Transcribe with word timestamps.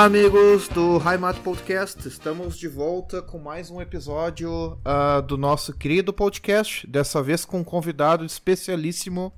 Olá, 0.00 0.06
amigos 0.06 0.66
do 0.68 0.96
Heimat 0.96 1.38
Podcast. 1.40 2.08
Estamos 2.08 2.56
de 2.56 2.66
volta 2.66 3.20
com 3.20 3.38
mais 3.38 3.70
um 3.70 3.82
episódio 3.82 4.78
uh, 4.78 5.20
do 5.20 5.36
nosso 5.36 5.76
querido 5.76 6.10
podcast. 6.10 6.86
Dessa 6.86 7.22
vez 7.22 7.44
com 7.44 7.58
um 7.58 7.64
convidado 7.64 8.24
especialíssimo, 8.24 9.30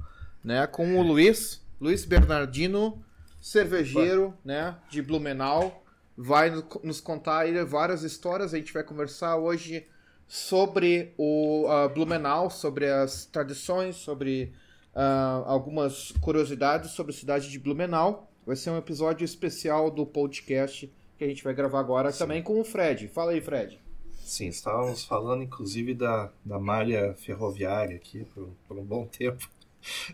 né? 0.43 0.65
Com 0.69 1.01
o 1.01 1.03
Luiz, 1.03 1.61
Luiz 1.81 2.05
Bernardino, 2.05 3.05
cervejeiro, 3.41 4.35
né? 4.45 4.77
De 4.89 5.03
Blumenau. 5.03 5.83
Vai 6.17 6.53
nos 6.85 7.01
contar 7.01 7.45
várias 7.67 8.05
histórias. 8.05 8.55
A 8.55 8.57
gente 8.57 8.73
vai 8.73 8.85
conversar 8.85 9.39
hoje 9.39 9.89
sobre 10.29 11.13
o 11.19 11.67
uh, 11.67 11.89
Blumenau, 11.89 12.51
sobre 12.51 12.89
as 12.89 13.27
tradições, 13.27 13.97
sobre 13.97 14.55
uh, 14.95 15.43
algumas 15.45 16.13
curiosidades 16.21 16.93
sobre 16.93 17.13
a 17.13 17.19
cidade 17.19 17.51
de 17.51 17.59
Blumenau. 17.59 18.32
Vai 18.45 18.57
ser 18.57 18.71
um 18.71 18.77
episódio 18.77 19.25
especial 19.25 19.89
do 19.89 20.05
podcast 20.05 20.93
que 21.17 21.25
a 21.25 21.29
gente 21.29 21.45
vai 21.45 21.55
gravar 21.55 21.79
agora 21.79 22.11
Sim. 22.11 22.19
também 22.19 22.43
com 22.43 22.61
o 22.61 22.65
Fred. 22.65 23.07
Fala 23.07 23.31
aí, 23.31 23.41
Fred. 23.41 23.79
Sim, 24.25 24.49
estávamos 24.49 25.05
falando 25.05 25.45
inclusive 25.45 25.95
da, 25.95 26.31
da 26.45 26.59
malha 26.59 27.15
ferroviária 27.15 27.97
aqui 27.97 28.25
por, 28.35 28.49
por 28.67 28.79
um 28.79 28.85
bom 28.85 29.07
tempo. 29.07 29.49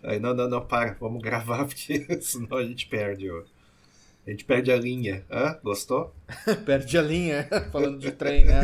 Aí, 0.02 0.18
não, 0.18 0.34
não, 0.34 0.48
não, 0.48 0.60
para, 0.60 0.94
vamos 1.00 1.22
gravar 1.22 1.64
porque 1.68 2.20
senão 2.20 2.58
a 2.58 2.64
gente 2.64 2.86
perde. 2.86 3.30
Ó. 3.30 3.42
A 4.26 4.30
gente 4.30 4.44
perde 4.44 4.70
a 4.70 4.76
linha. 4.76 5.24
Hã? 5.30 5.58
Gostou? 5.62 6.14
perde 6.66 6.98
a 6.98 7.02
linha, 7.02 7.48
falando 7.72 7.98
de 7.98 8.12
trem, 8.12 8.44
né? 8.44 8.60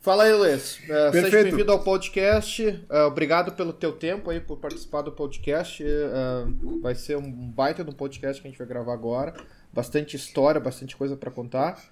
Fala 0.00 0.24
aí, 0.24 0.32
Luiz. 0.32 0.78
Uh, 0.78 1.12
seja 1.12 1.42
bem-vindo 1.42 1.70
ao 1.70 1.84
podcast. 1.84 2.66
Uh, 2.66 3.06
obrigado 3.06 3.52
pelo 3.52 3.70
teu 3.70 3.92
tempo 3.92 4.30
aí, 4.30 4.40
por 4.40 4.56
participar 4.56 5.02
do 5.02 5.12
podcast. 5.12 5.84
Uh, 5.84 6.80
vai 6.80 6.94
ser 6.94 7.18
um 7.18 7.30
baita 7.30 7.84
do 7.84 7.92
podcast 7.92 8.40
que 8.40 8.48
a 8.48 8.50
gente 8.50 8.56
vai 8.56 8.66
gravar 8.66 8.94
agora. 8.94 9.34
Bastante 9.70 10.16
história, 10.16 10.58
bastante 10.58 10.96
coisa 10.96 11.18
para 11.18 11.30
contar. 11.30 11.84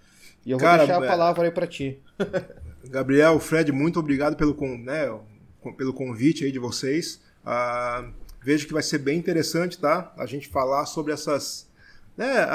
E 0.46 0.50
eu 0.50 0.56
vou 0.56 0.66
Cara, 0.66 0.86
deixar 0.86 1.04
a 1.04 1.06
palavra 1.06 1.44
aí 1.44 1.50
para 1.50 1.66
ti. 1.66 2.02
Gabriel, 2.88 3.38
Fred, 3.38 3.70
muito 3.72 4.00
obrigado 4.00 4.36
pelo, 4.36 4.56
né, 4.78 5.14
pelo 5.76 5.92
convite 5.92 6.46
aí 6.46 6.50
de 6.50 6.58
vocês. 6.58 7.20
vejo 8.42 8.66
que 8.66 8.72
vai 8.72 8.82
ser 8.82 9.00
bem 9.00 9.18
interessante, 9.18 9.78
tá? 9.78 10.14
A 10.16 10.24
gente 10.24 10.48
falar 10.48 10.86
sobre 10.86 11.12
essas 11.12 11.67
né, 12.18 12.46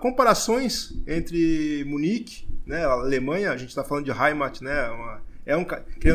comparações 0.00 0.92
entre 1.06 1.84
Munique 1.86 2.48
né, 2.68 2.84
a 2.84 2.90
Alemanha, 2.90 3.50
a 3.50 3.56
gente 3.56 3.70
está 3.70 3.82
falando 3.82 4.04
de 4.04 4.10
Heimat, 4.10 4.60
né, 4.60 4.90
uma, 4.90 5.22
é 5.46 5.56
um 5.56 5.64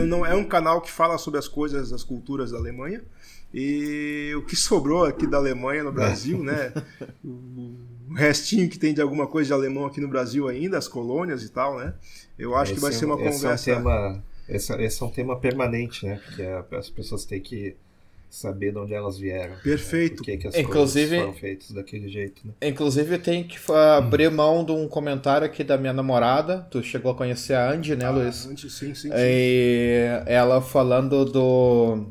não 0.06 0.24
é 0.24 0.36
um 0.36 0.44
canal 0.44 0.80
que 0.80 0.92
fala 0.92 1.18
sobre 1.18 1.40
as 1.40 1.48
coisas, 1.48 1.92
as 1.92 2.04
culturas 2.04 2.52
da 2.52 2.58
Alemanha. 2.60 3.02
E 3.52 4.32
o 4.36 4.46
que 4.46 4.56
sobrou 4.56 5.06
aqui 5.06 5.28
da 5.28 5.38
Alemanha 5.38 5.84
no 5.84 5.92
Brasil, 5.92 6.40
é. 6.42 6.44
né? 6.44 6.74
O 8.10 8.16
restinho 8.16 8.70
que 8.70 8.78
tem 8.78 8.94
de 8.94 9.02
alguma 9.02 9.26
coisa 9.26 9.48
de 9.48 9.54
alemão 9.54 9.86
aqui 9.86 10.00
no 10.00 10.08
Brasil 10.08 10.48
ainda, 10.48 10.78
as 10.78 10.88
colônias 10.88 11.42
e 11.42 11.50
tal, 11.50 11.80
né? 11.80 11.96
Eu 12.38 12.54
acho 12.56 12.72
esse 12.72 12.76
que 12.76 12.82
vai 12.82 12.92
ser 12.92 13.06
uma 13.06 13.18
conversa. 13.18 13.72
É 13.72 13.74
um 13.74 13.78
tema, 13.78 14.24
esse, 14.48 14.74
esse, 14.84 15.02
é 15.02 15.06
um 15.06 15.10
tema 15.10 15.40
permanente, 15.40 16.06
né? 16.06 16.22
Porque 16.24 16.44
as 16.76 16.90
pessoas 16.92 17.26
têm 17.26 17.42
que 17.42 17.76
saber 18.34 18.72
de 18.72 18.80
onde 18.80 18.94
elas 18.96 19.18
vieram. 19.18 19.54
Perfeito. 19.64 20.14
Né? 20.14 20.18
Por 20.18 20.26
que, 20.26 20.38
que 20.38 20.48
as 20.48 20.56
inclusive, 20.56 21.10
coisas 21.10 21.26
foram 21.26 21.40
feitas 21.40 21.72
daquele 21.72 22.10
jeito. 22.10 22.42
Né? 22.44 22.54
Inclusive, 22.64 23.16
eu 23.16 23.22
tenho 23.22 23.48
que 23.48 23.58
abrir 23.72 24.32
mão 24.32 24.66
de 24.66 24.72
um 24.72 24.88
comentário 24.88 25.46
aqui 25.46 25.64
da 25.64 25.78
minha 25.78 25.94
namorada. 25.94 26.68
Tu 26.72 26.82
chegou 26.82 27.12
a 27.12 27.16
conhecer 27.16 27.54
a 27.54 27.70
Andy, 27.70 27.96
né, 27.96 28.06
ah, 28.06 28.10
Luiz? 28.10 28.48
Andy, 28.48 28.70
sim, 28.72 28.96
sim, 28.96 28.96
sim. 28.96 29.10
E 29.14 30.08
ela 30.26 30.62
falando 30.62 31.26
do. 31.26 32.08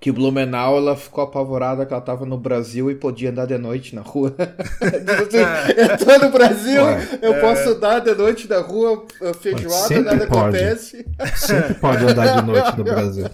Que 0.00 0.12
Blumenau 0.12 0.76
ela 0.76 0.96
ficou 0.96 1.24
apavorada 1.24 1.84
que 1.84 1.92
ela 1.92 2.02
tava 2.02 2.24
no 2.24 2.38
Brasil 2.38 2.88
e 2.88 2.94
podia 2.94 3.30
andar 3.30 3.46
de 3.46 3.58
noite 3.58 3.94
na 3.94 4.02
rua. 4.02 4.34
assim, 4.38 5.76
eu 5.76 5.98
tô 5.98 6.24
no 6.24 6.30
Brasil, 6.30 6.84
Ué, 6.84 7.18
eu 7.20 7.34
é... 7.34 7.40
posso 7.40 7.70
andar 7.70 8.00
de 8.00 8.14
noite 8.14 8.48
na 8.48 8.60
rua, 8.60 9.04
feijoada, 9.40 10.02
nada 10.02 10.26
pode. 10.28 10.56
acontece. 10.56 11.06
Sempre 11.34 11.74
pode 11.74 12.04
andar 12.04 12.40
de 12.40 12.46
noite 12.46 12.78
no 12.78 12.84
Brasil. 12.84 13.26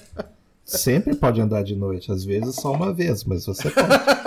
Sempre 0.65 1.15
pode 1.15 1.41
andar 1.41 1.63
de 1.63 1.77
noite, 1.77 2.11
às 2.11 2.25
vezes 2.25 2.57
só 2.57 2.73
uma 2.73 2.93
vez, 2.93 3.23
mas 3.25 3.45
você 3.45 3.71
pode. 3.71 3.93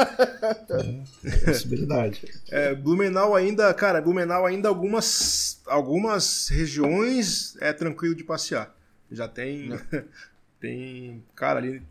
é, 1.25 1.45
possibilidade. 1.45 2.21
É, 2.49 2.75
Blumenau 2.75 3.35
ainda, 3.35 3.73
cara, 3.73 3.99
Blumenau 3.99 4.45
ainda 4.45 4.69
algumas, 4.69 5.61
algumas 5.65 6.47
regiões 6.49 7.57
é 7.59 7.73
tranquilo 7.73 8.13
de 8.13 8.23
passear. 8.23 8.75
Já 9.11 9.27
tem, 9.27 9.71
tem, 10.59 11.23
cara, 11.35 11.59
ali, 11.59 11.81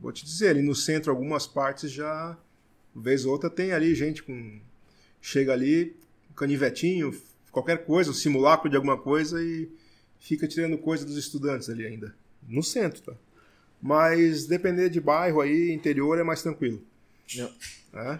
vou 0.00 0.12
te 0.12 0.24
dizer, 0.24 0.50
ali 0.50 0.62
no 0.62 0.74
centro 0.74 1.10
algumas 1.10 1.46
partes 1.46 1.90
já, 1.90 2.36
vez 2.94 3.24
ou 3.24 3.32
outra 3.32 3.50
tem 3.50 3.72
ali 3.72 3.94
gente 3.94 4.22
com, 4.22 4.60
chega 5.20 5.52
ali, 5.52 5.96
canivetinho, 6.36 7.12
qualquer 7.50 7.84
coisa, 7.84 8.10
um 8.10 8.14
simulacro 8.14 8.70
de 8.70 8.76
alguma 8.76 8.96
coisa 8.96 9.42
e 9.42 9.68
fica 10.20 10.46
tirando 10.46 10.78
coisa 10.78 11.04
dos 11.04 11.16
estudantes 11.16 11.68
ali 11.68 11.84
ainda. 11.84 12.14
No 12.46 12.62
centro, 12.62 13.02
tá? 13.02 13.12
Mas 13.82 14.46
depender 14.46 14.88
de 14.88 15.00
bairro 15.00 15.40
aí, 15.40 15.72
interior 15.72 16.16
é 16.18 16.22
mais 16.22 16.40
tranquilo. 16.40 16.80
É. 17.92 18.18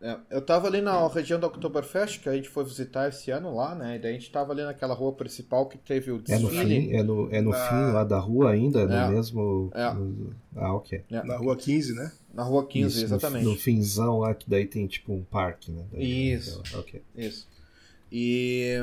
É, 0.00 0.16
eu 0.30 0.42
tava 0.42 0.66
ali 0.66 0.82
na 0.82 1.08
região 1.08 1.40
da 1.40 1.46
Oktoberfest, 1.46 2.20
que 2.20 2.28
a 2.28 2.34
gente 2.34 2.48
foi 2.48 2.64
visitar 2.64 3.08
esse 3.08 3.30
ano 3.30 3.54
lá, 3.54 3.74
né? 3.74 3.96
E 3.96 3.98
daí 3.98 4.10
a 4.10 4.14
gente 4.14 4.30
tava 4.30 4.52
ali 4.52 4.62
naquela 4.62 4.94
rua 4.94 5.12
principal 5.12 5.66
que 5.66 5.78
teve 5.78 6.10
o 6.10 6.18
desfile. 6.18 6.46
É 6.46 6.62
no 6.62 6.68
fim, 6.68 6.92
é 6.92 7.02
no, 7.02 7.34
é 7.34 7.40
no 7.40 7.52
ah, 7.52 7.68
fim 7.68 7.92
lá 7.92 8.04
da 8.04 8.18
rua 8.18 8.50
ainda, 8.50 8.82
é. 8.82 8.86
no 8.86 9.12
mesmo... 9.12 9.70
É. 9.74 9.92
No, 9.94 10.34
ah, 10.54 10.74
ok. 10.74 11.02
É. 11.10 11.22
Na 11.22 11.36
rua 11.36 11.56
15, 11.56 11.94
né? 11.94 12.12
Na 12.32 12.42
rua 12.42 12.66
15, 12.66 12.88
Isso, 12.88 13.04
exatamente. 13.04 13.44
No, 13.44 13.52
no 13.52 13.56
finzão 13.56 14.18
lá, 14.18 14.34
que 14.34 14.48
daí 14.48 14.66
tem 14.66 14.86
tipo 14.86 15.14
um 15.14 15.22
parque, 15.22 15.72
né? 15.72 15.82
Daí, 15.90 16.32
Isso. 16.32 16.62
Ok. 16.74 17.02
Isso. 17.16 17.48
E, 18.12 18.74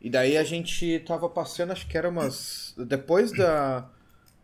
e 0.00 0.08
daí 0.08 0.38
a 0.38 0.44
gente 0.44 1.00
tava 1.00 1.28
passando, 1.28 1.72
acho 1.72 1.86
que 1.86 1.98
era 1.98 2.08
umas... 2.08 2.74
Depois 2.78 3.30
da 3.30 3.88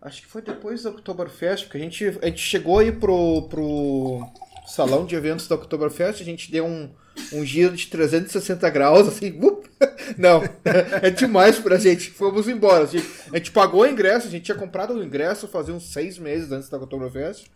Acho 0.02 0.22
que 0.22 0.28
foi 0.28 0.40
depois 0.40 0.82
da 0.82 0.90
Oktoberfest, 0.90 1.64
porque 1.64 1.76
a 1.76 1.80
gente, 1.80 2.18
a 2.22 2.26
gente 2.26 2.38
chegou 2.40 2.78
aí 2.78 2.90
pro, 2.90 3.48
pro 3.48 4.26
salão 4.66 5.04
de 5.04 5.14
eventos 5.14 5.46
da 5.46 5.56
Oktoberfest, 5.56 6.22
a 6.22 6.24
gente 6.24 6.50
deu 6.50 6.64
um, 6.64 6.88
um 7.34 7.44
giro 7.44 7.76
de 7.76 7.86
360 7.86 8.70
graus, 8.70 9.06
assim, 9.06 9.38
up, 9.44 9.68
não, 10.16 10.42
é 11.02 11.10
demais 11.10 11.58
pra 11.58 11.76
gente, 11.76 12.10
fomos 12.10 12.48
embora. 12.48 12.84
A 12.84 12.86
gente, 12.86 13.06
a 13.30 13.36
gente, 13.36 13.50
pagou 13.50 13.82
o 13.82 13.86
ingresso, 13.86 14.26
a 14.26 14.30
gente 14.30 14.44
tinha 14.44 14.56
comprado 14.56 14.94
o 14.94 15.04
ingresso 15.04 15.46
fazia 15.46 15.74
uns 15.74 15.92
seis 15.92 16.18
meses 16.18 16.50
antes 16.50 16.70
da 16.70 16.78
Oktoberfest, 16.78 17.50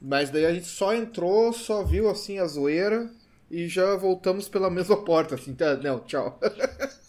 mas 0.00 0.28
daí 0.28 0.44
a 0.44 0.52
gente 0.52 0.68
só 0.68 0.94
entrou, 0.94 1.54
só 1.54 1.82
viu, 1.82 2.10
assim, 2.10 2.38
a 2.38 2.46
zoeira 2.46 3.10
e 3.50 3.66
já 3.66 3.96
voltamos 3.96 4.46
pela 4.46 4.68
mesma 4.68 5.02
porta, 5.04 5.36
assim, 5.36 5.54
tá, 5.54 5.74
não, 5.76 6.00
tchau. 6.00 6.38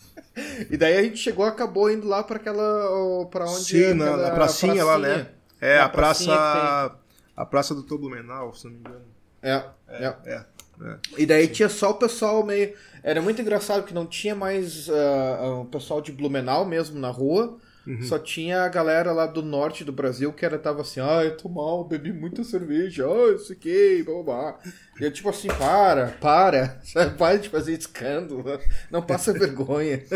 E 0.69 0.77
daí 0.77 0.97
a 0.97 1.03
gente 1.03 1.17
chegou 1.17 1.45
acabou 1.45 1.89
indo 1.91 2.07
lá 2.07 2.23
para 2.23 2.37
aquela. 2.37 3.25
para 3.29 3.45
onde. 3.45 3.65
Sim, 3.65 3.93
na, 3.93 4.17
na 4.17 4.31
pracinha, 4.31 4.73
pracinha, 4.73 4.85
lá, 4.85 4.97
né? 4.97 5.27
É, 5.59 5.79
a 5.79 5.89
praça. 5.89 6.95
A 7.35 7.45
praça 7.45 7.73
do 7.73 7.83
Toblumenau, 7.83 8.53
se 8.53 8.65
não 8.65 8.73
me 8.73 8.79
engano. 8.79 9.05
É, 9.41 9.63
é. 9.87 10.05
é. 10.05 10.15
é, 10.25 10.45
é. 10.81 10.97
E 11.17 11.25
daí 11.25 11.47
Sim. 11.47 11.53
tinha 11.53 11.69
só 11.69 11.91
o 11.91 11.95
pessoal 11.95 12.45
meio. 12.45 12.73
Era 13.01 13.21
muito 13.21 13.41
engraçado 13.41 13.83
que 13.85 13.93
não 13.93 14.05
tinha 14.05 14.35
mais 14.35 14.89
uh, 14.89 15.61
o 15.61 15.65
pessoal 15.65 16.01
de 16.01 16.11
Blumenau 16.11 16.65
mesmo 16.65 16.99
na 16.99 17.09
rua. 17.09 17.57
Uhum. 17.89 18.03
Só 18.03 18.19
tinha 18.19 18.61
a 18.61 18.69
galera 18.69 19.11
lá 19.11 19.25
do 19.25 19.41
norte 19.41 19.83
do 19.83 19.91
Brasil 19.91 20.31
que 20.31 20.45
era, 20.45 20.59
tava 20.59 20.81
assim, 20.81 20.99
ah, 20.99 21.23
eu 21.23 21.35
tô 21.35 21.49
mal, 21.49 21.83
bebi 21.83 22.13
muita 22.13 22.43
cerveja, 22.43 23.07
ah, 23.07 23.33
isso 23.33 23.51
aqui, 23.51 24.03
blá 24.03 24.21
blá. 24.21 24.59
E 25.01 25.05
eu 25.05 25.11
tipo 25.11 25.27
assim, 25.27 25.47
para, 25.47 26.09
para, 26.21 26.79
para 27.17 27.39
de 27.39 27.49
fazer 27.49 27.73
escândalo, 27.73 28.45
não 28.91 29.01
passa 29.01 29.33
vergonha. 29.33 30.03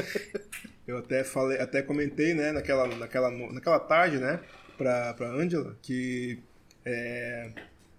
Eu 0.85 0.97
até 0.97 1.23
falei, 1.23 1.61
até 1.61 1.81
comentei, 1.81 2.33
né, 2.33 2.51
naquela, 2.51 2.85
naquela, 2.85 3.31
naquela 3.31 3.79
tarde, 3.79 4.17
né, 4.17 4.41
pra, 4.77 5.13
pra 5.13 5.29
Angela, 5.29 5.77
que 5.81 6.43
é, 6.85 7.51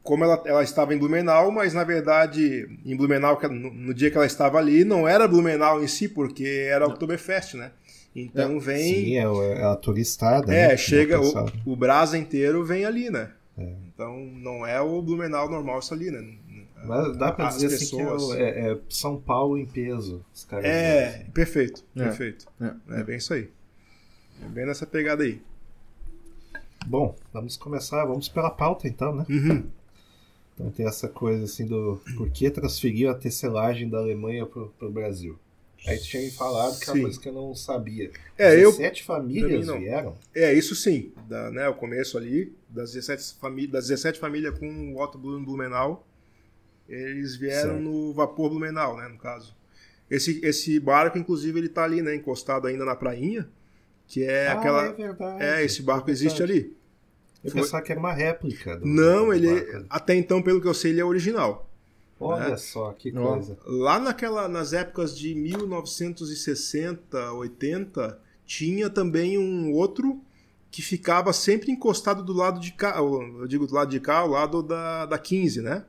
como 0.02 0.22
ela, 0.22 0.42
ela 0.44 0.62
estava 0.62 0.94
em 0.94 0.98
Blumenau, 0.98 1.50
mas 1.50 1.72
na 1.72 1.82
verdade 1.82 2.68
em 2.84 2.94
Blumenau, 2.94 3.40
no, 3.50 3.72
no, 3.72 3.94
dia 3.94 4.10
que 4.10 4.18
ela 4.18 4.26
estava 4.26 4.58
ali, 4.58 4.84
não 4.84 5.08
era 5.08 5.26
Blumenau 5.26 5.82
em 5.82 5.88
si, 5.88 6.10
porque 6.10 6.68
era 6.70 6.86
Oktoberfest, 6.86 7.54
né? 7.54 7.72
Então 8.14 8.60
vem. 8.60 8.94
Sim, 8.94 9.16
é, 9.16 9.60
é 9.60 9.64
a 9.64 9.74
turistada. 9.74 10.54
É, 10.54 10.68
né? 10.68 10.76
chega. 10.76 11.20
O, 11.20 11.72
o 11.72 11.76
Brasa 11.76 12.16
inteiro 12.16 12.64
vem 12.64 12.84
ali, 12.84 13.10
né? 13.10 13.32
É. 13.58 13.72
Então 13.92 14.16
não 14.18 14.66
é 14.66 14.80
o 14.80 15.02
Blumenau 15.02 15.50
normal 15.50 15.80
isso 15.80 15.92
ali, 15.92 16.10
né? 16.10 16.22
Mas 16.86 17.16
dá 17.16 17.32
pra 17.32 17.48
As 17.48 17.54
dizer 17.54 17.70
pessoas... 17.70 18.22
assim 18.22 18.36
que 18.36 18.42
é, 18.42 18.44
é, 18.44 18.72
é, 18.72 18.78
São 18.88 19.18
Paulo 19.18 19.56
em 19.56 19.66
peso. 19.66 20.24
Os 20.34 20.44
caras 20.44 20.64
é, 20.64 21.08
assim. 21.08 21.30
perfeito, 21.30 21.84
é. 21.96 22.04
perfeito. 22.04 22.46
É. 22.60 23.00
é 23.00 23.04
bem 23.04 23.16
isso 23.16 23.32
aí. 23.32 23.50
É 24.42 24.48
bem 24.48 24.66
nessa 24.66 24.86
pegada 24.86 25.22
aí. 25.22 25.40
Bom, 26.86 27.16
vamos 27.32 27.56
começar, 27.56 28.04
vamos 28.04 28.28
pela 28.28 28.50
pauta 28.50 28.86
então, 28.86 29.14
né? 29.14 29.24
Uhum. 29.30 29.64
Então 30.52 30.70
tem 30.70 30.86
essa 30.86 31.08
coisa 31.08 31.44
assim 31.44 31.66
do 31.66 32.00
por 32.16 32.30
que 32.30 32.50
transferiu 32.50 33.10
a 33.10 33.14
tecelagem 33.14 33.88
da 33.88 33.98
Alemanha 33.98 34.44
pro, 34.44 34.68
pro 34.78 34.90
Brasil. 34.90 35.38
Aí 35.86 35.98
tu 35.98 36.04
tinha 36.04 36.22
me 36.22 36.30
falado 36.30 36.78
que 36.78 36.88
é 36.88 36.92
uma 36.94 37.02
coisa 37.02 37.20
que 37.20 37.28
eu 37.28 37.32
não 37.32 37.54
sabia. 37.54 38.10
É, 38.38 38.56
17 38.56 39.00
eu, 39.00 39.06
famílias 39.06 39.66
vieram? 39.66 40.16
É, 40.34 40.52
isso 40.52 40.74
sim. 40.74 41.12
Da, 41.28 41.50
né, 41.50 41.68
o 41.68 41.74
começo 41.74 42.16
ali, 42.16 42.54
das 42.68 42.92
17, 42.92 43.34
famí 43.38 43.66
das 43.66 43.88
17 43.88 44.18
famílias 44.18 44.58
com 44.58 44.94
o 44.94 45.00
Otto 45.00 45.18
Blumenau. 45.18 46.06
eles 46.88 47.36
vieram 47.36 47.74
certo. 47.74 47.82
no 47.82 48.14
vapor 48.14 48.48
Blumenau, 48.48 48.96
né, 48.96 49.08
no 49.08 49.18
caso. 49.18 49.54
Esse, 50.10 50.40
esse 50.44 50.80
barco, 50.80 51.18
inclusive, 51.18 51.58
ele 51.58 51.68
tá 51.68 51.84
ali, 51.84 52.00
né, 52.00 52.14
encostado 52.14 52.66
ainda 52.66 52.84
na 52.84 52.96
prainha, 52.96 53.48
que 54.06 54.22
é 54.22 54.48
ah, 54.48 54.52
aquela... 54.54 54.86
é 54.86 54.92
verdade. 54.92 55.42
É, 55.42 55.64
esse 55.64 55.82
barco 55.82 56.08
é 56.08 56.12
existe 56.12 56.42
ali. 56.42 56.74
Eu 57.42 57.50
Foi... 57.50 57.60
pensava 57.60 57.82
que 57.82 57.92
era 57.92 58.00
uma 58.00 58.12
réplica. 58.12 58.76
Do, 58.76 58.86
Não, 58.86 59.26
do 59.26 59.34
ele, 59.34 59.60
barco. 59.60 59.86
até 59.90 60.14
então, 60.14 60.42
pelo 60.42 60.62
que 60.62 60.66
eu 60.66 60.74
sei, 60.74 60.92
ele 60.92 61.00
é 61.00 61.04
original. 61.04 61.70
Olha 62.26 62.50
né? 62.50 62.56
só, 62.56 62.92
que 62.92 63.12
coisa. 63.12 63.58
Lá 63.66 63.98
naquela, 63.98 64.48
nas 64.48 64.72
épocas 64.72 65.16
de 65.16 65.34
1960, 65.34 67.32
80, 67.32 68.18
tinha 68.46 68.88
também 68.90 69.38
um 69.38 69.72
outro 69.72 70.20
que 70.70 70.82
ficava 70.82 71.32
sempre 71.32 71.70
encostado 71.70 72.24
do 72.24 72.32
lado 72.32 72.58
de 72.58 72.72
cá, 72.72 72.96
eu 72.98 73.46
digo 73.46 73.66
do 73.66 73.74
lado 73.74 73.90
de 73.90 74.00
cá, 74.00 74.18
ao 74.18 74.28
lado 74.28 74.62
da, 74.62 75.06
da 75.06 75.18
15, 75.18 75.62
né? 75.62 75.84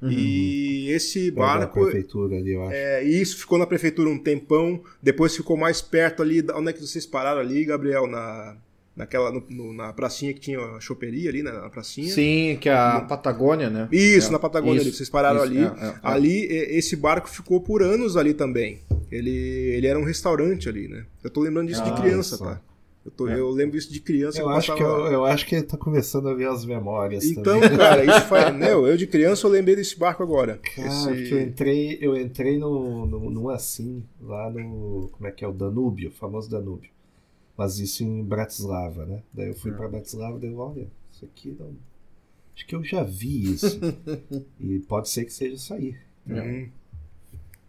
Uhum. 0.00 0.10
E 0.10 0.90
esse 0.90 1.30
barco. 1.30 1.60
Da 1.60 1.84
prefeitura 1.84 2.36
ali, 2.36 2.52
eu 2.52 2.62
acho. 2.62 2.72
É, 2.74 3.02
isso 3.02 3.38
ficou 3.38 3.58
na 3.58 3.66
prefeitura 3.66 4.10
um 4.10 4.18
tempão, 4.18 4.82
depois 5.02 5.34
ficou 5.34 5.56
mais 5.56 5.80
perto 5.80 6.22
ali. 6.22 6.44
Onde 6.54 6.70
é 6.70 6.72
que 6.72 6.80
vocês 6.80 7.06
pararam 7.06 7.40
ali, 7.40 7.64
Gabriel? 7.64 8.06
Na, 8.06 8.56
naquela 8.96 9.30
no, 9.30 9.44
no, 9.50 9.72
na 9.74 9.92
pracinha 9.92 10.32
que 10.32 10.40
tinha 10.40 10.58
a 10.58 10.80
choperia 10.80 11.28
ali, 11.28 11.42
né, 11.42 11.52
na 11.52 11.68
pracinha. 11.68 12.08
Sim, 12.12 12.56
que 12.60 12.68
é 12.68 12.74
a 12.74 13.00
no... 13.02 13.08
Patagônia, 13.08 13.68
né? 13.68 13.88
Isso, 13.92 14.28
é. 14.28 14.32
na 14.32 14.38
Patagônia 14.38 14.78
isso, 14.78 14.88
ali, 14.88 14.96
vocês 14.96 15.10
pararam 15.10 15.44
isso, 15.44 15.44
ali. 15.44 15.58
É, 15.58 15.62
é, 15.62 15.88
é. 15.88 15.94
ali, 16.02 16.46
esse 16.50 16.96
barco 16.96 17.28
ficou 17.28 17.60
por 17.60 17.82
anos 17.82 18.16
ali 18.16 18.32
também. 18.32 18.80
Ele, 19.12 19.30
ele 19.30 19.86
era 19.86 19.98
um 19.98 20.04
restaurante 20.04 20.68
ali, 20.68 20.88
né? 20.88 21.04
Eu 21.22 21.30
tô 21.30 21.42
lembrando 21.42 21.68
disso 21.68 21.82
ah, 21.84 21.90
de 21.90 22.00
criança, 22.00 22.38
tá? 22.38 22.60
Eu, 23.04 23.12
tô, 23.12 23.28
é. 23.28 23.38
eu, 23.38 23.50
lembro 23.50 23.76
isso 23.76 23.92
de 23.92 24.00
criança. 24.00 24.40
Eu, 24.40 24.48
acho, 24.48 24.74
que 24.74 24.82
eu, 24.82 25.06
eu, 25.06 25.24
acho 25.24 25.46
que 25.46 25.54
ele 25.54 25.62
tá 25.62 25.76
começando 25.76 26.28
a 26.28 26.34
ver 26.34 26.48
as 26.48 26.64
memórias. 26.64 27.24
Então, 27.24 27.60
também. 27.60 27.78
cara, 27.78 28.04
isso 28.04 28.22
faz. 28.22 28.52
Meu, 28.56 28.84
eu 28.84 28.96
de 28.96 29.06
criança 29.06 29.46
eu 29.46 29.50
lembrei 29.50 29.76
desse 29.76 29.96
barco 29.96 30.24
agora. 30.24 30.58
Cara, 30.74 31.14
Esse... 31.14 31.32
eu 31.32 31.40
entrei, 31.40 31.98
eu 32.00 32.16
entrei 32.16 32.58
no, 32.58 33.06
no, 33.06 33.30
no 33.30 33.50
assim, 33.50 34.02
lá 34.20 34.50
no. 34.50 35.08
Como 35.12 35.24
é 35.24 35.30
que 35.30 35.44
é? 35.44 35.48
O 35.48 35.52
Danúbio, 35.52 36.08
o 36.08 36.12
famoso 36.12 36.50
Danúbio. 36.50 36.90
Mas 37.56 37.78
isso 37.78 38.04
em 38.04 38.22
Bratislava, 38.22 39.06
né? 39.06 39.22
Daí 39.32 39.48
eu 39.48 39.54
fui 39.54 39.72
para 39.72 39.88
Bratislava 39.88 40.36
e 40.36 40.40
dei, 40.40 40.54
olha, 40.54 40.88
isso 41.10 41.24
aqui 41.24 41.56
não. 41.58 41.74
Acho 42.54 42.66
que 42.66 42.74
eu 42.74 42.84
já 42.84 43.02
vi 43.02 43.52
isso. 43.52 43.80
e 44.60 44.78
pode 44.80 45.08
ser 45.08 45.24
que 45.24 45.32
seja 45.32 45.54
isso 45.54 45.74
aí. 45.74 45.96
Uhum. 46.26 46.70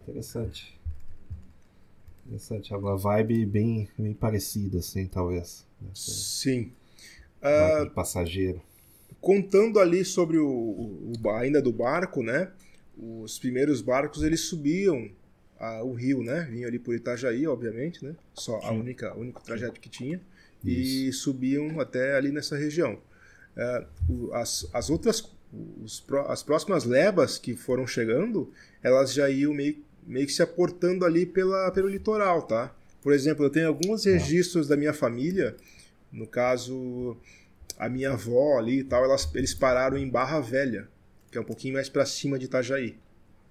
Interessante. 0.02 0.78
Interessante. 2.26 2.72
É 2.72 2.76
uma 2.76 2.96
vibe 2.96 3.46
bem, 3.46 3.88
bem 3.98 4.12
parecida, 4.12 4.78
assim, 4.78 5.06
talvez. 5.06 5.66
Né? 5.80 5.90
Sim. 5.94 6.72
Uh, 7.40 7.90
passageiro. 7.90 8.60
Contando 9.20 9.78
ali 9.78 10.04
sobre 10.04 10.38
o, 10.38 10.48
o, 10.48 11.12
o, 11.22 11.30
ainda 11.30 11.62
do 11.62 11.72
barco, 11.72 12.22
né? 12.22 12.52
Os 12.96 13.38
primeiros 13.38 13.80
barcos 13.80 14.22
eles 14.22 14.40
subiam 14.40 15.10
a, 15.58 15.82
o 15.82 15.92
rio, 15.92 16.22
né? 16.22 16.46
Vinham 16.50 16.68
ali 16.68 16.78
por 16.78 16.94
Itajaí, 16.94 17.46
obviamente, 17.46 18.04
né? 18.04 18.14
Só 18.34 18.58
a 18.62 18.72
única, 18.72 19.14
o 19.14 19.20
único 19.20 19.42
trajeto 19.42 19.80
que 19.80 19.88
tinha. 19.88 20.20
Isso. 20.64 20.68
E 20.68 21.12
subiam 21.12 21.80
até 21.80 22.16
ali 22.16 22.30
nessa 22.30 22.56
região. 22.56 22.98
Uh, 24.08 24.32
as, 24.34 24.68
as 24.72 24.90
outras, 24.90 25.30
os, 25.82 26.04
as 26.28 26.42
próximas 26.42 26.84
levas 26.84 27.38
que 27.38 27.54
foram 27.54 27.86
chegando, 27.86 28.52
elas 28.82 29.12
já 29.12 29.28
iam 29.28 29.52
meio, 29.52 29.84
meio 30.06 30.26
que 30.26 30.32
se 30.32 30.42
aportando 30.42 31.04
ali 31.04 31.26
pela, 31.26 31.70
pelo 31.70 31.88
litoral, 31.88 32.42
tá? 32.42 32.74
Por 33.02 33.12
exemplo, 33.12 33.44
eu 33.44 33.50
tenho 33.50 33.68
alguns 33.68 34.04
tá. 34.04 34.10
registros 34.10 34.68
da 34.68 34.76
minha 34.76 34.92
família, 34.92 35.56
no 36.12 36.26
caso, 36.26 37.16
a 37.78 37.88
minha 37.88 38.12
avó 38.12 38.58
ali 38.58 38.80
e 38.80 38.84
tal, 38.84 39.04
elas, 39.04 39.28
eles 39.34 39.54
pararam 39.54 39.96
em 39.96 40.08
Barra 40.08 40.40
Velha, 40.40 40.88
que 41.30 41.38
é 41.38 41.40
um 41.40 41.44
pouquinho 41.44 41.74
mais 41.74 41.88
para 41.88 42.04
cima 42.06 42.38
de 42.38 42.46
Itajaí. 42.46 42.96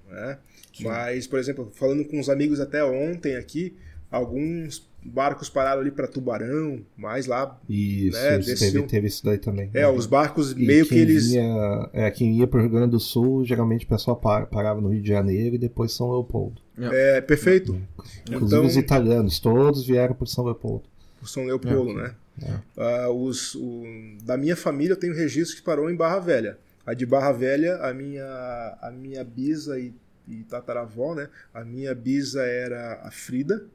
Né? 0.08 0.40
Mas, 0.84 1.28
por 1.28 1.40
exemplo, 1.40 1.72
falando 1.74 2.06
com 2.06 2.20
os 2.20 2.30
amigos 2.30 2.60
até 2.60 2.84
ontem 2.84 3.36
aqui, 3.36 3.76
alguns 4.12 4.88
barcos 5.04 5.50
pararam 5.50 5.82
ali 5.82 5.92
para 5.92 6.08
Tubarão, 6.08 6.82
mais 6.96 7.28
lá. 7.28 7.60
Isso, 7.70 8.18
né, 8.18 8.40
isso 8.40 8.60
teve, 8.60 8.84
teve, 8.84 9.08
isso 9.08 9.26
daí 9.26 9.38
também. 9.38 9.70
É, 9.74 9.88
os 9.88 10.06
barcos 10.06 10.52
e 10.52 10.56
meio 10.56 10.86
que 10.86 10.96
eles. 10.96 11.32
Ia, 11.32 11.90
é, 11.94 12.12
quem 12.12 12.38
ia 12.38 12.48
para 12.48 12.60
o 12.60 12.62
Rio 12.62 12.72
Grande 12.72 12.92
do 12.92 13.00
Sul, 13.00 13.46
geralmente 13.46 13.86
o 13.86 13.88
pessoal 13.88 14.18
parava 14.18 14.82
no 14.82 14.90
Rio 14.90 15.02
de 15.02 15.08
Janeiro 15.08 15.56
e 15.56 15.60
depois 15.60 15.94
São 15.94 16.12
Leopoldo. 16.12 16.62
É, 16.80 17.22
perfeito. 17.22 17.82
Inclusive 18.30 18.46
então, 18.46 18.66
os 18.66 18.78
italianos, 18.78 19.40
todos 19.40 19.86
vieram 19.86 20.14
por 20.14 20.28
São 20.28 20.44
Leopoldo. 20.44 20.84
Por 21.20 21.28
São 21.28 21.46
Leopoldo, 21.46 22.00
é. 22.00 22.04
né? 22.04 22.16
É. 22.44 23.08
Uh, 23.08 23.12
os, 23.24 23.56
o, 23.56 23.84
da 24.24 24.38
minha 24.38 24.56
família 24.56 24.94
eu 24.94 24.98
tenho 24.98 25.16
registro 25.16 25.58
que 25.58 25.64
parou 25.64 25.90
em 25.90 25.96
Barra 25.96 26.20
Velha. 26.20 26.58
A 26.86 26.94
de 26.94 27.06
Barra 27.06 27.32
Velha, 27.32 27.78
a 27.78 27.94
minha, 27.94 28.78
a 28.82 28.92
minha 28.92 29.24
bisa 29.24 29.80
e 29.80 29.94
e 30.28 30.44
tataravó, 30.44 31.16
né? 31.16 31.30
A 31.54 31.64
minha 31.64 31.96
bisa 31.96 32.44
era 32.44 33.02
a 33.04 33.12
Frida 33.12 33.66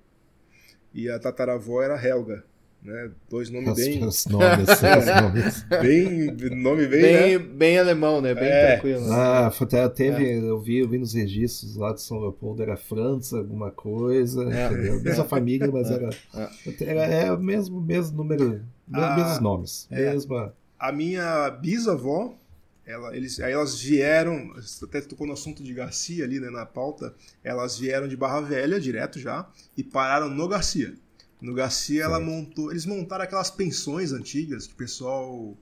e 0.92 1.08
a 1.08 1.18
tataravó 1.18 1.82
era 1.82 1.94
a 1.94 2.06
Helga. 2.06 2.44
Né? 2.82 3.12
Dois 3.30 3.48
nomes 3.48 3.76
bem. 3.76 4.04
Os 4.04 4.26
nomes, 4.26 5.64
bem. 5.80 6.32
Nome 6.56 6.86
bem. 6.88 7.02
Bem, 7.02 7.38
né? 7.38 7.38
bem 7.38 7.78
alemão, 7.78 8.20
né? 8.20 8.34
Bem 8.34 8.48
é. 8.48 8.72
tranquilo. 8.72 9.12
Ah, 9.12 9.46
até 9.46 9.88
teve, 9.88 10.26
é. 10.26 10.38
eu, 10.38 10.60
vi, 10.60 10.78
eu 10.78 10.88
vi 10.88 10.98
nos 10.98 11.14
registros 11.14 11.76
lá 11.76 11.92
de 11.92 12.02
São 12.02 12.18
Leopoldo, 12.18 12.60
era 12.60 12.76
França, 12.76 13.38
alguma 13.38 13.70
coisa, 13.70 14.42
é. 14.52 14.68
Mesma 15.00 15.24
família, 15.24 15.70
mas 15.70 15.90
é. 15.90 15.94
era. 15.94 16.10
É. 16.34 16.48
Era, 16.80 17.04
é 17.04 17.32
o 17.32 17.38
mesmo, 17.38 17.80
mesmo 17.80 18.16
número, 18.16 18.60
ah, 18.92 19.16
mesmos 19.16 19.40
nomes. 19.40 19.88
É. 19.88 20.12
Mesma... 20.12 20.52
A 20.76 20.90
minha 20.90 21.50
bisavó 21.50 22.36
ela, 22.84 23.16
eles, 23.16 23.38
aí 23.40 23.52
elas 23.52 23.80
vieram, 23.80 24.52
até 24.82 25.00
tocou 25.00 25.26
no 25.26 25.32
assunto 25.32 25.62
de 25.62 25.72
Garcia 25.72 26.24
ali 26.24 26.40
né, 26.40 26.50
na 26.50 26.66
pauta, 26.66 27.14
elas 27.42 27.78
vieram 27.78 28.08
de 28.08 28.16
Barra 28.16 28.40
Velha 28.40 28.80
direto 28.80 29.20
já 29.20 29.48
e 29.76 29.84
pararam 29.84 30.28
no 30.28 30.48
Garcia. 30.48 30.94
No 31.40 31.54
Garcia 31.54 32.04
ela 32.04 32.20
montou, 32.20 32.70
eles 32.70 32.86
montaram 32.86 33.24
aquelas 33.24 33.50
pensões 33.50 34.12
antigas 34.12 34.66
que 34.66 34.74
o 34.74 34.76
pessoal 34.76 35.56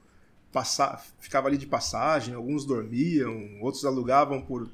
passa, 0.52 1.00
ficava 1.18 1.48
ali 1.48 1.56
de 1.56 1.66
passagem, 1.66 2.34
alguns 2.34 2.64
dormiam, 2.64 3.60
outros 3.60 3.84
alugavam 3.84 4.40
por 4.42 4.68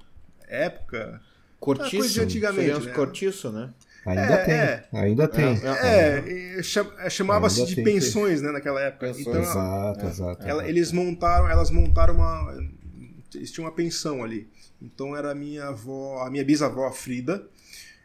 época. 0.47 1.21
Cortiço, 1.59 2.21
antigamente, 2.21 2.87
né? 2.87 2.93
cortiço, 2.93 3.50
né? 3.50 3.73
Ainda 4.07 4.23
é, 4.23 4.45
tem, 4.45 4.55
é, 4.55 4.89
ainda 4.93 5.27
tem. 5.29 5.61
É, 5.83 6.61
é 6.61 7.11
chamava-se 7.11 7.67
de 7.67 7.75
tem, 7.75 7.85
pensões, 7.85 8.41
né, 8.41 8.53
naquela 8.53 8.81
época. 8.81 9.09
Pensões. 9.09 9.27
Então, 9.27 9.43
exato, 9.43 10.07
exato. 10.07 10.47
Ela, 10.47 10.69
eles 10.69 10.93
montaram, 10.93 11.51
elas 11.51 11.73
montaram 11.73 12.15
uma, 12.15 12.57
eles 13.35 13.51
tinham 13.51 13.67
uma 13.67 13.75
pensão 13.75 14.23
ali. 14.23 14.49
Então 14.81 15.17
era 15.17 15.33
a 15.33 15.35
minha 15.35 15.69
avó, 15.69 16.23
a 16.23 16.31
minha 16.31 16.45
bisavó 16.45 16.89
Frida. 16.93 17.49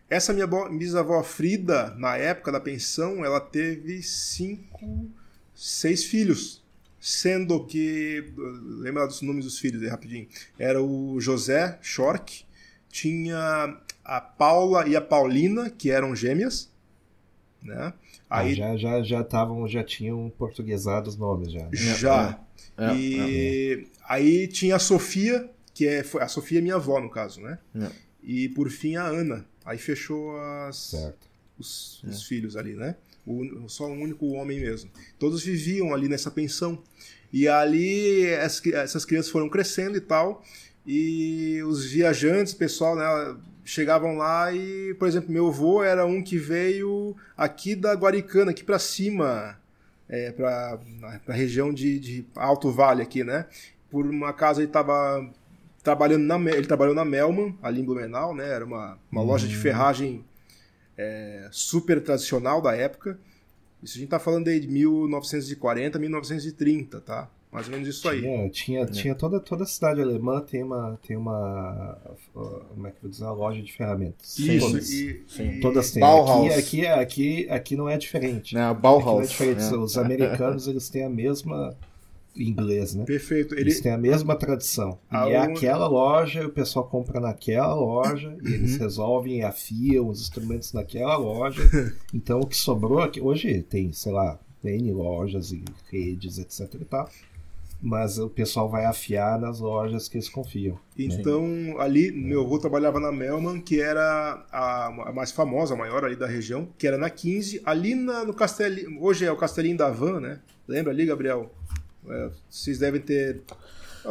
Essa 0.10 0.34
minha 0.34 0.48
bisavó 0.48 1.22
Frida, 1.24 1.94
na 1.96 2.18
época 2.18 2.52
da 2.52 2.60
pensão, 2.60 3.24
ela 3.24 3.40
teve 3.40 4.02
cinco, 4.02 5.08
seis 5.54 6.04
filhos. 6.04 6.62
Sendo 7.00 7.66
que, 7.66 8.32
lembra 8.80 9.08
dos 9.08 9.22
nomes 9.22 9.46
dos 9.46 9.58
filhos 9.58 9.82
aí 9.82 9.88
rapidinho, 9.88 10.28
era 10.58 10.82
o 10.82 11.20
José 11.20 11.80
Schork, 11.82 12.44
tinha 12.90 13.76
a 14.04 14.20
Paula 14.20 14.88
e 14.88 14.96
a 14.96 15.02
Paulina, 15.02 15.70
que 15.70 15.90
eram 15.90 16.16
gêmeas, 16.16 16.72
né? 17.62 17.94
Ah, 18.30 18.40
aí 18.40 18.54
ah, 18.54 18.56
já 18.56 18.78
já 18.78 19.04
já 19.04 19.22
estavam 19.22 19.68
já 19.68 19.84
tinham 19.84 20.32
portuguesado 20.38 21.10
os 21.10 21.18
nomes 21.18 21.52
já. 21.52 21.64
Né? 21.64 21.72
Já. 21.74 22.40
É, 22.78 22.86
é, 22.86 22.96
e 22.96 23.74
é, 23.74 23.86
aí 24.08 24.48
tinha 24.48 24.78
a 24.78 24.80
Sofia, 24.80 25.50
que 25.74 25.88
é 25.88 26.04
foi 26.04 26.24
a 26.24 26.28
Sofia 26.28 26.60
é 26.60 26.62
minha 26.62 26.76
avó 26.76 27.00
no 27.00 27.10
caso, 27.10 27.42
né? 27.42 27.60
É. 27.76 27.90
E 28.24 28.50
por 28.50 28.70
fim 28.70 28.96
a 28.96 29.06
Ana. 29.06 29.46
Aí 29.64 29.78
fechou 29.78 30.40
as 30.40 30.94
os, 31.58 32.04
os 32.04 32.24
filhos 32.24 32.56
ali, 32.56 32.74
né? 32.74 32.96
O, 33.26 33.70
só 33.70 33.88
um 33.88 34.02
único 34.02 34.28
homem 34.30 34.60
mesmo. 34.60 34.90
Todos 35.20 35.44
viviam 35.44 35.94
ali 35.94 36.10
nessa 36.10 36.32
pensão. 36.32 36.82
E 37.32 37.48
ali 37.48 38.26
essas 38.26 39.06
crianças 39.06 39.32
foram 39.32 39.48
crescendo 39.48 39.98
e 39.98 40.02
tal. 40.02 40.44
E 40.86 41.62
os 41.64 41.86
viajantes, 41.86 42.54
pessoal, 42.54 42.96
né, 42.96 43.06
chegavam 43.64 44.18
lá 44.18 44.54
e, 44.54 44.94
por 44.96 45.08
exemplo, 45.08 45.32
meu 45.32 45.48
avô 45.48 45.84
era 45.84 46.06
um 46.06 46.22
que 46.24 46.38
veio 46.38 47.16
aqui 47.38 47.76
da 47.76 47.94
Guaricana, 47.94 48.52
aqui 48.52 48.64
para 48.64 48.80
cima, 48.80 49.58
é, 50.10 50.32
para 50.32 50.80
a 51.28 51.34
região 51.34 51.74
de, 51.74 52.00
de, 52.00 52.26
Alto 52.36 52.72
Vale 52.72 53.02
aqui, 53.02 53.24
né? 53.24 53.46
Por 53.90 54.06
uma 54.06 54.34
casa 54.34 54.62
ele 54.62 54.68
estava 54.68 55.30
trabalhando 55.84 56.24
na 56.24 56.38
ele 56.52 56.68
trabalhou 56.68 56.94
na 56.94 57.06
Melman, 57.06 57.58
ali 57.62 57.82
em 57.82 57.86
Blumenau, 57.86 58.36
né? 58.36 58.48
Era 58.48 58.66
uma, 58.66 58.98
uma 59.12 59.22
loja 59.22 59.48
de 59.48 59.56
uhum. 59.56 59.62
ferragem 59.62 60.26
é, 60.98 61.48
super 61.52 62.02
tradicional 62.02 62.62
da 62.62 62.76
época. 62.76 63.20
Isso 63.82 63.94
a 63.94 64.00
gente 64.00 64.06
está 64.06 64.20
falando 64.20 64.48
aí 64.48 64.60
de 64.60 64.68
1940, 64.68 65.98
1930, 65.98 67.02
tá? 67.02 67.30
Mais 67.52 67.68
ou 67.68 67.74
menos 67.74 67.88
isso 67.88 68.08
aí. 68.08 68.22
Tinha, 68.22 68.50
tinha, 68.50 68.82
é. 68.82 68.86
tinha 68.86 69.14
toda, 69.14 69.40
toda 69.40 69.64
a 69.64 69.68
cidade 69.68 70.02
alemã 70.02 70.40
tem 70.40 70.64
uma, 70.64 70.98
tem 71.06 71.18
uma, 71.18 71.98
como 72.34 72.88
é 72.88 72.92
que 72.92 73.02
vou 73.02 73.12
dizer, 73.12 73.26
uma 73.26 73.34
loja 73.34 73.62
de 73.62 73.74
ferramentas. 73.74 74.40
Isso, 74.40 74.68
todas, 74.68 74.90
e, 74.90 75.26
e, 75.40 75.60
todas 75.60 75.92
têm. 75.92 76.02
Aqui, 76.02 76.50
aqui, 76.54 76.88
aqui, 76.88 77.50
aqui 77.50 77.76
não 77.76 77.90
é 77.90 77.98
diferente. 77.98 78.56
Não, 78.56 78.74
Bauhaus. 78.74 79.06
Não 79.06 79.22
é 79.22 79.26
diferente. 79.26 79.64
É. 79.64 79.78
Os 79.78 79.98
americanos 79.98 80.68
eles 80.68 80.88
têm 80.90 81.04
a 81.04 81.10
mesma 81.10 81.76
inglês, 82.36 82.96
né? 82.96 83.04
Perfeito. 83.04 83.54
Eles 83.56 83.82
têm 83.82 83.92
a 83.92 83.98
mesma 83.98 84.36
tradição. 84.38 84.98
A 85.10 85.28
e 85.30 85.34
é 85.34 85.38
aquela 85.38 85.88
loja, 85.88 86.48
o 86.48 86.50
pessoal 86.50 86.88
compra 86.88 87.20
naquela 87.20 87.74
loja, 87.74 88.34
e 88.42 88.48
eles 88.54 88.74
Uhum. 88.76 88.80
resolvem 88.80 89.40
e 89.40 89.44
afiam 89.44 90.08
os 90.08 90.22
instrumentos 90.22 90.72
naquela 90.72 91.18
loja. 91.18 91.62
então 92.14 92.40
o 92.40 92.48
que 92.48 92.56
sobrou 92.56 93.00
aqui. 93.00 93.20
Hoje 93.20 93.62
tem, 93.64 93.92
sei 93.92 94.14
lá, 94.14 94.40
N 94.64 94.92
lojas 94.94 95.52
e 95.52 95.64
redes, 95.92 96.38
etc 96.38 96.74
e 96.80 96.86
tal. 96.86 97.10
Mas 97.84 98.20
o 98.20 98.30
pessoal 98.30 98.70
vai 98.70 98.86
afiar 98.86 99.40
nas 99.40 99.60
lojas 99.60 100.08
que 100.08 100.16
eles 100.16 100.30
confiam. 100.30 100.78
Então, 100.96 101.44
ali, 101.80 102.12
meu 102.12 102.42
avô 102.42 102.60
trabalhava 102.60 103.00
na 103.00 103.12
Melman, 103.12 103.60
que 103.60 103.82
era 103.82 104.46
a, 104.52 104.86
a 105.08 105.12
mais 105.12 105.32
famosa, 105.32 105.74
a 105.74 105.78
maior 105.78 106.06
ali 106.06 106.16
da 106.16 106.28
região, 106.28 106.68
que 106.78 106.86
era 106.86 106.96
na 106.98 107.10
15, 107.10 107.60
ali 107.66 107.96
na- 107.96 108.24
no 108.24 108.36
Castelinho. 108.36 109.02
Hoje 109.02 109.26
é 109.26 109.32
o 109.32 109.36
Castelinho 109.36 109.78
da 109.78 109.90
Van, 109.90 110.20
né? 110.20 110.40
Lembra 110.68 110.92
ali, 110.94 111.08
Gabriel? 111.08 111.52
É, 112.08 112.30
vocês 112.48 112.78
devem 112.78 113.02
ter. 113.02 113.42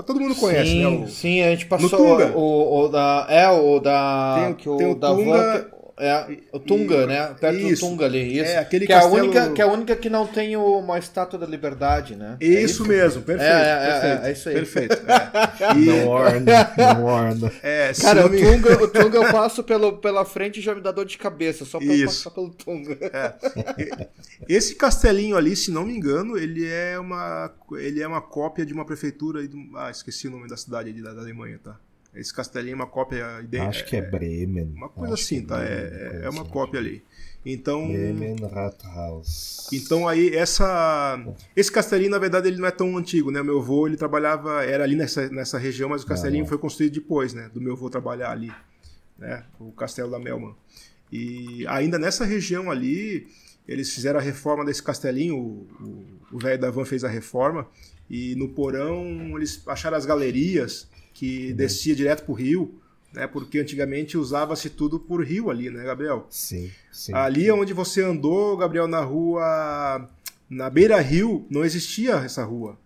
Todo 0.06 0.20
mundo 0.20 0.34
conhece, 0.34 0.70
sim, 0.70 0.80
né? 0.98 1.04
O- 1.04 1.08
sim, 1.08 1.40
a 1.42 1.50
gente 1.50 1.66
passou 1.66 1.88
Tunga. 1.90 2.36
o, 2.36 2.80
o 2.84 2.88
da. 2.88 3.26
É, 3.28 3.48
o 3.50 3.78
da. 3.78 4.42
Tem 4.46 4.54
que 4.54 4.68
o 4.68 4.76
tem 4.76 4.86
o 4.90 4.94
da 4.96 5.08
Tunga 5.14 5.30
van, 5.32 5.60
que- 5.64 5.79
é, 6.00 6.38
o 6.52 6.58
Tunga, 6.58 7.02
e- 7.02 7.06
né? 7.06 7.34
Perto 7.40 7.58
isso. 7.58 7.82
do 7.84 7.90
Tunga 7.90 8.06
ali. 8.06 8.38
Isso. 8.40 8.50
É, 8.50 8.58
aquele 8.58 8.86
que, 8.86 8.92
é 8.92 8.96
a 8.96 9.00
castelo- 9.02 9.22
única, 9.24 9.52
que 9.52 9.60
é 9.60 9.64
a 9.64 9.68
única 9.68 9.96
que 9.96 10.10
não 10.10 10.26
tem 10.26 10.56
o- 10.56 10.78
uma 10.78 10.98
estátua 10.98 11.38
da 11.38 11.46
liberdade, 11.46 12.16
né? 12.16 12.36
É 12.40 12.46
Isso 12.46 12.84
mesmo, 12.86 13.22
perfeito. 13.22 13.50
É, 13.52 13.60
é, 13.60 13.72
é, 13.72 13.90
perfeito, 14.00 14.24
é 14.26 14.32
isso 14.32 14.48
aí. 14.48 14.54
Perfeito. 14.54 14.96
é. 15.06 15.78
E, 15.78 15.84
Não 15.86 16.08
orna, 16.08 16.72
não 16.76 17.04
orna. 17.04 17.52
é, 17.62 17.92
Cara, 18.00 18.26
o 18.26 18.30
Tunga, 18.30 18.82
o 18.84 18.88
Tunga 18.88 19.16
eu 19.18 19.30
passo 19.32 19.62
pelo, 19.62 19.98
pela 19.98 20.24
frente 20.24 20.58
e 20.58 20.62
já 20.62 20.74
me 20.74 20.80
dá 20.80 20.90
dor 20.90 21.04
de 21.04 21.18
cabeça, 21.18 21.64
só 21.64 21.78
pra 21.78 21.86
eu 21.86 21.94
Isso. 21.94 22.24
passar 22.24 22.30
pelo 22.30 22.50
Tunga. 22.50 22.96
Esse 24.48 24.74
castelinho 24.74 25.36
ali, 25.36 25.54
se 25.54 25.70
não 25.70 25.84
me 25.84 25.94
engano, 25.96 26.36
ele 26.36 26.66
é 26.66 26.98
uma, 26.98 27.52
ele 27.78 28.02
é 28.02 28.06
uma 28.08 28.20
cópia 28.20 28.64
de 28.64 28.72
uma 28.72 28.84
prefeitura. 28.84 29.40
aí 29.40 29.48
do- 29.48 29.76
Ah, 29.76 29.90
esqueci 29.90 30.28
o 30.28 30.30
nome 30.30 30.48
da 30.48 30.56
cidade 30.56 30.88
ali 30.90 31.02
da, 31.02 31.12
da 31.12 31.20
Alemanha, 31.20 31.58
tá? 31.62 31.76
Esse 32.14 32.34
castelinho 32.34 32.72
é 32.72 32.76
uma 32.76 32.86
cópia. 32.86 33.40
ide- 33.42 33.58
Acho 33.58 33.84
que 33.86 33.96
é 33.96 34.02
Bremen. 34.02 34.72
Uma 34.74 34.88
coisa 34.88 35.14
Acho 35.14 35.22
assim, 35.22 35.40
que 35.42 35.46
tá? 35.46 35.62
É, 35.62 36.22
é 36.24 36.28
uma 36.30 36.42
assim. 36.42 36.50
cópia 36.50 36.80
ali. 36.80 37.02
Então, 37.46 37.88
Bremen 37.88 38.36
Rathaus. 38.52 39.66
então 39.72 40.06
aí 40.06 40.34
essa 40.36 41.18
esse 41.56 41.72
castelinho 41.72 42.10
na 42.10 42.18
verdade 42.18 42.48
ele 42.48 42.58
não 42.58 42.66
é 42.66 42.70
tão 42.70 42.96
antigo, 42.98 43.30
né? 43.30 43.42
Meu 43.42 43.58
avô 43.60 43.86
ele 43.86 43.96
trabalhava 43.96 44.62
era 44.64 44.84
ali 44.84 44.94
nessa, 44.94 45.28
nessa 45.30 45.56
região, 45.58 45.88
mas 45.88 46.02
o 46.02 46.06
castelinho 46.06 46.42
Aham. 46.42 46.48
foi 46.50 46.58
construído 46.58 46.92
depois, 46.94 47.32
né? 47.32 47.48
Do 47.54 47.60
meu 47.60 47.72
avô 47.72 47.88
trabalhar 47.88 48.30
ali, 48.30 48.52
né? 49.18 49.44
O 49.58 49.72
castelo 49.72 50.10
da 50.10 50.18
Melman. 50.18 50.54
E 51.10 51.64
ainda 51.68 51.98
nessa 51.98 52.24
região 52.26 52.70
ali 52.70 53.26
eles 53.66 53.94
fizeram 53.94 54.18
a 54.18 54.22
reforma 54.22 54.64
desse 54.64 54.82
castelinho. 54.82 55.36
O- 55.36 55.66
O 55.80 56.36
o 56.36 56.38
velho 56.38 56.60
da 56.60 56.70
van 56.70 56.84
fez 56.84 57.02
a 57.04 57.08
reforma 57.08 57.66
e 58.08 58.36
no 58.36 58.50
porão 58.50 59.36
eles 59.36 59.62
acharam 59.66 59.96
as 59.96 60.06
galerias 60.06 60.88
que 61.20 61.52
descia 61.52 61.94
direto 61.94 62.24
pro 62.24 62.32
rio, 62.32 62.80
né? 63.12 63.26
Porque 63.26 63.58
antigamente 63.58 64.16
usava-se 64.16 64.70
tudo 64.70 64.98
por 64.98 65.22
rio 65.22 65.50
ali, 65.50 65.68
né, 65.68 65.84
Gabriel? 65.84 66.26
Sim, 66.30 66.70
sim. 66.90 67.12
Ali 67.12 67.50
onde 67.50 67.74
você 67.74 68.00
andou, 68.02 68.56
Gabriel, 68.56 68.88
na 68.88 69.00
rua. 69.02 70.08
Na 70.48 70.70
Beira 70.70 70.98
Rio, 70.98 71.46
não 71.50 71.62
existia 71.62 72.14
essa 72.14 72.42
rua. 72.42 72.78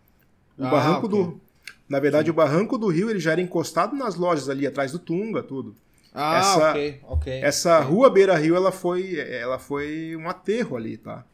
O 0.58 0.64
Ah, 0.64 0.68
barranco 0.70 1.06
ok. 1.06 1.18
do. 1.18 1.40
Na 1.88 2.00
verdade, 2.00 2.28
o 2.28 2.34
barranco 2.34 2.76
do 2.76 2.88
rio 2.88 3.08
ele 3.08 3.20
já 3.20 3.30
era 3.32 3.40
encostado 3.40 3.94
nas 3.94 4.16
lojas 4.16 4.48
ali 4.50 4.66
atrás 4.66 4.90
do 4.90 4.98
Tunga, 4.98 5.40
tudo. 5.42 5.74
Ah, 6.12 6.38
Essa- 6.38 6.70
ok, 6.70 7.00
ok. 7.04 7.32
Essa 7.40 7.78
rua 7.80 8.10
Beira 8.10 8.36
Rio, 8.36 8.56
ela 8.56 8.72
foi, 8.72 9.16
ela 9.18 9.58
foi 9.60 10.16
um 10.16 10.28
aterro 10.28 10.76
ali, 10.76 10.96
tá? 10.96 11.24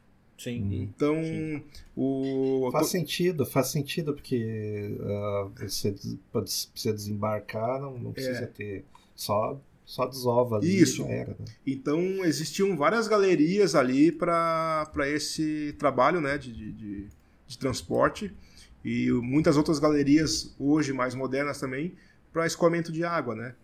Sim. 0.42 0.82
Então, 0.82 1.16
o. 1.96 2.70
Faz 2.72 2.86
sentido, 2.88 3.44
faz 3.44 3.68
sentido, 3.68 4.14
porque 4.14 4.96
ah, 5.02 5.48
você 5.58 5.94
precisa 6.32 6.94
desembarcar, 6.94 7.80
não, 7.80 7.98
não 7.98 8.12
precisa 8.12 8.44
É. 8.44 8.46
ter. 8.46 8.84
Só, 9.14 9.60
só 9.84 10.06
desova 10.06 10.56
ali. 10.56 10.80
Isso. 10.80 11.04
era, 11.04 11.30
né? 11.38 11.44
Então 11.66 12.00
existiam 12.24 12.74
várias 12.76 13.06
galerias 13.06 13.74
ali 13.74 14.10
para 14.10 14.88
esse 15.08 15.74
trabalho 15.78 16.20
né, 16.22 16.38
de, 16.38 16.52
de, 16.54 16.72
de- 16.72 17.08
de 17.46 17.58
transporte 17.58 18.32
e 18.84 19.10
muitas 19.10 19.56
outras 19.58 19.78
galerias 19.78 20.54
hoje 20.58 20.92
mais 20.92 21.14
modernas 21.14 21.58
também 21.60 21.94
para 22.32 22.46
escoamento 22.46 22.90
de 22.92 23.04
água, 23.04 23.34
né? 23.34 23.54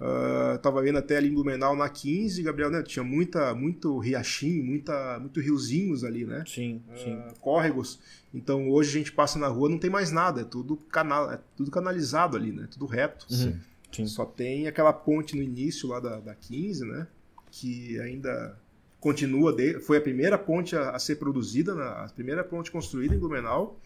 Ah, 0.00 0.58
tava 0.62 0.82
vendo 0.82 0.98
até 0.98 1.16
ali 1.16 1.28
em 1.28 1.34
Blumenau 1.34 1.76
na 1.76 1.88
15, 1.88 2.42
Gabriel, 2.42 2.70
né? 2.70 2.82
Tinha 2.82 3.04
muita, 3.04 3.54
muito 3.54 3.96
riachinho, 3.98 4.62
muita, 4.64 5.18
muito 5.20 5.40
riozinhos 5.40 6.02
ali, 6.04 6.24
né? 6.24 6.44
Sim, 6.46 6.82
sim. 6.96 7.14
Ah, 7.26 7.32
córregos. 7.40 8.00
Então 8.34 8.68
hoje 8.70 8.90
a 8.90 8.98
gente 8.98 9.12
passa 9.12 9.38
na 9.38 9.46
rua 9.46 9.68
não 9.68 9.78
tem 9.78 9.90
mais 9.90 10.10
nada, 10.10 10.40
é 10.40 10.44
tudo 10.44 10.76
canal, 10.76 11.30
é 11.32 11.38
tudo 11.56 11.70
canalizado 11.70 12.36
ali, 12.36 12.52
né? 12.52 12.66
Tudo 12.70 12.86
reto. 12.86 13.26
Uhum. 13.30 13.58
Sim. 13.92 14.06
Só 14.06 14.24
tem 14.24 14.66
aquela 14.66 14.92
ponte 14.92 15.36
no 15.36 15.42
início 15.42 15.88
lá 15.88 16.00
da, 16.00 16.18
da 16.18 16.34
15, 16.34 16.84
né? 16.84 17.06
Que 17.52 17.98
ainda 18.00 18.58
continua. 18.98 19.52
De, 19.52 19.78
foi 19.78 19.98
a 19.98 20.00
primeira 20.00 20.36
ponte 20.36 20.74
a, 20.74 20.90
a 20.90 20.98
ser 20.98 21.14
produzida, 21.16 21.72
na- 21.76 22.04
a 22.04 22.08
primeira 22.08 22.42
ponte 22.42 22.72
construída 22.72 23.14
em 23.14 23.18
Blumenau. 23.18 23.78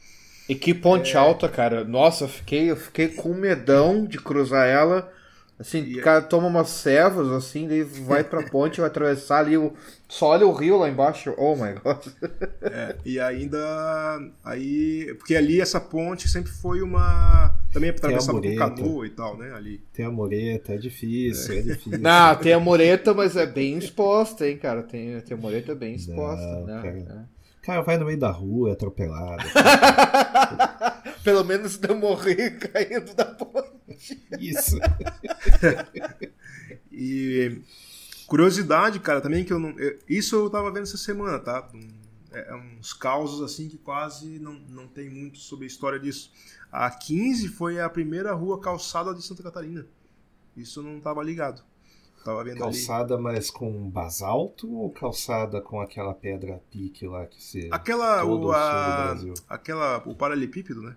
E 0.49 0.55
que 0.55 0.73
ponte 0.73 1.15
É. 1.15 1.19
alta, 1.19 1.47
cara. 1.47 1.85
Nossa, 1.85 2.25
eu 2.25 2.29
fiquei, 2.29 2.71
eu 2.71 2.77
fiquei 2.77 3.09
com 3.09 3.35
medão 3.35 4.07
de 4.07 4.17
cruzar 4.19 4.67
ela. 4.67 5.13
Assim, 5.59 5.83
E- 5.85 5.99
o 5.99 6.03
cara 6.03 6.23
toma 6.23 6.47
umas 6.47 6.69
servas, 6.69 7.33
assim, 7.33 7.67
daí 7.67 7.83
vai 7.83 8.23
pra 8.23 8.43
ponte, 8.51 8.81
vai 8.81 8.89
atravessar 8.89 9.39
ali, 9.41 9.57
o... 9.57 9.73
só 10.09 10.29
olha 10.29 10.47
o 10.47 10.53
rio 10.53 10.79
lá 10.79 10.89
embaixo. 10.89 11.35
Oh 11.37 11.57
my 11.57 11.73
god. 11.83 12.07
É, 12.63 12.95
e 13.05 13.19
ainda. 13.19 13.59
Aí. 14.45 15.13
Porque 15.19 15.35
ali 15.35 15.61
essa 15.61 15.81
ponte 15.81 16.29
sempre 16.29 16.53
foi 16.53 16.81
uma. 16.81 17.55
Também 17.73 17.91
atravessava 17.91 18.41
com 18.41 18.47
mureta. 18.47 18.71
canoa 18.71 19.07
e 19.07 19.11
tal, 19.11 19.37
né? 19.37 19.53
Ali. 19.53 19.83
Tem 19.93 20.07
a 20.07 20.11
mureta, 20.11 20.75
é 20.75 20.77
difícil, 20.79 21.59
é, 21.59 21.61
difícil. 21.63 21.99
Não, 21.99 22.35
tem 22.37 22.53
a 22.53 22.61
mureta, 22.61 23.13
mas 23.13 23.37
é 23.37 23.45
bem 23.45 23.77
exposta, 23.79 24.49
hein, 24.49 24.57
cara. 24.59 24.83
Tem, 24.85 25.21
tem 25.21 25.37
a 25.37 25.41
mureta 25.41 25.75
bem 25.75 25.95
exposta, 25.95 26.47
Não, 26.47 26.65
né? 26.67 26.81
cara. 26.83 27.29
Cara, 27.63 27.83
vai 27.83 27.99
no 27.99 28.07
meio 28.07 28.19
da 28.19 28.31
rua, 28.31 28.71
é 28.71 28.73
atropelado. 28.73 29.43
Pelo 31.29 31.45
menos 31.45 31.79
não 31.79 31.97
morri 31.99 32.51
caindo 32.59 33.15
da 33.15 33.27
ponte. 33.27 34.23
Isso. 34.41 34.79
E 36.91 37.63
curiosidade, 38.27 38.99
cara, 39.01 39.21
também 39.21 39.45
que 39.45 39.53
eu 39.53 39.59
não. 39.59 39.71
eu- 39.79 39.99
isso 40.09 40.35
eu 40.37 40.51
tava 40.51 40.71
vendo 40.71 40.83
essa 40.85 40.97
semana, 40.97 41.39
tá? 41.39 41.69
Um- 41.75 41.99
é, 42.33 42.51
é 42.51 42.55
uns 42.55 42.93
causos 42.93 43.41
assim 43.43 43.69
que 43.69 43.79
quase 43.79 44.39
não, 44.39 44.55
não 44.69 44.87
tem 44.87 45.09
muito 45.09 45.39
sobre 45.39 45.65
a 45.65 45.69
história 45.69 45.99
disso. 45.99 46.31
A 46.71 46.91
15 46.91 47.49
foi 47.49 47.81
a 47.81 47.89
primeira 47.89 48.33
rua 48.35 48.61
calçada 48.61 49.15
de 49.15 49.23
Santa 49.23 49.43
Catarina. 49.43 49.87
Isso 50.57 50.81
eu 50.81 50.85
não 50.85 51.01
tava 51.01 51.23
ligado. 51.23 51.63
Tava 52.25 52.43
vendo 52.45 52.59
Calçada, 52.59 53.17
mas 53.17 53.49
com 53.51 53.89
basalto 53.89 54.71
ou 54.75 54.91
calçada 54.91 55.61
com 55.63 55.81
aquela 55.81 56.13
pedra 56.13 56.61
pique 56.71 57.07
lá 57.07 57.25
que 57.27 57.43
se. 57.43 57.59
ali. 57.61 57.69
Aquela. 57.71 58.21
todo 58.23 58.31
O, 58.31 58.35
o 58.35 58.39
sul 58.41 58.49
do 58.49 58.53
a, 58.53 59.03
Brasil. 59.05 59.35
aquela 59.49 59.99
o 60.05 60.15
paralelepípedo, 60.15 60.83
né? 60.83 60.97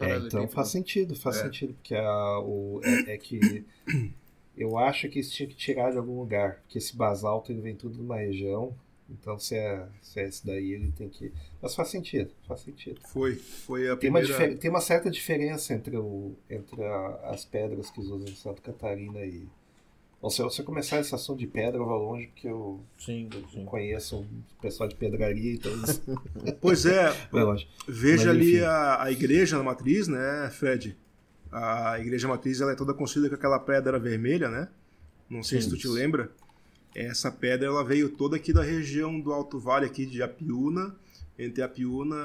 É, 0.00 0.16
então 0.18 0.48
faz 0.48 0.68
sentido, 0.68 1.14
faz 1.14 1.36
É. 1.38 1.42
sentido, 1.44 1.74
porque 1.74 1.94
a, 1.94 2.38
o, 2.40 2.80
é, 2.82 3.14
é 3.14 3.18
que 3.18 3.64
eu 4.56 4.78
acho 4.78 5.08
que 5.08 5.18
isso 5.20 5.32
tinha 5.32 5.48
que 5.48 5.54
tirar 5.54 5.90
de 5.92 5.98
algum 5.98 6.18
lugar, 6.18 6.56
porque 6.62 6.78
esse 6.78 6.96
basalto 6.96 7.52
ele 7.52 7.60
vem 7.60 7.74
tudo 7.76 7.94
de 7.96 8.00
uma 8.02 8.16
região, 8.16 8.74
então 9.08 9.38
se 9.38 9.56
é, 9.56 9.86
se 10.00 10.20
é 10.20 10.28
esse 10.28 10.46
daí 10.46 10.72
ele 10.72 10.92
tem 10.92 11.08
que. 11.08 11.32
Mas 11.60 11.74
faz 11.74 11.88
sentido, 11.88 12.30
faz 12.46 12.60
sentido. 12.60 13.00
Foi. 13.08 13.34
Foi 13.34 13.88
a 13.88 13.96
Tem 13.96 14.08
uma, 14.10 14.20
primeira. 14.20 14.26
difer- 14.26 14.58
tem 14.58 14.70
uma 14.70 14.80
certa 14.80 15.10
diferença 15.10 15.74
entre, 15.74 15.96
o, 15.96 16.34
entre 16.48 16.82
a- 16.84 17.20
as 17.24 17.44
pedras 17.44 17.90
que 17.90 18.00
usam 18.00 18.18
em 18.20 18.34
Santa 18.34 18.60
Catarina 18.62 19.20
e. 19.24 19.48
Ou 20.22 20.28
se 20.30 20.42
você 20.42 20.62
começar 20.62 21.00
esse 21.00 21.14
assunto 21.14 21.38
de 21.38 21.46
pedra, 21.46 21.78
eu 21.80 21.84
vou 21.86 21.96
longe, 22.10 22.26
porque 22.26 22.46
eu 22.46 22.80
Sim, 22.98 23.28
sim. 23.50 23.64
conheço 23.64 24.18
um 24.18 24.42
pessoal 24.60 24.86
de 24.88 24.94
pedraria, 24.94 25.54
então 25.54 25.72
eles- 25.72 26.02
Pois 26.60 26.84
é. 26.84 27.10
Veja 27.88 28.26
Mas, 28.28 28.36
ali 28.36 28.62
a, 28.62 29.02
a 29.04 29.10
igreja 29.10 29.56
na 29.56 29.62
matriz, 29.64 30.08
né, 30.08 30.50
Fred? 30.52 30.94
A 31.50 31.98
igreja 31.98 32.28
matriz 32.28 32.60
ela 32.60 32.72
é 32.72 32.76
toda 32.76 32.92
construída 32.92 33.30
com 33.30 33.34
aquela 33.34 33.58
pedra 33.58 33.98
vermelha, 33.98 34.48
né? 34.50 34.68
Não 35.28 35.42
sei 35.42 35.60
se 35.62 35.68
tu 35.70 35.76
te 35.76 35.84
Isso. 35.86 35.92
lembra. 35.92 36.30
Essa 36.94 37.30
pedra 37.30 37.66
ela 37.68 37.82
veio 37.84 38.08
toda 38.10 38.36
aqui 38.36 38.52
da 38.52 38.62
região 38.62 39.18
do 39.20 39.32
Alto 39.32 39.58
Vale 39.58 39.86
aqui 39.86 40.04
de 40.04 40.22
Apiúna, 40.22 40.94
entre 41.38 41.62
Apiúna 41.62 42.16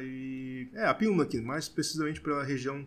e 0.00 0.68
é 0.72 0.86
Apiúna 0.86 1.24
aqui, 1.24 1.40
mais 1.40 1.68
precisamente 1.68 2.20
pela 2.20 2.42
região 2.42 2.86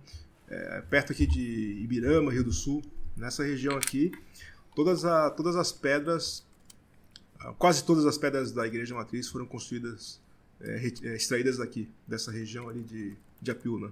é, 0.49 0.81
perto 0.89 1.11
aqui 1.11 1.27
de 1.27 1.79
Ibirama, 1.83 2.31
Rio 2.31 2.43
do 2.45 2.51
Sul, 2.53 2.81
nessa 3.17 3.43
região 3.43 3.75
aqui, 3.77 4.11
todas, 4.75 5.03
a, 5.05 5.29
todas 5.31 5.55
as 5.55 5.71
pedras, 5.71 6.45
ah, 7.39 7.53
quase 7.57 7.83
todas 7.83 8.05
as 8.05 8.17
pedras 8.17 8.51
da 8.51 8.65
igreja 8.65 8.95
matriz 8.95 9.27
foram 9.27 9.45
construídas 9.45 10.21
é, 10.61 10.75
é, 11.03 11.15
extraídas 11.15 11.57
daqui, 11.57 11.89
dessa 12.07 12.31
região 12.31 12.69
ali 12.69 12.81
de, 12.83 13.15
de 13.41 13.51
Apiúna. 13.51 13.91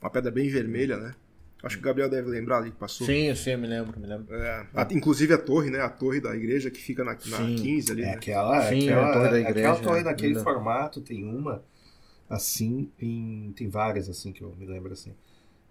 Uma 0.00 0.10
pedra 0.10 0.30
bem 0.30 0.48
vermelha, 0.48 0.96
né? 0.98 1.14
Acho 1.62 1.76
que 1.76 1.82
o 1.82 1.84
Gabriel 1.86 2.08
deve 2.08 2.28
lembrar 2.28 2.58
ali 2.58 2.70
que 2.70 2.76
passou. 2.76 3.06
Sim, 3.06 3.34
sim, 3.34 3.50
eu 3.52 3.58
me 3.58 3.66
lembro, 3.66 3.98
me 3.98 4.06
lembro. 4.06 4.32
É, 4.34 4.66
a- 4.74 4.86
inclusive 4.92 5.32
a 5.32 5.38
torre, 5.38 5.70
né? 5.70 5.80
A 5.80 5.88
torre 5.88 6.20
da 6.20 6.36
igreja 6.36 6.70
que 6.70 6.80
fica 6.80 7.02
na, 7.02 7.12
na 7.12 7.18
Sim. 7.18 7.56
15 7.56 7.92
ali, 7.92 8.02
É 8.02 8.06
né? 8.06 8.12
aquela, 8.12 8.68
Sim, 8.68 8.82
aquela, 8.82 9.06
a 9.10 9.12
torre 9.12 9.28
da 9.30 9.38
aquela 9.38 9.50
igreja, 9.50 9.82
torre 9.82 10.02
naquele 10.02 10.28
linda. 10.28 10.44
formato 10.44 11.00
tem 11.00 11.24
uma 11.24 11.64
assim 12.28 12.90
em 13.00 13.52
tem 13.56 13.68
várias 13.68 14.08
assim 14.08 14.32
que 14.32 14.42
eu 14.42 14.54
me 14.56 14.66
lembro 14.66 14.92
assim 14.92 15.14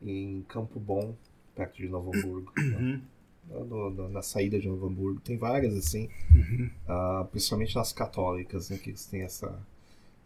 em 0.01 0.44
Campo 0.50 0.79
Bom 0.79 1.15
perto 1.55 1.77
de 1.77 1.88
Novo 1.88 2.12
Hamburgo 2.15 2.51
Uhum. 2.57 3.01
no- 3.50 3.89
no- 3.89 4.09
na 4.09 4.21
saída 4.21 4.59
de 4.59 4.67
Novo 4.67 4.88
Hamburgo 4.88 5.19
tem 5.21 5.38
várias 5.38 5.75
assim 5.75 6.09
Uhum. 6.33 6.69
ah, 6.88 7.27
principalmente 7.31 7.75
nas 7.75 7.93
católicas 7.93 8.69
né 8.69 8.77
que 8.77 8.89
eles 8.89 9.05
têm 9.05 9.21
essa 9.21 9.57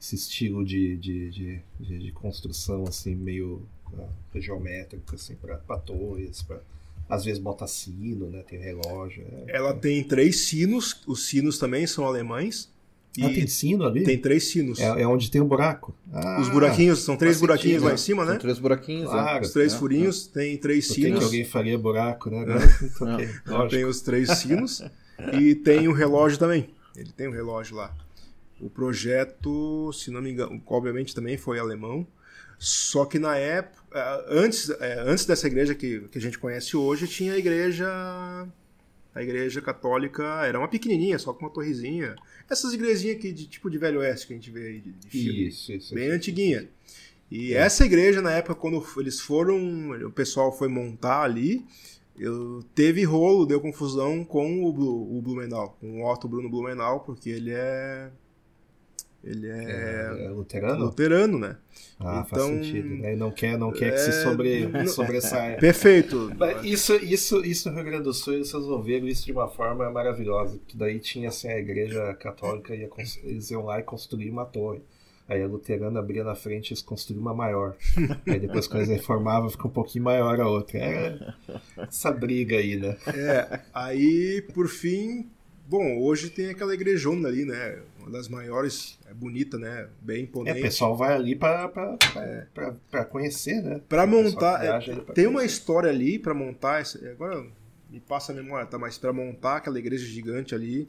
esse 0.01 0.15
estilo 0.15 0.63
de, 0.63 0.95
de, 0.97 1.29
de, 1.29 1.59
de, 1.79 1.99
de 1.99 2.11
construção 2.13 2.85
assim 2.85 3.13
meio 3.15 3.61
ah, 3.97 4.07
geométrico 4.39 5.15
assim 5.15 5.35
para 5.35 5.57
torres 5.79 6.41
para 6.41 6.61
às 7.09 7.25
vezes 7.25 7.41
bota 7.41 7.65
sino 7.67 8.29
né 8.29 8.43
tem 8.43 8.59
relógio 8.59 9.23
é- 9.47 9.57
Ela 9.57 9.73
tem 9.73 10.03
três 10.03 10.47
sinos, 10.47 11.01
os 11.07 11.25
sinos 11.27 11.57
também 11.57 11.85
são 11.87 12.05
alemães. 12.05 12.69
E 13.17 13.25
ah, 13.25 13.29
tem 13.29 13.47
sino 13.47 13.85
ali 13.85 14.03
tem 14.03 14.17
três 14.17 14.49
sinos. 14.49 14.79
é, 14.79 15.01
é 15.01 15.07
onde 15.07 15.29
tem 15.31 15.41
o 15.41 15.45
buraco 15.45 15.95
Ah, 16.13 16.39
Os 16.39 16.47
buraquinhos, 16.47 16.99
são 17.03 17.17
três 17.17 17.35
faz 17.37 17.41
buraquinhos 17.41 17.81
sentido, 17.81 17.83
lá 17.83 17.89
né? 17.89 17.95
em 17.95 17.97
cima, 17.97 18.23
São 18.25 18.33
né? 18.33 18.39
três 18.39 18.59
buraquinhos, 18.59 19.09
Claro. 19.09 19.33
né? 19.35 19.41
Os 19.41 19.51
três 19.51 19.73
É, 19.73 19.77
furinhos, 19.77 20.27
tem 20.27 20.57
três 20.57 20.87
Por 20.87 20.93
que 20.95 21.01
que 21.01 21.07
sinos. 21.07 21.23
alguém 21.23 21.43
faria 21.45 21.77
buraco, 21.77 22.29
né? 22.29 22.41
Agora, 22.41 22.61
lógico. 23.47 23.69
Tem 23.69 23.85
os 23.85 24.01
três 24.01 24.29
sinos 24.37 24.83
e 25.33 25.55
tem 25.55 25.87
o 25.87 25.91
relógio 25.93 26.37
também. 26.37 26.69
Ele 26.95 27.11
tem 27.11 27.27
o 27.27 27.31
relógio 27.31 27.75
lá. 27.77 27.93
O 28.61 28.69
projeto, 28.69 29.91
se 29.93 30.11
não 30.11 30.21
me 30.21 30.31
engano, 30.31 30.61
obviamente 30.67 31.13
também 31.15 31.35
foi 31.37 31.57
alemão. 31.59 32.05
Só 32.57 33.05
que 33.05 33.17
na 33.17 33.37
época, 33.37 33.81
eh, 33.93 34.25
antes, 34.29 34.69
eh, 34.69 35.03
antes 35.07 35.25
dessa 35.25 35.47
igreja 35.47 35.73
que, 35.73 36.01
que 36.11 36.17
a 36.17 36.21
gente 36.21 36.37
conhece 36.37 36.75
hoje, 36.75 37.07
tinha 37.07 37.33
a 37.33 37.37
igreja. 37.37 37.87
A 39.13 39.23
igreja 39.23 39.61
católica 39.61 40.23
era 40.45 40.57
uma 40.59 40.67
pequenininha, 40.67 41.17
só 41.17 41.33
com 41.33 41.45
uma 41.45 41.49
torrezinha. 41.51 42.15
Essas 42.49 42.73
igrejinhas 42.73 43.17
aqui 43.17 43.31
de 43.31 43.47
tipo 43.47 43.69
de 43.69 43.77
Velho 43.77 43.99
Oeste 43.99 44.27
que 44.27 44.33
a 44.33 44.35
gente 44.35 44.51
vê 44.51 44.67
aí 44.67 44.79
de, 44.79 44.91
de 44.91 45.09
filme. 45.09 45.47
Isso, 45.47 45.71
isso. 45.73 45.93
Bem 45.95 46.05
isso. 46.07 46.15
antiguinha. 46.15 46.69
E 47.31 47.53
essa 47.53 47.85
igreja, 47.85 48.21
na 48.21 48.31
época, 48.31 48.55
quando 48.55 48.83
eles 48.97 49.19
foram, 49.19 49.91
o 50.05 50.11
pessoal 50.11 50.51
foi 50.55 50.67
montar 50.67 51.21
ali, 51.23 51.63
eu, 52.17 52.63
teve 52.73 53.03
rolo, 53.03 53.45
deu 53.45 53.61
confusão 53.61 54.23
com 54.23 54.63
o, 54.63 54.73
Blu- 54.73 55.17
o 55.17 55.21
Blumenau, 55.21 55.77
com 55.79 56.01
o 56.01 56.11
Otto 56.11 56.27
Bruno 56.27 56.49
Blumenau, 56.49 57.01
porque 57.01 57.29
ele 57.29 57.51
é. 57.51 58.09
Ele 59.23 59.47
é, 59.47 59.51
É, 59.51 60.25
é 60.25 60.29
luterano? 60.29 60.85
luterano, 60.85 61.37
né? 61.39 61.57
Ah, 61.99 62.23
Então, 62.25 62.39
faz 62.39 62.43
sentido. 62.65 62.87
né? 62.95 63.15
Não 63.15 63.31
quer, 63.31 63.57
não 63.57 63.71
quer 63.71 63.91
que 63.91 63.99
se 63.99 64.09
é, 64.09 64.13
sobre, 64.13 64.65
não- 64.71 64.87
sobressaia. 64.87 65.57
Perfeito. 65.57 66.31
Mas 66.37 66.63
Isso, 66.63 66.95
isso, 66.95 67.43
isso 67.45 67.69
no 67.69 67.75
Rio 67.75 67.85
Grande 67.85 68.03
do 68.03 68.13
Sul, 68.13 68.33
eles 68.35 68.51
resolveram 68.51 69.07
isso 69.07 69.25
de 69.25 69.31
uma 69.33 69.49
forma 69.49 69.89
maravilhosa, 69.91 70.57
porque 70.57 70.77
daí 70.77 70.99
tinha 70.99 71.27
assim, 71.29 71.49
a 71.49 71.59
igreja 71.59 72.13
católica, 72.13 72.73
ia, 72.73 72.89
eles 73.23 73.51
iam 73.51 73.65
lá 73.65 73.79
e 73.79 73.83
construir 73.83 74.29
uma 74.29 74.45
torre. 74.45 74.79
Aí 75.27 75.43
a 75.43 75.47
luterana 75.47 75.99
abria 75.99 76.23
na 76.23 76.33
frente 76.33 76.69
e 76.69 76.73
eles 76.73 76.81
construíam 76.81 77.21
uma 77.21 77.35
maior. 77.35 77.75
Aí 78.25 78.39
depois 78.39 78.65
quando 78.67 78.79
eles 78.83 78.89
reformavam, 78.97 79.47
fica 79.49 79.67
um 79.67 79.71
pouquinho 79.71 80.05
maior 80.05 80.39
a 80.39 80.47
outra. 80.47 80.79
Era 80.79 81.35
essa 81.87 82.11
briga 82.11 82.55
aí, 82.57 82.77
né? 82.77 82.97
É, 83.13 83.59
aí, 83.71 84.41
por 84.55 84.67
fim, 84.67 85.29
bom, 85.67 85.99
hoje 86.01 86.31
tem 86.31 86.49
aquela 86.49 86.73
igrejona 86.73 87.27
ali, 87.27 87.45
né? 87.45 87.77
Uma 88.09 88.17
das 88.17 88.27
maiores, 88.27 88.97
é 89.05 89.13
bonita, 89.13 89.55
né? 89.59 89.87
Bem 90.01 90.17
É, 90.17 90.21
imponente. 90.21 90.59
o 90.59 90.63
pessoal 90.63 90.97
vai 90.97 91.13
ali 91.13 91.35
pra 91.35 93.05
conhecer, 93.05 93.61
né? 93.61 93.79
Pessoal 93.87 94.07
montar, 94.07 94.65
é, 94.65 94.79
tem 95.13 95.27
uma 95.27 95.45
história 95.45 95.91
ali 95.91 96.17
pra 96.17 96.33
montar. 96.33 96.81
Agora 97.11 97.45
me 97.87 97.99
passa 97.99 98.31
a 98.31 98.35
memória, 98.35 98.65
tá? 98.65 98.79
Mas 98.79 98.97
pra 98.97 99.13
montar 99.13 99.57
aquela 99.57 99.77
igreja 99.77 100.07
gigante 100.07 100.55
ali, 100.55 100.87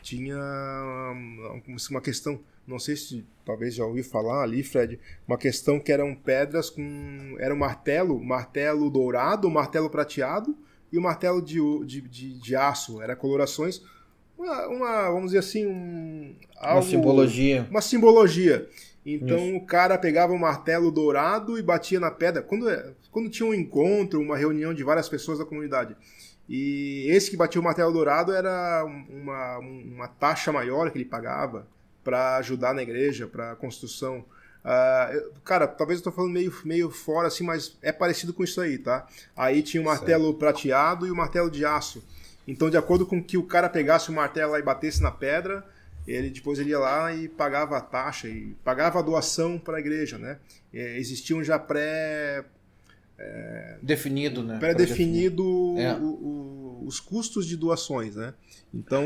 tinha 0.00 0.38
uma, 0.38 1.62
uma 1.90 2.00
questão. 2.00 2.40
Não 2.66 2.78
sei 2.78 2.96
se 2.96 3.26
talvez 3.44 3.74
já 3.74 3.84
ouviu 3.84 4.02
falar 4.02 4.42
ali, 4.42 4.62
Fred. 4.62 4.98
Uma 5.26 5.36
questão 5.36 5.78
que 5.78 5.92
eram 5.92 6.14
pedras 6.14 6.70
com. 6.70 7.36
Era 7.38 7.54
um 7.54 7.58
martelo, 7.58 8.18
martelo 8.24 8.88
dourado, 8.88 9.50
martelo 9.50 9.90
prateado 9.90 10.56
e 10.90 10.96
o 10.96 11.02
martelo 11.02 11.42
de, 11.42 11.58
de, 11.84 12.00
de, 12.00 12.38
de 12.38 12.56
aço. 12.56 13.02
Era 13.02 13.14
colorações. 13.14 13.82
Uma, 14.38 14.66
uma, 14.68 15.02
vamos 15.10 15.26
dizer 15.26 15.38
assim, 15.38 15.66
um. 15.66 16.34
Uma 16.60 16.68
algo- 16.70 16.86
simbologia. 16.88 17.66
uma 17.70 17.80
simbologia. 17.80 18.68
Então 19.04 19.56
o 19.56 19.64
cara 19.66 19.96
pegava 19.98 20.32
um 20.32 20.38
martelo 20.38 20.90
dourado 20.90 21.58
e 21.58 21.62
batia 21.62 21.98
na 21.98 22.10
pedra. 22.10 22.42
Quando, 22.42 22.66
quando 23.10 23.30
tinha 23.30 23.48
um 23.48 23.54
encontro, 23.54 24.20
uma 24.20 24.36
reunião 24.36 24.74
de 24.74 24.84
várias 24.84 25.08
pessoas 25.08 25.38
da 25.38 25.44
comunidade. 25.46 25.96
E 26.48 27.06
esse 27.08 27.30
que 27.30 27.36
batia 27.36 27.60
o 27.60 27.64
martelo 27.64 27.92
dourado 27.92 28.32
era 28.32 28.84
um- 28.84 29.06
uma, 29.22 29.58
uma 29.58 30.08
taxa 30.08 30.52
maior 30.52 30.90
que 30.90 30.98
ele 30.98 31.04
pagava 31.04 31.66
para 32.04 32.36
ajudar 32.36 32.74
na 32.74 32.82
igreja, 32.82 33.26
para 33.26 33.52
a 33.52 33.56
construção. 33.56 34.24
Ah, 34.64 35.10
eu- 35.12 35.32
cara, 35.44 35.66
talvez 35.66 36.00
eu 36.00 36.04
tô 36.04 36.12
falando 36.12 36.32
meio, 36.32 36.52
meio 36.64 36.90
fora 36.90 37.28
assim, 37.28 37.44
mas 37.44 37.76
é 37.82 37.92
parecido 37.92 38.32
com 38.34 38.44
isso 38.44 38.60
aí, 38.60 38.76
tá? 38.78 39.06
Aí 39.36 39.62
tinha 39.62 39.80
o 39.80 39.84
martelo 39.86 40.34
prateado 40.34 41.06
e 41.06 41.10
o 41.10 41.16
martelo 41.16 41.50
de 41.50 41.64
aço. 41.64 42.02
Então, 42.48 42.70
de 42.70 42.76
acordo 42.78 43.04
com 43.06 43.22
que 43.22 43.36
o 43.36 43.42
cara 43.44 43.68
pegasse 43.68 44.08
o 44.10 44.12
martelo 44.12 44.52
lá 44.52 44.58
e 44.58 44.62
batesse 44.62 45.02
na 45.02 45.10
pedra, 45.10 45.64
ele 46.06 46.30
depois 46.30 46.58
ele 46.58 46.70
ia 46.70 46.78
lá 46.78 47.14
e 47.14 47.28
pagava 47.28 47.76
a 47.76 47.80
taxa 47.82 48.26
e 48.26 48.56
pagava 48.64 48.98
a 48.98 49.02
doação 49.02 49.58
para 49.58 49.76
a 49.76 49.80
igreja, 49.80 50.16
né? 50.16 50.38
É, 50.72 50.98
existiam 50.98 51.44
já 51.44 51.58
pré 51.58 52.44
Definido, 53.82 54.42
né? 54.42 54.58
pré-definido 54.58 55.74
É. 55.76 55.94
o- 55.96 56.04
o- 56.04 56.84
os 56.86 57.00
custos 57.00 57.46
de 57.46 57.56
doações, 57.56 58.14
né? 58.16 58.32
Então 58.72 59.02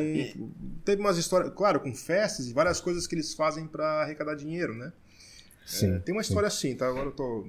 teve 0.84 1.00
umas 1.00 1.16
histórias, 1.16 1.52
claro, 1.54 1.80
com 1.80 1.94
festas 1.94 2.46
e 2.46 2.52
várias 2.52 2.80
coisas 2.80 3.06
que 3.06 3.14
eles 3.14 3.32
fazem 3.34 3.66
para 3.66 4.02
arrecadar 4.02 4.34
dinheiro, 4.34 4.74
né? 4.74 4.92
Sim. 5.64 6.00
Tem 6.00 6.14
uma 6.14 6.22
história 6.22 6.46
assim, 6.46 6.74
tá? 6.76 6.88
Agora 6.88 7.06
eu 7.06 7.12
tô 7.12 7.46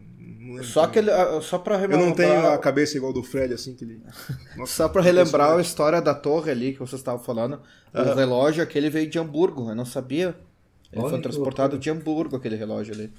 Só 0.63 0.88
que 0.88 0.99
ele, 0.99 1.12
ah, 1.12 1.39
só 1.41 1.58
para 1.58 1.76
eu 1.76 1.80
relembrar, 1.80 2.08
não 2.08 2.15
tenho 2.15 2.47
a 2.47 2.58
cabeça 2.58 2.95
igual 2.95 3.12
do 3.12 3.23
Fred 3.23 3.54
assim 3.54 3.76
que 3.76 3.84
ele 3.84 4.02
Nossa, 4.56 4.73
só 4.73 4.89
para 4.89 5.02
relembrar 5.02 5.58
a 5.58 5.62
história 5.62 6.02
da 6.02 6.13
torre 6.13 6.52
ali 6.52 6.73
que 6.73 6.80
vocês 6.80 6.99
estavam 6.99 7.23
falando, 7.23 7.62
o 7.93 8.13
relógio 8.13 8.63
aquele 8.63 8.89
veio 8.89 9.10
de 9.10 9.19
Hamburgo, 9.19 9.69
eu 9.69 9.76
não 9.76 9.86
sabia. 9.86 10.36
Ele 10.93 11.01
Olha 11.01 11.10
foi 11.10 11.21
transportado 11.21 11.77
de 11.79 11.89
Hamburgo 11.89 12.36
aquele 12.36 12.56
relógio 12.56 12.93
ali. 12.93 13.12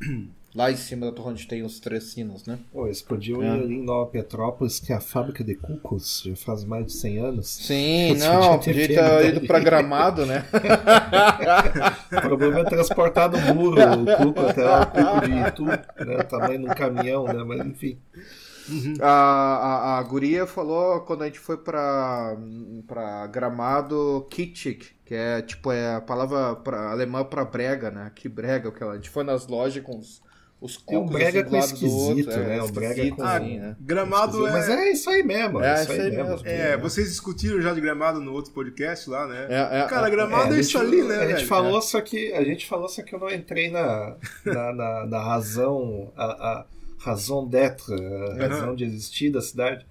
Lá 0.54 0.70
em 0.70 0.76
cima 0.76 1.06
da 1.06 1.12
torre 1.12 1.30
onde 1.30 1.46
tem 1.46 1.62
os 1.62 1.80
três 1.80 2.12
sinos, 2.12 2.44
né? 2.44 2.58
Eles 2.74 3.00
podiam 3.00 3.42
É. 3.42 3.56
em 3.56 3.82
Nova 3.82 4.10
Petrópolis, 4.10 4.78
que 4.78 4.92
é 4.92 4.96
a 4.96 5.00
fábrica 5.00 5.42
de 5.42 5.54
cucos, 5.54 6.22
já 6.26 6.36
faz 6.36 6.62
mais 6.62 6.84
de 6.84 6.92
100 6.92 7.18
anos. 7.20 7.48
Sim, 7.48 8.12
Você 8.14 8.28
não, 8.28 8.58
podia 8.58 8.74
ter 8.86 8.88
ter 8.88 9.34
ido 9.34 9.46
pra 9.46 9.58
Gramado, 9.60 10.26
né? 10.26 10.44
O 12.12 12.20
problema 12.20 12.60
é 12.60 12.64
transportar 12.64 13.30
do 13.30 13.38
muro 13.54 13.80
o 13.80 14.16
cuco 14.26 14.40
até 14.40 14.62
o 14.62 14.86
cuco 14.88 15.26
de 15.26 15.48
Itu, 15.48 15.64
né? 15.64 16.18
O 16.20 16.24
tamanho 16.24 16.58
de 16.58 16.66
um 16.66 16.74
caminhão, 16.74 17.24
né? 17.24 17.42
Mas 17.44 17.66
enfim. 17.66 17.98
A, 19.00 19.08
a, 19.08 19.98
a 19.98 20.02
guria 20.02 20.46
falou 20.46 21.00
quando 21.00 21.22
a 21.22 21.26
gente 21.26 21.38
foi 21.38 21.56
pra, 21.56 22.36
pra 22.86 23.26
Gramado 23.26 24.26
Kitschik, 24.30 24.86
que 25.12 25.16
é 25.16 25.42
tipo 25.42 25.70
é 25.70 25.96
a 25.96 26.00
palavra 26.00 26.56
pra, 26.56 26.90
alemã 26.90 27.22
pra 27.22 27.44
brega, 27.44 27.90
né? 27.90 28.10
Que 28.14 28.30
brega, 28.30 28.70
o 28.70 28.72
que 28.72 28.82
ela, 28.82 28.92
a 28.92 28.96
gente 28.96 29.10
foi 29.10 29.22
nas 29.22 29.46
lojas 29.46 29.84
com 29.84 29.98
os, 29.98 30.22
os 30.58 30.82
É 30.88 30.96
um 30.96 31.04
brega 31.04 31.40
assim, 31.40 31.42
do 31.42 31.50
com 31.50 31.56
lado 31.58 31.68
do 31.78 31.86
outro, 31.86 32.18
esquisito, 32.20 32.36
né? 32.48 32.62
Um 32.62 32.70
brega 32.70 33.10
com- 33.14 33.22
assim, 33.22 33.58
né? 33.58 33.76
Gramado 33.78 34.40
Mas 34.40 34.70
é 34.70 34.88
é 34.88 34.92
isso 34.92 35.10
aí 35.10 35.22
mesmo. 35.22 35.60
É, 35.62 35.68
É, 35.78 35.82
isso 35.82 35.92
aí 35.92 36.10
mesmo. 36.10 36.40
é, 36.46 36.76
vocês 36.78 37.10
discutiram 37.10 37.60
já 37.60 37.74
de 37.74 37.80
Gramado 37.82 38.20
no 38.22 38.32
outro 38.32 38.52
podcast 38.52 39.10
lá, 39.10 39.26
né? 39.26 39.48
É, 39.50 39.80
é, 39.80 39.86
Cara, 39.86 40.08
é, 40.08 40.10
Gramado 40.10 40.44
é, 40.54 40.56
gente- 40.56 40.60
isso 40.62 40.78
ali, 40.78 41.02
né? 41.02 41.16
A 41.16 41.26
gente 41.26 41.34
velho? 41.34 41.46
falou, 41.46 41.82
só 41.82 42.00
que 42.00 42.32
a 42.32 42.42
gente 42.42 42.66
falou, 42.66 42.88
só 42.88 43.02
que 43.02 43.14
eu 43.14 43.18
não 43.20 43.30
entrei 43.30 43.70
na, 43.70 44.16
na, 44.46 44.72
na, 44.72 45.06
na 45.06 45.18
razão, 45.22 46.10
a, 46.16 46.24
a 46.24 46.66
razão 46.98 47.46
d'être, 47.46 47.92
a 48.40 48.46
razão 48.48 48.74
de 48.74 48.84
existir 48.84 49.28
da 49.30 49.42
cidade, 49.42 49.84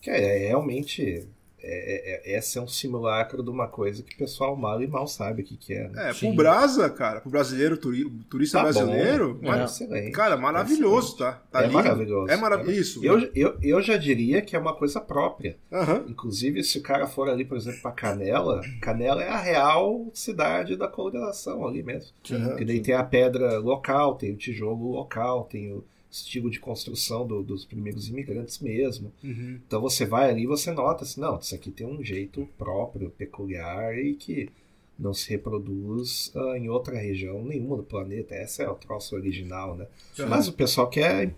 que 0.00 0.08
é, 0.08 0.44
é 0.46 0.48
realmente 0.48 1.28
é, 1.64 2.30
é, 2.30 2.32
é, 2.34 2.38
esse 2.38 2.58
é 2.58 2.60
um 2.60 2.66
simulacro 2.68 3.42
de 3.42 3.50
uma 3.50 3.68
coisa 3.68 4.02
que 4.02 4.14
o 4.14 4.18
pessoal 4.18 4.56
mal 4.56 4.82
e 4.82 4.86
mal 4.86 5.06
sabe 5.06 5.42
o 5.42 5.44
que, 5.44 5.56
que 5.56 5.74
é. 5.74 5.88
né? 5.88 6.10
É, 6.10 6.12
Sim. 6.12 6.28
pro 6.28 6.36
Brasa, 6.36 6.90
cara, 6.90 7.20
pro 7.20 7.30
brasileiro, 7.30 7.76
turi- 7.76 8.10
turista 8.28 8.58
Tá 8.58 8.64
bom. 8.64 8.72
brasileiro, 8.72 9.38
É. 9.42 9.46
mas- 9.48 9.70
excelente. 9.72 10.10
cara, 10.12 10.36
maravilhoso, 10.36 11.16
tá? 11.16 11.42
tá 11.50 11.60
É 11.60 11.62
lindo. 11.62 11.74
maravilhoso. 11.74 12.30
É 12.32 12.36
maravilhoso. 12.36 12.80
Isso. 12.80 13.04
Eu, 13.04 13.30
eu, 13.34 13.56
eu 13.62 13.80
já 13.82 13.96
diria 13.96 14.42
que 14.42 14.56
é 14.56 14.58
uma 14.58 14.74
coisa 14.74 15.00
própria. 15.00 15.56
Aham. 15.72 16.04
Inclusive, 16.08 16.62
se 16.64 16.78
o 16.78 16.82
cara 16.82 17.06
for 17.06 17.28
ali, 17.28 17.44
por 17.44 17.56
exemplo, 17.56 17.80
para 17.82 17.92
Canela, 17.92 18.60
Canela 18.80 19.22
é 19.22 19.28
a 19.28 19.38
real 19.38 20.06
cidade 20.12 20.76
da 20.76 20.88
colonização 20.88 21.66
ali 21.66 21.82
mesmo. 21.82 22.10
Sim, 22.24 22.42
Porque 22.44 22.64
daí 22.64 22.80
tem 22.80 22.94
a 22.94 23.04
pedra 23.04 23.58
local, 23.58 24.14
tem 24.16 24.32
o 24.32 24.36
tijolo 24.36 24.90
local, 24.92 25.44
tem 25.44 25.72
o 25.72 25.84
estilo 26.12 26.50
de 26.50 26.60
construção 26.60 27.26
do- 27.26 27.42
dos 27.42 27.64
primeiros 27.64 28.08
imigrantes 28.08 28.58
mesmo. 28.60 29.10
Uhum. 29.24 29.58
Então 29.66 29.80
você 29.80 30.04
vai 30.06 30.28
ali 30.30 30.42
e 30.42 30.46
você 30.46 30.70
nota 30.70 31.02
assim, 31.04 31.20
não, 31.20 31.38
isso 31.38 31.54
aqui 31.54 31.70
tem 31.70 31.86
um 31.86 32.04
jeito 32.04 32.46
próprio, 32.58 33.10
peculiar 33.10 33.98
e 33.98 34.12
que 34.14 34.50
não 34.98 35.14
se 35.14 35.30
reproduz 35.30 36.30
ah, 36.36 36.58
em 36.58 36.68
outra 36.68 36.96
região 36.98 37.42
nenhuma 37.42 37.78
do 37.78 37.82
planeta. 37.82 38.34
Essa 38.34 38.62
é 38.62 38.68
o 38.68 38.74
troço 38.74 39.16
original, 39.16 39.74
né? 39.74 39.86
Uhum. 40.18 40.28
Mas 40.28 40.46
o 40.48 40.52
pessoal 40.52 40.88
quer, 40.90 41.32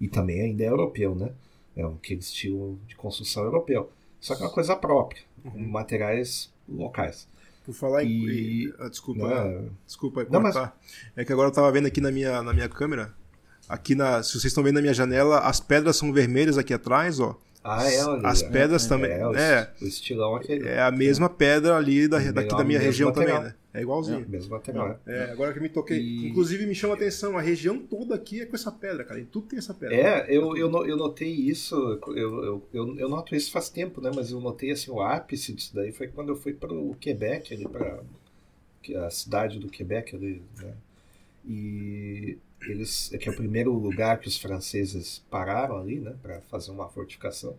e 0.00 0.06
também 0.06 0.42
ainda 0.42 0.62
é 0.62 0.68
europeu, 0.68 1.14
né? 1.14 1.32
É 1.74 1.82
aquele 1.82 2.20
estilo 2.20 2.78
de 2.86 2.94
construção 2.94 3.42
europeu. 3.44 3.90
Só 4.20 4.36
que 4.36 4.42
é 4.42 4.46
uma 4.46 4.52
coisa 4.52 4.76
própria, 4.76 5.22
com 5.42 5.58
materiais 5.58 6.52
locais. 6.68 7.26
Por 7.64 7.72
falar 7.74 8.04
em. 8.04 8.70
Ah, 8.78 8.88
desculpa, 8.88 9.26
Não, 9.44 9.70
desculpa 9.86 10.20
aí 10.20 10.26
Não, 10.30 10.40
mas- 10.40 10.54
cortar. 10.54 10.78
É 11.16 11.24
que 11.24 11.32
agora 11.32 11.48
eu 11.48 11.52
tava 11.52 11.72
vendo 11.72 11.86
aqui 11.86 12.00
na 12.00 12.10
minha, 12.12 12.42
na 12.42 12.52
minha 12.52 12.68
câmera. 12.68 13.12
Aqui 13.68 13.94
na. 13.94 14.22
Se 14.22 14.32
vocês 14.32 14.44
estão 14.46 14.62
vendo 14.62 14.74
na 14.76 14.80
minha 14.82 14.94
janela, 14.94 15.38
as 15.40 15.60
pedras 15.60 15.96
são 15.96 16.12
vermelhas 16.12 16.58
aqui 16.58 16.72
atrás, 16.74 17.18
ó. 17.20 17.38
Ah, 17.66 17.90
é, 17.90 18.04
olha. 18.04 18.28
As 18.28 18.42
é. 18.42 18.50
pedras 18.50 18.86
também. 18.86 19.10
É, 19.10 19.26
o, 19.26 19.34
É, 19.34 19.72
o 19.80 19.86
estilão 19.86 20.36
aquele. 20.36 20.68
é 20.68 20.82
a 20.82 20.90
mesma 20.90 21.30
pedra 21.30 21.74
ali 21.76 22.06
da, 22.06 22.20
É 22.22 22.30
daqui 22.30 22.54
da 22.54 22.62
minha 22.62 22.78
região 22.78 23.08
material. 23.08 23.38
também, 23.38 23.50
né? 23.52 23.56
É 23.72 23.80
igualzinho. 23.80 24.24
Mesmo 24.28 24.50
material. 24.50 25.00
é. 25.06 25.16
É, 25.16 25.32
agora 25.32 25.50
que 25.52 25.58
eu 25.58 25.62
me 25.62 25.70
toquei. 25.70 25.98
E- 25.98 26.28
Inclusive 26.28 26.66
me 26.66 26.74
chama 26.74 26.92
a 26.92 26.96
atenção, 26.96 27.38
a 27.38 27.40
região 27.40 27.78
toda 27.78 28.14
aqui 28.14 28.42
é 28.42 28.46
com 28.46 28.54
essa 28.54 28.70
pedra, 28.70 29.02
cara. 29.02 29.18
E 29.18 29.24
tudo 29.24 29.46
tem 29.46 29.58
essa 29.58 29.72
pedra. 29.72 29.96
É, 29.96 30.26
eu, 30.28 30.54
eu, 30.58 30.70
eu 30.86 30.96
notei 30.96 31.32
isso, 31.32 31.74
eu, 32.06 32.16
eu, 32.16 32.68
eu, 32.72 32.98
eu 32.98 33.08
noto 33.08 33.34
isso 33.34 33.50
faz 33.50 33.70
tempo, 33.70 33.98
né? 34.02 34.10
Mas 34.14 34.30
eu 34.30 34.40
notei 34.40 34.70
assim, 34.70 34.90
o 34.90 35.00
ápice 35.00 35.54
disso 35.54 35.74
daí 35.74 35.90
foi 35.90 36.08
quando 36.08 36.28
eu 36.28 36.36
fui 36.36 36.52
para 36.52 36.70
o 36.72 36.94
Quebec, 37.00 37.54
ali 37.54 37.66
para 37.66 37.98
a 39.06 39.10
cidade 39.10 39.58
do 39.58 39.68
Quebec 39.68 40.14
ali, 40.14 40.42
né? 40.62 40.74
E 41.46 42.38
eles, 42.62 43.12
é 43.12 43.18
que 43.18 43.28
é 43.28 43.32
o 43.32 43.36
primeiro 43.36 43.72
lugar 43.72 44.18
que 44.18 44.28
os 44.28 44.36
franceses 44.38 45.22
pararam 45.30 45.76
ali, 45.78 45.98
né? 46.00 46.14
Para 46.22 46.40
fazer 46.42 46.70
uma 46.70 46.88
fortificação. 46.88 47.54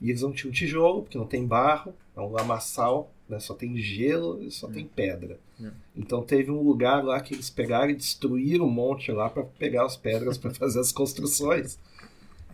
E 0.00 0.10
eles 0.10 0.22
não 0.22 0.32
tinham 0.32 0.52
tijolo, 0.52 1.02
porque 1.02 1.18
não 1.18 1.26
tem 1.26 1.46
barro, 1.46 1.94
é 2.16 2.20
um 2.20 2.30
lamaçal, 2.32 3.12
né? 3.28 3.38
Só 3.38 3.54
tem 3.54 3.76
gelo 3.76 4.42
e 4.42 4.50
só 4.50 4.68
tem 4.68 4.84
pedra. 4.86 5.38
Hum. 5.60 5.70
Então 5.96 6.22
teve 6.22 6.50
um 6.50 6.60
lugar 6.62 7.04
lá 7.04 7.20
que 7.20 7.34
eles 7.34 7.50
pegaram 7.50 7.90
e 7.90 7.94
destruíram 7.94 8.64
um 8.66 8.70
monte 8.70 9.12
lá 9.12 9.28
para 9.30 9.44
pegar 9.44 9.84
as 9.84 9.96
pedras 9.96 10.38
para 10.38 10.50
fazer 10.54 10.80
as 10.80 10.90
construções. 10.90 11.78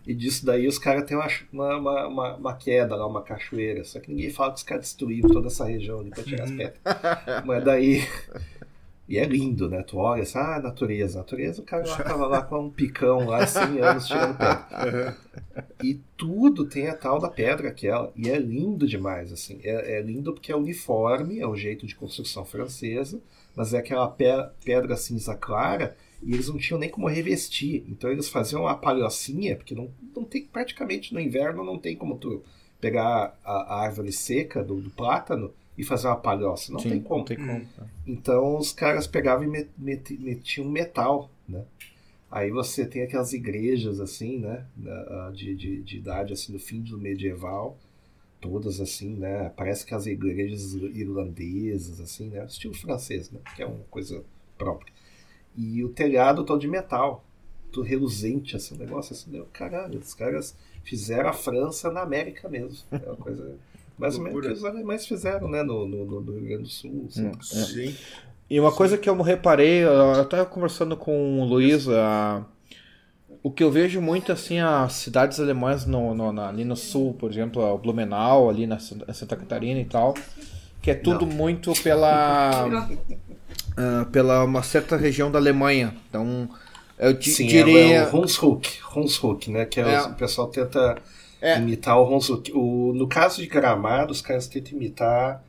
E 0.05 0.13
disso 0.13 0.45
daí 0.45 0.67
os 0.67 0.77
caras 0.79 1.05
têm 1.05 1.15
uma, 1.17 1.27
uma, 1.77 2.07
uma, 2.07 2.35
uma- 2.35 2.55
queda 2.55 2.95
lá, 2.95 3.05
uma 3.07 3.21
cachoeira. 3.21 3.83
Só 3.83 3.99
que 3.99 4.09
ninguém 4.11 4.29
fala 4.31 4.51
que 4.51 4.57
os 4.57 4.63
caras 4.63 4.85
destruíram 4.85 5.29
toda 5.29 5.47
essa 5.47 5.65
região 5.65 5.99
ali 6.01 6.09
para 6.09 6.23
tirar 6.23 6.43
as 6.43 6.49
Uhum. 6.51 6.57
pedras. 6.57 6.79
Mas 7.45 7.63
daí. 7.63 8.01
E 9.09 9.17
é 9.17 9.25
lindo, 9.25 9.67
né? 9.67 9.81
Tu 9.81 9.97
olha 9.97 10.21
assim, 10.21 10.37
ah, 10.37 10.59
natureza. 10.61 11.17
Natureza, 11.17 11.61
o 11.61 11.65
cara 11.65 11.83
lá 11.87 11.97
tava 12.03 12.27
lá 12.27 12.43
com 12.43 12.59
um 12.65 12.69
picão 12.69 13.25
lá, 13.27 13.45
100 13.47 13.79
anos 13.81 14.07
tirando 14.07 14.37
pedra. 14.37 15.17
E 15.83 15.95
tudo 16.15 16.65
tem 16.65 16.87
a 16.87 16.95
tal 16.95 17.19
da 17.19 17.29
pedra 17.29 17.69
aquela. 17.69 18.11
E 18.15 18.29
é 18.29 18.37
lindo 18.37 18.87
demais, 18.87 19.31
assim. 19.33 19.59
É, 19.63 19.97
é 19.97 20.01
lindo 20.01 20.33
porque 20.33 20.51
é 20.51 20.55
uniforme, 20.55 21.39
é 21.39 21.47
o 21.47 21.55
jeito 21.55 21.87
de 21.87 21.95
construção 21.95 22.45
francesa, 22.45 23.19
mas 23.55 23.73
é 23.73 23.79
aquela 23.79 24.07
pe- 24.07 24.25
pedra 24.63 24.95
cinza 24.95 25.35
clara 25.35 25.95
e 26.21 26.33
eles 26.33 26.47
não 26.49 26.57
tinham 26.57 26.79
nem 26.79 26.89
como 26.89 27.07
revestir. 27.07 27.83
Então 27.87 28.11
eles 28.11 28.29
faziam 28.29 28.61
uma 28.63 28.75
palhocinha, 28.75 29.55
porque 29.55 29.73
não, 29.73 29.89
não 30.15 30.23
tem, 30.23 30.43
praticamente 30.45 31.13
no 31.13 31.19
inverno 31.19 31.63
não 31.63 31.79
tem 31.79 31.95
como 31.95 32.17
tu 32.17 32.43
pegar 32.79 33.37
a, 33.43 33.51
a 33.51 33.81
árvore 33.81 34.11
seca 34.11 34.63
do, 34.63 34.79
do 34.81 34.89
plátano 34.89 35.51
e 35.79 35.83
fazer 35.85 36.07
uma 36.07 36.17
palhoça. 36.17 36.71
Não 36.73 36.79
Sim, 36.79 36.89
tem 36.89 37.01
como. 37.01 37.19
Não 37.19 37.25
tem 37.25 37.37
como. 37.37 37.65
Então 38.05 38.57
os 38.57 38.73
caras 38.73 39.07
pegavam 39.07 39.45
e 39.45 39.47
met- 39.47 39.71
met- 39.77 40.17
metiam 40.19 40.67
metal, 40.69 41.31
né? 41.47 41.63
Aí 42.29 42.51
você 42.51 42.85
tem 42.85 43.01
aquelas 43.01 43.31
igrejas 43.33 43.99
assim, 43.99 44.37
né? 44.39 44.65
da- 44.75 45.31
De, 45.31 45.55
de, 45.55 45.81
de 45.81 45.97
idade 45.97 46.33
assim 46.33 46.51
do 46.51 46.59
fim 46.59 46.81
do 46.81 46.97
medieval, 46.97 47.77
todas 48.41 48.81
assim, 48.81 49.15
né? 49.15 49.51
Parece 49.55 49.85
que 49.85 49.95
as 49.95 50.05
igrejas 50.05 50.73
irlandesas 50.73 51.99
assim, 52.01 52.29
né? 52.29 52.45
Estilo 52.45 52.73
francês, 52.73 53.31
né? 53.31 53.39
Que 53.55 53.63
é 53.63 53.65
uma 53.65 53.83
coisa 53.89 54.23
própria. 54.57 54.91
E 55.55 55.83
o 55.83 55.89
telhado 55.89 56.43
todo 56.43 56.59
de 56.59 56.67
metal, 56.67 57.23
tudo 57.71 57.87
reluzente 57.87 58.55
assim, 58.55 58.75
um 58.75 58.77
negócio 58.77 59.13
assim, 59.13 59.31
meu 59.31 59.45
caralho, 59.53 59.99
os 59.99 60.13
caras 60.13 60.55
fizeram 60.83 61.29
a 61.29 61.33
França 61.33 61.91
na 61.91 62.01
América 62.01 62.47
mesmo. 62.49 62.85
É 62.91 62.97
uma 63.07 63.15
coisa 63.15 63.57
mais 63.99 64.15
ou 64.15 64.21
menos 64.21 64.33
Loucura. 64.35 64.53
que 64.53 64.59
os 64.59 64.65
alemães 64.65 65.05
fizeram, 65.05 65.47
né? 65.49 65.61
No, 65.61 65.85
no, 65.87 66.05
no- 66.21 66.31
Rio 66.33 66.47
Grande 66.47 66.63
do 66.63 66.69
Sul. 66.69 67.05
assim. 67.09 67.27
Hum. 67.27 67.31
Sim. 67.41 67.95
E 68.49 68.59
uma 68.59 68.71
coisa 68.71 68.97
que 68.97 69.07
eu 69.09 69.21
reparei, 69.21 69.83
eu 69.83 70.21
estava 70.23 70.45
conversando 70.45 70.97
com 70.97 71.39
o 71.41 71.45
Luiz, 71.45 71.87
a- 71.87 72.43
o 73.43 73.51
que 73.51 73.63
eu 73.63 73.69
vejo 73.71 74.01
muito 74.01 74.31
assim, 74.31 74.59
as 74.59 74.93
cidades 74.93 75.39
alemãs 75.39 75.85
no, 75.85 76.13
no- 76.15 76.31
na- 76.33 76.49
ali 76.49 76.65
no 76.65 76.75
sul, 76.75 77.13
por 77.13 77.29
exemplo, 77.31 77.61
o 77.63 77.77
Blumenau, 77.77 78.49
ali 78.49 78.65
na 78.65 78.79
Santa 78.79 79.35
Catarina 79.35 79.79
e 79.79 79.85
tal, 79.85 80.15
que 80.81 80.89
é 80.89 80.95
tudo 80.95 81.27
muito 81.27 81.71
pela, 81.83 82.65
ah, 83.77 84.05
pela 84.11 84.43
uma 84.43 84.63
certa 84.63 84.95
região 84.97 85.31
da 85.31 85.37
Alemanha. 85.39 85.93
Então, 86.09 86.49
eu 86.97 87.21
Sim, 87.21 87.47
diria. 87.47 87.95
é 87.97 88.09
o 88.09 88.17
Hunsrück, 88.21 88.79
Hunsrück, 88.95 89.49
né? 89.51 89.65
Que 89.65 89.79
é 89.79 89.83
É. 89.93 90.01
o, 90.01 90.09
o 90.09 90.13
pessoal 90.15 90.47
tenta 90.47 90.97
É. 91.41 91.57
imitar 91.57 91.97
o 91.99 92.15
Hunsrück. 92.15 92.51
O, 92.53 92.93
no 92.93 93.07
caso 93.07 93.41
de 93.41 93.47
Gramado, 93.47 94.11
os 94.11 94.21
caras 94.21 94.47
tentam 94.47 94.77
imitar, 94.77 95.43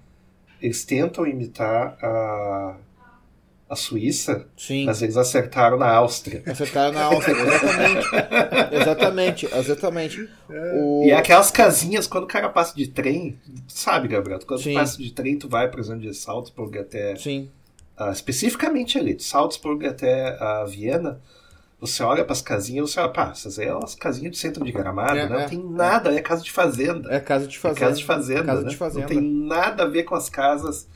eles 0.60 0.84
tentam 0.84 1.26
imitar 1.26 1.98
a, 2.02 2.76
a 3.68 3.76
Suíça, 3.76 4.46
Sim. 4.56 4.84
mas 4.84 5.02
eles 5.02 5.16
acertaram 5.16 5.76
na 5.78 5.88
Áustria. 5.88 6.42
Acertaram 6.46 6.92
na 6.92 7.04
Áustria, 7.04 7.36
exatamente. 7.36 8.06
exatamente, 8.74 9.46
exatamente. 9.54 10.28
O... 10.48 11.04
E 11.04 11.10
é 11.10 11.16
aquelas 11.16 11.50
casinhas, 11.50 12.06
quando 12.06 12.24
o 12.24 12.28
cara 12.28 12.48
passa 12.48 12.74
de 12.74 12.86
trem, 12.86 13.38
sabe, 13.68 14.08
Gabriel? 14.08 14.40
Quando 14.46 14.60
Sim. 14.60 14.72
tu 14.72 14.78
passa 14.78 14.98
de 14.98 15.12
trem, 15.12 15.38
tu 15.38 15.48
vai, 15.48 15.68
por 15.70 15.80
exemplo, 15.80 16.02
de 16.02 16.14
Salzburg 16.14 16.78
até 16.78 17.16
Sim, 17.16 17.48
ah, 18.00 18.10
especificamente 18.10 18.98
ali, 18.98 19.14
de 19.14 19.22
Salzburg 19.22 19.86
até 19.86 20.36
a 20.42 20.64
Viena, 20.64 21.20
você 21.80 22.02
olha 22.02 22.24
para 22.24 22.32
as 22.32 22.42
casinhas 22.42 22.90
e 22.90 22.92
você 22.92 23.00
olha, 23.00 23.08
pá, 23.10 23.30
essas 23.30 23.58
aí 23.58 23.66
são 23.68 23.78
as 23.78 23.94
casinhas 23.94 24.32
de 24.32 24.38
centro 24.38 24.64
de 24.64 24.70
gramado, 24.72 25.18
É, 25.18 25.22
né? 25.28 25.28
Não 25.28 25.40
é, 25.40 25.48
tem 25.48 25.58
nada, 25.64 26.12
é 26.14 26.20
casa 26.20 26.42
de 26.42 26.52
fazenda. 26.52 27.12
é 27.12 27.20
casa 27.20 27.46
de 27.46 27.56
É 27.56 27.60
fazenda. 27.60 27.80
casa 27.80 27.96
de 27.96 28.04
fazenda, 28.04 28.44
Casa 28.44 28.62
né? 28.62 28.68
de 28.68 28.76
fazenda. 28.76 29.00
Não 29.02 29.08
tem 29.08 29.20
nada 29.22 29.84
a 29.84 29.86
ver 29.86 30.02
com 30.04 30.14
as 30.14 30.28
casas 30.28 30.86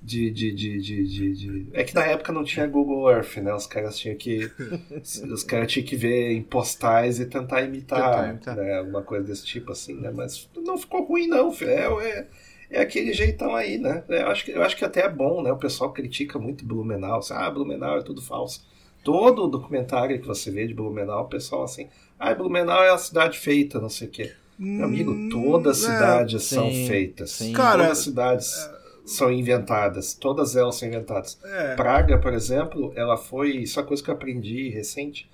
de, 0.00 0.30
de, 0.30 0.52
de, 0.54 0.80
de, 0.80 1.04
de- 1.06 1.34
de- 1.34 1.68
É 1.72 1.82
que 1.82 1.94
na 1.94 2.04
época 2.04 2.32
não 2.32 2.44
tinha 2.44 2.66
Google 2.66 3.10
Earth, 3.10 3.36
né? 3.38 3.52
Os 3.52 3.66
caras 3.66 3.98
tinham 3.98 4.16
que. 4.16 4.48
os 5.32 5.42
caras 5.42 5.72
tinham 5.72 5.86
que 5.86 5.96
ver 5.96 6.30
em 6.32 6.42
postais 6.42 7.18
e 7.18 7.26
tentar 7.26 7.62
imitar, 7.62 7.98
Tentar 8.12 8.28
imitar. 8.30 8.56
Né? 8.56 8.78
alguma 8.78 9.02
coisa 9.02 9.26
desse 9.26 9.44
tipo 9.44 9.72
assim, 9.72 9.94
né? 9.94 10.10
Mas 10.14 10.48
não 10.56 10.78
ficou 10.78 11.04
ruim, 11.04 11.26
não. 11.26 11.50
filho. 11.52 11.70
É, 11.72 12.08
é, 12.10 12.26
é 12.70 12.80
aquele 12.80 13.12
jeitão 13.12 13.56
aí, 13.56 13.76
né? 13.78 14.04
Eu 14.08 14.28
acho, 14.28 14.44
que, 14.44 14.50
eu 14.52 14.62
acho 14.62 14.76
que 14.76 14.84
até 14.84 15.00
é 15.00 15.08
bom, 15.08 15.42
né? 15.42 15.50
O 15.50 15.56
pessoal 15.58 15.92
critica 15.92 16.38
muito 16.38 16.64
Blumenau. 16.64 17.18
Assim, 17.18 17.34
ah, 17.34 17.50
Blumenau 17.50 17.98
é 17.98 18.02
tudo 18.02 18.22
falso. 18.22 18.64
Todo 19.02 19.46
documentário 19.48 20.20
que 20.20 20.26
você 20.26 20.50
vê 20.50 20.66
de 20.66 20.74
Blumenau, 20.74 21.24
o 21.24 21.28
pessoal 21.28 21.62
assim, 21.64 21.88
ah, 22.18 22.34
Blumenau 22.34 22.82
é 22.82 22.90
uma 22.92 22.98
cidade 22.98 23.38
feita, 23.38 23.80
não 23.80 23.88
sei 23.88 24.08
o 24.08 24.10
quê. 24.10 24.32
Meu 24.58 24.86
amigo, 24.86 25.14
todas 25.30 25.84
as 25.84 25.88
Hum, 25.88 25.92
é. 25.92 25.96
cidades 25.96 26.42
são 26.44 26.70
sim, 26.70 26.86
feitas. 26.88 27.30
sim. 27.30 27.52
Cara, 27.52 27.84
todas 27.84 27.98
as 27.98 28.04
cidades 28.04 28.70
são 29.06 29.32
inventadas. 29.32 30.14
Todas 30.14 30.56
elas 30.56 30.74
são 30.74 30.88
inventadas. 30.88 31.38
É. 31.44 31.74
Praga, 31.76 32.18
por 32.18 32.34
exemplo, 32.34 32.92
ela 32.96 33.16
foi. 33.16 33.50
Isso 33.58 33.78
é 33.78 33.82
uma 33.82 33.88
coisa 33.88 34.02
que 34.02 34.10
eu 34.10 34.14
aprendi 34.14 34.68
recente. 34.68 35.30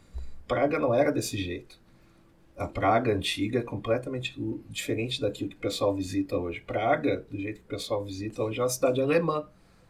Praga 0.47 0.79
não 0.79 0.93
era 0.95 1.11
desse 1.11 1.39
jeito. 1.39 1.83
A 2.57 2.67
Praga 2.69 3.13
antiga 3.15 3.61
é 3.61 3.63
completamente 3.63 4.39
diferente 4.69 5.21
daquilo 5.21 5.49
que 5.51 5.57
o 5.57 5.59
pessoal 5.59 5.95
visita 5.95 6.37
hoje. 6.37 6.61
Praga, 6.61 7.25
do 7.31 7.37
jeito 7.39 7.61
que 7.61 7.67
o 7.67 7.69
pessoal 7.69 8.05
visita 8.05 8.43
hoje, 8.45 8.61
é 8.61 8.63
uma 8.63 8.69
cidade 8.69 9.01
alemã. 9.01 9.47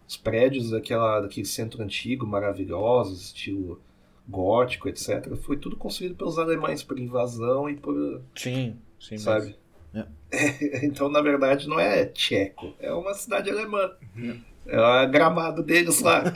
Os 0.07 0.17
prédios 0.17 0.71
daquela, 0.71 1.21
daquele 1.21 1.47
centro 1.47 1.83
antigo, 1.83 2.27
maravilhosos, 2.27 3.27
estilo 3.27 3.81
gótico, 4.29 4.89
etc., 4.89 5.35
foi 5.37 5.57
tudo 5.57 5.77
construído 5.77 6.15
pelos 6.15 6.39
alemães 6.39 6.83
por 6.83 6.99
invasão 6.99 7.69
e 7.69 7.77
por. 7.77 8.23
Sim, 8.35 8.77
sim. 8.99 9.19
sabe? 9.19 9.57
É. 10.33 10.85
então, 10.85 11.09
na 11.09 11.21
verdade, 11.21 11.69
não 11.69 11.79
é 11.79 12.07
tcheco, 12.07 12.75
é 12.81 12.93
uma 12.93 13.15
cidade 13.15 13.49
alemã. 13.49 13.93
É 14.67 15.05
o 15.05 15.11
gramado 15.11 15.63
deles 15.63 16.01
lá. 16.01 16.25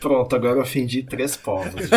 Pronto, 0.00 0.36
agora 0.36 0.58
eu 0.58 0.62
ofendi 0.62 1.02
três 1.02 1.36
povos. 1.36 1.72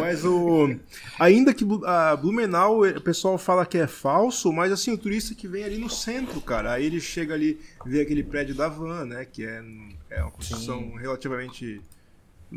Mas 0.00 0.24
o. 0.24 0.74
Ainda 1.18 1.52
que 1.52 1.64
a 1.84 2.16
Blumenau, 2.16 2.82
o 2.82 3.00
pessoal 3.00 3.36
fala 3.36 3.66
que 3.66 3.78
é 3.78 3.86
falso, 3.86 4.52
mas 4.52 4.72
assim, 4.72 4.92
o 4.92 4.98
turista 4.98 5.34
que 5.34 5.46
vem 5.46 5.64
ali 5.64 5.78
no 5.78 5.90
centro, 5.90 6.40
cara, 6.40 6.72
aí 6.72 6.86
ele 6.86 7.00
chega 7.00 7.34
ali, 7.34 7.60
vê 7.84 8.00
aquele 8.00 8.22
prédio 8.22 8.54
da 8.54 8.68
Van, 8.68 9.04
né? 9.04 9.26
Que 9.30 9.44
é, 9.44 9.62
é 10.10 10.22
uma 10.22 10.30
construção 10.30 10.94
relativamente. 10.94 11.80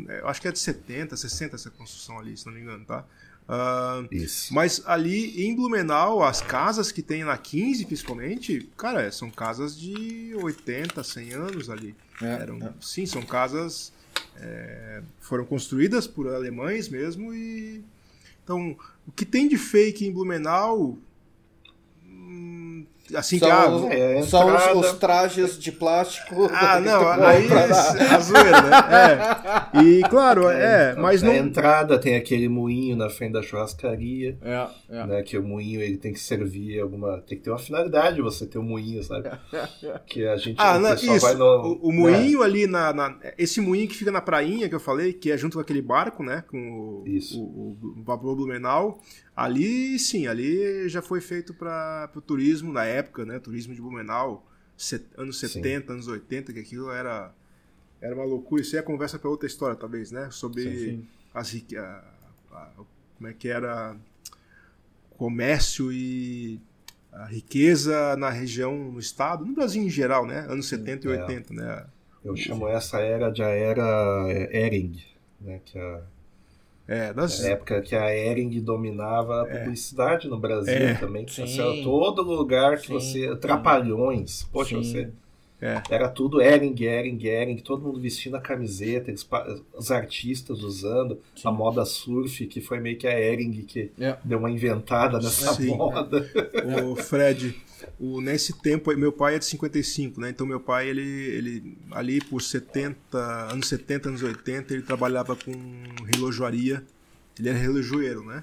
é, 0.08 0.20
Eu 0.20 0.28
acho 0.28 0.40
que 0.40 0.48
é 0.48 0.52
de 0.52 0.58
70, 0.58 1.16
60 1.16 1.56
essa 1.56 1.70
construção 1.70 2.18
ali, 2.18 2.36
se 2.36 2.46
não 2.46 2.52
me 2.52 2.60
engano, 2.60 2.84
tá? 2.84 3.04
Ah, 3.52 4.04
Isso. 4.12 4.54
mas 4.54 4.80
ali 4.86 5.44
em 5.44 5.56
Blumenau, 5.56 6.22
as 6.22 6.40
casas 6.40 6.92
que 6.92 7.02
tem 7.02 7.24
na 7.24 7.36
15, 7.36 7.84
principalmente, 7.84 8.68
cara, 8.76 9.10
são 9.10 9.28
casas 9.28 9.76
de 9.76 10.32
80, 10.40 11.02
100 11.02 11.32
anos 11.32 11.68
ali. 11.68 11.96
É, 12.22 12.26
Eram, 12.26 12.58
é. 12.58 12.72
Sim, 12.80 13.06
são 13.06 13.22
casas. 13.22 13.92
é, 14.40 15.02
foram 15.20 15.44
construídas 15.44 16.06
por 16.06 16.28
alemães 16.28 16.88
mesmo 16.88 17.34
e. 17.34 17.82
Então, 18.44 18.76
o 19.06 19.10
que 19.12 19.24
tem 19.24 19.48
de 19.48 19.58
fake 19.58 20.06
em 20.06 20.12
Blumenau. 20.12 20.96
Assim 23.14 23.38
São, 23.38 23.48
que 23.48 23.54
ah, 23.54 23.68
os, 23.70 23.90
é, 23.90 24.22
são 24.22 24.54
os- 24.80 24.86
os, 24.92 24.98
trajes 24.98 25.58
de 25.58 25.72
plástico. 25.72 26.48
ah, 26.52 26.78
não, 26.84 27.00
tu 27.00 27.22
aí 27.24 27.48
na- 27.48 28.16
a 28.16 28.18
zoeira, 28.20 28.62
né? 28.62 28.70
É. 29.74 29.82
E 29.82 30.02
claro, 30.08 30.48
é, 30.48 30.94
mas 30.96 31.22
A 31.22 31.26
não 31.26 31.34
entrada 31.34 31.98
tem 31.98 32.16
aquele 32.16 32.48
moinho 32.48 32.96
na 32.96 33.08
frente 33.08 33.32
da 33.32 33.42
churrascaria, 33.42 34.36
É, 34.42 34.66
é. 34.88 35.06
né? 35.06 35.22
Que 35.22 35.38
o 35.38 35.42
moinho 35.42 35.80
ele 35.80 35.96
tem 35.96 36.12
que 36.12 36.20
servir 36.20 36.80
alguma. 36.80 37.20
Tem 37.20 37.38
que 37.38 37.44
ter 37.44 37.50
uma 37.50 37.58
finalidade 37.58 38.20
você 38.20 38.46
ter 38.46 38.58
um 38.58 38.62
moinho, 38.62 39.02
sabe? 39.02 39.30
Que 40.06 40.26
a 40.26 40.36
gente. 40.36 40.56
Ah, 40.58 40.76
o 40.76 40.80
não, 40.80 40.94
isso. 40.94 41.20
vai 41.20 41.34
no- 41.34 41.78
o, 41.82 41.88
o 41.88 41.92
moinho 41.92 42.42
ali 42.42 42.66
na, 42.66 42.92
na- 42.92 43.16
Esse 43.38 43.60
moinho 43.60 43.88
que 43.88 43.96
fica 43.96 44.10
na 44.10 44.20
prainha 44.20 44.68
que 44.68 44.74
eu 44.74 44.80
falei, 44.80 45.12
que 45.12 45.30
é 45.30 45.36
junto 45.36 45.54
com 45.54 45.60
aquele 45.60 45.82
barco, 45.82 46.22
né? 46.22 46.42
Com 46.48 47.02
o, 47.02 47.04
Isso. 47.06 47.40
o, 47.40 47.76
o 47.98 48.02
vapor 48.04 48.34
Blumenau. 48.36 48.98
Ali, 49.36 49.98
sim, 49.98 50.26
ali 50.26 50.88
já 50.88 51.00
foi 51.00 51.20
feito 51.20 51.54
para 51.54 52.10
o 52.14 52.20
turismo 52.20 52.72
na 52.72 52.84
época, 52.84 53.24
né? 53.24 53.38
Turismo 53.38 53.74
de 53.74 53.80
Blumenau, 53.80 54.46
set- 54.76 55.06
anos 55.16 55.38
Sim. 55.38 55.48
70, 55.48 55.92
anos 55.92 56.08
80, 56.08 56.52
que 56.52 56.58
aquilo 56.60 56.90
era, 56.90 57.32
era 58.00 58.14
uma 58.14 58.24
loucura. 58.24 58.60
Isso 58.60 58.74
aí 58.76 58.80
é 58.80 58.82
conversa 58.82 59.18
para 59.18 59.30
outra 59.30 59.46
história, 59.46 59.76
talvez, 59.76 60.10
né? 60.10 60.28
Sobre 60.30 60.62
Sim. 60.62 61.06
as 61.32 61.50
rique- 61.52 61.76
a- 61.76 62.04
a- 62.52 62.70
como 63.16 63.28
é 63.28 63.32
que 63.32 63.48
era 63.48 63.96
comércio 65.16 65.92
e 65.92 66.60
a 67.12 67.24
riqueza 67.26 68.16
na 68.16 68.30
região, 68.30 68.76
no 68.92 69.00
estado, 69.00 69.44
no 69.44 69.54
Brasil 69.54 69.82
em 69.82 69.90
geral, 69.90 70.26
né? 70.26 70.40
Anos 70.48 70.68
70 70.68 71.08
e 71.08 71.12
É. 71.12 71.20
80, 71.22 71.52
né? 71.54 71.86
Eu 72.24 72.36
chamo 72.36 72.68
essa 72.68 73.00
era 73.00 73.30
de 73.30 73.42
a 73.42 73.48
era 73.48 74.26
Ering, 74.52 75.02
né? 75.40 75.60
Que 75.64 75.78
é 75.78 76.02
É, 76.92 77.12
das, 77.12 77.44
a 77.44 77.50
época 77.50 77.80
que 77.82 77.94
a 77.94 78.12
Ering 78.12 78.58
dominava 78.60 79.42
a 79.42 79.46
publicidade 79.46 80.26
no 80.28 80.36
Brasil 80.40 80.74
É. 80.74 80.94
também. 80.94 81.24
Que 81.24 81.46
Sim. 81.46 81.84
Todo 81.84 82.20
lugar 82.20 82.78
que 82.78 82.88
Sim. 82.88 82.92
você. 82.94 83.36
Trapalhões. 83.36 84.42
Poxa, 84.52 84.74
Sim. 84.76 84.82
você. 84.82 85.10
É. 85.60 85.82
Era 85.90 86.08
tudo 86.08 86.40
Ering, 86.40 86.74
Ering, 86.82 87.22
Ering, 87.26 87.56
todo 87.58 87.82
mundo 87.82 88.00
vestindo 88.00 88.36
a 88.36 88.40
camiseta, 88.40 89.10
eles 89.10 89.28
os 89.74 89.90
artistas 89.90 90.62
usando 90.62 91.18
a 91.44 91.52
moda 91.52 91.84
surf, 91.84 92.46
que 92.46 92.60
foi 92.60 92.80
meio 92.80 92.96
que 92.96 93.06
a 93.06 93.18
Ering 93.18 93.62
que 93.62 93.90
É. 94.00 94.16
deu 94.24 94.38
uma 94.38 94.50
inventada 94.50 95.18
nessa 95.18 95.52
Sim. 95.54 95.76
moda. 95.76 96.26
O 96.90 96.96
Fred, 96.96 97.54
o, 97.98 98.20
nesse 98.20 98.58
tempo, 98.60 98.94
meu 98.96 99.12
pai 99.12 99.36
é 99.36 99.38
de 99.38 99.44
55, 99.44 100.20
né? 100.20 100.30
Então 100.30 100.46
meu 100.46 100.60
pai, 100.60 100.88
ele, 100.88 101.02
ele 101.02 101.76
ali 101.90 102.20
por 102.20 102.40
70, 102.40 103.18
anos 103.52 103.68
70, 103.68 104.08
anos 104.08 104.22
80, 104.22 104.72
ele 104.72 104.82
trabalhava 104.82 105.36
com 105.36 105.52
relojoaria. 106.06 106.82
Ele 107.38 107.48
era 107.48 107.58
relojoeiro, 107.58 108.24
né? 108.24 108.42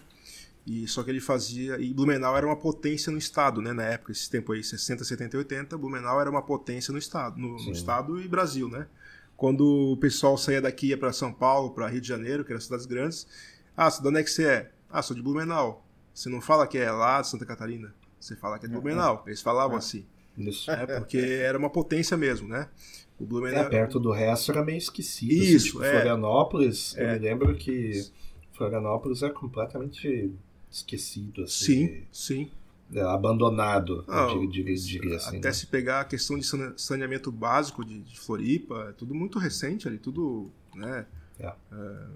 E 0.69 0.85
só 0.85 1.01
que 1.01 1.09
ele 1.09 1.21
fazia. 1.21 1.79
E 1.79 1.93
Blumenau 1.93 2.35
era 2.35 2.45
uma 2.45 2.57
potência 2.57 3.09
no 3.09 3.17
estado, 3.17 3.61
né? 3.61 3.71
Na 3.71 3.83
época, 3.83 4.11
esse 4.11 4.29
tempo 4.29 4.51
aí, 4.51 4.61
60, 4.61 5.01
70 5.05 5.35
e 5.35 5.39
80, 5.39 5.77
Blumenau 5.77 6.19
era 6.19 6.29
uma 6.29 6.41
potência 6.41 6.91
no 6.91 6.97
estado, 6.97 7.39
no, 7.39 7.55
no 7.55 7.71
estado 7.71 8.19
e 8.19 8.27
Brasil, 8.27 8.67
né? 8.67 8.85
Quando 9.37 9.93
o 9.93 9.97
pessoal 9.97 10.37
saía 10.37 10.61
daqui 10.61 10.87
ia 10.87 10.97
para 10.97 11.13
São 11.13 11.31
Paulo, 11.31 11.71
para 11.71 11.87
Rio 11.87 12.01
de 12.01 12.07
Janeiro, 12.07 12.43
que 12.43 12.51
eram 12.51 12.59
cidades 12.59 12.85
grandes. 12.85 13.25
Ah, 13.77 13.87
de 13.89 14.05
onde 14.05 14.19
é 14.19 14.23
que 14.23 14.29
você 14.29 14.45
é? 14.45 14.71
Ah, 14.89 15.01
sou 15.01 15.15
de 15.15 15.21
Blumenau. 15.21 15.85
Você 16.13 16.27
não 16.27 16.41
fala 16.41 16.67
que 16.67 16.77
é 16.77 16.91
lá 16.91 17.21
de 17.21 17.29
Santa 17.29 17.45
Catarina. 17.45 17.93
Você 18.19 18.35
fala 18.35 18.59
que 18.59 18.65
é 18.65 18.67
de 18.67 18.73
Blumenau. 18.73 19.23
Eles 19.25 19.41
falavam 19.41 19.77
assim. 19.77 20.05
Isso. 20.37 20.69
Né? 20.69 20.85
Porque 20.97 21.17
era 21.17 21.57
uma 21.57 21.69
potência 21.69 22.17
mesmo, 22.17 22.47
né? 22.47 22.67
O 23.17 23.23
É, 23.23 23.25
Blumenau. 23.27 23.69
perto 23.69 23.99
do 23.99 24.11
resto 24.11 24.51
era 24.51 24.65
meio 24.65 24.77
esquecido. 24.79 25.31
assim, 25.33 25.55
Isso, 25.55 25.65
tipo, 25.67 25.83
é. 25.83 25.91
Florianópolis, 25.91 26.93
eu 26.97 27.07
É. 27.07 27.13
me 27.13 27.19
lembro 27.19 27.55
que 27.55 28.05
Florianópolis 28.53 29.21
é 29.23 29.29
completamente 29.29 30.33
esquecido, 30.71 31.43
assim, 31.43 31.87
Sim, 31.87 32.03
sim. 32.11 32.51
é, 32.93 33.01
abandonado, 33.01 34.03
Ah, 34.07 34.27
eu 34.31 34.47
diria, 34.47 34.75
diria, 34.75 35.17
assim. 35.17 35.37
Até 35.37 35.47
né? 35.49 35.53
se 35.53 35.67
pegar 35.67 36.01
a 36.01 36.05
questão 36.05 36.37
de 36.37 36.45
sane- 36.45 36.73
saneamento 36.77 37.31
básico 37.31 37.83
de, 37.85 37.99
de 38.01 38.19
Floripa, 38.19 38.87
é 38.89 38.91
tudo 38.93 39.13
muito 39.15 39.39
recente 39.39 39.87
ali, 39.87 39.97
tudo, 39.97 40.51
né? 40.75 41.05
É. 41.39 41.47
é, 41.71 42.07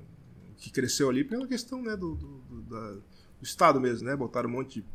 que 0.58 0.70
cresceu 0.72 1.10
ali 1.10 1.24
pela 1.24 1.48
questão, 1.48 1.82
né, 1.82 1.96
do, 1.96 2.16
do, 2.16 2.28
do- 2.50 2.62
da- 2.64 2.92
do 2.94 3.44
Estado 3.44 3.80
mesmo, 3.82 4.08
né? 4.08 4.16
Botaram 4.16 4.48
um 4.50 4.54
monte 4.54 4.82
de 4.82 4.86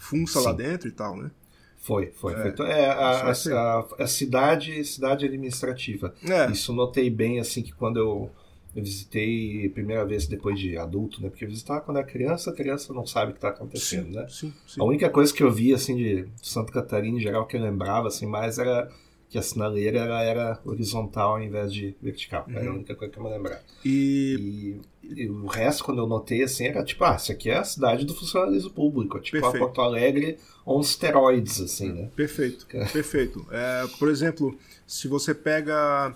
funça 0.00 0.40
lá 0.40 0.50
Sim. 0.50 0.56
dentro 0.56 0.88
e 0.88 0.92
tal, 0.92 1.16
né? 1.16 1.30
Foi, 1.78 2.06
foi. 2.16 2.34
foi. 2.34 2.48
Então, 2.48 2.66
é, 2.66 2.86
a, 2.90 2.92
a, 2.94 3.30
a- 3.30 3.86
a 4.00 4.06
cidade, 4.08 4.84
cidade 4.84 5.24
administrativa. 5.26 6.12
É, 6.24 6.50
Isso 6.50 6.72
notei 6.72 7.08
bem, 7.08 7.38
assim, 7.38 7.62
que 7.62 7.70
quando 7.72 7.98
eu, 7.98 8.30
eu 8.76 8.82
visitei 8.84 9.66
a 9.66 9.70
primeira 9.70 10.04
vez 10.04 10.26
depois 10.26 10.58
de 10.60 10.76
adulto, 10.76 11.22
né? 11.22 11.28
Porque 11.30 11.44
eu 11.44 11.48
visitava 11.48 11.80
quando 11.80 11.96
era 11.96 12.06
criança, 12.06 12.50
a 12.50 12.54
criança 12.54 12.92
não 12.92 13.06
sabe 13.06 13.30
o 13.30 13.34
que 13.34 13.38
está 13.38 13.48
acontecendo, 13.48 14.08
sim, 14.08 14.14
né? 14.14 14.26
sim, 14.28 14.52
sim. 14.66 14.80
A 14.80 14.84
única 14.84 15.08
coisa 15.10 15.32
que 15.32 15.42
eu 15.42 15.50
vi, 15.50 15.72
assim, 15.72 15.96
de 15.96 16.28
Santa 16.42 16.72
Catarina 16.72 17.16
em 17.16 17.20
geral, 17.20 17.46
que 17.46 17.56
eu 17.56 17.60
lembrava, 17.62 18.08
assim, 18.08 18.26
mais 18.26 18.58
era 18.58 18.88
que 19.28 19.36
a 19.36 19.42
sinaleira 19.42 19.98
ela 19.98 20.22
era 20.22 20.60
horizontal 20.64 21.32
ao 21.32 21.42
invés 21.42 21.72
de 21.72 21.96
vertical. 22.00 22.46
Era 22.48 22.60
a 22.60 22.70
Uhum. 22.70 22.74
única 22.76 22.94
coisa 22.94 23.12
que 23.12 23.18
eu 23.18 23.24
me 23.24 23.30
lembrava. 23.30 23.60
E 23.84 24.78
E, 25.02 25.22
e 25.24 25.28
o 25.28 25.46
resto, 25.46 25.82
quando 25.82 25.98
eu 25.98 26.06
notei, 26.06 26.42
assim, 26.44 26.66
era 26.66 26.84
tipo, 26.84 27.02
ah, 27.04 27.16
isso 27.16 27.32
aqui 27.32 27.50
é 27.50 27.56
a 27.56 27.64
cidade 27.64 28.04
do 28.04 28.14
funcionalismo 28.14 28.70
público. 28.70 29.18
Tipo, 29.18 29.38
a 29.38 29.40
Perfeito. 29.50 29.64
Porto 29.64 29.80
Alegre 29.80 30.38
on 30.64 30.80
steroids, 30.82 31.60
assim, 31.60 31.92
né? 31.92 32.08
Perfeito, 32.14 32.66
perfeito. 32.92 33.44
É, 33.50 33.86
por 33.98 34.08
exemplo, 34.08 34.56
se 34.86 35.08
você 35.08 35.34
pega 35.34 36.14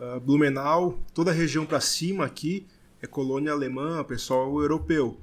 ah, 0.00 0.20
Blumenau, 0.20 0.98
toda 1.12 1.30
a 1.30 1.34
região 1.34 1.66
para 1.66 1.80
cima 1.80 2.24
aqui 2.24 2.66
é 3.02 3.06
colônia 3.06 3.52
alemã, 3.52 4.02
pessoal 4.04 4.60
europeu. 4.60 5.20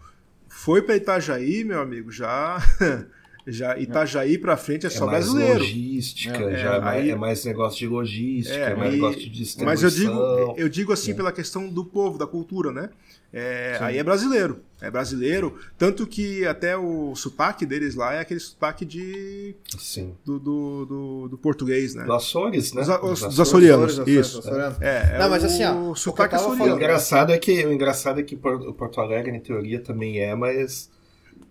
Foi 0.48 0.82
para 0.82 0.96
Itajaí, 0.96 1.64
meu 1.64 1.82
amigo, 1.82 2.12
já 2.12 2.58
já 3.48 3.78
Itajaí 3.78 4.38
para 4.38 4.58
frente 4.58 4.86
é 4.86 4.88
É 4.88 4.90
só 4.90 5.06
mais 5.06 5.26
brasileiro. 5.26 5.60
logística, 5.60 6.38
É, 6.38 6.58
já 6.58 6.74
é, 6.76 6.80
mais, 6.80 7.04
aí- 7.04 7.10
é 7.12 7.16
mais 7.16 7.46
negócio 7.46 7.78
de 7.80 7.88
logística, 7.88 8.58
é, 8.58 8.72
É, 8.72 8.76
mais 8.76 8.90
aí- 8.94 8.96
negócio 9.00 9.20
de 9.20 9.30
distribuição. 9.30 9.66
Mas 9.66 9.84
eu 9.84 9.90
digo, 9.90 10.54
eu 10.58 10.70
digo 10.70 10.92
assim 10.94 11.14
pela 11.14 11.32
questão 11.32 11.68
do 11.70 11.86
povo, 11.86 12.18
da 12.18 12.26
cultura, 12.28 12.72
né? 12.72 12.90
É, 13.38 13.78
aí 13.82 13.98
é 13.98 14.04
brasileiro, 14.04 14.62
é 14.82 14.90
brasileiro, 14.90 15.58
tanto 15.78 16.08
que 16.08 16.46
até 16.46 16.78
o 16.78 17.14
sotaque 17.16 17.66
deles 17.66 17.94
lá 17.94 18.14
é 18.14 18.20
aquele 18.22 18.40
sotaque 18.40 18.86
de 18.86 19.54
Sim. 19.78 20.14
do, 20.24 20.40
do, 20.40 20.86
do, 20.86 21.28
do 21.30 21.38
português, 21.38 21.94
né? 21.96 22.06
Do 22.06 22.14
Açores, 22.14 22.72
né? 22.72 22.82
Os, 22.82 22.90
a- 22.90 23.04
os, 23.04 23.20
Dos 23.20 23.40
açorianos, 23.42 23.98
isso. 24.08 24.42
É, 24.80 25.16
é 25.16 25.20
Não, 25.20 25.30
mas 25.30 25.44
o 25.44 25.48
assim, 25.48 25.66
ó, 25.66 25.92
o 25.92 25.96
sotaque 25.96 26.30
que 26.30 26.36
eu 26.36 26.40
tava 26.40 26.52
O 26.52 26.54
açoriano. 26.54 26.78
engraçado 26.80 27.32
é 27.34 27.38
que, 27.38 27.66
o 27.66 27.74
engraçado 27.74 28.20
é 28.22 28.24
que 28.24 28.38
Por- 28.38 28.74
Porto 28.74 29.02
Alegre, 29.02 29.36
em 29.36 29.40
teoria, 29.42 29.82
também 29.82 30.20
é, 30.20 30.34
mas 30.34 30.90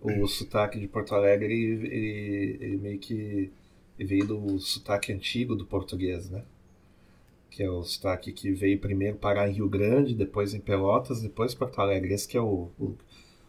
o 0.04 0.26
sotaque 0.28 0.78
de 0.78 0.86
Porto 0.88 1.14
Alegre, 1.14 1.52
ele, 1.54 2.58
ele, 2.60 2.76
meio 2.76 2.98
que 2.98 3.50
veio 3.98 4.26
do 4.26 4.58
sotaque 4.58 5.12
antigo 5.12 5.54
do 5.54 5.64
português, 5.66 6.28
né? 6.30 6.42
Que 7.50 7.62
é 7.62 7.70
o 7.70 7.82
sotaque 7.84 8.32
que 8.32 8.52
veio 8.52 8.78
primeiro 8.80 9.16
parar 9.16 9.48
em 9.48 9.52
Rio 9.54 9.68
Grande, 9.68 10.14
depois 10.14 10.52
em 10.54 10.60
Pelotas, 10.60 11.22
depois 11.22 11.54
Porto 11.54 11.80
Alegre. 11.80 12.12
Esse 12.12 12.26
que 12.26 12.36
é 12.36 12.40
o, 12.40 12.70
o 12.78 12.96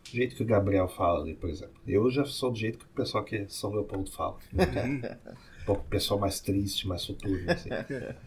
jeito 0.03 0.35
que 0.35 0.43
o 0.43 0.45
Gabriel 0.45 0.87
fala 0.87 1.21
ali, 1.21 1.33
por 1.33 1.49
exemplo. 1.49 1.73
Eu 1.87 2.09
já 2.11 2.23
sou 2.25 2.51
do 2.51 2.57
jeito 2.57 2.77
que 2.77 2.85
o 2.85 2.89
pessoal 2.89 3.23
que 3.23 3.35
é 3.37 3.47
São 3.47 3.71
Leopoldo 3.71 4.11
fala. 4.11 4.37
Uhum. 4.53 5.01
um 5.61 5.65
pouco 5.65 5.83
pessoal 5.85 6.19
mais 6.19 6.39
triste, 6.39 6.87
mais 6.87 7.01
soturno, 7.01 7.51
assim. 7.51 7.69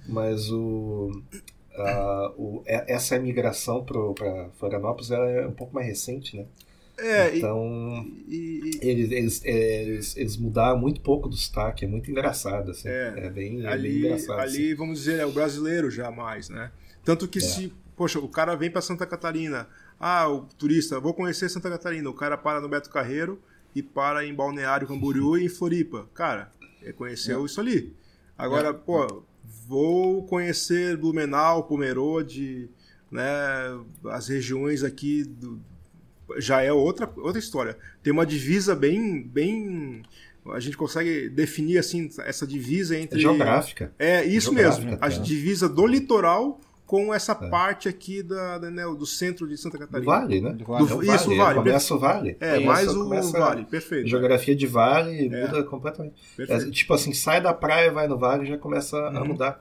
Mas 0.09 0.51
o, 0.51 1.23
a- 1.77 2.33
o- 2.37 2.63
é- 2.67 2.93
essa 2.93 3.17
migração 3.19 3.85
para 3.85 4.49
Florianópolis 4.59 5.13
ela 5.13 5.29
é 5.31 5.47
um 5.47 5.53
pouco 5.53 5.73
mais 5.75 5.87
recente, 5.87 6.37
né? 6.37 6.45
É, 6.99 7.37
Então, 7.37 8.05
e, 8.27 8.61
e- 8.83 8.89
eles, 8.89 9.11
eles, 9.11 9.45
eles, 9.45 10.17
eles 10.17 10.37
mudaram 10.37 10.79
muito 10.79 11.01
pouco 11.01 11.29
do 11.29 11.37
sotaque, 11.37 11.85
é 11.85 11.89
muito 11.89 12.11
engraçado, 12.11 12.71
assim. 12.73 12.89
É, 12.89 13.15
É, 13.17 13.31
bem, 13.31 13.59
é 13.59 13.63
bem 13.63 13.67
ali, 13.67 13.99
engraçado. 14.07 14.41
ali 14.41 14.67
assim. 14.67 14.75
vamos 14.75 14.99
dizer, 14.99 15.21
é 15.21 15.27
o 15.27 15.33
brasileiro 15.33 15.91
já 15.91 16.11
mais, 16.11 16.49
né? 16.49 16.71
Tanto 17.05 17.29
que 17.29 17.39
É. 17.39 17.43
se, 17.43 17.73
poxa, 17.97 18.19
o 18.19 18.29
cara 18.29 18.55
vem 18.57 18.71
para 18.71 18.81
Santa 18.81 19.07
Catarina, 19.07 19.69
ah, 20.01 20.29
o 20.29 20.43
turista, 20.59 20.99
vou 21.01 21.15
conhecer 21.15 21.49
Santa 21.49 21.71
Catarina, 21.71 22.09
o 22.11 22.15
cara 22.15 22.37
para 22.37 22.61
no 22.61 22.69
Beto 22.69 22.91
Carreiro 22.91 23.41
e 23.75 23.83
para 23.83 24.25
em 24.25 24.35
Balneário 24.35 24.87
Camboriú 24.87 25.37
e 25.39 25.45
em 25.47 25.49
Floripa. 25.49 26.09
Cara, 26.15 26.51
é 26.83 26.93
conheceu 26.93 27.45
isso 27.47 27.61
ali. 27.61 27.93
Agora, 28.37 28.73
pô, 28.75 29.23
vou 29.67 30.25
conhecer 30.25 30.97
Blumenau, 30.97 31.65
Pomerode, 31.65 32.69
né, 33.11 33.23
as 34.07 34.29
regiões 34.29 34.83
aqui 34.85 35.25
do, 35.25 35.61
já 36.37 36.61
é 36.63 36.73
outra, 36.73 37.11
outra 37.17 37.39
história. 37.39 37.77
Tem 38.03 38.13
uma 38.13 38.27
divisa 38.27 38.75
bem, 38.75 39.23
bem, 39.23 40.03
a 40.53 40.61
gente 40.61 40.77
consegue 40.77 41.29
definir 41.29 41.79
assim 41.79 42.09
essa 42.21 42.47
divisa 42.47 42.97
É 42.97 43.01
entre 43.01 43.21
geográfica. 43.21 43.93
é 43.99 44.25
isso 44.25 44.53
Geográfica, 44.53 44.85
mesmo, 44.87 44.97
a 45.05 45.09
tá. 45.11 45.17
divisa 45.19 45.69
do 45.69 45.87
litoral 45.87 46.61
com 46.87 47.13
essa 47.13 47.33
É. 47.33 47.49
parte 47.51 47.87
aqui 47.87 48.23
da, 48.23 48.57
da, 48.57 48.71
né, 48.71 48.83
do 48.83 49.05
centro 49.05 49.47
de 49.47 49.59
Santa 49.59 49.77
Do 49.77 49.81
Catarina. 49.87 50.11
vale, 50.11 50.41
né? 50.41 50.53
Do 50.55 50.65
vale. 50.65 50.87
Do- 50.87 51.03
É 51.11 51.15
isso, 51.15 51.31
o 51.31 51.37
vale. 51.37 51.55
Começa 51.59 51.95
o 51.95 51.99
vale. 51.99 52.37
É, 52.41 52.61
mais 52.61 52.89
o 52.97 53.07
vale, 53.31 53.61
A 53.61 53.65
perfeito. 53.67 54.09
geografia 54.09 54.57
de 54.57 54.67
vale 54.67 55.27
É. 55.29 55.47
muda 55.47 55.63
completamente. 55.65 56.15
É, 56.39 56.71
tipo 56.71 56.95
assim, 56.95 57.13
sai 57.13 57.43
da 57.43 57.53
praia, 57.53 57.91
vai 57.93 58.09
no 58.09 58.17
vale 58.17 58.47
já 58.47 58.57
começa 58.57 58.97
a 58.97 59.21
Uhum. 59.21 59.27
mudar. 59.29 59.61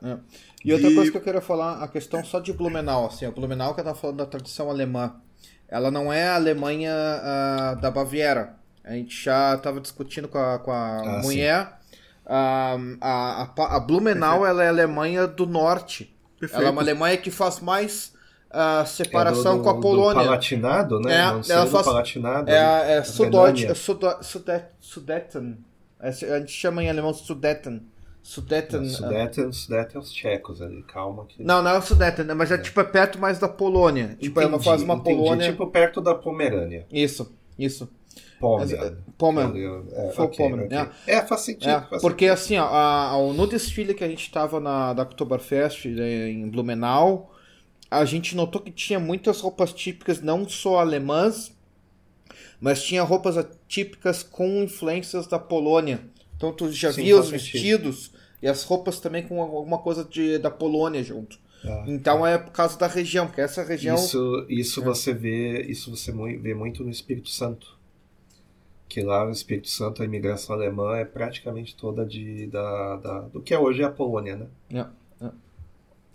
E 0.64 0.72
outra 0.72 0.90
E- 0.90 0.96
coisa 0.96 1.12
que 1.12 1.18
eu 1.18 1.22
queria 1.22 1.42
falar, 1.42 1.84
a 1.84 1.88
questão 1.90 2.24
só 2.24 2.40
de 2.40 2.54
Blumenau, 2.54 3.08
assim, 3.08 3.26
o 3.28 3.32
Blumenau 3.34 3.74
que 3.74 3.82
eu 3.82 3.84
tava 3.86 3.98
falando 3.98 4.18
da 4.18 4.26
tradição 4.26 4.70
alemã, 4.70 5.14
ela 5.70 5.90
não 5.92 6.12
é 6.12 6.28
a 6.28 6.36
Alemanha 6.36 6.94
ah, 6.94 7.78
da 7.82 7.90
Baviera. 7.92 8.56
A 8.84 8.92
gente 8.94 9.22
já 9.24 9.58
tava 9.58 9.82
discutindo 9.82 10.28
com 10.28 10.38
a, 10.38 10.60
com 10.60 10.72
a 10.72 11.02
Ah, 11.02 11.22
mulher, 11.22 11.74
a, 12.26 12.78
a, 13.02 13.44
a, 13.58 13.76
a 13.76 13.80
Blumenau 13.80 14.46
ela 14.46 14.64
é 14.64 14.68
a 14.68 14.70
Alemanha 14.70 15.28
do 15.28 15.46
Norte. 15.46 16.16
Perfeito. 16.40 16.60
Ela 16.62 16.70
é 16.70 16.72
uma 16.72 16.82
Alemanha 16.82 17.18
que 17.18 17.30
faz 17.32 17.60
mais 17.60 18.14
a 18.50 18.82
É 18.82 18.86
separação 18.86 19.58
do- 19.58 19.64
com 19.64 19.70
a 19.70 19.74
do- 19.74 19.82
Polônia. 19.82 20.22
Do 20.22 20.26
Palatinado, 20.26 21.00
né? 21.02 21.16
É, 21.18 21.26
Não 21.32 21.44
sei 21.44 21.56
ela 21.56 21.66
do 21.66 21.72
faz- 21.72 21.86
Palatinado. 21.86 22.50
É, 22.50 22.98
é 22.98 23.04
Sudote, 23.04 23.68
Sudet, 23.76 24.66
Sudeten. 24.80 25.58
É, 26.00 26.08
A 26.10 26.40
gente 26.40 26.52
chama 26.52 26.82
em 26.84 26.90
alemão 26.90 27.14
Sudeten. 27.14 27.82
Sudeten. 28.28 28.82
Não, 28.82 28.90
Sudeten, 28.90 29.52
Sudeten 29.54 29.96
é 29.96 30.00
os 30.00 30.12
tchecos 30.12 30.62
ali, 30.62 30.84
calma. 30.84 31.26
Que... 31.26 31.42
Não, 31.42 31.64
não 31.64 31.72
é 31.72 31.78
o 31.78 31.82
Sudeten, 31.82 32.26
né, 32.26 32.34
mas 32.34 32.52
é 32.52 32.58
tipo 32.58 32.82
é 32.82 32.84
perto 32.84 33.18
mais 33.18 33.40
da 33.40 33.48
Polônia. 33.48 34.18
Tipo, 34.20 34.42
ela 34.42 34.50
Entendi, 34.50 34.66
faz 34.66 34.82
uma 34.82 34.96
entendi. 34.96 35.16
Polônia. 35.16 35.50
Tipo 35.52 35.68
perto 35.68 36.02
da 36.02 36.14
Pomerânia. 36.14 36.86
Isso, 36.92 37.34
isso. 37.58 37.90
Pomerânia. 38.38 38.78
Mas, 38.78 38.92
é, 38.92 38.96
Pomerânia. 39.18 39.82
É, 39.94 40.12
Foi 40.12 40.28
Pomerânia, 40.28 40.82
ok. 40.82 40.94
É, 41.08 41.22
faz 41.22 41.40
sentido. 41.42 41.70
É, 41.70 41.82
faz 41.82 42.02
porque 42.02 42.26
sentido. 42.28 42.34
assim, 42.34 42.58
ó, 42.58 42.66
a- 42.66 43.12
a- 43.14 43.34
no 43.34 43.48
desfile 43.48 43.94
que 43.94 44.04
a 44.04 44.10
gente 44.10 44.30
tava 44.30 44.60
na, 44.60 44.92
da 44.92 45.04
Oktoberfest 45.04 45.86
né, 45.86 46.30
em 46.30 46.50
Blumenau, 46.50 47.34
a 47.90 48.04
gente 48.04 48.36
notou 48.36 48.60
que 48.60 48.72
tinha 48.72 49.00
muitas 49.00 49.40
roupas 49.40 49.72
típicas, 49.72 50.22
não 50.22 50.48
só 50.50 50.80
alemãs, 50.80 51.56
mas 52.60 52.84
tinha 52.84 53.04
roupas 53.04 53.38
típicas 53.70 54.22
com 54.22 54.64
influências 54.64 55.28
da 55.28 55.40
Polônia. 55.40 56.02
Então 56.36 56.52
tu 56.52 56.70
já 56.74 56.92
Sim, 56.92 57.04
via 57.04 57.18
os 57.18 57.30
sentido. 57.30 57.86
vestidos 57.86 58.17
e 58.42 58.48
as 58.48 58.64
roupas 58.64 59.00
também 59.00 59.24
com 59.28 59.42
alguma 59.42 59.78
coisa 59.80 60.04
de, 60.04 60.38
da 60.38 60.52
Polônia 60.52 61.04
junto. 61.04 61.40
Ah, 61.66 61.84
Então 61.88 62.26
é 62.26 62.38
por 62.38 62.52
causa 62.52 62.78
da 62.78 62.88
região, 62.88 63.26
porque 63.28 63.42
essa 63.42 63.64
região. 63.64 63.96
Isso, 63.96 64.46
isso 64.48 64.82
É. 64.82 64.84
você 64.86 65.14
vê, 65.14 65.62
isso 65.64 65.90
você 65.96 66.12
vê 66.12 66.54
muito 66.54 66.84
no 66.84 66.90
Espírito 66.90 67.30
Santo. 67.30 67.76
Que 68.88 69.02
lá 69.02 69.26
no 69.26 69.32
Espírito 69.32 69.68
Santo 69.68 70.02
a 70.02 70.06
imigração 70.06 70.56
alemã 70.56 70.96
é 70.96 71.04
praticamente 71.04 71.76
toda 71.76 72.06
de, 72.06 72.48
da, 72.48 72.96
da- 72.98 73.22
do 73.22 73.42
que 73.42 73.54
é 73.54 73.60
hoje 73.60 73.84
a 73.84 73.90
Polônia, 73.92 74.36
né? 74.38 74.48
É, 75.22 75.28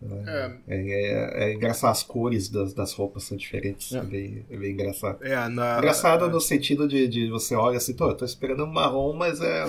É, 0.04 0.52
É, 0.66 0.76
é- 0.76 1.44
é 1.50 1.52
engraçado, 1.54 1.90
as 1.92 2.02
cores 2.02 2.48
das, 2.48 2.72
das 2.74 2.92
roupas 2.92 3.22
são 3.24 3.36
diferentes. 3.36 3.92
É. 3.92 3.98
É, 3.98 4.02
bem, 4.02 4.44
é 4.50 4.56
bem 4.56 4.72
engraçado. 4.72 5.22
é, 5.24 5.48
na, 5.48 5.78
Engraçado 5.78 6.28
no 6.28 6.40
sentido 6.40 6.88
de, 6.88 7.06
de 7.06 7.28
você 7.30 7.54
olha 7.54 7.76
assim, 7.76 7.94
tô, 7.94 8.08
eu 8.08 8.16
tô 8.16 8.24
esperando 8.24 8.64
um 8.64 8.72
marrom, 8.72 9.12
mas 9.12 9.40
é 9.40 9.64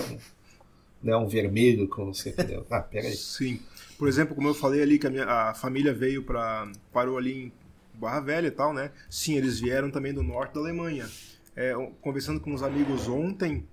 né, 1.04 1.14
um 1.14 1.28
vermelho 1.28 1.86
com 1.86 2.10
que. 2.10 2.30
deu. 2.32 2.66
Ah, 2.70 2.80
peraí. 2.80 3.14
Sim. 3.14 3.60
Por 3.98 4.08
exemplo, 4.08 4.34
como 4.34 4.48
eu 4.48 4.54
falei 4.54 4.82
ali 4.82 4.98
que 4.98 5.06
a, 5.06 5.10
minha, 5.10 5.24
a 5.26 5.54
família 5.54 5.92
veio 5.92 6.22
para 6.24 6.66
parou 6.92 7.18
ali 7.18 7.44
em 7.44 7.52
Barra 7.94 8.20
Velha 8.20 8.48
e 8.48 8.50
tal, 8.50 8.72
né? 8.72 8.90
Sim, 9.10 9.36
eles 9.36 9.60
vieram 9.60 9.90
também 9.90 10.12
do 10.12 10.22
norte 10.22 10.54
da 10.54 10.60
Alemanha. 10.60 11.06
É, 11.54 11.72
conversando 12.00 12.40
com 12.40 12.52
uns 12.52 12.62
amigos 12.62 13.06
ontem, 13.06 13.64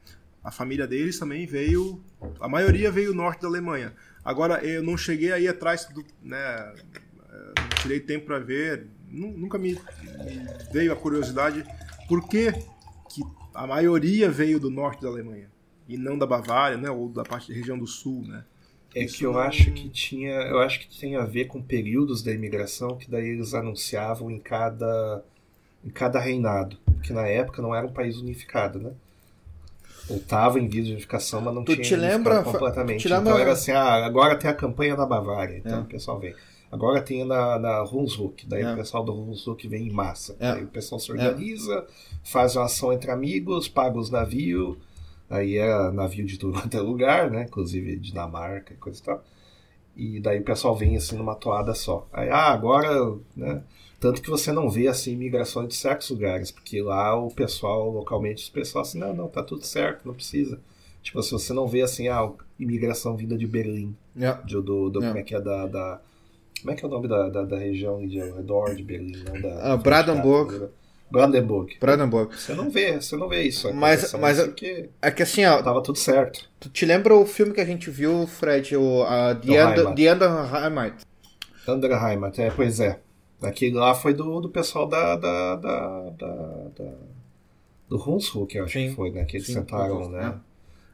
a 0.43 0.51
família 0.51 0.85
deles 0.85 1.17
também 1.17 1.47
veio, 1.47 1.99
a 2.39 2.47
maioria 2.47 2.91
veio 2.91 3.07
do 3.11 3.15
norte 3.15 3.41
da 3.41 3.47
Alemanha. 3.47 3.93
Agora 4.23 4.63
eu 4.63 4.83
não 4.83 4.95
cheguei 4.97 5.31
aí 5.31 5.47
atrás 5.47 5.85
do, 5.85 6.05
né? 6.21 6.37
é, 6.37 6.73
Não 7.59 7.69
tirei 7.81 7.99
tempo 7.99 8.25
para 8.27 8.37
ver, 8.37 8.85
nu- 9.09 9.35
nunca 9.35 9.57
me, 9.57 9.73
me 9.73 10.47
veio 10.71 10.91
a 10.93 10.95
curiosidade 10.95 11.65
por 12.07 12.27
que 12.27 12.51
que 13.09 13.23
a 13.55 13.65
maioria 13.65 14.29
veio 14.29 14.59
do 14.59 14.69
norte 14.69 15.01
da 15.01 15.07
Alemanha 15.07 15.49
e 15.93 15.97
não 15.97 16.17
da 16.17 16.25
Bavária, 16.25 16.77
né? 16.77 16.89
Ou 16.89 17.09
da 17.09 17.23
parte 17.23 17.49
da 17.49 17.55
região 17.57 17.77
do 17.77 17.87
sul, 17.87 18.23
né? 18.27 18.43
É 18.93 19.03
Isso 19.05 19.17
que 19.19 19.25
eu 19.25 19.31
não- 19.33 19.39
acho 19.39 19.71
que 19.71 19.87
tinha. 19.89 20.31
Eu 20.33 20.59
acho 20.59 20.79
que 20.81 20.99
tem 20.99 21.15
a 21.15 21.23
ver 21.25 21.45
com 21.45 21.61
períodos 21.61 22.21
da 22.21 22.31
imigração 22.33 22.97
que 22.97 23.09
daí 23.09 23.27
eles 23.29 23.53
anunciavam 23.53 24.29
em 24.29 24.39
cada. 24.39 25.23
em 25.83 25.89
cada 25.89 26.19
reinado. 26.19 26.77
Que 27.01 27.11
na 27.11 27.25
época 27.25 27.59
não 27.61 27.73
era 27.73 27.87
um 27.87 27.91
país 27.91 28.17
unificado, 28.17 28.77
né? 28.79 28.91
Ou 30.09 30.19
tava 30.19 30.59
em 30.59 30.67
vias 30.67 30.85
de 30.85 30.91
unificação, 30.93 31.41
mas 31.41 31.53
não 31.55 31.63
Tu 31.63 31.73
tinha 31.73 31.83
te 31.85 31.95
lembra- 31.95 32.43
completamente. 32.43 33.01
te 33.01 33.07
lembra- 33.07 33.29
Então 33.31 33.39
era 33.39 33.51
assim, 33.53 33.71
ah, 33.71 34.05
agora 34.05 34.35
tem 34.35 34.49
a 34.49 34.53
campanha 34.53 34.95
da 34.95 35.05
Bavária, 35.05 35.57
então 35.57 35.79
É. 35.79 35.81
o 35.81 35.85
pessoal 35.85 36.19
vem. 36.19 36.35
Agora 36.71 37.01
tem 37.01 37.25
na, 37.25 37.57
na 37.59 37.83
Hunsrück, 37.83 38.45
daí 38.47 38.61
É. 38.61 38.73
o 38.73 38.75
pessoal 38.75 39.03
do 39.03 39.11
Hunsrück 39.13 39.67
vem 39.67 39.87
em 39.87 39.91
massa. 39.91 40.35
É. 40.39 40.51
Aí 40.51 40.63
o 40.63 40.67
pessoal 40.67 40.99
se 40.99 41.11
organiza, 41.11 41.85
faz 42.23 42.55
uma 42.55 42.65
ação 42.65 42.93
entre 42.93 43.09
amigos, 43.11 43.67
paga 43.67 43.97
os 43.97 44.09
navios, 44.11 44.77
aí 45.31 45.57
é 45.57 45.91
navio 45.91 46.25
de 46.25 46.37
tudo 46.37 46.53
quanto 46.61 46.75
é 46.77 46.81
lugar, 46.81 47.31
né? 47.31 47.43
Inclusive 47.43 47.95
Dinamarca 47.97 48.73
e 48.73 48.77
coisa 48.77 48.99
e 48.99 49.03
tal. 49.03 49.23
E 49.95 50.19
daí 50.19 50.39
o 50.39 50.43
pessoal 50.43 50.75
vem 50.75 50.95
assim 50.95 51.15
numa 51.17 51.35
toada 51.35 51.73
só. 51.73 52.07
Aí, 52.13 52.29
ah, 52.29 52.51
agora, 52.51 52.89
né? 53.35 53.63
Tanto 53.99 54.21
que 54.21 54.29
você 54.29 54.51
não 54.51 54.69
vê 54.69 54.87
assim 54.87 55.11
imigração 55.13 55.67
de 55.67 55.75
certos 55.75 56.09
lugares, 56.09 56.49
porque 56.49 56.81
lá 56.81 57.15
o 57.15 57.29
pessoal, 57.29 57.89
localmente, 57.91 58.49
o 58.49 58.53
pessoal 58.53 58.81
assim, 58.83 58.97
não, 58.97 59.13
não, 59.13 59.27
tá 59.27 59.43
tudo 59.43 59.63
certo, 59.63 60.05
não 60.07 60.13
precisa. 60.13 60.59
Tipo, 61.03 61.21
se 61.21 61.31
você 61.31 61.51
não 61.53 61.67
vê 61.67 61.81
assim, 61.81 62.07
ah, 62.07 62.31
imigração 62.59 63.15
vinda 63.15 63.37
de 63.37 63.45
Berlim, 63.45 63.95
É. 64.19 64.33
de, 64.45 64.53
do, 64.61 64.89
do 64.89 65.03
É. 65.03 65.07
como 65.07 65.17
é 65.19 65.23
que 65.23 65.35
é 65.35 65.41
da, 65.41 65.67
da- 65.67 66.01
Como 66.61 66.71
é 66.71 66.75
que 66.75 66.85
é 66.85 66.87
o 66.87 66.91
nome 66.91 67.07
da, 67.07 67.29
da, 67.29 67.43
da 67.43 67.57
região 67.57 68.05
de 68.07 68.19
ao 68.21 68.35
redor 68.37 68.73
de 68.75 68.83
Berlim, 68.83 69.23
não 69.23 69.39
da. 69.41 69.73
Ah, 69.73 69.77
Brandenburg. 69.77 70.69
Brandenburg. 71.11 71.77
Brandenburg. 71.79 72.35
Você 72.35 72.53
não 72.53 72.69
vê, 72.69 72.93
você 73.01 73.15
não 73.17 73.27
vê 73.27 73.43
isso. 73.43 73.73
Mas- 73.73 73.99
acontecendo, 73.99 74.21
mas- 74.21 74.39
assim, 74.39 74.51
que 74.53 74.89
É 75.01 75.11
que 75.11 75.23
assim, 75.23 75.45
ó, 75.45 75.61
tava 75.61 75.81
tudo 75.83 75.97
certo. 75.97 76.49
tu 76.59 76.69
te 76.69 76.85
lembra 76.85 77.15
o 77.15 77.25
filme 77.25 77.53
que 77.53 77.61
a 77.61 77.65
gente 77.65 77.89
viu, 77.89 78.25
Fred, 78.27 78.75
o 78.77 79.03
Do 79.35 79.47
The, 79.47 79.65
Under, 79.65 79.77
Heimat. 79.79 79.95
The 79.95 80.13
Under 80.13 80.63
Heimat? 80.63 80.93
Underheimat, 81.67 82.39
é, 82.39 82.49
pois 82.49 82.79
é. 82.79 82.99
Aquele 83.41 83.75
lá 83.75 83.93
foi 83.95 84.13
do, 84.13 84.39
do 84.39 84.49
pessoal 84.49 84.87
da, 84.87 85.15
da, 85.15 85.55
da, 85.55 86.09
da, 86.11 86.35
da- 86.77 86.93
do 87.89 87.97
Hunsrück, 88.09 88.55
eu 88.55 88.63
acho 88.65 88.73
Sim, 88.73 88.89
que 88.89 88.95
foi, 88.95 89.11
né? 89.11 89.25
Que 89.25 89.37
eles 89.37 89.47
sim, 89.47 89.53
sentaram, 89.53 90.09
né? 90.09 90.35
é. 90.37 90.50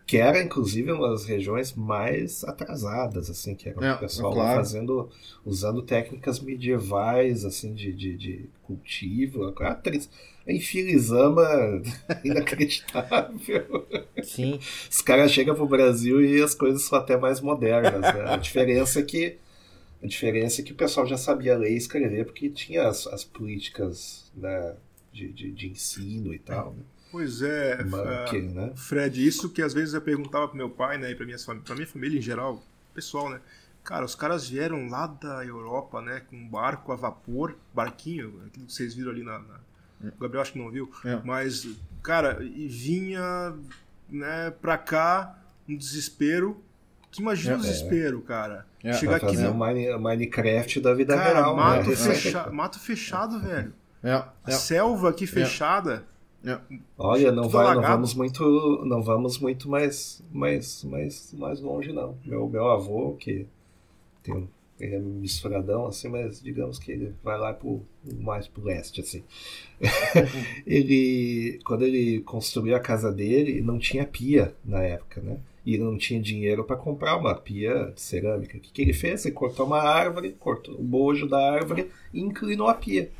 Que 0.07 0.17
era, 0.17 0.41
inclusive, 0.41 0.89
uma 0.91 1.09
das 1.09 1.25
regiões 1.25 1.73
mais 1.73 2.43
atrasadas, 2.45 3.29
assim, 3.29 3.53
que 3.53 3.67
era 3.67 3.85
É, 3.85 3.93
o 3.93 3.99
pessoal 3.99 4.31
é 4.31 4.35
claro. 4.35 4.55
fazendo, 4.55 5.09
usando 5.45 5.81
técnicas 5.81 6.39
medievais, 6.39 7.43
assim, 7.43 7.73
de, 7.73 7.91
de, 7.91 8.15
de 8.15 8.45
cultivo. 8.63 9.53
A 9.59 9.67
atriz, 9.67 10.09
a 10.47 10.51
Infilisama, 10.53 11.45
inacreditável. 12.23 13.85
Sim. 14.23 14.57
Os 14.89 15.01
caras 15.01 15.29
chegam 15.29 15.53
pro 15.53 15.67
Brasil 15.67 16.23
e 16.23 16.41
as 16.41 16.55
coisas 16.55 16.83
são 16.83 16.97
até 16.97 17.17
mais 17.17 17.41
modernas, 17.41 18.01
né? 18.01 18.23
A 18.27 18.37
diferença 18.37 19.01
é 19.01 19.03
que 19.03 19.37
a 20.01 20.07
diferença 20.07 20.61
é 20.61 20.63
que 20.63 20.71
o 20.71 20.75
pessoal 20.75 21.05
já 21.07 21.17
sabia 21.17 21.57
ler 21.57 21.71
e 21.71 21.77
escrever 21.77 22.25
porque 22.25 22.49
tinha 22.49 22.87
as, 22.87 23.07
as 23.07 23.23
políticas 23.23 24.31
né, 24.35 24.75
de, 25.11 25.33
de, 25.33 25.51
de 25.51 25.67
ensino 25.67 26.33
e 26.33 26.39
tal. 26.39 26.73
Né? 26.73 26.83
Pois 27.11 27.41
é, 27.41 27.79
ah, 27.81 28.31
né? 28.33 28.71
Fred, 28.75 29.25
isso 29.25 29.49
que 29.49 29.61
às 29.61 29.73
vezes 29.73 29.93
eu 29.93 30.01
perguntava 30.01 30.47
pro 30.47 30.57
meu 30.57 30.69
pai, 30.69 30.97
né, 30.97 31.11
e 31.11 31.15
pra 31.15 31.25
minha, 31.25 31.37
pra 31.63 31.75
minha 31.75 31.87
família 31.87 32.17
em 32.19 32.21
geral, 32.21 32.61
pessoal, 32.93 33.29
né? 33.29 33.39
Cara, 33.83 34.03
os 34.03 34.15
caras 34.15 34.49
vieram 34.49 34.89
lá 34.89 35.07
da 35.07 35.45
Europa, 35.45 36.01
né, 36.01 36.21
com 36.29 36.35
um 36.35 36.47
barco 36.49 36.91
a 36.91 36.95
vapor, 36.95 37.55
barquinho, 37.73 38.41
aquilo 38.47 38.65
que 38.65 38.73
vocês 38.73 38.93
viram 38.93 39.11
ali 39.11 39.23
na. 39.23 39.39
na- 39.39 39.59
O 40.15 40.19
Gabriel 40.21 40.41
acho 40.41 40.51
que 40.53 40.59
não 40.59 40.69
viu, 40.69 40.91
É. 41.05 41.19
mas, 41.23 41.67
cara, 42.03 42.37
e 42.43 42.67
vinha, 42.67 43.53
né, 44.09 44.51
pra 44.61 44.77
cá, 44.77 45.39
um 45.67 45.75
desespero. 45.75 46.61
Que 47.09 47.21
imagina 47.21 47.55
o 47.55 47.59
É. 47.59 47.61
desespero, 47.61 48.21
cara. 48.21 48.67
É. 48.83 48.93
Chegar 48.93 49.13
Vai 49.19 49.29
aqui 49.29 49.37
fazer 49.37 49.47
no. 49.47 49.53
o 49.53 49.67
Mine- 49.67 49.97
Minecraft 49.97 50.81
da 50.81 50.93
vida 50.93 51.15
Cara, 51.15 51.33
real, 51.39 51.55
mato, 51.55 51.89
né? 51.89 51.95
fecha- 51.95 52.49
mato 52.51 52.79
fechado, 52.79 53.39
velho. 53.39 53.73
É, 54.03 54.11
A 54.11 54.33
é, 54.45 54.51
selva 54.51 55.09
aqui 55.09 55.25
fechada. 55.25 56.03
É. 56.51 56.61
Olha, 56.97 57.31
não, 57.31 57.49
vai, 57.49 57.75
não 57.75 57.81
vamos 57.81 58.13
muito, 58.13 58.83
não 58.85 59.01
vamos 59.01 59.39
muito 59.39 59.69
mais, 59.69 60.23
mais, 60.31 60.83
mais, 60.83 61.33
mais 61.33 61.59
longe 61.59 61.91
não. 61.91 62.17
Meu, 62.25 62.47
meu 62.47 62.69
avô 62.69 63.13
que 63.13 63.45
tem 64.23 64.33
um, 64.35 64.47
ele 64.79 64.95
é 64.95 64.99
misturadão 64.99 65.87
assim, 65.87 66.07
mas 66.07 66.41
digamos 66.41 66.77
que 66.77 66.91
ele 66.91 67.13
vai 67.23 67.37
lá 67.37 67.53
pro, 67.53 67.81
mais 68.19 68.47
pro 68.47 68.63
leste 68.63 69.01
assim. 69.01 69.23
ele, 70.65 71.59
quando 71.65 71.83
ele 71.83 72.21
construiu 72.21 72.75
a 72.75 72.79
casa 72.79 73.11
dele, 73.11 73.61
não 73.61 73.79
tinha 73.79 74.05
pia 74.05 74.55
na 74.63 74.83
época, 74.83 75.21
né? 75.21 75.37
E 75.65 75.77
não 75.77 75.97
tinha 75.97 76.21
dinheiro 76.21 76.63
para 76.63 76.77
comprar 76.77 77.17
uma 77.17 77.35
pia 77.35 77.91
de 77.93 77.99
cerâmica. 77.99 78.57
O 78.57 78.61
que, 78.61 78.71
que 78.71 78.81
ele 78.81 78.93
fez? 78.93 79.25
Ele 79.25 79.35
cortou 79.35 79.65
uma 79.65 79.81
árvore, 79.81 80.35
cortou 80.39 80.75
o 80.75 80.83
bojo 80.83 81.27
da 81.27 81.39
árvore 81.39 81.89
e 82.13 82.21
inclinou 82.21 82.69
a 82.69 82.73
pia. 82.73 83.11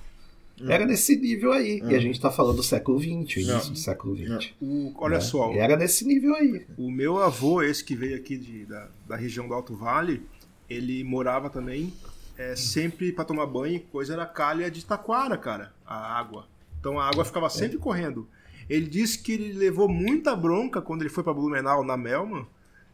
Era 0.68 0.86
nesse 0.86 1.16
nível 1.16 1.52
aí. 1.52 1.82
E 1.84 1.94
a 1.96 2.00
gente 2.00 2.20
tá 2.20 2.32
falando 2.32 2.56
do 2.58 2.64
século 2.64 3.00
XX, 3.00 3.10
o 3.10 3.12
início 3.12 3.46
Não. 3.46 3.70
do 3.72 3.78
século 3.78 4.16
XX. 4.16 4.54
O, 4.62 4.92
olha 4.98 5.16
né? 5.16 5.22
só, 5.22 5.52
Era 5.54 5.76
nesse 5.78 6.06
nível 6.06 6.34
aí. 6.36 6.66
O 6.78 6.90
meu 6.90 7.18
avô, 7.22 7.62
esse 7.62 7.84
que 7.84 7.96
veio 7.96 8.16
aqui 8.16 8.38
de- 8.38 8.66
da, 8.66 8.88
da 9.08 9.16
região 9.16 9.48
do 9.48 9.54
Alto 9.54 9.76
Vale, 9.76 10.22
ele 10.70 11.04
morava 11.04 11.50
também 11.50 11.94
é, 12.38 12.56
sempre 12.56 13.12
para 13.12 13.26
tomar 13.26 13.46
banho, 13.48 13.80
coisa 13.92 14.14
era 14.14 14.26
calha 14.26 14.70
de 14.70 14.86
taquara, 14.86 15.38
cara, 15.38 15.74
a 15.86 16.18
água. 16.20 16.48
Então 16.80 17.00
a 17.00 17.08
água 17.08 17.26
ficava 17.26 17.50
sempre 17.50 17.78
correndo. 17.78 18.28
Ele 18.70 18.86
disse 18.88 19.18
que 19.20 19.32
ele 19.32 19.54
levou 19.54 19.88
muita 19.88 20.36
bronca 20.36 20.82
quando 20.82 21.02
ele 21.02 21.10
foi 21.10 21.24
para 21.24 21.34
Blumenau, 21.34 21.84
na 21.84 21.96
Melman, 21.98 22.46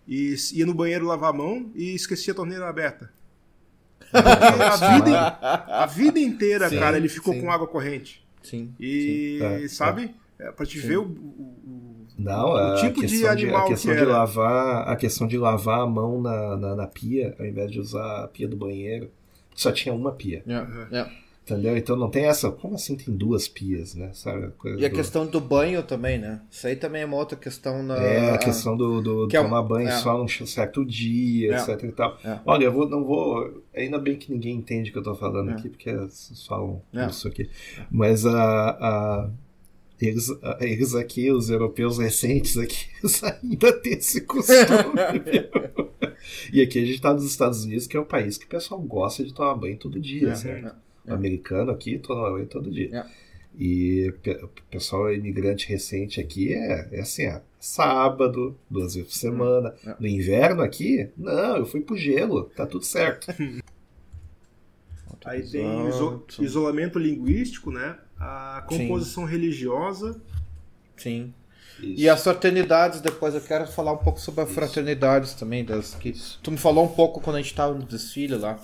e 0.08 0.36
ia 0.54 0.66
no 0.66 0.74
banheiro 0.74 1.06
lavar 1.06 1.32
a 1.32 1.34
mão 1.34 1.70
e 1.76 1.94
esquecia 1.96 2.32
a 2.34 2.36
torneira 2.36 2.68
aberta. 2.70 3.12
A, 4.14 4.96
vida, 4.96 5.38
a 5.42 5.86
vida 5.86 6.20
inteira, 6.20 6.70
Sim, 6.70 6.80
cara, 6.80 6.98
ele 6.98 7.10
ficou 7.10 7.34
sim. 7.34 7.42
com 7.42 7.52
água 7.52 7.68
corrente. 7.68 8.24
Sim. 8.42 8.74
E, 8.80 9.38
Sim, 9.40 9.46
é, 9.46 9.68
sabe, 9.68 10.14
é, 10.40 10.52
pra 10.52 10.66
te 10.66 10.80
Sim. 10.80 10.88
ver 10.88 10.98
o, 10.98 11.16
Não, 12.18 12.52
O 12.54 12.76
tipo 12.76 12.96
de 12.96 13.08
questão 13.08 13.36
de, 13.36 13.44
animal 13.44 13.66
a 13.66 13.68
questão 13.68 13.94
que 13.94 14.00
de 14.00 14.06
lavar, 14.06 14.88
a 14.90 14.96
questão 14.96 15.28
de 15.28 15.38
lavar 15.38 15.80
a 15.80 15.88
mão 15.88 16.22
na, 16.22 16.58
na, 16.58 16.76
na 16.76 16.88
pia, 16.88 17.36
ao 17.40 17.46
invés 17.46 17.72
de 17.72 17.80
usar 17.80 18.24
a 18.24 18.28
pia 18.28 18.48
do 18.48 18.56
banheiro, 18.56 19.10
só 19.56 19.72
tinha 19.72 19.94
uma 19.94 20.12
pia, 20.12 20.44
É, 20.48 20.98
é. 21.00 21.23
Entendeu? 21.44 21.78
Então 21.78 21.96
não 21.96 22.10
tem 22.10 22.26
essa, 22.26 22.50
como 22.52 22.76
assim 22.76 22.96
tem 22.96 23.14
duas 23.16 23.48
pias, 23.48 23.94
né? 23.96 24.10
Sabe? 24.14 24.46
a 24.46 24.70
E 24.80 24.86
a 24.86 24.90
do- 24.90 24.96
questão 24.96 25.26
do 25.28 25.40
banho 25.40 25.84
também, 25.84 26.18
né? 26.18 26.42
Isso 26.50 26.66
aí 26.68 26.76
também 26.76 27.02
é 27.02 27.06
uma 27.06 27.18
outra 27.18 27.38
questão 27.38 27.84
na. 27.84 27.96
É, 27.98 28.32
a 28.32 28.38
questão 28.38 28.76
do, 28.76 29.02
do 29.02 29.28
que 29.28 29.36
é 29.38 29.42
um- 29.42 29.44
tomar 29.46 29.62
banho 29.64 29.88
é. 29.90 29.92
só 29.98 30.18
num 30.18 30.28
certo 30.28 30.84
dia, 30.86 31.54
É. 31.54 31.58
etc 31.58 31.84
e 31.84 31.92
tal. 31.92 32.18
É. 32.24 32.40
Olha, 32.46 32.66
eu 32.66 32.72
vou, 32.72 32.90
não 32.90 33.04
vou. 33.04 33.64
Ainda 33.76 34.00
bem 34.00 34.16
que 34.16 34.32
ninguém 34.32 34.56
entende 34.56 34.90
o 34.90 34.94
que 34.94 35.00
eu 35.00 35.04
tô 35.04 35.16
falando 35.16 35.52
É. 35.52 35.54
aqui, 35.54 35.70
porque 35.70 35.94
vocês 35.94 36.46
falam 36.46 36.82
É. 36.94 37.06
isso 37.08 37.28
aqui. 37.28 37.50
Mas 37.92 38.26
a. 38.26 38.34
a 38.70 39.30
eles, 40.02 40.30
a- 40.42 40.58
eles 40.60 40.96
aqui, 40.96 41.32
os 41.32 41.50
europeus 41.50 41.98
recentes 41.98 42.58
aqui, 42.58 42.88
ainda 43.42 43.72
têm 43.80 43.94
esse 43.94 44.22
costume? 44.22 44.58
E 46.54 46.62
aqui 46.62 46.80
a 46.80 46.86
gente 46.86 47.02
tá 47.02 47.14
nos 47.14 47.26
Estados 47.26 47.64
Unidos, 47.66 47.86
que 47.88 47.98
é 47.98 48.00
o 48.00 48.06
país 48.06 48.38
que 48.38 48.46
o 48.46 48.48
pessoal 48.50 48.80
gosta 48.82 49.24
de 49.24 49.34
tomar 49.34 49.56
banho 49.56 49.78
todo 49.78 50.00
dia, 50.00 50.30
É, 50.30 50.36
certo? 50.36 50.76
É. 51.08 51.12
Americano 51.12 51.72
aqui 51.72 51.98
banho 51.98 52.46
todo 52.46 52.72
dia. 52.72 52.90
É. 52.98 53.06
E 53.58 54.12
o 54.42 54.48
pessoal 54.72 55.14
imigrante 55.14 55.70
recente 55.70 56.20
aqui 56.20 56.54
é, 56.54 56.90
é 56.92 57.02
assim, 57.02 57.24
é 57.28 57.40
sábado, 57.60 58.58
duas 58.70 58.96
vezes 58.96 59.10
por 59.10 59.16
semana. 59.18 59.76
É. 59.86 59.96
No 60.00 60.08
inverno 60.08 60.62
aqui, 60.64 61.10
não, 61.16 61.58
eu 61.58 61.66
fui 61.66 61.82
pro 61.82 61.96
gelo, 61.96 62.46
tá 62.56 62.66
tudo 62.66 62.84
certo. 62.84 63.28
Aí 65.26 65.42
tem 65.50 65.88
iso- 65.88 66.24
isolamento 66.40 67.00
linguístico, 67.00 67.72
né? 67.72 67.98
A 68.20 68.64
composição 68.68 69.24
religiosa. 69.24 70.20
Sim. 70.98 71.34
Isso. 71.80 72.02
E 72.02 72.10
as 72.10 72.24
fraternidades, 72.24 73.02
depois 73.02 73.34
eu 73.34 73.42
quero 73.42 73.66
falar 73.68 73.94
um 73.94 73.98
pouco 73.98 74.20
sobre 74.20 74.42
as 74.42 74.52
fraternidades 74.52 75.34
também, 75.34 75.64
das 75.66 75.96
que 75.96 76.14
tu 76.42 76.52
me 76.52 76.58
falou 76.58 76.86
um 76.86 76.90
pouco 76.94 77.20
quando 77.22 77.38
a 77.38 77.40
gente 77.40 77.52
estava 77.52 77.74
no 77.74 77.84
desfile 77.86 78.36
lá. 78.36 78.60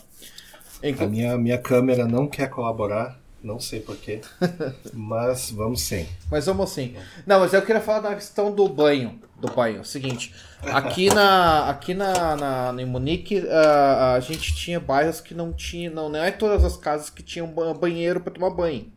A 0.98 1.06
minha, 1.06 1.38
minha 1.38 1.58
câmera 1.58 2.06
não 2.06 2.28
quer 2.28 2.50
colaborar, 2.50 3.20
não 3.44 3.60
sei 3.60 3.80
porquê, 3.80 4.22
mas 4.94 5.52
vamos 5.52 5.82
sim. 5.82 6.08
Mas 6.30 6.46
vamos 6.46 6.72
assim. 6.72 6.96
Não, 7.26 7.40
mas 7.40 7.54
eu 7.54 7.62
queria 7.62 7.82
falar 7.82 8.00
da 8.02 8.16
questão 8.16 8.54
do 8.54 8.68
banho. 8.68 9.20
Do 9.40 9.48
banho. 9.50 9.86
Seguinte, 9.86 10.34
aqui 10.62 11.10
na 11.14 11.70
aqui 11.70 11.94
na, 11.94 12.36
na 12.72 12.82
em 12.82 12.86
Munique 12.86 13.42
ah, 13.50 14.14
a 14.16 14.20
gente 14.20 14.54
tinha 14.56 14.80
bairros 14.80 15.22
que 15.22 15.34
não 15.34 15.54
tinha, 15.54 15.90
não, 15.90 16.10
não 16.10 16.22
é 16.22 16.32
todas 16.32 16.64
as 16.66 16.76
casas 16.76 17.10
que 17.10 17.24
tinham 17.24 17.48
ba- 17.48 17.74
banheiro 17.74 18.20
para 18.20 18.34
tomar 18.34 18.50
banho. 18.50 18.92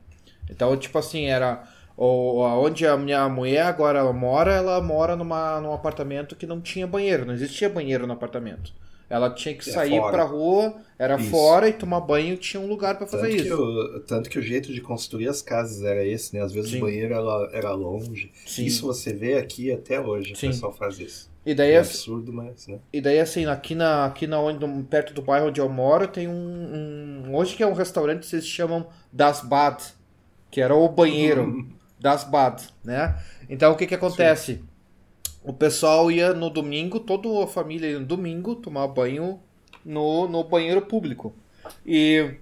Então, 0.51 0.77
tipo 0.77 0.99
assim, 0.99 1.27
era 1.27 1.63
o, 1.97 2.41
onde 2.43 2.87
a 2.87 2.97
minha 2.97 3.29
mulher 3.29 3.65
agora 3.67 4.01
ela 4.01 4.13
mora, 4.13 4.53
ela 4.53 4.81
mora 4.81 5.17
numa, 5.17 5.61
num 5.61 5.73
apartamento 5.73 6.37
que 6.37 6.47
não 6.47 6.61
tinha 6.61 6.87
banheiro, 6.87 7.25
não 7.25 7.35
existia 7.35 7.69
banheiro 7.69 8.07
no 8.07 8.13
apartamento. 8.13 8.73
Ela 9.13 9.29
tinha 9.29 9.55
que 9.55 9.69
É 9.69 9.73
sair 9.73 9.99
fora. 9.99 10.11
pra 10.13 10.25
rua, 10.25 10.75
era 10.99 11.21
Isso. 11.21 11.29
fora 11.31 11.69
e 11.69 11.73
tomar 11.75 12.01
banho 12.01 12.35
tinha 12.39 12.59
um 12.59 12.67
lugar 12.67 12.97
para 12.97 13.07
fazer 13.07 13.29
Tanto 13.29 13.37
que, 13.37 13.49
isso. 13.49 13.55
o, 13.63 14.01
tanto 14.01 14.31
que 14.31 14.39
o 14.39 14.43
jeito 14.43 14.73
de 14.73 14.81
construir 14.81 15.29
as 15.29 15.43
casas 15.43 15.83
era 15.83 16.03
esse, 16.03 16.35
né? 16.35 16.41
Às 16.43 16.51
vezes 16.51 16.71
Sim. 16.71 16.79
o 16.79 16.81
banheiro 16.81 17.13
era, 17.13 17.51
era 17.53 17.73
longe. 17.75 18.33
Sim. 18.47 18.65
Isso 18.65 18.87
você 18.87 19.13
vê 19.13 19.37
aqui 19.37 19.71
até 19.71 20.01
hoje, 20.01 20.35
Sim. 20.35 20.47
o 20.47 20.51
pessoal 20.53 20.73
faz 20.73 20.99
isso. 20.99 21.31
E 21.45 21.55
daí 21.55 21.73
É 21.73 21.79
absurdo, 21.81 22.33
mas, 22.33 22.67
né? 22.67 22.79
E 22.91 23.03
daí, 23.03 23.21
assim, 23.21 23.45
aqui, 23.45 23.75
na, 23.75 24.07
aqui 24.07 24.27
na 24.27 24.41
onde, 24.41 24.65
perto 24.85 25.13
do 25.13 25.21
bairro 25.21 25.49
onde 25.49 25.61
eu 25.61 25.69
moro, 25.69 26.09
tem 26.09 26.27
um, 26.29 26.33
um- 27.27 27.35
Hoje 27.37 27.55
que 27.55 27.63
é 27.63 27.67
um 27.67 27.75
restaurante 27.75 28.27
que 28.27 28.35
eles 28.35 28.47
chamam 28.47 28.87
Das 29.13 29.43
Bad, 29.43 29.83
que 30.51 30.61
era 30.61 30.75
o 30.75 30.89
banheiro 30.89 31.69
Das 32.01 32.25
Bad, 32.25 32.63
né? 32.83 33.19
Então, 33.51 33.73
o 33.73 33.77
que 33.77 33.87
que 33.87 33.95
acontece? 33.95 34.63
O 35.45 35.53
pessoal 35.53 36.11
ia 36.11 36.33
no 36.33 36.49
domingo, 36.49 37.01
toda 37.01 37.43
a 37.43 37.47
família 37.47 37.91
ia 37.91 37.99
no 37.99 38.07
domingo 38.07 38.55
tomar 38.55 38.87
banho 38.89 39.41
no, 39.85 40.29
no 40.29 40.45
banheiro 40.45 40.83
público. 40.83 41.35
E, 41.85 42.35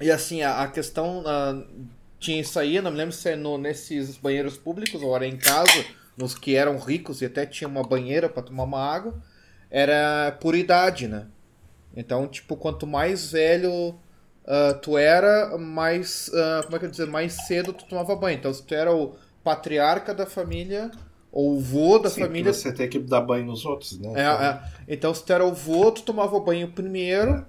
e 0.00 0.10
assim, 0.10 0.42
a, 0.42 0.62
a 0.62 0.68
questão 0.68 1.22
ah, 1.26 1.62
tinha 2.18 2.40
isso 2.40 2.58
aí, 2.58 2.80
não 2.80 2.90
me 2.90 2.96
lembro 2.96 3.12
se 3.12 3.30
é 3.30 3.36
no, 3.36 3.58
nesses 3.58 4.16
banheiros 4.16 4.56
públicos 4.56 5.02
ou 5.02 5.14
era 5.14 5.26
em 5.26 5.36
casa, 5.36 5.84
nos 6.16 6.34
que 6.34 6.54
eram 6.54 6.78
ricos 6.78 7.20
e 7.22 7.26
até 7.26 7.44
tinha 7.44 7.68
uma 7.68 7.82
banheira 7.82 8.28
para 8.28 8.42
tomar 8.42 8.64
uma 8.64 8.80
água, 8.80 9.14
era 9.70 10.32
por 10.40 10.54
idade, 10.54 11.06
né? 11.06 11.26
Então, 11.96 12.26
tipo, 12.28 12.56
quanto 12.56 12.86
mais 12.86 13.32
velho 13.32 13.98
ah, 14.46 14.74
tu 14.74 14.98
era, 14.98 15.56
mais, 15.58 16.30
ah, 16.34 16.62
como 16.64 16.76
é 16.76 16.78
que 16.78 16.86
eu 16.86 16.90
dizer, 16.90 17.06
mais 17.06 17.32
cedo 17.46 17.72
tu 17.72 17.84
tomava 17.86 18.16
banho. 18.16 18.38
Então, 18.38 18.52
se 18.52 18.62
tu 18.62 18.74
era 18.74 18.94
o 18.94 19.14
patriarca 19.44 20.14
da 20.14 20.26
família, 20.26 20.90
ou 21.32 21.56
o 21.56 21.60
vô 21.60 21.98
da 21.98 22.10
Sim, 22.10 22.22
família, 22.22 22.52
Você 22.52 22.72
tem 22.72 22.88
que 22.88 22.98
dar 22.98 23.20
banho 23.20 23.46
nos 23.46 23.64
outros, 23.64 23.98
né? 23.98 24.12
é, 24.14 24.22
é. 24.22 24.60
Então, 24.88 25.14
se 25.14 25.24
tu 25.24 25.32
era 25.32 25.44
o 25.44 25.52
vô, 25.52 25.90
tu 25.92 26.02
tomava 26.02 26.36
o 26.36 26.40
banho 26.40 26.68
primeiro, 26.72 27.46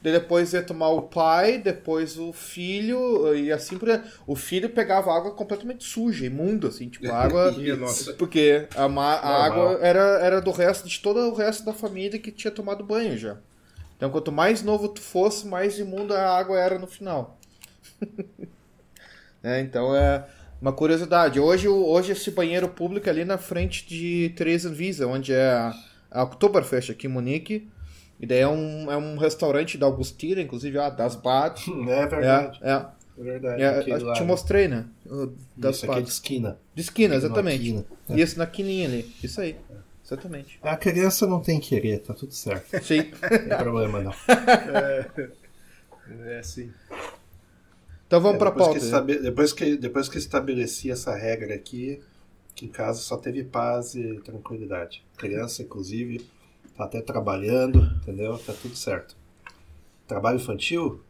daí 0.00 0.12
depois 0.12 0.52
ia 0.52 0.62
tomar 0.62 0.90
o 0.90 1.02
pai, 1.02 1.58
depois 1.58 2.18
o 2.18 2.32
filho, 2.32 3.34
e 3.34 3.50
assim 3.50 3.76
por. 3.76 3.88
O 4.26 4.36
filho 4.36 4.70
pegava 4.70 5.12
água 5.12 5.32
completamente 5.32 5.84
suja, 5.84 6.26
imunda, 6.26 6.68
assim, 6.68 6.88
tipo, 6.88 7.10
água. 7.10 7.52
Porque 8.16 8.68
a, 8.76 8.84
a 8.84 9.44
água 9.44 9.78
era, 9.80 10.00
era 10.20 10.40
do 10.40 10.50
resto, 10.52 10.88
de 10.88 11.00
todo 11.00 11.18
o 11.30 11.34
resto 11.34 11.64
da 11.64 11.72
família 11.72 12.18
que 12.18 12.30
tinha 12.30 12.50
tomado 12.50 12.84
banho 12.84 13.16
já. 13.18 13.36
Então, 13.96 14.10
quanto 14.10 14.30
mais 14.30 14.62
novo 14.62 14.88
tu 14.88 15.00
fosse, 15.00 15.46
mais 15.46 15.78
imunda 15.78 16.18
a 16.18 16.38
água 16.38 16.58
era 16.58 16.78
no 16.78 16.86
final. 16.86 17.38
É, 19.42 19.60
então 19.60 19.94
é 19.94 20.26
uma 20.64 20.72
curiosidade. 20.72 21.38
Hoje, 21.38 21.68
hoje 21.68 22.12
esse 22.12 22.30
banheiro 22.30 22.66
público 22.70 23.06
é 23.06 23.10
ali 23.10 23.22
na 23.22 23.36
frente 23.36 23.86
de 23.86 24.32
Theresienwiese, 24.34 25.04
onde 25.04 25.30
é 25.30 25.50
a, 25.50 25.74
a 26.10 26.22
Oktoberfest 26.22 26.90
aqui 26.90 27.06
em 27.06 27.10
Munique. 27.10 27.68
E 28.18 28.26
daí 28.26 28.38
é 28.38 28.48
um, 28.48 28.90
é 28.90 28.96
um 28.96 29.18
restaurante 29.18 29.76
da 29.76 29.84
Augustina, 29.84 30.40
inclusive, 30.40 30.78
ah, 30.78 30.88
das 30.88 31.16
Bad. 31.16 31.62
É 31.86 32.06
verdade. 32.06 32.58
É, 32.62 32.70
é, 32.70 32.86
É 33.18 33.22
verdade. 33.22 33.62
é, 33.62 34.12
te 34.14 34.22
mostrei, 34.22 34.66
né? 34.66 34.86
Das 35.54 35.76
Isso 35.76 35.90
aqui 35.90 35.98
é 35.98 36.02
de 36.02 36.08
esquina. 36.08 36.58
De 36.74 36.80
esquina, 36.80 37.14
exatamente. 37.14 37.62
quina. 37.62 37.84
É. 38.08 38.20
Isso, 38.20 38.38
na 38.38 38.46
quininha 38.46 38.88
ali. 38.88 39.14
Isso 39.22 39.42
aí. 39.42 39.56
Exatamente. 40.02 40.58
A 40.62 40.76
criança 40.76 41.26
não 41.26 41.40
tem 41.40 41.60
querer, 41.60 41.98
tá 41.98 42.14
tudo 42.14 42.32
certo. 42.32 42.82
Sim. 42.82 43.10
Não 43.20 43.28
tem 43.28 43.58
problema, 43.58 44.00
não. 44.00 44.14
É, 46.26 46.42
sim. 46.42 46.70
Então 48.06 48.20
vamos 48.20 48.36
É, 48.36 48.38
pra 48.38 48.50
depois 48.50 48.66
pauta. 48.66 48.78
Que 48.80 48.84
estabe- 48.84 49.18
depois, 49.18 49.52
que, 49.52 49.76
depois 49.76 50.08
que 50.08 50.18
estabeleci 50.18 50.90
essa 50.90 51.14
regra 51.14 51.54
aqui, 51.54 52.00
que 52.54 52.66
em 52.66 52.68
casa 52.68 53.00
só 53.00 53.16
teve 53.16 53.42
paz 53.44 53.94
e 53.94 54.20
tranquilidade. 54.20 55.04
Criança, 55.16 55.62
inclusive, 55.62 56.24
tá 56.76 56.84
até 56.84 57.00
trabalhando, 57.00 57.80
entendeu? 58.02 58.38
Tá 58.38 58.52
tudo 58.60 58.76
certo. 58.76 59.16
Trabalho 60.06 60.36
infantil? 60.36 61.00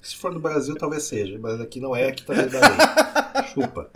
Se 0.00 0.14
for 0.16 0.32
no 0.32 0.38
Brasil, 0.38 0.76
talvez 0.76 1.02
seja, 1.02 1.36
mas 1.38 1.60
aqui 1.60 1.80
não 1.80 1.94
é, 1.96 2.08
aqui 2.08 2.24
também 2.24 2.46
dá 2.48 2.60
lei. 2.60 3.44
Chupa. 3.52 3.90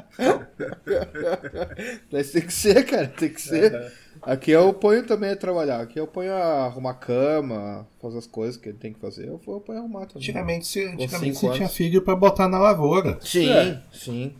Mas 2.10 2.30
tem 2.32 2.42
que 2.42 2.52
ser, 2.52 2.84
cara, 2.84 3.06
tem 3.06 3.28
que 3.30 3.40
ser. 3.40 3.92
Aqui 4.22 4.50
eu 4.50 4.72
ponho 4.74 5.06
também 5.06 5.30
a 5.30 5.36
trabalhar. 5.36 5.80
Aqui 5.80 5.98
eu 5.98 6.06
ponho 6.06 6.32
a 6.32 6.66
arrumar 6.66 6.94
cama, 6.94 7.86
fazer 8.00 8.18
as 8.18 8.26
coisas 8.26 8.56
que 8.56 8.68
ele 8.68 8.78
tem 8.78 8.92
que 8.92 9.00
fazer. 9.00 9.28
Eu 9.28 9.38
vou 9.38 9.56
eu 9.56 9.60
ponho 9.60 9.78
a 9.78 9.82
arrumar 9.82 10.00
também. 10.06 10.18
Antigamente, 10.22 10.66
se, 10.66 10.84
antigamente 10.84 11.38
você 11.38 11.50
tinha 11.52 11.68
filho 11.68 12.02
pra 12.02 12.14
botar 12.14 12.48
na 12.48 12.58
lavoura. 12.58 13.18
Sim, 13.22 13.50
É. 13.50 13.82
sim. 13.92 14.34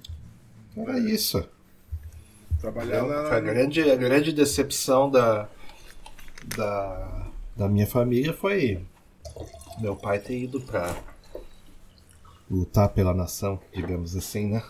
Era 0.77 0.99
isso. 0.99 1.43
Trabalhar 2.61 3.03
na, 3.05 3.29
Foi 3.29 3.37
a 3.39 3.41
grande, 3.41 3.91
a 3.91 3.97
grande 3.97 4.33
decepção 4.33 5.11
da, 5.11 5.49
da, 6.57 7.27
da 7.57 7.69
minha 7.69 7.87
família 7.87 8.35
foi 8.35 8.85
meu 9.81 9.97
pai 9.97 10.19
ter 10.19 10.39
ido 10.39 10.61
pra 10.61 10.95
lutar 12.51 12.91
pela 12.91 13.15
nação, 13.15 13.59
digamos 13.73 14.15
assim, 14.15 14.47
né? 14.47 14.63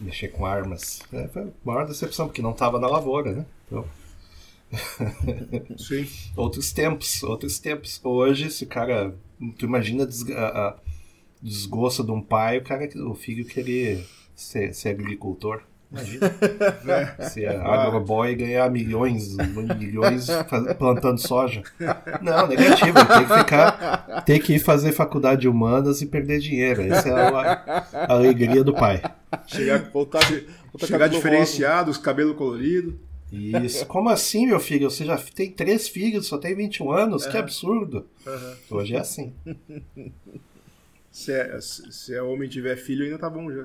Mexer 0.00 0.28
com 0.28 0.46
armas. 0.46 1.00
É, 1.12 1.26
foi 1.26 1.42
a 1.42 1.48
maior 1.64 1.86
decepção, 1.86 2.26
porque 2.28 2.40
não 2.42 2.52
tava 2.52 2.78
na 2.78 2.86
lavoura, 2.86 3.32
né? 3.32 3.46
Então, 3.68 3.84
Sim. 5.76 6.06
outros 6.36 6.72
tempos, 6.72 7.22
outros 7.22 7.58
tempos. 7.58 8.00
Hoje, 8.02 8.50
se 8.50 8.64
o 8.64 8.66
cara. 8.66 9.14
Tu 9.56 9.64
imagina 9.66 10.04
des- 10.04 10.28
a, 10.30 10.46
a 10.68 10.76
desgosto 11.40 12.02
de 12.04 12.10
um 12.10 12.20
pai, 12.20 12.58
o, 12.58 12.62
cara, 12.64 12.88
o 13.08 13.14
filho 13.14 13.44
querer 13.44 14.04
ser, 14.34 14.74
ser 14.74 14.90
agricultor. 14.90 15.62
Imagina. 15.90 16.30
Ser 17.30 17.46
agroboy 17.48 18.32
e 18.32 18.34
ganhar 18.34 18.70
milhões, 18.70 19.34
milhões 19.78 20.26
plantando 20.78 21.16
soja. 21.18 21.62
Não, 22.20 22.46
negativo. 22.46 22.92
Tem 22.92 23.26
que 23.26 23.38
ficar. 23.38 24.22
Tem 24.26 24.38
que 24.38 24.52
ir 24.56 24.58
fazer 24.58 24.92
faculdade 24.92 25.40
de 25.40 25.48
humanas 25.48 26.02
e 26.02 26.06
perder 26.06 26.40
dinheiro. 26.40 26.82
Essa 26.82 27.08
é 27.08 27.12
a, 27.12 27.86
a 28.06 28.12
alegria 28.12 28.62
do 28.62 28.74
pai. 28.74 29.00
Chegar, 29.46 29.78
Voltar, 29.90 30.20
voltar 30.70 30.86
chegar 30.86 31.08
diferenciado, 31.08 31.90
os 31.90 31.96
cabelos 31.96 32.36
coloridos. 32.36 32.92
Isso. 33.32 33.86
Como 33.86 34.08
assim, 34.08 34.46
meu 34.46 34.58
filho? 34.58 34.90
Você 34.90 35.04
já 35.04 35.16
tem 35.16 35.50
três 35.50 35.88
filhos, 35.88 36.26
só 36.26 36.38
tem 36.38 36.54
21 36.54 36.90
anos? 36.90 37.26
Que 37.26 37.36
absurdo. 37.36 38.06
Hoje 38.70 38.96
é 38.96 39.00
assim. 39.00 39.32
Se 41.10 41.32
é, 41.32 41.60
se 41.60 42.14
é 42.14 42.22
homem 42.22 42.46
e 42.46 42.50
tiver 42.50 42.76
filho, 42.76 43.04
ainda 43.04 43.18
tá 43.18 43.28
bom 43.28 43.50
já. 43.50 43.64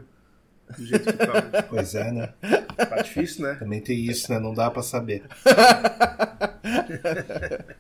Do 0.76 0.86
jeito 0.86 1.06
que 1.06 1.14
tá. 1.14 1.64
Pois 1.70 1.94
é, 1.94 2.12
né? 2.12 2.34
Tá 2.76 3.02
difícil, 3.02 3.46
né? 3.46 3.54
Também 3.56 3.80
tem 3.80 4.00
isso, 4.00 4.32
né? 4.32 4.40
Não 4.40 4.56
dá 4.56 4.72
pra 4.72 4.82
saber. 4.82 5.24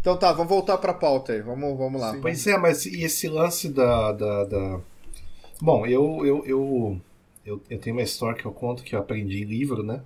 Então 0.00 0.16
tá, 0.16 0.32
vamos 0.32 0.48
voltar 0.48 0.78
pra 0.78 0.94
pauta 0.94 1.32
aí. 1.32 1.42
Vamos, 1.42 1.76
vamos 1.76 2.00
lá. 2.00 2.12
Sim. 2.12 2.20
Pois 2.20 2.46
é, 2.46 2.56
mas 2.56 2.86
e 2.86 3.02
esse 3.02 3.28
lance 3.28 3.68
da. 3.68 4.12
da, 4.12 4.44
da... 4.44 4.80
Bom, 5.60 5.84
eu, 5.84 6.24
eu, 6.24 6.46
eu, 6.46 7.00
eu, 7.48 7.62
eu 7.70 7.78
tenho 7.78 7.96
uma 7.96 8.02
história 8.02 8.38
que 8.38 8.44
eu 8.46 8.52
conto 8.52 8.82
que 8.82 8.94
eu 8.94 8.98
aprendi 9.00 9.42
em 9.42 9.46
livro, 9.46 9.82
né? 9.82 10.02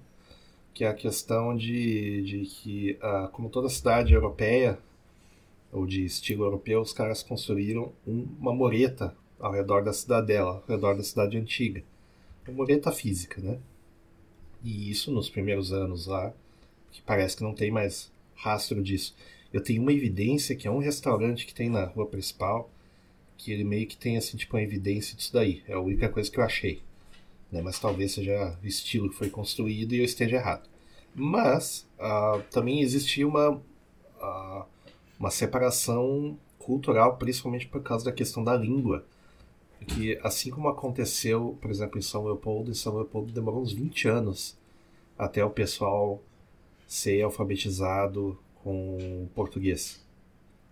Que 0.74 0.84
é 0.84 0.88
a 0.88 0.94
questão 0.94 1.56
de, 1.56 2.22
de 2.22 2.46
que, 2.46 2.98
ah, 3.02 3.28
como 3.32 3.50
toda 3.50 3.68
cidade 3.68 4.14
europeia, 4.14 4.78
ou 5.72 5.86
de 5.86 6.04
estilo 6.04 6.44
europeu, 6.44 6.80
os 6.82 6.92
caras 6.92 7.22
construíram 7.22 7.92
um- 8.06 8.26
uma 8.40 8.54
mureta 8.54 9.16
ao 9.40 9.52
redor 9.52 9.82
da 9.84 9.92
cidadela, 9.92 10.56
ao 10.56 10.64
redor 10.68 10.96
da 10.96 11.02
cidade 11.02 11.36
antiga. 11.38 11.82
Uma 12.46 12.56
mureta 12.58 12.92
física, 12.92 13.40
né? 13.42 13.58
E 14.64 14.90
isso 14.90 15.10
nos 15.12 15.28
primeiros 15.28 15.72
anos 15.72 16.06
lá, 16.06 16.32
que 16.92 17.02
parece 17.02 17.36
que 17.36 17.42
não 17.42 17.54
tem 17.54 17.70
mais 17.70 18.10
rastro 18.36 18.82
disso. 18.82 19.14
Eu 19.52 19.62
tenho 19.62 19.82
uma 19.82 19.92
evidência 19.92 20.56
que 20.56 20.66
é 20.68 20.70
um 20.70 20.78
restaurante 20.78 21.46
que 21.46 21.54
tem 21.54 21.68
na 21.68 21.84
rua 21.84 22.06
principal, 22.06 22.70
que 23.38 23.52
ele 23.52 23.64
meio 23.64 23.86
que 23.86 23.96
tem 23.96 24.16
assim, 24.16 24.36
tipo, 24.36 24.56
uma 24.56 24.62
evidência 24.62 25.16
disso 25.16 25.32
daí. 25.32 25.62
É 25.68 25.74
a 25.74 25.80
única 25.80 26.08
coisa 26.08 26.30
que 26.30 26.38
eu 26.38 26.44
achei. 26.44 26.82
Né? 27.52 27.60
Mas 27.60 27.78
talvez 27.78 28.12
seja 28.12 28.58
o 28.62 28.66
estilo 28.66 29.10
que 29.10 29.16
foi 29.16 29.28
construído 29.28 29.94
e 29.94 29.98
eu 29.98 30.04
esteja 30.04 30.36
errado. 30.36 30.68
Mas 31.14 31.86
ah, 32.00 32.40
também 32.50 32.80
existia 32.80 33.28
uma, 33.28 33.60
ah, 34.18 34.64
uma 35.20 35.30
separação 35.30 36.38
cultural, 36.58 37.18
principalmente 37.18 37.68
por 37.68 37.82
causa 37.82 38.06
da 38.06 38.12
questão 38.12 38.42
da 38.42 38.56
língua. 38.56 39.04
Que 39.86 40.18
assim 40.22 40.50
como 40.50 40.68
aconteceu, 40.68 41.58
por 41.60 41.70
exemplo, 41.70 41.98
em 41.98 42.02
São 42.02 42.24
Leopoldo, 42.24 42.70
em 42.70 42.74
São 42.74 42.94
Leopoldo 42.94 43.32
demorou 43.32 43.60
uns 43.60 43.72
20 43.72 44.08
anos 44.08 44.56
até 45.18 45.44
o 45.44 45.50
pessoal 45.50 46.22
ser 46.86 47.22
alfabetizado 47.22 48.38
com 48.62 49.28
português. 49.34 50.00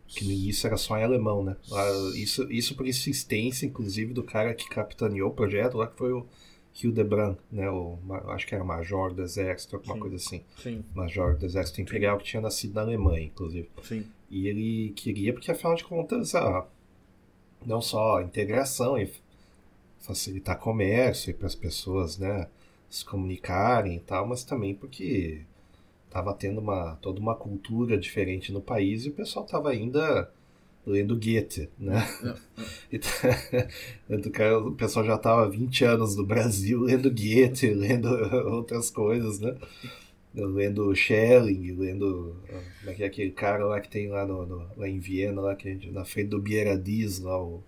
Que 0.06 0.24
no 0.24 0.30
início 0.30 0.66
era 0.66 0.76
só 0.76 0.96
em 0.96 1.04
alemão, 1.04 1.42
né? 1.42 1.56
Lá, 1.68 1.84
Isso, 2.16 2.50
isso 2.50 2.74
por 2.76 2.86
insistência, 2.86 3.66
inclusive, 3.66 4.12
do 4.12 4.22
cara 4.22 4.54
que 4.54 4.68
capitaneou 4.68 5.30
o 5.30 5.34
projeto 5.34 5.76
lá, 5.76 5.86
que 5.86 5.96
foi 5.96 6.12
o 6.12 6.26
Hildebrand, 6.82 7.36
né? 7.50 7.70
O, 7.70 7.98
acho 8.28 8.46
que 8.46 8.54
era 8.54 8.64
major 8.64 9.12
do 9.12 9.22
exército, 9.22 9.76
alguma 9.76 9.94
Sim. 9.94 10.00
coisa 10.00 10.16
assim. 10.16 10.44
Sim, 10.56 10.84
Major 10.94 11.36
do 11.36 11.46
exército 11.46 11.80
imperial 11.80 12.18
que 12.18 12.24
tinha 12.24 12.40
nascido 12.40 12.74
na 12.74 12.82
Alemanha, 12.82 13.26
inclusive. 13.26 13.68
sim. 13.82 14.06
E 14.30 14.46
ele 14.46 14.90
queria, 14.90 15.32
porque 15.32 15.50
afinal 15.50 15.74
de 15.74 15.84
contas, 15.84 16.34
a, 16.34 16.66
não 17.66 17.80
só 17.80 18.18
a 18.18 18.22
integração 18.22 18.96
e 18.96 19.10
facilitar 19.98 20.58
comércio 20.58 21.34
para 21.34 21.46
as 21.46 21.54
pessoas 21.54 22.18
né, 22.18 22.48
se 22.88 23.04
comunicarem 23.04 23.96
e 23.96 24.00
tal, 24.00 24.26
mas 24.26 24.44
também 24.44 24.74
porque 24.74 25.42
estava 26.06 26.34
tendo 26.34 26.60
uma, 26.60 26.96
toda 26.96 27.20
uma 27.20 27.34
cultura 27.34 27.98
diferente 27.98 28.52
no 28.52 28.60
país 28.60 29.04
e 29.04 29.10
o 29.10 29.12
pessoal 29.12 29.44
estava 29.44 29.70
ainda 29.70 30.30
lendo 30.90 31.14
Goethe, 31.16 31.68
né? 31.78 32.06
Então, 32.92 33.08
tanto 34.08 34.30
que 34.30 34.42
o 34.42 34.72
pessoal 34.72 35.06
já 35.06 35.14
estava 35.14 35.48
20 35.48 35.84
anos 35.84 36.16
no 36.16 36.26
Brasil 36.26 36.80
lendo 36.82 37.08
Goethe, 37.10 37.70
lendo 37.72 38.08
outras 38.50 38.90
coisas, 38.90 39.38
né? 39.40 39.56
lendo 40.34 40.94
Schelling, 40.94 41.72
lendo 41.72 42.36
como 42.78 42.90
é 42.90 42.94
que 42.94 43.02
é 43.02 43.06
aquele 43.06 43.30
cara 43.32 43.64
lá 43.64 43.80
que 43.80 43.88
tem 43.88 44.08
lá, 44.08 44.24
no, 44.26 44.46
no- 44.46 44.68
lá 44.76 44.88
em 44.88 44.98
Viena, 45.00 45.40
lá 45.40 45.56
que 45.56 45.74
na 45.90 46.04
frente 46.04 46.28
do 46.28 46.40
Bieradies, 46.40 47.18
lá 47.20 47.40
o 47.42 47.62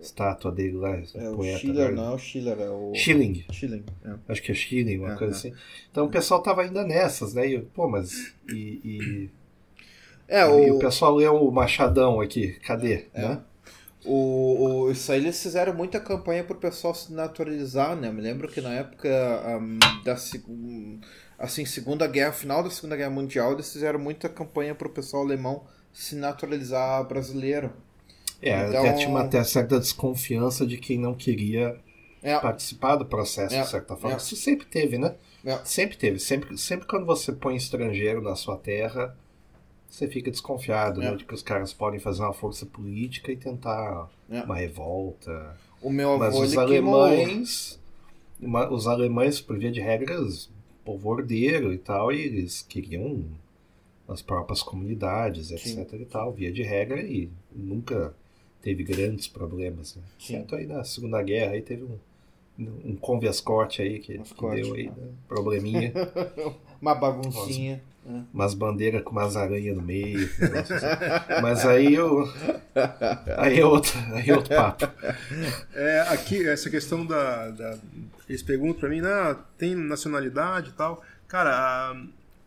estátua 0.00 0.52
dele 0.52 0.76
lá, 0.76 1.00
É 1.14 1.30
o 1.30 1.36
poeta. 1.36 1.58
Schiller, 1.60 1.88
né? 1.90 1.94
não 1.94 2.12
é 2.12 2.14
o 2.14 2.18
Schiller, 2.18 2.58
é 2.60 2.68
o. 2.68 2.92
Schilling, 2.94 3.44
Schilling. 3.50 3.84
é. 4.04 4.14
acho 4.28 4.42
que 4.42 4.52
é 4.52 4.54
Schilling, 4.54 4.98
uma 4.98 5.08
Aham. 5.10 5.16
coisa 5.18 5.34
assim. 5.34 5.52
Então 5.90 6.04
o 6.06 6.10
pessoal 6.10 6.42
tava 6.42 6.60
ainda 6.62 6.84
nessas, 6.84 7.32
né? 7.32 7.48
E, 7.48 7.60
pô, 7.60 7.88
mas 7.88 8.34
e, 8.50 8.80
e, 8.84 9.30
É, 10.28 10.42
e 10.42 10.70
o, 10.70 10.76
o 10.76 10.78
pessoal 10.78 11.14
leu 11.14 11.34
o 11.36 11.50
Machadão 11.52 12.20
aqui, 12.20 12.52
cadê? 12.66 13.06
É. 13.14 13.22
Né? 13.28 13.40
o, 14.06 14.82
o- 14.84 14.90
isso 14.90 15.10
aí 15.10 15.18
eles 15.20 15.42
fizeram 15.42 15.72
muita 15.72 15.98
campanha 15.98 16.44
pro 16.44 16.56
pessoal 16.56 16.94
se 16.94 17.10
naturalizar, 17.12 17.96
né? 17.96 18.08
Eu 18.08 18.12
me 18.12 18.20
lembro 18.20 18.48
que 18.48 18.60
na 18.60 18.72
época 18.74 19.08
ahm, 19.46 19.78
da 20.04 20.14
seg- 20.16 20.44
assim, 21.38 21.64
Segunda 21.64 22.06
Guerra, 22.06 22.32
final 22.32 22.62
da 22.62 22.68
Segunda 22.70 22.96
Guerra 22.96 23.10
Mundial, 23.10 23.52
eles 23.54 23.72
fizeram 23.72 23.98
muita 23.98 24.28
campanha 24.28 24.74
pro 24.74 24.90
pessoal 24.90 25.22
alemão 25.22 25.64
se 25.92 26.14
naturalizar 26.16 27.02
brasileiro. 27.08 27.72
É, 28.42 28.68
Então- 28.68 28.80
até 28.80 28.92
tinha 28.92 29.08
uma 29.08 29.22
até 29.22 29.42
certa 29.42 29.78
desconfiança 29.80 30.66
de 30.66 30.76
quem 30.76 30.98
não 30.98 31.14
queria 31.14 31.76
É, 32.22 32.38
participar 32.38 32.96
do 32.96 33.06
processo, 33.06 33.54
É, 33.54 33.62
de 33.62 33.68
certa 33.68 33.96
forma. 33.96 34.16
é. 34.16 34.18
Isso 34.18 34.36
sempre 34.36 34.66
teve, 34.66 34.98
né? 34.98 35.14
é, 35.46 35.58
Sempre 35.64 35.96
teve. 35.96 36.18
Sempre, 36.18 36.58
sempre 36.58 36.86
quando 36.86 37.06
você 37.06 37.32
põe 37.32 37.56
estrangeiro 37.56 38.20
na 38.20 38.34
sua 38.36 38.56
terra, 38.58 39.16
você 39.94 40.08
fica 40.08 40.30
desconfiado, 40.30 41.00
É. 41.02 41.10
né? 41.10 41.16
De 41.16 41.24
que 41.24 41.34
os 41.34 41.42
caras 41.42 41.72
podem 41.72 42.00
fazer 42.00 42.22
uma 42.22 42.32
força 42.32 42.66
política 42.66 43.30
e 43.30 43.36
tentar 43.36 44.10
É. 44.30 44.42
uma 44.42 44.56
revolta. 44.56 45.56
o 45.80 45.90
meu 45.90 46.16
Mas 46.18 46.34
avô 46.34 46.44
os 46.44 46.54
ele 46.54 46.66
queimou. 46.66 47.02
alemães, 47.02 47.78
uma- 48.40 48.72
os 48.72 48.86
alemães, 48.86 49.38
por 49.40 49.58
via 49.58 49.70
de 49.70 49.80
regras, 49.82 50.48
povo 50.82 51.10
ordeiro 51.10 51.72
e 51.74 51.78
tal, 51.78 52.10
e 52.10 52.20
eles 52.22 52.62
queriam 52.62 53.22
as 54.08 54.22
próprias 54.22 54.62
comunidades, 54.62 55.50
etc 55.50 55.88
Sim. 55.90 56.00
e 56.00 56.04
tal, 56.06 56.32
via 56.32 56.50
de 56.50 56.62
regra, 56.62 57.02
e 57.02 57.28
nunca 57.54 58.14
teve 58.62 58.82
grandes 58.82 59.26
problemas, 59.28 59.94
né? 59.96 60.02
Exceto 60.18 60.56
aí 60.56 60.66
na 60.66 60.82
Segunda 60.84 61.22
Guerra, 61.22 61.52
aí 61.52 61.60
teve 61.62 61.84
um, 61.84 61.98
um 62.58 62.96
conviascorte 62.96 63.82
aí 63.82 63.98
que, 63.98 64.18
que 64.18 64.40
deu 64.54 64.74
aí, 64.74 64.86
né? 64.86 65.08
probleminha, 65.28 65.92
Uma 66.80 66.94
baguncinha. 66.94 67.82
umas 68.32 68.52
bandeiras 68.54 69.02
com 69.02 69.10
umas 69.10 69.36
aranhas 69.36 69.74
no 69.76 69.82
meio, 69.82 70.18
assim. 70.20 70.86
mas 71.42 71.64
aí 71.64 71.94
eu... 71.94 72.28
Aí 73.38 73.58
é 73.58 73.64
outro, 73.66 73.92
aí 74.12 74.28
é 74.28 74.34
outro 74.36 74.54
papo. 74.54 74.86
É, 75.74 76.00
aqui, 76.10 76.46
essa 76.46 76.68
questão 76.68 77.04
da. 77.06 77.50
da- 77.50 77.78
eles 78.28 78.42
perguntam 78.42 78.80
pra 78.80 78.88
mim, 78.88 79.00
ah, 79.00 79.36
tem 79.58 79.74
nacionalidade 79.74 80.70
e 80.70 80.72
tal. 80.72 81.02
Cara, 81.26 81.96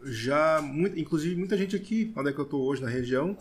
já. 0.03 0.61
Muito, 0.61 0.99
inclusive, 0.99 1.35
muita 1.35 1.57
gente 1.57 1.75
aqui, 1.75 2.11
onde 2.15 2.29
é 2.29 2.33
que 2.33 2.39
eu 2.39 2.45
tô 2.45 2.59
hoje, 2.61 2.81
na 2.81 2.89
região, 2.89 3.35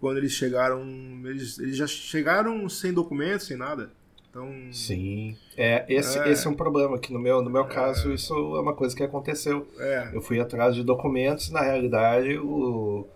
quando 0.00 0.18
eles 0.18 0.32
chegaram. 0.32 0.82
Eles, 1.24 1.58
eles 1.58 1.76
já 1.76 1.86
chegaram 1.86 2.68
sem 2.68 2.92
documento, 2.92 3.44
sem 3.44 3.56
nada. 3.56 3.90
Então. 4.34 4.72
Sim. 4.72 5.36
É, 5.56 5.84
esse, 5.88 6.18
É. 6.18 6.28
esse 6.30 6.44
é 6.46 6.50
um 6.50 6.54
problema, 6.54 6.98
que 6.98 7.12
no 7.12 7.20
meu, 7.20 7.40
no 7.40 7.48
meu 7.50 7.64
caso 7.66 8.12
isso 8.12 8.34
é 8.56 8.60
uma 8.60 8.74
coisa 8.74 8.94
que 8.96 9.02
aconteceu. 9.04 9.68
É. 9.78 10.10
Eu 10.12 10.20
fui 10.20 10.40
atrás 10.40 10.74
de 10.74 10.82
documentos, 10.82 11.50
na 11.50 11.60
realidade 11.62 12.36
o, 12.38 13.06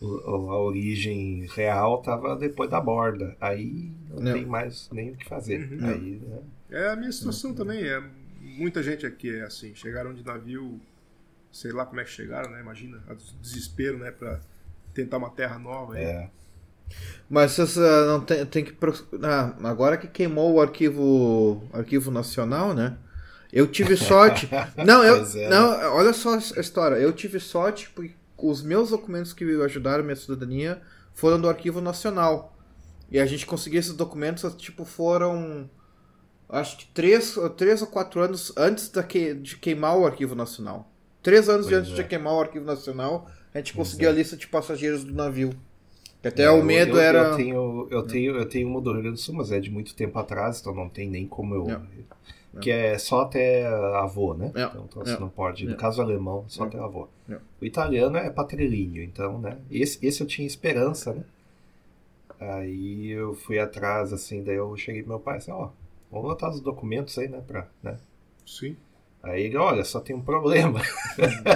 o- 0.00 0.50
a 0.52 0.60
origem 0.60 1.46
real 1.54 2.00
estava 2.00 2.36
depois 2.36 2.68
da 2.68 2.80
borda. 2.80 3.34
Aí 3.40 3.90
não, 4.10 4.20
Não. 4.22 4.32
tem 4.34 4.44
mais 4.44 4.90
nem 4.92 5.10
o 5.12 5.16
que 5.16 5.26
fazer. 5.26 5.72
Uhum. 5.72 5.88
Aí, 5.88 6.20
né? 6.22 6.38
É 6.70 6.88
a 6.90 6.96
minha 6.96 7.10
situação 7.12 7.54
também. 7.54 7.82
É, 7.82 8.02
muita 8.42 8.82
gente 8.82 9.06
aqui 9.06 9.34
é 9.34 9.42
assim. 9.44 9.74
Chegaram 9.74 10.12
de 10.12 10.22
navio, 10.22 10.78
sei 11.50 11.72
lá 11.72 11.86
como 11.86 11.98
é 12.00 12.04
que 12.04 12.10
chegaram, 12.10 12.50
né? 12.50 12.60
Imagina, 12.60 13.02
o 13.08 13.14
desespero, 13.40 13.96
né? 13.98 14.10
Pra 14.10 14.38
tentar 14.92 15.16
uma 15.16 15.30
terra 15.30 15.58
nova. 15.58 15.94
aí. 15.94 16.28
Mas 17.28 17.52
vocês 17.52 17.76
ah, 17.76 18.06
não 18.06 18.20
tem, 18.20 18.46
tem 18.46 18.64
que. 18.64 18.74
Ah, 19.22 19.54
agora 19.64 19.96
que 19.96 20.06
queimou 20.06 20.54
o 20.54 20.60
arquivo, 20.60 21.62
arquivo 21.72 22.10
nacional, 22.10 22.74
né? 22.74 22.96
Eu 23.52 23.66
tive 23.66 23.96
sorte. 23.98 24.48
não, 24.84 25.04
eu. 25.04 25.24
É, 25.38 25.48
não, 25.48 25.94
olha 25.94 26.12
só 26.12 26.34
a 26.34 26.60
história. 26.60 26.96
Eu 26.96 27.12
tive 27.12 27.38
sorte 27.38 27.90
porque 27.90 28.14
os 28.36 28.62
meus 28.62 28.90
documentos 28.90 29.32
que 29.32 29.44
ajudaram 29.62 30.00
a 30.00 30.04
minha 30.04 30.16
cidadania 30.16 30.80
foram 31.12 31.40
do 31.40 31.48
arquivo 31.48 31.80
nacional. 31.80 32.56
E 33.10 33.18
a 33.18 33.26
gente 33.26 33.46
conseguiu 33.46 33.80
esses 33.80 33.94
documentos, 33.94 34.54
tipo, 34.56 34.84
foram. 34.84 35.68
Acho 36.48 36.78
que 36.78 36.86
três, 36.86 37.36
três 37.56 37.82
ou 37.82 37.88
quatro 37.88 38.22
anos 38.22 38.52
antes 38.56 38.88
da 38.88 39.02
que, 39.02 39.34
de 39.34 39.56
queimar 39.58 39.98
o 39.98 40.06
arquivo 40.06 40.34
nacional. 40.34 40.90
Três 41.22 41.48
anos 41.48 41.66
Pois 41.66 41.78
antes 41.78 41.92
é. 41.92 41.94
de 41.94 42.04
queimar 42.04 42.32
o 42.34 42.40
arquivo 42.40 42.64
nacional, 42.64 43.28
a 43.52 43.58
gente 43.58 43.74
Pois 43.74 43.88
conseguiu 43.88 44.08
é. 44.08 44.12
a 44.12 44.14
lista 44.14 44.36
de 44.36 44.46
passageiros 44.46 45.04
do 45.04 45.12
navio. 45.12 45.52
Que 46.22 46.28
Até 46.28 46.42
É, 46.44 46.50
o 46.50 46.62
medo 46.64 46.96
eu, 46.96 47.00
era. 47.00 47.18
Eu 47.30 47.36
tenho, 47.36 47.88
eu, 47.90 48.02
tenho, 48.06 48.36
eu 48.36 48.48
tenho 48.48 48.68
uma 48.68 48.80
do 48.80 48.92
Rio 48.92 49.02
Grande 49.02 49.16
do 49.16 49.20
Sul, 49.20 49.34
mas 49.36 49.52
é 49.52 49.60
de 49.60 49.70
muito 49.70 49.94
tempo 49.94 50.18
atrás, 50.18 50.60
então 50.60 50.74
não 50.74 50.88
tem 50.88 51.08
nem 51.08 51.26
como 51.26 51.54
eu. 51.54 51.64
Não. 51.66 52.60
Que 52.60 52.70
é 52.72 52.98
só 52.98 53.20
até 53.20 53.66
avô, 53.66 54.34
né? 54.34 54.50
É. 54.54 54.64
Então, 54.64 54.84
então 54.88 55.04
você 55.04 55.14
É. 55.14 55.18
não 55.20 55.28
pode. 55.28 55.64
No 55.66 55.72
É. 55.72 55.76
caso 55.76 56.02
alemão, 56.02 56.44
só 56.48 56.64
É. 56.64 56.66
até 56.66 56.78
avô. 56.78 57.06
É. 57.30 57.36
O 57.60 57.64
italiano 57.64 58.16
é 58.16 58.28
patrilinho, 58.30 59.02
então, 59.02 59.38
né? 59.38 59.58
Esse, 59.70 60.04
esse 60.04 60.20
eu 60.20 60.26
tinha 60.26 60.46
esperança, 60.46 61.12
né? 61.12 61.22
Aí 62.40 63.08
eu 63.10 63.34
fui 63.34 63.58
atrás, 63.58 64.12
assim, 64.12 64.42
daí 64.42 64.56
eu 64.56 64.76
cheguei 64.76 65.02
pro 65.02 65.10
meu 65.10 65.20
pai 65.20 65.38
assim, 65.38 65.50
ó, 65.50 65.68
vamos 66.10 66.26
botar 66.28 66.50
os 66.50 66.60
documentos 66.60 67.16
aí, 67.18 67.28
né? 67.28 67.42
Pra, 67.46 67.66
né? 67.82 67.96
Sim. 68.46 68.76
Aí 69.22 69.44
ele, 69.44 69.56
olha, 69.56 69.84
só 69.84 70.00
tem 70.00 70.14
um 70.14 70.22
problema. 70.22 70.80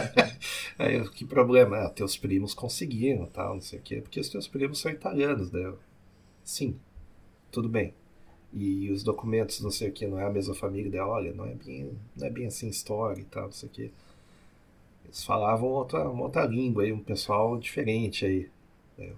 Aí 0.78 0.96
eu, 0.96 1.10
que 1.10 1.24
problema? 1.24 1.78
Ah, 1.78 1.90
teus 1.90 2.16
primos 2.16 2.54
conseguiram, 2.54 3.26
tal, 3.26 3.54
não 3.54 3.60
sei 3.60 3.78
o 3.78 3.82
quê, 3.82 4.00
porque 4.00 4.20
os 4.20 4.28
teus 4.28 4.48
primos 4.48 4.80
são 4.80 4.90
italianos, 4.90 5.52
eu, 5.54 5.78
sim, 6.44 6.78
tudo 7.50 7.68
bem. 7.68 7.94
E 8.52 8.90
os 8.90 9.02
documentos, 9.02 9.60
não 9.60 9.70
sei 9.70 9.88
o 9.90 9.92
que, 9.92 10.06
não 10.06 10.18
é 10.18 10.26
a 10.26 10.30
mesma 10.30 10.54
família 10.54 10.90
dela, 10.90 11.12
olha, 11.12 11.32
não 11.32 11.46
é 11.46 11.54
bem, 11.54 11.92
não 12.16 12.26
é 12.26 12.30
bem 12.30 12.46
assim 12.46 12.68
história 12.68 13.20
e 13.20 13.24
tal, 13.24 13.44
não 13.44 13.52
sei 13.52 13.68
o 13.68 13.72
que. 13.72 13.92
Eles 15.04 15.24
falavam 15.24 15.68
outra, 15.68 16.08
uma 16.08 16.24
outra 16.24 16.44
língua 16.44 16.82
aí, 16.82 16.92
um 16.92 17.02
pessoal 17.02 17.58
diferente 17.58 18.26
aí. 18.26 18.50
É, 18.98 19.12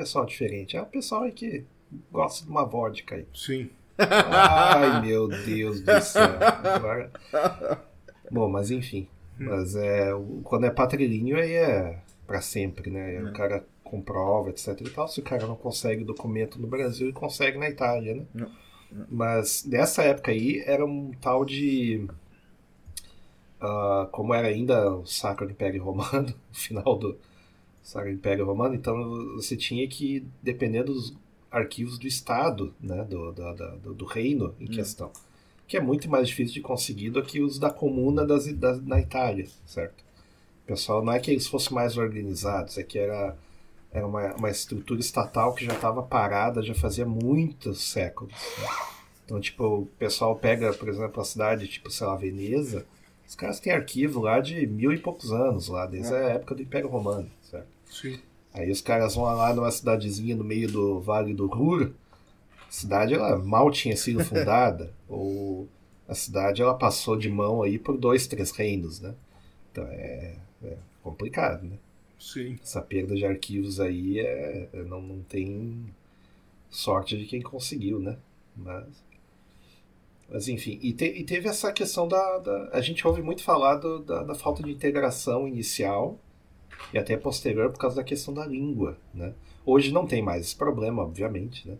pessoal 0.00 0.24
diferente. 0.24 0.76
É 0.76 0.82
o 0.82 0.86
pessoal 0.86 1.22
aí 1.24 1.32
que 1.32 1.64
gosta 2.10 2.44
de 2.44 2.50
uma 2.50 2.64
vodka 2.64 3.16
aí. 3.16 3.26
Sim. 3.34 3.70
Ai, 4.30 5.02
meu 5.02 5.28
Deus 5.28 5.80
do 5.80 6.00
céu. 6.00 6.38
Bom, 8.30 8.48
mas 8.48 8.70
enfim. 8.70 9.08
Mas 9.38 9.74
é, 9.74 10.10
quando 10.44 10.66
é 10.66 10.70
patrilinho 10.70 11.38
aí 11.38 11.52
é 11.52 11.98
para 12.26 12.40
sempre, 12.40 12.90
né? 12.90 13.16
É. 13.16 13.22
O 13.22 13.32
cara 13.32 13.64
comprova, 13.82 14.50
etc 14.50 14.80
e 14.80 14.90
tal. 14.90 15.08
Se 15.08 15.20
o 15.20 15.22
cara 15.22 15.46
não 15.46 15.56
consegue 15.56 16.04
documento 16.04 16.60
no 16.60 16.68
Brasil, 16.68 17.06
ele 17.06 17.12
consegue 17.12 17.58
na 17.58 17.68
Itália, 17.68 18.14
né? 18.14 18.26
Não. 18.32 18.50
Não. 18.92 19.06
Mas 19.08 19.64
nessa 19.64 20.02
época 20.02 20.30
aí 20.30 20.62
era 20.66 20.84
um 20.84 21.12
tal 21.20 21.44
de. 21.44 22.06
Uh, 23.60 24.06
como 24.10 24.32
era 24.32 24.48
ainda 24.48 24.90
o 24.94 25.06
Sacro 25.06 25.50
Império 25.50 25.82
Romano, 25.82 26.32
o 26.52 26.56
final 26.56 26.98
do 26.98 27.18
Sacro 27.82 28.10
Império 28.10 28.46
Romano, 28.46 28.74
então 28.74 28.94
você 29.34 29.56
tinha 29.56 29.86
que, 29.86 30.26
dependendo 30.42 30.94
dos 30.94 31.14
arquivos 31.50 31.98
do 31.98 32.06
Estado, 32.06 32.74
né, 32.80 33.04
do, 33.04 33.32
do, 33.32 33.54
do, 33.54 33.94
do 33.94 34.04
reino 34.04 34.54
em 34.60 34.64
hum. 34.64 34.68
questão, 34.68 35.10
que 35.66 35.76
é 35.76 35.80
muito 35.80 36.08
mais 36.08 36.28
difícil 36.28 36.54
de 36.54 36.60
conseguir 36.60 37.10
do 37.10 37.22
que 37.22 37.40
os 37.40 37.58
da 37.58 37.70
comuna 37.70 38.24
das, 38.24 38.52
das, 38.54 38.80
na 38.84 39.00
Itália, 39.00 39.46
certo? 39.66 40.04
O 40.64 40.66
pessoal, 40.66 41.04
não 41.04 41.12
é 41.12 41.18
que 41.18 41.30
eles 41.30 41.46
fossem 41.46 41.72
mais 41.74 41.96
organizados, 41.96 42.78
é 42.78 42.82
que 42.82 42.98
era, 42.98 43.36
era 43.92 44.06
uma, 44.06 44.34
uma 44.34 44.50
estrutura 44.50 45.00
estatal 45.00 45.54
que 45.54 45.64
já 45.64 45.74
estava 45.74 46.02
parada 46.02 46.62
já 46.62 46.74
fazia 46.74 47.04
muitos 47.04 47.82
séculos. 47.82 48.32
Né? 48.32 48.68
Então, 49.24 49.40
tipo, 49.40 49.64
o 49.64 49.86
pessoal 49.98 50.36
pega, 50.36 50.72
por 50.72 50.88
exemplo, 50.88 51.20
a 51.20 51.24
cidade, 51.24 51.68
tipo, 51.68 51.90
sei 51.90 52.06
lá, 52.06 52.16
Veneza, 52.16 52.84
os 53.26 53.36
caras 53.36 53.60
têm 53.60 53.72
arquivo 53.72 54.20
lá 54.20 54.40
de 54.40 54.66
mil 54.66 54.92
e 54.92 54.98
poucos 54.98 55.32
anos, 55.32 55.68
lá, 55.68 55.86
desde 55.86 56.12
é. 56.12 56.16
a 56.16 56.28
época 56.30 56.54
do 56.56 56.62
Império 56.62 56.88
Romano, 56.88 57.30
certo? 57.42 57.68
Sim. 57.88 58.18
Aí 58.52 58.70
os 58.70 58.80
caras 58.80 59.14
vão 59.14 59.24
lá 59.24 59.54
numa 59.54 59.70
cidadezinha 59.70 60.34
no 60.34 60.44
meio 60.44 60.70
do 60.70 61.00
Vale 61.00 61.32
do 61.32 61.46
Ruhr. 61.46 61.92
A 62.68 62.72
cidade 62.72 63.14
ela 63.14 63.38
mal 63.38 63.70
tinha 63.70 63.96
sido 63.96 64.24
fundada, 64.24 64.92
ou 65.08 65.68
a 66.08 66.14
cidade 66.14 66.60
ela 66.60 66.74
passou 66.74 67.16
de 67.16 67.28
mão 67.28 67.62
aí 67.62 67.78
por 67.78 67.96
dois, 67.96 68.26
três 68.26 68.50
reinos, 68.50 69.00
né? 69.00 69.14
Então 69.70 69.84
é, 69.86 70.36
é 70.64 70.76
complicado, 71.02 71.64
né? 71.64 71.76
Sim. 72.18 72.58
Essa 72.62 72.82
perda 72.82 73.14
de 73.14 73.24
arquivos 73.24 73.80
aí 73.80 74.18
é, 74.20 74.68
é, 74.72 74.82
não, 74.82 75.00
não 75.00 75.22
tem 75.22 75.86
sorte 76.68 77.16
de 77.16 77.24
quem 77.24 77.40
conseguiu, 77.40 77.98
né? 77.98 78.18
Mas, 78.54 78.86
mas 80.28 80.48
enfim, 80.48 80.78
e, 80.82 80.92
te, 80.92 81.06
e 81.06 81.24
teve 81.24 81.48
essa 81.48 81.72
questão 81.72 82.06
da, 82.06 82.38
da, 82.38 82.70
A 82.72 82.80
gente 82.80 83.06
ouve 83.06 83.22
muito 83.22 83.42
falar 83.42 83.76
do, 83.76 84.00
da, 84.00 84.22
da 84.22 84.34
falta 84.34 84.62
de 84.62 84.70
integração 84.70 85.48
inicial 85.48 86.18
e 86.92 86.98
até 86.98 87.16
posterior 87.16 87.70
por 87.70 87.78
causa 87.78 87.96
da 87.96 88.04
questão 88.04 88.32
da 88.34 88.46
língua, 88.46 88.98
né? 89.14 89.34
Hoje 89.64 89.92
não 89.92 90.06
tem 90.06 90.22
mais 90.22 90.46
esse 90.46 90.56
problema, 90.56 91.02
obviamente, 91.02 91.68
né? 91.68 91.76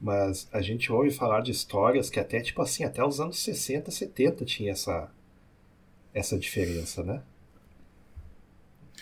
Mas 0.00 0.48
a 0.52 0.60
gente 0.60 0.92
ouve 0.92 1.10
falar 1.10 1.40
de 1.40 1.50
histórias 1.50 2.08
que 2.08 2.20
até, 2.20 2.40
tipo 2.40 2.62
assim, 2.62 2.84
até 2.84 3.04
os 3.04 3.20
anos 3.20 3.38
60, 3.40 3.90
70 3.90 4.44
tinha 4.44 4.72
essa, 4.72 5.10
essa 6.14 6.38
diferença, 6.38 7.02
né? 7.02 7.22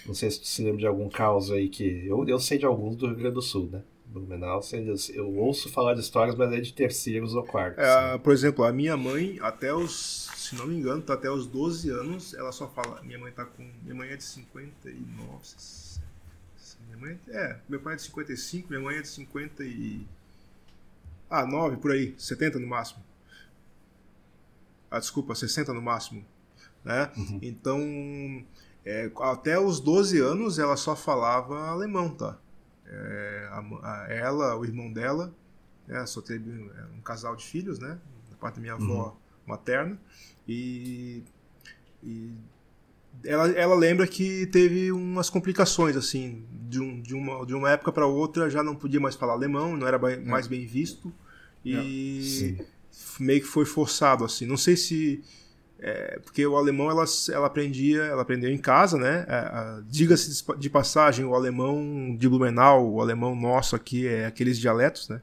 Não 0.06 0.14
sei 0.14 0.30
se 0.30 0.40
tu 0.40 0.46
se 0.46 0.62
lembra 0.62 0.80
de 0.80 0.86
algum 0.86 1.08
caso 1.08 1.54
aí 1.54 1.68
que... 1.68 2.06
Eu, 2.06 2.26
eu 2.26 2.38
sei 2.38 2.58
de 2.58 2.64
alguns 2.64 2.96
do 2.96 3.06
Rio 3.06 3.16
Grande 3.16 3.34
do 3.34 3.42
Sul, 3.42 3.68
né? 3.70 3.82
Blumenau, 4.06 4.60
eu 5.12 5.36
ouço 5.36 5.70
falar 5.70 5.94
de 5.94 6.00
histórias, 6.00 6.34
mas 6.34 6.52
é 6.52 6.60
de 6.60 6.72
terceiros 6.72 7.34
ou 7.34 7.44
quartos. 7.44 7.84
É, 7.84 8.12
né? 8.12 8.18
Por 8.18 8.32
exemplo, 8.32 8.64
a 8.64 8.72
minha 8.72 8.96
mãe, 8.96 9.38
até 9.40 9.74
os 9.74 10.26
se 10.46 10.54
não 10.54 10.68
me 10.68 10.76
engano, 10.76 11.02
tá 11.02 11.14
até 11.14 11.28
os 11.28 11.44
12 11.44 11.90
anos, 11.90 12.32
ela 12.32 12.52
só 12.52 12.68
fala. 12.68 13.02
Minha 13.02 13.18
mãe 13.18 13.32
tá 13.32 13.44
com. 13.44 13.68
Minha 13.82 13.96
mãe 13.96 14.10
é 14.10 14.16
de 14.16 14.22
59. 14.22 14.96
Minha 16.86 16.98
mãe 16.98 17.20
é. 17.26 17.58
Meu 17.68 17.80
pai 17.80 17.94
é 17.94 17.96
de 17.96 18.02
55, 18.02 18.68
minha 18.68 18.80
mãe 18.80 18.96
é 18.96 19.02
de 19.02 19.08
50 19.08 19.64
e. 19.64 20.06
Ah, 21.28 21.44
9 21.44 21.78
por 21.78 21.90
aí, 21.90 22.14
70 22.16 22.60
no 22.60 22.66
máximo. 22.68 23.02
Ah, 24.88 25.00
desculpa, 25.00 25.34
60 25.34 25.72
no 25.72 25.82
máximo. 25.82 26.24
Né? 26.84 27.10
Uhum. 27.16 27.40
Então, 27.42 28.46
é, 28.84 29.10
até 29.22 29.58
os 29.58 29.80
12 29.80 30.20
anos 30.20 30.60
ela 30.60 30.76
só 30.76 30.94
falava 30.94 31.66
alemão, 31.66 32.10
tá? 32.10 32.38
É, 32.88 33.48
a, 33.50 33.58
a, 33.82 34.06
ela, 34.08 34.56
o 34.56 34.64
irmão 34.64 34.92
dela, 34.92 35.34
né, 35.86 36.04
só 36.06 36.20
teve 36.20 36.50
é, 36.50 36.84
um 36.96 37.00
casal 37.00 37.34
de 37.36 37.44
filhos, 37.44 37.78
né? 37.78 37.98
Da 38.30 38.36
parte 38.36 38.56
da 38.56 38.60
minha 38.60 38.74
avó 38.74 39.08
uhum. 39.08 39.16
materna. 39.46 39.98
E, 40.46 41.24
e 42.02 42.34
ela, 43.24 43.48
ela 43.50 43.74
lembra 43.74 44.06
que 44.06 44.46
teve 44.46 44.92
umas 44.92 45.30
complicações, 45.30 45.96
assim, 45.96 46.44
de, 46.68 46.80
um, 46.80 47.00
de, 47.00 47.14
uma, 47.14 47.46
de 47.46 47.54
uma 47.54 47.70
época 47.70 47.92
para 47.92 48.06
outra 48.06 48.50
já 48.50 48.62
não 48.62 48.74
podia 48.74 49.00
mais 49.00 49.14
falar 49.14 49.32
alemão, 49.32 49.76
não 49.76 49.86
era 49.86 49.96
é. 50.12 50.16
mais 50.16 50.46
bem 50.46 50.66
visto, 50.66 51.12
e 51.64 52.56
é. 52.60 52.64
meio 53.18 53.40
que 53.40 53.46
foi 53.46 53.64
forçado, 53.64 54.24
assim. 54.24 54.46
Não 54.46 54.56
sei 54.56 54.76
se. 54.76 55.22
É, 55.78 56.18
porque 56.24 56.46
o 56.46 56.56
alemão 56.56 56.90
ela, 56.90 57.04
ela 57.30 57.46
aprendia, 57.46 58.02
ela 58.02 58.22
aprendeu 58.22 58.50
em 58.50 58.58
casa, 58.58 58.96
né? 58.96 59.26
É, 59.28 59.82
diga-se 59.88 60.44
de 60.58 60.70
passagem, 60.70 61.24
o 61.24 61.34
alemão 61.34 62.16
de 62.16 62.28
Blumenau, 62.28 62.90
o 62.90 63.00
alemão 63.00 63.36
nosso 63.36 63.76
aqui 63.76 64.06
é 64.06 64.26
aqueles 64.26 64.58
dialetos, 64.58 65.08
né? 65.08 65.20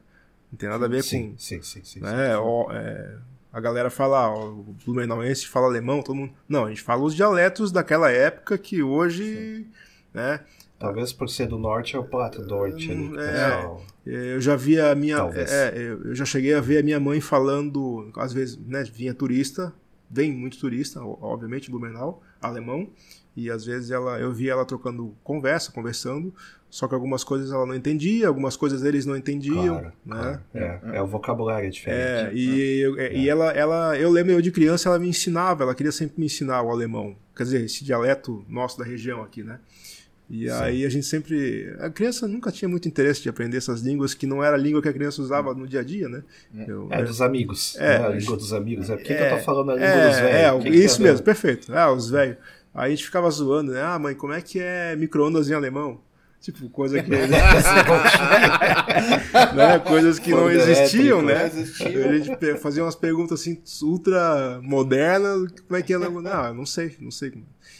Não 0.52 0.56
tem 0.56 0.68
nada 0.68 0.86
a 0.86 0.88
ver 0.88 1.02
sim, 1.02 1.32
com. 1.32 1.38
Sim, 1.38 1.62
sim, 1.62 1.80
sim. 1.82 2.00
Né? 2.00 2.08
sim, 2.08 2.42
sim. 2.42 2.76
é, 2.76 3.16
a 3.52 3.60
galera 3.60 3.90
fala, 3.90 4.30
ó, 4.30 4.48
o 4.48 4.76
Blumenauense 4.84 5.46
fala 5.48 5.66
alemão, 5.66 6.02
todo 6.02 6.14
mundo. 6.14 6.32
Não, 6.48 6.66
a 6.66 6.68
gente 6.68 6.82
fala 6.82 7.02
os 7.02 7.14
dialetos 7.14 7.72
daquela 7.72 8.10
época 8.10 8.56
que 8.56 8.82
hoje. 8.82 9.64
Sim. 9.64 9.66
né? 10.12 10.40
Talvez 10.78 11.12
por 11.12 11.28
ser 11.28 11.46
do 11.46 11.58
norte 11.58 11.96
é 11.96 11.98
o 11.98 12.04
Plato 12.04 12.42
Deutsch 12.42 12.90
ali, 12.90 13.12
é, 13.16 14.34
Eu 14.34 14.40
já 14.40 14.54
vi 14.54 14.78
a 14.78 14.94
minha. 14.94 15.18
É, 15.34 15.72
eu 15.76 16.14
já 16.14 16.24
cheguei 16.24 16.52
a 16.52 16.60
ver 16.60 16.78
a 16.78 16.82
minha 16.82 17.00
mãe 17.00 17.20
falando, 17.20 18.10
às 18.16 18.32
vezes, 18.32 18.58
né, 18.58 18.84
vinha 18.84 19.14
turista, 19.14 19.72
vem 20.14 20.32
muito 20.32 20.58
turista, 20.58 21.02
obviamente, 21.02 21.68
Blumenau, 21.68 22.22
alemão, 22.40 22.88
e 23.36 23.50
às 23.50 23.64
vezes 23.64 23.90
ela, 23.90 24.20
eu 24.20 24.32
via 24.32 24.52
ela 24.52 24.64
trocando 24.64 25.12
conversa, 25.24 25.72
conversando, 25.72 26.32
só 26.70 26.86
que 26.86 26.94
algumas 26.94 27.24
coisas 27.24 27.50
ela 27.50 27.66
não 27.66 27.74
entendia, 27.74 28.28
algumas 28.28 28.56
coisas 28.56 28.84
eles 28.84 29.04
não 29.04 29.16
entendiam, 29.16 29.80
claro, 29.80 29.92
né? 30.06 30.40
Claro. 30.52 30.80
É, 30.92 30.96
é, 30.98 31.02
o 31.02 31.06
vocabulário 31.06 31.66
é 31.66 31.70
diferente. 31.70 32.00
É, 32.00 32.32
e, 32.32 32.78
eu, 32.80 32.98
é. 32.98 33.12
e 33.12 33.28
ela, 33.28 33.50
ela, 33.50 33.98
eu 33.98 34.08
lembro 34.08 34.32
eu 34.32 34.40
de 34.40 34.52
criança, 34.52 34.88
ela 34.88 35.00
me 35.00 35.08
ensinava, 35.08 35.64
ela 35.64 35.74
queria 35.74 35.92
sempre 35.92 36.14
me 36.18 36.26
ensinar 36.26 36.62
o 36.62 36.70
alemão, 36.70 37.16
quer 37.36 37.42
dizer, 37.42 37.64
esse 37.64 37.84
dialeto 37.84 38.44
nosso 38.48 38.78
da 38.78 38.84
região 38.84 39.20
aqui, 39.20 39.42
né? 39.42 39.58
E 40.34 40.48
Sim. 40.48 40.54
aí 40.54 40.84
a 40.84 40.88
gente 40.88 41.06
sempre. 41.06 41.72
A 41.78 41.88
criança 41.88 42.26
nunca 42.26 42.50
tinha 42.50 42.68
muito 42.68 42.88
interesse 42.88 43.22
de 43.22 43.28
aprender 43.28 43.56
essas 43.56 43.82
línguas 43.82 44.14
que 44.14 44.26
não 44.26 44.42
era 44.42 44.56
a 44.56 44.58
língua 44.58 44.82
que 44.82 44.88
a 44.88 44.92
criança 44.92 45.22
usava 45.22 45.54
no 45.54 45.64
dia 45.64 45.78
a 45.78 45.84
dia, 45.84 46.08
né? 46.08 46.24
É, 46.58 46.64
eu, 46.68 46.88
é 46.90 47.04
dos 47.04 47.20
amigos. 47.20 47.76
É, 47.78 48.00
né? 48.00 48.06
a 48.06 48.08
língua 48.08 48.36
dos 48.36 48.52
amigos. 48.52 48.90
É 48.90 48.96
porque 48.96 49.12
é, 49.12 49.32
eu 49.32 49.38
tô 49.38 49.44
falando 49.44 49.70
a 49.70 49.74
língua 49.74 49.88
é, 49.88 50.08
dos 50.08 50.18
velhos. 50.18 50.34
É, 50.34 50.58
que 50.58 50.76
isso 50.76 50.96
que 50.96 51.04
mesmo, 51.04 51.24
perfeito. 51.24 51.72
Ah, 51.72 51.92
os 51.92 52.10
velhos. 52.10 52.36
Aí 52.74 52.88
a 52.88 52.90
gente 52.90 53.04
ficava 53.04 53.30
zoando, 53.30 53.70
né? 53.70 53.80
Ah, 53.80 53.96
mãe, 53.96 54.16
como 54.16 54.32
é 54.32 54.40
que 54.40 54.58
é 54.58 54.96
micro-ondas 54.96 55.48
em 55.48 55.54
alemão? 55.54 56.00
Tipo, 56.40 56.68
coisa 56.68 57.00
que. 57.00 57.08
né? 59.54 59.78
Coisas 59.86 60.18
que 60.18 60.32
não 60.32 60.50
existiam, 60.50 61.22
né? 61.22 61.44
A 61.44 61.48
gente 61.48 62.56
fazia 62.60 62.82
umas 62.82 62.96
perguntas 62.96 63.40
assim, 63.40 63.62
ultra 63.82 64.58
modernas. 64.64 65.52
Como 65.68 65.78
é 65.78 65.82
que 65.82 65.94
é? 65.94 65.98
Não, 65.98 66.20
não 66.52 66.66
sei, 66.66 66.96
não 67.00 67.12
sei. 67.12 67.34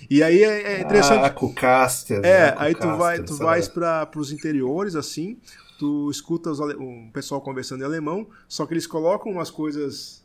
E 0.08 0.22
aí 0.22 0.42
é, 0.42 0.74
é 0.74 0.80
interessante. 0.80 1.24
Ah, 1.24 1.30
com 1.30 1.52
Caster. 1.52 2.18
É, 2.18 2.50
né? 2.50 2.54
aí 2.58 2.74
tu, 2.74 2.96
vai, 2.96 3.22
tu 3.22 3.36
vais 3.36 3.68
para 3.68 4.08
os 4.16 4.32
interiores, 4.32 4.94
assim, 4.96 5.38
tu 5.78 6.10
escuta 6.10 6.50
os, 6.50 6.60
um 6.60 7.10
pessoal 7.12 7.40
conversando 7.40 7.82
em 7.82 7.84
alemão, 7.84 8.26
só 8.48 8.66
que 8.66 8.74
eles 8.74 8.86
colocam 8.86 9.32
umas 9.32 9.50
coisas 9.50 10.24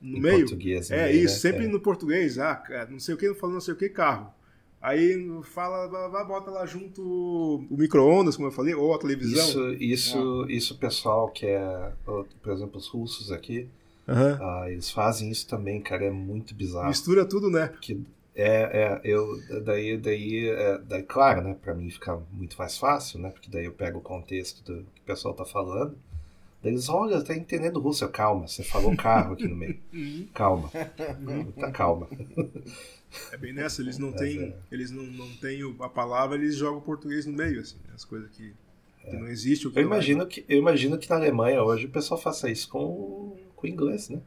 no 0.00 0.18
em 0.18 0.20
meio. 0.20 0.38
Português, 0.40 0.90
é, 0.90 1.06
meio, 1.06 1.24
isso, 1.24 1.34
né? 1.34 1.40
sempre 1.40 1.66
é. 1.66 1.68
no 1.68 1.80
português. 1.80 2.38
Ah, 2.38 2.62
não 2.90 2.98
sei 2.98 3.14
o 3.14 3.18
que, 3.18 3.32
falando 3.34 3.54
não 3.54 3.60
sei 3.60 3.74
o 3.74 3.76
que, 3.76 3.88
carro. 3.88 4.32
Aí 4.80 5.14
fala, 5.42 6.08
vai, 6.08 6.24
bota 6.24 6.50
lá 6.50 6.64
junto 6.64 7.02
o 7.02 7.76
micro-ondas, 7.76 8.34
como 8.34 8.48
eu 8.48 8.52
falei, 8.52 8.74
ou 8.74 8.94
a 8.94 8.98
televisão. 8.98 9.46
Isso, 9.46 9.74
isso, 9.74 10.46
ah. 10.48 10.52
isso 10.52 10.78
pessoal 10.78 11.28
que 11.28 11.44
é, 11.44 11.92
por 12.04 12.26
exemplo, 12.50 12.78
os 12.78 12.88
russos 12.88 13.30
aqui, 13.30 13.68
uhum. 14.08 14.64
uh, 14.64 14.68
eles 14.68 14.90
fazem 14.90 15.30
isso 15.30 15.46
também, 15.46 15.82
cara, 15.82 16.06
é 16.06 16.10
muito 16.10 16.54
bizarro. 16.54 16.88
Mistura 16.88 17.26
tudo, 17.26 17.50
né? 17.50 17.66
Porque 17.66 17.98
é, 18.40 18.70
é, 18.72 19.00
eu, 19.04 19.26
daí, 19.62 19.96
daí, 19.98 20.48
é, 20.48 20.78
daí, 20.78 21.02
claro, 21.02 21.42
né, 21.42 21.56
pra 21.60 21.74
mim 21.74 21.90
fica 21.90 22.16
muito 22.32 22.56
mais 22.56 22.78
fácil, 22.78 23.18
né, 23.20 23.30
porque 23.30 23.50
daí 23.50 23.66
eu 23.66 23.72
pego 23.72 23.98
o 23.98 24.02
contexto 24.02 24.64
do 24.64 24.84
que 24.94 25.00
o 25.00 25.04
pessoal 25.04 25.34
tá 25.34 25.44
falando, 25.44 25.96
daí 26.62 26.72
eles, 26.72 26.88
olha, 26.88 27.22
tá 27.22 27.34
entendendo 27.34 27.80
russo, 27.80 28.08
calma, 28.08 28.48
você 28.48 28.62
falou 28.62 28.96
carro 28.96 29.34
aqui 29.34 29.46
no 29.46 29.56
meio, 29.56 29.78
calma, 30.32 30.70
tá 31.58 31.70
calma. 31.70 32.08
É 33.32 33.36
bem 33.36 33.52
nessa, 33.52 33.82
eles 33.82 33.98
não 33.98 34.12
têm, 34.12 34.40
é. 34.40 34.54
eles 34.70 34.90
não, 34.90 35.02
não 35.02 35.28
têm 35.36 35.60
a 35.80 35.88
palavra, 35.88 36.36
eles 36.36 36.56
jogam 36.56 36.80
português 36.80 37.26
no 37.26 37.32
meio, 37.32 37.60
assim, 37.60 37.76
né? 37.86 37.92
as 37.94 38.04
coisas 38.04 38.30
que... 38.30 38.54
Que 39.02 39.16
não 39.16 39.28
existe 39.28 39.66
o 39.66 39.70
que 39.70 39.78
Eu 39.78 39.82
é. 39.82 39.86
imagino 39.86 40.26
que, 40.26 40.44
eu 40.46 40.58
imagino 40.58 40.98
que 40.98 41.08
na 41.08 41.16
Alemanha 41.16 41.62
hoje 41.62 41.86
o 41.86 41.90
pessoal 41.90 42.20
faça 42.20 42.50
isso 42.50 42.68
com, 42.68 43.34
com 43.56 43.66
inglês, 43.66 44.10
né? 44.10 44.20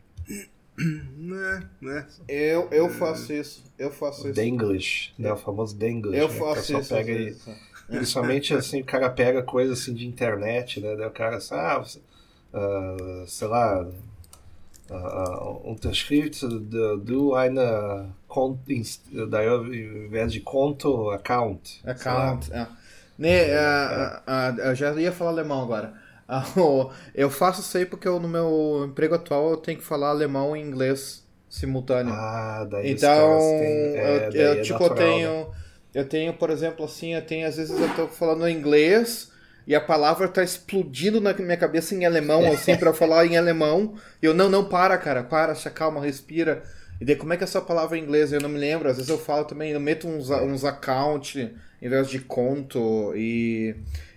Né, 0.77 1.63
né? 1.81 2.07
Eu, 2.27 2.67
eu 2.71 2.89
faço 2.89 3.31
isso. 3.31 3.63
Eu 3.77 3.91
faço 3.91 4.21
isso. 4.27 4.33
Denglish, 4.33 5.13
né? 5.17 5.31
O 5.31 5.37
famoso 5.37 5.75
Denglish. 5.75 6.17
Eu 6.17 6.27
né? 6.27 6.33
Faço 6.39 6.79
isso. 6.79 6.89
pega 6.93 7.11
e- 7.11 7.25
vezes. 7.25 7.47
Principalmente 7.87 8.53
assim, 8.55 8.81
o 8.81 8.85
cara 8.85 9.09
pega 9.09 9.43
coisa 9.43 9.73
assim 9.73 9.93
de 9.93 10.07
internet, 10.07 10.79
né? 10.81 10.95
Daí 10.95 11.07
o 11.07 11.11
cara 11.11 11.37
assim, 11.37 11.53
ah, 11.53 11.77
você- 11.77 12.01
ah, 12.53 13.23
sei 13.27 13.47
lá, 13.47 13.87
ah, 14.89 15.49
Unterschrift 15.63 16.45
do, 16.47 16.97
do 16.97 17.35
eine 17.35 17.61
daí 19.29 19.47
ao 19.47 19.65
invés 19.65 20.33
de 20.33 20.39
conto, 20.41 21.09
account. 21.11 21.81
Account. 21.85 22.51
É. 22.51 22.67
Né, 23.17 23.53
ah, 23.53 24.23
ah, 24.25 24.47
ah, 24.49 24.55
eu 24.69 24.75
já 24.75 24.91
ia 24.99 25.11
falar 25.11 25.29
alemão 25.31 25.61
agora. 25.61 26.01
Ah, 26.27 26.43
eu 27.13 27.29
faço 27.29 27.61
isso 27.61 27.77
aí 27.77 27.85
porque 27.85 28.07
eu, 28.07 28.19
no 28.19 28.27
meu 28.27 28.85
emprego 28.87 29.15
atual 29.15 29.51
eu 29.51 29.57
tenho 29.57 29.77
que 29.79 29.83
falar 29.83 30.09
alemão 30.09 30.55
e 30.55 30.61
inglês 30.61 31.23
simultâneo. 31.49 32.13
Ah, 32.13 32.65
daí 32.69 32.89
então, 32.91 33.39
têm- 33.57 33.91
é, 33.93 34.31
eu, 34.33 34.33
daí 34.33 34.57
eu, 34.57 34.61
é 34.61 34.61
tipo, 34.61 34.83
eu 34.85 34.89
natural, 34.89 35.19
né? 35.21 35.29
tenho. 35.29 35.51
Eu 35.93 36.07
tenho, 36.09 36.33
por 36.33 36.49
exemplo, 36.49 36.85
assim, 36.85 37.13
eu 37.13 37.25
tenho, 37.25 37.47
às 37.47 37.57
vezes 37.57 37.79
eu 37.79 37.89
tô 37.95 38.07
falando 38.07 38.47
inglês 38.49 39.31
e 39.67 39.75
a 39.75 39.81
palavra 39.81 40.27
tá 40.27 40.43
explodindo 40.43 41.21
na 41.21 41.33
minha 41.33 41.57
cabeça 41.57 41.93
em 41.95 42.05
alemão, 42.05 42.51
assim, 42.51 42.75
eu 42.81 42.93
falar 42.93 43.25
em 43.27 43.37
alemão. 43.37 43.95
E 44.21 44.25
eu, 44.25 44.33
não, 44.33 44.49
não, 44.49 44.67
para, 44.67 44.97
cara, 44.97 45.23
para, 45.23 45.55
se 45.55 45.69
calma, 45.69 46.01
respira. 46.01 46.63
E 46.99 47.05
daí, 47.05 47.15
como 47.15 47.33
é 47.33 47.37
que 47.37 47.43
é 47.43 47.45
essa 47.45 47.61
palavra 47.61 47.97
em 47.97 48.01
inglês? 48.03 48.33
Eu 48.33 48.41
não 48.41 48.49
me 48.49 48.57
lembro, 48.59 48.89
às 48.89 48.97
vezes 48.97 49.09
eu 49.09 49.17
falo 49.19 49.45
também, 49.45 49.71
eu 49.71 49.79
meto 49.79 50.07
uns, 50.07 50.29
uns 50.31 50.65
account 50.65 51.53
em 51.81 51.89
vez 51.89 52.09
de 52.09 52.19
conto 52.19 53.13
e. 53.15 53.75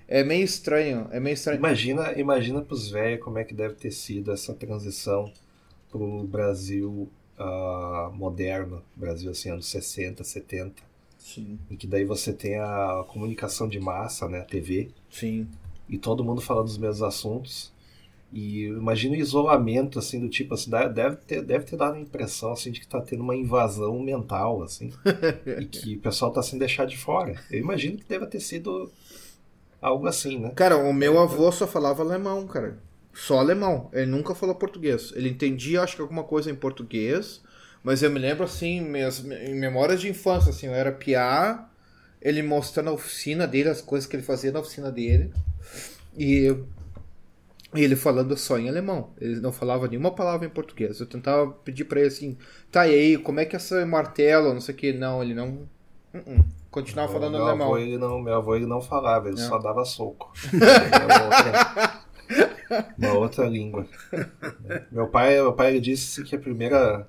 É 0.08 0.22
meio 0.22 0.44
estranho, 0.44 1.08
é 1.10 1.18
meio 1.18 1.34
estranho. 1.34 1.58
Imagina, 1.58 2.12
imagina 2.18 2.62
pros 2.62 2.88
velhos 2.90 3.22
como 3.24 3.38
é 3.38 3.44
que 3.44 3.54
deve 3.54 3.74
ter 3.74 3.90
sido 3.90 4.30
essa 4.32 4.54
transição 4.54 5.32
pro 5.90 6.24
Brasil 6.24 7.10
ah, 7.38 8.10
moderno, 8.14 8.82
Brasil 8.96 9.30
assim, 9.30 9.50
anos 9.50 9.66
60, 9.68 10.24
70, 10.24 10.82
Sim, 11.18 11.58
em 11.70 11.76
que 11.76 11.86
daí 11.86 12.04
você 12.04 12.32
tem 12.32 12.56
a 12.58 13.04
comunicação 13.08 13.68
de 13.68 13.80
massa, 13.80 14.28
né, 14.28 14.40
a 14.40 14.44
TV, 14.44 14.90
sim. 15.10 15.48
e 15.88 15.98
todo 15.98 16.24
mundo 16.24 16.40
falando 16.40 16.66
dos 16.66 16.78
mesmos 16.78 17.02
assuntos. 17.02 17.72
E 18.32 18.64
imagina 18.64 19.14
o 19.14 19.18
isolamento, 19.18 19.98
assim, 19.98 20.20
do 20.20 20.28
tipo, 20.28 20.54
assim, 20.54 20.70
deve- 20.70 20.94
deve 20.94 21.16
ter, 21.16 21.42
deve 21.42 21.64
ter 21.64 21.76
dado 21.76 21.94
a 21.96 22.00
impressão, 22.00 22.52
assim, 22.52 22.72
de 22.72 22.80
que 22.80 22.88
tá 22.88 23.00
tendo 23.00 23.22
uma 23.22 23.36
invasão 23.36 23.98
mental, 24.00 24.62
assim, 24.62 24.92
e 25.56 25.64
que 25.66 25.96
o 25.96 26.00
pessoal 26.00 26.32
tá 26.32 26.42
sendo 26.42 26.60
deixado 26.60 26.88
de 26.90 26.98
fora. 26.98 27.40
Eu 27.50 27.60
imagino 27.60 27.96
que 27.98 28.04
deva 28.04 28.26
ter 28.26 28.40
sido 28.40 28.90
algo 29.80 30.06
assim, 30.06 30.38
né? 30.38 30.52
Cara, 30.54 30.76
o 30.76 30.92
meu 30.92 31.18
avô 31.18 31.50
só 31.52 31.66
falava 31.66 32.02
alemão, 32.02 32.46
cara. 32.46 32.78
Só 33.12 33.38
alemão. 33.38 33.88
Ele 33.92 34.06
nunca 34.06 34.34
falou 34.34 34.54
português. 34.54 35.12
Ele 35.14 35.30
entendia, 35.30 35.82
acho 35.82 35.96
que 35.96 36.02
alguma 36.02 36.24
coisa 36.24 36.50
em 36.50 36.54
português, 36.54 37.42
mas 37.82 38.02
eu 38.02 38.10
me 38.10 38.18
lembro 38.18 38.44
assim, 38.44 38.80
minhas, 38.80 39.24
em 39.24 39.54
memórias 39.54 40.00
de 40.00 40.08
infância, 40.08 40.50
assim, 40.50 40.66
eu 40.66 40.74
era 40.74 40.92
piá, 40.92 41.68
ele 42.20 42.42
mostrando 42.42 42.90
a 42.90 42.92
oficina 42.92 43.46
dele, 43.46 43.68
as 43.68 43.80
coisas 43.80 44.08
que 44.08 44.16
ele 44.16 44.22
fazia 44.22 44.52
na 44.52 44.60
oficina 44.60 44.90
dele, 44.90 45.32
e, 46.16 46.54
e 47.74 47.82
ele 47.82 47.96
falando 47.96 48.36
só 48.36 48.58
em 48.58 48.68
alemão. 48.68 49.10
Ele 49.20 49.40
não 49.40 49.52
falava 49.52 49.86
nenhuma 49.88 50.10
palavra 50.10 50.46
em 50.46 50.50
português. 50.50 50.98
Eu 51.00 51.06
tentava 51.06 51.50
pedir 51.50 51.84
pra 51.84 52.00
ele 52.00 52.08
assim, 52.08 52.36
tá, 52.70 52.86
e 52.86 52.94
aí, 52.94 53.18
como 53.18 53.40
é 53.40 53.44
que 53.44 53.56
é 53.56 53.58
esse 53.58 53.84
martelo, 53.84 54.52
não 54.52 54.60
sei 54.60 54.74
o 54.74 54.78
que. 54.78 54.92
Não, 54.92 55.22
ele 55.22 55.34
não... 55.34 55.68
Uh-uh. 56.12 56.44
Continuava 56.76 57.10
falando 57.10 57.32
meu 57.32 57.46
alemão. 57.46 57.68
Avô, 57.68 57.78
ele 57.78 57.96
não, 57.96 58.18
meu 58.20 58.34
avô 58.34 58.54
ele 58.54 58.66
não 58.66 58.82
falava, 58.82 59.28
ele 59.28 59.40
É. 59.40 59.42
só 59.42 59.56
dava 59.56 59.82
soco. 59.86 60.30
Outra, 61.24 62.04
uma 62.98 63.12
outra 63.14 63.46
língua. 63.46 63.86
Meu 64.92 65.08
pai, 65.08 65.36
meu 65.36 65.54
pai 65.54 65.70
ele 65.70 65.80
disse 65.80 66.22
que 66.22 66.36
a 66.36 66.38
primeira, 66.38 67.08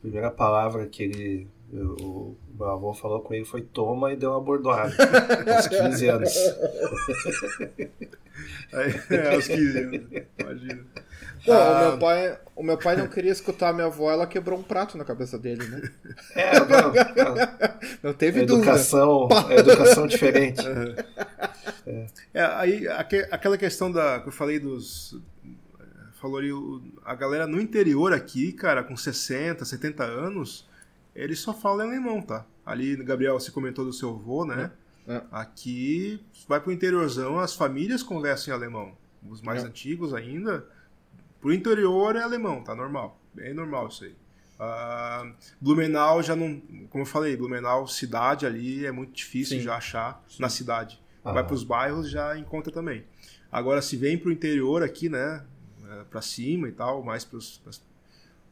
primeira 0.00 0.30
palavra 0.30 0.86
que 0.86 1.02
ele, 1.02 1.48
o, 1.72 2.04
o 2.04 2.36
meu 2.56 2.70
avô 2.70 2.94
falou 2.94 3.18
com 3.22 3.34
ele 3.34 3.44
foi 3.44 3.60
toma 3.60 4.12
e 4.12 4.16
deu 4.16 4.30
uma 4.30 4.40
bordoada. 4.40 4.94
Aos 5.56 5.66
15 5.66 6.06
anos. 6.08 6.32
Aí, 8.72 9.00
é, 9.10 9.34
aos 9.34 9.46
15 9.46 9.78
anos. 9.78 10.00
Imagina. 10.38 10.84
Pô, 11.44 11.52
Ah. 11.52 11.80
o, 11.86 11.88
meu 11.90 11.98
pai, 11.98 12.38
o 12.56 12.62
meu 12.62 12.78
pai 12.78 12.96
não 12.96 13.06
queria 13.08 13.30
escutar 13.32 13.68
a 13.68 13.72
minha 13.72 13.86
avó, 13.86 14.10
ela 14.10 14.26
quebrou 14.26 14.58
um 14.58 14.62
prato 14.62 14.98
na 14.98 15.04
cabeça 15.04 15.38
dele, 15.38 15.64
né? 15.66 15.82
É, 16.34 16.58
não, 16.60 16.90
a 16.90 17.78
Não 18.02 18.12
teve 18.14 18.44
dúvida. 18.44 18.68
educação, 18.70 19.28
a 19.48 19.54
educação 19.54 20.06
diferente. 20.06 20.62
É, 22.34 22.42
aí 22.44 22.88
aque- 22.88 23.28
aquela 23.30 23.56
questão 23.56 23.90
da 23.92 24.20
que 24.20 24.28
eu 24.28 24.32
falei 24.32 24.58
dos 24.58 25.18
falou 26.20 26.38
ali 26.38 26.50
a 27.04 27.14
galera 27.14 27.46
no 27.46 27.60
interior 27.60 28.12
aqui, 28.12 28.50
cara, 28.52 28.82
com 28.82 28.96
60, 28.96 29.64
70 29.64 30.02
anos, 30.02 30.66
eles 31.14 31.38
só 31.38 31.52
falam 31.54 31.86
alemão, 31.86 32.20
tá? 32.22 32.44
Ali, 32.64 32.96
Gabriel, 32.96 33.38
você 33.38 33.50
comentou 33.50 33.84
do 33.84 33.92
seu 33.92 34.08
avô, 34.10 34.44
né? 34.44 34.70
É. 35.06 35.22
Aqui 35.30 36.20
vai 36.48 36.60
pro 36.60 36.72
interiorzão, 36.72 37.38
as 37.38 37.54
famílias 37.54 38.02
conversam 38.02 38.52
em 38.52 38.56
alemão. 38.56 38.96
Os 39.28 39.40
mais 39.40 39.62
É. 39.64 39.66
antigos 39.66 40.12
ainda, 40.14 40.66
pro 41.40 41.52
interior 41.52 42.16
é 42.16 42.22
alemão, 42.22 42.62
tá 42.62 42.74
normal. 42.74 43.20
Bem 43.34 43.54
normal 43.54 43.88
isso 43.88 44.04
aí. 44.04 44.14
Ah, 44.58 45.30
Blumenau 45.60 46.22
já 46.22 46.34
não, 46.34 46.60
como 46.88 47.02
eu 47.02 47.06
falei, 47.06 47.36
Blumenau 47.36 47.86
cidade 47.86 48.46
ali 48.46 48.86
é 48.86 48.90
muito 48.90 49.12
difícil 49.12 49.58
Sim. 49.58 49.64
já 49.64 49.76
achar 49.76 50.24
na 50.38 50.48
cidade. 50.48 51.00
Ah. 51.24 51.32
Vai 51.32 51.44
para 51.44 51.54
os 51.54 51.62
bairros 51.62 52.10
já 52.10 52.38
encontra 52.38 52.72
também. 52.72 53.04
Agora 53.52 53.82
se 53.82 53.96
vem 53.96 54.16
pro 54.18 54.32
interior 54.32 54.82
aqui, 54.82 55.08
né, 55.08 55.44
para 56.10 56.22
cima 56.22 56.68
e 56.68 56.72
tal, 56.72 57.02
mais 57.02 57.24
para 57.24 57.36
os 57.38 57.60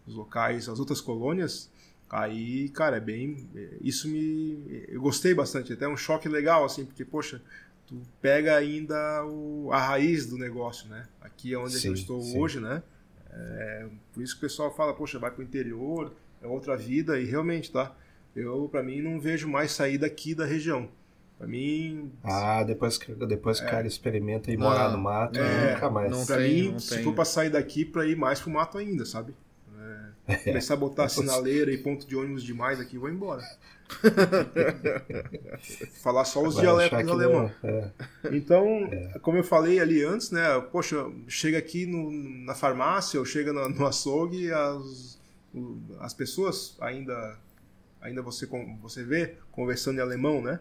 locais, 0.06 0.68
as 0.68 0.78
outras 0.78 1.00
colônias, 1.00 1.70
aí, 2.14 2.68
cara, 2.70 2.96
é 2.96 3.00
bem, 3.00 3.48
isso 3.80 4.08
me, 4.08 4.84
eu 4.88 5.00
gostei 5.00 5.34
bastante, 5.34 5.72
até 5.72 5.88
um 5.88 5.96
choque 5.96 6.28
legal 6.28 6.64
assim, 6.64 6.84
porque 6.84 7.04
poxa, 7.04 7.42
tu 7.86 8.00
pega 8.22 8.56
ainda 8.56 9.24
o, 9.26 9.70
a 9.72 9.78
raiz 9.80 10.26
do 10.26 10.38
negócio, 10.38 10.88
né? 10.88 11.06
Aqui 11.20 11.52
é 11.54 11.58
onde 11.58 11.78
Sim, 11.78 11.88
eu 11.88 11.94
estou 11.94 12.20
sim. 12.20 12.38
hoje, 12.38 12.60
né? 12.60 12.82
É, 13.30 13.86
por 14.12 14.22
isso 14.22 14.34
que 14.34 14.38
o 14.38 14.48
pessoal 14.48 14.74
fala, 14.74 14.94
poxa, 14.94 15.18
vai 15.18 15.30
pro 15.30 15.42
interior, 15.42 16.14
é 16.42 16.46
outra 16.46 16.76
vida 16.76 17.18
e 17.18 17.24
realmente, 17.24 17.72
tá? 17.72 17.94
Eu, 18.34 18.68
para 18.70 18.82
mim, 18.82 19.00
não 19.00 19.20
vejo 19.20 19.48
mais 19.48 19.72
sair 19.72 19.98
daqui 19.98 20.34
da 20.34 20.44
região. 20.44 20.88
Para 21.38 21.46
mim, 21.48 22.12
Ah, 22.22 22.62
depois 22.64 22.96
que, 22.96 23.12
depois 23.14 23.58
que 23.60 23.66
o 23.66 23.70
cara 23.70 23.86
experimenta 23.86 24.50
ir 24.52 24.56
morar 24.56 24.88
no 24.90 24.98
mato, 24.98 25.38
é, 25.38 25.72
nunca 25.74 25.90
mais. 25.90 26.10
não 26.10 26.24
Pra 26.24 26.36
tem, 26.38 26.62
mim, 26.62 26.72
não 26.72 26.78
se 26.78 26.94
tem. 26.94 27.04
for 27.04 27.12
pra 27.14 27.24
sair 27.24 27.50
daqui, 27.50 27.84
pra 27.84 28.06
ir 28.06 28.16
mais 28.16 28.40
pro 28.40 28.50
mato 28.50 28.78
ainda, 28.78 29.04
sabe? 29.04 29.34
É, 30.26 30.36
começar 30.36 30.74
a 30.74 30.76
botar 30.78 31.08
sinaleira 31.08 31.70
e 31.72 31.78
ponto 31.78 32.06
de 32.06 32.16
ônibus 32.16 32.42
demais 32.42 32.80
aqui, 32.80 32.96
vou 32.98 33.10
embora. 33.10 33.42
Falar 36.02 36.24
só 36.24 36.42
os 36.42 36.54
Vai 36.54 36.64
dialetos 36.64 37.10
alemão. 37.10 37.50
é. 37.62 37.90
Então, 38.32 38.88
como 39.22 39.36
eu 39.38 39.44
falei 39.44 39.78
ali 39.80 40.02
antes, 40.02 40.30
né? 40.30 40.60
Poxa, 40.72 40.96
chega 41.28 41.58
aqui 41.58 41.86
no- 41.86 42.10
na 42.10 42.54
farmácia 42.54 43.18
ou 43.20 43.26
chega 43.26 43.52
no, 43.52 43.68
no 43.68 43.86
açougue, 43.86 44.50
as, 44.52 45.18
as 46.00 46.14
pessoas 46.14 46.76
ainda 46.80 47.38
ainda 48.00 48.20
você, 48.22 48.46
você 48.82 49.02
vê 49.02 49.34
conversando 49.52 49.98
em 49.98 50.02
alemão, 50.02 50.42
né? 50.42 50.60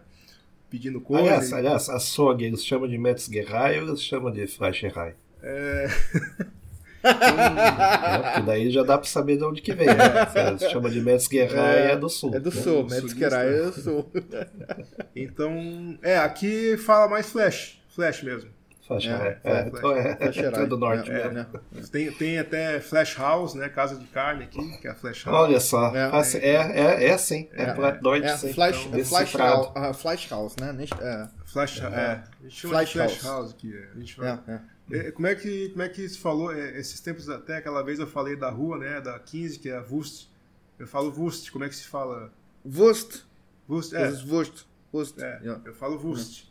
Pedindo 0.70 1.00
coisa. 1.00 1.22
Aliás, 1.24 1.50
e- 1.50 1.54
aliás, 1.54 1.88
açougue 1.88 2.44
eles 2.44 2.64
chamam 2.64 2.88
de 2.88 2.96
Metzgerei 2.98 3.80
ou 3.80 3.88
eles 3.88 4.02
chamam 4.02 4.30
de 4.30 4.46
Fleischerei? 4.46 5.14
É, 5.42 5.86
né? 7.04 8.22
Porque 8.22 8.40
daí 8.46 8.70
já 8.70 8.82
dá 8.82 8.98
pra 8.98 9.06
saber 9.06 9.36
de 9.36 9.44
onde 9.44 9.60
que 9.62 9.72
vem. 9.74 9.86
Né? 9.86 10.26
Se 10.32 10.38
eles 10.38 10.62
chamam 10.70 10.90
de 10.90 11.00
Metzgerei 11.00 11.58
é, 11.92 11.96
do 11.96 12.08
sul. 12.08 12.34
É 12.34 12.40
do 12.40 12.50
né? 12.50 12.60
sul, 12.62 12.82
do 12.84 12.90
Metzgerei 12.94 13.60
é 13.60 13.62
do 13.66 13.72
sul. 13.72 14.10
então, 15.14 15.98
é, 16.02 16.18
aqui 16.18 16.76
fala 16.76 17.08
mais 17.08 17.30
flash, 17.30 17.80
flash 17.88 18.22
mesmo. 18.22 18.50
Fleischerei. 18.86 19.28
É, 19.28 19.38
É, 19.44 19.52
é, 19.52 19.66
então 19.68 19.96
é, 19.96 20.14
Fleischerei. 20.16 20.62
é 20.62 20.66
do 20.66 20.76
norte 20.76 21.10
É, 21.10 21.14
mesmo. 21.14 21.32
né? 21.32 21.46
Tem, 21.90 22.12
tem 22.12 22.38
até 22.38 22.80
Flash 22.80 23.16
House, 23.16 23.54
né? 23.54 23.70
Casa 23.70 23.96
de 23.96 24.04
carne 24.08 24.44
aqui, 24.44 24.76
que 24.78 24.86
é 24.86 24.90
a 24.90 24.94
Flash 24.94 25.24
House. 25.24 25.38
Olha 25.40 25.58
só, 25.58 25.96
É. 25.96 26.10
faz- 26.10 26.34
é, 26.34 26.50
é, 26.50 27.04
é 27.06 27.12
assim, 27.14 27.48
é, 27.54 27.72
pro 27.72 28.02
norte 28.02 28.26
É, 28.26 28.36
sim. 28.36 28.52
Flash, 28.52 28.84
Então, 28.86 29.02
Flash. 29.06 29.34
House, 29.36 29.72
ah, 29.74 29.94
Flash 29.94 30.28
House, 30.30 30.56
né? 30.60 30.76
É, 31.00 31.26
Flash, 31.46 31.80
é, 31.80 31.86
a 31.86 32.24
gente 32.42 32.56
chama 32.60 32.74
Flash 32.74 32.88
de 32.88 32.92
Flash 32.92 33.12
House. 33.12 33.24
House, 33.24 33.50
aqui. 33.52 33.74
é. 33.74 33.88
A 33.90 33.98
gente 33.98 34.20
é, 34.22 34.26
é. 34.26 34.52
É, 34.52 34.60
Como 35.14 35.26
é 35.26 35.34
que 35.34 35.70
como 35.70 35.82
é 35.82 35.88
que 35.88 36.06
se 36.08 36.18
falou 36.18 36.52
é, 36.52 36.78
esses 36.78 37.00
tempos 37.00 37.28
até 37.30 37.56
aquela 37.56 37.82
vez 37.82 37.98
eu 37.98 38.06
falei 38.06 38.36
da 38.36 38.50
rua, 38.50 38.76
né, 38.78 39.00
da 39.00 39.18
15, 39.18 39.58
que 39.58 39.68
é 39.70 39.76
a 39.76 39.82
Wurst. 39.82 40.26
Eu 40.78 40.86
falo 40.86 41.10
Wurst, 41.16 41.50
como 41.50 41.64
é 41.64 41.68
que 41.68 41.74
se 41.76 41.86
fala? 41.86 42.32
Wurst. 42.64 43.22
Wurst, 43.68 43.92
É. 43.94 44.02
é. 44.02 44.10
Wurst. 44.26 44.64
Wurst. 44.92 45.18
é 45.18 45.38
Yeah. 45.42 45.62
eu 45.64 45.72
falo 45.74 45.96
Wurst. 45.98 46.44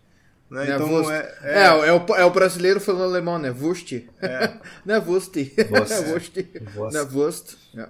Né, 0.49 0.69
É, 0.69 0.75
então 0.75 0.89
Wurst. 0.91 1.11
é, 1.11 1.37
É, 1.41 1.53
é, 1.63 1.87
é, 1.87 1.93
o, 1.93 2.15
é 2.15 2.25
o 2.25 2.31
brasileiro 2.31 2.79
falando 2.81 3.03
alemão, 3.03 3.37
né? 3.37 3.51
Wurst. 3.51 3.91
É. 3.93 4.57
Não 4.85 4.95
é. 4.95 4.97
É 4.97 5.01
Wurst. 5.03 5.47
Wurst. 6.11 6.35
Não 6.93 7.01
é. 7.01 7.03
É. 7.75 7.89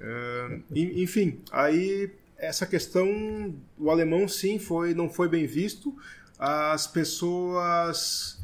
é, 0.00 0.60
en- 0.74 1.02
enfim, 1.02 1.40
aí 1.52 2.10
essa 2.36 2.66
questão 2.66 3.54
o 3.76 3.90
alemão 3.90 4.26
sim 4.28 4.58
foi 4.58 4.94
não 4.94 5.08
foi 5.10 5.28
bem 5.28 5.44
visto 5.46 5.96
as 6.38 6.86
pessoas 6.86 8.37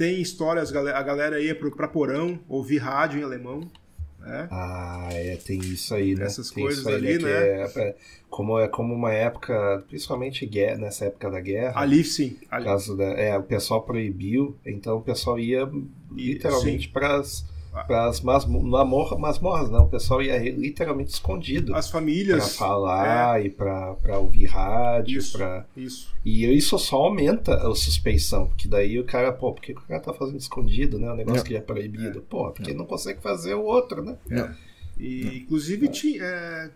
têm 0.00 0.18
histórias, 0.18 0.74
a 0.74 1.02
galera 1.02 1.38
ia 1.38 1.54
para 1.54 1.86
Porão 1.86 2.40
ouvir 2.48 2.78
rádio 2.78 3.20
em 3.20 3.22
alemão. 3.22 3.70
Né? 4.18 4.48
Ah, 4.50 5.08
é, 5.12 5.36
tem 5.36 5.58
isso 5.58 5.94
aí, 5.94 6.14
né? 6.14 6.24
Essas 6.24 6.50
tem 6.50 6.64
coisas 6.64 6.86
ali, 6.86 7.18
né? 7.18 7.30
É, 7.30 7.72
é, 7.76 7.96
como, 8.30 8.58
é 8.58 8.66
como 8.66 8.94
uma 8.94 9.12
época, 9.12 9.84
principalmente 9.88 10.46
guerra, 10.46 10.78
nessa 10.78 11.04
época 11.04 11.30
da 11.30 11.38
guerra. 11.38 11.78
Ali 11.78 12.02
sim. 12.02 12.38
Ali. 12.50 12.64
Caso 12.64 12.96
da, 12.96 13.04
é, 13.04 13.36
o 13.36 13.42
pessoal 13.42 13.82
proibiu, 13.82 14.56
então 14.64 14.96
o 14.96 15.02
pessoal 15.02 15.38
ia 15.38 15.70
literalmente 16.10 16.88
para 16.88 17.16
as 17.16 17.44
para 17.70 18.06
as 18.06 18.20
masmorras, 18.20 19.18
masmorras, 19.18 19.70
não. 19.70 19.84
O 19.84 19.88
pessoal 19.88 20.20
ia 20.22 20.38
literalmente 20.38 21.12
escondido. 21.12 21.74
As 21.74 21.88
famílias. 21.88 22.56
Para 22.56 22.66
falar 22.66 23.40
é. 23.40 23.46
e 23.46 23.50
para 23.50 24.18
ouvir 24.18 24.46
rádio. 24.46 25.18
Isso, 25.18 25.38
pra... 25.38 25.64
isso. 25.76 26.12
E 26.24 26.44
isso 26.46 26.78
só 26.78 26.96
aumenta 26.96 27.54
a 27.54 27.74
suspeição, 27.74 28.48
porque 28.48 28.66
daí 28.66 28.98
o 28.98 29.04
cara, 29.04 29.32
pô, 29.32 29.52
por 29.52 29.62
que 29.62 29.72
o 29.72 29.76
cara 29.76 30.00
tá 30.00 30.12
fazendo 30.12 30.38
escondido, 30.38 30.98
né? 30.98 31.10
O 31.10 31.16
negócio 31.16 31.38
não. 31.38 31.44
que 31.44 31.56
é 31.56 31.60
proibido. 31.60 32.18
É. 32.18 32.22
Pô, 32.28 32.50
porque 32.50 32.72
não. 32.72 32.80
não 32.80 32.86
consegue 32.86 33.20
fazer 33.20 33.54
o 33.54 33.62
outro, 33.62 34.02
né? 34.02 34.16
É. 34.30 34.50
E, 34.98 35.38
inclusive, 35.38 35.88
tinha, 35.88 36.22
é, 36.22 36.70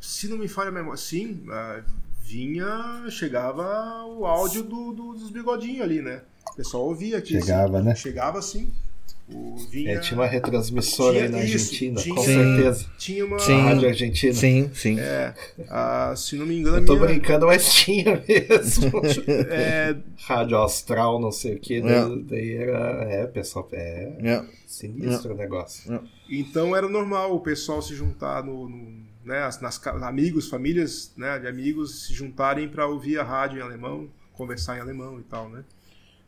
se 0.00 0.28
não 0.28 0.38
me 0.38 0.46
falha 0.46 0.68
a 0.68 0.72
memória, 0.72 0.98
sim, 0.98 1.42
é, 1.50 1.82
vinha, 2.22 3.06
chegava 3.10 4.04
o 4.04 4.26
áudio 4.26 4.62
do, 4.62 4.92
do, 4.92 5.14
dos 5.14 5.30
bigodinhos 5.30 5.80
ali, 5.80 6.02
né? 6.02 6.22
O 6.52 6.54
pessoal 6.54 6.84
ouvia 6.84 7.18
aqui. 7.18 7.40
Chegava, 7.40 7.78
assim, 7.78 7.86
né? 7.86 7.94
Chegava 7.94 8.42
sim. 8.42 8.72
Vinha... 9.70 9.92
É, 9.92 9.98
tinha 9.98 10.18
uma 10.18 10.26
retransmissora 10.26 11.12
tinha 11.12 11.24
aí 11.24 11.30
na 11.30 11.44
isso, 11.44 11.54
Argentina, 11.54 12.00
tinha, 12.00 12.14
com 12.14 12.22
certeza. 12.22 12.86
Tinha 12.96 13.26
uma 13.26 13.38
sim, 13.38 13.60
rádio 13.60 13.88
argentina. 13.88 14.32
Sim, 14.32 14.70
sim. 14.72 14.98
É, 14.98 15.34
a, 15.68 16.14
se 16.16 16.36
não 16.36 16.46
me 16.46 16.58
engano, 16.58 16.78
Eu 16.78 16.86
tô 16.86 16.94
minha... 16.94 17.08
brincando, 17.08 17.46
mas 17.46 17.68
tinha 17.74 18.22
mesmo. 18.26 19.02
é... 19.50 19.96
Rádio 20.26 20.56
Austral, 20.56 21.20
não 21.20 21.30
sei 21.30 21.56
o 21.56 21.58
que. 21.58 21.76
É. 21.76 22.08
Daí 22.22 22.54
era. 22.54 23.04
É, 23.04 23.26
pessoal. 23.26 23.68
É. 23.72 24.12
É. 24.22 24.44
Sinistro 24.66 25.34
o 25.34 25.36
negócio. 25.36 25.92
É. 25.92 26.00
Então 26.30 26.74
era 26.74 26.88
normal 26.88 27.34
o 27.34 27.40
pessoal 27.40 27.82
se 27.82 27.94
juntar 27.94 28.42
no. 28.42 28.68
no 28.68 29.08
né, 29.24 29.40
nas, 29.60 29.86
amigos, 29.86 30.48
famílias 30.48 31.12
né, 31.14 31.38
de 31.38 31.46
amigos 31.46 32.06
se 32.06 32.14
juntarem 32.14 32.66
para 32.66 32.86
ouvir 32.86 33.18
a 33.18 33.22
rádio 33.22 33.58
em 33.58 33.62
alemão, 33.62 34.08
conversar 34.32 34.78
em 34.78 34.80
alemão 34.80 35.20
e 35.20 35.22
tal, 35.22 35.50
né? 35.50 35.64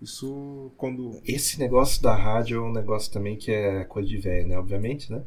Isso 0.01 0.72
quando. 0.76 1.20
Esse 1.26 1.59
negócio 1.59 2.03
da 2.03 2.14
rádio 2.14 2.59
é 2.59 2.61
um 2.61 2.72
negócio 2.72 3.12
também 3.12 3.36
que 3.36 3.51
é 3.51 3.84
coisa 3.84 4.09
de 4.09 4.16
velho, 4.16 4.48
né? 4.48 4.59
Obviamente, 4.59 5.12
né? 5.12 5.22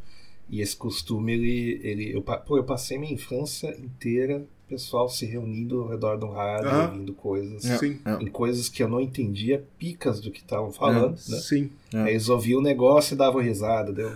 E 0.49 0.61
esse 0.61 0.75
costume, 0.75 1.33
ele. 1.33 1.79
ele 1.83 2.15
eu, 2.15 2.21
pô, 2.21 2.57
eu 2.57 2.63
passei 2.63 2.97
minha 2.97 3.13
infância 3.13 3.69
inteira 3.79 4.45
pessoal 4.73 5.07
se 5.07 5.25
reunindo 5.25 5.81
ao 5.81 5.89
redor 5.89 6.17
do 6.17 6.27
rádio, 6.29 6.69
ouvindo 6.81 7.13
coisas. 7.13 7.63
É, 7.65 7.77
Sim. 7.77 7.99
Em 8.19 8.27
coisas 8.27 8.67
que 8.69 8.81
eu 8.81 8.87
não 8.87 8.99
entendia, 8.99 9.63
picas 9.77 10.19
do 10.19 10.31
que 10.31 10.39
estavam 10.39 10.71
falando, 10.71 11.11
né? 11.11 11.37
Sim. 11.37 11.69
Aí 11.93 12.11
eles 12.13 12.27
ouviam 12.27 12.59
o 12.59 12.63
negócio 12.63 13.13
e 13.13 13.17
davam 13.17 13.39
risada, 13.41 13.93
deu. 13.93 14.09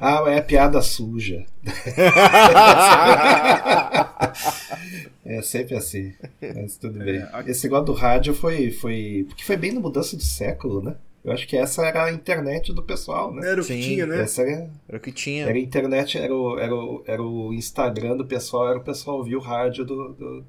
ah, 0.00 0.24
é 0.28 0.40
piada 0.40 0.82
suja. 0.82 1.44
é 5.24 5.42
sempre 5.42 5.76
assim. 5.76 6.12
Mas 6.54 6.76
tudo 6.76 6.98
bem. 6.98 7.20
a- 7.32 7.44
Esse 7.46 7.64
negócio 7.64 7.86
do 7.86 7.92
rádio 7.92 8.34
foi, 8.34 8.70
foi. 8.70 9.24
Porque 9.28 9.44
foi 9.44 9.56
bem 9.56 9.72
na 9.72 9.80
mudança 9.80 10.16
de 10.16 10.24
século, 10.24 10.82
né? 10.82 10.94
Eu 11.24 11.32
acho 11.32 11.48
que 11.48 11.56
essa 11.56 11.86
era 11.86 12.04
a 12.04 12.12
internet 12.12 12.70
do 12.72 12.82
pessoal, 12.82 13.32
né? 13.32 13.50
Era 13.50 13.62
o 13.62 13.64
que 13.64 13.72
Sim, 13.72 13.80
tinha, 13.80 14.06
né? 14.06 14.20
Essa 14.20 14.42
era, 14.42 14.70
Era 14.86 14.98
o 14.98 15.00
que 15.00 15.10
tinha. 15.10 15.46
era 15.46 15.54
a 15.54 15.58
internet, 15.58 16.18
era 16.18 16.36
o, 16.36 16.58
era, 16.58 16.74
o, 16.74 17.02
era 17.06 17.22
o 17.22 17.52
Instagram 17.54 18.16
do 18.18 18.26
pessoal, 18.26 18.68
era 18.68 18.78
o 18.78 18.84
pessoal 18.84 19.16
ouvir 19.16 19.34
o 19.36 19.40
rádio 19.40 19.86
do, 19.86 20.12
do, 20.12 20.44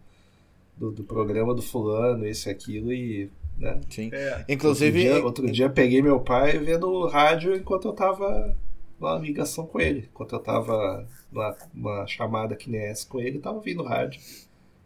do, 0.78 0.92
do 0.92 1.04
programa 1.06 1.56
do 1.56 1.62
fulano, 1.62 2.26
esse 2.28 2.50
e 2.50 2.52
aquilo, 2.52 2.92
e. 2.92 3.32
Né? 3.58 3.80
Sim. 3.90 4.10
É. 4.12 4.44
Inclusive, 4.50 5.00
Outro 5.00 5.14
dia, 5.14 5.26
outro 5.26 5.52
dia 5.52 5.70
peguei 5.70 6.02
meu 6.02 6.20
pai 6.20 6.58
vendo 6.60 6.90
o 6.90 7.08
rádio 7.08 7.56
enquanto 7.56 7.88
eu 7.88 7.94
tava 7.94 8.54
numa 9.00 9.18
ligação 9.18 9.66
com 9.66 9.80
ele. 9.80 10.10
Enquanto 10.12 10.36
eu 10.36 10.40
tava 10.40 11.08
numa, 11.32 11.56
numa 11.74 12.06
chamada 12.08 12.54
que 12.54 12.70
nem 12.70 12.82
essa 12.82 13.08
com 13.08 13.20
ele, 13.22 13.40
tava 13.40 13.56
ouvindo 13.56 13.82
rádio. 13.82 14.20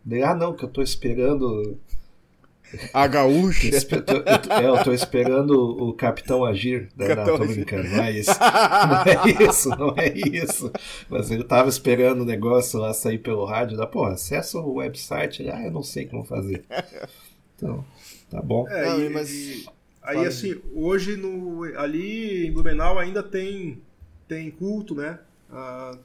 Daí, 0.06 0.22
ah 0.22 0.36
não, 0.36 0.54
que 0.54 0.64
eu 0.64 0.70
tô 0.70 0.84
esperando. 0.84 1.80
A 2.94 3.08
gaúcha. 3.08 3.68
espe- 3.68 4.02
tô- 4.02 4.14
eu 4.18 4.24
tô- 4.42 4.54
é, 4.54 4.66
eu 4.68 4.84
tô 4.84 4.92
esperando 4.94 5.52
o 5.60 5.94
Capitão 5.94 6.44
Agir. 6.46 6.90
Daí, 6.96 7.08
Capitão 7.10 7.34
não, 7.34 7.38
tô 7.38 7.44
Agir. 7.44 7.56
brincando, 7.56 7.90
não 7.90 8.04
é 8.04 8.12
isso. 8.12 8.32
Não 8.40 9.04
é 9.06 9.44
isso, 9.50 9.70
não 9.70 9.94
é 9.98 10.14
isso. 10.18 10.72
Mas 11.10 11.32
ele 11.32 11.44
tava 11.44 11.70
esperando 11.70 12.22
o 12.22 12.26
negócio 12.26 12.80
lá 12.80 12.94
sair 12.94 13.18
pelo 13.20 13.46
rádio. 13.46 13.78
Da, 13.78 13.88
pô, 13.88 14.06
acessa 14.06 14.60
o 14.60 14.76
website. 14.76 15.42
Ele, 15.42 15.52
ah, 15.52 15.64
eu 15.66 15.72
não 15.72 15.84
sei 15.84 16.06
como 16.06 16.24
fazer. 16.24 16.64
Então, 17.56 17.84
tá 18.30 18.42
bom. 18.42 18.68
É, 18.70 18.86
Não, 18.86 19.02
e- 19.02 19.10
mas- 19.10 19.30
e- 19.32 19.66
aí 20.04 20.16
Fala. 20.16 20.28
assim, 20.28 20.56
hoje 20.74 21.16
no, 21.18 21.64
ali 21.78 22.48
em 22.48 22.52
Blumenau 22.52 22.98
ainda 23.00 23.22
tem, 23.24 23.82
tem 24.28 24.50
culto, 24.52 24.96
né? 24.96 25.20
Ah, 25.52 25.98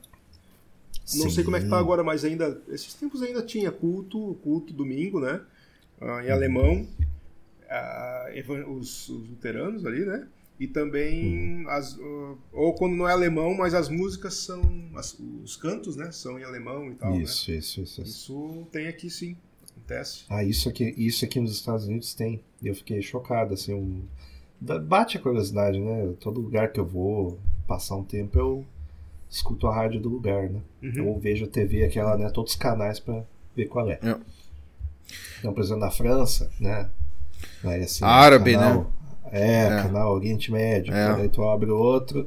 não 1.17 1.29
sei 1.31 1.45
como 1.45 1.57
é 1.57 1.61
que 1.61 1.69
tá 1.69 1.77
Sim. 1.77 1.83
agora, 1.83 2.03
mas 2.03 2.25
ainda. 2.25 2.61
Esses 2.69 2.95
tempos 2.95 3.23
ainda 3.23 3.43
tinha 3.43 3.71
culto, 3.71 4.37
culto 4.43 4.73
domingo, 4.73 5.21
né? 5.21 5.41
Ah, 6.05 6.25
em 6.25 6.31
alemão. 6.31 6.87
evan- 8.35 8.67
os, 8.67 9.09
os 9.09 9.29
luteranos 9.29 9.85
ali, 9.87 10.05
né? 10.05 10.27
E 10.59 10.69
também 10.69 11.65
as, 11.69 11.99
ah, 11.99 12.35
ou 12.53 12.75
quando 12.75 12.95
não 12.95 13.09
é 13.09 13.13
alemão, 13.13 13.55
mas 13.55 13.75
as 13.75 13.89
músicas 13.89 14.35
são 14.35 14.63
as- 14.95 15.19
os 15.43 15.57
cantos, 15.57 15.97
né? 15.97 16.11
São 16.13 16.39
em 16.39 16.45
alemão 16.45 16.91
e 16.91 16.95
tal. 16.95 17.11
né? 17.13 17.23
Isso, 17.23 17.51
isso, 17.51 17.81
isso, 17.81 18.03
isso. 18.03 18.11
Isso 18.11 18.67
tem 18.71 18.87
aqui 18.87 19.11
sim, 19.11 19.37
acontece. 19.73 20.25
Ah, 20.29 20.45
isso 20.45 20.69
aqui, 20.69 20.95
isso 20.97 21.25
aqui 21.25 21.41
nos 21.41 21.53
Estados 21.53 21.87
Unidos 21.87 22.15
tem. 22.15 22.41
Eu 22.63 22.75
fiquei 22.75 23.03
chocado, 23.03 23.55
assim, 23.55 23.75
um... 23.75 24.03
bate 24.61 25.17
a 25.17 25.21
curiosidade, 25.21 25.81
né? 25.81 26.13
Todo 26.21 26.41
lugar 26.41 26.71
que 26.73 26.79
eu 26.79 26.87
vou 26.87 27.39
passar 27.67 27.97
um 27.97 28.05
tempo, 28.05 28.39
eu 28.39 28.65
escuto 29.29 29.67
a 29.67 29.75
rádio 29.75 30.01
do 30.01 30.09
lugar, 30.09 30.49
né? 30.49 30.61
Uhum. 30.83 31.09
Ou 31.09 31.19
vejo 31.19 31.47
a 31.47 31.49
TV, 31.49 31.83
aquela, 31.85 32.17
né? 32.17 32.31
Todos 32.31 32.53
os 32.53 32.59
canais 32.59 33.01
pra 33.01 33.25
ver 33.57 33.67
qual 33.67 33.91
é. 33.91 33.99
É. 34.03 34.17
Então, 35.45 35.53
por 35.53 35.63
exemplo, 35.63 35.83
na 35.85 35.91
França, 35.91 36.49
né? 36.59 36.89
Aí, 37.63 37.83
assim, 37.83 38.03
Árabe, 38.03 38.55
canal- 38.55 38.91
É, 39.31 39.67
É. 39.67 39.83
canal 39.83 40.15
Oriente 40.15 40.51
Médio. 40.51 40.95
É. 40.95 41.17
Aí 41.17 41.29
tu 41.29 41.43
abre 41.47 41.69
outro 41.71 42.27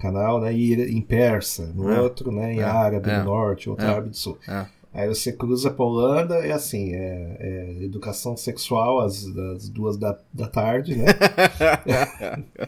canal, 0.00 0.40
né? 0.40 0.52
E 0.52 0.72
em 0.90 1.00
persa, 1.00 1.70
no 1.74 1.88
É. 1.92 2.00
outro, 2.00 2.32
né? 2.32 2.54
Em 2.54 2.58
É. 2.60 2.64
árabe 2.64 3.08
É. 3.08 3.18
no 3.18 3.24
norte, 3.26 3.70
outro 3.70 3.84
É. 3.86 3.88
árabe 3.90 4.08
do 4.08 4.16
sul. 4.16 4.36
É. 4.48 4.66
Aí 4.96 5.06
você 5.06 5.30
cruza 5.30 5.70
pra 5.70 5.84
Holanda, 5.84 6.36
é 6.36 6.52
assim, 6.52 6.94
é, 6.94 7.36
é 7.38 7.84
educação 7.84 8.34
sexual 8.34 9.00
às, 9.00 9.26
às 9.54 9.68
duas 9.68 9.98
da, 9.98 10.18
da 10.32 10.46
tarde, 10.46 10.96
né? 10.96 11.04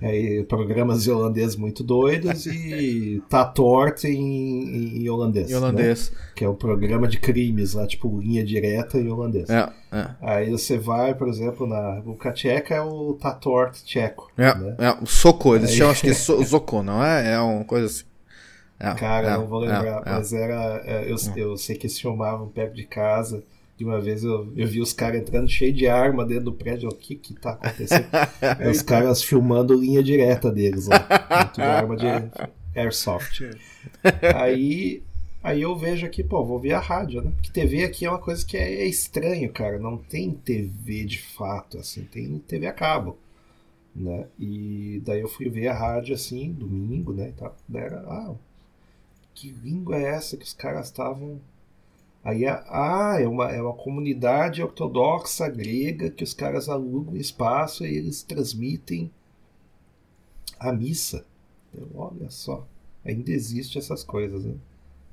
Aí 0.00 0.44
programas 0.44 1.02
de 1.02 1.10
holandês 1.10 1.56
muito 1.56 1.84
doidos 1.84 2.46
e 2.46 3.22
tá 3.28 3.44
torto 3.44 4.06
em, 4.06 5.02
em 5.02 5.08
holandês. 5.10 5.50
Em 5.50 5.54
holandês. 5.54 6.10
né? 6.10 6.16
Que 6.34 6.44
é 6.44 6.48
um 6.48 6.54
programa 6.54 7.06
de 7.06 7.18
crimes 7.18 7.74
lá, 7.74 7.86
tipo 7.86 8.18
linha 8.20 8.44
direta 8.44 8.98
em 8.98 9.08
holandês. 9.10 9.50
É, 9.50 9.68
é. 9.92 10.08
Aí 10.22 10.50
você 10.50 10.78
vai, 10.78 11.14
por 11.14 11.28
exemplo, 11.28 11.66
na 11.66 11.96
República 11.96 12.32
Tcheca 12.32 12.74
é 12.74 12.80
o 12.80 13.12
Tatort 13.14 13.74
tcheco. 13.84 14.30
É, 14.38 14.54
né? 14.54 14.76
é, 14.78 14.90
o 15.02 15.06
Soco, 15.06 15.54
eles 15.54 15.70
Aí- 15.70 15.76
chamam 15.76 15.92
acho 15.92 16.02
que 16.02 16.14
so, 16.14 16.42
Zoko, 16.44 16.82
não 16.82 17.04
é? 17.04 17.34
É 17.34 17.40
uma 17.40 17.64
coisa 17.64 17.86
assim. 17.86 18.04
É, 18.80 18.94
Cara, 18.94 19.28
é, 19.28 19.36
não 19.36 19.46
vou 19.46 19.64
é, 19.64 19.68
lembrar, 19.68 20.02
mas 20.06 20.32
era. 20.32 20.82
Eu, 21.06 21.16
eu 21.36 21.56
sei 21.56 21.76
que 21.76 21.86
eles 21.86 21.98
filmavam 21.98 22.48
perto 22.48 22.74
de 22.74 22.84
casa. 22.84 23.42
De 23.76 23.84
uma 23.84 24.00
vez 24.00 24.24
eu, 24.24 24.52
eu 24.56 24.66
vi 24.66 24.80
os 24.80 24.92
caras 24.92 25.20
entrando 25.20 25.48
cheio 25.48 25.72
de 25.72 25.86
arma 25.86 26.24
dentro 26.24 26.46
do 26.46 26.52
prédio. 26.52 26.88
O 26.88 26.94
que 26.94 27.14
que 27.14 27.34
tá 27.34 27.50
acontecendo? 27.50 28.06
Os 28.68 28.82
caras 28.82 29.22
filmando 29.22 29.72
linha 29.72 30.02
direta 30.02 30.50
deles 30.50 30.88
lá. 30.88 30.98
Dentro 30.98 31.54
de 31.54 31.62
arma 31.62 31.96
de 31.96 32.06
airsoft. 32.74 33.50
Aí, 34.34 35.00
aí 35.44 35.62
eu 35.62 35.76
vejo 35.76 36.04
aqui, 36.04 36.24
pô, 36.24 36.44
vou 36.44 36.58
ver 36.58 36.72
a 36.72 36.80
rádio, 36.80 37.22
né? 37.22 37.30
Porque 37.30 37.52
TV 37.52 37.84
aqui 37.84 38.04
é 38.04 38.10
uma 38.10 38.18
coisa 38.18 38.44
que 38.44 38.56
é, 38.56 38.82
é 38.82 38.86
estranho, 38.86 39.52
cara. 39.52 39.78
Não 39.78 39.96
tem 39.96 40.32
TV 40.32 41.04
de 41.04 41.22
fato, 41.22 41.78
assim. 41.78 42.02
Tem 42.02 42.36
TV 42.40 42.66
a 42.66 42.72
cabo. 42.72 43.16
Né? 43.94 44.26
E 44.38 45.02
daí 45.04 45.20
eu 45.20 45.28
fui 45.28 45.48
ver 45.48 45.68
a 45.68 45.74
rádio 45.74 46.14
assim, 46.14 46.52
domingo, 46.52 47.12
né? 47.12 47.28
E 47.28 47.32
tal. 47.32 47.56
Daí 47.68 47.82
era, 47.82 48.00
ah, 48.00 48.34
que 49.38 49.50
língua 49.52 49.96
é 49.96 50.02
essa 50.02 50.36
que 50.36 50.44
os 50.44 50.52
caras 50.52 50.86
estavam. 50.86 51.40
Aí, 52.24 52.44
é- 52.44 52.64
ah, 52.66 53.16
é 53.20 53.28
uma, 53.28 53.48
é 53.52 53.62
uma 53.62 53.72
comunidade 53.72 54.60
ortodoxa 54.60 55.48
grega 55.48 56.10
que 56.10 56.24
os 56.24 56.34
caras 56.34 56.68
alugam 56.68 57.16
espaço 57.16 57.86
e 57.86 57.96
eles 57.96 58.20
transmitem 58.24 59.08
a 60.58 60.72
missa. 60.72 61.24
Eu, 61.72 61.88
olha 61.94 62.28
só, 62.30 62.66
ainda 63.04 63.30
existe 63.30 63.78
essas 63.78 64.02
coisas, 64.02 64.44
né? 64.44 64.54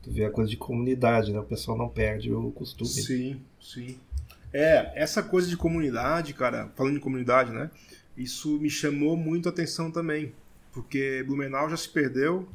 Tu 0.01 0.09
vê 0.11 0.26
a 0.26 0.32
coisa 0.32 0.49
de 0.49 0.57
comunidade, 0.57 1.32
né? 1.32 1.39
O 1.39 1.43
pessoal 1.43 1.78
não 1.78 1.88
perde 1.88 2.34
o 2.34 2.51
costume. 2.51 2.89
Sim, 2.89 3.41
sim. 3.61 3.99
É, 4.51 4.91
essa 4.95 5.21
coisa 5.21 5.47
de 5.47 5.55
comunidade, 5.55 6.34
cara, 6.34 6.71
falando 6.76 6.95
de 6.95 6.99
comunidade, 6.99 7.51
né? 7.51 7.69
Isso 8.17 8.59
me 8.59 8.71
chamou 8.71 9.15
muito 9.15 9.47
a 9.47 9.51
atenção 9.51 9.91
também. 9.91 10.34
Porque 10.73 11.23
Blumenau 11.28 11.69
já 11.69 11.78
se 11.78 11.89
perdeu, 11.89 12.47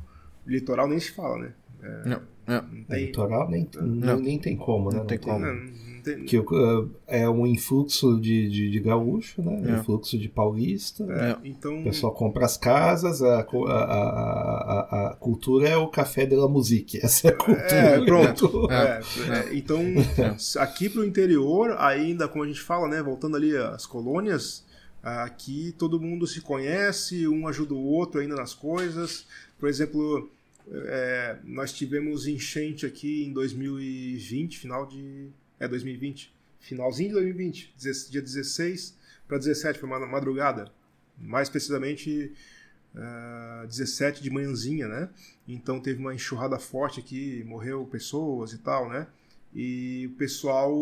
litoral 0.47 0.89
nem 0.89 0.99
se 0.99 1.12
fala, 1.12 1.39
né? 1.39 1.53
Não, 1.83 2.05
não. 2.05 2.31
Não 2.47 2.57
É, 2.57 2.62
tem, 2.89 3.07
litoral 3.07 3.49
nem, 3.49 3.68
Não. 3.76 4.16
nem, 4.16 4.22
nem 4.22 4.39
tem 4.39 4.57
como, 4.57 4.91
né? 4.91 4.99
Não 4.99 5.07
tem 5.07 5.18
como. 5.18 5.39
não, 5.39 5.55
não 5.55 5.81
que 6.26 6.39
uh, 6.39 6.91
é 7.07 7.28
um 7.28 7.47
influxo 7.47 8.18
de, 8.20 8.49
de, 8.49 8.70
de 8.70 8.81
gaúcho, 8.81 9.43
né? 9.43 9.62
É. 9.66 9.81
Influxo 9.81 10.18
de 10.18 10.28
paulista. 10.28 11.05
É, 11.05 11.37
então... 11.45 11.81
O 11.81 11.85
pessoal 11.85 12.12
compra 12.12 12.45
as 12.47 12.57
casas, 12.57 13.22
a, 13.22 13.41
a, 13.41 13.43
a, 13.43 15.09
a, 15.11 15.16
cultura 15.16 15.68
é 15.68 15.76
o 15.76 15.89
café 15.89 16.26
de 16.26 16.37
la 16.37 16.49
musique. 16.49 16.99
Essa 17.03 17.28
é 17.28 17.31
a 17.31 17.37
cultura. 17.37 17.66
É, 17.70 18.05
pronto. 18.05 18.70
É, 18.70 19.01
é, 19.28 19.55
então, 19.55 19.81
aqui 20.59 20.89
pro 20.89 21.05
interior, 21.05 21.76
ainda, 21.78 22.28
como 22.28 22.45
a 22.45 22.47
gente 22.47 22.61
fala, 22.61 22.89
né? 22.89 23.03
Voltando 23.03 23.37
ali 23.37 23.57
às 23.57 23.87
colônias, 23.87 24.64
aqui 25.03 25.74
todo 25.78 26.01
mundo 26.01 26.26
se 26.26 26.41
conhece, 26.41 27.28
um 27.28 27.47
ajuda 27.47 27.74
o 27.74 27.85
outro 27.85 28.20
ainda 28.20 28.37
nas 28.37 28.55
coisas. 28.55 29.26
Por 29.59 29.68
exemplo, 29.68 30.31
é, 30.73 31.39
nós 31.45 31.73
tivemos 31.73 32.27
enchente 32.27 32.87
aqui 32.87 33.25
em 33.25 33.33
2020, 33.33 34.59
final 34.59 34.87
de. 34.87 35.29
É, 35.59 35.66
2020. 35.66 36.33
Finalzinho 36.61 37.09
de 37.09 37.14
2020, 37.14 37.75
dia 38.11 38.23
16 38.23 38.97
para 39.27 39.39
17, 39.39 39.79
foi 39.79 39.89
uma 39.89 40.07
madrugada. 40.07 40.71
Mais 41.18 41.49
precisamente 41.49 42.33
uh, 42.95 43.64
é, 43.64 43.66
17 43.66 44.23
de 44.23 44.31
manhãzinha, 44.31 44.87
né? 44.87 45.09
Então 45.49 45.81
teve 45.81 45.99
uma 45.99 46.14
enxurrada 46.14 46.59
forte 46.59 47.01
aqui, 47.01 47.43
morreu 47.45 47.87
pessoas 47.87 48.53
e 48.53 48.59
tal, 48.59 48.89
né? 48.89 49.07
E 49.55 50.09
o 50.12 50.16
pessoal 50.16 50.73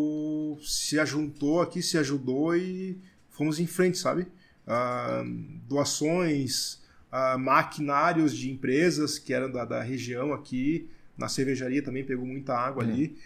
se 0.61 0.99
ajuntou 0.99 1.61
aqui, 1.61 1.81
se 1.81 1.97
ajudou 1.97 2.55
e 2.55 2.97
fomos 3.29 3.59
em 3.59 3.65
frente, 3.65 3.97
sabe? 3.97 4.27
Uh, 4.67 5.23
doações, 5.67 6.79
uh, 7.11 7.37
maquinários 7.37 8.35
de 8.35 8.51
empresas 8.51 9.19
que 9.19 9.33
eram 9.33 9.51
da, 9.51 9.65
da, 9.65 9.81
região 9.81 10.33
aqui. 10.33 10.89
Na 11.17 11.27
cervejaria 11.27 11.83
também 11.83 12.03
pegou 12.03 12.25
muita 12.25 12.55
água 12.55 12.83
é. 12.83 12.87
ali. 12.87 13.17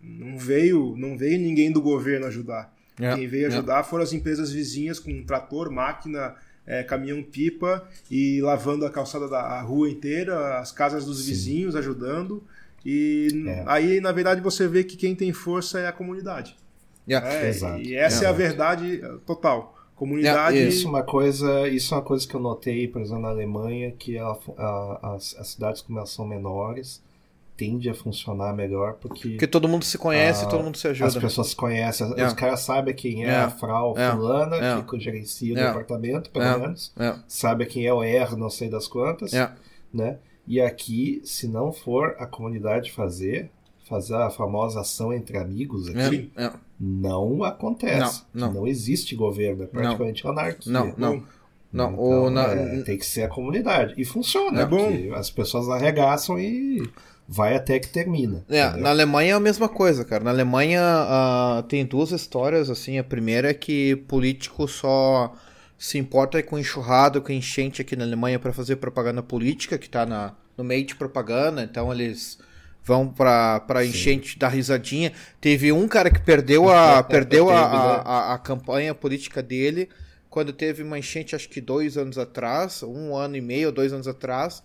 Não 0.00 0.38
veio, 0.38 0.94
não 0.96 1.16
veio 1.18 1.38
ninguém 1.38 1.72
do 1.72 1.80
governo 1.80 2.26
ajudar. 2.26 2.74
É. 3.00 3.14
Quem 3.14 3.26
veio 3.26 3.44
é. 3.44 3.48
ajudar 3.48 3.82
foram 3.82 4.04
as 4.04 4.12
empresas 4.12 4.52
vizinhas 4.52 4.98
com 4.98 5.24
trator, 5.24 5.70
máquina, 5.70 6.34
é, 6.66 6.82
caminhão-pipa 6.82 7.86
e 8.10 8.40
lavando 8.40 8.86
a 8.86 8.90
calçada 8.90 9.28
da 9.28 9.60
rua 9.60 9.88
inteira, 9.90 10.58
as 10.58 10.72
casas 10.72 11.04
dos 11.04 11.20
Sim. 11.20 11.30
vizinhos 11.30 11.76
ajudando. 11.76 12.42
E 12.84 13.28
aí, 13.66 14.00
na 14.00 14.12
verdade, 14.12 14.40
você 14.40 14.68
vê 14.68 14.84
que 14.84 14.96
quem 14.96 15.14
tem 15.14 15.32
força 15.32 15.80
é 15.80 15.88
a 15.88 15.92
comunidade. 15.92 16.56
Yeah. 17.08 17.28
É, 17.28 17.48
Exato. 17.48 17.80
E 17.80 17.94
essa 17.94 18.24
é 18.24 18.28
a 18.28 18.32
verdade 18.32 19.00
total. 19.24 19.75
Comunidade. 19.96 20.68
Isso, 20.68 20.86
uma 20.86 21.02
coisa, 21.02 21.66
isso 21.68 21.94
é 21.94 21.96
uma 21.96 22.04
coisa 22.04 22.28
que 22.28 22.34
eu 22.34 22.40
notei, 22.40 22.86
por 22.86 23.00
exemplo, 23.00 23.22
na 23.22 23.30
Alemanha, 23.30 23.90
que 23.90 24.18
a, 24.18 24.36
a, 24.58 25.14
as, 25.14 25.34
as, 25.38 25.48
cidades, 25.48 25.80
como 25.80 25.98
elas 25.98 26.10
são 26.10 26.26
menores, 26.26 27.02
tende 27.56 27.88
a 27.88 27.94
funcionar 27.94 28.54
melhor 28.54 28.98
porque. 29.00 29.30
Porque 29.30 29.46
todo 29.46 29.66
mundo 29.66 29.86
se 29.86 29.96
conhece 29.96 30.44
e 30.44 30.48
todo 30.50 30.62
mundo 30.62 30.76
se 30.76 30.86
ajuda. 30.86 31.08
As 31.08 31.16
pessoas 31.16 31.48
se 31.48 31.56
conhecem, 31.56 32.06
os 32.06 32.34
caras 32.34 32.60
sabem 32.60 32.94
quem 32.94 33.24
é, 33.24 33.34
a 33.34 33.48
Frau 33.48 33.96
fulana, 33.96 34.82
que 34.82 35.00
gerencia 35.00 35.54
o 35.54 35.56
departamento, 35.56 36.28
pelo 36.28 36.58
menos. 36.58 36.92
Sabe 37.26 37.64
quem 37.64 37.86
é 37.86 37.92
o 37.92 38.02
R, 38.02 38.36
não 38.36 38.50
sei 38.50 38.68
das 38.68 38.86
quantas. 38.86 39.32
Né? 39.92 40.18
E 40.46 40.60
aqui, 40.60 41.22
se 41.24 41.48
não 41.48 41.72
for 41.72 42.16
a 42.18 42.26
comunidade 42.26 42.92
fazer, 42.92 43.50
fazer 43.88 44.16
a 44.16 44.30
famosa 44.30 44.80
ação 44.80 45.12
entre 45.12 45.38
amigos 45.38 45.88
aqui, 45.88 46.30
é, 46.36 46.46
é. 46.46 46.52
não 46.78 47.44
acontece. 47.44 48.22
Não, 48.34 48.48
não. 48.48 48.54
não, 48.54 48.66
existe 48.66 49.14
governo, 49.14 49.62
é 49.62 49.66
praticamente 49.66 50.24
não. 50.24 50.32
anarquia. 50.32 50.72
Não, 50.72 50.94
não. 50.96 51.22
Não, 51.72 51.92
então, 51.92 51.98
o, 51.98 52.30
na... 52.30 52.44
é, 52.44 52.82
tem 52.82 52.96
que 52.96 53.04
ser 53.04 53.24
a 53.24 53.28
comunidade. 53.28 53.94
E 53.98 54.04
funciona. 54.04 54.62
É 54.62 54.66
bom. 54.66 54.88
As 55.14 55.30
pessoas 55.30 55.68
arregaçam 55.68 56.38
e 56.38 56.88
vai 57.28 57.54
até 57.54 57.78
que 57.78 57.88
termina. 57.88 58.44
É, 58.48 58.70
na 58.76 58.90
Alemanha 58.90 59.32
é 59.32 59.36
a 59.36 59.40
mesma 59.40 59.68
coisa, 59.68 60.04
cara. 60.04 60.24
Na 60.24 60.30
Alemanha 60.30 60.80
uh, 60.80 61.62
tem 61.64 61.84
duas 61.84 62.12
histórias, 62.12 62.70
assim. 62.70 62.98
A 62.98 63.04
primeira 63.04 63.50
é 63.50 63.54
que 63.54 63.96
político 64.08 64.66
só 64.66 65.34
se 65.76 65.98
importa 65.98 66.42
com 66.42 66.58
enxurrada, 66.58 67.20
com 67.20 67.32
enchente 67.32 67.82
aqui 67.82 67.94
na 67.94 68.04
Alemanha 68.04 68.38
para 68.38 68.52
fazer 68.52 68.76
propaganda 68.76 69.22
política, 69.22 69.76
que 69.76 69.90
tá 69.90 70.06
na, 70.06 70.32
no 70.56 70.64
meio 70.64 70.86
de 70.86 70.94
propaganda. 70.94 71.62
Então 71.62 71.92
eles 71.92 72.38
vão 72.86 73.08
pra, 73.08 73.58
pra 73.58 73.84
enchente 73.84 74.38
da 74.38 74.46
risadinha. 74.46 75.12
Teve 75.40 75.72
um 75.72 75.88
cara 75.88 76.08
que 76.08 76.20
perdeu 76.20 76.70
a, 76.70 77.02
perdeu 77.04 77.50
a, 77.50 77.60
a, 77.60 77.96
a, 77.96 78.34
a, 78.34 78.38
campanha 78.38 78.94
política 78.94 79.42
dele 79.42 79.88
quando 80.30 80.52
teve 80.52 80.84
uma 80.84 80.96
enchente, 80.96 81.34
acho 81.34 81.48
que 81.48 81.60
dois 81.60 81.98
anos 81.98 82.16
atrás, 82.16 82.84
um 82.84 83.16
ano 83.16 83.36
e 83.36 83.40
meio, 83.40 83.72
dois 83.72 83.92
anos 83.92 84.06
atrás. 84.06 84.62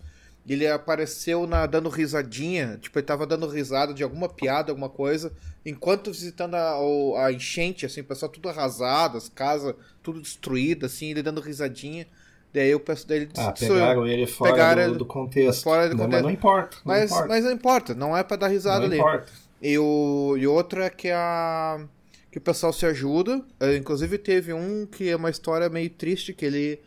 Ele 0.47 0.67
apareceu 0.67 1.47
na, 1.47 1.65
dando 1.65 1.89
risadinha, 1.89 2.77
tipo, 2.79 2.97
ele 2.97 3.05
tava 3.05 3.25
dando 3.25 3.47
risada 3.47 3.93
de 3.93 4.03
alguma 4.03 4.27
piada, 4.27 4.71
alguma 4.71 4.89
coisa, 4.89 5.31
enquanto 5.65 6.11
visitando 6.11 6.55
a, 6.55 7.25
a 7.25 7.31
enchente, 7.31 7.85
assim, 7.85 8.01
o 8.01 8.03
pessoal 8.03 8.31
tudo 8.31 8.49
arrasado, 8.49 9.17
as 9.17 9.29
casas 9.29 9.75
tudo 10.01 10.19
destruídas, 10.19 10.93
assim, 10.93 11.11
ele 11.11 11.23
dando 11.23 11.41
risadinha. 11.41 12.07
Daí 12.53 12.69
eu 12.69 12.79
peço 12.79 13.07
dele 13.07 13.29
Ah, 13.37 13.53
pegaram 13.53 14.05
ele 14.05 14.27
fora 14.27 14.51
pegaram 14.51 14.91
do, 14.91 14.99
do, 14.99 15.05
contexto. 15.05 15.63
Fora 15.63 15.87
do 15.87 15.95
não, 15.95 16.05
contexto. 16.05 16.11
Mas 16.11 16.23
não 16.23 16.31
importa. 16.31 16.77
Não 16.77 16.93
mas, 16.93 17.11
importa. 17.11 17.27
mas 17.27 17.43
não 17.45 17.51
importa, 17.51 17.95
não 17.95 18.17
é 18.17 18.23
pra 18.23 18.37
dar 18.37 18.47
risada 18.47 18.79
não 18.79 18.85
ali. 18.87 18.97
Importa. 18.97 19.31
E, 19.61 19.77
o, 19.77 20.35
e 20.37 20.47
outra 20.47 20.85
é 20.85 20.89
que 20.89 21.09
a. 21.09 21.85
Que 22.29 22.37
o 22.37 22.41
pessoal 22.41 22.71
se 22.71 22.85
ajuda. 22.85 23.43
É, 23.59 23.75
inclusive 23.75 24.17
teve 24.17 24.53
um 24.53 24.85
que 24.85 25.09
é 25.09 25.15
uma 25.15 25.29
história 25.29 25.69
meio 25.69 25.89
triste, 25.89 26.33
que 26.33 26.45
ele. 26.45 26.81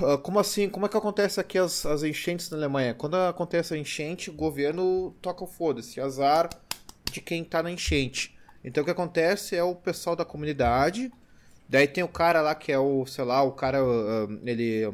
Uh, 0.00 0.18
como 0.18 0.38
assim? 0.38 0.68
Como 0.68 0.86
é 0.86 0.88
que 0.88 0.96
acontece 0.96 1.40
aqui 1.40 1.58
as, 1.58 1.84
as 1.84 2.02
enchentes 2.04 2.48
na 2.50 2.56
Alemanha? 2.56 2.94
Quando 2.94 3.16
acontece 3.16 3.74
a 3.74 3.76
enchente, 3.76 4.30
o 4.30 4.32
governo 4.32 5.14
toca 5.20 5.42
o 5.42 5.46
foda-se, 5.46 6.00
azar 6.00 6.48
de 7.10 7.20
quem 7.20 7.42
tá 7.42 7.62
na 7.62 7.70
enchente. 7.70 8.36
Então 8.64 8.82
o 8.82 8.84
que 8.84 8.92
acontece 8.92 9.56
é 9.56 9.62
o 9.62 9.74
pessoal 9.74 10.14
da 10.14 10.24
comunidade 10.24 11.10
Daí 11.72 11.88
tem 11.88 12.04
o 12.04 12.08
cara 12.08 12.42
lá 12.42 12.54
que 12.54 12.70
é 12.70 12.78
o, 12.78 13.06
sei 13.06 13.24
lá, 13.24 13.42
o 13.42 13.50
cara, 13.50 13.82
uh, 13.82 14.30
ele, 14.44 14.92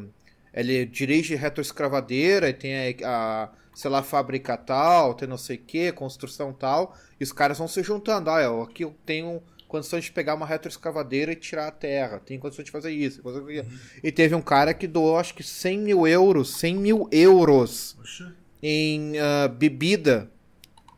ele 0.55 0.87
dirige 0.87 1.35
retroescravadeira 1.35 2.49
e 2.49 2.53
tem 2.53 2.73
a, 2.73 2.95
a, 3.05 3.49
sei 3.75 3.91
lá, 3.91 4.01
fábrica 4.01 4.57
tal, 4.57 5.13
tem 5.15 5.27
não 5.27 5.37
sei 5.37 5.57
o 5.57 5.59
que, 5.59 5.91
construção 5.91 6.53
tal, 6.53 6.97
e 7.19 7.25
os 7.25 7.33
caras 7.33 7.59
vão 7.59 7.67
se 7.67 7.83
juntando. 7.83 8.31
Ah, 8.31 8.41
eu, 8.43 8.63
aqui 8.63 8.85
eu 8.85 8.95
tenho 9.05 9.43
condições 9.67 10.05
de 10.05 10.13
pegar 10.13 10.37
uma 10.37 10.47
retroescavadeira 10.47 11.33
e 11.33 11.35
tirar 11.35 11.67
a 11.67 11.73
terra, 11.73 12.21
tem 12.25 12.39
condições 12.39 12.67
de 12.67 12.71
fazer 12.71 12.93
isso. 12.93 13.27
Uhum. 13.27 13.65
E 14.01 14.13
teve 14.13 14.37
um 14.37 14.41
cara 14.41 14.73
que 14.73 14.87
doou, 14.87 15.19
acho 15.19 15.35
que 15.35 15.43
100 15.43 15.81
mil 15.81 16.07
euros, 16.07 16.59
100 16.59 16.77
mil 16.77 17.09
euros 17.11 17.97
Oxa. 17.99 18.37
em 18.63 19.15
uh, 19.15 19.49
bebida 19.49 20.31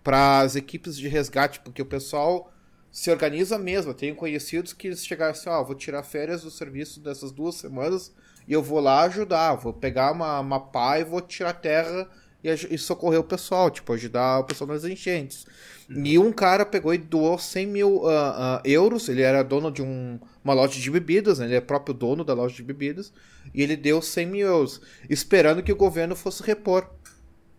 para 0.04 0.40
as 0.40 0.56
equipes 0.56 0.94
de 0.94 1.08
resgate, 1.08 1.58
porque 1.60 1.80
o 1.80 1.86
pessoal 1.86 2.49
se 2.90 3.10
organiza 3.10 3.58
mesmo. 3.58 3.90
Eu 3.90 3.94
tenho 3.94 4.14
conhecidos 4.14 4.72
que 4.72 4.88
eles 4.88 5.04
chegaram 5.04 5.32
assim, 5.32 5.48
ó, 5.48 5.60
oh, 5.60 5.64
vou 5.64 5.74
tirar 5.74 6.02
férias 6.02 6.42
do 6.42 6.50
serviço 6.50 7.00
dessas 7.00 7.30
duas 7.30 7.54
semanas 7.54 8.12
e 8.48 8.52
eu 8.52 8.62
vou 8.62 8.80
lá 8.80 9.02
ajudar, 9.02 9.54
vou 9.54 9.72
pegar 9.72 10.12
uma, 10.12 10.40
uma 10.40 10.60
pá 10.60 10.98
e 10.98 11.04
vou 11.04 11.20
tirar 11.20 11.52
terra 11.52 12.08
e, 12.42 12.48
e 12.48 12.78
socorrer 12.78 13.20
o 13.20 13.24
pessoal, 13.24 13.70
tipo, 13.70 13.92
ajudar 13.92 14.40
o 14.40 14.44
pessoal 14.44 14.68
nas 14.68 14.84
enchentes. 14.84 15.46
Uhum. 15.88 16.04
E 16.04 16.18
um 16.18 16.32
cara 16.32 16.64
pegou 16.64 16.92
e 16.92 16.98
doou 16.98 17.38
100 17.38 17.66
mil 17.66 17.96
uh, 17.98 18.06
uh, 18.06 18.60
euros, 18.64 19.08
ele 19.08 19.22
era 19.22 19.42
dono 19.42 19.70
de 19.70 19.82
um, 19.82 20.18
uma 20.42 20.54
loja 20.54 20.80
de 20.80 20.90
bebidas, 20.90 21.38
né? 21.38 21.46
ele 21.46 21.56
é 21.56 21.60
próprio 21.60 21.94
dono 21.94 22.24
da 22.24 22.34
loja 22.34 22.56
de 22.56 22.62
bebidas, 22.62 23.12
e 23.54 23.62
ele 23.62 23.76
deu 23.76 24.00
100 24.00 24.26
mil 24.26 24.46
euros, 24.46 24.80
esperando 25.08 25.62
que 25.62 25.72
o 25.72 25.76
governo 25.76 26.16
fosse 26.16 26.42
repor. 26.42 26.88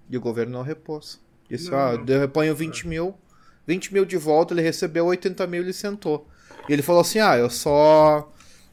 E 0.10 0.18
o 0.18 0.22
governo 0.22 0.52
não 0.52 0.62
repôs. 0.62 1.22
Disse, 1.50 1.72
ó, 1.72 1.94
eu 1.94 2.20
reponho 2.20 2.56
20 2.56 2.88
mil 2.88 3.16
20 3.68 3.94
mil 3.94 4.06
de 4.06 4.18
volta, 4.18 4.54
ele 4.54 4.62
recebeu 4.62 5.06
80 5.06 5.46
mil 5.48 5.62
e 5.62 5.66
ele 5.66 5.74
sentou. 5.74 6.28
E 6.68 6.74
ele 6.74 6.82
falou 6.82 7.02
assim: 7.02 7.20
ah, 7.20 7.38
eu 7.38 7.50
só. 7.50 8.32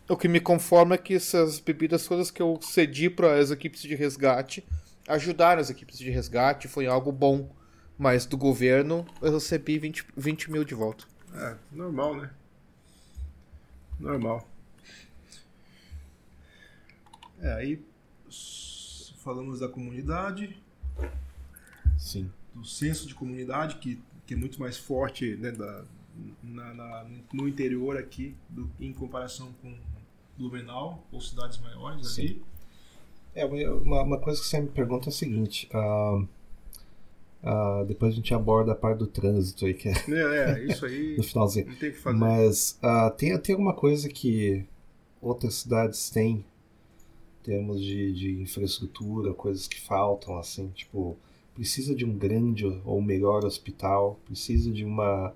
O 0.09 0.17
que 0.17 0.29
me 0.29 0.41
conforma 0.41 0.95
é 0.95 0.99
que 0.99 1.15
essas 1.15 1.61
bebidas 1.61 2.07
todas 2.07 2.31
que 2.31 2.41
eu 2.41 2.59
cedi 2.63 3.11
para 3.11 3.35
as 3.39 3.51
equipes 3.51 3.83
de 3.83 3.95
resgate 3.95 4.65
ajudaram 5.07 5.61
as 5.61 5.71
equipes 5.71 5.99
de 5.99 6.11
resgate, 6.11 6.69
foi 6.69 6.87
algo 6.87 7.13
bom. 7.13 7.51
Mas 7.99 8.25
do 8.25 8.37
governo 8.37 9.05
eu 9.21 9.33
recebi 9.33 9.79
20, 9.79 10.07
20 10.17 10.51
mil 10.53 10.65
de 10.65 10.75
volta. 10.75 11.05
É, 11.35 11.57
normal, 11.73 12.17
né? 12.17 12.31
Normal. 13.99 14.49
É, 17.41 17.53
aí 17.55 17.83
falamos 19.19 19.61
da 19.61 19.69
comunidade. 19.69 20.57
Sim. 21.99 22.31
Do 22.55 22.65
senso 22.65 23.07
de 23.07 23.15
comunidade, 23.15 23.77
que 23.77 24.01
que 24.29 24.35
é 24.35 24.37
muito 24.37 24.61
mais 24.61 24.77
forte 24.77 25.37
né, 25.37 25.51
da, 25.51 25.85
na, 26.43 26.75
na, 26.75 27.07
no 27.33 27.49
interior 27.49 27.97
aqui 27.97 28.37
do, 28.51 28.71
em 28.79 28.93
comparação 28.93 29.51
com 29.63 29.75
Blumenau 30.37 31.03
ou 31.11 31.19
cidades 31.19 31.59
maiores 31.59 32.11
Sim. 32.11 32.23
ali. 32.23 32.43
É, 33.35 33.47
uma, 33.47 34.03
uma 34.03 34.19
coisa 34.19 34.39
que 34.39 34.47
você 34.47 34.61
me 34.61 34.69
pergunta 34.69 35.09
é 35.09 35.11
a 35.11 35.13
seguinte: 35.13 35.67
uh, 35.73 36.19
uh, 37.43 37.87
depois 37.87 38.13
a 38.13 38.17
gente 38.17 38.35
aborda 38.35 38.73
a 38.73 38.75
parte 38.75 38.99
do 38.99 39.07
trânsito 39.07 39.65
aí, 39.65 39.73
que 39.73 39.89
é, 39.89 39.93
é, 39.93 40.51
é 40.51 40.65
isso 40.67 40.85
aí. 40.85 41.17
no 41.17 41.23
finalzinho. 41.23 41.67
Não 41.67 41.77
tem 41.77 41.91
que 41.91 41.99
fazer. 41.99 42.19
Mas 42.19 42.79
uh, 42.83 43.11
tem, 43.17 43.37
tem 43.39 43.55
alguma 43.55 43.73
coisa 43.73 44.11
que 44.11 44.67
outras 45.23 45.55
cidades 45.55 46.11
têm 46.11 46.45
em 47.41 47.45
termos 47.45 47.81
de, 47.81 48.13
de 48.13 48.43
infraestrutura, 48.43 49.33
coisas 49.33 49.67
que 49.67 49.81
faltam, 49.81 50.37
assim, 50.37 50.69
tipo 50.69 51.17
precisa 51.59 51.93
de 51.93 52.05
um 52.05 52.17
grande 52.17 52.65
ou 52.85 53.03
melhor 53.03 53.45
hospital, 53.45 54.21
precisa 54.25 54.71
de 54.71 54.85
uma 54.85 55.35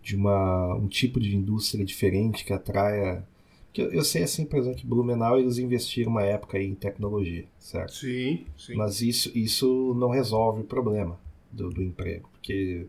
de 0.00 0.14
uma, 0.14 0.74
um 0.76 0.86
tipo 0.86 1.18
de 1.18 1.36
indústria 1.36 1.84
diferente 1.84 2.44
que 2.44 2.52
atraia. 2.52 3.26
Que 3.72 3.82
eu, 3.82 3.92
eu 3.92 4.04
sei, 4.04 4.22
assim, 4.22 4.46
por 4.46 4.58
exemplo, 4.58 4.78
que 4.78 4.86
Blumenau 4.86 5.38
eles 5.38 5.58
investiram 5.58 6.12
uma 6.12 6.22
época 6.22 6.58
em 6.58 6.74
tecnologia, 6.74 7.44
certo? 7.58 7.92
Sim, 7.92 8.46
sim. 8.56 8.74
Mas 8.74 9.02
isso, 9.02 9.36
isso 9.36 9.94
não 9.98 10.08
resolve 10.08 10.62
o 10.62 10.64
problema 10.64 11.18
do, 11.52 11.68
do 11.68 11.82
emprego, 11.82 12.30
porque 12.32 12.86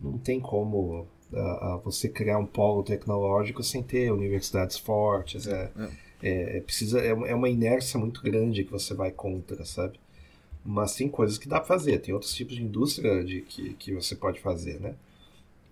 não 0.00 0.18
tem 0.18 0.38
como 0.38 1.08
uh, 1.32 1.80
você 1.82 2.08
criar 2.08 2.38
um 2.38 2.46
polo 2.46 2.84
tecnológico 2.84 3.64
sem 3.64 3.82
ter 3.82 4.12
universidades 4.12 4.78
fortes. 4.78 5.48
É, 5.48 5.72
é. 5.74 5.90
é, 6.22 6.58
é 6.58 6.60
precisa, 6.60 7.00
é, 7.00 7.08
é 7.08 7.34
uma 7.34 7.48
inércia 7.48 7.98
muito 7.98 8.22
grande 8.22 8.62
que 8.62 8.70
você 8.70 8.94
vai 8.94 9.10
contra, 9.10 9.64
sabe? 9.64 9.98
Mas 10.66 10.94
tem 10.94 11.08
coisas 11.08 11.38
que 11.38 11.48
dá 11.48 11.60
para 11.60 11.68
fazer, 11.68 12.00
tem 12.00 12.12
outros 12.12 12.34
tipos 12.34 12.56
de 12.56 12.62
indústria 12.62 13.22
de, 13.22 13.42
que, 13.42 13.74
que 13.74 13.94
você 13.94 14.16
pode 14.16 14.40
fazer, 14.40 14.80
né? 14.80 14.94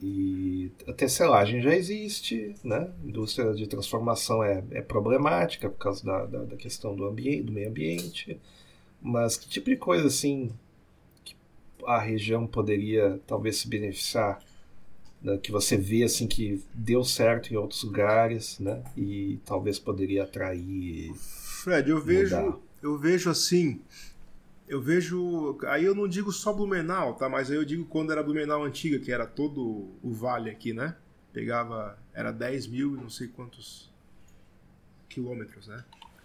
E 0.01 0.71
a 0.87 0.93
tecelagem 0.93 1.61
já 1.61 1.75
existe, 1.75 2.55
né? 2.63 2.91
A 3.03 3.07
indústria 3.07 3.53
de 3.55 3.67
transformação 3.67 4.43
é, 4.43 4.63
é 4.71 4.83
problemática 4.83 5.69
por 5.69 5.79
causa 5.79 6.05
da, 6.05 6.27
da, 6.27 6.45
da 6.45 6.57
questão 6.57 6.95
do, 6.95 7.07
ambiente, 7.07 7.43
do 7.43 7.53
meio 7.53 7.69
ambiente. 7.69 8.39
Mas 9.01 9.37
que 9.37 9.49
tipo 9.49 9.69
de 9.71 9.77
coisa, 9.77 10.07
assim, 10.07 10.51
que 11.25 11.35
a 11.87 11.99
região 11.99 12.47
poderia 12.47 13.21
talvez 13.27 13.57
se 13.57 13.69
beneficiar 13.69 14.41
né, 15.25 15.39
que 15.39 15.51
você 15.51 15.77
vê 15.77 16.05
assim 16.05 16.27
que 16.27 16.63
deu 16.75 17.03
certo 17.03 17.53
em 17.53 17.57
outros 17.57 17.83
lugares, 17.83 18.59
né? 18.59 18.85
E 18.95 19.39
talvez 19.47 19.79
poderia 19.79 20.25
atrair. 20.25 21.15
Fred, 21.15 21.89
eu 21.89 22.01
vejo, 22.01 22.61
eu 22.83 22.99
vejo 22.99 23.31
assim, 23.31 23.81
eu 24.75 24.83
vejo, 24.83 25.59
aí 25.66 25.85
eu 25.85 25.95
não 25.95 26.09
digo 26.09 26.33
só 26.33 26.53
Blumenau, 26.53 27.14
tá? 27.14 27.29
Mas 27.29 27.51
aí 27.51 27.57
eu 27.57 27.64
digo 27.64 27.85
quando 27.85 28.11
era 28.11 28.22
Blumenau 28.22 28.64
antiga, 28.64 28.99
que 28.99 29.12
era 29.12 29.27
todo 29.27 29.89
o 30.03 30.12
vale 30.12 30.51
aqui, 30.51 30.72
né? 30.72 30.97
Pegava, 31.33 31.99
era 32.12 32.33
10 32.33 32.66
mil 32.66 32.95
e 32.95 32.97
não 32.97 33.09
sei 33.09 33.29
quantos 33.29 33.93
quilômetros, 35.09 35.68
né? 35.68 35.85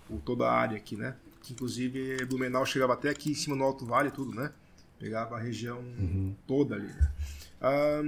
Ou 0.09 0.19
toda 0.19 0.47
a 0.47 0.51
área 0.51 0.77
aqui, 0.77 0.95
né? 0.95 1.15
Que 1.43 1.53
inclusive 1.53 2.25
Blumenau 2.25 2.65
chegava 2.65 2.93
até 2.93 3.09
aqui 3.09 3.31
em 3.31 3.35
cima 3.35 3.55
no 3.55 3.63
Alto 3.63 3.85
Vale, 3.85 4.09
tudo, 4.09 4.33
né? 4.33 4.51
Pegava 4.97 5.35
a 5.35 5.39
região 5.39 5.79
uhum. 5.79 6.35
toda 6.47 6.75
ali, 6.75 6.87
né? 6.87 7.11
Ah, 7.61 8.03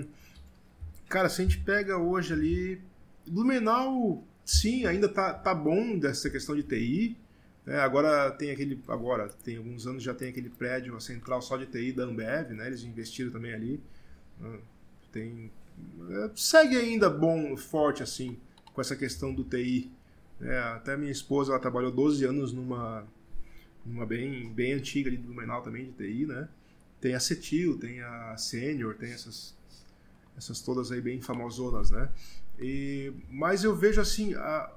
Cara, 1.12 1.28
se 1.28 1.42
a 1.42 1.44
gente 1.44 1.60
pega 1.60 1.98
hoje 1.98 2.32
ali. 2.32 2.82
Blumenau, 3.28 4.24
sim, 4.46 4.86
ainda 4.86 5.10
tá, 5.10 5.34
tá 5.34 5.54
bom 5.54 6.00
dessa 6.00 6.30
questão 6.30 6.56
de 6.56 6.64
TI. 6.64 7.18
Né? 7.66 7.80
Agora 7.80 8.32
tem 8.32 8.52
aquele. 8.52 8.82
Agora, 8.88 9.30
tem 9.44 9.58
alguns 9.58 9.86
anos 9.88 10.04
já 10.04 10.14
tem 10.14 10.30
aquele 10.30 10.50
prédio, 10.50 10.96
a 10.96 11.00
central 11.00 11.42
só 11.42 11.58
de 11.58 11.66
TI 11.66 11.92
da 11.92 12.04
Ambev, 12.04 12.52
né? 12.52 12.68
Eles 12.68 12.84
investiram 12.84 13.32
também 13.32 13.54
ali. 13.54 13.80
Né? 14.40 14.60
Tem. 15.12 15.52
É, 16.10 16.32
segue 16.36 16.78
ainda 16.78 17.10
bom, 17.10 17.56
forte 17.58 18.04
assim, 18.04 18.38
com 18.74 18.82
essa 18.82 18.96
questão 18.96 19.34
do 19.34 19.44
TI. 19.44 19.92
É, 20.42 20.58
até 20.58 20.98
minha 20.98 21.12
esposa 21.12 21.52
ela 21.52 21.60
trabalhou 21.60 21.92
12 21.92 22.26
anos 22.26 22.52
numa, 22.52 23.06
numa 23.86 24.06
bem, 24.06 24.52
bem 24.52 24.74
antiga 24.74 25.10
ali 25.10 25.18
do 25.18 25.28
Blumenau 25.28 25.62
também 25.62 25.86
de 25.86 25.92
TI, 25.92 26.26
né? 26.26 26.50
Tem 27.00 27.14
a 27.14 27.20
Cetil, 27.20 27.78
tem 27.78 28.02
a 28.02 28.36
Senior, 28.38 28.96
tem 28.96 29.12
essas 29.12 29.56
essas 30.38 30.62
todas 30.62 30.92
aí 30.92 31.02
bem 31.02 31.22
famosonas, 31.22 31.92
né? 31.92 32.10
E, 32.60 33.14
mas 33.30 33.64
eu 33.64 33.76
vejo 33.76 34.02
assim, 34.02 34.34
a, 34.34 34.72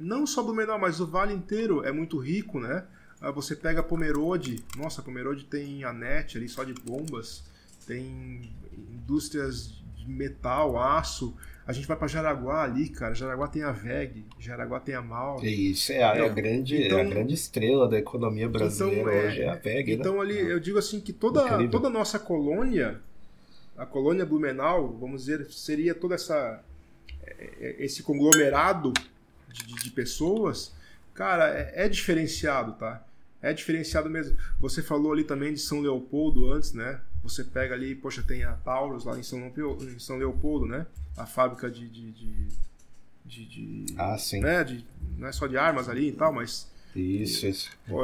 não 0.00 0.26
só 0.26 0.42
do 0.42 0.54
menor, 0.54 0.78
mas 0.78 1.00
o 1.00 1.06
vale 1.06 1.32
inteiro 1.34 1.84
é 1.84 1.92
muito 1.92 2.18
rico, 2.18 2.58
né? 2.58 2.84
Ah, 3.20 3.30
você 3.30 3.54
pega 3.54 3.82
Pomerode, 3.82 4.64
nossa, 4.76 5.02
Pomerode 5.02 5.44
tem 5.44 5.84
a 5.84 5.92
net 5.92 6.38
ali 6.38 6.48
só 6.48 6.64
de 6.64 6.72
bombas, 6.72 7.44
tem 7.86 8.50
indústrias 8.92 9.74
de 9.96 10.08
metal, 10.08 10.78
aço. 10.78 11.36
A 11.66 11.72
gente 11.72 11.86
vai 11.86 11.96
para 11.96 12.08
Jaraguá 12.08 12.64
ali, 12.64 12.88
cara. 12.88 13.14
Jaraguá 13.14 13.46
tem 13.46 13.62
a 13.62 13.70
VEG, 13.70 14.24
Jaraguá 14.38 14.80
tem 14.80 14.94
a 14.94 15.02
MAL. 15.02 15.44
Isso, 15.44 15.92
é 15.92 16.02
a, 16.02 16.16
é 16.16 16.24
a 16.24 16.28
grande, 16.28 16.86
então, 16.86 16.98
é 16.98 17.02
a 17.02 17.04
grande 17.04 17.34
estrela 17.34 17.88
da 17.88 17.98
economia 17.98 18.48
brasileira 18.48 19.00
então, 19.00 19.12
é, 19.12 19.26
hoje, 19.26 19.42
é 19.42 19.48
a 19.48 19.54
VEG. 19.54 19.92
Né? 19.92 20.00
Então 20.00 20.14
né? 20.14 20.20
ali, 20.22 20.38
eu 20.38 20.58
digo 20.58 20.78
assim 20.78 21.00
que 21.00 21.12
toda, 21.12 21.68
toda 21.68 21.88
a 21.88 21.90
nossa 21.90 22.18
colônia 22.18 23.00
a 23.80 23.86
colônia 23.86 24.26
Blumenau, 24.26 24.94
vamos 25.00 25.22
dizer, 25.22 25.50
seria 25.50 25.94
toda 25.94 26.14
essa 26.14 26.62
é, 27.22 27.48
é, 27.60 27.84
esse 27.84 28.02
conglomerado 28.02 28.92
de, 29.52 29.74
de 29.74 29.90
pessoas, 29.90 30.72
cara, 31.14 31.48
é, 31.50 31.84
é, 31.84 31.88
diferenciado, 31.88 32.72
tá? 32.72 33.04
É 33.42 33.52
diferenciado 33.52 34.10
mesmo. 34.10 34.36
Você 34.60 34.82
falou 34.82 35.12
ali 35.12 35.24
também 35.24 35.52
de 35.52 35.60
São 35.60 35.80
Leopoldo 35.80 36.52
antes, 36.52 36.72
né? 36.72 37.00
Você 37.22 37.44
pega 37.44 37.74
ali, 37.74 37.94
poxa, 37.94 38.22
tem 38.22 38.44
a 38.44 38.52
Taurus 38.52 39.04
lá 39.04 39.18
em 39.18 39.22
São, 39.22 39.40
em 39.48 39.98
São 39.98 40.16
Leopoldo, 40.16 40.66
né? 40.66 40.86
A 41.16 41.26
fábrica 41.26 41.70
de, 41.70 41.88
de, 41.88 42.12
de, 42.12 42.48
de, 43.24 43.46
de 43.46 43.94
ah, 43.96 44.16
sim. 44.18 44.40
Né? 44.40 44.64
De, 44.64 44.84
não 45.16 45.28
é 45.28 45.32
só 45.32 45.46
de 45.46 45.56
armas 45.56 45.88
ali 45.88 46.08
e 46.08 46.12
tal, 46.12 46.32
mas 46.32 46.70
isso, 46.94 47.46
isso. 47.46 47.70
Pô, 47.86 48.02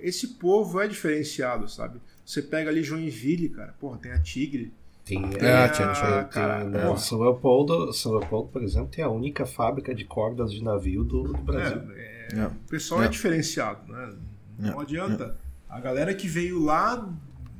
esse 0.00 0.28
povo 0.28 0.80
é 0.80 0.88
diferenciado, 0.88 1.68
sabe? 1.68 2.00
Você 2.24 2.42
pega 2.42 2.70
ali 2.70 2.82
Joinville, 2.82 3.48
cara, 3.48 3.74
porra, 3.80 3.98
tem 3.98 4.12
a 4.12 4.18
Tigre. 4.18 4.72
Tem, 5.04 5.20
é, 5.40 5.64
a, 5.64 5.68
tinha, 5.68 5.92
tinha, 5.92 6.24
cara, 6.24 6.64
tem, 6.64 6.96
São, 6.96 7.20
Leopoldo, 7.20 7.92
São 7.92 8.12
Leopoldo, 8.12 8.50
por 8.50 8.62
exemplo, 8.62 8.88
tem 8.88 9.04
a 9.04 9.08
única 9.08 9.44
fábrica 9.44 9.92
de 9.92 10.04
cordas 10.04 10.52
de 10.52 10.62
navio 10.62 11.02
do, 11.02 11.24
do 11.24 11.38
Brasil. 11.38 11.82
É, 11.96 12.28
é, 12.34 12.46
o 12.46 12.68
pessoal 12.68 13.02
é, 13.02 13.08
diferenciado, 13.08 13.80
né? 13.90 14.14
Não 14.58 14.78
adianta. 14.78 15.36
A 15.68 15.80
galera 15.80 16.14
que 16.14 16.28
veio 16.28 16.62
lá 16.62 17.08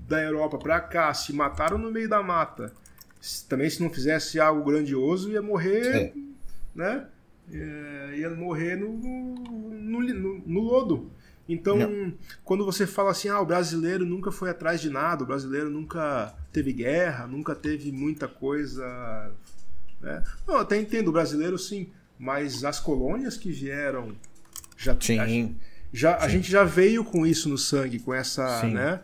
da 0.06 0.22
Europa 0.22 0.56
pra 0.58 0.80
cá, 0.80 1.12
se 1.14 1.32
mataram 1.32 1.78
no 1.78 1.90
meio 1.90 2.08
da 2.08 2.22
mata. 2.22 2.72
Também 3.48 3.68
se 3.70 3.82
não 3.82 3.90
fizesse 3.90 4.38
algo 4.38 4.64
grandioso, 4.64 5.30
ia 5.30 5.42
morrer, 5.42 5.86
é. 5.86 6.12
né? 6.74 7.06
É, 7.52 8.14
ia 8.18 8.30
morrer 8.30 8.76
no, 8.76 8.92
no, 8.92 10.00
no, 10.00 10.38
no 10.46 10.60
lodo. 10.60 11.10
Então, 11.48 11.76
Não. 11.76 12.12
quando 12.44 12.64
você 12.64 12.86
fala 12.86 13.10
assim, 13.10 13.28
ah, 13.28 13.40
o 13.40 13.46
brasileiro 13.46 14.06
nunca 14.06 14.30
foi 14.30 14.50
atrás 14.50 14.80
de 14.80 14.88
nada, 14.88 15.24
o 15.24 15.26
brasileiro 15.26 15.68
nunca 15.68 16.34
teve 16.52 16.72
guerra, 16.72 17.26
nunca 17.26 17.54
teve 17.54 17.90
muita 17.90 18.28
coisa. 18.28 19.32
Né? 20.00 20.22
Não, 20.46 20.56
até 20.56 20.80
entendo, 20.80 21.08
o 21.08 21.12
brasileiro 21.12 21.58
sim, 21.58 21.88
mas 22.18 22.64
as 22.64 22.78
colônias 22.78 23.36
que 23.36 23.50
vieram 23.50 24.14
já, 24.76 24.96
sim. 25.00 25.18
A, 25.18 25.26
já, 25.92 26.18
sim. 26.18 26.24
a 26.24 26.28
gente 26.28 26.50
já 26.50 26.64
veio 26.64 27.04
com 27.04 27.26
isso 27.26 27.48
no 27.48 27.58
sangue, 27.58 27.98
com 27.98 28.14
essa, 28.14 28.60
sim. 28.60 28.72
né? 28.72 29.00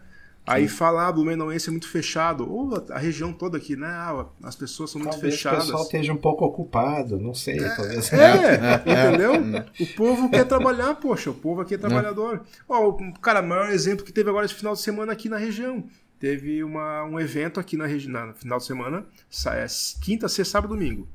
Aí 0.48 0.68
falar 0.68 1.08
ah, 1.08 1.12
Blumenauense 1.12 1.68
é 1.68 1.70
muito 1.70 1.88
fechado, 1.88 2.50
ou 2.50 2.74
a, 2.74 2.94
a, 2.94 2.98
região 2.98 3.32
toda 3.32 3.58
aqui, 3.58 3.76
né? 3.76 3.86
Ah, 3.86 4.26
as 4.42 4.56
pessoas 4.56 4.90
são 4.90 5.00
talvez 5.00 5.22
muito 5.22 5.32
fechadas. 5.32 5.64
o 5.64 5.66
pessoal 5.66 5.82
esteja 5.84 6.12
um 6.12 6.16
pouco 6.16 6.44
ocupado, 6.44 7.18
não 7.18 7.34
sei, 7.34 7.58
é, 7.58 7.68
talvez. 7.76 8.12
É, 8.12 9.08
entendeu? 9.08 9.64
o 9.80 9.86
povo 9.94 10.30
quer 10.30 10.44
trabalhar, 10.44 10.94
poxa, 10.94 11.30
o 11.30 11.34
povo 11.34 11.60
aqui 11.60 11.74
é 11.74 11.78
trabalhador. 11.78 12.42
Ó, 12.68 12.96
cara, 13.20 13.40
o 13.40 13.46
maior 13.46 13.70
exemplo 13.70 14.04
que 14.04 14.12
teve 14.12 14.30
agora 14.30 14.46
esse 14.46 14.54
final 14.54 14.74
de 14.74 14.80
semana 14.80 15.12
aqui 15.12 15.28
na 15.28 15.36
região. 15.36 15.84
Teve 16.18 16.64
uma, 16.64 17.04
um 17.04 17.20
evento 17.20 17.60
aqui 17.60 17.76
na 17.76 17.86
região, 17.86 18.26
no 18.26 18.34
final 18.34 18.58
de 18.58 18.64
semana, 18.64 19.06
é, 19.46 19.66
quinta, 20.02 20.28
sexta, 20.28 20.52
sábado 20.52 20.74
domingo. 20.74 21.06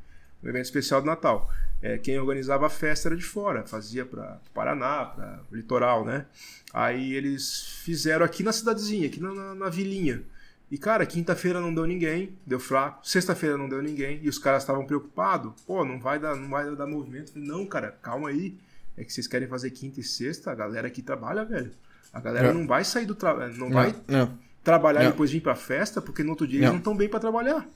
Um 0.41 0.49
evento 0.49 0.65
especial 0.65 1.01
do 1.01 1.07
Natal. 1.07 1.49
É, 1.83 1.97
quem 1.97 2.17
organizava 2.17 2.65
a 2.65 2.69
festa 2.69 3.09
era 3.09 3.15
de 3.17 3.25
fora, 3.25 3.67
fazia 3.67 4.05
para 4.05 4.39
Paraná, 4.53 5.03
para 5.03 5.41
o 5.51 5.55
litoral, 5.55 6.05
né? 6.05 6.25
Aí 6.73 7.13
eles 7.13 7.81
fizeram 7.83 8.25
aqui 8.25 8.41
na 8.41 8.53
cidadezinha, 8.53 9.05
aqui 9.05 9.19
na, 9.19 9.33
na, 9.33 9.53
na 9.53 9.69
vilinha. 9.69 10.23
E, 10.71 10.77
cara, 10.77 11.05
quinta-feira 11.05 11.59
não 11.59 11.73
deu 11.73 11.85
ninguém, 11.85 12.37
deu 12.47 12.57
fraco. 12.57 13.05
Sexta-feira 13.05 13.57
não 13.57 13.67
deu 13.67 13.81
ninguém. 13.81 14.19
E 14.23 14.29
os 14.29 14.39
caras 14.39 14.63
estavam 14.63 14.85
preocupados. 14.85 15.53
Pô, 15.67 15.83
não 15.83 15.99
vai 15.99 16.17
dar, 16.17 16.35
não 16.35 16.49
vai 16.49 16.73
dar 16.73 16.87
movimento. 16.87 17.33
Não, 17.35 17.65
cara, 17.65 17.91
calma 18.01 18.29
aí. 18.29 18.57
É 18.97 19.03
que 19.03 19.11
vocês 19.11 19.27
querem 19.27 19.47
fazer 19.47 19.69
quinta 19.71 19.99
e 19.99 20.03
sexta, 20.03 20.51
a 20.51 20.55
galera 20.55 20.87
aqui 20.87 21.01
trabalha, 21.01 21.43
velho. 21.43 21.71
A 22.13 22.21
galera 22.21 22.47
é. 22.47 22.53
não 22.53 22.65
vai 22.65 22.85
sair 22.85 23.05
do 23.05 23.13
trabalho. 23.13 23.53
Não, 23.57 23.67
não, 23.67 23.73
vai 23.73 23.93
não. 24.07 24.37
trabalhar 24.63 25.03
e 25.03 25.07
depois 25.07 25.29
vir 25.29 25.41
pra 25.41 25.53
festa, 25.53 26.01
porque 26.01 26.23
no 26.23 26.29
outro 26.29 26.47
dia 26.47 26.59
eles 26.59 26.69
não 26.69 26.77
estão 26.77 26.95
bem 26.95 27.09
para 27.09 27.19
trabalhar. 27.19 27.67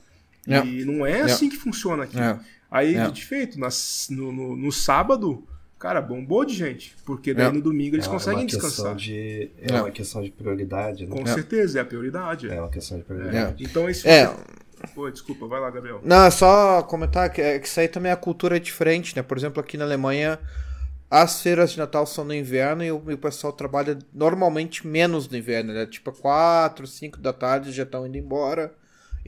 E 0.46 0.84
não 0.84 1.04
é 1.04 1.20
assim 1.20 1.50
que 1.50 1.56
funciona 1.56 2.04
aqui. 2.04 2.16
Aí, 2.70 3.10
de 3.10 3.24
feito, 3.24 3.58
nas, 3.58 4.08
no, 4.10 4.30
no, 4.30 4.56
no 4.56 4.70
sábado, 4.70 5.46
Cara, 5.78 6.00
bombou 6.00 6.44
de 6.44 6.54
gente, 6.54 6.96
porque 7.04 7.32
daí 7.32 7.46
é. 7.46 7.52
no 7.52 7.62
domingo 7.62 7.94
eles 7.94 8.06
é 8.06 8.10
conseguem 8.10 8.44
descansar. 8.44 8.96
De, 8.96 9.48
é, 9.62 9.72
é, 9.72 9.80
uma 9.80 9.92
questão 9.92 10.20
de 10.20 10.30
prioridade, 10.30 11.06
né? 11.06 11.16
Com 11.16 11.24
certeza, 11.24 11.78
é 11.78 11.82
a 11.82 11.84
prioridade. 11.84 12.50
É 12.50 12.60
uma 12.60 12.68
questão 12.68 12.98
de 12.98 13.04
prioridade. 13.04 13.64
É. 13.64 13.66
Então 13.68 13.88
esse. 13.88 14.08
É. 14.08 14.34
Pô, 14.92 15.08
desculpa, 15.08 15.46
vai 15.46 15.60
lá, 15.60 15.70
Gabriel. 15.70 16.00
Não, 16.02 16.24
é 16.24 16.30
só 16.30 16.82
comentar 16.82 17.30
que, 17.30 17.40
é, 17.40 17.60
que 17.60 17.68
isso 17.68 17.78
aí 17.78 17.86
também 17.86 18.10
a 18.10 18.16
cultura 18.16 18.56
é 18.56 18.60
diferente, 18.60 19.14
né? 19.14 19.22
Por 19.22 19.38
exemplo, 19.38 19.60
aqui 19.60 19.76
na 19.76 19.84
Alemanha, 19.84 20.40
as 21.08 21.40
feiras 21.42 21.70
de 21.70 21.78
Natal 21.78 22.04
são 22.06 22.24
no 22.24 22.34
inverno 22.34 22.82
e 22.82 22.90
o, 22.90 23.00
e 23.08 23.14
o 23.14 23.18
pessoal 23.18 23.52
trabalha 23.52 23.96
normalmente 24.12 24.84
menos 24.84 25.28
no 25.28 25.36
inverno, 25.36 25.72
né? 25.72 25.86
Tipo, 25.86 26.10
4, 26.10 26.88
5 26.88 27.20
da 27.20 27.32
tarde 27.32 27.70
já 27.70 27.84
estão 27.84 28.04
indo 28.04 28.18
embora. 28.18 28.72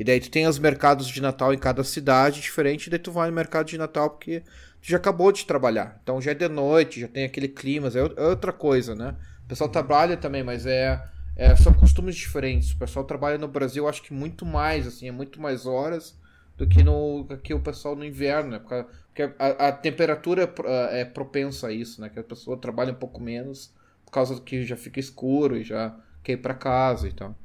E 0.00 0.04
daí 0.04 0.18
tu 0.18 0.30
tem 0.30 0.46
os 0.46 0.58
mercados 0.58 1.06
de 1.08 1.20
Natal 1.20 1.52
em 1.52 1.58
cada 1.58 1.84
cidade 1.84 2.40
diferente, 2.40 2.86
e 2.86 2.90
daí 2.90 2.98
tu 2.98 3.12
vai 3.12 3.28
no 3.28 3.36
mercado 3.36 3.66
de 3.66 3.76
Natal 3.76 4.08
porque 4.08 4.42
já 4.80 4.96
acabou 4.96 5.30
de 5.30 5.44
trabalhar. 5.44 6.00
Então 6.02 6.18
já 6.22 6.30
é 6.30 6.34
de 6.34 6.48
noite, 6.48 7.02
já 7.02 7.08
tem 7.08 7.24
aquele 7.24 7.48
clima, 7.48 7.88
é, 7.88 7.98
é 7.98 8.24
outra 8.24 8.50
coisa, 8.50 8.94
né? 8.94 9.14
O 9.44 9.48
pessoal 9.48 9.68
trabalha 9.68 10.16
também, 10.16 10.42
mas 10.42 10.64
é, 10.64 11.06
é, 11.36 11.54
são 11.54 11.74
costumes 11.74 12.16
diferentes. 12.16 12.70
O 12.70 12.78
pessoal 12.78 13.04
trabalha 13.04 13.36
no 13.36 13.46
Brasil, 13.46 13.86
acho 13.86 14.02
que 14.02 14.14
muito 14.14 14.46
mais, 14.46 14.86
assim, 14.86 15.06
é 15.06 15.12
muito 15.12 15.38
mais 15.38 15.66
horas 15.66 16.18
do 16.56 16.66
que 16.66 16.82
no 16.82 17.26
aqui 17.28 17.52
o 17.52 17.60
pessoal 17.60 17.94
no 17.94 18.02
inverno, 18.02 18.52
né? 18.52 18.58
Porque 18.58 19.30
a, 19.38 19.68
a 19.68 19.70
temperatura 19.70 20.50
é, 20.64 21.00
é 21.02 21.04
propensa 21.04 21.66
a 21.66 21.72
isso, 21.72 22.00
né? 22.00 22.08
Que 22.08 22.20
a 22.20 22.24
pessoa 22.24 22.56
trabalha 22.56 22.92
um 22.92 22.96
pouco 22.96 23.20
menos 23.20 23.70
por 24.06 24.12
causa 24.12 24.34
do 24.34 24.40
que 24.40 24.64
já 24.64 24.78
fica 24.78 24.98
escuro 24.98 25.58
e 25.58 25.62
já 25.62 25.94
quer 26.22 26.32
ir 26.32 26.36
para 26.38 26.54
casa 26.54 27.06
e 27.06 27.12
tal. 27.12 27.36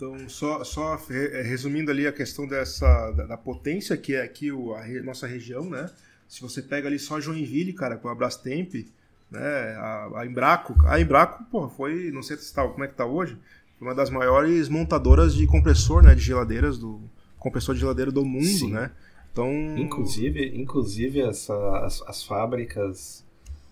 Então, 0.00 0.30
só, 0.30 0.64
só 0.64 0.98
é, 1.10 1.42
resumindo 1.42 1.90
ali 1.90 2.06
a 2.06 2.12
questão 2.12 2.48
dessa 2.48 3.10
da, 3.10 3.26
da 3.26 3.36
potência 3.36 3.94
que 3.98 4.14
é 4.14 4.22
aqui 4.22 4.50
o, 4.50 4.72
a 4.72 4.80
re, 4.80 5.02
nossa 5.02 5.26
região, 5.26 5.68
né? 5.68 5.90
Se 6.26 6.40
você 6.40 6.62
pega 6.62 6.88
ali 6.88 6.98
só 6.98 7.20
Joinville, 7.20 7.74
cara, 7.74 7.98
com 7.98 8.08
a 8.08 8.14
Brastemp, 8.14 8.86
né? 9.30 9.46
A, 9.76 10.10
a 10.20 10.26
Embraco, 10.26 10.74
a 10.86 10.98
Embraco, 10.98 11.44
porra, 11.50 11.68
foi, 11.68 12.10
não 12.12 12.22
sei 12.22 12.38
se 12.38 12.54
tá, 12.54 12.66
como 12.66 12.82
é 12.82 12.88
que 12.88 12.94
tá 12.94 13.04
hoje, 13.04 13.36
uma 13.78 13.94
das 13.94 14.08
maiores 14.08 14.70
montadoras 14.70 15.34
de 15.34 15.46
compressor, 15.46 16.02
né, 16.02 16.14
de 16.14 16.22
geladeiras 16.22 16.78
do 16.78 16.98
compressor 17.38 17.74
de 17.74 17.82
geladeira 17.82 18.10
do 18.10 18.24
mundo, 18.24 18.44
Sim. 18.46 18.72
né? 18.72 18.90
Então, 19.30 19.52
inclusive, 19.76 20.58
inclusive 20.58 21.20
essa, 21.20 21.54
as, 21.84 22.00
as 22.06 22.24
fábricas 22.24 23.22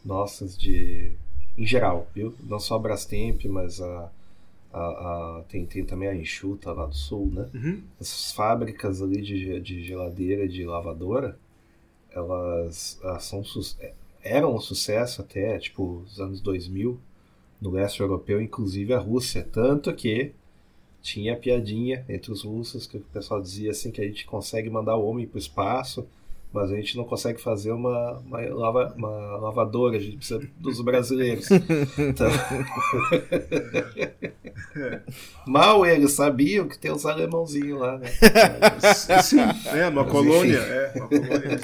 nossas 0.04 0.58
de 0.58 1.12
em 1.56 1.66
geral, 1.66 2.06
viu? 2.14 2.34
Não 2.42 2.60
só 2.60 2.76
a 2.76 2.78
Brastemp, 2.78 3.46
mas 3.46 3.80
a, 3.80 4.10
a, 4.72 4.80
a, 5.38 5.44
tem, 5.48 5.64
tem 5.64 5.84
também 5.84 6.08
a 6.08 6.14
Enxuta 6.14 6.72
lá 6.72 6.86
do 6.86 6.94
sul, 6.94 7.30
né? 7.32 7.48
Uhum. 7.54 7.82
As 8.00 8.32
fábricas 8.32 9.02
ali 9.02 9.20
de, 9.22 9.60
de 9.60 9.82
geladeira, 9.82 10.48
de 10.48 10.64
lavadora, 10.64 11.38
elas, 12.10 12.98
elas 13.02 13.24
são, 13.24 13.42
eram 14.22 14.54
um 14.54 14.60
sucesso 14.60 15.22
até, 15.22 15.58
tipo, 15.58 16.02
os 16.06 16.20
anos 16.20 16.40
2000, 16.40 16.98
no 17.60 17.70
leste 17.70 18.00
europeu, 18.00 18.40
inclusive 18.40 18.92
a 18.92 18.98
Rússia. 18.98 19.46
Tanto 19.50 19.92
que 19.94 20.32
tinha 21.00 21.36
piadinha 21.36 22.04
entre 22.08 22.30
os 22.30 22.42
russos 22.42 22.86
que 22.86 22.98
o 22.98 23.00
pessoal 23.00 23.40
dizia 23.40 23.70
assim 23.70 23.90
que 23.90 24.00
a 24.00 24.04
gente 24.04 24.26
consegue 24.26 24.68
mandar 24.68 24.96
o 24.96 25.06
homem 25.06 25.26
para 25.26 25.36
o 25.36 25.40
espaço, 25.40 26.06
mas 26.52 26.70
a 26.72 26.76
gente 26.76 26.96
não 26.96 27.04
consegue 27.04 27.40
fazer 27.40 27.72
uma, 27.72 28.18
uma, 28.18 28.40
lava, 28.40 28.94
uma 28.96 29.36
lavadora, 29.36 29.96
a 29.96 30.00
gente 30.00 30.16
precisa 30.16 30.40
dos 30.58 30.80
brasileiros. 30.80 31.48
Então... 31.50 32.28
Mal 35.46 35.84
eles 35.86 36.12
sabiam 36.12 36.68
que 36.68 36.78
tem 36.78 36.90
os 36.90 37.06
alemãozinhos 37.06 37.80
lá, 37.80 37.98
né? 37.98 38.08
Sim, 39.22 39.40
é, 39.66 39.88
uma 39.88 40.04
colônia, 40.04 40.58
é, 40.58 40.92
uma 40.96 41.08
colônia 41.08 41.60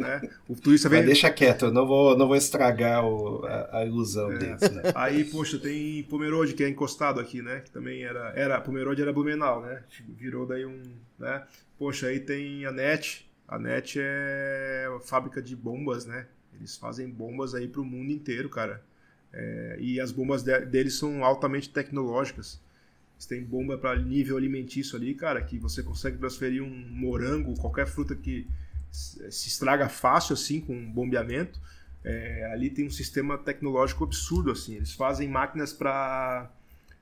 né? 0.00 0.20
O 0.48 0.56
turista 0.56 0.88
vem... 0.88 1.00
Mas 1.00 1.06
deixa 1.06 1.30
quieto, 1.30 1.66
eu 1.66 1.72
não 1.72 1.86
vou, 1.86 2.16
não 2.16 2.26
vou 2.26 2.36
estragar 2.36 3.04
o, 3.04 3.44
a, 3.44 3.78
a, 3.78 3.86
ilusão 3.86 4.32
é. 4.32 4.38
deles, 4.38 4.70
né? 4.70 4.82
Aí, 4.94 5.24
poxa, 5.24 5.58
tem 5.58 6.02
Pomerode, 6.04 6.54
que 6.54 6.64
é 6.64 6.68
encostado 6.68 7.20
aqui, 7.20 7.42
né? 7.42 7.60
Que 7.60 7.70
também 7.70 8.02
era, 8.02 8.32
era 8.34 8.60
Pomerode 8.60 9.02
era 9.02 9.12
Blumenau, 9.12 9.60
né? 9.60 9.82
Virou 10.16 10.46
daí 10.46 10.64
um, 10.64 10.80
né? 11.18 11.44
Poxa, 11.78 12.08
aí 12.08 12.18
tem 12.18 12.64
a 12.64 12.72
NET, 12.72 13.29
a 13.50 13.58
NET 13.58 13.98
é 14.00 14.86
fábrica 15.02 15.42
de 15.42 15.56
bombas, 15.56 16.06
né? 16.06 16.28
Eles 16.54 16.76
fazem 16.76 17.10
bombas 17.10 17.52
aí 17.52 17.66
para 17.66 17.80
o 17.80 17.84
mundo 17.84 18.12
inteiro, 18.12 18.48
cara. 18.48 18.80
É, 19.32 19.76
e 19.80 20.00
as 20.00 20.12
bombas 20.12 20.44
de, 20.44 20.66
deles 20.66 20.94
são 20.94 21.24
altamente 21.24 21.68
tecnológicas. 21.68 22.60
Eles 23.16 23.26
têm 23.26 23.42
bomba 23.42 23.76
para 23.76 23.98
nível 23.98 24.36
alimentício 24.36 24.96
ali, 24.96 25.14
cara, 25.16 25.42
que 25.42 25.58
você 25.58 25.82
consegue 25.82 26.16
transferir 26.16 26.62
um 26.62 26.70
morango, 26.70 27.58
qualquer 27.60 27.88
fruta 27.88 28.14
que 28.14 28.46
se 28.92 29.48
estraga 29.48 29.88
fácil 29.88 30.34
assim 30.34 30.60
com 30.60 30.88
bombeamento. 30.92 31.60
É, 32.04 32.52
ali 32.52 32.70
tem 32.70 32.86
um 32.86 32.90
sistema 32.90 33.36
tecnológico 33.36 34.04
absurdo 34.04 34.52
assim. 34.52 34.76
Eles 34.76 34.92
fazem 34.92 35.28
máquinas 35.28 35.72
para 35.72 36.48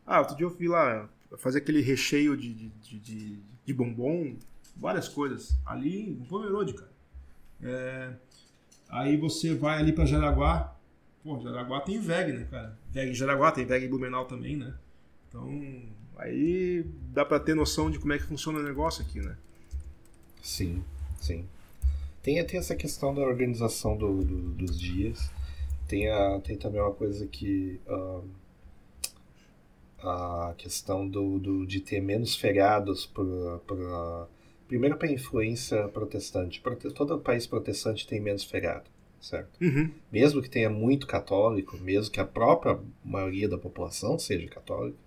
ah, 0.07 0.20
outro 0.20 0.35
dia 0.35 0.47
eu 0.47 0.51
vi 0.51 0.66
lá 0.66 1.07
fazer 1.37 1.59
aquele 1.59 1.83
recheio 1.83 2.35
de, 2.39 2.55
de, 2.55 2.99
de, 2.99 3.39
de 3.66 3.75
bombom 3.75 4.35
várias 4.79 5.09
coisas. 5.09 5.59
Ali 5.67 6.11
em 6.11 6.25
Pomerode, 6.25 6.75
cara. 6.75 6.91
É, 7.63 8.13
aí 8.89 9.17
você 9.17 9.55
vai 9.55 9.79
ali 9.79 9.93
para 9.93 10.07
Jaraguá. 10.07 10.75
Pô, 11.23 11.41
Jaraguá 11.41 11.81
tem 11.81 11.99
VEG, 11.99 12.33
né, 12.33 12.47
cara? 12.51 12.79
VEG 12.91 13.11
em 13.11 13.15
Jaraguá, 13.15 13.53
tem 13.53 13.67
VEG 13.67 13.87
em 13.87 13.89
Blumenau 13.89 14.25
também, 14.25 14.57
né? 14.57 14.75
Então, 15.29 15.83
aí 16.17 16.87
dá 17.13 17.25
para 17.25 17.41
ter 17.41 17.55
noção 17.55 17.91
de 17.91 17.99
como 17.99 18.13
é 18.13 18.19
que 18.19 18.25
funciona 18.25 18.61
o 18.61 18.63
negócio 18.63 19.05
aqui, 19.05 19.21
né? 19.21 19.37
Sim, 20.41 20.83
sim. 21.21 21.45
Tem, 22.23 22.45
tem 22.47 22.59
essa 22.59 22.77
questão 22.77 23.15
da 23.15 23.21
organização 23.21 23.97
do, 23.97 24.25
do, 24.25 24.51
dos 24.53 24.79
dias. 24.79 25.31
Tem, 25.87 26.09
a, 26.09 26.41
tem 26.41 26.57
também 26.57 26.81
uma 26.81 26.95
coisa 26.95 27.27
que. 27.27 27.81
Uh, 27.87 28.25
a 30.01 30.55
questão 30.57 31.09
do, 31.09 31.39
do, 31.39 31.67
de 31.67 31.81
ter 31.81 32.01
menos 32.01 32.37
feriados 32.37 33.07
para 33.07 34.27
Primeiro 34.69 34.97
para 34.99 35.09
a 35.09 35.12
influência 35.12 35.89
protestante. 35.89 36.62
Todo 36.95 37.19
país 37.19 37.47
protestante 37.47 38.07
tem 38.07 38.20
menos 38.20 38.45
feriado, 38.45 38.85
certo? 39.19 39.59
Uhum. 39.61 39.90
Mesmo 40.12 40.43
que 40.43 40.51
tenha 40.51 40.69
muito 40.69 41.07
católico, 41.07 41.77
mesmo 41.78 42.12
que 42.12 42.20
a 42.20 42.24
própria 42.27 42.78
maioria 43.03 43.49
da 43.49 43.57
população 43.57 44.19
seja 44.19 44.47
católica, 44.47 44.99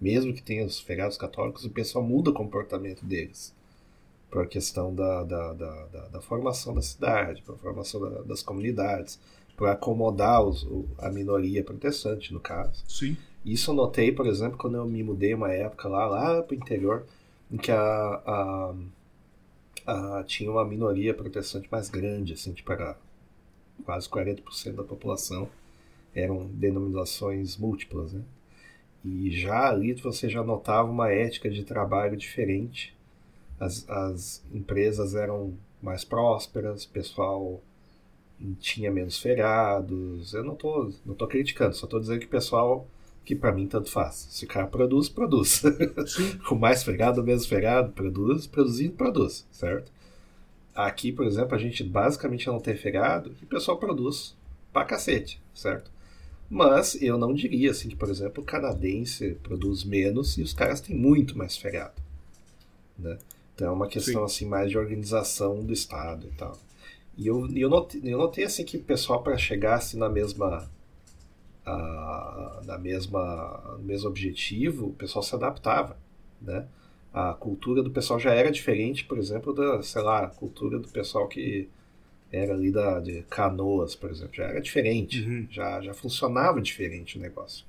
mesmo 0.00 0.34
que 0.34 0.42
tenha 0.42 0.66
os 0.66 0.80
feriados 0.80 1.16
católicos, 1.16 1.64
o 1.64 1.70
pessoal 1.70 2.04
muda 2.04 2.30
o 2.30 2.34
comportamento 2.34 3.04
deles 3.04 3.54
para 4.28 4.42
a 4.42 4.46
questão 4.46 4.92
da, 4.92 5.22
da, 5.22 5.52
da, 5.52 5.86
da, 5.86 6.08
da 6.08 6.20
formação 6.20 6.74
da 6.74 6.82
cidade, 6.82 7.40
para 7.42 7.54
a 7.54 7.58
formação 7.58 8.00
da, 8.00 8.22
das 8.22 8.42
comunidades, 8.42 9.20
para 9.56 9.72
acomodar 9.72 10.42
os, 10.42 10.66
a 10.98 11.08
minoria 11.08 11.62
protestante, 11.62 12.32
no 12.32 12.40
caso. 12.40 12.82
Sim. 12.88 13.16
Isso 13.44 13.70
eu 13.70 13.74
notei, 13.74 14.10
por 14.10 14.26
exemplo, 14.26 14.58
quando 14.58 14.76
eu 14.76 14.84
me 14.86 15.04
mudei 15.04 15.34
uma 15.34 15.52
época 15.52 15.88
lá, 15.88 16.06
lá 16.06 16.42
para 16.42 16.52
o 16.52 16.58
interior, 16.58 17.06
em 17.48 17.56
que 17.56 17.70
a, 17.70 17.78
a 17.78 18.74
tinha 20.26 20.50
uma 20.50 20.64
minoria 20.64 21.14
protestante 21.14 21.68
mais 21.70 21.88
grande, 21.88 22.32
assim, 22.34 22.52
tipo, 22.52 22.72
era 22.72 22.96
quase 23.84 24.08
40% 24.08 24.72
da 24.72 24.84
população 24.84 25.48
eram 26.14 26.46
denominações 26.46 27.56
múltiplas, 27.56 28.12
né? 28.12 28.22
E 29.04 29.30
já 29.30 29.68
ali 29.68 29.92
você 29.94 30.28
já 30.28 30.42
notava 30.42 30.90
uma 30.90 31.10
ética 31.10 31.50
de 31.50 31.64
trabalho 31.64 32.16
diferente. 32.16 32.96
As, 33.60 33.88
as 33.88 34.42
empresas 34.52 35.14
eram 35.14 35.54
mais 35.82 36.04
prósperas, 36.04 36.84
o 36.84 36.90
pessoal 36.90 37.60
tinha 38.60 38.90
menos 38.90 39.18
feriados. 39.18 40.32
Eu 40.32 40.44
não 40.44 40.54
tô, 40.54 40.90
não 41.04 41.14
tô 41.14 41.26
criticando, 41.26 41.74
só 41.74 41.86
tô 41.86 42.00
dizendo 42.00 42.20
que 42.20 42.26
o 42.26 42.30
pessoal 42.30 42.86
que 43.24 43.34
para 43.34 43.52
mim 43.52 43.66
tanto 43.66 43.90
faz. 43.90 44.26
Se 44.30 44.44
o 44.44 44.48
cara 44.48 44.66
produz, 44.66 45.08
produz. 45.08 45.62
Com 46.46 46.54
mais 46.54 46.86
ou 46.86 47.24
menos 47.24 47.46
feriado, 47.46 47.92
produz, 47.92 48.46
produzindo, 48.46 48.92
produz, 48.92 49.46
certo? 49.50 49.90
Aqui, 50.74 51.12
por 51.12 51.24
exemplo, 51.24 51.54
a 51.54 51.58
gente 51.58 51.82
basicamente 51.84 52.46
não 52.48 52.60
tem 52.60 52.76
feriado 52.76 53.34
e 53.40 53.44
o 53.44 53.48
pessoal 53.48 53.78
produz 53.78 54.36
pra 54.72 54.84
cacete, 54.84 55.40
certo? 55.54 55.90
Mas 56.50 57.00
eu 57.00 57.16
não 57.16 57.32
diria 57.32 57.70
assim 57.70 57.88
que, 57.88 57.96
por 57.96 58.10
exemplo, 58.10 58.42
o 58.42 58.46
canadense 58.46 59.38
produz 59.42 59.84
menos 59.84 60.36
e 60.36 60.42
os 60.42 60.52
caras 60.52 60.80
têm 60.80 60.94
muito 60.94 61.38
mais 61.38 61.56
feriado, 61.56 61.94
né? 62.98 63.18
Então 63.54 63.68
é 63.68 63.70
uma 63.70 63.86
questão 63.86 64.20
Sim. 64.20 64.24
assim 64.24 64.46
mais 64.46 64.68
de 64.68 64.76
organização 64.76 65.64
do 65.64 65.72
estado 65.72 66.26
e 66.26 66.36
tal. 66.36 66.58
E 67.16 67.26
eu, 67.28 67.48
eu, 67.54 67.70
notei, 67.70 68.00
eu 68.04 68.18
notei 68.18 68.44
assim 68.44 68.64
que 68.64 68.76
o 68.76 68.82
pessoal 68.82 69.22
para 69.22 69.38
chegar 69.38 69.76
assim, 69.76 69.96
na 69.96 70.08
mesma 70.08 70.68
a, 71.64 72.60
na 72.64 72.78
mesma, 72.78 73.76
no 73.78 73.84
mesmo 73.84 74.08
objetivo, 74.08 74.88
o 74.88 74.92
pessoal 74.92 75.22
se 75.22 75.34
adaptava, 75.34 75.96
né? 76.40 76.66
A 77.12 77.32
cultura 77.32 77.82
do 77.82 77.90
pessoal 77.90 78.18
já 78.18 78.34
era 78.34 78.50
diferente, 78.50 79.04
por 79.04 79.18
exemplo, 79.18 79.54
da, 79.54 79.82
sei 79.82 80.02
lá, 80.02 80.26
cultura 80.26 80.78
do 80.78 80.88
pessoal 80.88 81.28
que 81.28 81.68
era 82.30 82.52
ali 82.54 82.72
da, 82.72 82.98
de 82.98 83.22
Canoas, 83.30 83.94
por 83.94 84.10
exemplo, 84.10 84.34
já 84.34 84.44
era 84.44 84.60
diferente, 84.60 85.22
uhum. 85.22 85.46
já, 85.48 85.80
já 85.80 85.94
funcionava 85.94 86.60
diferente 86.60 87.16
o 87.16 87.20
negócio. 87.20 87.64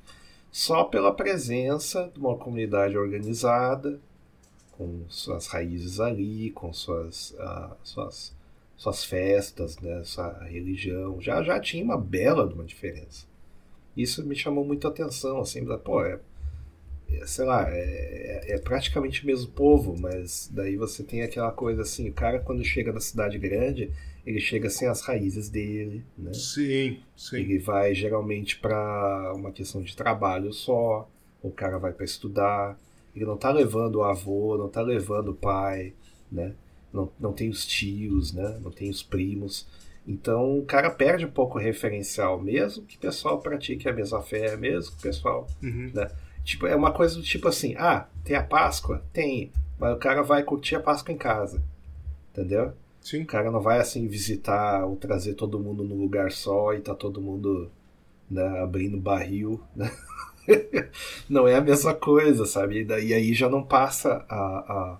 Só 0.52 0.86
pela 0.86 1.14
presença 1.14 2.10
de 2.14 2.20
uma 2.20 2.36
comunidade 2.38 2.98
organizada, 2.98 4.00
com 4.72 5.04
suas 5.08 5.48
raízes 5.48 6.00
ali, 6.00 6.50
com 6.52 6.74
suas, 6.74 7.32
uh, 7.32 7.76
suas, 7.84 8.36
suas 8.76 9.04
festas, 9.04 9.78
né, 9.80 10.04
sua 10.04 10.44
religião, 10.46 11.22
já, 11.22 11.44
já 11.44 11.60
tinha 11.60 11.84
uma 11.84 11.98
bela 11.98 12.48
de 12.48 12.54
uma 12.54 12.64
diferença. 12.64 13.28
Isso 13.96 14.26
me 14.26 14.36
chamou 14.36 14.66
muito 14.66 14.88
a 14.88 14.90
atenção, 14.90 15.40
assim, 15.40 15.66
pô, 15.84 16.04
é, 16.04 16.20
é 17.12 17.26
sei 17.26 17.46
lá, 17.46 17.70
é, 17.70 17.80
é, 17.80 18.56
é, 18.56 18.58
praticamente 18.60 19.24
o 19.24 19.28
mesmo 19.28 19.52
povo, 19.52 19.96
mas 19.98 20.50
daí 20.54 20.76
você 20.76 21.04
tem 21.04 21.22
aquela 21.22 21.52
coisa 21.52 21.84
assim, 21.84 22.10
o 22.10 22.14
cara 22.14 22.40
quando 22.40 22.64
chega 22.64 22.92
na 22.92 23.00
cidade 23.00 23.38
grande, 23.38 23.92
ele 24.26 24.40
chega 24.40 24.70
sem 24.70 24.88
as 24.88 25.02
raízes 25.02 25.50
dele, 25.50 26.04
né? 26.18 26.34
Sim, 26.34 27.00
sim. 27.16 27.38
Ele 27.38 27.60
vai 27.60 27.94
geralmente 27.94 28.58
para 28.58 29.34
uma 29.36 29.52
questão 29.52 29.82
de 29.82 29.96
trabalho 29.96 30.52
só, 30.52 31.10
o 31.42 31.52
cara 31.52 31.78
vai 31.78 31.94
para 31.94 32.06
estudar, 32.06 32.78
ele 33.16 33.26
não 33.26 33.38
tá 33.38 33.52
levando 33.52 33.98
o 33.98 34.04
avô, 34.04 34.58
não 34.58 34.68
tá 34.68 34.82
levando 34.82 35.30
o 35.30 35.36
pai, 35.36 35.94
né? 36.32 36.54
Não, 36.92 37.12
não 37.20 37.34
tem 37.34 37.50
os 37.50 37.66
tios, 37.66 38.34
né? 38.34 38.60
Não 38.62 38.72
tem 38.72 38.90
os 38.90 39.04
primos. 39.04 39.68
Então 40.08 40.60
o 40.60 40.66
cara 40.66 40.90
perde 40.90 41.26
um 41.26 41.32
pouco 41.32 41.58
o 41.58 41.62
referencial, 41.62 42.40
mesmo 42.40 42.86
que 42.86 42.98
o 42.98 43.00
pessoal 43.00 43.40
pratique 43.40 43.90
a 43.90 43.94
mesma 43.94 44.22
fé, 44.22 44.56
mesmo 44.56 44.92
que 44.92 45.00
o 45.00 45.02
pessoal. 45.02 45.48
Uhum. 45.64 45.92
Né? 45.94 46.10
Tipo, 46.44 46.68
é 46.68 46.76
uma 46.76 46.92
coisa 46.92 47.16
do 47.16 47.24
tipo 47.24 47.48
assim: 47.48 47.76
ah, 47.78 48.08
tem 48.24 48.36
a 48.36 48.44
Páscoa? 48.44 49.04
Tem, 49.12 49.52
mas 49.80 49.96
o 49.96 50.00
cara 50.00 50.22
vai 50.22 50.44
curtir 50.44 50.76
a 50.76 50.80
Páscoa 50.80 51.14
em 51.14 51.18
casa. 51.18 51.62
entendeu? 52.32 52.74
Sim. 53.02 53.22
O 53.22 53.26
cara 53.26 53.52
não 53.52 53.62
vai 53.62 53.80
assim 53.80 54.08
visitar 54.08 54.86
ou 54.86 54.96
trazer 54.96 55.36
todo 55.36 55.60
mundo 55.60 55.84
num 55.84 56.00
lugar 56.00 56.32
só 56.32 56.74
e 56.74 56.82
tá 56.82 56.96
todo 56.96 57.22
mundo 57.22 57.70
né, 58.30 58.44
abrindo 58.62 58.98
barril, 58.98 59.62
né? 59.76 59.92
não 61.30 61.48
é 61.48 61.56
a 61.56 61.62
mesma 61.62 61.94
coisa, 61.94 62.46
sabe? 62.46 62.84
E 62.84 63.14
aí 63.14 63.34
já 63.34 63.50
não 63.50 63.64
passa 63.64 64.26
a, 64.30 64.36
a, 64.36 65.00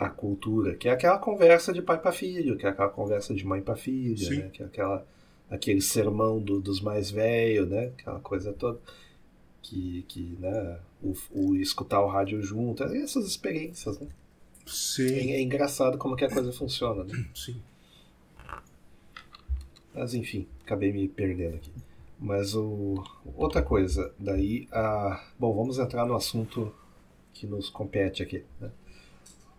a 0.00 0.08
cultura, 0.08 0.74
que 0.74 0.88
é 0.88 0.92
aquela 0.92 1.18
conversa 1.18 1.74
de 1.74 1.82
pai 1.82 2.00
para 2.00 2.10
filho, 2.10 2.56
que 2.56 2.64
é 2.64 2.70
aquela 2.70 2.88
conversa 2.88 3.34
de 3.34 3.44
mãe 3.44 3.60
para 3.60 3.76
filha, 3.76 4.30
né? 4.30 4.48
que 4.50 4.62
é 4.62 4.66
aquela, 4.66 5.06
aquele 5.50 5.82
sermão 5.82 6.40
do, 6.40 6.58
dos 6.58 6.80
mais 6.80 7.10
velhos, 7.10 7.68
né? 7.68 7.92
Aquela 7.98 8.18
coisa 8.18 8.50
toda. 8.54 8.80
Que, 9.60 10.02
que 10.08 10.38
né? 10.40 10.78
o, 11.02 11.14
o 11.32 11.54
escutar 11.54 12.00
o 12.00 12.08
rádio 12.08 12.42
junto, 12.42 12.82
essas 12.82 13.26
experiências, 13.26 14.00
né? 14.00 14.08
Sim. 14.66 15.32
É, 15.32 15.32
é 15.32 15.42
engraçado 15.42 15.98
como 15.98 16.16
que 16.16 16.24
a 16.24 16.30
coisa 16.30 16.50
funciona, 16.50 17.04
né? 17.04 17.12
Sim. 17.36 17.60
Mas 19.92 20.14
enfim, 20.14 20.48
acabei 20.64 20.94
me 20.94 21.08
perdendo 21.08 21.56
aqui. 21.56 21.70
Mas 22.18 22.54
o 22.54 23.04
outra 23.36 23.62
coisa, 23.62 24.14
daí 24.18 24.66
a 24.72 25.22
bom, 25.38 25.54
vamos 25.54 25.78
entrar 25.78 26.06
no 26.06 26.16
assunto 26.16 26.74
que 27.34 27.46
nos 27.46 27.68
compete 27.68 28.22
aqui. 28.22 28.44
Né? 28.58 28.70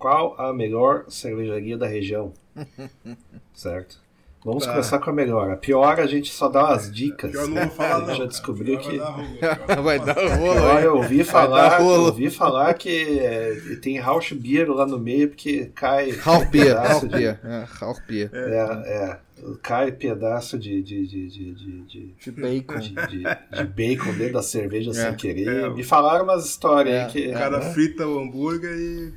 Qual 0.01 0.35
a 0.39 0.51
melhor 0.53 1.05
cervejaria 1.09 1.77
da 1.77 1.85
região? 1.87 2.33
certo? 3.53 3.99
Vamos 4.43 4.65
Tá. 4.65 4.71
começar 4.71 4.97
com 4.97 5.11
a 5.11 5.13
melhor. 5.13 5.51
A 5.51 5.55
pior 5.55 5.99
a 5.99 6.07
gente 6.07 6.31
só 6.33 6.49
dá 6.49 6.65
umas 6.65 6.91
dicas. 6.91 7.31
Eu 7.31 7.47
não 7.47 7.61
vou 7.61 7.69
falar, 7.69 7.95
A 7.97 7.99
não. 7.99 8.07
gente 8.07 8.17
já 8.17 8.25
descobriu 8.25 8.75
Vai 8.79 8.83
que 8.91 8.97
dar 8.97 9.09
rolo, 9.11 9.37
cara. 9.39 9.81
Vai 9.83 9.99
dar 9.99 10.13
rolo 10.37 10.53
pior 10.53 10.77
aí. 10.77 10.83
eu 10.85 10.95
ouvi 10.97 11.17
dar 11.19 11.25
falar, 11.25 11.77
rolo. 11.77 12.05
ouvi 12.05 12.29
falar 12.31 12.73
que 12.73 13.19
é, 13.19 13.55
tem 13.83 13.99
Rausch 13.99 14.31
Beer 14.33 14.67
lá 14.71 14.87
no 14.87 14.97
meio 14.97 15.27
porque 15.29 15.65
cai 15.75 16.09
Rauch 16.09 16.47
Beer, 16.49 16.65
pedaço 16.65 16.89
Rauch 16.89 17.07
de- 17.07 17.15
Beer. 17.17 17.39
É, 17.43 17.65
Rauch 17.69 18.01
Beer. 18.07 18.29
É, 18.33 18.57
é, 18.87 19.19
cai 19.61 19.91
pedaço 19.91 20.57
de, 20.57 20.81
de, 20.81 21.05
de, 21.05 21.27
de, 21.29 21.53
de, 21.53 22.13
de- 22.19 22.31
bacon. 22.31 22.79
de, 22.79 22.89
de- 22.95 23.23
de 23.23 23.63
bacon 23.65 24.11
dentro 24.13 24.33
da 24.33 24.41
cerveja 24.41 24.91
sem 24.91 25.13
querer. 25.13 25.65
é. 25.65 25.69
Me 25.69 25.83
falaram 25.83 26.23
umas 26.23 26.45
histórias 26.45 26.95
É, 26.95 27.03
aí 27.05 27.11
que. 27.11 27.27
O 27.29 27.33
cara 27.33 27.61
frita 27.61 28.07
o 28.07 28.17
hambúrguer 28.19 28.71
e 28.75 29.13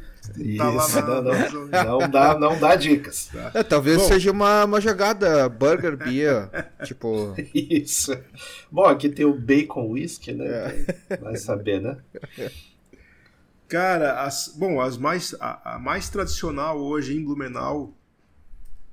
tá 0.57 0.71
lá 0.71 0.89
na. 0.89 1.23
não, 1.23 1.67
não, 1.67 1.99
não 2.01 2.11
dá, 2.11 2.39
não 2.39 2.59
dá 2.61 2.75
dicas. 2.77 3.31
É, 3.55 3.63
talvez 3.63 3.99
Bom. 3.99 4.09
seja 4.09 4.31
uma, 4.33 4.65
uma 4.65 4.81
jogada 4.81 5.49
Burger 5.49 5.97
Beer. 5.97 6.49
tipo. 6.85 7.35
Isso. 7.55 8.17
Bom, 8.71 8.85
aqui 8.85 9.09
tem 9.09 9.25
o 9.25 9.35
bacon 9.39 9.89
whisky, 9.91 10.33
né? 10.33 10.47
É. 11.09 11.17
Vai 11.17 11.37
saber, 11.37 11.81
né? 11.81 11.99
Cara, 13.69 14.23
as, 14.23 14.55
bom, 14.57 14.81
as 14.81 14.97
mais, 14.97 15.35
a, 15.41 15.75
a 15.75 15.79
mais 15.79 16.09
tradicional 16.09 16.79
hoje 16.81 17.17
em 17.17 17.25
Blumenau, 17.25 17.97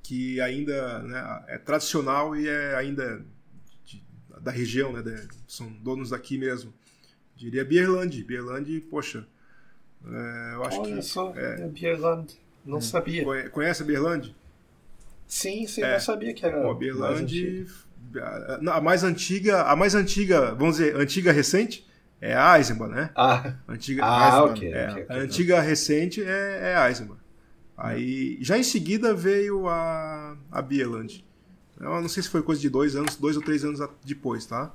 que 0.02 0.40
ainda 0.40 0.98
né, 1.00 1.44
é 1.48 1.58
tradicional 1.58 2.34
e 2.34 2.48
é 2.48 2.74
ainda 2.74 3.24
de- 3.84 4.02
da 4.40 4.50
região, 4.50 4.92
né, 4.92 5.02
de- 5.02 5.28
são 5.46 5.70
donos 5.70 6.10
daqui 6.10 6.38
mesmo. 6.38 6.72
Diria 7.36 7.64
Bierland. 7.64 8.24
Bierland, 8.24 8.80
poxa, 8.90 9.26
é, 10.06 10.54
eu 10.54 10.64
acho 10.64 10.80
Olha 10.80 10.96
que. 10.96 11.02
só, 11.02 11.32
é. 11.36 11.62
é 11.62 11.68
Bierland. 11.68 12.34
Não 12.64 12.80
sabia. 12.80 13.24
Conhe- 13.24 13.48
Conhece 13.48 13.82
a 13.82 13.86
Bierland? 13.86 14.34
Sim, 15.26 15.66
sim, 15.66 15.82
É. 15.82 15.94
não 15.94 16.00
sabia 16.00 16.32
que 16.34 16.44
era. 16.44 16.60
Pô, 16.60 16.70
a 16.70 16.74
Bierland, 16.74 17.66
a, 18.20 18.76
a 18.76 18.80
mais 18.80 19.02
antiga, 19.04 19.62
a 19.62 19.74
mais 19.74 19.94
antiga, 19.94 20.54
vamos 20.54 20.76
dizer, 20.76 20.94
antiga 20.96 21.32
recente 21.32 21.86
é 22.20 22.34
a 22.36 22.56
Eisenbahn, 22.58 22.88
né? 22.90 23.10
Ah, 23.16 23.54
Antiga, 23.68 24.02
ah 24.04 24.26
Eisenbahn, 24.26 24.50
ok. 24.52 24.72
É, 24.72 24.90
ok, 24.90 25.02
ok. 25.04 25.16
a 25.16 25.18
antiga 25.20 25.60
recente 25.60 26.22
é, 26.22 26.58
é 26.72 26.76
a 26.76 26.88
Eisenbahn. 26.88 27.16
Aí, 27.76 28.38
já 28.40 28.56
em 28.58 28.62
seguida 28.62 29.12
veio 29.14 29.66
a, 29.68 30.36
a 30.50 30.62
Bierland. 30.62 31.24
Eu 31.80 32.00
não 32.00 32.08
sei 32.08 32.22
se 32.22 32.28
foi 32.28 32.42
coisa 32.42 32.60
de 32.60 32.68
dois 32.68 32.94
anos, 32.94 33.16
dois 33.16 33.36
ou 33.36 33.42
três 33.42 33.64
anos 33.64 33.80
depois, 34.04 34.46
tá? 34.46 34.72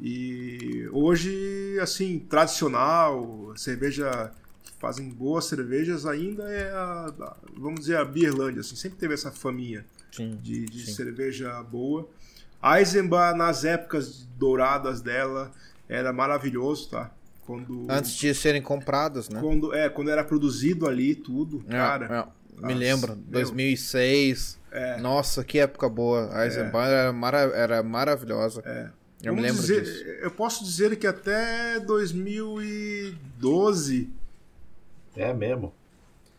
E 0.00 0.88
hoje, 0.92 1.78
assim, 1.82 2.18
tradicional, 2.18 3.52
cerveja 3.56 4.30
fazem 4.78 5.08
boas 5.08 5.46
cervejas 5.46 6.04
ainda 6.06 6.44
é 6.50 6.70
a, 6.70 7.12
a- 7.20 7.36
vamos 7.56 7.80
dizer, 7.80 7.96
a 7.96 8.04
Bierland, 8.04 8.58
assim, 8.60 8.76
sempre 8.76 8.98
teve 8.98 9.14
essa 9.14 9.30
faminha 9.32 9.84
Sim. 10.12 10.38
de, 10.42 10.66
de 10.66 10.84
Sim. 10.86 10.92
cerveja 10.94 11.62
boa. 11.62 12.08
Eisenbahn, 12.62 13.36
nas 13.36 13.64
épocas 13.64 14.26
douradas 14.38 15.00
dela, 15.00 15.50
era 15.88 16.12
maravilhoso, 16.12 16.90
tá? 16.90 17.10
Quando, 17.44 17.86
Antes 17.88 18.12
de 18.16 18.34
serem 18.34 18.60
comprados, 18.60 19.28
né? 19.28 19.38
quando, 19.40 19.72
é, 19.72 19.88
quando 19.88 20.10
era 20.10 20.24
produzido 20.24 20.88
ali 20.88 21.14
tudo, 21.14 21.64
É, 21.68 21.72
cara. 21.72 22.06
é. 22.06 22.24
Me 22.56 22.62
Nossa, 22.62 22.74
lembro, 22.78 23.16
meu. 23.16 23.24
2006. 23.32 24.58
É. 24.72 24.96
Nossa, 24.98 25.44
que 25.44 25.58
época 25.58 25.86
boa. 25.88 26.30
A 26.34 26.44
Eisenbahn 26.46 26.86
era, 26.88 27.12
mara- 27.12 27.52
era 27.54 27.82
maravilhosa. 27.82 28.62
É. 28.64 28.88
Eu 29.22 29.34
me 29.34 29.42
lembro 29.42 29.60
dizer, 29.60 29.82
disso. 29.82 30.02
Eu 30.04 30.30
posso 30.30 30.64
dizer 30.64 30.96
que 30.96 31.06
até 31.06 31.78
2012, 31.80 34.08
É 35.16 35.32
mesmo. 35.32 35.72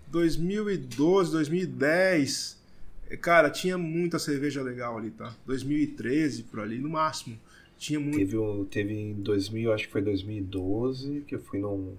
2012, 0.10 1.32
2010, 1.32 2.58
cara, 3.22 3.50
tinha 3.50 3.78
muita 3.78 4.18
cerveja 4.20 4.62
legal 4.62 4.98
ali, 4.98 5.12
tá? 5.12 5.36
2013 5.46 6.44
por 6.44 6.60
ali, 6.60 6.78
no 6.80 6.90
máximo. 6.90 7.38
Tinha 7.78 8.00
muito. 8.00 8.18
Teve, 8.18 8.38
um, 8.38 8.66
teve 8.66 8.94
em 8.94 9.14
2000, 9.14 9.72
acho 9.74 9.86
que 9.86 9.92
foi 9.92 10.02
2012, 10.02 11.22
que 11.28 11.36
eu 11.36 11.40
fui 11.42 11.60
num, 11.60 11.96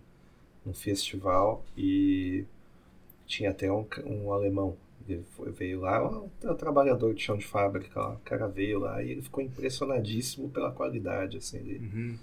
num 0.65 0.75
festival 0.75 1.65
e 1.77 2.45
tinha 3.27 3.51
até 3.51 3.71
um, 3.71 3.87
um 4.07 4.33
alemão. 4.33 4.77
Ele 5.09 5.23
foi- 5.37 5.51
veio 5.53 5.81
lá, 5.81 6.07
um, 6.11 6.29
um 6.45 6.55
trabalhador 6.55 7.15
de 7.15 7.23
chão 7.23 7.37
de 7.37 7.47
fábrica 7.47 7.99
lá. 8.01 8.15
O 8.15 8.19
cara 8.25 8.47
veio 8.49 8.81
lá 8.81 9.03
e 9.03 9.11
ele 9.13 9.23
ficou 9.23 9.43
impressionadíssimo 9.43 10.49
pela 10.51 10.73
qualidade, 10.73 11.37
assim. 11.39 11.59
Ele, 11.59 11.79
Uhum. 11.79 12.19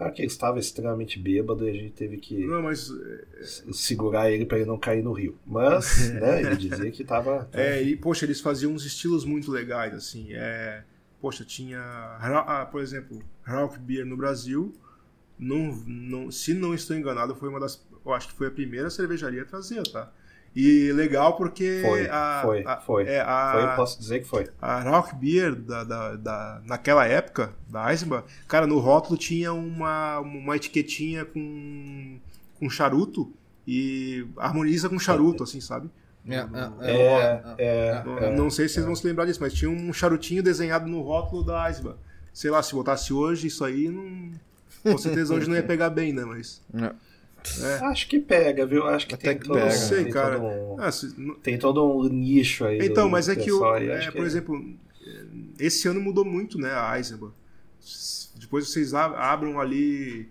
Claro 0.00 0.14
que 0.14 0.22
ele 0.22 0.28
estava 0.28 0.58
extremamente 0.58 1.18
bêbado 1.18 1.66
e 1.66 1.70
a 1.70 1.74
gente 1.74 1.92
teve 1.92 2.16
que 2.16 2.46
Não, 2.46 2.62
mas 2.62 2.90
s- 3.38 3.70
segurar 3.74 4.30
ele 4.30 4.46
para 4.46 4.56
ele 4.58 4.66
não 4.66 4.78
cair 4.78 5.02
no 5.04 5.12
rio. 5.12 5.36
Mas, 5.46 6.10
né, 6.14 6.40
ele 6.40 6.56
dizia 6.56 6.90
que 6.90 7.02
estava... 7.02 7.46
É, 7.52 7.82
e, 7.82 7.96
poxa, 7.96 8.24
eles 8.24 8.40
faziam 8.40 8.72
uns 8.72 8.86
estilos 8.86 9.26
muito 9.26 9.50
legais, 9.50 9.92
assim. 9.92 10.28
É, 10.32 10.82
poxa, 11.20 11.44
tinha, 11.44 11.78
ah, 11.80 12.66
por 12.70 12.80
exemplo, 12.80 13.22
Rauch 13.42 13.78
Beer 13.78 14.06
no 14.06 14.16
Brasil. 14.16 14.72
Não, 15.38 15.74
não, 15.86 16.30
se 16.30 16.54
não 16.54 16.74
estou 16.74 16.96
enganado, 16.96 17.34
foi 17.34 17.48
uma 17.50 17.60
das. 17.60 17.86
Eu 18.04 18.12
acho 18.14 18.28
que 18.28 18.34
foi 18.34 18.46
a 18.46 18.50
primeira 18.50 18.88
cervejaria 18.88 19.42
a 19.42 19.44
trazer, 19.44 19.82
tá? 19.90 20.10
E 20.54 20.90
legal 20.92 21.36
porque. 21.36 21.80
Foi, 21.84 22.08
a, 22.10 22.40
foi, 22.44 22.64
a- 22.66 22.76
foi. 22.78 23.04
É, 23.06 23.20
a, 23.20 23.52
Foi, 23.54 23.62
eu 23.64 23.76
posso 23.76 23.98
dizer 24.00 24.18
que 24.20 24.26
foi. 24.26 24.48
a 24.60 24.80
Rauch 24.80 25.14
Beer, 25.14 25.54
da, 25.54 25.84
da, 25.84 26.16
da- 26.16 26.60
naquela 26.64 27.06
época, 27.06 27.52
da 27.68 27.90
Eisenbahn, 27.90 28.22
cara, 28.48 28.66
no 28.66 28.78
rótulo 28.80 29.16
tinha 29.16 29.52
uma, 29.52 30.18
uma 30.18 30.56
etiquetinha 30.56 31.24
com, 31.24 32.18
com 32.58 32.68
charuto 32.68 33.32
e 33.66 34.26
harmoniza 34.36 34.88
com 34.88 34.98
charuto, 34.98 35.44
assim, 35.44 35.60
sabe? 35.60 35.88
É, 36.28 36.34
É, 36.82 37.42
é, 37.58 37.64
é, 37.98 38.02
Não, 38.04 38.18
é. 38.18 38.36
não 38.36 38.50
sei 38.50 38.66
se 38.68 38.74
vocês 38.74 38.86
vão 38.86 38.94
se 38.96 39.06
lembrar 39.06 39.24
disso, 39.26 39.40
mas 39.40 39.54
tinha 39.54 39.70
um 39.70 39.92
charutinho 39.92 40.42
desenhado 40.42 40.86
no 40.88 41.00
rótulo 41.00 41.44
da 41.44 41.68
Eisenbahn. 41.68 41.94
Sei 42.32 42.50
lá, 42.50 42.60
se 42.62 42.74
botasse 42.74 43.12
hoje, 43.12 43.46
isso 43.46 43.64
aí 43.64 43.88
não. 43.88 44.32
Com 44.82 44.98
certeza 44.98 45.32
hoje 45.34 45.48
não 45.48 45.54
ia 45.56 45.62
pegar 45.66 45.90
bem, 45.90 46.12
né? 46.12 46.24
Mas. 46.24 46.60
É. 47.62 47.66
É. 47.82 47.84
Acho 47.86 48.06
que 48.08 48.18
pega, 48.20 48.66
viu? 48.66 48.86
Acho 48.86 49.06
que 49.06 49.14
Até 49.14 49.30
tem 49.30 49.38
que 49.38 49.46
todo, 49.46 49.54
pega. 49.56 49.66
Não 49.66 49.72
sei, 49.72 50.04
tem 50.04 50.12
cara. 50.12 50.36
todo 50.38 50.44
um- 50.46 50.80
Ah, 50.80 50.92
se- 50.92 51.34
Tem 51.42 51.58
todo 51.58 51.84
um 51.98 52.08
nicho 52.08 52.64
aí. 52.64 52.78
Então, 52.86 53.04
do 53.06 53.10
mas 53.10 53.28
é 53.28 53.36
que, 53.36 53.50
o, 53.52 53.76
é, 53.76 54.06
por 54.06 54.12
que- 54.12 54.18
exemplo, 54.20 54.64
esse 55.58 55.88
ano 55.88 56.00
mudou 56.00 56.24
muito, 56.24 56.58
né? 56.58 56.72
A 56.72 56.96
Eisenbahn. 56.96 57.30
Depois 58.38 58.68
vocês 58.68 58.94
ab- 58.94 59.14
abram 59.16 59.60
ali 59.60 60.28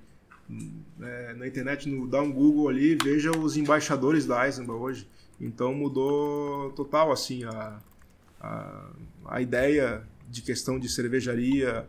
é, 1.02 1.34
na 1.36 1.48
internet, 1.48 1.88
no, 1.88 2.08
dá 2.08 2.22
um 2.22 2.32
Google 2.32 2.70
ali, 2.70 2.96
veja 2.96 3.30
os 3.32 3.56
embaixadores 3.56 4.26
da 4.26 4.46
Eisenbahn 4.46 4.78
hoje. 4.80 5.08
Então 5.40 5.74
mudou 5.74 6.72
total, 6.72 7.12
assim, 7.12 7.44
a, 7.44 7.78
a, 8.42 8.90
a 9.26 9.42
ideia 9.42 10.02
de 10.30 10.42
questão 10.42 10.80
de 10.80 10.90
cervejaria 10.90 11.86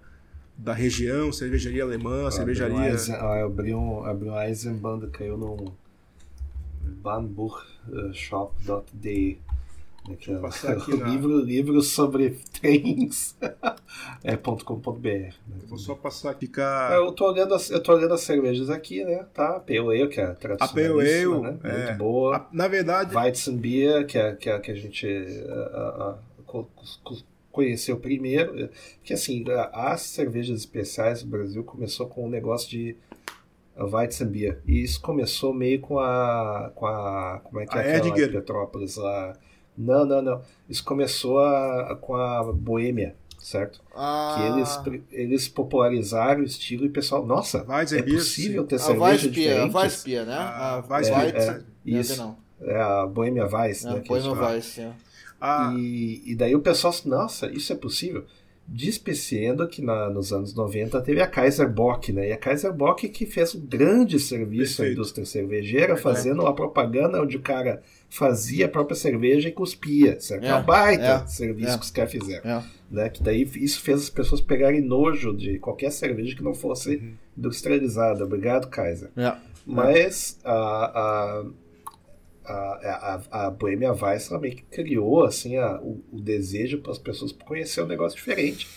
da 0.62 0.74
região, 0.74 1.32
cervejaria 1.32 1.82
alemã, 1.82 2.26
Abriu 2.26 2.30
cervejaria. 2.32 2.94
ah, 3.18 3.44
Abriu 3.44 3.78
um, 3.78 4.04
abriu 4.04 4.32
um 4.32 4.38
Eisenbahn, 4.40 5.00
caiu 5.10 5.36
num 5.38 5.56
bahnbuchshop.de. 7.02 9.38
Deixa 10.08 10.32
eu 10.32 10.40
passar 10.40 10.72
aqui 10.72 10.92
na- 10.96 11.06
livro, 11.08 11.38
livro 11.40 11.82
sobre 11.82 12.30
trens. 12.58 13.36
é 14.24 14.34
.com.br. 14.36 15.08
né? 15.08 15.32
Vou 15.68 15.78
só 15.78 15.94
passar 15.94 16.30
aqui. 16.30 16.46
Ficar... 16.46 16.92
Eu 16.94 17.12
tô, 17.12 17.30
olhando 17.30 17.54
as, 17.54 17.70
eu 17.70 17.82
tô 17.82 17.92
olhando 17.94 18.14
as 18.14 18.22
cervejas 18.22 18.70
aqui, 18.70 19.04
né? 19.04 19.26
Tá? 19.34 19.56
A 19.56 19.60
Pale 19.60 19.78
Ale, 19.78 20.08
que 20.08 20.20
é 20.20 20.24
A 20.24 20.34
tradicionalíssima, 20.34 21.48
Ale, 21.48 21.58
né? 21.62 21.64
é. 21.64 21.84
Muito 21.86 21.98
boa. 21.98 22.36
A- 22.36 22.46
Na 22.52 22.66
verdade, 22.66 23.14
Weizenbier, 23.14 24.06
que 24.06 24.16
é, 24.18 24.34
que 24.34 24.48
é 24.48 24.54
a 24.54 24.60
que 24.60 24.70
a 24.70 24.74
gente 24.74 25.06
ah, 25.48 25.70
ah, 25.74 25.94
ah, 26.00 26.18
co- 26.46 26.66
co- 27.04 27.16
conheceu 27.52 27.96
primeiro. 27.98 28.68
Que 29.02 29.12
assim, 29.14 29.44
a- 29.50 29.92
as 29.92 30.02
cervejas 30.02 30.58
especiais 30.60 31.22
do 31.22 31.28
Brasil 31.28 31.62
começou 31.64 32.06
com 32.06 32.26
um 32.26 32.30
negócio 32.30 32.68
de 32.68 32.96
a 33.76 33.84
Weizenbier. 33.84 34.58
E 34.66 34.82
isso 34.82 35.00
começou 35.00 35.54
meio 35.54 35.80
com 35.80 35.98
a. 35.98 36.70
com 36.74 36.86
a. 36.86 37.40
Como 37.44 37.60
é 37.60 37.66
que 37.66 37.76
A 37.78 37.82
é 37.82 37.96
aquela 37.96 38.14
de 38.14 38.28
Petrópolis 38.28 38.96
lá? 38.96 39.34
Não, 39.78 40.04
não, 40.04 40.20
não. 40.20 40.42
Isso 40.68 40.84
começou 40.84 41.38
a- 41.40 41.96
com 42.00 42.14
a 42.14 42.52
Boêmia, 42.52 43.14
certo? 43.38 43.80
Ah, 43.94 44.34
Que 44.36 44.88
eles, 44.92 45.06
eles 45.10 45.48
popularizaram 45.48 46.40
o 46.40 46.44
estilo 46.44 46.84
e 46.84 46.88
o 46.88 46.92
pessoal, 46.92 47.24
nossa, 47.24 47.64
é 47.98 48.02
possível 48.02 48.62
sim. 48.62 48.68
ter 48.68 48.74
a 48.76 48.78
cerveja 48.78 49.04
Weissbier, 49.04 49.30
a 49.52 49.54
diferente? 49.54 49.76
Weissbier, 49.76 50.26
né? 50.26 50.34
A 50.34 50.74
A 50.74 50.86
Weissbier, 50.94 51.34
Weiss- 51.34 51.48
é, 51.48 51.62
isso. 51.86 52.16
Não, 52.18 52.36
É 52.62 52.78
a 52.78 53.06
Boêmia 53.06 53.46
Weiss, 53.46 53.84
não. 53.84 53.94
né? 53.94 54.00
Falam. 54.34 54.52
Weiss, 54.52 54.78
é. 54.78 54.92
Ah, 55.40 55.72
E, 55.76 56.22
e 56.26 56.34
daí 56.34 56.54
o 56.54 56.60
pessoal, 56.60 56.92
nossa, 57.06 57.50
isso 57.50 57.72
é 57.72 57.76
possível? 57.76 58.24
Despeciando 58.72 59.66
que 59.66 59.82
na, 59.82 60.08
nos 60.08 60.32
anos 60.32 60.54
90 60.54 61.00
teve 61.02 61.20
a 61.20 61.26
Kaiser 61.26 61.68
Bock, 61.68 62.12
né? 62.12 62.28
E 62.28 62.32
a 62.32 62.36
Kaiser 62.36 62.72
Bock 62.72 63.08
que 63.08 63.26
fez 63.26 63.52
um 63.54 63.60
grande 63.66 64.20
serviço 64.20 64.74
à 64.74 64.76
Perfeito. 64.76 64.92
indústria 64.92 65.26
cervejeira, 65.26 65.96
fazendo 65.96 66.42
uma 66.42 66.54
propaganda 66.54 67.20
onde 67.20 67.36
o 67.36 67.40
cara 67.40 67.82
fazia 68.08 68.66
a 68.66 68.68
própria 68.68 68.94
cerveja 68.94 69.48
e 69.48 69.52
cuspia, 69.52 70.20
certo? 70.20 70.44
É, 70.44 70.52
uma 70.52 70.62
baita 70.62 71.24
é, 71.24 71.26
serviço 71.26 71.74
é. 71.74 71.78
que 71.78 71.84
os 71.84 71.90
caras 71.90 72.12
fizeram. 72.12 72.48
É. 72.48 72.64
Né? 72.90 73.08
Que 73.08 73.22
daí 73.22 73.42
isso 73.56 73.80
fez 73.80 74.02
as 74.02 74.10
pessoas 74.10 74.40
pegarem 74.40 74.80
nojo 74.80 75.36
de 75.36 75.58
qualquer 75.58 75.90
cerveja 75.90 76.36
que 76.36 76.42
não 76.42 76.54
fosse 76.54 76.96
Uhum. 76.96 77.14
industrializada. 77.36 78.24
Obrigado, 78.24 78.68
Kaiser. 78.68 79.10
É. 79.16 79.34
Mas 79.66 80.38
a, 80.44 80.54
a, 80.54 81.44
a, 82.50 83.20
a, 83.30 83.46
a 83.46 83.50
Bohemia 83.50 83.92
Weiss 83.92 84.30
meio 84.40 84.56
que 84.56 84.62
criou 84.62 85.24
assim, 85.24 85.56
a, 85.56 85.78
o, 85.80 86.02
o 86.12 86.20
desejo 86.20 86.78
para 86.78 86.92
as 86.92 86.98
pessoas 86.98 87.32
conhecer 87.32 87.82
um 87.82 87.86
negócio 87.86 88.16
diferente. 88.16 88.68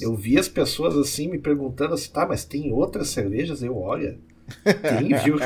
Eu 0.00 0.14
vi 0.14 0.38
as 0.38 0.48
pessoas 0.48 0.96
assim 0.96 1.28
me 1.28 1.38
perguntando 1.38 1.94
assim, 1.94 2.10
tá, 2.10 2.26
mas 2.26 2.44
tem 2.44 2.72
outras 2.72 3.08
cervejas? 3.08 3.62
Eu, 3.62 3.76
olha, 3.78 4.18
tem, 4.82 5.08
viu? 5.24 5.36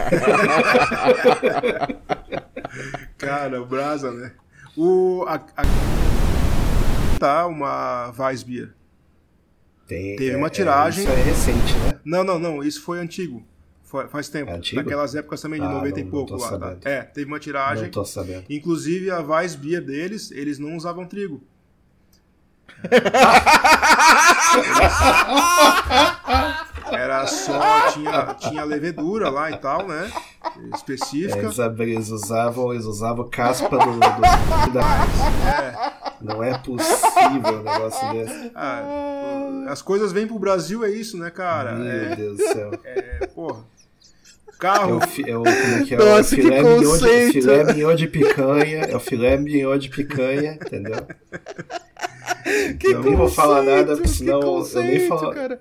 cara, 3.18 3.60
o 3.62 3.66
Brasa, 3.66 4.10
né? 4.12 4.32
O, 4.76 5.24
a, 5.26 5.34
a- 5.56 5.62
Tá, 7.18 7.46
uma 7.46 8.12
Weissbier. 8.18 8.74
Tem, 9.86 10.16
Teve 10.16 10.32
é- 10.32 10.36
uma 10.36 10.48
é, 10.48 10.50
tiragem- 10.50 11.04
isso 11.04 11.12
é 11.12 11.22
recente, 11.22 11.72
né? 11.78 12.00
Não, 12.04 12.24
não, 12.24 12.36
não, 12.38 12.62
isso 12.64 12.82
foi 12.82 12.98
antigo. 12.98 13.44
Faz 14.10 14.28
tempo. 14.28 14.50
É 14.50 14.54
antigo? 14.54 14.82
Naquelas 14.82 15.14
épocas 15.14 15.40
também, 15.40 15.60
de 15.60 15.66
Ah, 15.66 15.70
90 15.70 16.00
e 16.00 16.04
não- 16.04 16.10
não 16.10 16.26
pouco 16.26 16.42
lá. 16.42 16.58
tá? 16.58 16.76
É, 16.88 17.02
teve 17.02 17.26
uma 17.26 17.38
tiragem. 17.38 17.84
Não 17.84 17.90
tô 17.90 18.04
sabendo. 18.04 18.44
Inclusive 18.48 19.10
a 19.10 19.20
Weissbier 19.20 19.84
deles, 19.84 20.30
eles 20.30 20.58
não 20.58 20.76
usavam 20.76 21.06
trigo. 21.06 21.42
Era 26.90 27.26
só, 27.26 27.90
tinha, 27.92 28.34
tinha 28.34 28.64
levedura 28.64 29.30
lá 29.30 29.50
e 29.50 29.56
tal, 29.56 29.86
né? 29.86 30.10
É, 30.44 30.76
Específica. 30.76 31.38
eles, 31.38 31.58
ab- 31.60 31.80
eles 31.82 32.08
usavam, 32.10 32.72
eles 32.72 32.84
usavam 32.84 33.28
caspa 33.30 33.78
do, 33.78 33.92
do 33.92 34.00
da- 34.72 35.92
Não 36.20 36.42
é 36.42 36.58
possível 36.58 37.60
um 37.60 37.62
negócio 37.62 38.12
desse. 38.12 38.50
Ah, 38.54 39.64
as 39.68 39.80
coisas 39.80 40.12
vêm 40.12 40.26
pro 40.26 40.38
Brasil, 40.38 40.84
é 40.84 40.90
isso, 40.90 41.16
né, 41.16 41.30
cara? 41.30 41.74
Meu 41.76 41.86
É, 42.12 42.16
Deus 42.16 42.36
do 42.36 42.44
céu. 42.48 42.70
é, 42.84 43.26
porra. 43.34 43.64
É 44.62 44.68
Carro. 44.68 44.96
o, 44.98 45.00
fi- 45.08 45.28
é 45.28 45.36
o, 45.36 45.42
como 45.42 45.48
é 45.56 45.84
que 45.84 45.94
é? 45.94 45.96
Nossa, 45.98 46.34
o 46.34 46.36
que 46.36 46.42
filé, 46.42 46.62
mignon 46.62 46.78
de, 46.78 46.84
conceito. 46.86 47.32
filé 47.32 47.64
mignon 47.64 47.94
de 47.94 48.06
picanha. 48.08 48.78
É 48.84 48.96
o 48.96 49.00
filé 49.00 49.36
mignon 49.36 49.76
de 49.78 49.88
picanha, 49.88 50.54
entendeu? 50.54 51.06
Que 52.78 52.88
eu 52.88 53.02
nem 53.02 53.14
vou 53.16 53.28
falar 53.28 53.62
nada, 53.62 53.94
porque 53.96 54.02
que 54.08 54.14
senão 54.16 54.40
eu 54.40 54.46
nem 54.46 54.58
conceito, 54.58 55.08
falo. 55.08 55.32
cara. 55.34 55.60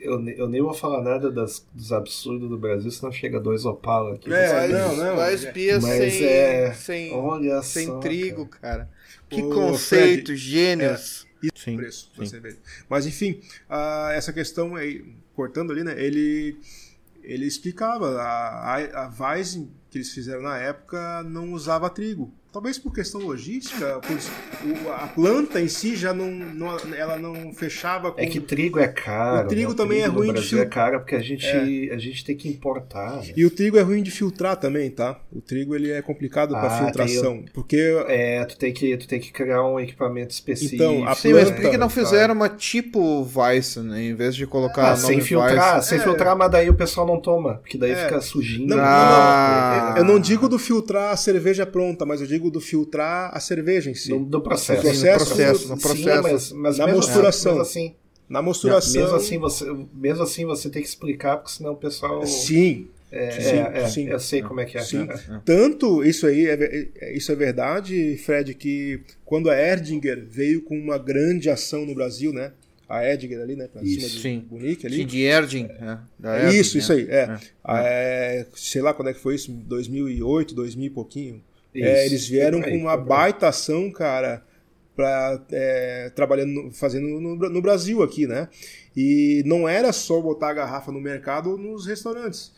Eu, 0.00 0.28
eu 0.30 0.48
nem 0.48 0.60
vou 0.60 0.74
falar 0.74 1.00
nada 1.00 1.30
das- 1.30 1.64
dos 1.72 1.92
absurdos 1.92 2.48
do 2.48 2.58
Brasil, 2.58 2.90
senão 2.90 3.12
chega 3.12 3.38
dois 3.38 3.64
Opala 3.64 4.14
aqui. 4.14 4.32
É, 4.32 4.66
não, 4.68 4.96
não. 4.96 5.16
Mas 5.16 5.40
sem, 5.40 6.24
é- 6.24 6.72
sem, 6.74 7.14
Olha 7.14 7.62
sem 7.62 7.86
só, 7.86 7.98
trigo, 8.00 8.46
cara. 8.46 8.90
Que 9.30 9.40
Ô, 9.42 9.48
conceito, 9.50 10.34
gênios. 10.34 11.26
Sim, 11.54 11.76
preço 11.76 12.10
sim. 12.24 12.40
Mas 12.88 13.04
enfim, 13.06 13.40
ah, 13.68 14.10
essa 14.12 14.32
questão 14.32 14.74
aí, 14.76 15.04
cortando 15.34 15.72
ali, 15.72 15.82
né? 15.82 15.94
Ele 15.96 16.56
ele 17.22 17.46
explicava 17.46 18.20
a, 18.20 18.76
a, 18.76 19.06
a 19.06 19.12
Weizen 19.18 19.72
que 19.90 19.98
eles 19.98 20.12
fizeram 20.12 20.42
na 20.42 20.58
época 20.58 21.22
não 21.24 21.52
usava 21.52 21.90
trigo. 21.90 22.32
Talvez 22.52 22.78
por 22.78 22.92
questão 22.92 23.22
logística, 23.22 23.98
o- 23.98 24.90
a 24.92 25.06
planta 25.08 25.58
em 25.58 25.68
si 25.68 25.96
já 25.96 26.12
não, 26.12 26.30
não- 26.30 26.76
ela 26.94 27.16
não 27.18 27.50
fechava 27.54 28.12
com 28.12 28.20
É 28.20 28.26
que 28.26 28.40
trigo 28.40 28.78
é 28.78 28.88
caro. 28.88 29.46
O 29.46 29.48
trigo 29.48 29.70
né? 29.70 29.76
também 29.76 30.02
é 30.02 30.06
no 30.06 30.12
ruim 30.14 30.26
de 30.26 30.32
Brasil 30.34 30.48
fil- 30.50 30.60
é 30.62 30.66
caro 30.66 31.00
porque 31.00 31.14
a 31.14 31.20
gente, 31.22 31.46
a 31.90 31.96
gente 31.96 32.22
tem 32.24 32.36
que 32.36 32.48
importar. 32.48 33.16
né? 33.22 33.32
e 33.36 33.46
o 33.46 33.50
trigo 33.50 33.78
é 33.78 33.80
ruim 33.80 34.02
de 34.02 34.10
filtrar 34.10 34.56
também, 34.56 34.90
tá? 34.90 35.18
O 35.32 35.40
trigo 35.40 35.74
ele 35.74 35.90
é 35.90 36.02
complicado 36.02 36.50
para 36.50 36.66
Ah, 36.66 36.84
filtração, 36.84 37.42
porque 37.54 37.96
É, 38.08 38.44
tu 38.44 38.58
tem, 38.58 38.70
que, 38.72 38.96
tu 38.98 39.08
tem 39.08 39.18
que 39.18 39.32
criar 39.32 39.64
um 39.66 39.80
equipamento 39.80 40.32
específico. 40.34 40.74
Então, 40.74 41.08
a 41.08 41.14
Sim, 41.14 41.32
mas 41.32 41.44
planta, 41.44 41.62
por 41.62 41.70
que 41.70 41.78
não 41.78 41.88
fizeram 41.88 42.34
uma 42.34 42.50
tipo 42.50 43.26
Weiss, 43.34 43.76
né? 43.76 44.02
Em 44.02 44.14
vez 44.14 44.34
de 44.36 44.46
colocar 44.46 44.92
Ah, 44.92 44.96
nome 44.96 45.06
sem 45.06 45.20
filtrar, 45.22 45.76
Weiss? 45.76 45.86
sem 45.86 45.98
É. 45.98 46.02
filtrar, 46.02 46.36
mas 46.36 46.50
daí 46.50 46.68
o 46.68 46.74
pessoal 46.74 47.06
não 47.06 47.18
toma, 47.18 47.54
porque 47.54 47.78
daí 47.78 47.92
É. 47.92 47.96
fica 48.04 48.20
sujinho. 48.20 48.68
Não, 48.68 48.78
Ah. 48.78 49.94
Eu 49.96 50.04
não 50.04 50.18
digo 50.20 50.48
do 50.50 50.58
filtrar 50.58 51.12
a 51.12 51.16
cerveja 51.16 51.64
pronta, 51.64 52.04
mas 52.04 52.20
eu 52.20 52.26
digo 52.26 52.41
do 52.50 52.60
filtrar 52.60 53.30
a 53.34 53.40
cerveja 53.40 53.90
em 53.90 53.94
si. 53.94 54.10
No, 54.10 54.20
no 54.20 54.40
processo. 54.40 54.82
Processo, 54.82 55.26
processo, 55.26 55.68
no 55.68 55.76
Sim, 55.76 55.82
processo. 55.82 56.22
mas, 56.22 56.52
mas 56.52 56.78
Na 56.78 56.86
mesmo 56.86 57.00
mosturação. 57.00 57.60
Assim, 57.60 57.80
mesmo 57.80 57.96
Na 58.28 58.38
assim, 58.40 58.46
mosturação. 58.46 59.00
mesmo 59.02 59.16
assim 59.16 59.38
você, 59.38 59.86
mesmo 59.94 60.22
assim 60.22 60.44
você 60.46 60.70
tem 60.70 60.82
que 60.82 60.88
explicar, 60.88 61.36
porque 61.38 61.52
senão 61.52 61.72
o 61.72 61.76
pessoal. 61.76 62.24
Sim. 62.26 62.88
é, 63.10 63.30
sim, 63.30 63.56
é, 63.56 63.70
é, 63.82 63.88
sim. 63.88 64.08
Eu 64.08 64.18
sei 64.20 64.40
como 64.42 64.60
é 64.60 64.64
que 64.64 64.78
é. 64.78 64.82
Sim. 64.82 65.06
É. 65.10 65.40
Tanto 65.44 66.02
isso 66.04 66.26
aí, 66.26 66.46
é, 66.46 66.88
é- 67.00 67.16
isso 67.16 67.30
é 67.30 67.34
verdade, 67.34 68.16
Fred, 68.24 68.54
que 68.54 69.00
quando 69.24 69.50
a 69.50 69.56
Erdinger 69.58 70.24
veio 70.28 70.62
com 70.62 70.78
uma 70.78 70.96
grande 70.98 71.50
ação 71.50 71.84
no 71.84 71.94
Brasil, 71.94 72.32
né? 72.32 72.52
A 72.88 73.06
Erdinger 73.08 73.40
ali, 73.40 73.56
né? 73.56 73.68
Pra 73.72 73.82
Isso. 73.82 74.06
cima 74.08 74.20
Sim. 74.22 74.44
Bunique 74.50 74.86
ali. 74.86 74.96
Sim, 74.96 75.06
de 75.06 75.22
Erding. 75.22 75.64
É, 75.64 75.98
da 76.18 76.38
Erding, 76.40 76.58
Isso, 76.58 76.76
isso 76.76 76.94
né? 76.94 77.00
aí, 77.00 77.06
é. 77.10 77.38
É, 77.68 78.46
Sei 78.54 78.82
lá 78.82 78.92
quando 78.92 79.08
é 79.08 79.14
que 79.14 79.20
foi 79.20 79.34
isso, 79.34 79.50
2008, 79.50 80.54
2000 80.54 80.86
e 80.86 80.90
pouquinho. 80.90 81.42
É, 81.74 82.06
eles 82.06 82.26
vieram 82.28 82.58
aí, 82.58 82.72
com 82.72 82.78
uma 82.82 82.96
baita 82.96 83.48
ação, 83.48 83.90
cara, 83.90 84.44
pra, 84.94 85.42
é, 85.50 86.10
trabalhando, 86.14 86.70
fazendo 86.72 87.06
no, 87.20 87.34
no 87.36 87.62
Brasil 87.62 88.02
aqui, 88.02 88.26
né? 88.26 88.48
E 88.96 89.42
não 89.46 89.68
era 89.68 89.92
só 89.92 90.20
botar 90.20 90.50
a 90.50 90.54
garrafa 90.54 90.92
no 90.92 91.00
mercado 91.00 91.50
ou 91.50 91.58
nos 91.58 91.86
restaurantes. 91.86 92.52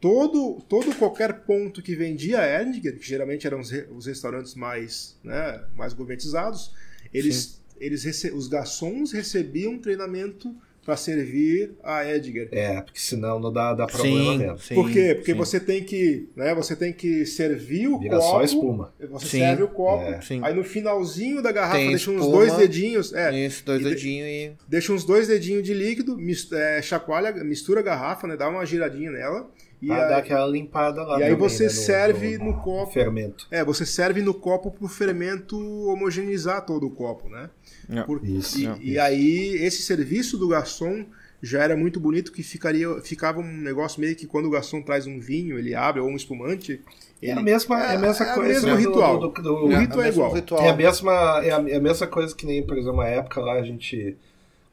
Todo, 0.00 0.60
todo 0.68 0.94
qualquer 0.96 1.40
ponto 1.40 1.80
que 1.82 1.96
vendia 1.96 2.38
Erdinger, 2.46 2.98
que 2.98 3.06
geralmente 3.06 3.46
eram 3.46 3.60
os, 3.60 3.70
re- 3.70 3.86
os 3.90 4.06
restaurantes 4.06 4.54
mais, 4.54 5.16
né, 5.24 5.64
mais 5.74 5.94
gourmetizados, 5.94 6.72
eles, 7.12 7.62
eles 7.80 8.04
rece- 8.04 8.30
os 8.30 8.46
garçons 8.46 9.10
recebiam 9.12 9.78
treinamento 9.78 10.54
para 10.86 10.96
servir 10.96 11.72
a 11.82 12.08
Edgar. 12.08 12.46
É, 12.52 12.80
porque 12.80 13.00
senão 13.00 13.40
não 13.40 13.52
dá, 13.52 13.74
dá 13.74 13.86
problema 13.86 14.32
Sim, 14.32 14.38
mesmo. 14.38 14.58
sim, 14.60 14.74
Por 14.76 14.88
quê? 14.90 15.14
Porque 15.16 15.32
sim. 15.32 15.36
você 15.38 15.58
tem 15.58 15.82
que, 15.82 16.28
né, 16.36 16.54
você 16.54 16.76
tem 16.76 16.92
que 16.92 17.26
servir 17.26 17.88
o 17.88 17.98
Vira 17.98 18.16
copo. 18.18 18.30
só 18.30 18.42
espuma. 18.42 18.94
Você 19.10 19.26
Sim. 19.26 19.38
serve 19.40 19.64
o 19.64 19.68
copo. 19.68 20.04
É. 20.04 20.20
Aí 20.42 20.54
no 20.54 20.62
finalzinho 20.62 21.42
da 21.42 21.50
garrafa 21.50 21.76
Tem 21.78 21.88
deixa 21.88 22.10
uns 22.10 22.20
espuma. 22.20 22.36
dois 22.38 22.56
dedinhos, 22.56 23.12
é, 23.12 23.46
Isso, 23.46 23.64
dois 23.66 23.80
de- 23.82 23.88
dedinhos 23.90 24.28
e. 24.28 24.52
deixa 24.68 24.92
uns 24.92 25.04
dois 25.04 25.26
dedinhos 25.26 25.64
de 25.64 25.74
líquido, 25.74 26.16
é, 26.54 26.80
chacoalha, 26.80 27.32
mistura 27.42 27.80
a 27.80 27.82
garrafa, 27.82 28.28
né, 28.28 28.36
dá 28.36 28.48
uma 28.48 28.64
giradinha 28.64 29.10
nela 29.10 29.50
e, 29.82 29.88
Pra 29.88 30.02
aí, 30.04 30.08
dar 30.08 30.18
aquela 30.18 30.46
limpada 30.46 31.02
lá. 31.02 31.18
e 31.20 31.24
aí 31.24 31.34
você 31.34 31.64
né, 31.64 31.68
serve 31.70 32.38
no 32.38 32.60
copo. 32.62 32.92
Fermento. 32.92 33.46
é, 33.50 33.64
você 33.64 33.84
serve 33.84 34.22
no 34.22 34.32
copo 34.32 34.70
pro 34.70 34.86
fermento 34.88 35.56
homogeneizar 35.88 36.64
todo 36.64 36.86
o 36.86 36.90
copo, 36.90 37.28
né? 37.28 37.50
Não. 37.88 38.04
Por- 38.04 38.24
Isso. 38.24 38.58
E, 38.60 38.62
Não, 38.64 38.78
e 38.82 38.98
aí, 38.98 39.56
esse 39.62 39.82
serviço 39.82 40.36
do 40.36 40.48
garçom 40.48 41.04
já 41.42 41.62
era 41.62 41.76
muito 41.76 42.00
bonito, 42.00 42.32
que 42.32 42.42
ficaria, 42.42 42.88
ficava 43.02 43.40
um 43.40 43.56
negócio 43.58 44.00
meio 44.00 44.16
que 44.16 44.26
quando 44.26 44.46
o 44.46 44.50
garçom 44.50 44.80
traz 44.82 45.06
um 45.06 45.20
vinho, 45.20 45.58
ele 45.58 45.74
abre, 45.74 46.00
ou 46.00 46.08
um 46.08 46.16
espumante, 46.16 46.80
É 47.22 47.30
a 47.30 47.34
ele... 47.34 47.42
mesma, 47.42 47.80
é 47.84 47.94
a 47.94 47.98
mesma 47.98 48.26
é 48.26 48.32
o 48.32 48.34
coisa. 48.34 48.52
mesmo 48.52 48.70
do- 48.70 48.76
ritual. 48.76 49.18
do- 49.20 49.28
do- 49.42 49.66
O 49.66 49.72
é, 49.72 49.78
rito 49.80 50.00
é 50.00 50.04
mesmo 50.04 50.22
igual. 50.22 50.34
ritual. 50.34 50.62
É 50.64 50.70
a 50.70 50.76
mesma, 50.76 51.12
é 51.44 51.50
a, 51.52 51.64
é 51.68 51.76
a 51.76 51.80
mesma 51.80 52.06
coisa 52.06 52.34
que 52.34 52.46
nem, 52.46 52.66
por 52.66 52.76
exemplo, 52.76 52.94
uma 52.94 53.06
época 53.06 53.40
lá 53.40 53.52
a 53.54 53.62
gente. 53.62 54.16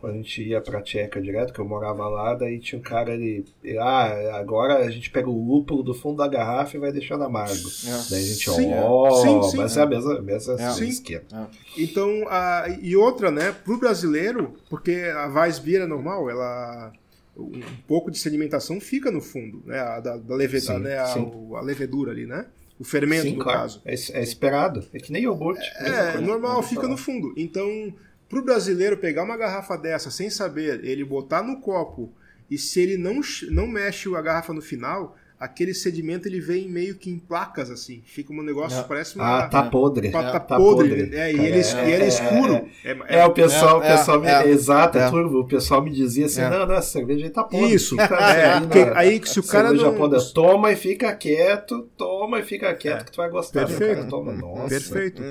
Quando 0.04 0.16
a 0.16 0.18
gente 0.18 0.44
ia 0.44 0.60
pra 0.60 0.82
Tcheca 0.82 1.22
direto, 1.22 1.54
que 1.54 1.60
eu 1.62 1.66
morava 1.66 2.10
lá, 2.10 2.34
daí 2.34 2.60
tinha 2.60 2.78
um 2.78 2.82
cara 2.82 3.14
ali. 3.14 3.46
Ah, 3.80 4.36
agora 4.38 4.80
a 4.80 4.90
gente 4.92 5.10
pega 5.10 5.30
o 5.30 5.48
lúpulo 5.48 5.82
do 5.82 5.94
fundo 5.94 6.18
da 6.18 6.28
garrafa 6.28 6.76
e 6.76 6.80
vai 6.82 6.92
deixando 6.92 7.24
amargo. 7.24 7.56
É. 7.88 8.10
Daí 8.10 8.22
a 8.22 8.28
gente, 8.28 8.50
ó, 8.50 9.12
sim, 9.22 9.44
sim. 9.52 9.56
mas 9.58 9.78
é 9.78 9.82
a 9.82 9.86
mesma, 9.86 10.22
mesma 10.22 10.58
É. 10.62 10.84
Esquema. 10.84 11.50
Então, 11.78 12.10
a, 12.28 12.66
e 12.82 12.98
outra, 12.98 13.32
né, 13.32 13.56
pro 13.64 13.78
brasileiro, 13.80 14.56
porque 14.70 14.92
a 15.16 15.28
Weissbier 15.28 15.84
é 15.84 15.88
normal, 15.88 16.30
ela 16.30 16.92
um 17.38 17.62
pouco 17.88 18.12
de 18.12 18.20
sedimentação 18.20 18.82
fica 18.82 19.10
no 19.10 19.22
fundo, 19.22 19.64
né, 19.66 19.80
a, 19.80 20.02
da, 20.02 20.18
da 20.18 20.36
leveda, 20.36 20.66
Sim, 20.66 20.80
né, 20.80 20.98
a, 21.00 21.06
sim. 21.06 21.32
o- 21.34 21.56
a 21.56 21.62
levedura 21.62 22.12
ali, 22.12 22.26
né, 22.26 22.46
o 22.78 22.84
fermento 22.84 23.22
Sim, 23.24 23.38
no 23.38 23.44
claro. 23.44 23.60
caso. 23.60 23.82
É, 23.86 23.94
é 23.94 24.22
esperado. 24.22 24.84
É 24.94 24.98
que 25.00 25.14
nem 25.14 25.24
iogurte. 25.24 25.66
É, 25.78 26.12
coisa. 26.12 26.22
normal, 26.22 26.62
fica 26.62 26.82
falar. 26.82 26.90
no 26.92 26.98
fundo. 26.98 27.34
Então, 27.38 27.94
pro 28.34 28.44
brasileiro 28.44 28.98
pegar 28.98 29.22
uma 29.22 29.38
garrafa 29.38 29.78
dessa 29.78 30.10
sem 30.10 30.28
saber, 30.28 30.84
ele 30.84 31.06
botar 31.06 31.44
no 31.44 31.62
copo 31.62 32.12
e 32.50 32.58
se 32.58 32.80
ele 32.80 32.98
não, 32.98 33.22
não 33.52 33.68
mexe 33.68 34.14
a 34.16 34.22
garrafa 34.24 34.52
no 34.52 34.62
final, 34.62 35.16
aquele 35.44 35.74
sedimento 35.74 36.28
ele 36.28 36.40
vem 36.40 36.70
meio 36.70 36.96
que 36.96 37.10
em 37.10 37.18
placas, 37.20 37.70
assim. 37.70 38.02
Fica 38.06 38.32
um 38.34 38.42
negócio, 38.42 38.80
É. 38.80 38.84
parece 38.84 39.16
uma. 39.16 39.40
Ah, 39.40 39.48
tá 39.48 39.64
podre. 39.64 40.10
Tá, 40.10 40.24
tá 40.32 40.40
Tá 40.40 40.58
podre. 40.58 41.10
É, 41.16 41.32
e 41.32 41.36
ele, 41.40 41.60
É, 41.60 41.90
e 41.90 41.92
ele 41.92 42.04
é 42.04 42.06
é, 42.06 42.08
escuro. 42.08 42.66
é, 42.84 42.92
É, 43.08 43.20
É, 43.20 43.26
o 43.26 43.32
pessoal, 43.32 43.80
o 43.80 43.84
É, 43.84 43.88
é, 43.88 43.98
pessoal 43.98 44.20
me, 44.22 44.28
é. 44.28 44.48
exato, 44.50 44.98
é, 44.98 45.02
É. 45.08 45.10
turvo. 45.10 45.40
O 45.40 45.46
pessoal 45.48 45.82
me 45.84 45.92
dizia 45.92 46.26
assim: 46.28 46.42
É. 46.42 46.50
não, 46.50 46.66
não, 46.66 46.76
essa 46.76 46.92
cerveja 46.92 47.26
aí 47.26 47.30
tá 47.32 47.44
podre. 47.44 47.74
Isso. 47.74 47.96
É, 48.34 48.92
aí 48.96 49.20
que 49.20 49.30
se 49.30 49.40
o 49.40 49.44
cara 49.44 49.68
cerveja 49.70 49.92
não- 49.92 49.98
podre, 49.98 50.20
toma 50.34 50.72
e 50.72 50.76
fica 50.76 51.14
quieto, 51.16 51.88
toma 51.98 52.40
e 52.40 52.44
fica 52.44 52.74
quieto, 52.74 53.02
É. 53.02 53.04
que 53.04 53.12
tu 53.12 53.18
vai 53.18 53.30
gostar. 53.30 53.66
Perfeito. 53.66 53.92
O 53.92 53.96
cara 53.96 54.08
toma, 54.08 54.32
nossa. 54.34 54.70
Perfeito. 54.70 55.22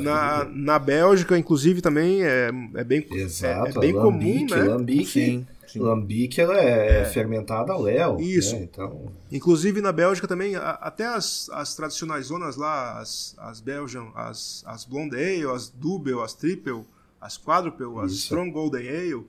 Na, 0.00 0.44
na 0.50 0.78
Bélgica, 0.78 1.36
inclusive, 1.38 1.80
também 1.80 2.24
é, 2.24 2.50
é 2.74 2.84
bem, 2.84 3.04
Exato, 3.12 3.66
é, 3.66 3.70
é 3.78 3.80
bem 3.80 3.92
comum, 3.92 4.10
lambique, 4.10 4.54
né? 4.54 4.62
lambique, 4.62 5.06
Sim, 5.06 5.46
sim. 5.72 5.78
lambique 5.80 6.40
ela 6.40 6.56
é, 6.58 7.04
fermentada 7.06 7.72
ao 7.72 7.82
léu. 7.82 8.18
Isso. 8.20 8.54
né? 8.56 8.62
Então, 8.62 9.12
Inclusive 9.30 9.80
na 9.80 9.92
Bélgica 9.92 10.26
também, 10.28 10.56
a- 10.56 10.70
até 10.80 11.06
as, 11.06 11.48
as 11.50 11.74
tradicionais 11.74 12.26
zonas 12.26 12.56
lá, 12.56 12.98
as, 12.98 13.34
as 13.38 13.60
Belgian, 13.60 14.08
as, 14.14 14.62
as 14.66 14.84
Blonde 14.84 15.16
Ale, 15.16 15.46
as 15.46 15.68
Double, 15.68 16.20
as 16.22 16.34
Triple, 16.34 16.84
as 17.20 17.36
Quadruple, 17.38 17.98
as 18.04 18.12
Isso. 18.12 18.22
Strong 18.24 18.50
Golden 18.50 18.88
Ale, 18.88 19.26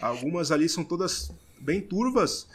algumas 0.00 0.50
ali 0.52 0.68
são 0.68 0.84
todas 0.84 1.30
bem 1.60 1.80
turvas. 1.80 2.46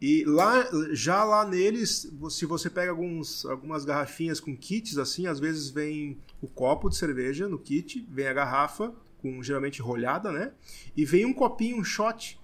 E 0.00 0.24
lá, 0.24 0.64
já 0.92 1.24
lá 1.24 1.44
neles, 1.44 2.08
se 2.30 2.46
você 2.46 2.70
pega 2.70 2.92
alguns, 2.92 3.44
algumas 3.44 3.84
garrafinhas 3.84 4.38
com 4.38 4.56
kits 4.56 4.96
assim, 4.96 5.26
às 5.26 5.40
vezes 5.40 5.70
vem 5.70 6.16
o 6.40 6.46
copo 6.46 6.88
de 6.88 6.96
cerveja 6.96 7.48
no 7.48 7.58
kit, 7.58 8.06
vem 8.08 8.28
a 8.28 8.32
garrafa, 8.32 8.92
com 9.20 9.42
geralmente 9.42 9.82
rolhada, 9.82 10.30
né? 10.30 10.52
E 10.96 11.04
vem 11.04 11.26
um 11.26 11.32
copinho, 11.34 11.78
um 11.78 11.82
shot. 11.82 12.38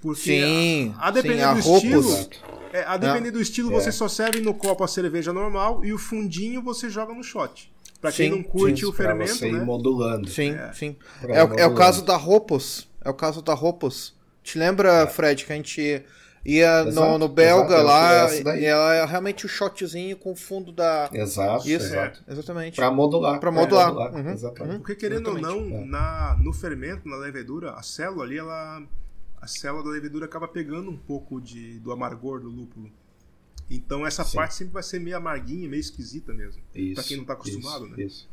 Porque 0.00 0.20
Sim, 0.20 0.94
a, 0.98 1.08
a 1.08 1.10
depender 1.10 1.38
sim, 1.38 1.42
a 1.42 1.52
do 1.54 1.58
estilo, 1.60 2.28
é, 2.72 2.82
a 2.84 2.96
depender 2.96 3.30
do 3.32 3.40
estilo, 3.40 3.70
É. 3.70 3.74
você 3.74 3.90
só 3.90 4.06
serve 4.08 4.40
no 4.40 4.54
copo 4.54 4.84
a 4.84 4.88
cerveja 4.88 5.32
normal 5.32 5.84
e 5.84 5.92
o 5.92 5.98
fundinho 5.98 6.62
você 6.62 6.88
joga 6.88 7.12
no 7.12 7.22
shot. 7.24 7.72
Pra 8.00 8.12
quem 8.12 8.30
Sim, 8.30 8.36
não 8.36 8.42
curte 8.44 8.80
sim, 8.82 8.86
o 8.86 8.92
pra 8.92 9.06
fermento, 9.06 9.34
você 9.34 9.48
ir 9.48 9.52
né? 9.54 9.64
modulando. 9.64 10.28
Sim, 10.28 10.54
sim. 10.72 10.96
Pra 11.20 11.34
É, 11.34 11.38
o- 11.38 11.40
é 11.40 11.44
o 11.44 11.48
modulando. 11.48 11.74
caso 11.74 12.04
da 12.04 12.16
Ropos. 12.16 12.88
É 13.04 13.10
o 13.10 13.14
caso 13.14 13.42
da 13.42 13.54
Ropos. 13.54 14.14
Te 14.44 14.56
lembra, 14.56 15.04
Fred, 15.08 15.44
que 15.44 15.52
a 15.52 15.56
gente 15.56 16.04
ia 16.44 16.84
no, 16.84 16.90
Exato, 16.90 17.18
no 17.18 17.28
belga 17.28 17.74
exato, 17.80 18.44
lá 18.44 18.56
e 18.56 18.64
ela 18.64 18.94
é 18.94 19.04
realmente 19.04 19.44
o 19.44 19.48
shotzinho 19.48 20.16
com 20.16 20.30
o 20.30 20.36
fundo 20.36 20.70
da. 20.70 21.10
Exato, 21.12 21.68
Isso, 21.68 21.86
exato. 21.86 22.22
exatamente. 22.28 22.76
Pra 22.76 22.88
modular. 22.90 23.40
Pra 23.40 23.50
modular. 23.50 23.92
Uhum, 24.14 24.30
Exatamente. 24.30 24.78
Porque 24.78 24.94
querendo 24.94 25.30
ou 25.30 25.38
não, 25.40 25.58
é. 25.58 25.84
na, 25.84 26.36
no 26.40 26.52
fermento, 26.52 27.08
na 27.08 27.16
levedura, 27.16 27.72
a 27.72 27.82
célula 27.82 28.22
ali, 28.22 28.38
ela. 28.38 28.80
A 29.40 29.46
célula 29.46 29.84
da 29.84 29.90
levedura 29.90 30.24
acaba 30.26 30.48
pegando 30.48 30.90
um 30.90 30.96
pouco 30.96 31.40
de, 31.40 31.78
do 31.80 31.92
amargor 31.92 32.40
do 32.40 32.48
lúpulo. 32.48 32.90
Então 33.70 34.06
essa 34.06 34.24
Sim. 34.24 34.36
parte 34.36 34.54
sempre 34.54 34.72
vai 34.74 34.82
ser 34.82 34.98
meio 34.98 35.16
amarguinha, 35.16 35.68
meio 35.68 35.80
esquisita 35.80 36.32
mesmo. 36.32 36.60
Isso, 36.74 36.94
Pra 36.94 37.04
quem 37.04 37.16
não 37.18 37.24
tá 37.24 37.34
acostumado, 37.34 37.86
isso, 37.86 37.96
né? 37.96 38.02
Isso. 38.04 38.28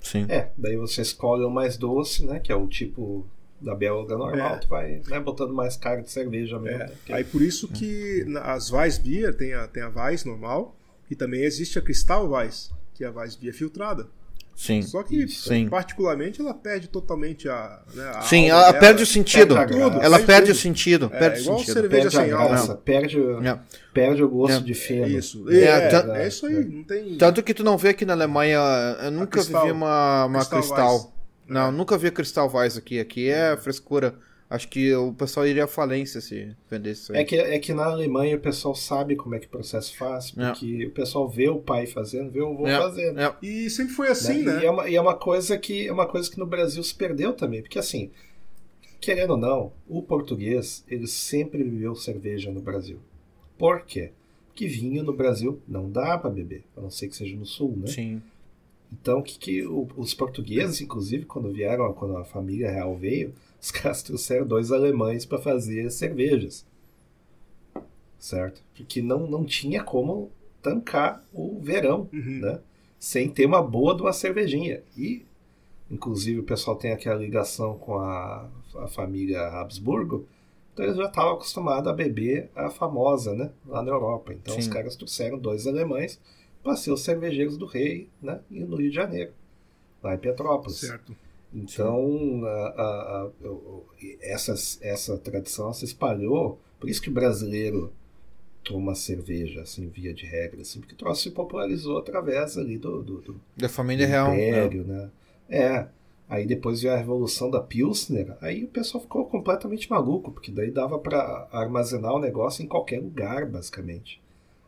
Sim. 0.00 0.26
É, 0.28 0.50
daí 0.58 0.76
você 0.76 1.02
escolhe 1.02 1.44
o 1.44 1.50
mais 1.50 1.76
doce, 1.76 2.26
né? 2.26 2.40
Que 2.40 2.50
é 2.50 2.56
o 2.56 2.66
tipo 2.66 3.24
da 3.60 3.76
belga 3.76 4.16
normal, 4.18 4.56
É. 4.56 4.58
tu 4.58 4.66
vai 4.68 5.00
né, 5.06 5.20
botando 5.20 5.54
mais 5.54 5.76
cara 5.76 6.02
de 6.02 6.10
cerveja 6.10 6.58
mesmo. 6.58 6.82
É, 6.82 6.86
né, 6.88 6.94
Aí 7.10 7.22
por 7.22 7.40
isso 7.40 7.68
que 7.68 8.24
na- 8.26 8.52
as 8.52 8.72
Weissbier 8.72 9.32
tem 9.36 9.54
a, 9.54 9.68
tem 9.68 9.82
a 9.84 9.88
Weiss 9.88 10.24
normal 10.24 10.74
e 11.08 11.14
também 11.14 11.42
existe 11.44 11.78
a 11.78 11.82
Cristal 11.82 12.28
Weiss, 12.28 12.72
que 12.92 13.04
é 13.04 13.06
a 13.06 13.12
Weissbier 13.12 13.54
filtrada. 13.54 14.08
Sim. 14.54 14.82
Só 14.82 15.02
que, 15.02 15.26
Sim. 15.28 15.68
particularmente, 15.68 16.40
ela 16.40 16.52
perde 16.54 16.86
totalmente 16.88 17.48
a. 17.48 17.80
Né, 17.94 18.12
a 18.14 18.20
Sim, 18.22 18.48
ela 18.50 18.66
dela. 18.66 18.74
perde 18.80 19.02
o 19.02 19.06
sentido. 19.06 19.54
perde 19.54 19.74
graça. 19.74 19.96
Ela 19.96 20.16
Perde 20.18 20.26
perde 20.26 20.42
o 20.50 20.54
tudo. 20.54 20.62
sentido. 20.62 21.10
É, 21.12 21.18
Perde 21.18 21.38
o 21.38 21.42
igual 21.42 21.58
sentido. 21.58 21.74
cerveja 21.74 22.02
perde 22.02 22.16
sem 22.16 22.28
graça, 22.28 22.74
perde, 22.76 23.20
o- 23.20 23.44
É. 23.46 23.58
perde 23.92 24.22
o 24.22 24.28
gosto 24.28 24.58
É. 24.58 24.60
de 24.60 24.74
feno. 24.74 25.06
Isso. 25.08 25.50
É, 25.50 25.64
É, 25.64 26.22
é, 26.24 26.28
isso 26.28 26.46
aí, 26.46 26.64
não 26.64 26.84
tem. 26.84 27.16
Tanto 27.16 27.42
que 27.42 27.54
tu 27.54 27.64
não 27.64 27.76
vê 27.78 27.88
aqui 27.88 28.04
na 28.04 28.12
Alemanha, 28.12 28.58
eu 29.02 29.10
nunca 29.10 29.38
Cristal. 29.40 29.64
vi 29.64 29.72
uma, 29.72 30.26
uma 30.26 30.38
Cristal 30.40 30.58
cristal. 30.60 31.12
Não, 31.48 31.68
É. 31.68 31.70
nunca 31.72 31.98
vi 31.98 32.10
cristal 32.10 32.50
Weiss 32.54 32.76
aqui. 32.76 33.00
Aqui 33.00 33.28
é 33.28 33.56
frescura. 33.56 34.14
Acho 34.54 34.68
que 34.68 34.94
o 34.94 35.14
pessoal 35.14 35.46
iria 35.46 35.64
à 35.64 35.66
falência 35.66 36.20
se 36.20 36.54
vendesse 36.70 37.02
isso 37.04 37.12
aí. 37.14 37.20
É 37.20 37.24
que, 37.24 37.36
é 37.36 37.58
que 37.58 37.72
na 37.72 37.86
Alemanha 37.86 38.36
o 38.36 38.40
pessoal 38.40 38.74
sabe 38.74 39.16
como 39.16 39.34
é 39.34 39.38
que 39.38 39.46
o 39.46 39.48
processo 39.48 39.96
faz, 39.96 40.30
porque 40.30 40.86
o 40.86 40.90
pessoal 40.90 41.26
vê 41.28 41.48
o 41.48 41.58
pai 41.58 41.86
fazendo, 41.86 42.30
vê 42.30 42.40
o 42.42 42.52
avô 42.52 42.66
É, 42.66 42.76
fazendo. 42.76 43.18
é. 43.18 43.34
E 43.42 43.70
sempre 43.70 43.94
foi 43.94 44.08
assim, 44.08 44.42
né? 44.42 44.56
né? 44.56 44.62
E, 44.62 44.66
é 44.66 44.70
uma, 44.70 44.88
e 44.90 44.94
é 44.94 45.00
uma 45.00 45.14
coisa 45.14 45.56
que 45.56 45.86
é 45.88 45.92
uma 45.92 46.06
coisa 46.06 46.30
que 46.30 46.38
no 46.38 46.44
Brasil 46.44 46.82
se 46.82 46.94
perdeu 46.94 47.32
também, 47.32 47.62
porque 47.62 47.78
assim, 47.78 48.10
querendo 49.00 49.30
ou 49.30 49.36
não, 49.38 49.72
o 49.88 50.02
português 50.02 50.84
ele 50.88 51.06
sempre 51.06 51.64
bebeu 51.64 51.94
cerveja 51.94 52.50
no 52.52 52.60
Brasil. 52.60 52.98
Por 53.58 53.82
quê? 53.86 54.10
Porque 54.48 54.66
vinho 54.66 55.02
no 55.02 55.14
Brasil 55.14 55.60
não 55.66 55.90
dá 55.90 56.18
para 56.18 56.28
beber, 56.28 56.62
a 56.76 56.80
não 56.82 56.90
ser 56.90 57.08
que 57.08 57.16
seja 57.16 57.34
no 57.36 57.46
sul, 57.46 57.74
né? 57.76 57.86
Sim. 57.86 58.20
Então, 58.92 59.22
que, 59.22 59.38
que 59.38 59.64
o- 59.66 59.88
os 59.96 60.12
portugueses, 60.12 60.80
inclusive, 60.82 61.24
quando 61.24 61.50
vieram, 61.50 61.90
quando 61.94 62.18
a 62.18 62.24
família 62.24 62.70
real 62.70 62.94
veio, 62.94 63.32
os 63.62 63.70
caras 63.70 64.02
trouxeram 64.02 64.44
dois 64.46 64.72
alemães 64.72 65.24
para 65.24 65.38
fazer 65.38 65.88
cervejas. 65.90 66.66
Certo? 68.18 68.62
Porque 68.76 69.00
não, 69.02 69.26
não 69.26 69.44
tinha 69.44 69.82
como 69.82 70.30
tancar 70.60 71.22
o 71.32 71.58
verão, 71.60 72.08
Uhum. 72.12 72.40
né? 72.40 72.60
Sem 72.98 73.28
ter 73.28 73.46
uma 73.46 73.60
boa 73.62 73.96
de 73.96 74.02
uma 74.02 74.12
cervejinha. 74.12 74.82
E, 74.96 75.24
inclusive, 75.90 76.38
o 76.40 76.44
pessoal 76.44 76.76
tem 76.76 76.92
aquela 76.92 77.18
ligação 77.18 77.76
com 77.78 77.98
a, 77.98 78.48
a 78.76 78.86
família 78.86 79.40
Habsburgo, 79.48 80.24
então 80.72 80.84
eles 80.84 80.96
já 80.96 81.06
estavam 81.06 81.32
acostumados 81.34 81.90
a 81.90 81.92
beber 81.92 82.48
a 82.54 82.70
famosa, 82.70 83.34
né? 83.34 83.50
Lá 83.66 83.82
na 83.82 83.90
Europa. 83.90 84.32
Então, 84.32 84.56
os 84.56 84.64
Sim. 84.64 84.70
caras 84.70 84.94
trouxeram 84.96 85.36
dois 85.38 85.66
alemães 85.66 86.20
para 86.62 86.76
ser 86.76 86.92
os 86.92 87.02
cervejeiros 87.02 87.56
do 87.58 87.66
rei, 87.66 88.08
né? 88.22 88.40
E 88.50 88.60
no 88.60 88.76
Rio 88.76 88.88
de 88.90 88.94
Janeiro, 88.96 89.32
lá 90.02 90.14
em 90.14 90.18
Petrópolis. 90.18 90.78
Certo. 90.78 91.14
Então, 91.54 92.42
a- 92.44 92.48
a- 92.48 93.26
a- 93.26 93.30
essas- 94.22 94.78
essa 94.82 95.18
tradição 95.18 95.72
se 95.72 95.84
espalhou. 95.84 96.58
Por 96.80 96.88
isso 96.88 97.00
que 97.02 97.10
o 97.10 97.12
brasileiro 97.12 97.92
toma 98.64 98.94
cerveja, 98.94 99.62
assim, 99.62 99.88
via 99.88 100.14
de 100.14 100.24
regra, 100.24 100.62
assim, 100.62 100.80
porque 100.80 100.94
o 100.94 100.98
troço 100.98 101.22
se 101.22 101.30
popularizou 101.30 101.98
através 101.98 102.56
ali 102.56 102.78
do, 102.78 103.02
do, 103.02 103.20
do 103.20 103.40
Da 103.56 103.68
família 103.68 104.06
real. 104.06 104.28
né? 104.30 104.48
Império, 104.48 104.84
né? 104.84 105.10
É. 105.48 105.86
Aí 106.28 106.46
depois 106.46 106.80
veio 106.80 106.94
a 106.94 106.96
revolução 106.96 107.50
da 107.50 107.60
Pilsner, 107.60 108.34
aí 108.40 108.64
o 108.64 108.68
pessoal 108.68 109.02
ficou 109.02 109.26
completamente 109.26 109.90
maluco, 109.90 110.30
porque 110.30 110.50
daí 110.50 110.70
dava 110.70 110.98
para 110.98 111.46
armazenar 111.52 112.14
o 112.14 112.18
negócio 112.20 112.64
em 112.64 112.66
qualquer 112.68 113.00
lugar, 113.02 113.44
basicamente. 113.44 114.18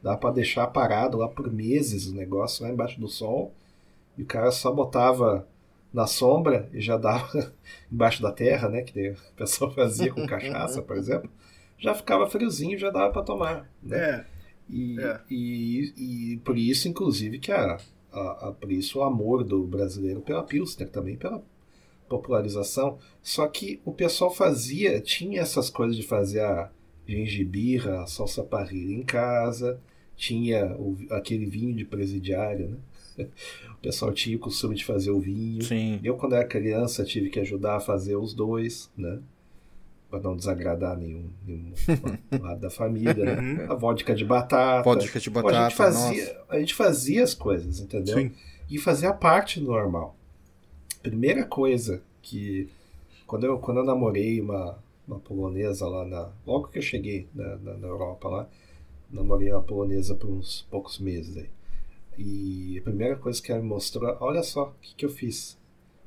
Dava 0.03 0.19
para 0.19 0.33
deixar 0.35 0.67
parado 0.67 1.17
lá 1.17 1.27
por 1.29 1.51
meses 1.51 2.07
o 2.07 2.15
negócio 2.15 2.63
lá 2.65 2.71
embaixo 2.71 3.01
do 3.01 3.09
sol, 3.09 3.51
e 4.19 4.23
o 4.23 4.27
cara 4.27 4.51
só 4.51 4.71
botava 4.71 5.47
na 5.95 6.07
sombra 6.09 6.69
e 6.75 6.81
já 6.81 6.99
dava 6.99 7.55
embaixo 7.91 8.21
da 8.21 8.33
terra, 8.33 8.69
né, 8.69 8.83
que 8.83 9.11
o 9.11 9.17
pessoal 9.37 9.71
fazia 9.73 10.13
com 10.13 10.27
cachaça, 10.27 10.83
por 10.83 10.97
exemplo, 10.97 11.31
já 11.79 11.95
ficava 11.95 12.29
friozinho, 12.29 12.77
já 12.79 12.91
dava 12.91 13.13
para 13.13 13.23
tomar, 13.23 13.71
né? 13.83 13.97
É, 13.97 14.25
E, 14.69 15.01
É. 15.01 15.21
e, 15.31 15.95
e 16.35 16.37
por 16.45 16.59
isso, 16.59 16.89
inclusive, 16.89 17.39
que 17.39 17.53
a, 17.53 17.79
a, 18.13 18.49
a- 18.49 18.53
por 18.53 18.73
isso 18.73 18.99
o 18.99 19.03
amor 19.05 19.45
do 19.45 19.63
brasileiro 19.65 20.21
pela 20.23 20.43
Pilsner, 20.43 20.89
também 20.91 21.17
pela 21.17 21.43
popularização. 22.09 22.99
Só 23.23 23.47
que 23.49 23.81
o 23.85 23.93
pessoal 23.93 24.31
fazia, 24.33 25.01
tinha 25.01 25.41
essas 25.41 25.71
coisas 25.71 25.97
de 25.97 26.03
fazer 26.03 26.41
a 26.41 26.71
gengibirra, 27.07 28.03
a 28.03 28.07
salsa 28.07 28.43
parrilha 28.43 28.93
em 28.95 29.03
casa, 29.03 29.81
tinha 30.17 30.75
o- 30.77 30.97
aquele 31.11 31.47
vinho 31.47 31.75
de 31.75 31.85
presidiário, 31.85 32.69
né? 32.71 32.77
O 33.23 33.77
pessoal 33.83 34.13
tinha 34.13 34.37
o 34.37 34.41
costume 34.41 34.75
de 34.75 34.85
fazer 34.85 35.11
o 35.11 35.21
vinho. 35.21 35.63
Sim. 35.63 36.01
Eu, 36.03 36.17
quando 36.17 36.35
era 36.35 36.45
criança, 36.47 37.05
tive 37.05 37.31
que 37.31 37.41
ajudar 37.41 37.77
a 37.77 37.81
fazer 37.81 38.17
os 38.17 38.35
dois, 38.35 38.91
né? 38.97 39.21
Para 40.11 40.21
não 40.21 40.37
desagradar 40.37 40.97
nenhum, 40.97 41.29
nenhum 41.47 41.73
lado 42.41 42.61
da 42.61 42.71
família, 42.71 43.15
né? 43.15 43.65
Uhum. 43.65 43.73
A 43.73 43.75
vodka 43.75 44.15
de 44.15 44.25
batata. 44.25 44.83
Vodka 44.83 45.21
de 45.21 45.31
Pô, 45.31 45.43
batata. 45.43 45.59
a, 45.59 45.69
gente 45.69 45.77
fazia, 45.77 46.25
nossa. 46.25 46.45
a 46.49 46.59
gente 46.61 46.75
fazia 46.75 47.25
as 47.25 47.35
coisas, 47.35 47.81
entendeu? 47.81 48.17
sim. 48.17 48.33
E 48.69 48.79
fazia 48.79 49.13
parte 49.13 49.61
do 49.61 49.67
normal. 49.67 50.17
Primeira 51.03 51.45
coisa 51.45 52.03
que. 52.23 52.69
Quando 53.27 53.45
eu, 53.45 53.59
quando 53.59 53.79
eu 53.79 53.85
namorei 53.85 54.41
uma, 54.41 54.79
uma 55.07 55.19
polonesa 55.19 55.87
lá 55.87 56.05
na. 56.05 56.31
Logo 56.47 56.69
que 56.69 56.79
eu 56.79 56.83
cheguei 56.83 57.29
na, 57.35 57.57
na, 57.57 57.75
na 57.75 57.87
Europa 57.87 58.29
lá, 58.29 58.49
namorei 59.11 59.53
uma 59.53 59.63
polonesa 59.63 60.15
por 60.15 60.31
uns 60.31 60.67
poucos 60.71 60.99
meses 60.99 61.37
aí. 61.37 61.49
E 62.19 62.79
a 62.79 62.83
primeira 62.83 63.17
coisa 63.17 63.41
que 63.43 63.51
ela 63.53 63.61
me 63.61 63.69
mostrou, 63.69 64.17
olha 64.21 64.43
só 64.43 64.65
o 64.69 64.73
que, 64.81 64.95
que 64.95 65.05
eu 65.05 65.11
fiz. 65.11 65.57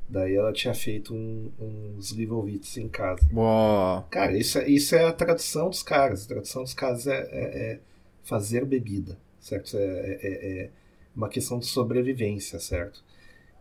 Daí 0.09 0.35
ela 0.35 0.53
tinha 0.53 0.73
feito 0.73 1.13
um, 1.13 1.51
uns 1.97 2.11
Livovitz 2.11 2.77
em 2.77 2.87
casa. 2.87 3.27
Uó. 3.33 4.03
Cara, 4.09 4.37
isso, 4.37 4.57
é- 4.57 4.69
isso 4.69 4.95
é 4.95 5.03
a 5.05 5.11
tradição 5.11 5.69
dos 5.69 5.83
caras. 5.83 6.23
A 6.23 6.27
tradição 6.29 6.63
dos 6.63 6.73
caras 6.73 7.07
é, 7.07 7.17
é- 7.29 7.71
é 7.73 7.79
fazer 8.23 8.63
bebida, 8.65 9.17
certo? 9.39 9.75
É, 9.77 9.79
é- 9.81 10.61
é 10.63 10.69
uma 11.15 11.27
questão 11.27 11.59
de 11.59 11.65
sobrevivência, 11.65 12.57
certo? 12.59 13.03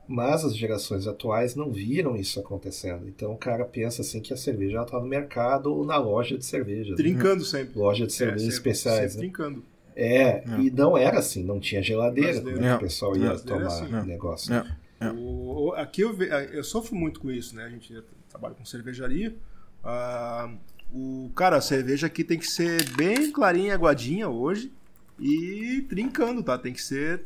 Mas 0.08 0.44
as 0.44 0.56
gerações 0.56 1.08
atuais 1.08 1.56
não 1.56 1.72
viram 1.72 2.14
isso 2.16 2.38
acontecendo. 2.38 3.08
Então 3.08 3.32
o 3.32 3.36
cara 3.36 3.64
pensa 3.64 4.02
assim 4.02 4.20
que 4.20 4.32
a 4.32 4.36
cerveja 4.36 4.74
já 4.74 4.82
está 4.84 5.00
no 5.00 5.06
mercado 5.06 5.74
ou 5.74 5.84
na 5.84 5.96
loja 5.96 6.38
de 6.38 6.44
cervejas. 6.44 6.90
né? 6.90 6.96
Trincando 6.96 7.44
sempre. 7.44 7.76
Loja 7.76 8.06
de 8.06 8.12
É, 8.12 8.16
cervejas 8.16 8.42
sempre- 8.42 8.54
especiais. 8.70 9.12
sempre 9.14 9.26
né? 9.26 9.32
trincando. 9.34 9.64
É, 9.98 10.44
e 10.60 10.70
não 10.70 10.96
era 10.96 11.18
assim, 11.20 11.42
não 11.42 11.58
tinha 11.58 11.82
geladeira, 11.82 12.40
né? 12.42 12.52
Não. 12.70 12.76
o 12.76 12.80
pessoal 12.80 13.16
ia 13.16 13.30
é 13.32 13.36
tomar 13.38 13.66
assim. 13.66 13.90
negócio. 14.06 14.52
Não. 14.52 14.66
É. 15.00 15.10
O- 15.12 15.72
aqui 15.74 16.02
eu, 16.02 16.14
eu 16.22 16.62
sofro 16.62 16.94
muito 16.94 17.18
com 17.18 17.30
isso, 17.30 17.56
né? 17.56 17.64
A 17.64 17.70
gente 17.70 18.02
trabalha 18.28 18.54
com 18.54 18.64
cervejaria. 18.64 19.34
Ah, 19.82 20.50
o, 20.92 21.30
cara, 21.34 21.56
a 21.56 21.60
cerveja 21.62 22.06
aqui 22.06 22.22
tem 22.24 22.38
que 22.38 22.46
ser 22.46 22.84
bem 22.94 23.30
clarinha, 23.32 23.72
aguadinha 23.74 24.28
hoje 24.28 24.70
e 25.18 25.84
trincando, 25.88 26.42
tá? 26.42 26.58
Tem 26.58 26.72
que 26.74 26.82
ser 26.82 27.22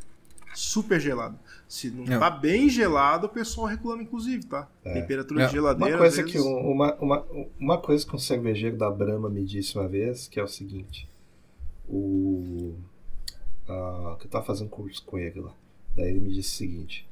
super 0.53 0.99
gelado. 0.99 1.37
Se 1.67 1.89
não 1.89 2.03
Não. 2.05 2.19
tá 2.19 2.29
bem 2.29 2.69
gelado, 2.69 3.27
o 3.27 3.29
pessoal 3.29 3.67
reclama, 3.67 4.03
inclusive, 4.03 4.45
tá? 4.45 4.67
É. 4.83 4.93
Temperatura 5.01 5.41
Não. 5.41 5.47
de 5.47 5.53
geladeira. 5.53 5.93
Uma 5.93 5.99
coisa 5.99 6.23
que 6.23 6.33
vezes- 6.33 6.47
um- 6.47 6.71
uma, 6.71 6.95
uma, 6.95 7.25
uma 7.59 7.77
coisa 7.77 8.05
que 8.05 8.15
um 8.15 8.19
cervejeiro 8.19 8.77
da 8.77 8.89
Brahma 8.89 9.29
me 9.29 9.43
disse 9.45 9.77
uma 9.77 9.87
vez, 9.87 10.27
que 10.27 10.39
é 10.39 10.43
o 10.43 10.47
seguinte, 10.47 11.07
o 11.87 12.75
que 14.19 14.25
eu 14.25 14.29
tava 14.29 14.45
fazendo 14.45 14.69
curso 14.69 15.03
com 15.05 15.17
ele 15.17 15.39
lá. 15.39 15.53
Daí 15.95 16.09
ele 16.09 16.19
me 16.19 16.29
disse 16.33 16.49
o 16.55 16.57
seguinte, 16.57 17.07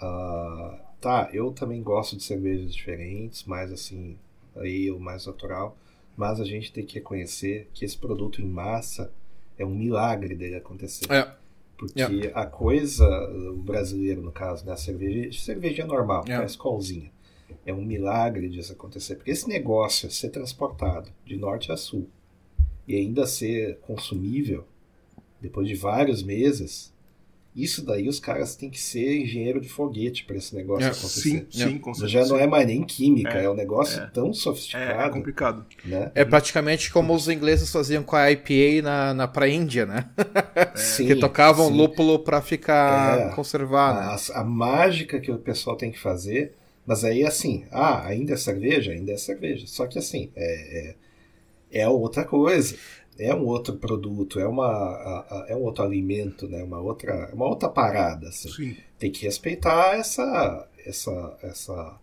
ah, 0.00 0.78
tá, 1.00 1.30
eu 1.32 1.52
também 1.52 1.82
gosto 1.82 2.16
de 2.16 2.22
cervejas 2.22 2.74
diferentes, 2.74 3.44
mais 3.44 3.70
assim, 3.72 4.18
aí 4.56 4.90
o 4.90 4.98
mais 4.98 5.26
natural, 5.26 5.76
mas 6.16 6.40
a 6.40 6.44
gente 6.44 6.72
tem 6.72 6.84
que 6.84 6.94
reconhecer 6.94 7.68
que 7.72 7.84
esse 7.84 7.96
produto 7.96 8.42
em 8.42 8.46
massa 8.46 9.12
é 9.58 9.64
um 9.64 9.74
milagre 9.74 10.34
dele 10.34 10.56
acontecer. 10.56 11.10
É. 11.10 11.30
Porque 11.76 12.00
É. 12.02 12.32
a 12.34 12.44
coisa, 12.44 13.06
o 13.52 13.56
brasileiro 13.56 14.20
no 14.20 14.32
caso, 14.32 14.66
né, 14.66 14.72
a 14.72 14.76
cerveja, 14.76 15.38
cerveja 15.40 15.86
normal, 15.86 16.24
É. 16.28 16.32
é. 16.32 16.36
a 16.36 16.44
escolzinha. 16.44 17.10
É 17.64 17.72
um 17.72 17.82
milagre 17.84 18.48
disso 18.48 18.72
acontecer. 18.72 19.16
Porque 19.16 19.30
esse 19.30 19.48
negócio 19.48 20.10
ser 20.10 20.30
transportado 20.30 21.10
de 21.24 21.36
norte 21.36 21.72
a 21.72 21.76
sul 21.76 22.08
e 22.86 22.96
ainda 22.96 23.26
ser 23.26 23.78
consumível 23.82 24.64
depois 25.40 25.68
de 25.68 25.74
vários 25.74 26.22
meses, 26.22 26.92
isso 27.56 27.84
daí 27.84 28.08
os 28.08 28.20
caras 28.20 28.54
têm 28.56 28.70
que 28.70 28.80
ser 28.80 29.18
engenheiro 29.22 29.60
de 29.60 29.68
foguete 29.68 30.24
para 30.24 30.36
esse 30.36 30.54
negócio 30.54 30.86
É, 30.88 30.90
acontecer. 30.92 31.46
Sim, 31.50 31.50
sim, 31.50 31.78
com 31.78 31.92
Já 31.94 32.08
certeza. 32.08 32.28
não 32.34 32.38
é 32.38 32.46
mais 32.46 32.66
nem 32.66 32.84
química, 32.84 33.38
É, 33.38 33.44
é, 33.44 33.50
um 33.50 33.54
negócio 33.54 34.00
é. 34.02 34.06
tão 34.06 34.26
É, 34.26 34.30
é 34.30 34.32
sofisticado, 34.34 35.12
complicado. 35.14 35.66
né? 35.84 36.12
É 36.14 36.24
praticamente 36.24 36.92
como 36.92 37.12
os 37.14 37.28
ingleses 37.28 37.70
faziam 37.70 38.02
com 38.02 38.16
a 38.16 38.30
IPA 38.30 38.82
na, 38.82 39.14
na 39.14 39.28
pra 39.28 39.48
Índia, 39.48 39.84
né? 39.86 40.08
Sim, 40.76 41.06
que 41.06 41.16
tocavam 41.16 41.68
sim. 41.68 41.76
lúpulo 41.76 42.20
pra 42.20 42.40
ficar 42.40 43.18
É. 43.18 43.34
conservar, 43.34 43.94
né? 43.94 44.16
a, 44.34 44.40
a 44.40 44.44
mágica 44.44 45.20
que 45.20 45.30
o 45.30 45.38
pessoal 45.38 45.76
tem 45.76 45.90
que 45.90 45.98
fazer, 45.98 46.54
mas 46.86 47.04
aí 47.04 47.24
assim, 47.24 47.64
ah, 47.70 48.06
ainda 48.06 48.34
é 48.34 48.36
cerveja? 48.36 48.92
Ainda 48.92 49.12
é 49.12 49.16
cerveja. 49.16 49.66
Só 49.66 49.86
que 49.86 49.98
assim, 49.98 50.30
é, 50.36 50.90
é, 50.90 50.94
é 51.72 51.88
outra 51.88 52.24
coisa. 52.24 52.76
É 53.18 53.34
um 53.34 53.44
outro 53.46 53.76
produto, 53.76 54.40
é, 54.40 54.46
uma, 54.46 54.66
a- 54.66 55.26
a- 55.30 55.46
é 55.48 55.54
um 55.56 55.62
outro 55.62 55.84
alimento, 55.84 56.48
né? 56.48 56.62
uma, 56.62 56.80
outra, 56.80 57.30
uma 57.34 57.46
outra 57.46 57.68
parada. 57.68 58.28
Assim. 58.28 58.48
Sim. 58.50 58.76
Tem 58.98 59.10
que 59.10 59.24
respeitar 59.26 59.94
essa, 59.98 60.66
essa, 60.86 61.38
essa, 61.42 61.98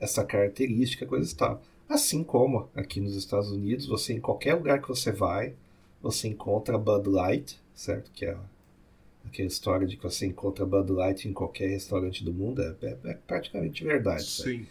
essa 0.00 0.24
característica, 0.24 1.06
coisa 1.06 1.32
e 1.32 1.34
tal. 1.34 1.60
Assim 1.88 2.22
como 2.22 2.68
aqui 2.74 3.00
nos 3.00 3.16
Estados 3.16 3.50
Unidos, 3.50 3.86
você 3.86 4.12
em 4.14 4.20
qualquer 4.20 4.54
lugar 4.54 4.80
que 4.80 4.88
você 4.88 5.10
vai, 5.12 5.54
você 6.00 6.28
encontra 6.28 6.78
Bud 6.78 7.08
Light, 7.08 7.58
certo? 7.74 8.10
Que 8.12 8.26
é 8.26 8.36
aquela 9.26 9.48
história 9.48 9.86
de 9.86 9.96
que 9.96 10.02
você 10.04 10.26
encontra 10.26 10.64
Bud 10.64 10.90
Light 10.92 11.28
em 11.28 11.32
qualquer 11.32 11.68
restaurante 11.68 12.24
do 12.24 12.32
mundo, 12.32 12.62
é, 12.62 12.74
é- 12.86 12.96
é 13.10 13.14
praticamente 13.26 13.84
verdade. 13.84 14.24
certo? 14.24 14.66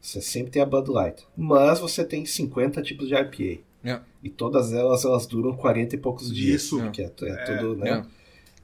Você 0.00 0.20
sempre 0.20 0.50
tem 0.50 0.62
a 0.62 0.66
Bud 0.66 0.90
Light. 0.90 1.22
Mas 1.36 1.78
você 1.78 2.04
tem 2.04 2.24
50 2.24 2.80
tipos 2.82 3.06
de 3.08 3.14
IPA. 3.14 3.60
É. 3.84 4.00
E 4.22 4.28
todas 4.30 4.72
elas, 4.72 5.04
elas 5.04 5.26
duram 5.26 5.54
40 5.54 5.94
e 5.94 5.98
poucos 5.98 6.32
dias. 6.34 6.62
Isso. 6.62 6.80
Porque 6.80 7.02
é, 7.02 7.12
é 7.22 7.28
É, 7.30 7.56
tudo, 7.58 7.76
né? 7.76 8.04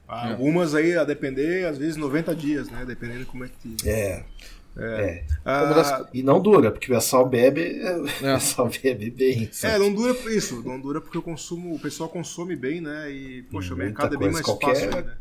Ah, 0.07 0.29
Algumas 0.31 0.73
aí, 0.73 0.95
a 0.95 1.03
depender, 1.03 1.65
às 1.67 1.77
vezes 1.77 1.97
90 1.97 2.33
dias, 2.35 2.69
né? 2.69 2.85
Dependendo 2.85 3.25
como 3.25 3.43
é 3.43 3.49
que. 3.49 3.75
É. 3.87 4.23
é. 4.77 5.23
Ah, 5.43 5.63
Uma 5.63 5.73
das- 5.73 6.07
E 6.13 6.23
não 6.23 6.39
dura, 6.41 6.71
porque 6.71 6.91
o 6.91 6.95
pessoal 6.95 7.27
bebe, 7.27 7.81
o 8.21 8.25
É. 8.25 8.35
pessoal 8.35 8.69
bebe 8.81 9.09
bem. 9.11 9.43
É, 9.45 9.49
sabe? 9.51 9.79
não 9.79 9.93
dura 9.93 10.13
por 10.13 10.31
isso, 10.31 10.63
não 10.63 10.79
dura 10.79 11.01
porque 11.01 11.17
o 11.17 11.21
consumo, 11.21 11.75
o 11.75 11.79
pessoal 11.79 12.09
consome 12.09 12.55
bem, 12.55 12.79
né? 12.79 13.11
E, 13.11 13.41
poxa, 13.51 13.73
o 13.73 13.77
mercado 13.77 14.15
é 14.15 14.17
bem 14.17 14.31
mais 14.31 14.45
qualquer- 14.45 14.67
fácil, 14.91 14.91
né? 14.91 15.13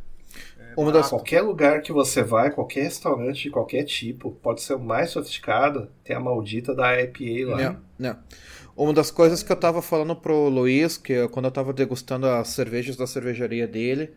Uma 0.77 0.93
das, 0.93 1.09
Qualquer 1.09 1.43
lugar 1.43 1.81
que 1.83 1.93
você 1.93 2.23
vai, 2.23 2.51
qualquer 2.51 2.83
restaurante 2.85 3.43
de 3.45 3.51
qualquer 3.51 3.85
tipo, 3.85 4.33
pode 4.43 4.63
ser 4.63 4.75
o 4.75 4.79
mais 4.79 5.11
sofisticado, 5.11 5.89
tem 6.05 6.15
a 6.17 6.21
maldita 6.21 6.75
da 6.75 7.01
IPA 7.01 7.51
lá. 7.51 7.57
Não, 7.57 7.77
não. 7.99 8.19
Uma 8.77 8.93
das 8.93 9.11
coisas 9.11 9.43
que 9.43 9.51
eu 9.51 9.57
tava 9.57 9.81
falando 9.81 10.15
pro 10.15 10.49
Luiz, 10.49 10.97
que 10.99 11.13
eu- 11.13 11.29
quando 11.31 11.47
eu 11.47 11.51
tava 11.51 11.73
degustando 11.73 12.27
as 12.27 12.49
cervejas 12.49 12.97
da 12.97 13.07
cervejaria 13.07 13.67
dele, 13.67 14.11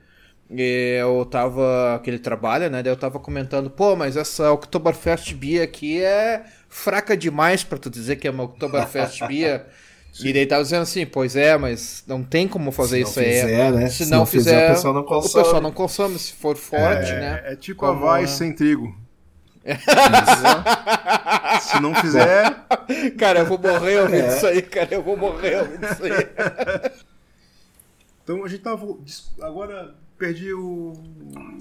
eu 0.49 1.25
tava. 1.25 1.99
que 2.03 2.09
ele 2.09 2.19
trabalha, 2.19 2.69
né? 2.69 2.81
Daí 2.83 2.91
eu 2.91 2.97
tava 2.97 3.19
comentando, 3.19 3.69
pô, 3.69 3.95
mas 3.95 4.17
essa 4.17 4.51
Oktoberfest 4.51 5.33
Beer 5.33 5.63
aqui 5.63 6.01
é 6.01 6.43
fraca 6.67 7.15
demais 7.15 7.63
pra 7.63 7.77
tu 7.77 7.89
dizer 7.89 8.15
que 8.17 8.27
é 8.27 8.31
uma 8.31 8.43
Oktoberfest 8.43 9.21
Beer. 10.17 10.29
E 10.29 10.33
daí 10.33 10.45
tava 10.45 10.63
dizendo 10.63 10.81
assim, 10.83 11.05
pois 11.05 11.35
é, 11.35 11.57
mas 11.57 12.03
não 12.07 12.23
tem 12.23 12.47
como 12.47 12.71
fazer 12.71 13.05
Se 13.05 13.11
isso 13.11 13.19
não 13.19 13.25
aí. 13.27 13.33
fizer, 13.41 13.71
né? 13.71 13.87
Se, 13.89 14.05
Se 14.05 14.11
não 14.11 14.17
não 14.19 14.25
fizer, 14.25 14.51
fizer, 14.51 14.65
o 14.71 14.75
pessoal 14.75 14.93
não 14.93 15.01
o 15.01 15.05
consome. 15.05 15.43
pessoal 15.43 15.61
não 15.61 15.71
consome. 15.71 16.19
Se 16.19 16.33
for 16.33 16.55
forte, 16.57 17.11
né? 17.11 17.41
É, 17.45 17.53
é 17.53 17.55
tipo 17.55 17.79
Como, 17.79 17.91
a 18.05 18.11
Vai 18.11 18.21
né? 18.21 18.27
sem 18.27 18.53
trigo. 18.53 18.95
Se 21.61 21.79
não 21.81 21.93
fizer, 21.95 22.55
Cara, 23.17 23.39
eu 23.39 23.45
vou 23.45 23.57
morrer 23.59 23.99
ouvindo 24.01 24.23
É. 24.25 24.27
isso 24.35 24.47
aí, 24.47 24.61
cara. 24.61 24.87
Eu 24.91 25.03
vou 25.03 25.15
morrer 25.17 25.57
ouvindo 25.61 25.85
isso 25.85 26.03
aí. 26.03 26.91
então 28.23 28.43
a 28.43 28.47
gente 28.47 28.61
tava. 28.63 28.87
Agora 29.41 29.93
perdi 30.17 30.51
o, 30.53 30.93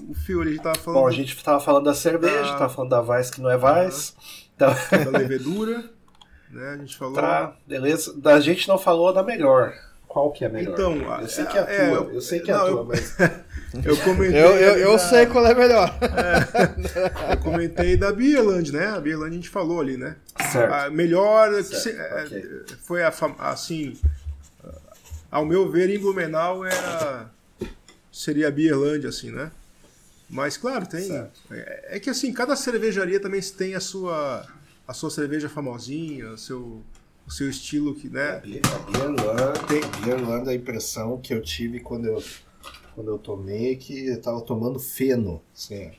o 0.09 0.13
fio 0.25 0.41
ali, 0.41 0.49
a 0.51 0.53
gente 0.53 0.63
tava 0.63 0.79
falando 0.79 1.01
Bom, 1.01 1.07
a 1.07 1.11
gente 1.11 1.43
tava 1.43 1.59
falando 1.59 1.83
da 1.85 1.93
cerveja, 1.93 2.53
Ah. 2.53 2.57
tava 2.57 2.69
falando 2.73 2.89
da 2.91 3.01
Weiss 3.01 3.29
que 3.29 3.41
não 3.41 3.49
é 3.49 3.55
Weiss. 3.57 4.15
Tá, 4.57 4.75
da 4.91 5.17
levedura, 5.17 5.83
né? 6.49 6.69
A 6.69 6.77
gente 6.77 6.97
falou. 6.97 7.13
tá, 7.15 7.55
beleza. 7.67 8.13
Da 8.17 8.39
gente 8.39 8.67
não 8.67 8.77
falou 8.77 9.13
da 9.13 9.23
melhor. 9.23 9.73
Qual 10.07 10.31
que 10.31 10.43
é 10.43 10.47
a 10.47 10.49
melhor? 10.49 10.73
Então, 10.73 11.11
a- 11.13 11.21
eu 11.21 11.27
sei 11.27 11.45
que 11.45 11.57
é 11.57 11.61
a 11.61 11.65
tua, 11.65 11.73
é, 11.75 11.89
eu, 11.93 12.13
eu- 12.15 12.21
sei 12.21 12.39
que 12.39 12.49
é 12.49 12.53
a 12.53 12.57
não, 12.57 12.65
tua, 12.67 12.77
eu- 12.79 12.85
mas 12.85 13.15
Eu 13.85 13.97
comentei. 13.97 14.41
Eu, 14.43 14.49
eu, 14.57 14.77
eu 14.79 14.91
da- 14.93 14.97
sei 14.97 15.25
qual 15.27 15.45
é 15.45 15.53
melhor. 15.53 15.95
Eu 17.29 17.37
comentei 17.37 17.95
da 17.95 18.11
Bierland, 18.11 18.71
né? 18.73 18.87
A 18.87 18.99
Bierland 18.99 19.31
a 19.31 19.35
gente 19.35 19.49
falou 19.49 19.79
ali, 19.79 19.95
né? 19.97 20.15
certo. 20.51 20.73
A 20.73 20.89
melhor 20.89 21.53
que 21.55 21.63
Certo, 21.63 21.81
se- 21.83 21.91
é, 21.91 22.23
ok. 22.25 22.65
foi 22.83 23.03
a 23.03 23.11
fam- 23.11 23.35
assim, 23.37 23.95
ao 25.29 25.45
meu 25.45 25.69
ver 25.69 25.89
em 25.91 25.99
Blumenau 25.99 26.65
era 26.65 27.29
seria 28.11 28.47
a 28.47 28.51
Bierland 28.51 29.05
assim, 29.05 29.29
né? 29.31 29.51
Mas 30.27 30.57
claro, 30.57 30.87
tem 30.87 31.03
Certo. 31.07 31.39
é, 31.51 31.97
é 31.97 31.99
que 31.99 32.09
assim, 32.09 32.33
cada 32.33 32.55
cervejaria 32.55 33.19
também 33.19 33.41
tem 33.41 33.75
a 33.75 33.79
sua 33.79 34.45
a 34.89 34.93
sua 34.93 35.09
cerveja 35.11 35.47
famosinha, 35.47 36.31
o 36.31 36.37
seu 36.37 36.81
o 37.27 37.31
seu 37.31 37.47
estilo 37.47 37.93
que, 37.93 38.07
A 38.07 38.11
né? 38.11 38.29
A 38.31 38.39
Beerland, 38.39 39.21
a 39.21 40.05
Beerland, 40.05 40.49
a 40.49 40.55
impressão 40.55 41.19
que 41.21 41.31
eu 41.31 41.41
tive 41.43 41.79
quando 41.79 42.05
eu, 42.07 42.23
quando 42.95 43.11
eu 43.11 43.19
tomei 43.19 43.73
é 43.73 43.75
que 43.75 44.07
eu 44.07 44.19
tava 44.19 44.41
tomando 44.41 44.79
feno. 44.79 45.39
Assim, 45.55 45.75
é 45.75 45.91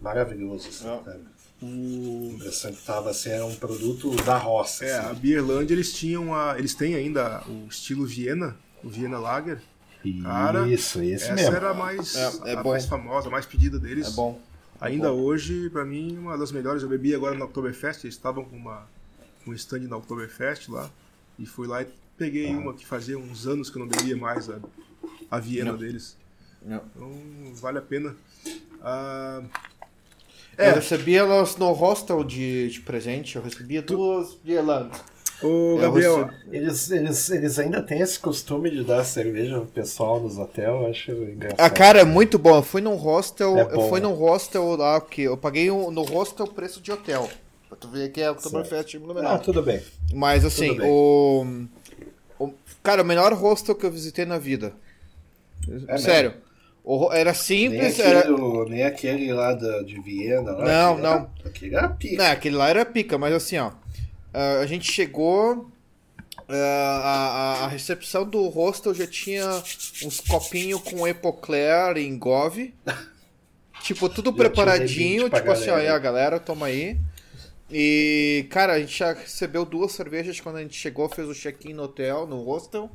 maravilhoso. 0.00 0.68
Assim, 0.68 0.86
Ah. 0.88 1.16
O 1.60 2.32
impressão 2.34 2.72
que 2.72 2.82
tava 2.84 3.10
assim, 3.10 3.28
era 3.28 3.44
um 3.44 3.54
produto 3.54 4.10
da 4.24 4.38
roça. 4.38 4.84
é, 4.86 4.94
a 4.94 5.10
assim. 5.10 5.20
Bierland 5.20 5.70
eles 5.70 5.92
tinham 5.92 6.34
a 6.34 6.58
eles 6.58 6.74
têm 6.74 6.94
ainda 6.94 7.42
o 7.46 7.68
estilo 7.68 8.06
Viena, 8.06 8.56
o 8.82 8.88
Viena 8.88 9.18
Lager. 9.18 9.60
Cara, 10.22 10.66
Isso, 10.66 11.00
esse 11.02 11.26
Essa 11.26 11.34
mesmo. 11.34 11.54
era 11.54 11.70
a 11.70 11.74
mais, 11.74 12.16
É, 12.16 12.32
é 12.46 12.52
a 12.54 12.62
bom. 12.62 12.70
mais 12.70 12.86
famosa, 12.86 13.28
a 13.28 13.30
mais 13.30 13.44
pedida 13.46 13.78
deles. 13.78 14.08
É 14.08 14.10
bom. 14.12 14.40
Ainda 14.86 15.10
bom. 15.10 15.20
hoje, 15.20 15.70
pra 15.70 15.84
mim, 15.84 16.16
uma 16.18 16.36
das 16.36 16.50
melhores. 16.52 16.82
Eu 16.82 16.88
bebi 16.88 17.14
agora 17.14 17.36
na 17.38 17.44
Oktoberfest, 17.44 18.04
eles 18.04 18.14
estavam 18.14 18.44
com 18.44 18.56
uma, 18.56 18.86
um 19.46 19.52
stand 19.54 19.80
na 19.88 19.96
Oktoberfest 19.96 20.68
lá. 20.68 20.90
E 21.38 21.46
fui 21.46 21.66
lá 21.66 21.82
e 21.82 21.86
peguei 22.16 22.54
uma 22.54 22.74
que 22.74 22.84
fazia 22.86 23.18
uns 23.18 23.46
anos 23.46 23.70
que 23.70 23.76
eu 23.76 23.80
não 23.80 23.88
bebia 23.88 24.16
mais 24.16 24.48
a, 24.50 24.58
a 25.30 25.38
Viena 25.38 25.72
Não. 25.72 25.78
deles. 25.78 26.16
Não. 26.64 26.82
Então, 26.94 27.12
vale 27.54 27.78
a 27.78 27.82
pena. 27.82 28.14
Ah, 28.82 29.42
Eu 30.58 30.64
é, 30.64 30.72
recebi 30.74 31.14
elas 31.14 31.56
no 31.56 31.72
hostel 31.72 32.22
de, 32.24 32.68
de 32.68 32.80
presente. 32.80 33.36
Eu 33.36 33.42
recebi 33.42 33.80
duas 33.80 34.36
de 34.44 34.52
Irlanda. 34.52 34.90
Ô 35.46 35.72
Eu 35.76 35.78
Gabriel, 35.78 36.30
Eles, 36.50 36.90
eles, 36.90 37.30
eles 37.30 37.58
ainda 37.58 37.82
têm 37.82 38.00
esse 38.00 38.18
costume 38.18 38.70
de 38.70 38.84
dar 38.84 39.04
cerveja 39.04 39.56
pro 39.58 39.66
pessoal 39.66 40.20
nos 40.20 40.38
hotéis, 40.38 40.68
eu 40.68 40.86
acho 40.86 41.10
engraçado. 41.12 41.60
A 41.60 41.70
cara 41.70 42.00
é 42.00 42.04
muito 42.04 42.38
bom. 42.38 42.56
Eu 42.56 42.62
fui 42.62 42.80
num 42.80 42.94
hostel. 42.96 43.56
É 43.58 43.62
eu 43.62 43.76
bom, 43.76 43.88
fui 43.88 44.00
né? 44.00 44.06
num 44.08 44.14
hostel 44.14 44.76
lá 44.76 45.00
que 45.00 45.22
eu 45.22 45.36
paguei 45.36 45.70
um- 45.70 45.90
no 45.90 46.02
hostel 46.02 46.46
preço 46.46 46.80
de 46.80 46.92
hotel. 46.92 47.28
Pra 47.68 47.76
tu 47.76 47.88
ver 47.88 48.10
que 48.10 48.20
é 48.20 48.30
Oktoberfest 48.30 48.94
em 48.94 48.98
Ah, 48.98 49.00
Blumenau. 49.00 49.38
tudo 49.38 49.62
bem. 49.62 49.80
Mas 50.12 50.44
assim, 50.44 50.76
bem. 50.76 50.86
o, 50.88 51.46
o. 52.38 52.52
Cara, 52.82 53.02
o 53.02 53.04
melhor 53.04 53.32
hostel 53.32 53.74
que 53.74 53.86
eu 53.86 53.90
visitei 53.90 54.24
na 54.26 54.38
vida. 54.38 54.72
É 55.88 55.96
Sério. 55.98 56.34
O 56.84 56.96
ro- 56.96 57.12
era 57.12 57.30
Nem 57.30 57.40
simples, 57.40 58.00
aquele, 58.00 58.08
era. 58.16 58.64
nem 58.68 58.82
aquele 58.82 59.32
lá 59.32 59.54
da, 59.54 59.82
de 59.82 60.00
Viena. 60.00 60.50
Lá, 60.50 60.64
Não, 60.64 60.92
aquele 60.92 61.06
era- 61.06 61.16
não. 61.20 61.30
aquele 61.44 61.74
era 61.76 61.88
pica. 61.88 62.16
Não, 62.24 62.30
aquele 62.32 62.56
lá 62.56 62.68
era 62.68 62.84
pica, 62.84 63.16
mas 63.16 63.32
assim, 63.32 63.56
ó. 63.58 63.70
Ah, 64.32 64.60
A 64.60 64.66
gente 64.66 64.90
chegou. 64.90 65.70
Uh, 66.48 66.54
a, 67.04 67.64
a, 67.64 67.68
recepção 67.68 68.28
do 68.28 68.48
hostel 68.48 68.92
já 68.94 69.06
tinha 69.06 69.46
uns 70.04 70.20
copinhos 70.20 70.82
com 70.82 71.06
Epocler 71.06 71.96
em 71.96 72.18
Gove. 72.18 72.74
tipo, 73.82 74.08
tudo 74.08 74.30
já 74.30 74.36
preparadinho. 74.36 75.30
Tipo 75.30 75.50
assim, 75.50 75.70
ó, 75.70 75.76
aí 75.76 75.88
a 75.88 75.98
galera, 75.98 76.40
toma 76.40 76.66
aí. 76.66 76.98
E, 77.70 78.46
cara, 78.50 78.74
a 78.74 78.80
gente 78.80 78.98
já 78.98 79.12
recebeu 79.14 79.64
duas 79.64 79.92
cervejas 79.92 80.40
quando 80.40 80.56
a 80.56 80.62
gente 80.62 80.74
chegou, 80.74 81.08
fez 81.08 81.26
o 81.26 81.34
check-in 81.34 81.72
no 81.72 81.84
hotel, 81.84 82.26
no 82.26 82.42
hostel. 82.42 82.90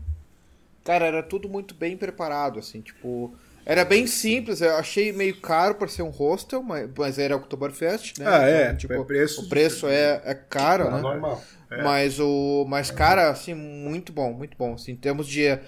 Cara, 0.83 1.05
era 1.05 1.23
tudo 1.23 1.49
muito 1.49 1.73
bem 1.73 1.97
preparado, 1.97 2.59
assim, 2.59 2.81
tipo. 2.81 3.33
Era 3.69 3.83
bem 3.83 4.07
simples, 4.07 4.61
eu 4.61 4.77
achei 4.77 5.11
meio 5.11 5.41
caro 5.41 5.75
para 5.75 5.89
ser 5.89 6.01
um 6.01 6.09
hostel, 6.09 6.63
mas, 6.63 6.89
mas 6.97 7.19
era 7.19 7.35
Oktoberfest, 7.35 8.17
né? 8.17 8.25
Ah, 8.25 8.47
é. 8.47 8.63
Então, 8.67 8.77
tipo, 8.77 8.93
é 8.93 9.03
preço 9.03 9.41
o 9.41 9.49
preço 9.49 9.87
é, 9.87 10.21
é 10.23 10.33
caro, 10.33 10.85
é 10.85 10.91
né? 10.91 11.01
Normal. 11.01 11.43
É. 11.69 11.83
Mas 11.83 12.17
o. 12.17 12.63
Mas, 12.65 12.89
cara, 12.89 13.29
assim, 13.29 13.53
muito 13.53 14.13
bom, 14.13 14.31
muito 14.31 14.55
bom. 14.57 14.75
Assim, 14.75 14.93
em 14.93 14.95
termos 14.95 15.27
de, 15.27 15.59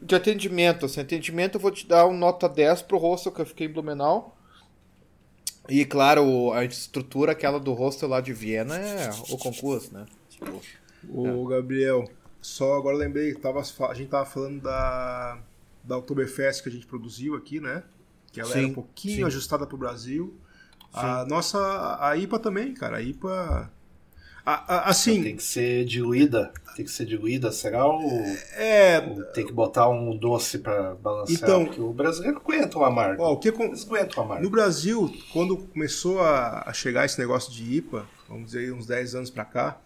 de 0.00 0.14
atendimento, 0.14 0.86
assim, 0.86 1.02
atendimento 1.02 1.56
eu 1.56 1.60
vou 1.60 1.70
te 1.70 1.86
dar 1.86 2.06
um 2.06 2.16
nota 2.16 2.48
10 2.48 2.80
pro 2.80 2.96
hostel 2.96 3.30
que 3.30 3.42
eu 3.42 3.46
fiquei 3.46 3.66
em 3.66 3.70
Blumenau. 3.70 4.34
E 5.68 5.84
claro, 5.84 6.50
a 6.54 6.64
estrutura 6.64 7.32
aquela 7.32 7.60
do 7.60 7.74
hostel 7.74 8.08
lá 8.08 8.22
de 8.22 8.32
Viena 8.32 8.74
é 8.74 9.10
o 9.28 9.36
concurso, 9.36 9.92
né? 9.92 10.06
Tipo, 10.30 10.62
o 11.10 11.52
é. 11.52 11.56
Gabriel, 11.56 12.08
só 12.40 12.72
agora 12.78 12.96
lembrei, 12.96 13.34
tava, 13.34 13.60
a 13.60 13.94
gente 13.94 14.08
tava 14.08 14.24
falando 14.24 14.62
da, 14.62 15.38
da 15.84 15.96
Oktoberfest 15.98 16.62
que 16.62 16.68
a 16.68 16.72
gente 16.72 16.86
produziu 16.86 17.34
aqui, 17.36 17.60
né? 17.60 17.82
Que 18.32 18.40
ela 18.40 18.52
sim, 18.52 18.58
era 18.58 18.68
um 18.68 18.74
pouquinho 18.74 19.16
sim. 19.16 19.24
ajustada 19.24 19.66
pro 19.66 19.76
Brasil. 19.76 20.34
Sim. 20.92 21.00
A 21.00 21.24
nossa, 21.26 21.98
a 22.00 22.16
IPA 22.16 22.38
também, 22.38 22.74
cara, 22.74 22.96
a 22.96 23.02
IPA 23.02 23.70
assim. 24.44 25.22
Tem 25.22 25.36
que 25.36 25.42
ser 25.42 25.84
diluída. 25.84 26.52
Tem 26.76 26.84
que 26.84 26.90
ser 26.90 27.06
diluída, 27.06 27.50
será? 27.52 27.86
Ou, 27.86 28.02
é. 28.56 28.98
Ou 28.98 29.24
tem 29.26 29.46
que 29.46 29.52
botar 29.52 29.88
um 29.88 30.16
doce 30.16 30.58
para 30.58 30.94
balancear? 30.94 31.40
Então, 31.40 31.64
Porque 31.64 31.80
o 31.80 31.92
brasileiro 31.92 32.38
aguenta 32.38 32.78
o 32.78 32.84
amargo. 32.84 33.22
Ó, 33.22 33.32
o 33.32 33.38
que 33.38 33.48
Eles 33.48 33.86
aguentam 33.86 34.22
o 34.22 34.26
amargo. 34.26 34.42
No 34.42 34.50
Brasil, 34.50 35.12
quando 35.32 35.56
começou 35.56 36.20
a, 36.20 36.64
a 36.66 36.72
chegar 36.72 37.04
esse 37.04 37.18
negócio 37.18 37.52
de 37.52 37.76
IPA, 37.76 38.06
vamos 38.28 38.46
dizer 38.46 38.72
uns 38.72 38.86
10 38.86 39.14
anos 39.14 39.30
para 39.30 39.44
cá, 39.44 39.80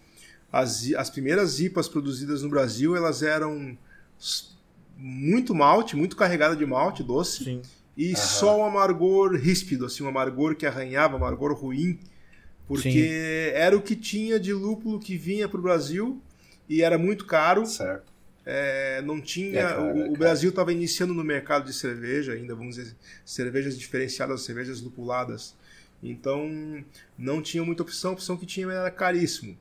as, 0.51 0.91
as 0.93 1.09
primeiras 1.09 1.59
IPAs 1.59 1.87
produzidas 1.87 2.41
no 2.41 2.49
Brasil, 2.49 2.95
elas 2.95 3.21
eram 3.21 3.77
muito 5.01 5.55
malte, 5.55 5.95
muito 5.95 6.15
carregada 6.15 6.55
de 6.55 6.65
malte 6.65 7.01
doce. 7.01 7.43
Sim. 7.43 7.61
E 7.97 8.13
Aham. 8.13 8.15
só 8.15 8.59
um 8.59 8.65
amargor 8.65 9.35
ríspido, 9.35 9.85
assim, 9.85 10.03
um 10.03 10.07
amargor 10.07 10.55
que 10.55 10.65
arranhava, 10.65 11.15
um 11.15 11.17
amargor 11.17 11.53
ruim 11.53 11.99
porque 12.69 12.91
Sim. 12.91 13.55
era 13.55 13.75
o 13.75 13.81
que 13.81 13.95
tinha 13.95 14.39
de 14.39 14.53
lúpulo 14.53 14.99
que 14.99 15.17
vinha 15.17 15.49
para 15.49 15.59
o 15.59 15.63
Brasil 15.63 16.21
e 16.69 16.83
era 16.83 16.99
muito 16.99 17.25
caro. 17.25 17.65
Certo. 17.65 18.13
É, 18.45 19.01
não 19.01 19.19
tinha. 19.19 19.59
É 19.59 19.63
caro, 19.63 19.97
o, 19.97 20.05
é 20.05 20.09
o, 20.09 20.13
Brasil 20.13 20.51
estava 20.51 20.71
iniciando 20.71 21.11
no 21.11 21.23
mercado 21.23 21.65
de 21.65 21.73
cerveja 21.73 22.33
ainda, 22.33 22.53
vamos 22.53 22.75
dizer, 22.75 22.95
cervejas 23.25 23.75
diferenciadas, 23.75 24.43
cervejas 24.43 24.81
lupuladas. 24.81 25.55
Então 26.03 26.47
não 27.17 27.41
tinha 27.41 27.63
muita 27.63 27.81
opção, 27.81 28.11
a 28.11 28.13
opção 28.13 28.37
que 28.37 28.45
tinha 28.45 28.67
era 28.67 28.91
caríssimo. 28.91 29.57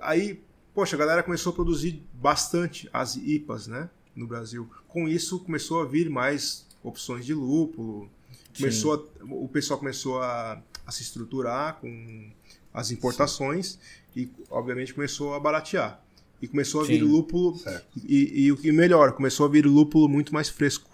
Aí, 0.00 0.40
poxa, 0.74 0.96
a 0.96 0.98
galera 0.98 1.22
começou 1.22 1.52
a 1.52 1.54
produzir 1.54 2.02
bastante 2.14 2.88
as 2.94 3.14
IPAs, 3.14 3.66
né, 3.66 3.90
no 4.18 4.26
Brasil. 4.26 4.68
Com 4.88 5.08
isso 5.08 5.38
começou 5.38 5.80
a 5.80 5.84
vir 5.86 6.10
mais 6.10 6.66
opções 6.82 7.24
de 7.24 7.32
lúpulo. 7.32 8.10
Começou 8.56 8.94
a, 8.94 9.24
o 9.24 9.48
pessoal 9.48 9.78
começou 9.78 10.20
a, 10.20 10.60
a 10.84 10.90
se 10.90 11.02
estruturar 11.02 11.78
com 11.80 12.30
as 12.74 12.90
importações 12.90 13.78
Sim. 14.12 14.20
e, 14.20 14.30
obviamente, 14.50 14.92
começou 14.92 15.34
a 15.34 15.40
baratear. 15.40 16.02
E 16.40 16.46
começou 16.46 16.82
a 16.82 16.84
vir 16.84 17.02
lúpulo. 17.02 17.58
E, 18.04 18.44
e, 18.44 18.52
o 18.52 18.56
que 18.56 18.70
melhor, 18.70 19.12
começou 19.12 19.46
a 19.46 19.48
vir 19.48 19.66
lúpulo 19.66 20.08
muito 20.08 20.32
mais 20.32 20.48
fresco. 20.48 20.88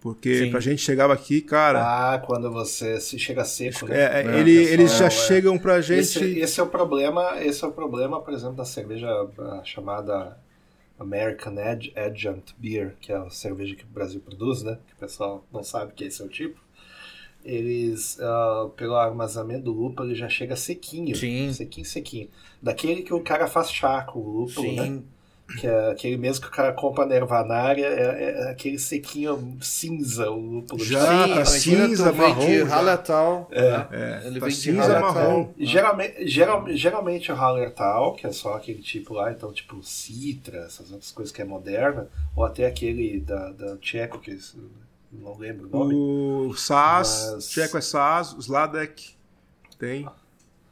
Porque 0.00 0.44
Sim. 0.44 0.50
pra 0.50 0.60
gente 0.60 0.80
chegava 0.80 1.12
aqui, 1.12 1.40
cara. 1.40 1.80
Ah, 2.14 2.18
quando 2.20 2.50
você 2.52 3.00
se 3.00 3.18
chega 3.18 3.44
seco, 3.44 3.86
né? 3.86 3.98
É, 3.98 4.22
é, 4.22 4.40
ele, 4.40 4.52
eles 4.52 4.96
já 4.96 5.06
é, 5.06 5.10
chegam 5.10 5.58
pra 5.58 5.80
gente. 5.80 6.00
Esse, 6.00 6.38
esse, 6.38 6.60
é 6.60 6.62
o 6.62 6.68
problema, 6.68 7.42
esse 7.42 7.64
é 7.64 7.66
o 7.66 7.72
problema, 7.72 8.20
por 8.20 8.32
exemplo, 8.32 8.54
da 8.54 8.64
cerveja 8.64 9.08
chamada 9.64 10.38
American 10.98 11.54
Adjunct 11.96 12.54
Beer, 12.58 12.96
que 13.00 13.12
é 13.12 13.16
a 13.16 13.30
cerveja 13.30 13.74
que 13.74 13.84
o 13.84 13.88
Brasil 13.88 14.20
produz, 14.20 14.62
né? 14.62 14.78
Que 14.86 14.94
o 14.94 14.96
pessoal 14.96 15.44
não 15.52 15.62
sabe 15.62 15.92
que 15.92 16.04
esse 16.04 16.20
é 16.22 16.24
o 16.24 16.28
tipo 16.28 16.60
eles, 17.44 18.18
uh, 18.18 18.68
pelo 18.70 18.94
armazenamento 18.96 19.64
do 19.64 19.72
lúpulo, 19.72 20.08
ele 20.08 20.14
já 20.14 20.28
chega 20.28 20.56
sequinho. 20.56 21.16
Sim. 21.16 21.52
Sequinho, 21.52 21.86
sequinho. 21.86 22.28
Daquele 22.60 23.02
que 23.02 23.14
o 23.14 23.22
cara 23.22 23.46
faz 23.46 23.70
chá 23.70 24.02
com 24.02 24.18
o 24.18 24.40
lúpulo, 24.40 24.72
né? 24.72 24.84
Sim. 24.84 24.90
né? 24.90 25.02
Que 25.56 25.66
é 25.66 25.90
aquele 25.90 26.18
mesmo 26.18 26.42
que 26.42 26.48
o 26.48 26.54
cara 26.54 26.72
compra 26.74 27.06
na 27.06 27.14
ervanária, 27.14 27.86
é, 27.86 28.46
é 28.46 28.50
aquele 28.50 28.78
sequinho 28.78 29.56
cinza, 29.62 30.30
o 30.30 30.38
lúpulo. 30.38 30.84
Já, 30.84 31.26
Sim, 31.26 31.34
tá 31.34 31.44
cinza, 31.46 32.12
marrom. 32.12 32.46
De 32.46 32.62
Hallertau. 32.62 33.48
É. 33.50 33.70
Né? 33.70 33.88
é. 33.92 34.26
Ele 34.26 34.40
tá 34.40 34.46
vem 34.46 34.54
cinza, 34.54 34.94
de 34.94 35.00
marrom. 35.00 35.48
Geralmente, 35.58 36.28
geral, 36.28 36.64
geralmente 36.68 37.32
o 37.32 37.34
Hallertau, 37.34 38.14
que 38.14 38.26
é 38.26 38.32
só 38.32 38.54
aquele 38.54 38.82
tipo 38.82 39.14
lá, 39.14 39.32
então 39.32 39.50
tipo 39.50 39.82
Citra, 39.82 40.58
essas 40.66 40.92
outras 40.92 41.10
coisas 41.10 41.32
que 41.32 41.40
é 41.40 41.44
moderna, 41.46 42.08
ou 42.36 42.44
até 42.44 42.66
aquele 42.66 43.18
da, 43.20 43.50
da 43.52 43.76
Tcheco, 43.78 44.18
que 44.18 44.38
não 45.10 45.36
lembro 45.38 45.66
o 45.66 45.70
nome. 45.70 45.94
O 45.94 46.54
SAS, 46.54 47.32
mas... 47.32 47.48
tcheco 47.48 47.78
é 47.78 47.80
SAS, 47.80 48.34
o 48.34 48.38
Sladek 48.40 49.12
tem. 49.78 50.06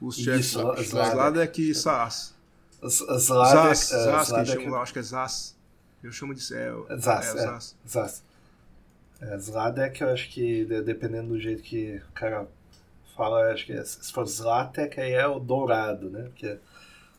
Os 0.01 0.17
tchecos. 0.17 0.55
Sladek 0.93 1.71
e 1.71 1.75
SAS. 1.75 2.36
Sladek, 2.83 3.75
Zas, 3.75 3.91
uh, 3.91 4.25
Zas, 4.25 4.51
que 4.51 4.63
chamo, 4.63 4.77
acho 4.77 4.93
que 4.93 4.99
é 4.99 5.03
Zas. 5.03 5.57
Eu 6.03 6.13
chamo 6.13 6.35
de 6.35 6.55
é, 6.55 6.73
é, 6.89 6.99
Zas, 6.99 7.35
é. 7.35 7.45
É, 7.45 7.59
Zas. 7.89 8.25
É, 9.21 9.39
Zladek, 9.39 10.03
eu 10.03 10.11
acho 10.11 10.31
que 10.31 10.65
dependendo 10.65 11.29
do 11.29 11.41
jeito 11.41 11.63
que 11.63 12.03
o 12.09 12.13
cara 12.13 12.47
fala, 13.17 13.53
acho 13.53 13.65
que 13.65 13.73
é, 13.73 13.83
se 13.83 14.13
for 14.13 14.27
Zlatek 14.27 15.01
aí 15.01 15.13
é 15.13 15.27
o 15.27 15.39
dourado, 15.39 16.11
né? 16.11 16.25
Porque 16.25 16.59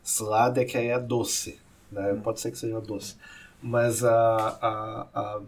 Sladek 0.03 0.77
aí 0.77 0.87
é 0.87 0.99
doce, 0.99 1.59
né? 1.91 2.13
Hum. 2.13 2.21
Pode 2.21 2.39
ser 2.39 2.51
que 2.51 2.57
seja 2.57 2.79
doce. 2.79 3.15
Mas 3.61 4.03
a, 4.03 4.13
a, 4.61 5.07
a 5.13 5.41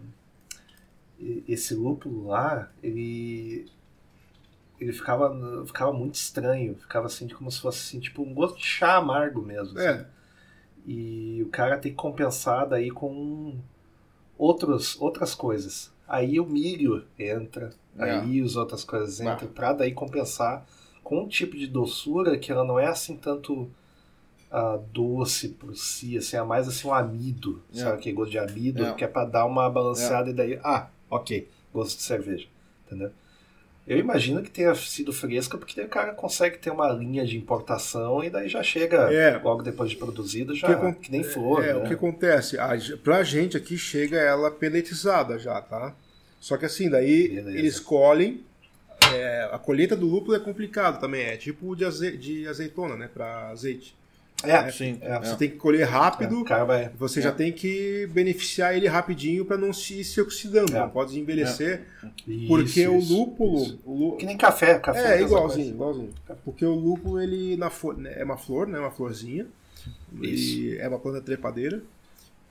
esse 1.46 1.74
lúpulo 1.74 2.28
lá, 2.28 2.70
ele 2.82 3.70
ele 4.80 4.92
ficava 4.92 5.30
ficava 5.66 5.92
muito 5.92 6.14
estranho, 6.14 6.74
ficava 6.74 7.06
assim 7.06 7.28
como 7.28 7.50
se 7.50 7.60
fosse 7.60 7.78
assim, 7.80 8.00
tipo 8.00 8.22
um 8.22 8.32
gosto 8.32 8.56
de 8.58 8.64
chá 8.64 8.96
amargo 8.96 9.42
mesmo. 9.42 9.78
É. 9.78 9.88
Assim. 9.88 10.04
E 10.86 11.42
o 11.42 11.50
cara 11.50 11.76
tem 11.76 11.92
que 11.92 11.98
compensar 11.98 12.66
daí 12.66 12.90
com 12.90 13.58
outros, 14.38 14.98
outras 15.00 15.34
coisas. 15.34 15.92
Aí 16.08 16.40
o 16.40 16.46
milho 16.46 17.04
entra, 17.18 17.70
é. 17.98 18.10
aí 18.10 18.40
as 18.40 18.56
outras 18.56 18.82
coisas 18.82 19.20
entram, 19.20 19.48
para 19.48 19.74
daí 19.74 19.92
compensar 19.92 20.66
com 21.04 21.22
um 21.22 21.28
tipo 21.28 21.56
de 21.56 21.66
doçura 21.66 22.38
que 22.38 22.50
ela 22.50 22.64
não 22.64 22.78
é 22.78 22.86
assim 22.86 23.16
tanto 23.16 23.70
uh, 24.50 24.78
doce 24.92 25.50
por 25.50 25.76
si, 25.76 26.16
assim, 26.16 26.36
é 26.36 26.42
mais 26.42 26.66
assim 26.66 26.88
um 26.88 26.94
amido, 26.94 27.62
é. 27.72 27.78
sabe 27.78 27.98
aquele 27.98 28.16
gosto 28.16 28.30
de 28.30 28.38
amido, 28.38 28.84
é. 28.84 28.94
que 28.94 29.04
é 29.04 29.06
para 29.06 29.26
dar 29.26 29.44
uma 29.44 29.68
balanceada 29.70 30.30
é. 30.30 30.32
e 30.32 30.34
daí, 30.34 30.60
ah, 30.64 30.88
ok, 31.08 31.48
gosto 31.72 31.98
de 31.98 32.02
cerveja, 32.02 32.48
entendeu? 32.86 33.12
Eu 33.86 33.98
imagino 33.98 34.42
que 34.42 34.50
tenha 34.50 34.74
sido 34.74 35.12
fresca 35.12 35.58
porque 35.58 35.80
o 35.80 35.88
cara 35.88 36.12
consegue 36.12 36.58
ter 36.58 36.70
uma 36.70 36.88
linha 36.92 37.24
de 37.24 37.36
importação 37.36 38.22
e 38.22 38.30
daí 38.30 38.48
já 38.48 38.62
chega 38.62 39.12
é, 39.12 39.36
logo 39.38 39.62
depois 39.62 39.90
de 39.90 39.96
produzido, 39.96 40.54
já 40.54 40.92
que, 40.92 41.06
que 41.06 41.12
nem 41.12 41.24
flor. 41.24 41.64
É, 41.64 41.72
né? 41.72 41.80
o 41.80 41.84
que 41.84 41.94
acontece? 41.94 42.58
A, 42.58 42.70
pra 43.02 43.22
gente 43.22 43.56
aqui 43.56 43.76
chega 43.76 44.16
ela 44.18 44.50
peletizada 44.50 45.38
já, 45.38 45.60
tá? 45.60 45.94
Só 46.38 46.56
que 46.56 46.64
assim, 46.64 46.88
daí 46.88 47.28
Beleza. 47.28 47.58
eles 47.58 47.80
colhem. 47.80 48.44
É, 49.12 49.48
a 49.50 49.58
colheita 49.58 49.96
do 49.96 50.06
lúpulo 50.06 50.36
é 50.36 50.38
complicado 50.38 51.00
também, 51.00 51.22
é 51.22 51.36
tipo 51.36 51.74
de, 51.74 51.84
aze 51.84 52.16
de 52.16 52.46
azeitona, 52.46 52.96
né? 52.96 53.08
Pra 53.12 53.48
azeite. 53.48 53.96
É, 54.42 54.62
né? 54.62 54.70
sim. 54.70 54.98
É, 55.00 55.18
você 55.18 55.36
tem 55.36 55.50
que 55.50 55.56
colher 55.56 55.86
rápido, 55.86 56.44
é, 56.48 56.64
vai, 56.64 56.88
você 56.98 57.20
já 57.20 57.32
tem 57.32 57.52
que 57.52 58.08
beneficiar 58.12 58.74
ele 58.74 58.88
rapidinho 58.88 59.44
para 59.44 59.56
não 59.56 59.72
se, 59.72 60.02
se 60.02 60.20
oxidando, 60.20 60.72
não 60.72 60.88
pode 60.88 61.18
envelhecer, 61.18 61.86
isso, 62.26 62.48
porque 62.48 62.80
isso, 62.80 62.90
o 62.90 63.00
lúpulo, 63.00 63.62
isso. 63.62 63.80
o 63.84 63.92
lúpulo... 63.92 64.16
Que 64.16 64.26
nem 64.26 64.36
café, 64.36 64.78
café. 64.78 65.18
É, 65.18 65.22
igualzinho, 65.22 65.68
igualzinho. 65.68 66.10
Porque 66.44 66.64
o 66.64 66.74
lúpulo, 66.74 67.20
ele 67.20 67.56
na 67.56 67.70
né, 67.96 68.14
é 68.16 68.24
uma 68.24 68.36
flor, 68.36 68.66
né, 68.66 68.78
uma 68.78 68.90
florzinha, 68.90 69.46
e 70.20 70.76
é 70.78 70.88
uma 70.88 70.98
planta 70.98 71.20
trepadeira, 71.20 71.82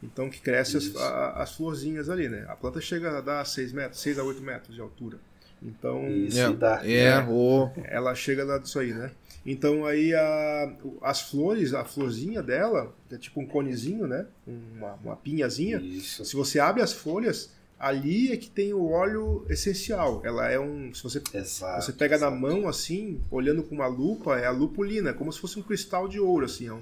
então 0.02 0.30
que 0.30 0.40
cresce 0.40 0.78
as, 0.78 0.95
a, 0.95 1.44
as 1.44 1.56
florzinhas 1.56 2.10
ali, 2.10 2.30
né? 2.30 2.45
A 2.48 2.56
planta 2.56 2.80
chega 2.80 3.18
a 3.18 3.22
dar 3.22 3.45
6 3.45 3.74
metros, 3.74 4.02
6 4.02 4.18
a 4.18 4.24
8 4.24 4.41
metros 4.41 4.76
de 4.76 4.82
altura. 4.82 5.18
Então, 5.61 6.07
Isso, 6.07 6.40
é, 6.40 6.53
dá, 6.53 6.82
é, 6.88 7.20
o... 7.28 7.70
ela 7.84 8.16
chega 8.16 8.45
lá 8.45 8.57
disso 8.57 8.80
aí, 8.80 8.94
né? 8.94 9.11
Então 9.45 9.86
aí 9.86 10.14
a, 10.14 10.76
as 11.02 11.22
flores, 11.22 11.74
a 11.74 11.86
florzinha 11.86 12.44
dela, 12.44 12.94
que 13.07 13.16
é 13.16 13.18
tipo 13.18 13.40
um 13.40 13.45
conezinho, 13.45 14.06
né? 14.06 14.26
Uma, 14.45 14.94
uma 14.95 15.16
pinhazinha. 15.16 15.80
Isso. 15.80 16.26
Se 16.26 16.36
você 16.36 16.60
abre 16.60 16.82
as 16.82 16.94
folhas, 16.94 17.52
ali 17.80 18.32
é 18.32 18.38
que 18.38 18.49
tem 18.49 18.74
o 18.74 18.90
óleo 18.90 19.45
essencial. 19.49 20.22
Ela 20.26 20.52
é 20.52 20.60
um. 20.60 20.94
Se 20.94 21.02
você, 21.02 21.22
exato, 21.34 21.84
você 21.84 21.94
pega 21.94 22.16
exato. 22.16 22.34
na 22.34 22.40
mão 22.40 22.68
assim, 22.68 23.22
olhando 23.32 23.64
com 23.64 23.76
uma 23.76 23.88
lupa, 23.88 24.38
é 24.38 24.45
a 24.45 24.52
lupulina, 24.52 25.14
como 25.14 25.32
se 25.32 25.40
fosse 25.40 25.57
um 25.57 25.64
cristal 25.64 26.07
de 26.07 26.20
ouro, 26.20 26.45
assim. 26.45 26.68
É 26.68 26.74
um, 26.74 26.82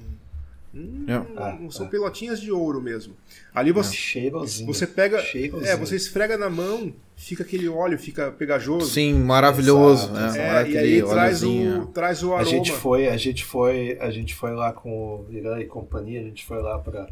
Hum, 0.77 1.05
É. 1.07 1.13
Ah, 1.35 1.57
são 1.71 1.87
ah. 1.87 1.89
pelotinhas 1.89 2.39
de 2.39 2.51
ouro 2.51 2.79
mesmo. 2.81 3.15
Ali 3.55 3.71
você, 3.71 3.95
Cheirosinho. 3.95 4.71
você 4.71 4.85
pega. 4.85 5.19
Cheirosinho. 5.21 5.67
É, 5.71 5.75
você 5.75 5.95
esfrega 5.95 6.37
na 6.37 6.49
mão, 6.49 6.93
fica 7.15 7.41
aquele 7.43 7.67
óleo, 7.67 7.97
fica 7.97 8.31
pegajoso. 8.31 8.85
Sim, 8.91 9.13
maravilhoso. 9.15 10.11
Exato, 10.11 10.37
né? 10.37 10.61
É, 10.63 10.69
e 10.69 10.77
aí 10.77 11.03
traz 11.03 11.41
o, 11.43 11.85
traz 11.87 12.21
o 12.23 12.33
A 12.33 12.39
aroma. 12.41 12.49
gente 12.51 12.71
foi, 12.71 13.07
a 13.07 13.17
gente 13.17 13.43
foi, 13.43 13.97
a 13.99 14.11
gente 14.11 14.35
foi 14.35 14.51
lá 14.53 14.71
com 14.71 15.25
o 15.27 15.27
Irã 15.31 15.59
e 15.59 15.65
companhia, 15.65 16.21
a 16.21 16.23
gente 16.23 16.45
foi 16.45 16.61
lá 16.61 16.77
pra, 16.77 17.07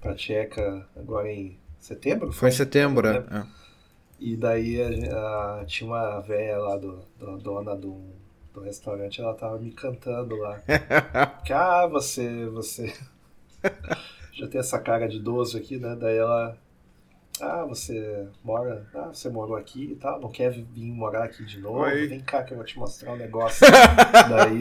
pra 0.00 0.14
Tcheca 0.14 0.86
agora 0.94 1.30
em 1.32 1.58
setembro? 1.80 2.30
Foi 2.32 2.50
em 2.50 2.52
setembro, 2.52 3.08
é. 3.08 3.16
É. 3.16 3.42
E 4.20 4.36
daí 4.36 4.80
a- 4.82 5.60
a- 5.60 5.64
tinha 5.64 5.88
uma 5.90 6.20
velha 6.20 6.58
lá 6.58 6.76
do, 6.76 7.00
do- 7.18 7.38
dona 7.38 7.74
do, 7.76 8.00
do 8.58 8.64
restaurante, 8.64 9.20
ela 9.20 9.34
tava 9.34 9.58
me 9.58 9.72
cantando 9.72 10.36
lá. 10.36 10.60
que, 11.44 11.52
ah, 11.52 11.86
você, 11.86 12.46
você 12.46 12.92
já 14.32 14.46
tem 14.48 14.60
essa 14.60 14.78
cara 14.78 15.08
de 15.08 15.16
idoso 15.16 15.56
aqui, 15.56 15.78
né? 15.78 15.96
Daí 15.98 16.16
ela, 16.16 16.56
ah, 17.40 17.64
você 17.64 18.28
mora, 18.42 18.86
ah, 18.94 19.08
você 19.12 19.28
morou 19.28 19.56
aqui 19.56 19.92
e 19.92 19.96
tal, 19.96 20.20
não 20.20 20.30
quer 20.30 20.50
vir 20.50 20.66
morar 20.92 21.24
aqui 21.24 21.44
de 21.44 21.60
novo? 21.60 21.80
Oi. 21.80 22.06
Vem 22.08 22.20
cá 22.20 22.42
que 22.42 22.52
eu 22.52 22.56
vou 22.56 22.66
te 22.66 22.78
mostrar 22.78 23.12
um 23.12 23.16
negócio. 23.16 23.66
daí, 23.70 24.58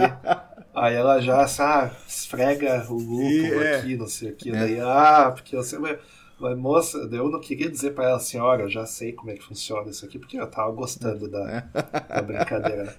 aí 0.76 0.96
ela 0.96 1.20
já, 1.20 1.44
ah, 1.44 1.92
esfrega 2.08 2.86
o 2.90 2.94
lúpulo 2.94 3.62
é. 3.62 3.78
aqui, 3.78 3.96
não 3.96 4.08
sei 4.08 4.32
o 4.32 4.36
que. 4.36 4.50
É. 4.50 4.54
Daí, 4.54 4.80
ah, 4.80 5.32
porque 5.34 5.56
você 5.56 5.78
vai... 5.78 6.00
Mas, 6.40 6.56
moça, 6.56 7.00
eu 7.00 7.32
não 7.32 7.40
queria 7.40 7.68
dizer 7.68 7.96
pra 7.96 8.10
ela, 8.10 8.20
senhora, 8.20 8.62
eu 8.62 8.70
já 8.70 8.86
sei 8.86 9.12
como 9.12 9.32
é 9.32 9.34
que 9.34 9.44
funciona 9.44 9.90
isso 9.90 10.06
aqui, 10.06 10.20
porque 10.20 10.40
eu 10.40 10.46
tava 10.46 10.72
gostando 10.72 11.28
da, 11.28 11.62
da 12.08 12.22
brincadeira. 12.22 12.96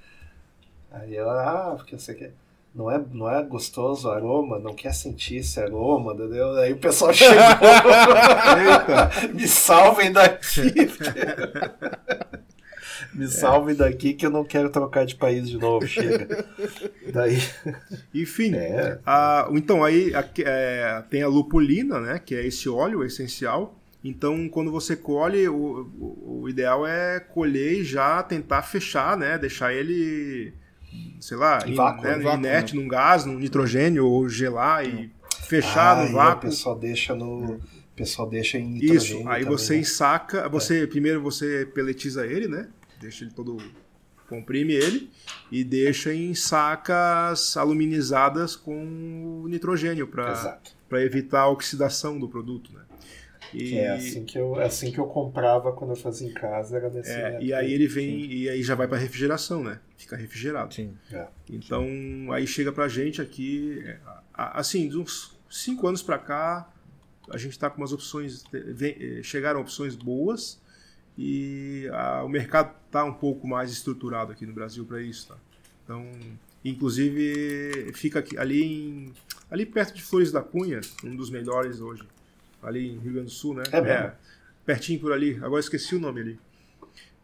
Aí 0.90 1.15
ela, 1.16 1.73
ah, 1.73 1.74
porque 1.77 1.98
você 1.98 2.15
quer. 2.15 2.32
Não 2.74 2.90
é, 2.90 3.02
não 3.12 3.28
é 3.28 3.43
gostoso 3.43 4.06
o 4.09 4.10
aroma, 4.10 4.59
não 4.59 4.74
quer 4.74 4.93
sentir 4.94 5.36
esse 5.36 5.59
aroma, 5.59 6.12
entendeu? 6.12 6.55
Aí 6.59 6.73
o 6.73 6.77
pessoal 6.78 7.12
chegou. 7.15 7.35
Me 9.35 9.48
salvem 9.48 10.12
daqui. 10.12 10.60
Me 13.15 13.27
salvem 13.27 13.74
daqui 13.74 14.12
que 14.12 14.27
eu 14.27 14.31
não 14.31 14.44
quero 14.44 14.70
trocar 14.70 15.05
de 15.06 15.15
país 15.16 15.48
de 15.48 15.56
novo, 15.59 15.86
chega. 15.86 16.44
Daí. 17.12 17.39
Enfim, 18.15 18.55
É. 18.55 18.98
a- 19.05 19.48
então 19.52 19.82
aí 19.85 20.15
a- 20.15 20.24
é, 20.44 21.02
tem 21.09 21.23
a 21.23 21.28
lupulina, 21.28 21.98
né, 22.01 22.20
que 22.24 22.35
é 22.35 22.47
esse 22.47 22.69
óleo 22.69 23.02
essencial. 23.05 23.74
Então, 24.05 24.48
quando 24.48 24.70
você 24.70 24.94
colhe, 24.94 25.48
o, 25.48 25.55
o- 25.98 26.40
o 26.43 26.48
ideal 26.48 26.86
é 26.86 27.19
colher 27.19 27.81
e 27.81 27.85
já 27.85 28.23
tentar 28.23 28.62
fechar, 28.62 29.16
né, 29.16 29.36
deixar 29.39 29.73
ele, 29.74 30.52
sei 31.20 31.36
lá, 31.36 31.59
Em 31.66 31.74
vácuo, 31.74 32.02
né, 32.05 32.19
vácuo, 32.19 32.39
inerte 32.39 32.74
num 32.77 32.89
gás, 32.89 33.24
num 33.24 33.39
nitrogênio 33.39 34.06
ou 34.06 34.28
gelar 34.28 34.86
e 34.86 35.10
fechar 35.47 35.98
Aí 35.98 36.05
no 36.06 36.10
O 36.10 36.15
vácuo. 36.16 36.40
pessoal 36.43 36.78
deixa 36.78 37.15
no. 37.15 37.55
O 37.55 37.60
pessoal 37.97 38.28
deixa 38.28 38.59
em 38.59 38.77
Isso, 38.77 38.82
nitrogênio 38.85 39.28
aí 39.28 39.43
também, 39.43 39.59
você 39.59 39.74
né? 39.74 39.81
ensaca, 39.81 40.48
você 40.48 40.86
primeiro 40.86 41.20
você 41.20 41.66
peletiza 41.74 42.27
ele, 42.27 42.47
né? 42.47 42.69
Deixa 43.01 43.24
ele 43.24 43.32
todo 43.32 43.56
comprime 44.28 44.74
ele 44.74 45.10
e 45.51 45.65
deixa 45.65 46.12
em 46.12 46.35
sacas 46.35 47.56
aluminizadas 47.56 48.55
com 48.55 49.44
nitrogênio 49.48 50.06
para 50.06 50.59
evitar 51.02 51.40
a 51.43 51.48
oxidação 51.48 52.19
do 52.20 52.28
produto, 52.28 52.70
né? 52.73 52.82
E, 53.55 53.79
É 53.79 53.91
assim 53.93 54.25
que 54.25 54.39
eu, 54.39 54.61
é 54.61 54.66
assim 54.66 54.93
que 54.93 54.99
eu 54.99 55.07
comprava 55.07 55.73
quando 55.73 55.91
eu 55.91 55.97
fazia 55.97 56.29
em 56.29 56.33
casa, 56.35 56.77
era 56.77 56.91
nesse 56.91 57.11
é, 57.11 57.23
método. 57.25 57.45
e 57.45 57.53
aí 57.55 57.73
ele 57.73 57.87
vem 57.87 58.25
e 58.33 58.49
aí 58.49 58.62
já 58.62 58.75
vai 58.75 58.87
para 58.87 58.99
refrigeração, 58.99 59.62
né? 59.65 59.81
Fica 59.97 60.16
refrigerado. 60.16 60.75
Sim. 60.75 60.95
É. 61.12 61.27
Então 61.51 61.87
aí 62.33 62.47
chega 62.47 62.70
pra 62.73 62.89
gente 62.89 63.20
aqui, 63.23 63.83
é, 63.87 63.99
assim, 64.35 64.89
de 64.89 64.99
uns 64.99 65.37
cinco 65.51 65.87
anos 65.89 66.03
pra 66.03 66.19
cá, 66.19 66.70
a 67.31 67.37
gente 67.37 67.53
está 67.53 67.69
com 67.70 67.79
umas 67.81 67.93
opções, 67.93 68.45
chegaram 69.23 69.61
opções 69.61 69.95
boas 69.95 70.61
e 71.16 71.89
a- 71.93 72.23
o 72.25 72.29
mercado 72.29 72.75
está 72.87 73.05
um 73.05 73.12
pouco 73.15 73.47
mais 73.47 73.70
estruturado 73.70 74.33
aqui 74.33 74.47
no 74.47 74.53
Brasil 74.53 74.85
para 74.85 75.01
isso, 75.03 75.29
tá? 75.29 75.37
Então, 75.85 76.07
inclusive 76.65 77.93
fica 77.95 78.19
aqui, 78.19 78.37
ali 78.39 78.62
em, 78.62 79.12
ali 79.51 79.66
perto 79.66 79.95
de 79.95 80.03
Flores 80.03 80.31
da 80.33 80.41
Cunha, 80.43 80.81
um 81.05 81.16
dos 81.16 81.31
melhores 81.31 81.81
hoje, 81.81 82.03
ali 82.62 82.89
em 82.94 82.98
Rio 82.98 83.12
Grande 83.14 83.26
do 83.26 83.30
Sul, 83.32 83.55
né? 83.55 83.62
É 83.72 83.80
mesmo? 83.80 84.12
pertinho 84.64 85.01
por 85.01 85.12
ali. 85.12 85.36
Agora 85.43 85.60
esqueci 85.60 85.94
o 85.97 86.01
nome 86.01 86.20
ali. 86.20 86.39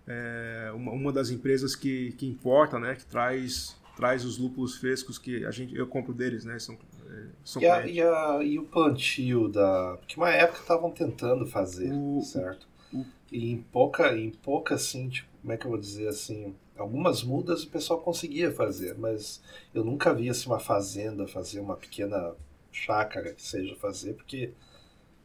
É 0.07 0.71
uma, 0.75 0.93
uma 0.93 1.13
das 1.13 1.31
empresas 1.31 1.75
que, 1.75 2.13
que 2.13 2.27
importa, 2.27 2.79
né? 2.79 2.95
Que 2.95 3.07
traz 3.07 3.77
traz 3.97 4.25
os 4.25 4.39
lúpulos 4.39 4.77
frescos 4.77 5.19
que 5.19 5.45
a 5.47 5.53
gente 5.53 5.75
eu 5.77 5.87
compro 5.87 6.13
deles, 6.13 6.45
né? 6.45 6.59
São, 6.59 6.75
é, 6.75 7.27
são 7.45 7.63
E, 7.63 7.67
a- 7.67 7.87
e 7.87 8.01
a- 8.03 8.41
e 8.43 8.59
o 8.59 8.65
plantio 8.65 9.49
da. 9.49 9.97
Porque 9.99 10.17
uma 10.17 10.31
época 10.31 10.61
estavam 10.61 10.91
tentando 10.91 11.47
fazer, 11.47 11.93
O- 11.93 12.21
certo? 12.23 12.67
o- 12.93 13.05
E 13.31 13.51
em 13.53 13.59
pouca, 13.59 14.17
em 14.17 14.31
pouca, 14.31 14.75
assim, 14.75 15.09
tipo, 15.09 15.29
como 15.41 15.53
é 15.53 15.57
que 15.57 15.65
eu 15.65 15.71
vou 15.71 15.79
dizer 15.79 16.09
assim? 16.09 16.55
Algumas 16.77 17.23
mudas 17.23 17.63
o 17.63 17.71
pessoal 17.71 18.01
conseguia 18.01 18.51
fazer, 18.51 18.97
mas 18.99 19.41
eu 19.73 19.85
nunca 19.85 20.13
vi 20.13 20.29
assim, 20.29 20.49
uma 20.49 20.59
fazenda 20.59 21.27
fazer 21.29 21.61
uma 21.61 21.77
pequena 21.77 22.35
chácara 22.73 23.33
que 23.33 23.43
seja 23.43 23.77
fazer, 23.77 24.15
porque 24.15 24.51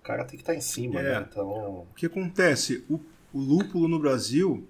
cara 0.09 0.25
tem 0.25 0.37
que 0.37 0.41
estar 0.43 0.55
em 0.55 0.61
cima, 0.61 0.99
É. 0.99 1.03
né? 1.19 1.27
Então. 1.29 1.47
O 1.49 1.87
que 1.95 2.05
acontece? 2.05 2.83
O, 2.89 2.99
o 3.31 3.39
lúpulo 3.39 3.87
no 3.87 3.99
Brasil, 3.99 4.67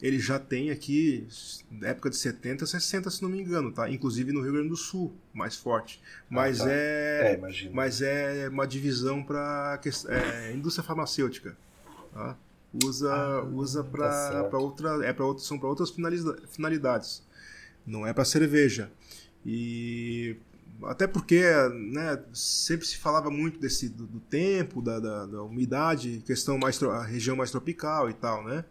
ele 0.00 0.18
já 0.18 0.38
tem 0.38 0.70
aqui, 0.70 1.26
na 1.70 1.88
época 1.88 2.10
de 2.10 2.16
70, 2.16 2.66
60, 2.66 3.08
se 3.10 3.22
não 3.22 3.28
me 3.30 3.40
engano, 3.40 3.72
tá? 3.72 3.88
Inclusive 3.90 4.32
no 4.32 4.42
Rio 4.42 4.52
Grande 4.52 4.68
do 4.68 4.76
Sul, 4.76 5.12
mais 5.32 5.56
forte. 5.56 6.00
Mas 6.28 6.58
tá. 6.58 6.66
é, 6.70 7.32
É, 7.40 7.70
mas 7.72 8.02
é 8.02 8.48
uma 8.50 8.66
divisão 8.66 9.22
para 9.22 9.80
é, 10.08 10.52
indústria 10.52 10.84
farmacêutica, 10.84 11.56
tá? 12.12 12.36
Usa 12.84 13.12
Ah, 13.12 13.44
usa 13.44 13.82
tá 13.84 13.90
para 13.90 14.30
certo. 14.30 14.54
outra 14.56 15.06
é 15.06 15.12
para 15.12 15.24
outras 15.26 15.46
são 15.46 15.58
para 15.58 15.68
outras 15.68 15.90
finalidades. 16.50 17.22
Não 17.86 18.06
é 18.06 18.12
para 18.14 18.24
cerveja. 18.24 18.90
E 19.44 20.36
até 20.86 21.06
porque 21.06 21.42
né, 21.92 22.18
sempre 22.32 22.86
se 22.86 22.96
falava 22.96 23.30
muito 23.30 23.58
desse 23.58 23.88
do, 23.88 24.06
do 24.06 24.20
tempo, 24.20 24.80
da, 24.82 24.98
da, 25.00 25.26
da 25.26 25.42
umidade, 25.42 26.22
questão 26.26 26.58
mais 26.58 26.82
a 26.82 27.02
região 27.02 27.36
mais 27.36 27.50
tropical 27.50 28.08
e 28.10 28.14
tal, 28.14 28.44
né? 28.44 28.64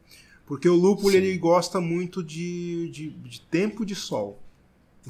Porque 0.46 0.68
o 0.68 0.76
lúpulo 0.76 1.12
Sim. 1.12 1.18
ele 1.18 1.38
gosta 1.38 1.80
muito 1.80 2.24
de, 2.24 2.90
de, 2.90 3.10
de 3.10 3.42
tempo 3.42 3.86
de 3.86 3.96
sol. 3.96 4.42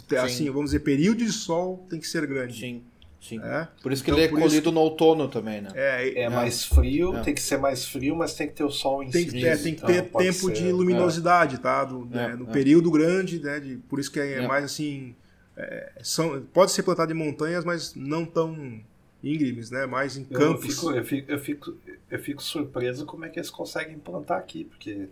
Sim. 0.08 0.16
Assim, 0.18 0.50
vamos 0.50 0.72
dizer, 0.72 0.80
período 0.82 1.18
de 1.26 1.32
sol 1.32 1.86
tem 1.90 2.00
que 2.00 2.08
ser 2.08 2.26
grande. 2.28 2.60
Sim. 2.60 2.84
Sim. 3.20 3.40
É? 3.44 3.68
Por 3.84 3.92
isso 3.92 4.04
que 4.04 4.10
Então, 4.10 4.20
ele 4.24 4.28
é 4.28 4.32
colhido 4.32 4.62
isso 4.64 4.72
no 4.72 4.80
outono 4.80 5.28
também, 5.28 5.62
né? 5.62 5.70
É, 5.76 6.24
É 6.24 6.30
mais 6.30 6.64
frio, 6.66 7.16
É. 7.16 7.22
tem 7.22 7.36
que 7.36 7.42
ser 7.42 7.58
mais 7.58 7.86
frio, 7.86 8.16
mas 8.16 8.34
tem 8.34 8.48
que 8.48 8.54
ter 8.56 8.64
o 8.64 8.72
sol 8.72 9.04
em 9.04 9.12
tem, 9.12 9.26
cima. 9.30 9.34
que- 9.40 9.46
é, 9.48 9.56
tem 9.58 9.76
que 9.76 9.84
Então, 9.84 9.88
ter 9.96 10.02
pode 10.10 10.26
tempo 10.26 10.48
ser- 10.48 10.54
de 10.54 10.72
luminosidade, 10.72 11.60
tá? 11.60 11.84
Do, 11.86 12.06
né, 12.06 12.32
É, 12.32 12.36
no 12.36 12.50
é. 12.50 12.52
período 12.52 12.90
grande, 12.90 13.40
né? 13.40 13.60
De, 13.60 13.78
por 13.78 14.00
isso 14.00 14.12
que 14.12 14.20
é, 14.20 14.40
É. 14.44 14.48
mais 14.48 14.66
assim. 14.66 15.16
É, 15.62 15.92
são, 16.04 16.42
pode 16.54 16.72
ser 16.72 16.84
plantado 16.84 17.12
em 17.12 17.16
montanhas, 17.16 17.64
mas 17.64 17.94
não 17.96 18.26
tão 18.26 18.82
íngremes, 19.24 19.70
né? 19.70 19.86
Mais 19.86 20.18
em 20.18 20.26
Eu 20.30 20.40
campos. 20.40 20.66
fico, 20.66 20.92
eu, 20.92 21.06
fico, 21.06 21.32
eu, 21.32 21.40
fico, 21.40 21.78
eu 22.10 22.20
fico 22.20 22.42
surpreso 22.44 23.06
como 23.06 23.26
é 23.26 23.30
que 23.30 23.38
eles 23.40 23.50
conseguem 23.50 24.00
plantar 24.00 24.38
aqui, 24.38 24.64
porque 24.64 25.08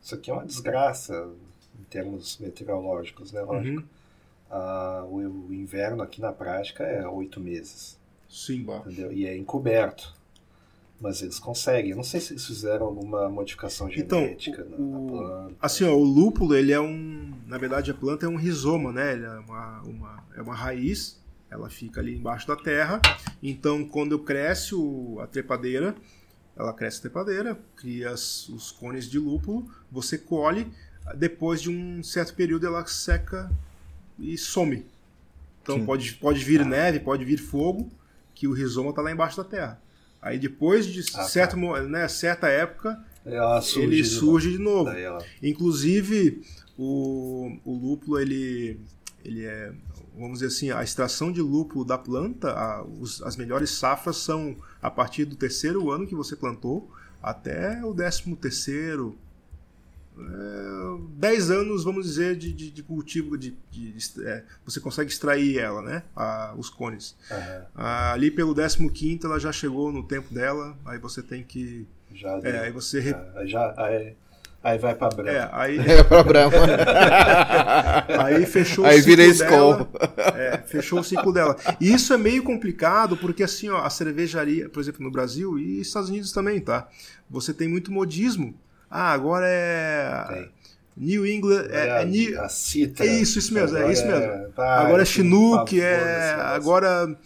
isso 0.00 0.14
aqui 0.14 0.30
é 0.30 0.34
uma 0.34 0.44
desgraça 0.46 1.28
em 1.78 1.84
termos 1.84 2.38
meteorológicos, 2.38 3.32
né? 3.32 3.42
Lógico. 3.42 3.80
Uhum. 3.80 3.86
Ah, 4.50 5.04
o, 5.08 5.16
o 5.48 5.54
inverno 5.54 6.02
aqui 6.02 6.20
na 6.20 6.30
prática 6.32 6.84
é 6.84 7.06
oito 7.08 7.40
meses, 7.40 7.98
Sim. 8.28 8.66
Entendeu? 8.86 9.12
E 9.12 9.26
é 9.26 9.36
encoberto. 9.36 10.14
Mas 11.00 11.20
eles 11.22 11.38
conseguem. 11.38 11.90
Eu 11.90 11.96
não 11.96 12.04
sei 12.04 12.20
se 12.20 12.32
eles 12.32 12.46
fizeram 12.46 12.86
alguma 12.86 13.28
modificação 13.28 13.90
Então, 13.90 14.20
genética 14.20 14.64
na, 14.64 14.76
na 14.78 14.98
o- 14.98 15.06
planta. 15.08 15.54
Assim, 15.60 15.84
ó, 15.84 15.92
o 15.94 16.02
lúpulo, 16.04 16.54
ele 16.54 16.72
é 16.72 16.80
um. 16.80 17.34
Na 17.46 17.58
verdade, 17.58 17.90
a 17.90 17.94
planta 17.94 18.26
é 18.26 18.28
um 18.28 18.36
rizoma, 18.36 18.92
né? 18.92 19.12
Ele 19.12 19.24
é 19.24 19.38
uma, 19.40 19.82
uma, 19.82 20.24
é 20.36 20.40
uma 20.42 20.54
raiz, 20.54 21.20
ela 21.50 21.68
fica 21.68 22.00
ali 22.00 22.16
embaixo 22.16 22.46
da 22.46 22.56
terra. 22.56 23.02
Então, 23.42 23.84
quando 23.84 24.18
cresce 24.18 24.74
o- 24.74 25.18
a 25.20 25.26
trepadeira, 25.26 25.94
ela 26.56 26.72
cresce 26.72 26.98
a 26.98 27.02
trepadeira, 27.02 27.58
cria 27.76 28.10
as- 28.10 28.48
os 28.48 28.70
cones 28.70 29.10
de 29.10 29.18
lúpulo, 29.18 29.68
você 29.90 30.16
colhe, 30.16 30.72
depois 31.16 31.60
de 31.60 31.68
um 31.70 32.02
certo 32.02 32.34
período 32.34 32.66
ela 32.66 32.86
seca 32.86 33.50
e 34.18 34.38
some. 34.38 34.86
Então, 35.62 35.78
Sim. 35.80 35.84
pode, 35.84 36.14
pode 36.14 36.44
vir 36.44 36.64
neve, 36.64 37.00
pode 37.00 37.24
vir 37.24 37.38
fogo, 37.38 37.90
que 38.34 38.46
o 38.46 38.52
rizoma 38.52 38.90
está 38.90 39.02
lá 39.02 39.10
embaixo 39.10 39.36
da 39.36 39.44
terra. 39.44 39.80
Aí, 40.24 40.38
depois 40.38 40.86
de 40.86 41.00
Ah, 41.14 41.18
tá. 41.18 41.24
certo, 41.24 41.54
mo- 41.56 41.76
né, 41.82 42.08
certa 42.08 42.48
época, 42.48 42.98
surge 43.60 43.86
ele 43.86 43.96
de 43.96 44.04
surge 44.08 44.50
de 44.52 44.58
novo. 44.58 44.84
novo. 44.84 44.90
Daí 44.90 45.02
ela- 45.02 45.22
Inclusive, 45.42 46.42
o, 46.78 47.56
o 47.64 47.74
lúpulo, 47.76 48.18
ele, 48.18 48.80
ele 49.24 49.44
é, 49.44 49.70
vamos 50.18 50.38
dizer 50.40 50.46
assim, 50.46 50.70
a 50.70 50.82
extração 50.82 51.30
de 51.30 51.42
lúpulo 51.42 51.84
da 51.84 51.98
planta, 51.98 52.50
a- 52.52 52.82
os- 52.82 53.20
as 53.22 53.36
melhores 53.36 53.70
safras 53.70 54.16
são 54.16 54.56
a 54.80 54.90
partir 54.90 55.24
do 55.26 55.36
terceiro 55.36 55.90
ano 55.90 56.06
que 56.06 56.14
você 56.14 56.34
plantou 56.34 56.90
até 57.22 57.84
o 57.84 57.92
décimo 57.92 58.34
terceiro, 58.34 59.16
10 61.16 61.50
anos, 61.50 61.84
vamos 61.84 62.06
dizer, 62.06 62.36
de, 62.36 62.52
de, 62.52 62.70
de 62.70 62.82
cultivo, 62.82 63.36
de, 63.36 63.56
de 63.70 63.94
é, 64.24 64.44
você 64.64 64.78
consegue 64.80 65.10
extrair 65.10 65.58
ela, 65.58 65.82
né? 65.82 66.02
A, 66.14 66.54
os 66.56 66.70
cones. 66.70 67.16
Aham. 67.30 67.62
ali 68.12 68.30
pelo 68.30 68.54
15 68.54 69.20
ela 69.24 69.38
já 69.40 69.50
chegou 69.52 69.92
no 69.92 70.02
tempo 70.02 70.32
dela, 70.32 70.76
aí 70.84 70.98
você 70.98 71.22
tem 71.22 71.42
que. 71.42 71.86
Já, 72.12 72.38
É, 72.44 72.60
aí 72.60 72.70
você. 72.72 73.00
re- 73.00 73.12
já, 73.12 73.44
já 73.46 73.74
aí, 73.76 74.14
aí 74.62 74.78
vai 74.78 74.94
pra 74.94 75.08
branco. 75.08 75.30
É, 75.30 75.48
aí, 75.52 75.78
É 75.82 76.04
pra 76.04 76.22
Brahma. 76.22 76.56
aí 78.24 78.46
fechou 78.46 78.84
Aí 78.84 78.98
o 79.00 79.02
ciclo 79.02 79.16
vira 79.16 79.24
Skol. 79.28 79.74
dela. 79.74 79.90
É, 80.36 80.58
fechou 80.58 81.00
o 81.00 81.04
ciclo 81.04 81.32
dela. 81.32 81.56
E 81.80 81.92
isso 81.92 82.12
é 82.12 82.16
meio 82.16 82.42
complicado 82.44 83.16
porque 83.16 83.42
assim, 83.42 83.68
ó, 83.68 83.78
a 83.82 83.90
cervejaria, 83.90 84.68
por 84.68 84.80
exemplo, 84.80 85.02
no 85.02 85.10
Brasil 85.10 85.58
e 85.58 85.80
Estados 85.80 86.08
Unidos 86.08 86.30
também, 86.32 86.60
tá? 86.60 86.88
Você 87.28 87.52
tem 87.52 87.66
muito 87.68 87.90
modismo. 87.90 88.54
Ah, 88.96 89.12
agora 89.12 89.46
é 89.48 90.24
Tem. 90.28 90.50
New 90.96 91.26
England, 91.26 91.66
é, 91.70 91.90
a, 91.90 92.02
é 92.02 92.04
New- 92.04 92.40
a 92.40 92.48
citra. 92.48 93.04
É 93.04 93.08
isso, 93.20 93.38
isso 93.40 93.52
mesmo, 93.52 93.76
é 93.76 93.80
Agora 93.80 93.92
isso 93.92 94.06
mesmo. 94.06 94.52
Ah, 94.56 94.80
agora 94.86 95.02
é 95.02 95.04
Chinook, 95.04 95.80
é 95.80 96.34
agora 96.40 97.16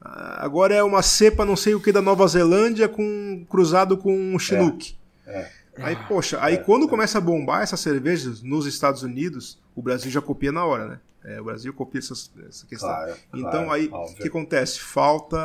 agora 0.00 0.74
é 0.74 0.82
uma 0.82 1.02
cepa 1.02 1.44
não 1.44 1.56
sei 1.56 1.74
o 1.74 1.80
que 1.80 1.92
da 1.92 2.00
Nova 2.00 2.26
Zelândia 2.26 2.88
com 2.88 3.44
cruzado 3.48 3.96
com 3.98 4.38
Chinook. 4.38 4.96
É. 5.26 5.50
Aí, 5.76 5.96
poxa, 6.08 6.38
aí 6.42 6.58
quando 6.58 6.88
começa 6.88 7.18
a 7.18 7.20
bombar 7.20 7.62
essas 7.62 7.78
cervejas 7.80 8.42
nos 8.42 8.66
Estados 8.66 9.02
Unidos, 9.02 9.60
o 9.76 9.82
Brasil 9.82 10.10
já 10.10 10.20
copia 10.20 10.50
na 10.50 10.64
hora, 10.64 10.86
né? 10.88 11.00
É, 11.24 11.40
o 11.40 11.44
Brasil 11.44 11.72
copia 11.74 11.98
essas- 12.00 12.30
essa 12.48 12.66
questão. 12.66 12.88
Claro, 12.88 13.12
Então 13.34 13.64
claro, 13.66 13.70
aí 13.72 13.86
o 13.92 14.14
que 14.14 14.28
acontece? 14.28 14.80
Falta 14.80 15.36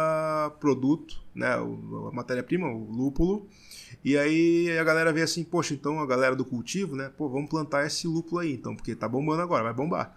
produto, 0.59 1.21
né? 1.35 1.53
A 1.53 2.11
matéria-prima, 2.15 2.67
o 2.67 2.89
lúpulo. 2.89 3.47
E 4.03 4.17
aí 4.17 4.77
a 4.77 4.83
galera 4.83 5.13
vê 5.13 5.21
assim, 5.21 5.43
poxa, 5.43 5.73
então 5.73 5.99
a 5.99 6.05
galera 6.05 6.35
do 6.35 6.43
cultivo, 6.43 6.95
né? 6.95 7.09
Pô, 7.17 7.29
vamos 7.29 7.49
plantar 7.49 7.85
esse 7.85 8.05
lúpulo 8.07 8.39
aí, 8.41 8.53
então, 8.53 8.75
porque 8.75 8.95
tá 8.95 9.07
bombando 9.07 9.41
agora, 9.41 9.63
vai 9.63 9.73
bombar. 9.73 10.13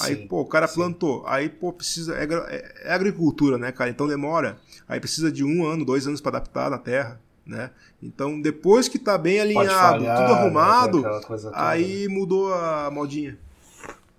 Aí, 0.00 0.14
Sim, 0.16 0.26
pô, 0.28 0.40
o 0.42 0.46
cara 0.46 0.68
sim. 0.68 0.74
plantou. 0.74 1.24
Aí, 1.26 1.48
pô, 1.48 1.72
precisa. 1.72 2.14
É, 2.16 2.24
é- 2.24 2.74
é 2.90 2.92
agricultura, 2.92 3.58
né, 3.58 3.72
cara? 3.72 3.90
Então 3.90 4.06
demora. 4.06 4.58
Aí 4.88 5.00
precisa 5.00 5.32
de 5.32 5.42
um 5.42 5.66
ano, 5.66 5.84
dois 5.84 6.06
anos 6.06 6.20
para 6.20 6.36
adaptar 6.36 6.70
na 6.70 6.78
terra, 6.78 7.20
né? 7.44 7.70
Então, 8.00 8.40
depois 8.40 8.88
que 8.88 8.98
tá 8.98 9.18
bem 9.18 9.40
alinhado, 9.40 10.04
falhar, 10.04 10.16
tudo 10.16 10.32
né, 10.32 10.38
arrumado, 10.38 10.98
aquela 11.00 11.22
coisa 11.22 11.50
toda. 11.50 11.68
aí 11.68 12.06
mudou 12.08 12.54
a 12.54 12.88
modinha. 12.90 13.36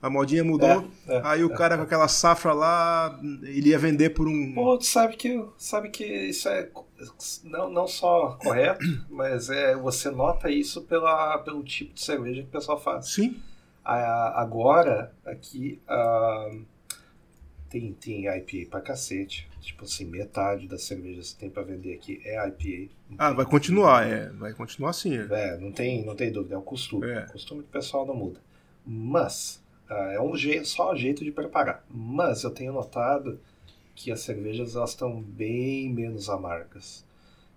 A 0.01 0.09
modinha 0.09 0.43
mudou. 0.43 0.89
É, 1.07 1.15
é, 1.15 1.21
aí 1.23 1.43
o 1.43 1.49
cara 1.49 1.77
com 1.77 1.83
aquela 1.83 2.07
safra 2.07 2.53
lá, 2.53 3.19
ele 3.43 3.69
ia 3.69 3.77
vender 3.79 4.09
por 4.09 4.27
um. 4.27 4.53
Pô, 4.53 4.77
tu 4.77 4.85
sabe 4.85 5.15
que, 5.15 5.45
sabe 5.57 5.89
que 5.89 6.03
isso 6.03 6.49
é 6.49 6.63
não, 7.43 7.69
não 7.69 7.87
só 7.87 8.37
correto, 8.41 8.85
mas 9.09 9.49
é, 9.49 9.75
você 9.75 10.09
nota 10.11 10.49
isso 10.49 10.81
pela, 10.83 11.37
pelo 11.39 11.63
tipo 11.63 11.93
de 11.93 12.01
cerveja 12.01 12.41
que 12.41 12.47
o 12.47 12.51
pessoal 12.51 12.79
faz. 12.79 13.09
Sim. 13.13 13.41
A- 13.83 14.39
agora, 14.41 15.11
aqui, 15.25 15.81
ah, 15.87 16.51
tem, 17.69 17.93
tem 17.93 18.25
IPA 18.27 18.69
pra 18.69 18.81
cacete. 18.81 19.49
Tipo 19.61 19.83
assim, 19.85 20.05
metade 20.05 20.67
das 20.67 20.83
cervejas 20.83 21.33
que 21.33 21.39
tem 21.39 21.49
pra 21.49 21.61
vender 21.61 21.93
aqui 21.93 22.19
é 22.25 22.47
IPA. 22.47 22.91
Ah, 23.17 23.31
vai 23.31 23.45
continuar, 23.45 24.07
é. 24.07 24.29
Vai 24.29 24.53
continuar 24.53 24.89
assim. 24.89 25.15
É. 25.17 25.27
É, 25.29 25.57
não 25.57 25.71
tem, 25.71 26.03
não 26.05 26.15
tem 26.15 26.31
dúvida, 26.31 26.55
é 26.55 26.57
o 26.57 26.61
costume. 26.63 27.09
É. 27.09 27.25
O 27.25 27.31
costume 27.31 27.61
do 27.61 27.67
pessoal 27.67 28.05
não 28.05 28.15
muda. 28.15 28.39
Mas, 28.85 29.63
ah, 29.89 30.11
é 30.13 30.19
um 30.19 30.35
jeito, 30.35 30.67
só 30.67 30.91
um 30.93 30.95
jeito 30.95 31.23
de 31.23 31.31
preparar. 31.31 31.85
Mas 31.89 32.43
eu 32.43 32.49
tenho 32.51 32.73
notado 32.73 33.39
que 33.95 34.11
as 34.11 34.21
cervejas 34.21 34.75
elas 34.75 34.91
estão 34.91 35.21
bem 35.21 35.89
menos 35.89 36.29
amargas. 36.29 37.05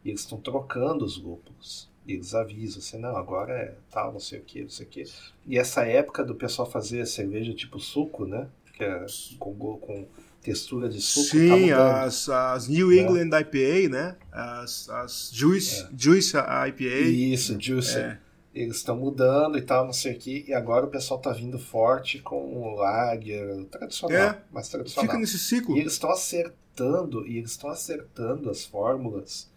E 0.04 0.10
eles 0.10 0.20
estão 0.20 0.38
trocando 0.38 1.04
os 1.04 1.16
lúpulos. 1.16 1.88
E 2.06 2.12
eles 2.12 2.34
avisam 2.34 2.78
assim, 2.78 2.98
não, 2.98 3.16
agora 3.16 3.52
é 3.54 3.74
tal, 3.90 4.12
não 4.12 4.20
sei 4.20 4.38
o 4.38 4.42
que, 4.42 4.62
não 4.62 4.68
sei 4.68 4.86
o 4.86 4.88
que. 4.88 5.04
E 5.46 5.58
essa 5.58 5.86
época 5.86 6.22
do 6.22 6.34
pessoal 6.34 6.70
fazer 6.70 7.06
cerveja 7.06 7.54
tipo 7.54 7.80
suco, 7.80 8.26
né? 8.26 8.46
Que 8.74 8.84
é 8.84 9.06
com, 9.38 9.54
com 9.54 10.06
textura 10.42 10.88
de 10.88 11.00
suco, 11.00 11.26
tá 11.26 11.32
Sim, 11.32 11.48
mudando. 11.62 11.78
as, 11.78 12.28
as 12.28 12.68
New 12.68 12.92
England 12.92 13.30
IPA, 13.40 13.88
né? 13.88 14.16
As, 14.30 14.90
as 14.90 15.30
Juice, 15.32 15.86
Juice 15.96 16.36
IPA. 16.36 17.08
Isso, 17.08 17.58
juicy. 17.58 17.98
É. 17.98 18.18
Eles 18.54 18.76
estão 18.76 18.96
mudando 18.96 19.58
e 19.58 19.62
tal, 19.62 19.84
não 19.84 19.92
sei 19.92 20.14
o 20.14 20.18
que. 20.18 20.44
E 20.46 20.54
agora 20.54 20.86
o 20.86 20.90
pessoal 20.90 21.20
tá 21.20 21.32
vindo 21.32 21.58
forte 21.58 22.20
com 22.20 22.56
o 22.56 22.76
lager 22.76 23.64
tradicional, 23.64 24.16
É, 24.16 24.42
mais 24.52 24.68
tradicional. 24.68 25.06
Fica 25.06 25.18
nesse 25.18 25.38
ciclo. 25.38 25.76
E 25.76 25.80
eles 25.80 25.94
estão 25.94 26.10
acertando, 26.10 27.26
e 27.26 27.38
eles 27.38 27.50
estão 27.50 27.68
acertando 27.70 28.48
as 28.48 28.64
fórmulas. 28.64 29.50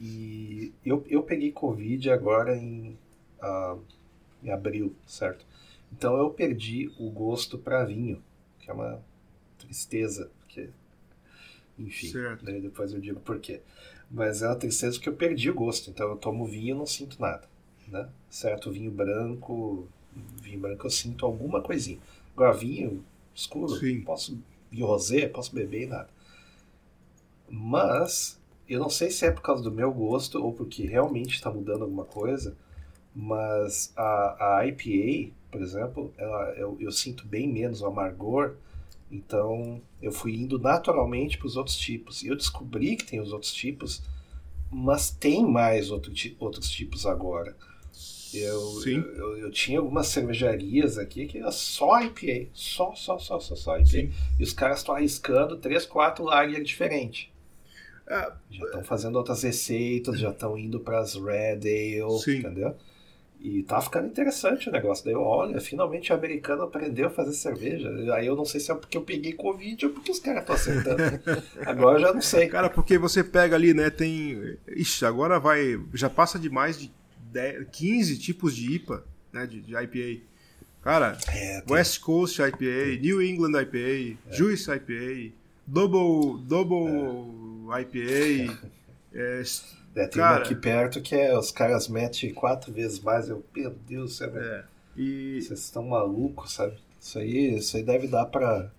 E 0.00 0.72
eu, 0.84 1.04
eu 1.08 1.22
peguei 1.22 1.50
Covid 1.50 2.10
agora 2.10 2.56
em, 2.56 2.96
ah, 3.40 3.76
em 4.42 4.50
abril, 4.50 4.94
certo? 5.06 5.44
Então 5.92 6.16
eu 6.16 6.30
perdi 6.30 6.92
o 6.98 7.10
gosto 7.10 7.58
para 7.58 7.84
vinho, 7.84 8.22
que 8.60 8.70
é 8.70 8.74
uma 8.74 9.00
tristeza, 9.58 10.30
porque, 10.40 10.68
enfim, 11.78 12.08
daí 12.42 12.60
depois 12.60 12.92
eu 12.92 13.00
digo 13.00 13.20
por 13.20 13.38
quê. 13.40 13.62
Mas 14.10 14.42
é 14.42 14.46
uma 14.46 14.56
tristeza 14.56 14.94
porque 14.96 15.08
eu 15.08 15.16
perdi 15.16 15.50
o 15.50 15.54
gosto, 15.54 15.90
então 15.90 16.08
eu 16.08 16.16
tomo 16.16 16.44
vinho 16.44 16.74
e 16.74 16.78
não 16.78 16.86
sinto 16.86 17.20
nada, 17.20 17.48
né? 17.88 18.08
Certo, 18.30 18.70
vinho 18.70 18.90
branco, 18.90 19.86
vinho 20.42 20.60
branco 20.60 20.86
eu 20.86 20.90
sinto 20.90 21.24
alguma 21.26 21.60
coisinha. 21.60 21.98
Agora 22.34 22.52
vinho 22.52 23.04
escuro, 23.34 23.74
Sim. 23.76 24.00
posso 24.00 24.38
vinho 24.70 24.86
rosé, 24.86 25.28
posso 25.28 25.54
beber 25.54 25.82
e 25.82 25.86
nada. 25.86 26.08
Mas 27.48 28.38
eu 28.68 28.80
não 28.80 28.90
sei 28.90 29.10
se 29.10 29.24
é 29.24 29.30
por 29.30 29.42
causa 29.42 29.62
do 29.62 29.70
meu 29.70 29.92
gosto 29.92 30.42
ou 30.42 30.52
porque 30.52 30.86
realmente 30.86 31.34
está 31.34 31.50
mudando 31.50 31.82
alguma 31.82 32.04
coisa, 32.04 32.56
mas 33.14 33.92
a, 33.96 34.58
a 34.58 34.66
IPA, 34.66 35.32
por 35.50 35.62
exemplo, 35.62 36.12
ela, 36.18 36.50
eu, 36.56 36.76
eu 36.80 36.90
sinto 36.90 37.26
bem 37.26 37.48
menos 37.48 37.80
o 37.80 37.86
amargor, 37.86 38.54
então 39.10 39.80
eu 40.02 40.10
fui 40.10 40.34
indo 40.34 40.58
naturalmente 40.58 41.38
para 41.38 41.46
os 41.46 41.56
outros 41.56 41.76
tipos. 41.76 42.22
E 42.22 42.28
eu 42.28 42.36
descobri 42.36 42.96
que 42.96 43.06
tem 43.06 43.20
os 43.20 43.32
outros 43.32 43.52
tipos, 43.52 44.02
mas 44.70 45.10
tem 45.10 45.46
mais 45.46 45.90
outro, 45.90 46.12
outros 46.40 46.68
tipos 46.68 47.06
agora. 47.06 47.56
Eu, 48.38 48.60
Sim. 48.82 48.96
eu, 48.96 49.14
eu, 49.14 49.38
eu 49.38 49.50
tinha 49.50 49.78
algumas 49.78 50.06
cervejarias 50.08 50.98
aqui 50.98 51.26
que 51.26 51.38
era 51.38 51.50
só 51.50 52.00
IPA, 52.02 52.48
só, 52.52 52.94
só, 52.94 53.18
só, 53.18 53.38
só, 53.40 53.54
só 53.56 53.76
IPA. 53.78 53.86
Sim. 53.86 54.12
E 54.38 54.42
os 54.42 54.52
caras 54.52 54.78
estão 54.78 54.94
arriscando 54.94 55.56
três, 55.56 55.84
quatro 55.86 56.24
lager 56.24 56.62
diferentes. 56.62 57.28
Ah, 58.08 58.32
Já 58.50 58.64
estão 58.66 58.84
fazendo 58.84 59.16
outras 59.16 59.42
receitas, 59.42 60.18
já 60.20 60.30
estão 60.30 60.56
indo 60.56 60.78
para 60.78 61.00
as 61.00 61.14
Red 61.16 61.60
Ale, 62.02 62.18
Sim. 62.20 62.38
entendeu? 62.38 62.74
E 63.38 63.62
tá 63.64 63.80
ficando 63.80 64.06
interessante 64.08 64.68
o 64.68 64.72
negócio. 64.72 65.04
Daí 65.04 65.14
eu, 65.14 65.20
olha, 65.20 65.60
finalmente 65.60 66.10
o 66.10 66.16
americano 66.16 66.62
aprendeu 66.62 67.08
a 67.08 67.10
fazer 67.10 67.32
cerveja. 67.32 67.90
Aí 68.14 68.26
eu 68.26 68.34
não 68.34 68.44
sei 68.44 68.60
se 68.60 68.72
é 68.72 68.74
porque 68.74 68.96
eu 68.96 69.02
peguei 69.02 69.34
Covid 69.34 69.86
ou 69.86 69.92
porque 69.92 70.10
os 70.10 70.18
caras 70.18 70.40
estão 70.40 70.54
acertando. 70.54 71.20
Agora 71.66 71.98
eu 71.98 72.00
já 72.02 72.12
não 72.14 72.22
sei. 72.22 72.48
Cara, 72.48 72.70
porque 72.70 72.96
você 72.96 73.22
pega 73.22 73.54
ali, 73.54 73.74
né? 73.74 73.90
Tem. 73.90 74.56
Ixi, 74.68 75.04
agora 75.04 75.38
vai. 75.38 75.78
Já 75.92 76.08
passa 76.08 76.38
de 76.38 76.48
mais 76.48 76.78
de 76.80 76.90
10, 77.36 77.66
15 77.70 78.18
tipos 78.18 78.56
de 78.56 78.74
IPA, 78.76 79.04
né? 79.32 79.46
De, 79.46 79.60
de 79.60 79.74
IPA. 79.76 80.22
Cara, 80.82 81.18
É, 81.28 81.60
tem- 81.60 81.74
West 81.74 82.00
Coast 82.00 82.40
IPA, 82.40 83.00
New 83.00 83.22
England 83.22 83.60
IPA, 83.60 84.18
Juice 84.30 84.70
IPA, 84.70 85.34
Double, 85.66 86.42
double 86.46 87.68
IPA. 87.80 88.58
é, 89.12 89.42
é, 89.96 90.06
tem 90.06 90.20
cara. 90.22 90.36
uma 90.36 90.44
aqui 90.44 90.54
perto 90.54 91.00
que 91.02 91.14
é 91.14 91.36
os 91.36 91.50
caras 91.50 91.88
metem 91.88 92.32
quatro 92.32 92.72
vezes 92.72 93.00
mais. 93.00 93.28
Eu, 93.28 93.44
meu 93.54 93.70
Deus 93.88 94.16
céu, 94.16 94.30
é, 94.36 94.64
e 94.96 95.40
vocês 95.42 95.60
estão 95.60 95.82
malucos, 95.84 96.52
sabe? 96.52 96.74
Isso 97.00 97.18
aí, 97.18 97.56
isso 97.56 97.76
aí 97.76 97.82
deve 97.82 98.06
dar 98.06 98.26
pra. 98.26 98.70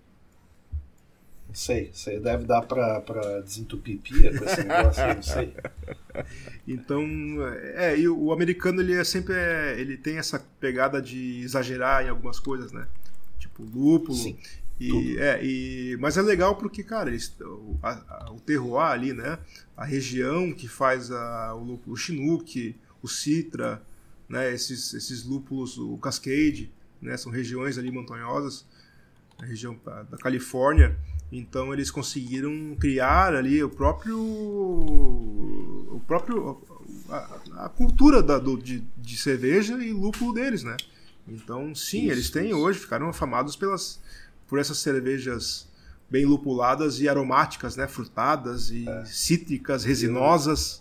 Não 1.48 1.54
sei, 1.54 1.90
isso 1.94 2.10
aí 2.10 2.20
deve 2.20 2.44
dar 2.44 2.60
pra, 2.62 3.00
pra 3.00 3.40
desentupir 3.40 3.98
pia 3.98 4.36
com 4.38 4.44
esse 4.44 4.62
negócio 4.64 5.06
não 5.14 5.22
sei. 5.22 5.54
Então, 6.66 7.02
é, 7.74 7.98
e 7.98 8.08
o 8.08 8.32
americano 8.32 8.80
ele 8.80 8.92
é 8.94 9.04
sempre 9.04 9.34
é, 9.34 9.80
ele 9.80 9.96
tem 9.96 10.18
essa 10.18 10.38
pegada 10.60 11.00
de 11.00 11.40
exagerar 11.40 12.04
em 12.04 12.08
algumas 12.08 12.38
coisas, 12.38 12.72
né? 12.72 12.86
Tipo 13.38 13.62
lúpulo. 13.62 14.14
Sim, 14.18 14.36
e, 14.78 14.88
tudo. 14.88 15.20
é, 15.22 15.40
e, 15.44 15.96
mas 15.98 16.16
é 16.16 16.22
legal 16.22 16.56
porque, 16.56 16.82
cara, 16.82 17.08
eles, 17.08 17.34
o, 17.40 17.76
a- 17.82 18.26
a- 18.26 18.32
o 18.32 18.40
terroir 18.40 18.86
ali, 18.90 19.12
né? 19.12 19.38
A 19.76 19.84
região 19.84 20.52
que 20.52 20.68
faz 20.68 21.10
a, 21.10 21.54
o 21.54 21.64
lúpulo 21.64 21.94
o 21.94 21.96
Chinook, 21.96 22.76
o 23.02 23.08
Citra, 23.08 23.80
né? 24.28 24.52
Esses, 24.52 24.92
esses 24.94 25.24
lúpulos, 25.24 25.78
o 25.78 25.96
Cascade, 25.98 26.70
né? 27.00 27.16
São 27.16 27.32
regiões 27.32 27.78
ali 27.78 27.90
montanhosas, 27.90 28.66
a 29.38 29.44
região 29.46 29.78
da 30.10 30.18
Califórnia. 30.18 30.96
Então 31.30 31.72
eles 31.72 31.90
conseguiram 31.90 32.74
criar 32.80 33.34
ali 33.34 33.62
o 33.62 33.68
próprio 33.68 34.18
o 34.18 36.00
próprio 36.06 36.58
a, 37.10 37.64
a 37.64 37.68
cultura 37.68 38.22
da, 38.22 38.38
do, 38.38 38.56
de, 38.56 38.82
de 38.96 39.16
cerveja 39.16 39.74
e 39.82 39.92
lúpulo 39.92 40.32
deles, 40.32 40.62
né? 40.62 40.76
Então 41.26 41.74
sim, 41.74 42.04
Isso, 42.04 42.12
eles 42.12 42.30
têm 42.30 42.48
isso. 42.48 42.58
hoje 42.58 42.78
ficaram 42.78 43.08
afamados 43.08 43.56
pelas 43.56 44.00
por 44.46 44.58
essas 44.58 44.78
cervejas 44.78 45.68
bem 46.10 46.24
lupuladas 46.24 47.00
e 47.00 47.08
aromáticas, 47.08 47.76
né? 47.76 47.86
Frutadas 47.86 48.70
e 48.70 48.86
cítricas, 49.04 49.84
resinosas. 49.84 50.80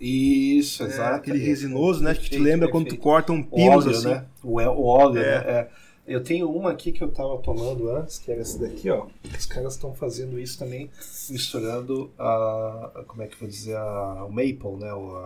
Isso, 0.00 0.82
É, 0.82 0.86
exato. 0.86 1.16
aquele 1.16 1.42
É, 1.42 1.46
resinoso, 1.46 2.02
né? 2.02 2.14
Que 2.14 2.28
te 2.30 2.38
lembra 2.38 2.68
quando 2.68 2.88
tu 2.88 2.96
corta 2.96 3.32
um 3.32 3.40
O 3.40 3.44
pinos 3.44 3.86
óleo, 3.86 3.96
assim. 3.96 4.08
né? 4.08 4.24
O, 4.42 4.60
é- 4.60 4.68
o 4.68 4.82
óleo, 4.84 5.18
É. 5.20 5.44
né? 5.44 5.68
Eu 6.06 6.22
tenho 6.22 6.50
uma 6.50 6.72
aqui 6.72 6.90
que 6.90 7.02
eu 7.02 7.12
tava 7.12 7.38
tomando 7.38 7.88
antes, 7.90 8.18
que 8.18 8.30
era 8.32 8.40
esse 8.40 8.58
daqui, 8.58 8.90
ó. 8.90 9.06
Os 9.38 9.46
caras 9.46 9.74
estão 9.74 9.94
fazendo 9.94 10.38
isso 10.38 10.58
também, 10.58 10.90
misturando 11.30 12.10
a. 12.18 12.90
a- 12.96 13.04
Como 13.06 13.22
é 13.22 13.26
que 13.28 13.34
eu 13.34 13.38
vou 13.40 13.48
dizer? 13.48 13.76
A, 13.76 14.24
o 14.24 14.28
maple, 14.30 14.76
né? 14.80 14.92
O, 14.92 15.16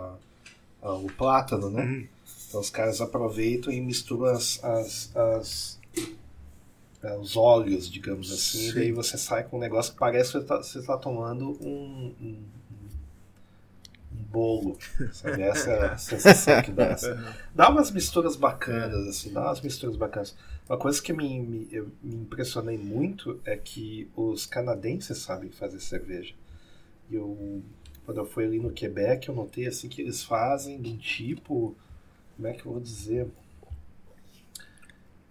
a- 0.82 0.92
o 0.94 1.06
plátano, 1.16 1.70
né? 1.70 1.82
Uhum. 1.82 2.06
Então 2.48 2.60
os 2.60 2.70
caras 2.70 3.00
aproveitam 3.00 3.72
e 3.72 3.80
misturam 3.80 4.26
as, 4.26 4.62
as, 4.62 5.16
as- 5.16 5.80
é, 7.02 7.16
os 7.16 7.36
óleos, 7.36 7.90
digamos 7.90 8.30
assim, 8.32 8.58
Sim. 8.58 8.68
e 8.68 8.72
daí 8.74 8.92
você 8.92 9.16
sai 9.16 9.44
com 9.44 9.56
um 9.56 9.60
negócio 9.60 9.92
que 9.92 9.98
parece 9.98 10.32
que 10.32 10.38
você 10.40 10.44
tá, 10.44 10.56
você 10.58 10.82
tá 10.82 10.96
tomando 10.98 11.50
um, 11.60 12.14
um, 12.20 12.42
um 14.12 14.22
bolo, 14.30 14.78
sabe? 15.12 15.42
Essa 15.42 15.70
é 15.70 15.84
a 15.92 15.98
sensação 15.98 16.62
que 16.62 16.70
dá. 16.72 16.92
assim. 16.94 17.08
Dá 17.54 17.68
umas 17.70 17.90
misturas 17.90 18.36
bacanas, 18.36 19.06
assim, 19.08 19.32
dá 19.32 19.42
umas 19.42 19.60
misturas 19.62 19.96
bacanas. 19.96 20.36
Uma 20.68 20.76
coisa 20.78 21.00
que 21.00 21.12
me, 21.12 21.38
me, 21.40 21.68
eu 21.70 21.90
me 22.02 22.16
impressionei 22.16 22.76
muito 22.76 23.40
é 23.44 23.56
que 23.56 24.08
os 24.16 24.46
canadenses 24.46 25.18
sabem 25.18 25.50
fazer 25.50 25.80
cerveja. 25.80 26.34
Eu, 27.10 27.62
quando 28.04 28.18
eu 28.18 28.26
fui 28.26 28.44
ali 28.44 28.58
no 28.58 28.72
Quebec, 28.72 29.28
eu 29.28 29.34
notei 29.34 29.66
assim 29.66 29.88
que 29.88 30.02
eles 30.02 30.24
fazem 30.24 30.80
de 30.80 30.90
um 30.90 30.96
tipo, 30.96 31.74
como 32.36 32.48
é 32.48 32.52
que 32.52 32.66
eu 32.66 32.72
vou 32.72 32.80
dizer? 32.80 33.28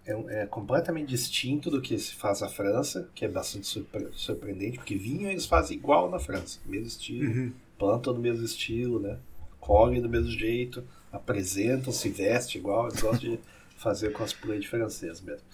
É, 0.06 0.42
é 0.42 0.46
completamente 0.46 1.08
distinto 1.08 1.70
do 1.70 1.82
que 1.82 1.98
se 1.98 2.14
faz 2.14 2.40
na 2.40 2.48
França, 2.48 3.08
que 3.14 3.24
é 3.24 3.28
bastante 3.28 3.66
surpre- 3.66 4.08
surpreendente, 4.14 4.78
porque 4.78 4.96
vinho 4.96 5.28
eles 5.28 5.46
fazem 5.46 5.76
igual 5.76 6.08
na 6.10 6.18
França, 6.18 6.60
mesmo 6.64 6.86
estilo, 6.86 7.28
Uhum. 7.28 7.52
plantam 7.78 8.14
do 8.14 8.20
mesmo 8.20 8.44
estilo, 8.44 9.00
né? 9.00 9.18
Colhem 9.58 10.00
do 10.00 10.08
mesmo 10.08 10.30
jeito, 10.30 10.84
apresentam, 11.12 11.92
se 11.92 12.08
vestem 12.08 12.60
igual, 12.60 12.86
eles 12.86 13.02
gostam 13.02 13.30
de 13.30 13.40
fazer 13.86 14.10
cosplay 14.10 14.58
de 14.58 14.66
francês 14.68 15.20
mesmo. 15.20 15.46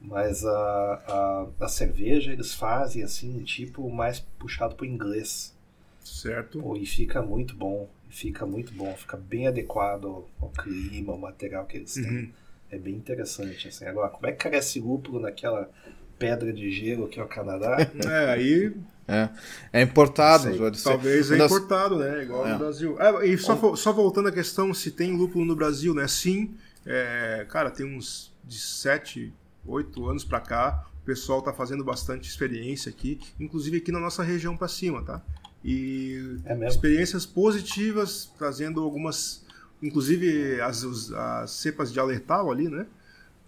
Mas 0.00 0.42
a, 0.44 1.46
a, 1.60 1.64
a 1.64 1.68
cerveja 1.68 2.32
eles 2.32 2.54
fazem 2.54 3.02
assim, 3.02 3.36
um 3.38 3.42
tipo 3.42 3.90
mais 3.90 4.20
puxado 4.38 4.74
pro 4.74 4.86
inglês. 4.86 5.54
Certo. 6.02 6.60
Pô, 6.60 6.76
e 6.76 6.86
fica 6.86 7.20
muito 7.20 7.54
bom, 7.54 7.86
fica 8.08 8.46
muito 8.46 8.72
bom, 8.72 8.94
fica 8.96 9.18
bem 9.18 9.48
adequado 9.48 10.06
ao, 10.06 10.28
ao 10.40 10.48
clima, 10.48 11.12
ao 11.12 11.18
material 11.18 11.66
que 11.66 11.76
eles 11.76 11.92
têm. 11.92 12.04
Uhum. 12.06 12.30
É 12.70 12.78
bem 12.78 12.94
interessante, 12.94 13.68
assim. 13.68 13.84
Agora, 13.84 14.08
como 14.08 14.26
é 14.26 14.32
que 14.32 14.48
cresce 14.48 14.80
lúpulo 14.80 15.20
naquela 15.20 15.70
pedra 16.18 16.52
de 16.54 16.70
gelo 16.70 17.06
que 17.06 17.20
é 17.20 17.22
o 17.22 17.28
Canadá? 17.28 17.76
É, 18.08 18.32
aí 18.32 18.74
É, 19.06 19.28
é 19.74 19.82
importado. 19.82 20.44
Sei. 20.44 20.58
pode 20.58 20.78
ser. 20.78 20.84
talvez 20.88 21.30
é 21.30 21.36
importado, 21.44 21.98
né? 21.98 22.22
Igual 22.22 22.46
É. 22.46 22.52
no 22.52 22.58
Brasil. 22.58 22.96
É, 23.00 23.26
e 23.26 23.36
só, 23.36 23.76
só 23.76 23.92
voltando 23.92 24.28
à 24.28 24.32
questão 24.32 24.72
se 24.72 24.90
tem 24.90 25.14
lúpulo 25.16 25.44
no 25.44 25.54
Brasil, 25.54 25.92
né? 25.94 26.08
Sim, 26.08 26.54
é, 26.86 27.46
cara, 27.48 27.70
tem 27.70 27.86
uns 27.86 28.32
de 28.44 28.58
7, 28.58 29.32
8 29.66 30.06
anos 30.08 30.24
pra 30.24 30.40
cá, 30.40 30.86
o 31.02 31.04
pessoal 31.04 31.42
tá 31.42 31.52
fazendo 31.52 31.84
bastante 31.84 32.28
experiência 32.28 32.90
aqui, 32.90 33.20
inclusive 33.38 33.78
aqui 33.78 33.92
na 33.92 34.00
nossa 34.00 34.22
região 34.22 34.56
pra 34.56 34.68
cima, 34.68 35.02
tá? 35.02 35.22
E 35.64 36.38
É 36.44 36.54
mesmo? 36.54 36.68
experiências 36.68 37.24
positivas, 37.24 38.30
trazendo 38.38 38.82
algumas, 38.82 39.44
inclusive 39.82 40.60
as, 40.60 40.84
as 41.12 41.50
cepas 41.52 41.92
de 41.92 41.98
alertal 41.98 42.50
ali, 42.50 42.68
né? 42.68 42.86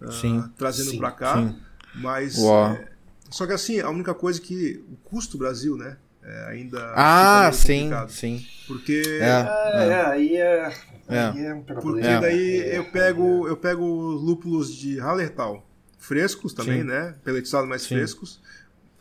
Ah, 0.01 0.09
Sim. 0.11 0.51
trazendo 0.57 0.91
Sim, 0.91 0.97
pra 0.97 1.11
cá. 1.11 1.37
sim. 1.37 1.55
Mas 1.95 2.37
é, 2.37 2.87
só 3.29 3.45
que 3.47 3.53
assim, 3.53 3.79
a 3.79 3.89
única 3.89 4.13
coisa 4.13 4.39
que 4.41 4.83
o 4.91 4.95
custo 5.09 5.37
Brasil, 5.37 5.75
né? 5.77 5.97
é, 6.23 6.45
ainda 6.49 6.93
Ah, 6.95 7.51
sim, 7.53 7.83
complicado. 7.83 8.11
sim. 8.11 8.45
Porque 8.67 9.19
É. 9.21 9.31
Ah, 9.31 9.83
é, 9.83 10.05
aí 10.07 10.35
é, 10.37 10.73
É. 11.07 11.45
é 11.45 11.53
um 11.53 11.61
porque 11.63 12.01
É. 12.05 12.19
daí 12.19 12.59
É, 12.61 12.77
eu 12.77 12.85
pego 12.91 13.47
eu 13.47 13.55
pego 13.57 13.83
os 14.15 14.21
lúpulos 14.21 14.73
de 14.73 14.99
Hallertau 14.99 15.65
frescos 15.97 16.53
também, 16.53 16.81
Sim. 16.81 16.87
né? 16.87 17.15
Peletizados 17.23 17.67
mais 17.69 17.81
Sim. 17.83 17.95
frescos. 17.95 18.39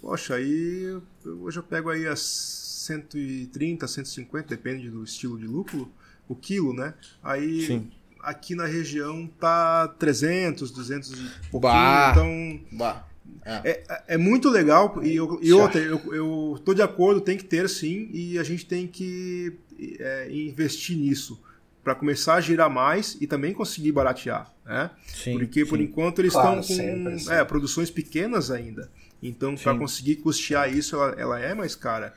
Poxa, 0.00 0.34
aí 0.36 0.82
eu- 0.84 1.02
hoje 1.42 1.58
eu 1.58 1.62
pego 1.62 1.90
aí 1.90 2.06
as 2.06 2.20
130, 2.20 3.86
150, 3.88 4.48
depende 4.48 4.88
do 4.90 5.02
estilo 5.04 5.38
de 5.38 5.46
lúpulo, 5.46 5.90
o 6.28 6.34
quilo, 6.34 6.72
né? 6.72 6.94
Aí 7.22 7.66
Sim. 7.66 7.90
aqui 8.20 8.54
na 8.54 8.66
região 8.66 9.26
tá 9.40 9.88
300, 9.98 10.70
200 10.70 11.10
e 11.10 11.14
pouquinho, 11.50 11.72
Bah. 11.72 12.08
então 12.12 12.60
Bah. 12.72 13.06
É. 13.44 13.70
É, 13.88 14.02
é 14.14 14.16
muito 14.16 14.48
legal 14.48 15.00
e, 15.04 15.14
eu, 15.16 15.38
e 15.42 15.52
outra, 15.52 15.80
eu, 15.80 16.00
eu 16.14 16.60
tô 16.64 16.72
de 16.74 16.82
acordo, 16.82 17.20
tem 17.20 17.36
que 17.36 17.44
ter 17.44 17.68
sim, 17.68 18.08
e 18.12 18.38
a 18.38 18.42
gente 18.44 18.64
tem 18.66 18.86
que 18.86 19.52
é, 19.98 20.28
investir 20.32 20.96
nisso 20.96 21.40
para 21.86 21.94
começar 21.94 22.34
a 22.34 22.40
girar 22.40 22.68
mais 22.68 23.16
e 23.20 23.28
também 23.28 23.52
conseguir 23.54 23.92
baratear, 23.92 24.52
né? 24.64 24.90
Sim, 25.06 25.38
Porque 25.38 25.64
por 25.64 25.78
sim. 25.78 25.84
enquanto 25.84 26.18
eles 26.18 26.32
Claro, 26.32 26.58
estão 26.58 26.76
com 26.76 26.82
sempre, 26.82 27.32
é, 27.32 27.44
produções 27.44 27.92
pequenas 27.92 28.50
ainda, 28.50 28.90
então 29.22 29.54
para 29.54 29.72
conseguir 29.78 30.16
custear 30.16 30.68
isso 30.68 30.96
ela, 30.96 31.14
ela 31.16 31.38
é 31.38 31.54
mais 31.54 31.76
cara. 31.76 32.12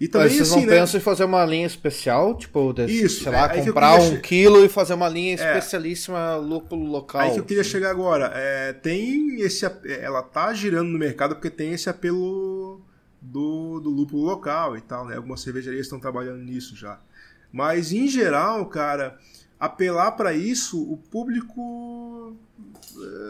E 0.00 0.06
Mas 0.06 0.10
também 0.10 0.28
vocês 0.30 0.50
assim, 0.50 0.60
não 0.62 0.66
né? 0.66 0.78
pensam 0.80 0.98
em 0.98 1.02
fazer 1.04 1.22
uma 1.22 1.44
linha 1.44 1.68
especial? 1.68 2.36
Tipo, 2.36 2.72
de, 2.72 2.86
Isso, 2.86 3.22
sei 3.22 3.30
lá, 3.30 3.44
é, 3.44 3.64
comprar 3.64 3.92
queria 3.92 4.08
um 4.08 4.16
che- 4.16 4.20
quilo 4.22 4.64
e 4.64 4.68
fazer 4.68 4.94
uma 4.94 5.08
linha 5.08 5.30
É. 5.30 5.34
especialíssima 5.36 6.34
lúpulo 6.34 6.84
local. 6.90 7.20
Aí 7.20 7.30
que 7.34 7.38
eu 7.38 7.44
queria 7.44 7.60
assim. 7.60 7.70
chegar 7.70 7.90
agora. 7.92 8.32
É, 8.34 8.72
tem 8.72 9.40
esse, 9.40 9.64
ap- 9.64 9.86
ela 9.86 10.20
tá 10.20 10.52
girando 10.52 10.88
no 10.88 10.98
mercado 10.98 11.36
porque 11.36 11.48
tem 11.48 11.72
esse 11.74 11.88
apelo 11.88 12.80
do, 13.20 13.78
do 13.78 13.88
lúpulo 13.88 14.24
local 14.24 14.76
e 14.76 14.80
tal, 14.80 15.06
né? 15.06 15.14
Algumas 15.14 15.40
cervejarias 15.40 15.82
estão 15.86 16.00
trabalhando 16.00 16.42
nisso 16.42 16.74
já. 16.74 16.98
Mas 17.52 17.92
em 17.92 18.08
geral, 18.08 18.64
cara, 18.66 19.18
apelar 19.60 20.12
para 20.12 20.32
isso, 20.32 20.82
o 20.90 20.96
público 20.96 22.36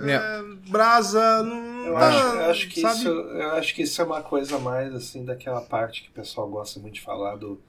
é, 0.05 0.13
É. 0.13 0.43
brasa 0.71 1.43
não 1.43 1.87
Eu 1.87 1.95
tá, 1.95 2.09
acho, 2.09 2.37
eu 2.37 2.51
acho 2.51 2.69
que 2.69 2.81
sabe? 2.81 2.99
isso, 3.01 3.09
eu 3.09 3.51
acho 3.53 3.75
que 3.75 3.83
isso 3.83 4.01
é 4.01 4.05
uma 4.05 4.23
coisa 4.23 4.59
mais 4.59 4.95
assim 4.95 5.25
daquela 5.25 5.61
parte 5.61 6.03
que 6.03 6.09
o 6.09 6.13
pessoal 6.13 6.49
gosta 6.49 6.79
muito 6.81 6.95
de 6.95 7.01
falar 7.01 7.37
do 7.37 7.61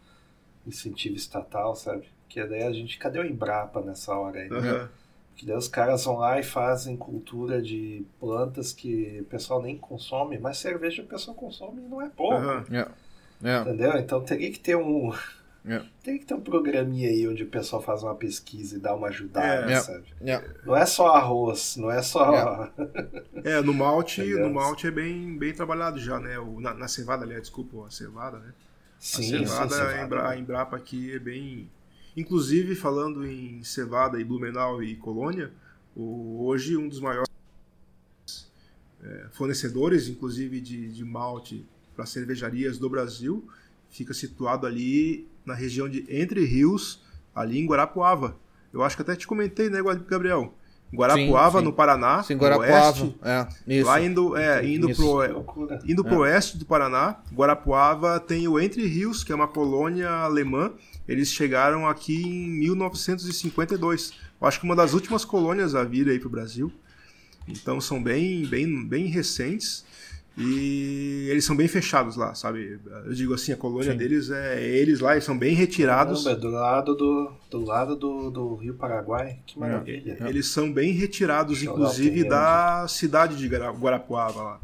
incentivo 0.66 1.16
estatal, 1.16 1.76
sabe? 1.76 2.08
Que 2.30 2.44
daí 2.46 2.64
a 2.64 2.72
gente, 2.72 2.98
cadê 2.98 3.20
o 3.20 3.26
Embrapa 3.26 3.82
nessa 3.82 4.14
hora 4.16 4.40
aí? 4.40 4.50
né? 4.50 4.88
Que 5.36 5.46
daí 5.46 5.58
os 5.58 5.68
caras 5.68 6.06
vão 6.06 6.18
lá 6.18 6.40
e 6.40 6.44
fazem 6.44 6.96
cultura 6.96 7.62
de 7.62 8.06
plantas 8.20 8.72
que 8.72 9.20
o 9.22 9.26
pessoal 9.26 9.62
nem 9.62 9.78
consome, 9.78 10.38
mas 10.38 10.58
cerveja 10.58 11.02
o 11.02 11.08
pessoal 11.08 11.36
consome 11.36 11.82
e 11.82 11.88
não 11.90 12.02
é 12.02 12.10
pouco. 12.10 12.36
Aham. 12.36 12.64
É. 12.72 12.88
É. 13.44 13.60
Entendeu? 13.62 13.94
Então 13.98 14.22
teria 14.24 14.52
que 14.52 14.60
ter 14.60 14.78
um. 14.78 15.12
É. 15.66 15.82
Teria 16.04 16.20
que 16.20 16.26
ter 16.26 16.34
um 16.34 16.42
programinha 16.42 17.08
aí 17.10 17.26
onde 17.28 17.44
o 17.44 17.48
pessoal 17.48 17.82
faz 17.82 18.04
uma 18.04 18.14
pesquisa 18.16 18.76
e 18.76 18.80
dá 18.80 18.94
uma 18.94 19.08
ajudada, 19.08 19.72
É. 19.72 19.76
É. 19.76 19.80
sabe? 19.80 20.04
É. 20.22 20.44
Não 20.66 20.76
é 20.76 20.86
só 20.86 21.16
arroz, 21.16 21.78
não 21.78 21.90
é 21.90 22.02
só. 22.02 22.70
É, 23.46 23.62
no 23.64 23.74
malte, 23.74 24.20
Entendeu? 24.22 24.48
no 24.50 24.54
malte 24.54 24.88
é 24.88 24.92
bem, 24.92 25.38
bem 25.38 25.54
trabalhado 25.54 25.98
já, 26.00 26.20
né? 26.20 26.38
O, 26.38 26.60
na, 26.60 26.74
na 26.74 26.88
cevada, 26.90 27.24
aliás, 27.24 27.44
desculpa, 27.44 27.88
a 27.88 27.92
cevada, 27.92 28.40
né? 28.40 28.54
Sim, 29.00 29.36
a 29.36 29.48
cevada, 29.48 29.70
sim, 29.70 29.82
a 29.82 29.86
cevada. 29.88 30.02
Embra- 30.04 30.30
a 30.30 30.38
Embrapa 30.38 30.76
aqui 30.76 31.14
é 31.14 31.20
bem. 31.20 31.70
Inclusive, 32.16 32.76
falando 32.76 33.26
em 33.26 33.64
cevada 33.64 34.20
e 34.20 34.24
Blumenau 34.24 34.84
e 34.84 34.96
Colônia, 34.98 35.50
o- 35.96 36.46
hoje 36.46 36.76
um 36.76 36.90
dos 36.90 37.00
maiores 37.00 37.30
é, 39.04 39.28
fornecedores, 39.32 40.08
inclusive 40.08 40.60
de, 40.62 40.90
de 40.92 41.04
malte 41.06 41.66
para 41.96 42.06
cervejarias 42.06 42.78
do 42.78 42.90
Brasil, 42.90 43.48
fica 43.90 44.14
situado 44.14 44.66
ali 44.66 45.28
na 45.46 45.54
região 45.54 45.88
de 45.90 46.06
Entre 46.10 46.44
Rios, 46.46 47.02
ali 47.36 47.60
em 47.60 47.66
Guarapuava. 47.66 48.38
Eu 48.72 48.84
acho 48.84 48.96
que 48.96 49.02
até 49.02 49.16
te 49.16 49.28
comentei, 49.28 49.70
né, 49.70 49.80
Gabriel? 50.08 50.54
Guarapuava, 50.96 51.58
sim. 51.58 51.66
no 51.66 51.74
Paraná, 51.74 52.22
Sim, 52.22 52.36
no 52.36 52.40
Guarapuava. 52.42 53.02
oeste, 53.02 53.16
É, 53.24 53.48
isso. 53.68 53.88
lá 53.88 54.00
indo, 54.00 54.38
é, 54.38 54.64
indo 54.64 54.92
Isso. 54.92 55.02
pro, 55.02 55.22
Que 55.26 55.34
loucura. 55.34 55.80
Indo 55.88 56.06
É. 56.06 56.08
pro 56.08 56.20
oeste 56.20 56.56
do 56.58 56.66
Paraná, 56.66 57.18
Guarapuava 57.34 58.20
tem 58.20 58.48
o 58.48 58.60
Entre 58.60 58.86
Rios, 58.86 59.24
que 59.24 59.32
é 59.32 59.36
uma 59.36 59.48
colônia 59.48 60.08
alemã. 60.08 60.72
Eles 61.08 61.30
chegaram 61.30 61.88
aqui 61.90 62.22
em 62.24 62.48
1952. 62.60 64.14
Eu 64.40 64.48
acho 64.48 64.60
que 64.60 64.66
uma 64.66 64.76
das 64.76 64.94
últimas 64.94 65.26
colônias 65.26 65.74
a 65.76 65.84
vir 65.84 66.08
aí 66.10 66.20
pro 66.20 66.30
Brasil. 66.30 66.72
Então 67.48 67.82
são 67.82 68.02
bem, 68.02 68.46
bem, 68.46 68.86
bem 68.88 69.08
recentes 69.08 69.84
e 70.38 71.28
eles 71.30 71.46
são 71.46 71.56
bem 71.56 71.68
fechados 71.68 72.16
lá, 72.16 72.34
sabe? 72.34 72.80
Eu 73.06 73.14
digo 73.14 73.34
assim, 73.34 73.52
a 73.52 73.58
colônia 73.58 73.92
Sim. 73.92 73.98
deles 73.98 74.32
é 74.32 74.62
eles 74.64 75.00
lá, 75.00 75.12
eles 75.14 75.24
são 75.24 75.38
bem 75.38 75.54
retirados. 75.54 76.24
Caramba, 76.24 76.42
do 76.42 76.50
lado 76.50 76.96
do, 76.96 77.32
do 77.52 77.60
lado 77.66 77.96
do, 77.96 78.32
do 78.32 78.56
Rio 78.56 78.74
Paraguai. 78.74 79.40
Que 79.46 79.60
maravilha. 79.60 80.18
Eles 80.28 80.48
são 80.48 80.72
bem 80.74 80.92
retirados, 80.92 81.60
Deixa 81.60 81.72
inclusive, 81.72 82.24
da 82.28 82.88
cidade 82.88 83.36
de 83.38 83.48
Guara- 83.48 83.72
Guarapuava 83.72 84.42
lá. 84.42 84.60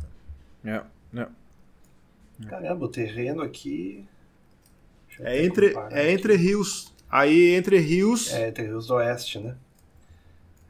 É. 0.65 0.81
É. 1.19 1.27
Caramba, 2.47 2.85
o 2.85 2.89
terreno 2.89 3.41
aqui. 3.41 4.05
É 5.19 5.43
entre, 5.45 5.69
comparar 5.69 5.91
é 5.97 6.01
aqui. 6.03 6.11
entre 6.13 6.35
rios. 6.35 6.93
Aí 7.11 7.49
entre 7.55 7.77
rios. 7.79 8.31
É 8.33 8.47
entre 8.47 8.63
Rios 8.65 8.87
do 8.87 8.93
Oeste, 8.95 9.39
né? 9.39 9.55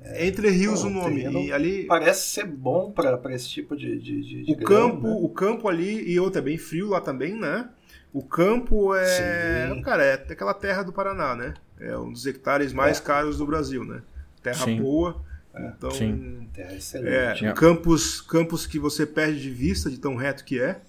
É, 0.02 0.28
Entre 0.28 0.50
Rios 0.50 0.84
o 0.84 0.90
nome. 0.90 1.24
E 1.24 1.52
ali 1.52 1.86
parece 1.86 2.30
ser 2.30 2.46
bom 2.46 2.92
para 2.92 3.20
esse 3.34 3.50
tipo 3.50 3.76
de, 3.76 3.98
de, 3.98 4.44
de 4.46 4.52
o 4.52 4.58
campo, 4.58 5.08
né? 5.08 5.18
o 5.22 5.30
campo 5.30 5.68
ali 5.68 6.10
e 6.10 6.20
outro 6.20 6.40
é 6.40 6.42
bem 6.42 6.58
frio 6.58 6.90
lá 6.90 7.02
também, 7.02 7.36
né? 7.36 7.70
O 8.14 8.24
campo 8.24 8.96
é, 8.96 9.70
Sim. 9.72 9.82
cara, 9.82 10.04
é 10.04 10.14
aquela 10.14 10.54
terra 10.54 10.84
do 10.84 10.92
Paraná, 10.92 11.36
né? 11.36 11.54
É 11.80 11.96
um 11.98 12.12
dos 12.12 12.26
hectares 12.26 12.74
mais 12.74 13.00
é. 13.00 13.04
caros 13.04 13.38
do 13.38 13.46
Brasil, 13.46 13.84
né? 13.84 14.02
Terra 14.42 14.66
Sim. 14.66 14.82
boa. 14.82 15.24
É. 15.54 15.68
Então, 15.68 15.92
Sim. 15.92 16.48
terra 16.54 16.74
excelente. 16.74 17.46
É, 17.46 17.54
campos, 17.54 18.22
campos 18.22 18.66
que 18.66 18.80
você 18.80 19.06
perde 19.06 19.42
de 19.42 19.52
vista 19.52 19.90
de 19.90 19.98
tão 19.98 20.16
reto 20.16 20.44
que 20.44 20.60
é. 20.60 20.80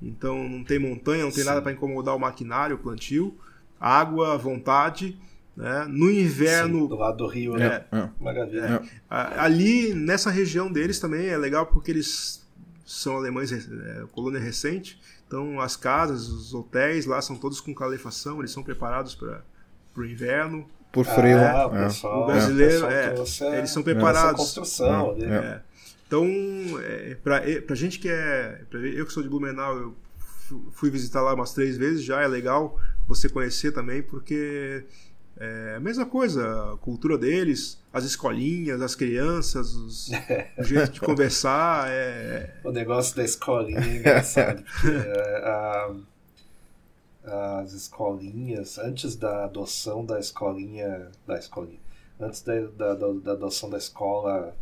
Então 0.00 0.48
não 0.48 0.64
tem 0.64 0.78
montanha, 0.78 1.24
não 1.24 1.30
tem 1.30 1.42
Sim. 1.42 1.48
nada 1.48 1.62
para 1.62 1.72
incomodar 1.72 2.16
o 2.16 2.18
maquinário, 2.18 2.76
o 2.76 2.78
plantio. 2.78 3.36
Água 3.78 4.36
vontade. 4.38 5.16
Né? 5.56 5.86
No 5.88 6.10
inverno. 6.10 6.82
Sim, 6.82 6.88
do 6.88 6.96
lado 6.96 7.16
do 7.18 7.26
rio, 7.26 7.56
né? 7.56 7.84
É, 7.92 8.08
Maravilha. 8.18 8.82
É. 9.10 9.38
Ali, 9.38 9.94
nessa 9.94 10.30
região 10.30 10.72
deles 10.72 10.98
também 10.98 11.28
é 11.28 11.36
legal 11.36 11.66
porque 11.66 11.90
eles 11.90 12.42
são 12.86 13.16
alemães, 13.16 13.52
é, 13.52 14.04
colônia 14.12 14.40
recente. 14.40 15.00
Então 15.26 15.60
as 15.60 15.76
casas, 15.76 16.28
os 16.28 16.52
hotéis 16.52 17.06
lá 17.06 17.20
são 17.22 17.36
todos 17.36 17.60
com 17.60 17.74
calefação, 17.74 18.38
eles 18.38 18.50
são 18.50 18.62
preparados 18.62 19.14
para 19.14 19.42
o 19.96 20.04
inverno. 20.04 20.66
Por 20.90 21.06
frio. 21.06 21.38
Ah, 21.38 21.66
o, 21.66 21.70
pessoal, 21.70 22.22
o 22.22 22.26
brasileiro, 22.26 22.86
é, 22.86 23.14
eles 23.56 23.70
são 23.70 23.82
preparados. 23.82 24.40
construção. 24.40 25.16
Né? 25.16 25.62
Então, 26.06 26.26
é, 26.82 27.14
para 27.14 27.74
gente 27.74 27.98
que 27.98 28.10
é. 28.10 28.60
eu 28.70 29.06
que 29.06 29.12
sou 29.12 29.22
de 29.22 29.28
Blumenau, 29.30 29.78
eu 29.78 29.96
fui 30.72 30.90
visitar 30.90 31.22
lá 31.22 31.32
umas 31.32 31.54
três 31.54 31.78
vezes 31.78 32.04
já, 32.04 32.20
é 32.20 32.28
legal 32.28 32.78
você 33.08 33.28
conhecer 33.28 33.72
também, 33.72 34.02
porque 34.02 34.84
é 35.38 35.74
a 35.76 35.80
mesma 35.80 36.06
coisa, 36.06 36.72
a 36.72 36.76
cultura 36.76 37.18
deles, 37.18 37.78
as 37.92 38.04
escolinhas, 38.04 38.80
as 38.80 38.94
crianças, 38.94 39.74
os, 39.74 40.10
o 40.58 40.62
jeito 40.62 40.92
de 40.92 41.00
conversar. 41.00 41.88
É... 41.90 42.54
O 42.64 42.70
negócio 42.70 43.16
da 43.16 43.24
escolinha 43.24 43.80
é 43.80 43.96
engraçado. 43.96 44.64
porque, 44.84 46.02
as 47.24 47.72
escolinhas, 47.72 48.78
antes 48.78 49.16
da 49.16 49.44
adoção 49.44 50.04
da 50.04 50.18
escolinha, 50.18 51.08
da 51.26 51.38
escolinha, 51.38 51.80
antes 52.20 52.42
da, 52.42 52.60
da, 52.60 52.94
da 52.94 53.32
adoção 53.32 53.70
da 53.70 53.78
escola 53.78 54.54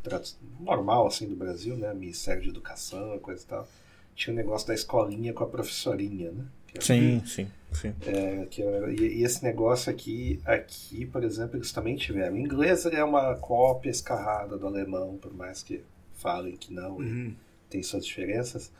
normal 0.60 1.06
assim 1.06 1.26
do 1.26 1.36
Brasil, 1.36 1.76
né, 1.76 1.92
Ministério 1.94 2.42
de 2.42 2.48
Educação, 2.48 3.18
coisa 3.18 3.42
e 3.42 3.46
tal, 3.46 3.68
tinha 4.14 4.34
o 4.34 4.36
um 4.36 4.40
negócio 4.40 4.68
da 4.68 4.74
escolinha 4.74 5.32
com 5.32 5.44
a 5.44 5.46
professorinha, 5.46 6.30
né? 6.32 6.44
Sim, 6.80 7.22
sim, 7.26 7.50
sim. 7.72 7.94
É, 8.06 8.46
que, 8.50 8.62
e, 8.62 9.20
e, 9.20 9.24
esse 9.24 9.42
negócio 9.42 9.90
aqui, 9.90 10.40
aqui, 10.44 11.06
por 11.06 11.24
exemplo, 11.24 11.56
eles 11.56 11.72
também 11.72 11.96
tiveram. 11.96 12.34
O 12.34 12.38
inglês 12.38 12.86
é 12.86 13.02
uma 13.04 13.34
cópia 13.36 13.90
escarrada 13.90 14.56
do 14.56 14.66
alemão, 14.66 15.16
por 15.16 15.32
mais 15.32 15.62
que 15.62 15.82
falem 16.14 16.56
que 16.56 16.72
não, 16.72 16.96
uhum. 16.96 17.34
tem 17.68 17.82
suas 17.82 18.04
diferenças. 18.04 18.70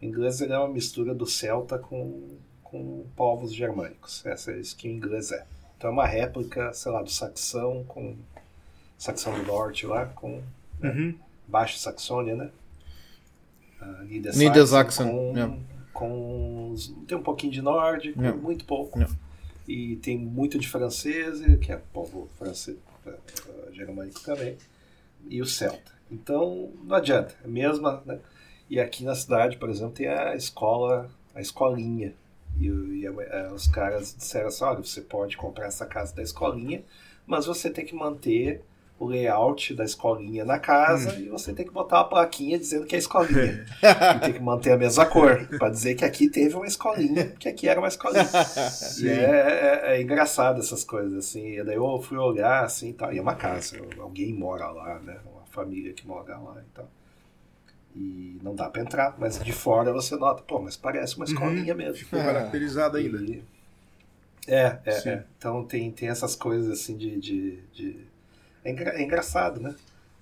O 0.00 0.04
inglês 0.04 0.40
é 0.40 0.58
uma 0.58 0.68
mistura 0.68 1.14
do 1.14 1.26
celta 1.26 1.78
com 1.78 2.36
com 2.70 3.06
povos 3.14 3.54
germânicos. 3.54 4.24
Essa 4.26 4.52
é 4.52 4.58
isso 4.58 4.76
que 4.76 4.88
o 4.88 4.90
inglês 4.90 5.30
é. 5.32 5.44
Então 5.76 5.90
é 5.90 5.92
uma 5.92 6.06
réplica, 6.06 6.72
sei 6.72 6.92
lá, 6.92 7.02
do 7.02 7.10
saxão 7.10 7.84
com 7.84 8.16
saxão 8.98 9.34
do 9.34 9.44
norte 9.44 9.86
lá 9.86 10.06
com 10.06 10.42
né? 10.80 10.90
uhum. 10.90 11.14
Baixo 11.46 11.78
Saxônia, 11.78 12.34
né? 12.34 12.50
Uh, 13.80 14.34
Niedersachsen, 14.36 15.06
com, 15.06 15.32
yeah. 15.36 15.56
Com 15.96 16.74
tem 17.08 17.16
um 17.16 17.22
pouquinho 17.22 17.52
de 17.52 17.62
nórdico, 17.62 18.20
yeah. 18.20 18.38
muito 18.38 18.64
pouco. 18.66 18.98
Yeah. 18.98 19.16
E 19.66 19.96
tem 19.96 20.18
muito 20.18 20.58
de 20.58 20.68
francês, 20.68 21.40
que 21.60 21.72
é 21.72 21.80
povo 21.92 22.28
francês, 22.38 22.76
germânico 23.72 24.20
também, 24.20 24.56
e 25.28 25.40
o 25.40 25.46
celta. 25.46 25.92
Então 26.10 26.70
não 26.84 26.96
adianta, 26.96 27.34
é 27.42 27.46
a 27.46 27.48
mesma, 27.48 28.02
né? 28.04 28.20
E 28.68 28.78
aqui 28.78 29.04
na 29.04 29.14
cidade, 29.14 29.56
por 29.56 29.70
exemplo, 29.70 29.94
tem 29.94 30.08
a 30.08 30.36
escola, 30.36 31.10
a 31.34 31.40
escolinha, 31.40 32.12
e, 32.60 32.66
e 32.66 33.08
uh, 33.08 33.54
os 33.54 33.66
caras 33.66 34.14
disseram 34.16 34.48
assim: 34.48 34.64
olha, 34.64 34.82
você 34.82 35.00
pode 35.00 35.36
comprar 35.36 35.66
essa 35.66 35.86
casa 35.86 36.14
da 36.14 36.22
escolinha, 36.22 36.84
mas 37.26 37.46
você 37.46 37.70
tem 37.70 37.84
que 37.84 37.94
manter 37.94 38.62
o 38.98 39.06
layout 39.06 39.74
da 39.74 39.84
escolinha 39.84 40.44
na 40.44 40.58
casa 40.58 41.12
hum. 41.12 41.20
e 41.20 41.28
você 41.28 41.52
tem 41.52 41.66
que 41.66 41.72
botar 41.72 41.98
uma 41.98 42.08
plaquinha 42.08 42.58
dizendo 42.58 42.86
que 42.86 42.96
é 42.96 42.98
escolinha. 42.98 43.66
e 44.16 44.20
tem 44.20 44.32
que 44.32 44.40
manter 44.40 44.72
a 44.72 44.76
mesma 44.76 45.04
cor, 45.04 45.46
para 45.58 45.68
dizer 45.68 45.94
que 45.94 46.04
aqui 46.04 46.28
teve 46.28 46.54
uma 46.54 46.66
escolinha, 46.66 47.26
que 47.38 47.48
aqui 47.48 47.68
era 47.68 47.78
uma 47.78 47.88
escolinha. 47.88 48.24
e 49.00 49.08
é, 49.08 49.12
é, 49.12 49.80
é, 49.96 50.02
engraçado 50.02 50.60
essas 50.60 50.82
coisas, 50.82 51.12
assim. 51.18 51.58
E 51.58 51.64
daí 51.64 51.76
eu 51.76 52.00
fui 52.00 52.16
olhar, 52.16 52.64
assim, 52.64 52.92
tá, 52.92 53.12
e 53.12 53.18
é 53.18 53.22
uma 53.22 53.34
casa, 53.34 53.76
alguém 53.98 54.32
mora 54.32 54.68
lá, 54.70 54.98
né? 55.00 55.18
Uma 55.30 55.44
família 55.46 55.92
que 55.92 56.06
mora 56.06 56.38
lá 56.38 56.56
e 56.60 56.74
tal. 56.74 56.88
E 57.94 58.38
não 58.42 58.54
dá 58.54 58.68
para 58.68 58.82
entrar, 58.82 59.14
mas 59.18 59.42
de 59.42 59.52
fora 59.52 59.90
você 59.92 60.16
nota, 60.16 60.42
pô, 60.42 60.60
mas 60.60 60.76
parece 60.76 61.16
uma 61.16 61.24
uhum. 61.24 61.32
escolinha 61.32 61.72
uhum. 61.72 61.78
mesmo. 61.78 61.96
Ficou 61.96 62.20
caracterizado 62.20 62.98
ainda. 62.98 63.18
E, 63.18 63.42
é, 64.46 64.78
é, 64.84 65.08
é, 65.08 65.24
Então 65.38 65.64
tem, 65.64 65.90
tem 65.90 66.08
essas 66.08 66.36
coisas 66.36 66.70
assim 66.70 66.96
de. 66.96 67.18
de, 67.18 67.56
de... 67.72 68.15
É, 68.66 68.70
engra, 68.70 68.90
é, 68.98 69.02
engraçado, 69.02 69.60
né? 69.60 69.74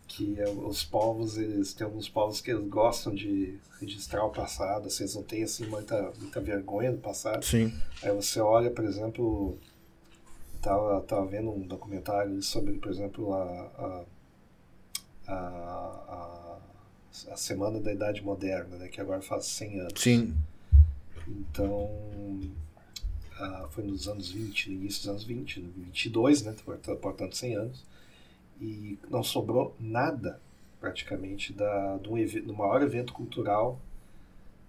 Que 0.06 0.38
é, 0.38 0.48
os 0.48 0.84
povos, 0.84 1.38
eles 1.38 1.72
tem 1.72 1.84
alguns 1.84 2.08
povos 2.08 2.40
que 2.40 2.50
eles 2.50 2.68
gostam 2.68 3.14
de 3.14 3.58
registrar 3.80 4.24
o 4.24 4.30
passado, 4.30 4.86
assim, 4.86 5.04
eles 5.04 5.14
não 5.14 5.22
têm 5.22 5.42
assim, 5.42 5.66
muita, 5.66 6.12
muita 6.20 6.40
vergonha 6.40 6.92
do 6.92 6.98
passado. 6.98 7.44
Sim. 7.44 7.72
Aí 8.02 8.12
você 8.12 8.40
olha, 8.40 8.70
por 8.70 8.84
exemplo, 8.84 9.58
tava, 10.60 11.00
tava 11.00 11.26
vendo 11.26 11.50
um 11.50 11.66
documentário 11.66 12.42
sobre, 12.42 12.74
por 12.74 12.90
exemplo, 12.90 13.32
a, 13.32 13.44
a, 13.78 14.04
a, 15.26 15.34
a 15.34 16.44
a 17.30 17.36
Semana 17.36 17.78
da 17.78 17.92
Idade 17.92 18.22
Moderna, 18.22 18.76
né, 18.76 18.88
que 18.88 19.00
agora 19.00 19.22
faz 19.22 19.46
100 19.46 19.80
anos. 19.80 20.02
Sim. 20.02 20.34
Então, 21.28 21.88
ah, 23.38 23.68
foi 23.70 23.84
nos 23.84 24.08
anos 24.08 24.30
20, 24.30 24.70
no 24.70 24.76
início 24.76 25.00
dos 25.02 25.08
anos 25.08 25.24
20, 25.24 25.60
22, 25.60 26.42
né, 26.42 26.54
portanto 27.00 27.36
100 27.36 27.56
anos, 27.56 27.84
e 28.60 28.98
não 29.10 29.22
sobrou 29.22 29.74
nada, 29.78 30.40
praticamente, 30.80 31.52
da, 31.52 31.96
do, 31.96 32.10
do 32.42 32.54
maior 32.54 32.82
evento 32.82 33.12
cultural 33.12 33.78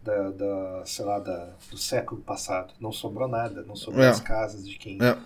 da, 0.04 0.30
da, 0.32 0.86
sei 0.86 1.06
lá, 1.06 1.20
da, 1.20 1.54
do 1.70 1.78
século 1.78 2.22
passado. 2.22 2.74
Não 2.80 2.92
sobrou 2.92 3.28
nada, 3.28 3.64
não 3.64 3.76
sobrou 3.76 4.04
é. 4.04 4.10
as 4.10 4.20
casas 4.20 4.68
de 4.68 4.78
quem, 4.78 4.98
é. 5.02 5.18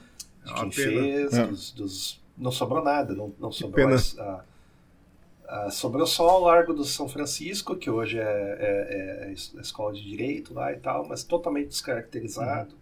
de 0.46 0.54
quem 0.54 0.72
fez, 0.72 1.34
é. 1.34 1.46
dos, 1.46 1.72
dos, 1.72 2.22
não 2.38 2.52
sobrou 2.52 2.84
nada, 2.84 3.14
não, 3.14 3.34
não 3.40 3.52
sobrou 3.52 3.90
as, 3.90 4.18
a, 4.18 4.44
Uh, 5.50 5.72
sobrou 5.72 6.06
só 6.06 6.40
o 6.40 6.46
Largo 6.46 6.76
do 6.76 6.86
São 6.86 7.10
Francisco, 7.10 7.76
que 7.76 7.90
hoje 7.90 8.20
é, 8.20 8.22
é, 8.22 9.26
é, 9.26 9.58
a 9.58 9.62
escola 9.62 9.92
de 9.92 10.04
direito 10.04 10.54
lá 10.54 10.72
e 10.72 10.78
tal, 10.78 11.08
mas 11.08 11.24
totalmente 11.24 11.70
descaracterizado. 11.70 12.70
Uhum. 12.70 12.78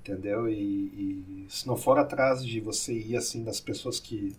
Entendeu? 0.00 0.48
E, 0.48 0.56
e, 0.56 1.46
se 1.48 1.64
não 1.68 1.76
for 1.76 2.00
atrás 2.00 2.44
de 2.44 2.58
você 2.58 2.92
ir 2.92 3.16
assim 3.16 3.44
das 3.44 3.60
pessoas 3.60 4.00
que 4.00 4.34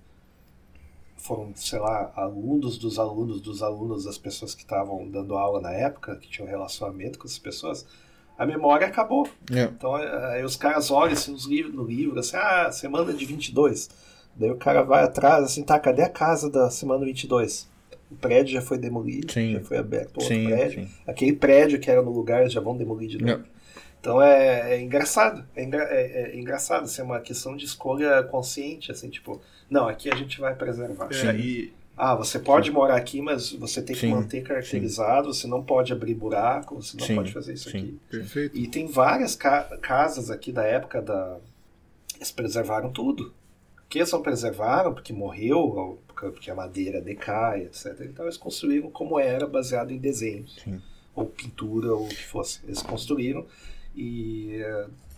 foram, 1.17 1.51
sei 1.55 1.79
lá, 1.79 2.11
alunos 2.15 2.77
dos 2.77 2.99
alunos 2.99 3.41
dos 3.41 3.61
alunos 3.61 4.05
das 4.05 4.17
pessoas 4.17 4.55
que 4.55 4.61
estavam 4.61 5.09
dando 5.09 5.35
aula 5.35 5.59
na 5.59 5.71
época, 5.71 6.15
que 6.15 6.29
tinham 6.29 6.47
relacionamento 6.47 7.19
com 7.19 7.25
essas 7.27 7.39
pessoas, 7.39 7.85
a 8.37 8.45
memória 8.45 8.87
acabou. 8.87 9.27
É. 9.51 9.63
Então 9.63 9.95
aí 9.95 10.43
os 10.43 10.55
caras 10.55 10.91
olham 10.91 11.13
assim, 11.13 11.31
nos 11.31 11.45
livros, 11.45 11.73
no 11.73 11.83
livro, 11.83 12.19
assim, 12.19 12.37
ah, 12.37 12.71
semana 12.71 13.11
de 13.11 13.25
22 13.25 13.89
Daí 14.37 14.51
o 14.51 14.55
cara 14.55 14.83
vai 14.83 15.03
atrás, 15.03 15.43
assim, 15.43 15.63
tá, 15.63 15.79
cadê 15.79 16.03
a 16.03 16.09
casa 16.09 16.49
da 16.49 16.69
semana 16.69 17.03
22? 17.03 17.67
O 18.11 18.15
prédio 18.15 18.53
já 18.53 18.61
foi 18.61 18.77
demolido, 18.77 19.31
sim. 19.33 19.53
já 19.53 19.61
foi 19.61 19.77
aberto 19.77 20.17
outro 20.17 20.33
sim, 20.33 20.45
prédio. 20.45 20.83
Sim. 20.83 20.91
Aquele 21.07 21.33
prédio 21.33 21.79
que 21.79 21.89
era 21.89 22.01
no 22.01 22.11
lugar 22.11 22.47
já 22.47 22.61
vão 22.61 22.77
demolir 22.77 23.09
de 23.09 23.17
novo. 23.17 23.43
Então 23.99 24.21
é, 24.21 24.75
é 24.75 24.81
engraçado, 24.81 25.43
é, 25.55 25.63
engra, 25.63 25.83
é, 25.89 26.21
é, 26.21 26.37
engraçado, 26.37 26.83
assim, 26.83 27.01
é 27.01 27.03
uma 27.03 27.19
questão 27.19 27.57
de 27.57 27.65
escolha 27.65 28.23
consciente, 28.23 28.91
assim, 28.91 29.09
tipo, 29.09 29.41
não, 29.69 29.87
aqui 29.87 30.09
a 30.11 30.15
gente 30.15 30.39
vai 30.39 30.55
preservar. 30.55 31.09
É, 31.11 31.35
e... 31.35 31.73
Ah, 31.95 32.13
você 32.13 32.37
pode 32.37 32.69
morar 32.69 32.95
aqui, 32.95 33.21
mas 33.21 33.51
você 33.51 33.81
tem 33.81 33.95
que 33.95 34.05
manter 34.05 34.43
caracterizado, 34.43 35.33
você 35.33 35.47
não 35.47 35.63
pode 35.63 35.91
abrir 35.91 36.13
buraco, 36.13 36.75
você 36.75 36.95
não 36.95 37.15
pode 37.15 37.33
fazer 37.33 37.53
isso 37.53 37.69
aqui. 37.69 37.99
Perfeito. 38.09 38.55
E 38.55 38.67
tem 38.67 38.85
várias 38.85 39.35
ca 39.35 39.63
casas 39.81 40.29
aqui 40.29 40.51
da 40.51 40.63
época 40.63 41.01
da. 41.01 41.37
Eles 42.15 42.31
preservaram 42.31 42.91
tudo 42.91 43.33
que 43.89 43.99
eles 43.99 44.11
não 44.11 44.21
preservaram 44.21 44.93
porque 44.93 45.13
morreu, 45.13 45.99
porque 46.07 46.51
a 46.51 46.55
madeira 46.55 47.01
decai, 47.01 47.63
etc. 47.63 48.01
Então 48.01 48.25
eles 48.25 48.37
construíram 48.37 48.89
como 48.89 49.19
era, 49.19 49.47
baseado 49.47 49.91
em 49.91 49.97
desenhos, 49.97 50.55
Sim. 50.63 50.81
ou 51.15 51.25
pintura, 51.25 51.93
ou 51.93 52.05
o 52.05 52.09
que 52.09 52.25
fosse. 52.25 52.59
Eles 52.65 52.81
construíram 52.81 53.45
e 53.95 54.61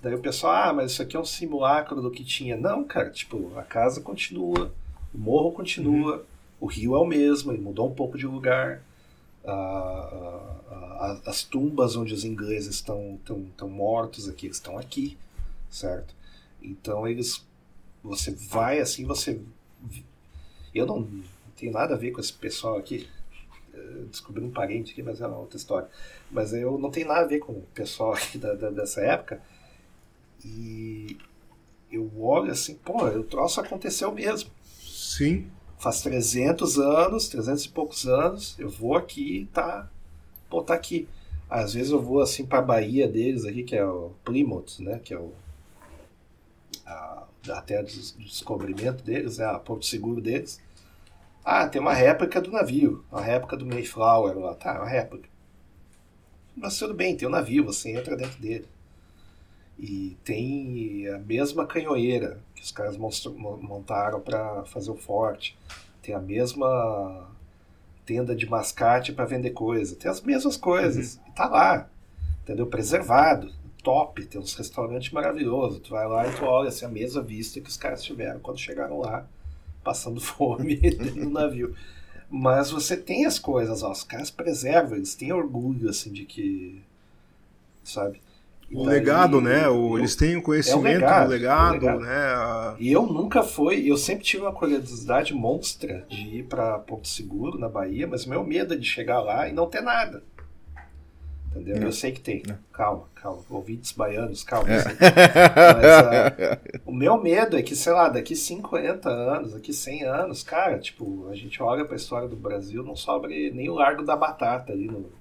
daí 0.01 0.13
o 0.13 0.19
pessoal, 0.19 0.69
ah, 0.69 0.73
mas 0.73 0.91
isso 0.91 1.01
aqui 1.01 1.15
é 1.15 1.19
um 1.19 1.25
simulacro 1.25 2.01
do 2.01 2.11
que 2.11 2.23
tinha. 2.23 2.55
Não, 2.55 2.83
cara, 2.83 3.09
tipo, 3.09 3.51
a 3.57 3.63
casa 3.63 4.01
continua, 4.01 4.73
o 5.13 5.17
morro 5.17 5.51
continua, 5.51 6.17
uhum. 6.17 6.23
o 6.61 6.65
rio 6.67 6.95
é 6.95 6.99
o 6.99 7.05
mesmo, 7.05 7.51
ele 7.51 7.61
mudou 7.61 7.87
um 7.87 7.93
pouco 7.95 8.17
de 8.17 8.27
lugar. 8.27 8.81
as 11.25 11.43
tumbas 11.43 11.95
onde 11.95 12.13
os 12.13 12.23
ingleses 12.23 12.75
estão, 12.75 13.15
estão, 13.15 13.41
estão 13.41 13.69
mortos 13.69 14.27
aqui, 14.29 14.47
estão 14.47 14.77
aqui, 14.77 15.17
certo? 15.69 16.13
Então 16.61 17.07
eles 17.07 17.47
você 18.03 18.31
vai 18.31 18.79
assim, 18.79 19.05
você. 19.05 19.41
Eu 20.73 20.85
não, 20.85 21.01
não 21.01 21.23
tenho 21.55 21.71
nada 21.71 21.95
a 21.95 21.97
ver 21.97 22.11
com 22.11 22.19
esse 22.19 22.33
pessoal 22.33 22.77
aqui. 22.77 23.07
Eu 23.73 24.05
descobri 24.05 24.43
um 24.43 24.51
parente 24.51 24.91
aqui, 24.91 25.03
mas 25.03 25.21
é 25.21 25.27
uma 25.27 25.37
outra 25.37 25.57
história. 25.57 25.87
Mas 26.31 26.53
eu 26.53 26.77
não 26.77 26.91
tenho 26.91 27.07
nada 27.07 27.21
a 27.21 27.27
ver 27.27 27.39
com 27.39 27.53
o 27.53 27.67
pessoal 27.73 28.13
aqui 28.15 28.37
da, 28.37 28.53
da, 28.53 28.69
dessa 28.69 29.01
época. 29.01 29.41
E 30.43 31.17
eu 31.91 32.09
olho 32.19 32.51
assim, 32.51 32.75
pô, 32.75 33.05
o 33.05 33.23
troço 33.23 33.59
aconteceu 33.59 34.11
mesmo. 34.11 34.49
Sim. 34.81 35.49
Faz 35.77 36.01
300 36.01 36.77
anos, 36.77 37.29
300 37.29 37.65
e 37.65 37.69
poucos 37.69 38.05
anos, 38.07 38.55
eu 38.59 38.69
vou 38.69 38.95
aqui 38.95 39.41
e 39.41 39.45
tá. 39.47 39.89
Pô, 40.49 40.61
tá 40.61 40.73
aqui. 40.73 41.07
Às 41.49 41.73
vezes 41.73 41.91
eu 41.91 42.01
vou 42.01 42.21
assim 42.21 42.45
pra 42.45 42.61
Bahia 42.61 43.07
deles 43.07 43.45
aqui, 43.45 43.63
que 43.63 43.75
é 43.75 43.85
o 43.85 44.11
Plymouth, 44.23 44.79
né? 44.79 44.99
Que 44.99 45.13
é 45.13 45.17
o. 45.17 45.31
A, 46.85 47.23
a 47.49 47.61
terra 47.61 47.83
do 47.83 47.89
descobrimento 48.23 49.03
deles, 49.03 49.37
né? 49.37 49.45
A 49.45 49.57
Porto 49.57 49.85
Seguro 49.85 50.21
deles. 50.21 50.61
Ah, 51.43 51.67
tem 51.67 51.81
uma 51.81 51.93
réplica 51.93 52.41
do 52.41 52.51
navio, 52.51 53.03
uma 53.11 53.21
réplica 53.21 53.57
do 53.57 53.65
Mayflower 53.65 54.37
lá. 54.37 54.53
Tá, 54.53 54.73
uma 54.75 54.87
réplica. 54.87 55.27
Mas 56.55 56.77
tudo 56.77 56.93
bem, 56.93 57.15
tem 57.15 57.27
um 57.27 57.31
navio, 57.31 57.63
você 57.63 57.91
entra 57.91 58.15
dentro 58.15 58.39
dele. 58.39 58.67
E 59.79 60.17
tem 60.25 61.07
a 61.07 61.17
mesma 61.19 61.65
canhoeira 61.65 62.37
que 62.53 62.61
os 62.61 62.71
caras 62.71 62.97
montaram 62.97 64.19
para 64.19 64.65
fazer 64.65 64.91
o 64.91 64.97
forte. 64.97 65.57
Tem 66.01 66.13
a 66.13 66.19
mesma 66.19 67.29
tenda 68.05 68.35
de 68.35 68.45
mascate 68.45 69.13
para 69.13 69.23
vender 69.23 69.51
coisa. 69.51 69.95
Tem 69.95 70.11
as 70.11 70.19
mesmas 70.19 70.57
coisas. 70.57 71.15
Uhum. 71.15 71.21
E 71.29 71.31
tá 71.31 71.47
lá. 71.47 71.89
Entendeu? 72.43 72.67
Preservado. 72.67 73.53
Top. 73.81 74.25
Tem 74.25 74.41
uns 74.41 74.53
restaurantes 74.53 75.13
maravilhosos. 75.13 75.79
Tu 75.79 75.91
vai 75.91 76.05
lá 76.05 76.27
e 76.27 76.35
tu 76.35 76.43
olha 76.43 76.67
assim, 76.67 76.83
a 76.83 76.89
mesma 76.89 77.21
vista 77.21 77.61
que 77.61 77.69
os 77.69 77.77
caras 77.77 78.03
tiveram 78.03 78.41
quando 78.41 78.59
chegaram 78.59 78.99
lá, 78.99 79.25
passando 79.81 80.19
fome 80.21 80.77
no 81.15 81.29
navio. 81.29 81.73
Mas 82.29 82.69
você 82.69 82.97
tem 82.97 83.25
as 83.25 83.39
coisas, 83.39 83.81
ó, 83.81 83.91
os 83.91 84.03
caras 84.03 84.29
preservam, 84.29 84.97
eles 84.97 85.15
têm 85.15 85.31
orgulho 85.31 85.89
assim 85.89 86.11
de 86.11 86.25
que. 86.25 86.81
Sabe? 87.81 88.21
O 88.71 88.83
legado, 88.83 89.41
né? 89.41 89.67
O, 89.67 89.97
eles 89.97 90.15
têm 90.15 90.37
o 90.37 90.41
conhecimento 90.41 90.87
é 90.87 90.97
o 90.97 90.99
legado, 90.99 91.25
do 91.25 91.31
legado, 91.31 91.73
legado, 91.73 91.99
né? 91.99 92.75
E 92.79 92.91
eu 92.91 93.05
nunca 93.05 93.43
fui, 93.43 93.89
eu 93.89 93.97
sempre 93.97 94.23
tive 94.23 94.43
uma 94.43 94.53
curiosidade 94.53 95.33
monstra 95.33 96.05
de 96.07 96.37
ir 96.37 96.43
para 96.43 96.79
Porto 96.79 97.07
Seguro, 97.07 97.57
na 97.57 97.67
Bahia, 97.67 98.07
mas 98.07 98.25
o 98.25 98.29
meu 98.29 98.43
medo 98.43 98.73
é 98.73 98.77
de 98.77 98.85
chegar 98.85 99.21
lá 99.21 99.47
e 99.47 99.53
não 99.53 99.67
ter 99.67 99.81
nada. 99.81 100.23
Entendeu? 101.51 101.77
Eu 101.77 101.91
sei 101.91 102.11
que 102.11 102.21
tem. 102.21 102.43
Calma, 102.71 103.05
calma. 103.15 103.41
Ouvintes 103.49 103.91
baianos, 103.91 104.43
calma. 104.43 104.69
É. 104.69 104.83
Mas 105.73 106.75
uh, 106.77 106.81
o 106.85 106.93
meu 106.93 107.19
medo 107.21 107.57
é 107.57 107.63
que, 107.63 107.75
sei 107.75 107.91
lá, 107.91 108.07
daqui 108.07 108.35
50 108.35 109.09
anos, 109.09 109.53
daqui 109.53 109.73
100 109.73 110.03
anos, 110.03 110.43
cara, 110.43 110.77
tipo, 110.77 111.27
a 111.27 111.35
gente 111.35 111.61
olha 111.61 111.83
para 111.83 111.95
a 111.95 111.97
história 111.97 112.27
do 112.27 112.35
Brasil, 112.35 112.83
não 112.83 112.95
sobre 112.95 113.49
nem 113.51 113.67
o 113.67 113.73
Largo 113.73 114.03
da 114.03 114.15
Batata 114.15 114.71
ali 114.71 114.85
no, 114.85 115.11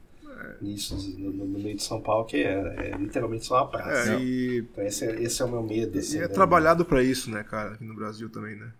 nisso 0.61 0.97
no, 1.19 1.33
no, 1.33 1.47
meio 1.47 1.77
de 1.77 1.83
São 1.83 2.01
Paulo, 2.01 2.25
que 2.25 2.39
é, 2.39 2.93
é 2.93 2.97
literalmente 2.97 3.45
só 3.45 3.57
uma 3.57 3.69
praça. 3.69 4.15
É, 4.15 4.21
e... 4.21 4.59
Então 4.59 4.85
esse 4.85 5.05
é, 5.05 5.23
esse 5.23 5.43
é 5.43 5.45
o 5.45 5.49
meu 5.49 5.63
medo. 5.63 5.99
Assim, 5.99 6.17
e 6.17 6.19
é 6.19 6.23
né? 6.23 6.29
trabalhado 6.29 6.85
para 6.85 7.03
isso, 7.03 7.31
né, 7.31 7.43
cara, 7.43 7.75
aqui 7.75 7.85
no 7.85 7.95
Brasil 7.95 8.29
também, 8.29 8.57
né? 8.57 8.73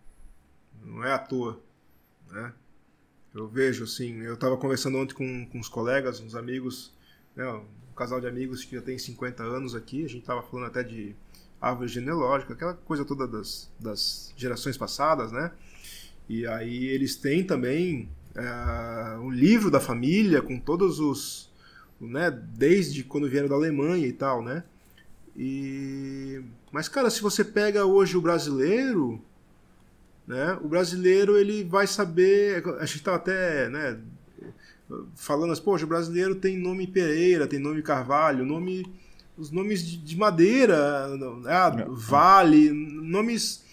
Não 0.85 1.05
é 1.05 1.13
à 1.13 1.19
toa, 1.19 1.61
né? 2.31 2.53
Eu 3.35 3.47
vejo, 3.47 3.85
assim, 3.85 4.23
eu 4.23 4.35
estava 4.35 4.57
conversando 4.57 4.99
ontem 4.99 5.15
com, 5.15 5.47
com 5.47 5.59
uns 5.59 5.69
colegas, 5.69 6.21
uns 6.21 6.35
amigos, 6.35 6.93
né, 7.37 7.47
um 7.47 7.95
casal 7.95 8.21
de 8.21 8.27
amigos 8.27 8.65
que 8.65 8.75
já 8.75 8.83
tem 8.83 8.99
50 8.99 9.43
anos 9.43 9.75
aqui, 9.75 10.05
a 10.05 10.09
gente 10.09 10.23
estava 10.23 10.43
falando 10.43 10.67
até 10.67 10.83
de 10.83 11.15
árvore 11.61 11.89
genealógica, 11.89 12.55
aquela 12.55 12.75
coisa 12.75 13.05
toda 13.05 13.27
das, 13.27 13.71
das 13.79 14.33
gerações 14.37 14.77
passadas, 14.77 15.31
né? 15.31 15.53
E 16.29 16.47
aí 16.47 16.87
eles 16.87 17.17
têm 17.17 17.45
também 17.45 18.09
uh, 18.37 19.21
um 19.21 19.31
livro 19.31 19.71
da 19.71 19.81
família 19.81 20.43
com 20.43 20.59
todos 20.59 21.01
os 21.01 21.48
né? 22.01 22.31
Desde 22.31 23.05
quando 23.05 23.29
vieram 23.29 23.49
da 23.49 23.55
Alemanha 23.55 24.07
e 24.07 24.13
tal, 24.13 24.43
né? 24.43 24.65
E 25.37 26.43
mas 26.73 26.89
cara, 26.89 27.11
se 27.11 27.23
você 27.23 27.45
pega 27.45 27.85
hoje 27.85 28.17
o 28.17 28.21
brasileiro, 28.21 29.21
né? 30.27 30.59
O 30.63 30.69
brasileiro 30.69 31.39
ele 31.39 31.65
vai 31.65 31.87
saber, 31.87 32.63
a 32.79 32.85
gente 32.85 33.03
tá 33.03 33.15
até, 33.15 33.69
né, 33.69 33.99
falando 35.15 35.53
assim, 35.53 35.63
poxa, 35.63 35.85
o 35.85 35.89
brasileiro 35.89 36.35
tem 36.35 36.59
nome 36.59 36.87
Pereira, 36.87 37.47
tem 37.47 37.59
nome 37.59 37.83
Carvalho, 37.83 38.45
nome 38.45 38.87
os 39.39 39.53
nomes 39.53 39.83
de, 39.83 40.17
madeira, 40.17 41.07
ah, 41.47 41.71
Vale, 41.89 42.71
nomes 42.71 43.65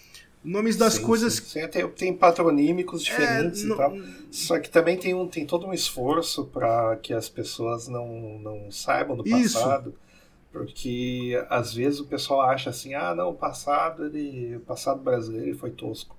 nomes 0.46 0.76
das 0.76 0.94
sim, 0.94 1.02
coisas. 1.02 1.34
Sim, 1.34 1.60
sim. 1.60 1.68
Tem, 1.68 1.88
tem 1.88 2.16
patronímicos 2.16 3.02
é, 3.02 3.04
diferentes 3.04 3.64
é, 3.64 3.66
e 3.66 3.76
tal. 3.76 3.92
Só 4.30 4.58
que 4.58 4.70
também 4.70 4.96
tem, 4.96 5.12
um, 5.12 5.26
tem 5.26 5.44
todo 5.44 5.66
um 5.66 5.74
esforço 5.74 6.44
para 6.46 6.96
que 6.96 7.12
as 7.12 7.28
pessoas 7.28 7.88
não, 7.88 8.38
não 8.38 8.70
saibam 8.70 9.16
do 9.16 9.24
passado. 9.24 9.90
Isso. 9.90 10.06
Porque 10.52 11.44
às 11.50 11.74
vezes 11.74 12.00
o 12.00 12.06
pessoal 12.06 12.42
acha 12.42 12.70
assim, 12.70 12.94
ah, 12.94 13.14
não, 13.14 13.30
o 13.30 13.34
passado, 13.34 14.06
ele, 14.06 14.56
o 14.56 14.60
passado 14.60 15.02
brasileiro 15.02 15.58
foi 15.58 15.70
tosco. 15.70 16.16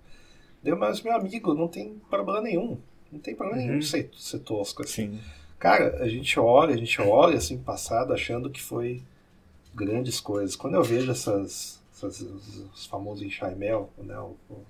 Deu, 0.62 0.78
mas 0.78 1.02
meu 1.02 1.16
amigo, 1.16 1.54
não 1.54 1.68
tem 1.68 1.96
problema 2.10 2.42
nenhum. 2.42 2.78
Não 3.12 3.20
tem 3.20 3.34
problema 3.34 3.62
uhum. 3.62 3.68
nenhum 3.68 3.82
ser, 3.82 4.12
ser 4.16 4.40
tosco 4.40 4.84
assim. 4.84 5.14
Sim. 5.14 5.20
Cara, 5.58 6.04
a 6.04 6.08
gente 6.08 6.40
olha, 6.40 6.76
a 6.76 6.78
gente 6.78 7.02
olha 7.02 7.38
assim 7.38 7.58
passado 7.58 8.14
achando 8.14 8.50
que 8.50 8.62
foi 8.62 9.02
grandes 9.74 10.20
coisas. 10.20 10.56
Quando 10.56 10.76
eu 10.76 10.84
vejo 10.84 11.12
essas 11.12 11.77
os, 12.04 12.22
os 12.22 12.86
famosos 12.86 13.24
enxaimel, 13.24 13.90
né? 13.98 14.18
O, 14.20 14.36
o, 14.50 14.66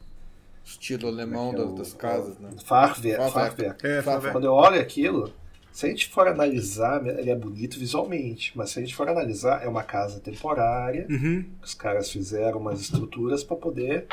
Estilo 0.64 1.08
alemão 1.08 1.52
é 1.52 1.56
é 1.56 1.58
das, 1.60 1.74
das 1.74 1.94
casas, 1.94 2.38
né? 2.40 2.50
Fachwerk. 2.66 3.32
Fachwerk. 3.32 3.88
É, 3.88 4.32
Quando 4.32 4.44
eu 4.44 4.54
olho 4.54 4.80
aquilo, 4.82 5.34
se 5.72 5.86
a 5.86 5.90
gente 5.90 6.10
for 6.10 6.28
analisar, 6.28 7.06
ele 7.06 7.30
é 7.30 7.36
bonito 7.36 7.80
visualmente, 7.80 8.52
mas 8.58 8.72
se 8.72 8.80
a 8.80 8.82
gente 8.82 8.94
for 8.94 9.08
analisar, 9.08 9.64
é 9.64 9.68
uma 9.68 9.84
casa 9.84 10.20
temporária. 10.20 11.08
Uhum. 11.10 11.46
Os 11.64 11.74
caras 11.74 12.12
fizeram 12.12 12.60
umas 12.60 12.82
estruturas 12.82 13.44
para 13.46 13.56
poder 13.56 14.08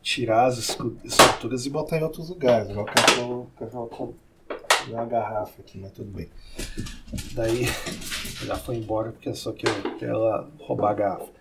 tirar 0.00 0.46
as 0.46 0.58
estruturas 0.58 1.66
e 1.66 1.70
botar 1.70 1.98
em 1.98 2.02
outros 2.02 2.28
lugares. 2.28 2.70
Agora 2.70 2.92
o 3.26 3.46
cachorro 3.56 4.14
uma 4.86 5.04
garrafa 5.04 5.60
aqui, 5.60 5.78
mas 5.78 5.92
tudo 5.92 6.10
bem. 6.10 6.28
Daí 7.32 7.64
já 8.44 8.56
foi 8.56 8.76
embora 8.76 9.12
porque 9.12 9.32
só 9.34 9.52
que 9.52 9.66
ela 10.00 10.48
roubar 10.60 10.90
a 10.90 10.94
garrafa. 10.94 11.37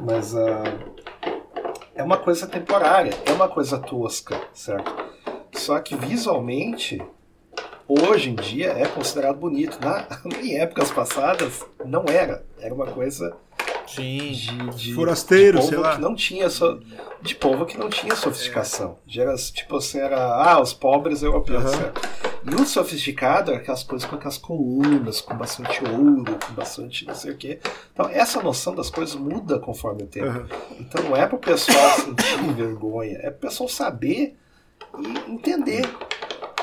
Mas 0.00 0.34
uh, 0.34 0.62
é 1.94 2.02
uma 2.02 2.16
coisa 2.16 2.46
temporária, 2.46 3.12
é 3.26 3.32
uma 3.32 3.48
coisa 3.48 3.78
tosca, 3.78 4.40
certo? 4.52 4.92
Só 5.52 5.78
que 5.80 5.96
visualmente, 5.96 7.02
hoje 7.86 8.30
em 8.30 8.34
dia, 8.34 8.68
é 8.68 8.86
considerado 8.86 9.36
bonito. 9.36 9.78
Na, 9.80 10.06
em 10.40 10.58
épocas 10.58 10.90
passadas, 10.90 11.66
não 11.84 12.04
era. 12.08 12.44
Era 12.60 12.74
uma 12.74 12.86
coisa 12.86 13.36
Sim. 13.88 14.32
De, 14.32 14.70
de, 14.76 14.94
Forasteiro, 14.94 15.58
de 15.58 15.66
sei 15.66 15.78
lá. 15.78 15.96
Que 15.96 16.00
não 16.00 16.14
tinha 16.14 16.50
so, 16.50 16.80
de 17.22 17.34
povo 17.34 17.64
que 17.64 17.78
não 17.78 17.88
tinha 17.88 18.14
sofisticação. 18.14 18.98
É. 19.12 19.20
Era, 19.20 19.34
tipo 19.36 19.76
assim, 19.76 19.98
era. 19.98 20.18
Ah, 20.18 20.60
os 20.60 20.72
pobres 20.72 21.22
europeus, 21.22 21.64
uhum. 21.64 21.70
certo? 21.70 22.27
E 22.50 22.54
o 22.54 22.66
sofisticado 22.66 23.52
aquelas 23.52 23.82
coisas 23.82 24.08
com 24.08 24.16
aquelas 24.16 24.38
colunas, 24.38 25.20
com 25.20 25.36
bastante 25.36 25.84
ouro, 25.84 26.38
com 26.46 26.54
bastante 26.54 27.06
não 27.06 27.14
sei 27.14 27.32
o 27.32 27.36
quê. 27.36 27.58
Então, 27.92 28.08
essa 28.08 28.42
noção 28.42 28.74
das 28.74 28.88
coisas 28.88 29.14
muda 29.14 29.58
conforme 29.58 30.04
o 30.04 30.06
tempo. 30.06 30.38
Uhum. 30.38 30.46
Então, 30.80 31.04
não 31.04 31.16
é 31.16 31.26
para 31.26 31.36
o 31.36 31.38
pessoal 31.38 31.90
sentir 31.90 32.52
vergonha, 32.56 33.18
é 33.18 33.30
para 33.30 33.36
o 33.36 33.50
pessoal 33.50 33.68
saber 33.68 34.36
e 34.98 35.30
entender 35.30 35.86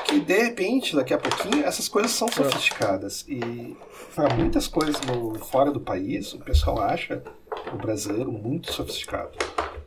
que, 0.04 0.20
de 0.20 0.42
repente, 0.42 0.96
daqui 0.96 1.14
a 1.14 1.18
pouquinho, 1.18 1.64
essas 1.64 1.88
coisas 1.88 2.10
são 2.10 2.28
sofisticadas. 2.28 3.24
E 3.28 3.76
para 4.14 4.34
muitas 4.34 4.66
coisas 4.66 5.00
no, 5.02 5.38
fora 5.38 5.70
do 5.70 5.80
país, 5.80 6.32
o 6.32 6.38
pessoal 6.38 6.80
acha 6.80 7.22
o 7.72 7.76
brasileiro 7.76 8.32
muito 8.32 8.72
sofisticado. 8.72 9.30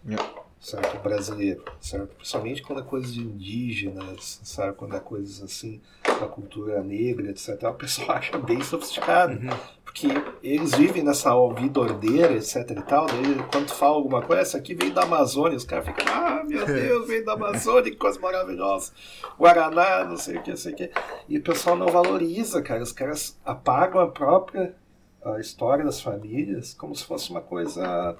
Yeah 0.08 0.49
certo? 0.60 1.02
Brasileiro, 1.02 1.64
certo? 1.80 2.15
Principalmente 2.15 2.61
quando 2.61 2.81
é 2.81 2.84
coisa 2.84 3.11
de 3.11 3.22
indígenas, 3.22 4.40
sabe? 4.44 4.76
Quando 4.76 4.95
é 4.95 4.99
coisas 4.99 5.41
assim 5.41 5.81
da 6.03 6.27
cultura 6.27 6.84
negra, 6.84 7.30
etc. 7.30 7.64
O 7.64 7.73
pessoal 7.73 8.11
acha 8.18 8.38
bem 8.38 8.61
sofisticado. 8.61 9.34
Uhum. 9.34 9.49
Porque 9.84 10.07
eles 10.44 10.76
vivem 10.76 11.03
nessa 11.03 11.31
vida 11.53 11.80
ordeira, 11.80 12.34
etc 12.34 12.69
e 12.69 12.81
tal. 12.84 13.07
Daí, 13.07 13.36
quando 13.52 13.69
fala 13.69 13.95
alguma 13.95 14.22
coisa, 14.22 14.44
essa 14.44 14.57
aqui 14.57 14.76
veio 14.76 14.94
da 14.94 15.02
Amazônia, 15.03 15.57
os 15.57 15.64
caras 15.64 15.86
ficam, 15.86 16.06
ah, 16.14 16.44
meu 16.45 16.64
Deus, 16.68 17.07
veio 17.07 17.26
da 17.26 17.34
Amazônia, 17.34 17.90
que 17.90 17.98
coisa 17.98 18.19
maravilhosa. 18.19 18.91
Guaraná, 19.38 20.06
não 20.06 20.18
sei 20.18 20.38
o 20.38 20.44
que, 20.44 20.52
não 20.52 20.57
sei 20.57 20.73
o 20.73 20.76
que. 20.76 20.91
E 21.27 21.38
o 21.38 21.41
pessoal 21.41 21.76
não 21.76 21.88
valoriza, 21.88 22.61
cara. 22.61 22.84
Os 22.84 22.91
caras 22.91 23.40
apagam 23.44 23.99
a 23.99 24.07
própria 24.07 24.76
a 25.23 25.40
história 25.40 25.84
das 25.84 26.02
famílias 26.02 26.73
como 26.73 26.95
se 26.95 27.03
fosse 27.03 27.30
uma 27.30 27.41
coisa 27.41 28.15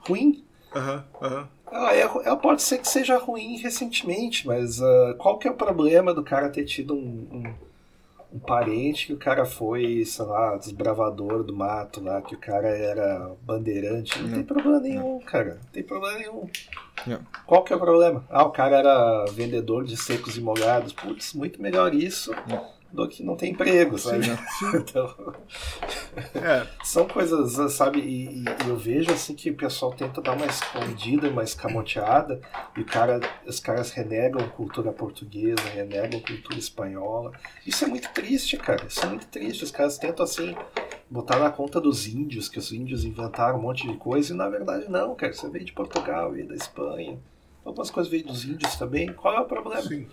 ruim. 0.00 0.45
Aham, 0.76 1.04
aham. 1.22 1.48
Ela, 1.72 1.94
é, 1.94 2.00
ela 2.00 2.36
pode 2.36 2.62
ser 2.62 2.78
que 2.78 2.88
seja 2.88 3.18
ruim 3.18 3.56
recentemente, 3.56 4.46
mas 4.46 4.78
uh, 4.78 5.14
qual 5.18 5.38
que 5.38 5.48
é 5.48 5.50
o 5.50 5.54
problema 5.54 6.12
do 6.12 6.22
cara 6.22 6.48
ter 6.48 6.64
tido 6.64 6.94
um, 6.94 7.26
um, 7.32 7.54
um 8.34 8.38
parente 8.38 9.06
que 9.06 9.12
o 9.14 9.16
cara 9.16 9.44
foi, 9.44 10.04
sei 10.04 10.24
lá, 10.26 10.56
desbravador 10.56 11.42
do 11.42 11.56
mato 11.56 12.02
lá, 12.02 12.20
que 12.20 12.34
o 12.34 12.38
cara 12.38 12.68
era 12.68 13.32
bandeirante. 13.42 14.18
Não, 14.20 14.28
não. 14.28 14.34
tem 14.34 14.44
problema 14.44 14.80
nenhum, 14.80 15.20
cara. 15.20 15.54
Não 15.54 15.70
tem 15.72 15.82
problema 15.82 16.18
nenhum. 16.18 16.48
Não. 17.06 17.20
Qual 17.46 17.64
que 17.64 17.72
é 17.72 17.76
o 17.76 17.80
problema? 17.80 18.24
Ah, 18.28 18.44
o 18.44 18.50
cara 18.50 18.76
era 18.76 19.24
vendedor 19.32 19.84
de 19.84 19.96
secos 19.96 20.36
e 20.36 20.40
molhados. 20.40 20.92
Putz, 20.92 21.32
muito 21.32 21.60
melhor 21.60 21.94
isso 21.94 22.32
do 22.96 23.08
que 23.08 23.22
não 23.22 23.36
tem 23.36 23.52
emprego, 23.52 23.98
sabe? 23.98 24.24
Sim, 24.24 24.36
então, 24.74 25.34
é. 26.34 26.66
são 26.82 27.06
coisas, 27.06 27.72
sabe? 27.72 28.00
E, 28.00 28.42
e, 28.42 28.44
eu 28.66 28.76
vejo 28.76 29.12
assim 29.12 29.34
que 29.34 29.50
o 29.50 29.56
pessoal 29.56 29.92
tenta 29.92 30.20
dar 30.22 30.32
uma 30.32 30.46
escondida, 30.46 31.28
uma 31.28 31.44
escamoteada, 31.44 32.40
e 32.76 32.80
o 32.80 32.84
cara, 32.84 33.20
os 33.46 33.60
caras 33.60 33.90
renegam 33.92 34.48
cultura 34.48 34.90
portuguesa, 34.92 35.62
renegam 35.72 36.20
cultura 36.20 36.58
espanhola. 36.58 37.32
Isso 37.66 37.84
é 37.84 37.88
muito 37.88 38.08
triste, 38.12 38.56
cara. 38.56 38.86
Isso 38.86 39.04
é 39.04 39.08
muito 39.08 39.26
triste. 39.26 39.62
Os 39.62 39.70
caras 39.70 39.98
tentam 39.98 40.24
assim 40.24 40.56
botar 41.10 41.38
na 41.38 41.50
conta 41.50 41.80
dos 41.80 42.06
índios, 42.06 42.48
que 42.48 42.58
os 42.58 42.72
índios 42.72 43.04
inventaram 43.04 43.58
um 43.58 43.62
monte 43.62 43.86
de 43.86 43.96
coisa, 43.96 44.32
e 44.32 44.36
na 44.36 44.48
verdade 44.48 44.90
não, 44.90 45.14
cara. 45.14 45.32
Você 45.32 45.48
veio 45.48 45.64
de 45.64 45.72
Portugal, 45.72 46.32
veio 46.32 46.48
da 46.48 46.54
Espanha. 46.54 47.18
Algumas 47.64 47.90
coisas 47.90 48.10
veio 48.10 48.24
dos 48.24 48.44
índios 48.44 48.76
também. 48.76 49.12
Qual 49.12 49.34
é 49.34 49.40
o 49.40 49.44
problema? 49.44 49.82
Sim. 49.82 50.06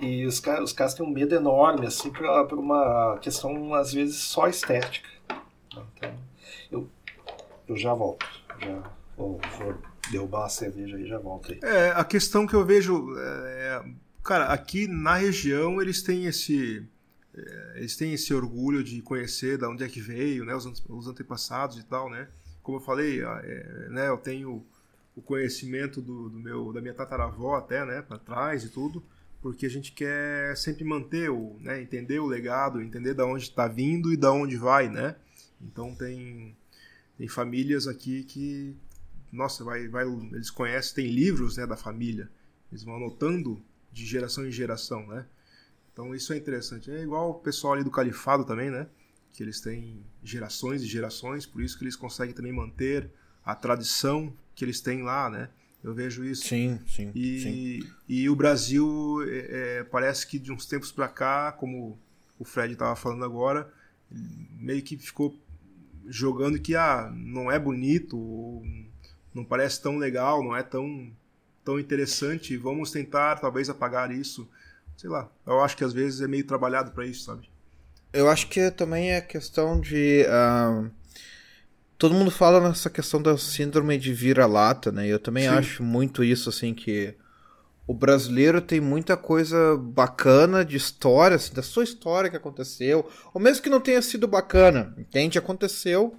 E 0.00 0.24
os 0.24 0.40
caras, 0.40 0.64
os 0.64 0.72
caras 0.72 0.94
têm 0.94 1.04
um 1.04 1.10
medo 1.10 1.34
enorme, 1.34 1.86
assim, 1.86 2.10
por 2.10 2.58
uma 2.58 3.18
questão, 3.20 3.74
às 3.74 3.92
vezes, 3.92 4.16
só 4.16 4.48
estética. 4.48 5.08
Então, 5.70 6.18
eu, 6.72 6.88
eu 7.68 7.76
já 7.76 7.92
volto. 7.92 8.26
Já 8.58 8.82
vou, 9.16 9.38
vou 9.58 9.78
derrubar 10.10 10.46
a 10.46 10.48
cerveja 10.48 10.98
e 10.98 11.06
já 11.06 11.18
volto 11.18 11.52
aí. 11.52 11.60
É, 11.62 11.90
a 11.90 12.04
questão 12.04 12.46
que 12.46 12.54
eu 12.54 12.64
vejo. 12.64 13.14
É, 13.18 13.84
cara, 14.24 14.46
aqui 14.46 14.88
na 14.88 15.16
região 15.16 15.82
eles 15.82 16.02
têm 16.02 16.24
esse. 16.24 16.82
É, 17.34 17.72
eles 17.76 17.94
têm 17.94 18.14
esse 18.14 18.32
orgulho 18.32 18.82
de 18.82 19.02
conhecer 19.02 19.58
da 19.58 19.68
onde 19.68 19.84
é 19.84 19.88
que 19.88 20.00
veio, 20.00 20.46
né, 20.46 20.54
os, 20.54 20.64
os 20.88 21.06
antepassados 21.08 21.76
e 21.76 21.84
tal, 21.84 22.08
né? 22.08 22.26
Como 22.62 22.78
eu 22.78 22.82
falei, 22.82 23.20
é, 23.22 23.88
né, 23.90 24.08
eu 24.08 24.16
tenho 24.16 24.64
o 25.14 25.20
conhecimento 25.20 26.00
do, 26.00 26.30
do 26.30 26.38
meu, 26.38 26.72
da 26.72 26.80
minha 26.80 26.94
tataravó 26.94 27.56
até, 27.56 27.84
né, 27.84 28.00
para 28.00 28.18
trás 28.18 28.64
e 28.64 28.70
tudo 28.70 29.04
porque 29.40 29.66
a 29.66 29.70
gente 29.70 29.92
quer 29.92 30.56
sempre 30.56 30.84
manter 30.84 31.30
o, 31.30 31.56
né, 31.60 31.80
entender 31.80 32.18
o 32.18 32.26
legado, 32.26 32.80
entender 32.80 33.14
da 33.14 33.24
onde 33.24 33.44
está 33.44 33.66
vindo 33.66 34.12
e 34.12 34.16
da 34.16 34.32
onde 34.32 34.56
vai, 34.56 34.88
né? 34.88 35.16
Então 35.60 35.94
tem 35.94 36.56
tem 37.16 37.28
famílias 37.28 37.86
aqui 37.86 38.24
que 38.24 38.76
nossa, 39.32 39.62
vai, 39.62 39.88
vai 39.88 40.04
eles 40.32 40.50
conhecem, 40.50 40.94
tem 40.94 41.06
livros, 41.06 41.56
né, 41.56 41.66
da 41.66 41.76
família. 41.76 42.28
Eles 42.70 42.82
vão 42.82 42.96
anotando 42.96 43.62
de 43.92 44.04
geração 44.04 44.46
em 44.46 44.50
geração, 44.50 45.06
né? 45.06 45.26
Então 45.92 46.14
isso 46.14 46.32
é 46.32 46.36
interessante. 46.36 46.90
É 46.90 47.02
igual 47.02 47.30
o 47.30 47.34
pessoal 47.34 47.74
ali 47.74 47.84
do 47.84 47.90
califado 47.90 48.44
também, 48.44 48.70
né? 48.70 48.88
Que 49.32 49.42
eles 49.42 49.60
têm 49.60 50.04
gerações 50.22 50.82
e 50.82 50.86
gerações, 50.86 51.46
por 51.46 51.62
isso 51.62 51.78
que 51.78 51.84
eles 51.84 51.96
conseguem 51.96 52.34
também 52.34 52.52
manter 52.52 53.10
a 53.44 53.54
tradição 53.54 54.32
que 54.54 54.64
eles 54.64 54.80
têm 54.80 55.02
lá, 55.02 55.30
né? 55.30 55.50
Eu 55.82 55.94
vejo 55.94 56.24
isso. 56.24 56.46
Sim, 56.46 56.78
sim. 56.86 57.10
E, 57.14 57.40
sim. 57.40 57.90
e 58.08 58.28
o 58.28 58.36
Brasil 58.36 59.18
é, 59.26 59.78
é 59.78 59.84
parece 59.84 60.26
que 60.26 60.38
de 60.38 60.52
uns 60.52 60.66
tempos 60.66 60.92
para 60.92 61.08
cá, 61.08 61.52
como 61.52 61.98
o 62.38 62.44
Fred 62.44 62.74
estava 62.74 62.94
falando 62.94 63.24
agora, 63.24 63.72
meio 64.10 64.82
que 64.82 64.96
ficou 64.98 65.34
jogando 66.06 66.58
que 66.58 66.74
ah, 66.74 67.10
não 67.14 67.50
é 67.50 67.58
bonito, 67.58 68.62
não 69.34 69.44
parece 69.44 69.80
tão 69.80 69.96
legal, 69.96 70.42
não 70.42 70.54
é 70.54 70.62
tão, 70.62 71.10
tão 71.64 71.80
interessante. 71.80 72.56
Vamos 72.56 72.90
tentar 72.90 73.36
talvez 73.36 73.70
apagar 73.70 74.10
isso. 74.10 74.48
Sei 74.96 75.08
lá. 75.08 75.30
Eu 75.46 75.60
acho 75.60 75.76
que 75.76 75.84
às 75.84 75.94
vezes 75.94 76.20
é 76.20 76.28
meio 76.28 76.46
trabalhado 76.46 76.90
para 76.90 77.06
isso, 77.06 77.24
sabe? 77.24 77.48
Eu 78.12 78.28
acho 78.28 78.48
que 78.48 78.70
também 78.70 79.12
é 79.12 79.20
questão 79.20 79.80
de. 79.80 80.26
Uh 80.26 80.99
todo 82.00 82.14
mundo 82.14 82.30
fala 82.30 82.66
nessa 82.66 82.88
questão 82.88 83.20
da 83.20 83.36
síndrome 83.36 83.98
de 83.98 84.14
vira-lata, 84.14 84.90
né? 84.90 85.06
E 85.06 85.10
eu 85.10 85.18
também 85.18 85.44
Sim. 85.44 85.50
acho 85.50 85.82
muito 85.82 86.24
isso, 86.24 86.48
assim, 86.48 86.72
que 86.72 87.14
o 87.86 87.92
brasileiro 87.92 88.62
tem 88.62 88.80
muita 88.80 89.18
coisa 89.18 89.76
bacana 89.76 90.64
de 90.64 90.78
história, 90.78 91.36
assim, 91.36 91.52
da 91.52 91.62
sua 91.62 91.84
história 91.84 92.30
que 92.30 92.36
aconteceu, 92.36 93.06
ou 93.34 93.40
mesmo 93.40 93.62
que 93.62 93.68
não 93.68 93.80
tenha 93.80 94.00
sido 94.00 94.26
bacana, 94.26 94.94
entende? 94.96 95.38
Aconteceu. 95.38 96.14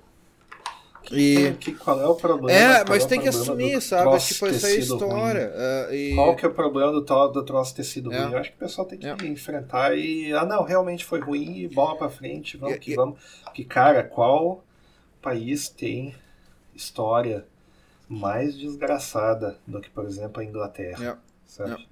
E... 1.12 1.56
Que, 1.60 1.74
qual 1.74 1.99
é 1.99 2.06
o 2.06 2.14
problema? 2.14 2.52
É, 2.52 2.86
mas 2.88 3.03
é 3.03 3.08
tem 3.08 3.20
que 3.20 3.28
assumir, 3.28 3.82
sabe? 3.82 4.20
Tipo, 4.20 4.45
essa 4.45 4.68
é 4.68 4.74
a 4.74 4.76
história. 4.76 5.52
Uh, 5.90 5.94
e... 5.95 6.14
Qual 6.14 6.36
que 6.36 6.45
é 6.45 6.48
o 6.48 6.53
problema 6.53 6.91
do, 6.91 7.02
do 7.02 7.44
troço 7.44 7.74
ter 7.74 7.84
sido 7.84 8.14
é. 8.14 8.20
ruim? 8.20 8.34
Eu 8.34 8.38
acho 8.38 8.52
que 8.52 8.56
o 8.56 8.60
pessoal 8.60 8.86
tem 8.88 8.99
que 8.99 9.08
é. 9.08 9.16
enfrentar 9.26 9.98
e. 9.98 10.32
Ah, 10.32 10.45
não, 10.45 10.64
realmente 10.64 11.03
foi 11.03 11.20
ruim 11.20 11.68
bola 11.74 11.98
pra 11.98 12.08
frente, 12.08 12.56
vamos 12.56 12.78
que 12.78 12.94
vamos. 12.94 13.18
Que, 13.52 13.66
cara, 13.66 14.03
qual 14.03 14.64
país 15.22 15.69
tem 15.69 16.15
história 16.76 17.45
mais 18.07 18.57
desgraçada 18.57 19.57
do 19.65 19.80
que, 19.80 19.89
por 19.89 20.06
exemplo, 20.06 20.41
a 20.41 20.45
Inglaterra. 20.45 20.99
Yeah. 20.99 21.19
Sabe? 21.45 21.88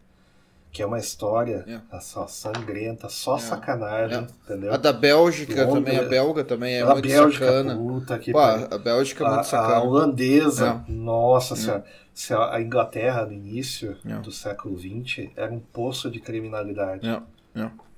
Que 0.71 0.83
é 0.83 0.85
uma 0.85 0.99
história 0.99 1.63
yeah. 1.65 1.99
só 1.99 2.27
sangrenta, 2.27 3.09
só 3.09 3.37
yeah. 3.37 3.49
sacanagem, 3.49 4.27
entendeu? 4.43 4.73
A 4.73 4.77
da 4.77 4.93
Bélgica 4.93 5.65
Londres, 5.65 5.73
também, 5.73 5.97
a 5.97 6.09
belga 6.09 6.43
também 6.43 6.75
é 6.75 6.81
a 6.81 6.85
muito 6.87 7.07
Bélgica, 7.07 7.45
sacana. 7.45 7.75
Puta, 7.75 8.19
que 8.19 8.31
a 8.37 8.77
Bélgica 8.77 9.23
é 9.23 9.27
muito 9.27 9.39
a, 9.39 9.43
sacana. 9.43 9.75
A 9.75 9.83
holandesa, 9.83 10.85
nossa 10.87 11.55
senhora. 11.55 11.85
A 12.51 12.61
Inglaterra, 12.61 13.25
no 13.25 13.33
início 13.33 13.97
do 14.21 14.31
século 14.31 14.77
XX, 14.77 15.29
era 15.35 15.51
um 15.51 15.59
poço 15.59 16.11
de 16.11 16.19
criminalidade. 16.19 17.07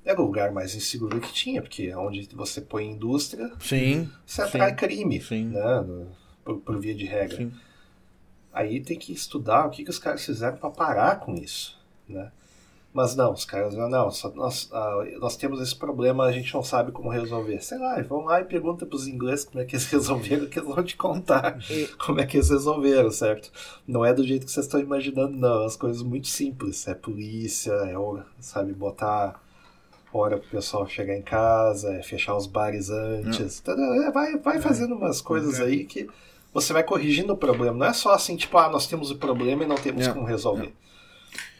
Era 0.03 0.19
o 0.19 0.25
lugar 0.25 0.51
mais 0.51 0.73
inseguro 0.73 1.21
que 1.21 1.31
tinha, 1.31 1.61
porque 1.61 1.83
é 1.87 1.97
onde 1.97 2.27
você 2.33 2.59
põe 2.59 2.89
indústria, 2.89 3.51
sim, 3.59 4.09
você 4.25 4.41
atrai 4.41 4.71
sim, 4.71 4.75
crime, 4.75 5.21
sim. 5.21 5.45
Né, 5.45 6.07
por, 6.43 6.57
por, 6.57 6.79
via 6.79 6.95
de 6.95 7.05
regra. 7.05 7.37
Sim. 7.37 7.51
Aí 8.51 8.81
tem 8.81 8.97
que 8.97 9.13
estudar 9.13 9.67
o 9.67 9.69
que, 9.69 9.83
que 9.83 9.89
os 9.89 9.99
caras 9.99 10.25
fizeram 10.25 10.57
para 10.57 10.71
parar 10.71 11.19
com 11.19 11.35
isso, 11.35 11.79
né? 12.09 12.31
Mas 12.93 13.15
não, 13.15 13.31
os 13.31 13.45
caras 13.45 13.73
não, 13.73 13.89
não 13.89 14.11
só, 14.11 14.29
nós, 14.31 14.69
ah, 14.73 15.05
nós 15.19 15.37
temos 15.37 15.61
esse 15.61 15.73
problema, 15.73 16.25
a 16.25 16.31
gente 16.31 16.53
não 16.53 16.61
sabe 16.61 16.91
como 16.91 17.09
resolver. 17.09 17.61
Sei 17.61 17.77
lá, 17.77 18.01
vão 18.01 18.25
lá 18.25 18.41
e 18.41 18.45
pergunta 18.45 18.85
para 18.85 18.95
os 18.95 19.07
ingleses 19.07 19.45
como 19.45 19.61
é 19.61 19.65
que 19.65 19.75
eles 19.75 19.85
resolveram, 19.89 20.47
que 20.47 20.59
eles 20.59 20.67
vão 20.67 20.83
te 20.83 20.97
contar 20.97 21.57
como 22.05 22.19
é 22.19 22.25
que 22.25 22.35
eles 22.35 22.49
resolveram, 22.49 23.09
certo? 23.09 23.49
Não 23.87 24.03
é 24.03 24.13
do 24.13 24.25
jeito 24.25 24.45
que 24.45 24.51
vocês 24.51 24.65
estão 24.65 24.79
imaginando, 24.79 25.37
não. 25.37 25.63
As 25.63 25.77
coisas 25.77 26.01
muito 26.01 26.27
simples. 26.27 26.85
É 26.85 26.93
polícia, 26.93 27.71
é, 27.71 27.95
sabe, 28.41 28.73
botar 28.73 29.41
hora 30.13 30.37
pro 30.37 30.49
pessoal 30.49 30.87
chegar 30.87 31.15
em 31.15 31.21
casa, 31.21 31.93
é 31.93 32.03
fechar 32.03 32.35
os 32.35 32.47
bares 32.47 32.89
antes. 32.89 33.63
É. 33.65 34.11
Vai, 34.11 34.37
vai 34.37 34.57
é. 34.57 34.61
fazendo 34.61 34.95
umas 34.95 35.21
coisas 35.21 35.59
é. 35.59 35.63
aí 35.63 35.85
que 35.85 36.07
você 36.53 36.73
vai 36.73 36.83
corrigindo 36.83 37.33
o 37.33 37.37
problema. 37.37 37.77
Não 37.77 37.85
é 37.85 37.93
só 37.93 38.13
assim, 38.13 38.35
tipo, 38.35 38.57
ah, 38.57 38.69
nós 38.69 38.87
temos 38.87 39.11
o 39.11 39.17
problema 39.17 39.63
e 39.63 39.67
não 39.67 39.75
temos 39.75 40.07
como 40.07 40.25
resolver. 40.25 40.73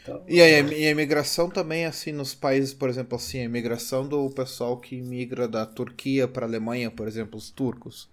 Então, 0.02 0.22
e, 0.28 0.42
a, 0.42 0.48
e 0.48 0.88
a 0.88 0.92
imigração 0.92 1.50
também, 1.50 1.86
assim, 1.86 2.12
nos 2.12 2.34
países, 2.34 2.74
por 2.74 2.90
exemplo, 2.90 3.16
assim, 3.16 3.40
a 3.40 3.44
imigração 3.44 4.08
do 4.08 4.30
pessoal 4.32 4.78
que 4.78 5.00
migra 5.00 5.48
da 5.48 5.66
Turquia 5.66 6.28
para 6.28 6.46
a 6.46 6.50
Alemanha, 6.50 6.90
por 6.90 7.08
exemplo, 7.08 7.38
os 7.38 7.50
turcos. 7.52 8.10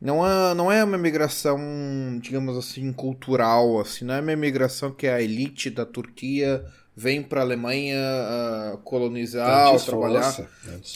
Não 0.00 0.24
é, 0.24 0.54
não 0.54 0.70
é 0.70 0.84
uma 0.84 0.96
imigração, 0.96 1.58
digamos 2.20 2.56
assim, 2.56 2.92
cultural, 2.92 3.80
assim, 3.80 4.04
não 4.04 4.14
é 4.14 4.20
uma 4.20 4.32
imigração 4.32 4.92
que 4.92 5.06
é 5.06 5.14
a 5.14 5.22
elite 5.22 5.70
da 5.70 5.84
Turquia 5.84 6.64
vem 6.98 7.22
para 7.22 7.40
a 7.40 7.44
Alemanha 7.44 7.96
uh, 8.74 8.78
colonizar 8.78 9.72
ou 9.72 9.78
trabalhar. 9.78 10.48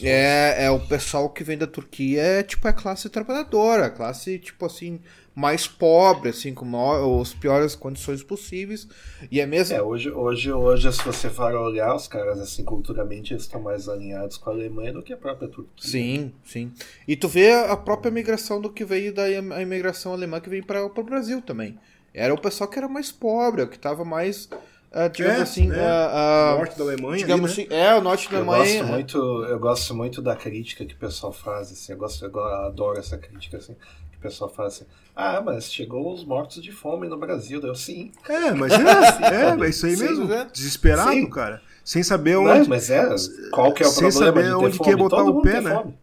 É, 0.02 0.64
é 0.64 0.70
o 0.70 0.80
pessoal 0.80 1.30
que 1.30 1.44
vem 1.44 1.56
da 1.56 1.66
Turquia, 1.66 2.20
é 2.20 2.42
tipo 2.42 2.66
a 2.66 2.72
classe 2.72 3.08
trabalhadora, 3.08 3.86
a 3.86 3.90
classe 3.90 4.36
tipo 4.40 4.66
assim 4.66 4.98
mais 5.32 5.68
pobre, 5.68 6.30
assim 6.30 6.52
com 6.52 7.20
as 7.20 7.32
piores 7.32 7.76
condições 7.76 8.20
possíveis. 8.20 8.88
E 9.30 9.40
é 9.40 9.46
mesmo. 9.46 9.76
É, 9.76 9.80
hoje, 9.80 10.10
hoje, 10.10 10.52
hoje, 10.52 10.92
se 10.92 11.04
você 11.04 11.30
for 11.30 11.54
olhar, 11.54 11.94
os 11.94 12.08
caras 12.08 12.40
assim 12.40 12.64
culturalmente 12.64 13.32
eles 13.32 13.44
estão 13.44 13.62
mais 13.62 13.88
alinhados 13.88 14.36
com 14.36 14.50
a 14.50 14.52
Alemanha 14.52 14.92
do 14.92 15.04
que 15.04 15.12
a 15.12 15.16
própria 15.16 15.48
Turquia. 15.48 15.88
Sim, 15.88 16.32
sim. 16.44 16.72
E 17.06 17.14
tu 17.14 17.28
vê 17.28 17.52
a 17.52 17.76
própria 17.76 18.10
migração 18.10 18.60
do 18.60 18.70
que 18.70 18.84
veio 18.84 19.14
da 19.14 19.30
imigração 19.30 20.12
alemã 20.12 20.40
que 20.40 20.50
veio 20.50 20.66
para 20.66 20.84
o 20.84 21.04
Brasil 21.04 21.40
também. 21.40 21.78
Era 22.12 22.34
o 22.34 22.38
pessoal 22.38 22.68
que 22.68 22.76
era 22.76 22.88
mais 22.88 23.12
pobre, 23.12 23.64
que 23.68 23.76
estava 23.76 24.04
mais 24.04 24.48
Uh, 24.92 25.08
digamos 25.10 25.38
é, 25.38 25.42
assim, 25.42 25.68
né? 25.68 25.78
uh, 25.78 26.54
uh, 26.54 26.58
norte 26.58 26.76
da 26.76 26.84
Alemanha. 26.84 27.16
Digamos 27.16 27.52
ali, 27.52 27.66
né? 27.66 27.76
assim, 27.76 27.82
é, 27.82 27.94
o 27.96 28.02
norte 28.02 28.30
da 28.30 28.36
eu 28.36 28.40
Alemanha. 28.40 28.78
Gosto 28.78 28.92
muito, 28.92 29.44
eu 29.44 29.58
gosto 29.58 29.94
muito 29.94 30.22
da 30.22 30.36
crítica 30.36 30.84
que 30.84 30.94
o 30.94 30.98
pessoal 30.98 31.32
faz, 31.32 31.72
assim, 31.72 31.92
eu, 31.92 31.98
gosto, 31.98 32.22
eu 32.22 32.44
adoro 32.66 32.98
essa 32.98 33.16
crítica, 33.16 33.56
assim, 33.56 33.74
que 34.10 34.18
o 34.18 34.20
pessoal 34.20 34.50
faz 34.50 34.74
assim, 34.74 34.84
ah, 35.16 35.40
mas 35.40 35.72
chegou 35.72 36.12
os 36.12 36.24
mortos 36.24 36.62
de 36.62 36.70
fome 36.70 37.08
no 37.08 37.16
Brasil, 37.16 37.58
eu 37.62 37.74
sim. 37.74 38.12
É, 38.28 38.52
mas 38.52 38.70
é, 38.70 38.76
é, 39.56 39.64
é 39.64 39.68
isso 39.70 39.86
aí 39.86 39.96
sim, 39.96 40.02
mesmo, 40.02 40.30
é. 40.30 40.44
desesperado, 40.44 41.10
sim. 41.10 41.30
cara, 41.30 41.62
sem 41.82 42.02
saber 42.02 42.36
onde... 42.36 42.60
Não, 42.60 42.68
mas 42.68 42.90
é, 42.90 43.08
qual 43.50 43.72
que 43.72 43.82
é 43.82 43.86
o 43.86 43.90
sem 43.90 44.10
problema 44.10 44.42
saber 44.42 44.54
onde 44.54 44.78
quer 44.78 44.96
botar 44.96 45.16
Todo 45.16 45.38
o 45.38 45.42
pé, 45.42 45.62
né? 45.62 45.74
Fome. 45.74 45.98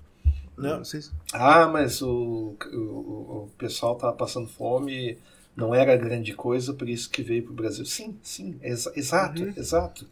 Não. 0.58 0.78
Não 0.78 0.84
ah, 1.32 1.68
mas 1.68 2.02
o, 2.02 2.56
o, 2.74 2.78
o 2.78 3.50
pessoal 3.58 3.96
tá 3.96 4.12
passando 4.12 4.48
fome 4.48 5.18
não 5.60 5.76
era 5.76 5.96
grande 5.98 6.34
coisa, 6.34 6.74
por 6.74 6.88
isso 6.88 7.10
que 7.10 7.22
veio 7.22 7.44
para 7.44 7.52
o 7.52 7.56
Brasil. 7.56 7.86
Sim, 7.86 8.18
sim, 8.24 8.56
ex 8.62 8.88
exato, 8.96 9.44
uhum. 9.44 9.54
exato. 9.58 10.08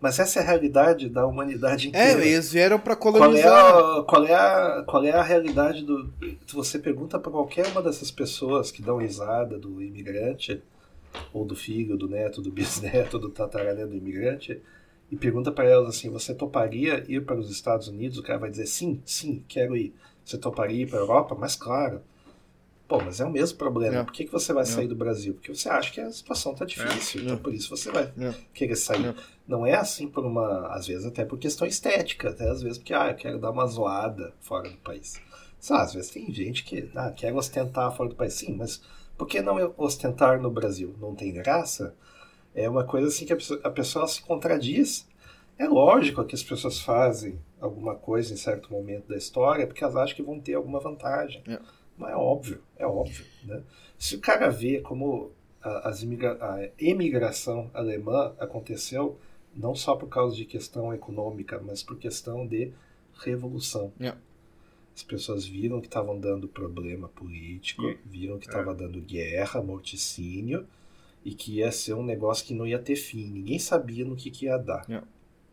Mas 0.00 0.18
essa 0.18 0.40
é 0.40 0.42
a 0.42 0.46
realidade 0.46 1.08
da 1.10 1.26
humanidade 1.26 1.88
É, 1.92 2.12
inteira. 2.12 2.24
eles 2.24 2.50
vieram 2.52 2.78
pra 2.78 2.96
qual, 2.96 3.14
é 3.14 3.18
colonizar. 3.18 3.74
a, 3.76 4.02
qual, 4.04 4.24
é 4.26 4.34
a, 4.34 4.82
qual 4.86 5.04
é 5.04 5.10
a 5.12 5.22
realidade 5.22 5.84
do. 5.84 6.10
Se 6.46 6.54
você 6.54 6.78
pergunta 6.78 7.18
para 7.18 7.30
qualquer 7.30 7.66
uma 7.68 7.82
dessas 7.82 8.10
pessoas 8.10 8.70
que 8.70 8.80
dão 8.80 8.96
risada 8.96 9.58
do 9.58 9.82
imigrante, 9.82 10.62
ou 11.32 11.44
do 11.44 11.54
filho, 11.54 11.96
do 11.98 12.08
neto, 12.08 12.40
do 12.40 12.50
bisneto, 12.52 13.18
do 13.18 13.28
tataraneto 13.30 13.88
do 13.88 13.96
imigrante, 13.96 14.60
e 15.10 15.16
pergunta 15.16 15.52
para 15.52 15.68
elas 15.68 15.96
assim: 15.96 16.08
você 16.08 16.34
toparia 16.34 17.04
ir 17.08 17.24
para 17.24 17.36
os 17.38 17.50
Estados 17.50 17.88
Unidos? 17.88 18.16
O 18.18 18.22
cara 18.22 18.38
vai 18.38 18.50
dizer: 18.50 18.66
sim, 18.66 19.00
sim, 19.04 19.44
quero 19.48 19.76
ir. 19.76 19.92
Você 20.24 20.38
toparia 20.38 20.82
ir 20.82 20.88
para 20.88 20.98
a 20.98 21.02
Europa? 21.02 21.36
Mas 21.38 21.56
claro. 21.56 22.00
Pô, 22.90 23.00
mas 23.00 23.20
é 23.20 23.24
o 23.24 23.30
mesmo 23.30 23.56
problema. 23.56 23.98
É. 23.98 24.02
Por 24.04 24.12
que, 24.12 24.24
que 24.24 24.32
você 24.32 24.52
vai 24.52 24.64
É. 24.64 24.66
sair 24.66 24.88
do 24.88 24.96
Brasil? 24.96 25.32
Porque 25.34 25.54
você 25.54 25.68
acha 25.68 25.92
que 25.92 26.00
a 26.00 26.10
situação 26.10 26.52
tá 26.56 26.64
difícil. 26.64 27.22
Então 27.22 27.34
É. 27.36 27.38
por 27.38 27.54
isso 27.54 27.70
você 27.70 27.88
vai 27.92 28.12
É. 28.18 28.34
querer 28.52 28.74
sair. 28.74 29.06
É. 29.06 29.14
Não 29.46 29.64
é 29.64 29.74
assim 29.76 30.08
por 30.08 30.26
uma. 30.26 30.66
Às 30.74 30.88
vezes 30.88 31.06
até 31.06 31.24
por 31.24 31.38
questão 31.38 31.68
estética, 31.68 32.30
até 32.30 32.50
às 32.50 32.60
vezes 32.60 32.78
porque, 32.78 32.92
ah, 32.92 33.08
eu 33.10 33.14
quero 33.14 33.38
dar 33.38 33.52
uma 33.52 33.64
zoada 33.66 34.34
fora 34.40 34.68
do 34.68 34.76
país. 34.78 35.20
Lá, 35.70 35.82
às 35.82 35.94
vezes 35.94 36.10
tem 36.10 36.32
gente 36.32 36.64
que 36.64 36.90
ah, 36.96 37.12
quer 37.12 37.32
ostentar 37.32 37.94
fora 37.96 38.08
do 38.08 38.16
país. 38.16 38.34
Sim, 38.34 38.56
mas 38.56 38.82
por 39.16 39.28
que 39.28 39.40
não 39.40 39.72
ostentar 39.76 40.40
no 40.40 40.50
Brasil? 40.50 40.92
Não 41.00 41.14
tem 41.14 41.32
graça? 41.32 41.94
É 42.52 42.68
uma 42.68 42.82
coisa 42.82 43.06
assim 43.06 43.24
que 43.24 43.32
a 43.32 43.36
pessoa, 43.36 43.60
a 43.62 43.70
pessoa 43.70 44.08
se 44.08 44.20
contradiz. 44.20 45.06
É 45.56 45.68
lógico 45.68 46.24
que 46.24 46.34
as 46.34 46.42
pessoas 46.42 46.80
fazem 46.80 47.38
alguma 47.60 47.94
coisa 47.94 48.32
em 48.34 48.36
certo 48.36 48.72
momento 48.72 49.06
da 49.08 49.16
história 49.16 49.64
porque 49.66 49.84
elas 49.84 49.94
acham 49.94 50.16
que 50.16 50.22
vão 50.22 50.40
ter 50.40 50.54
alguma 50.54 50.80
vantagem. 50.80 51.42
É. 51.46 51.60
Mas 52.00 52.12
é 52.12 52.16
óbvio, 52.16 52.62
é 52.78 52.86
óbvio. 52.86 53.26
Né? 53.44 53.62
Se 53.98 54.16
o 54.16 54.20
cara 54.20 54.48
vê 54.48 54.80
como 54.80 55.30
a, 55.62 55.92
imigra 56.02 56.38
a 56.40 56.68
emigração 56.78 57.70
alemã 57.74 58.34
aconteceu 58.38 59.18
não 59.54 59.74
só 59.74 59.94
por 59.94 60.08
causa 60.08 60.34
de 60.34 60.44
questão 60.44 60.94
econômica, 60.94 61.60
mas 61.62 61.82
por 61.82 61.98
questão 61.98 62.46
de 62.46 62.72
revolução. 63.22 63.92
É. 64.00 64.14
As 64.94 65.02
pessoas 65.02 65.46
viram 65.46 65.80
que 65.80 65.86
estavam 65.86 66.18
dando 66.18 66.48
problema 66.48 67.08
político, 67.08 67.86
É. 67.86 67.96
viram 68.04 68.38
que 68.38 68.46
estava 68.46 68.74
dando 68.74 69.00
guerra, 69.00 69.62
morticínio, 69.62 70.66
e 71.24 71.34
que 71.34 71.56
ia 71.56 71.70
ser 71.70 71.94
um 71.94 72.02
negócio 72.02 72.46
que 72.46 72.54
não 72.54 72.66
ia 72.66 72.78
ter 72.78 72.96
fim. 72.96 73.28
Ninguém 73.28 73.58
sabia 73.58 74.04
no 74.04 74.16
que, 74.16 74.30
que 74.30 74.46
ia 74.46 74.56
dar. 74.56 74.88
É. 74.90 75.02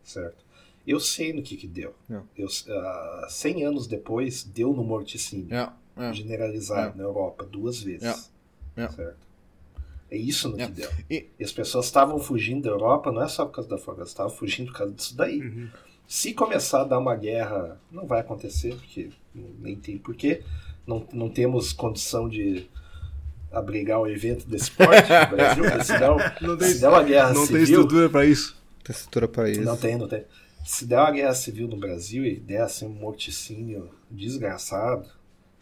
Certo? 0.02 0.44
Eu 0.86 0.98
sei 0.98 1.32
no 1.34 1.42
que, 1.42 1.56
que 1.56 1.66
deu. 1.66 1.94
É. 2.10 2.20
Eu, 2.36 2.48
ah, 2.70 3.26
100 3.28 3.64
anos 3.64 3.86
depois, 3.86 4.42
deu 4.42 4.72
no 4.72 4.82
morticínio 4.82 5.54
É, 5.98 6.10
é. 6.10 6.12
generalizado 6.12 6.96
na 6.96 7.04
Europa 7.04 7.44
duas 7.44 7.82
vezes. 7.82 8.30
É. 8.76 8.82
É. 8.84 8.88
Certo? 8.90 9.28
É 10.10 10.16
isso 10.16 10.48
no 10.48 10.60
É. 10.60 10.66
que 10.66 10.72
deu. 10.72 10.90
E- 11.10 11.26
E 11.38 11.44
as 11.44 11.52
pessoas 11.52 11.86
estavam 11.86 12.18
fugindo 12.18 12.62
da 12.62 12.70
Europa, 12.70 13.12
não 13.12 13.22
é 13.22 13.28
só 13.28 13.44
por 13.44 13.52
causa 13.56 13.68
da 13.68 13.76
fome, 13.78 13.98
elas 13.98 14.08
estavam 14.08 14.32
fugindo 14.32 14.70
por 14.72 14.78
causa 14.78 14.92
disso 14.94 15.16
daí. 15.16 15.40
Uhum. 15.40 15.68
Se 16.06 16.32
começar 16.32 16.80
a 16.80 16.84
dar 16.84 16.98
uma 16.98 17.14
guerra, 17.14 17.78
não 17.90 18.06
vai 18.06 18.20
acontecer, 18.20 18.74
porque 18.76 19.10
nem 19.34 19.76
tem 19.76 19.98
porquê. 19.98 20.42
Não, 20.86 21.06
não 21.12 21.28
temos 21.28 21.74
condição 21.74 22.26
de 22.28 22.66
abrigar 23.52 24.00
o 24.00 24.06
evento 24.06 24.46
desse 24.48 24.70
porte 24.70 25.08
no 25.10 25.36
Brasil, 25.36 25.64
porque 25.64 25.84
se 25.84 25.98
der, 25.98 26.08
Não 26.40 26.56
tem, 26.56 26.68
se 26.68 26.80
der 26.80 26.88
uma 26.88 27.02
guerra 27.02 27.28
não 27.34 27.46
tem 27.46 27.46
civil. 27.46 27.62
estrutura 27.64 28.08
pra 28.08 28.24
isso. 28.24 28.56
Textura 28.82 29.28
para 29.28 29.50
isso. 29.50 29.60
Não 29.62 29.76
tem, 29.76 29.98
não 29.98 30.08
tem. 30.08 30.24
Se 30.64 30.86
der 30.86 30.98
uma 30.98 31.10
guerra 31.10 31.34
civil 31.34 31.68
no 31.68 31.76
Brasil 31.76 32.24
e 32.24 32.36
der 32.40 32.62
assim, 32.62 32.86
um 32.86 32.90
morticínio 32.90 33.90
desgraçado, 34.10 35.06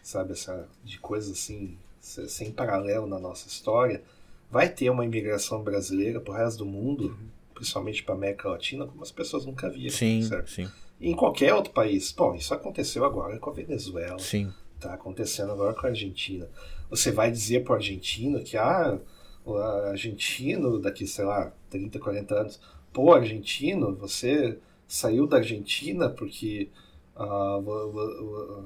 sabe, 0.06 0.32
essa, 0.32 0.68
de 0.84 0.98
coisas 1.00 1.32
assim, 1.32 1.76
se- 2.00 2.28
sem 2.28 2.52
paralelo 2.52 3.06
na 3.08 3.18
nossa 3.18 3.48
história, 3.48 4.02
vai 4.50 4.68
ter 4.68 4.88
uma 4.88 5.04
imigração 5.04 5.62
brasileira 5.62 6.20
pro 6.20 6.32
resto 6.32 6.58
do 6.58 6.66
mundo, 6.66 7.18
principalmente 7.54 8.04
para 8.04 8.14
América 8.14 8.48
Latina, 8.48 8.86
como 8.86 9.02
as 9.02 9.10
pessoas 9.10 9.44
nunca 9.44 9.68
viram. 9.68 9.90
Sim, 9.96 10.22
certo? 10.22 10.48
sim, 10.50 10.68
E 11.00 11.10
em 11.10 11.16
qualquer 11.16 11.52
outro 11.54 11.72
país. 11.72 12.12
Bom, 12.12 12.34
isso 12.36 12.54
aconteceu 12.54 13.04
agora 13.04 13.36
com 13.38 13.50
a 13.50 13.52
Venezuela. 13.52 14.18
sim. 14.18 14.52
Tá 14.78 14.92
acontecendo 14.94 15.50
agora 15.52 15.72
com 15.74 15.86
a 15.86 15.88
Argentina. 15.90 16.46
Você 16.90 17.10
vai 17.10 17.30
dizer 17.30 17.64
pro 17.64 17.72
argentino 17.74 18.44
que, 18.44 18.56
ah, 18.58 18.98
o 19.44 19.56
argentino 19.56 20.78
daqui, 20.78 21.06
sei 21.06 21.24
lá, 21.24 21.50
30, 21.70 21.98
40 21.98 22.34
anos, 22.42 22.60
pô, 22.92 23.12
argentino, 23.14 23.96
você 23.96 24.58
saiu 24.86 25.26
da 25.26 25.38
Argentina 25.38 26.08
porque 26.10 26.68
vo- 27.16 27.90
vo- 27.90 27.90
vo- 27.92 28.64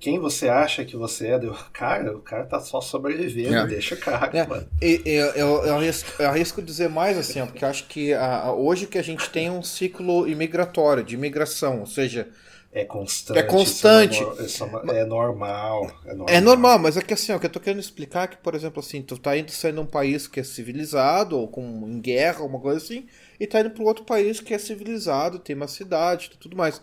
quem 0.00 0.18
você 0.18 0.48
acha 0.48 0.84
que 0.84 0.96
você 0.96 1.28
é? 1.28 1.34
Eu, 1.36 1.54
cara, 1.72 2.16
o 2.16 2.20
cara 2.20 2.44
tá 2.44 2.58
só 2.60 2.80
sobrevivendo, 2.80 3.54
É. 3.54 3.66
deixa 3.66 3.94
o 3.94 3.98
cara, 3.98 4.30
É, 4.36 4.46
mano. 4.46 4.66
e- 4.80 5.02
e- 5.04 5.10
eu, 5.10 5.26
eu, 5.32 5.66
eu 5.66 5.76
arrisco, 5.76 6.10
eu 6.22 6.28
arrisco 6.28 6.62
dizer 6.62 6.88
mais 6.88 7.18
assim, 7.18 7.40
ó, 7.40 7.46
porque 7.46 7.64
acho 7.64 7.84
que 7.86 8.12
a- 8.14 8.42
a- 8.44 8.52
hoje 8.54 8.86
que 8.86 8.96
a 8.98 9.02
gente 9.02 9.28
tem 9.30 9.50
um 9.50 9.62
ciclo 9.62 10.26
imigratório, 10.26 11.04
de 11.04 11.14
imigração, 11.14 11.80
ou 11.80 11.86
seja, 11.86 12.28
É 12.74 12.84
constante. 12.86 13.38
É 13.38 13.42
constante. 13.42 14.24
isso 14.42 14.64
é 14.64 14.66
no- 14.66 14.78
é 14.78 14.82
uma- 14.82 14.92
é 15.00 15.04
normal. 15.04 15.84
É 16.06 16.14
normal. 16.14 16.26
É 16.36 16.40
normal, 16.40 16.78
mas 16.78 16.96
é 16.96 17.02
que 17.02 17.12
assim, 17.12 17.30
ó, 17.32 17.36
o 17.36 17.38
que 17.40 17.44
eu 17.44 17.50
tô 17.50 17.60
querendo 17.60 17.80
explicar 17.80 18.24
é 18.24 18.26
que, 18.28 18.38
por 18.38 18.54
exemplo, 18.54 18.80
assim, 18.80 19.02
tu 19.02 19.18
tá 19.18 19.36
indo 19.36 19.50
saindo 19.52 19.74
de 19.74 19.80
um 19.82 19.86
país 19.86 20.26
que 20.26 20.40
é 20.40 20.42
civilizado, 20.42 21.38
ou 21.38 21.46
com 21.48 21.60
em 21.86 22.00
guerra, 22.00 22.42
uma 22.44 22.58
coisa 22.58 22.78
assim, 22.78 23.06
e 23.38 23.46
tá 23.46 23.60
indo 23.60 23.70
para 23.72 23.84
outro 23.84 24.04
país 24.06 24.40
que 24.40 24.54
é 24.54 24.58
civilizado, 24.58 25.38
tem 25.38 25.54
uma 25.54 25.68
cidade, 25.68 26.30
tudo 26.40 26.56
mais. 26.56 26.80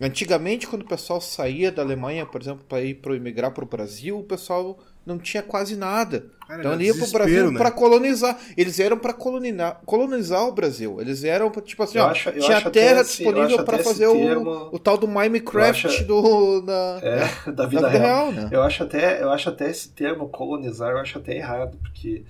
Antigamente, 0.00 0.66
quando 0.66 0.82
o 0.82 0.86
pessoal 0.88 1.20
saía 1.20 1.72
da 1.72 1.80
Alemanha, 1.82 2.26
por 2.26 2.40
exemplo, 2.40 2.64
para 2.68 2.82
ir 2.82 2.94
para 2.96 3.16
imigrar 3.16 3.50
para 3.52 3.64
o 3.64 3.66
Brasil, 3.66 4.18
o 4.18 4.22
pessoal 4.24 4.78
não 5.06 5.18
tinha 5.18 5.42
quase 5.42 5.74
nada. 5.74 6.26
Cara, 6.46 6.60
então 6.60 6.72
ele 6.74 6.84
ia 6.84 6.90
pro 6.92 7.00
desespero, 7.00 7.24
Brasil 7.24 7.52
né? 7.52 7.58
para 7.58 7.70
colonizar. 7.70 8.38
Eles 8.58 8.78
eram 8.78 8.98
para 8.98 9.14
colonizar, 9.14 9.80
colonizar 9.86 10.42
o 10.46 10.52
Brasil. 10.52 11.00
Eles 11.00 11.24
eram 11.24 11.50
tipo 11.50 11.82
assim, 11.82 11.96
Eu 11.96 12.04
ó, 12.04 12.08
acho- 12.08 12.30
tinha 12.32 12.60
terra 12.70 13.00
esse- 13.00 13.22
eu 13.24 13.32
disponível 13.32 13.64
para 13.64 13.78
fazer 13.78 14.06
o, 14.08 14.12
termo- 14.12 14.68
o 14.70 14.78
tal 14.78 14.98
do 14.98 15.08
Minecraft 15.08 15.86
acho- 15.86 16.04
do 16.04 16.60
da, 16.60 17.00
É, 17.02 17.18
da 17.46 17.52
da 17.52 17.66
vida, 17.66 17.88
vida 17.88 17.88
real. 17.88 18.30
real, 18.30 18.32
né? 18.32 18.48
Eu 18.52 18.62
acho 18.62 18.82
até, 18.82 19.22
eu 19.22 19.30
acho 19.30 19.48
até 19.48 19.70
esse 19.70 19.88
termo 19.90 20.28
colonizar, 20.28 20.90
eu 20.90 20.98
acho 20.98 21.16
até 21.16 21.36
errado, 21.36 21.78
porque 21.82 22.22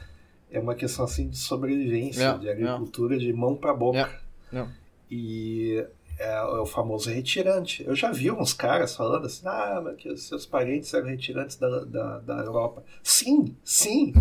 é 0.52 0.60
uma 0.60 0.74
questão 0.76 1.05
assim 1.05 1.28
de 1.28 1.36
sobrevivência, 1.38 2.22
É, 2.24 2.38
de 2.38 2.48
agricultura 2.48 3.18
de 3.18 3.32
mão 3.32 3.56
para 3.56 3.74
boca. 3.74 4.09
É, 4.52 4.59
é. 4.59 4.66
E 5.10 5.84
é, 6.18 6.34
é 6.36 6.43
o 6.43 6.66
famoso 6.66 7.10
retirante. 7.10 7.84
Eu 7.86 7.94
já 7.94 8.10
vi 8.12 8.30
uns 8.30 8.52
caras 8.52 8.94
falando 8.97 9.26
assim, 9.26 9.43
ah, 9.47 9.80
mas 9.84 9.97
que 9.97 10.09
os 10.09 10.22
seus 10.26 10.47
parentes 10.47 10.93
eram 10.94 11.06
retirantes 11.09 11.56
da, 11.56 11.84
da, 11.84 12.18
da 12.20 12.38
Europa. 12.38 12.84
Sim, 13.02 13.56
sim, 13.64 14.12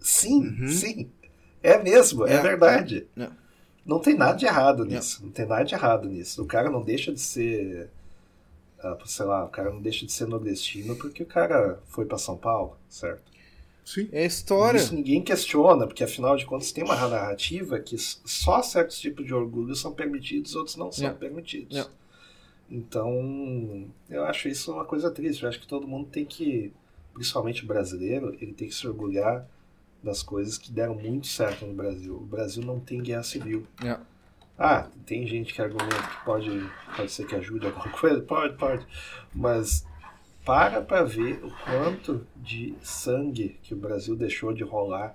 sim, 0.00 0.40
Uhum. 0.48 0.68
sim. 0.68 1.10
É 1.62 1.82
mesmo, 1.82 2.26
é, 2.26 2.34
É, 2.34 2.42
verdade. 2.42 3.06
é. 3.18 3.28
Não 3.84 3.98
tem 3.98 4.14
nada 4.16 4.36
de 4.38 4.46
errado 4.46 4.84
nisso. 4.84 5.24
Não 5.24 5.30
tem 5.32 5.46
nada 5.46 5.64
de 5.64 5.74
errado 5.74 6.08
nisso. 6.08 6.42
O 6.42 6.46
cara 6.46 6.70
não 6.70 6.82
deixa 6.82 7.12
de 7.12 7.20
ser. 7.20 7.90
ah, 8.82 8.96
sei 9.06 9.26
lá, 9.26 9.44
o 9.44 9.48
cara 9.48 9.70
não 9.70 9.80
deixa 9.80 10.06
de 10.06 10.12
ser 10.12 10.26
nordestino 10.26 10.96
porque 10.96 11.22
o 11.22 11.26
cara 11.26 11.80
foi 11.86 12.04
para 12.06 12.18
São 12.18 12.36
Paulo, 12.36 12.76
certo? 12.88 13.29
Sim. 13.84 14.08
É 14.12 14.22
a 14.22 14.26
história. 14.26 14.78
Isso 14.78 14.94
ninguém 14.94 15.22
questiona, 15.22 15.86
porque 15.86 16.04
afinal 16.04 16.36
de 16.36 16.46
contas 16.46 16.72
tem 16.72 16.84
uma 16.84 16.96
narrativa 16.96 17.78
que 17.78 17.96
só 17.98 18.62
certos 18.62 18.98
tipos 18.98 19.26
de 19.26 19.34
orgulho 19.34 19.74
são 19.74 19.92
permitidos, 19.92 20.54
outros 20.54 20.76
não 20.76 20.92
são 20.92 21.14
permitidos. 21.14 21.90
Então, 22.70 23.88
eu 24.08 24.24
acho 24.24 24.48
isso 24.48 24.72
uma 24.72 24.84
coisa 24.84 25.10
triste. 25.10 25.42
Eu 25.42 25.48
acho 25.48 25.58
que 25.58 25.66
todo 25.66 25.88
mundo 25.88 26.08
tem 26.08 26.24
que, 26.24 26.72
principalmente 27.12 27.64
o 27.64 27.66
brasileiro, 27.66 28.36
ele 28.40 28.52
tem 28.52 28.68
que 28.68 28.74
se 28.74 28.86
orgulhar 28.86 29.46
das 30.02 30.22
coisas 30.22 30.56
que 30.56 30.70
deram 30.70 30.94
muito 30.94 31.26
certo 31.26 31.66
no 31.66 31.74
Brasil. 31.74 32.16
O 32.16 32.24
Brasil 32.24 32.64
não 32.64 32.78
tem 32.78 33.02
guerra 33.02 33.24
civil. 33.24 33.66
Ah, 34.56 34.88
tem 35.06 35.26
gente 35.26 35.54
que 35.54 35.60
argumenta 35.62 35.96
que 35.96 36.24
pode, 36.24 36.70
pode 36.94 37.10
ser 37.10 37.26
que 37.26 37.34
ajude 37.34 37.66
alguma 37.66 37.88
coisa, 37.98 38.20
pode, 38.20 38.56
pode. 38.56 38.86
Mas 39.34 39.84
para 40.44 40.80
para 40.80 41.04
ver 41.04 41.40
o 41.44 41.50
quanto 41.64 42.26
de 42.36 42.74
sangue 42.82 43.58
que 43.62 43.74
o 43.74 43.76
Brasil 43.76 44.16
deixou 44.16 44.52
de 44.52 44.62
rolar 44.64 45.14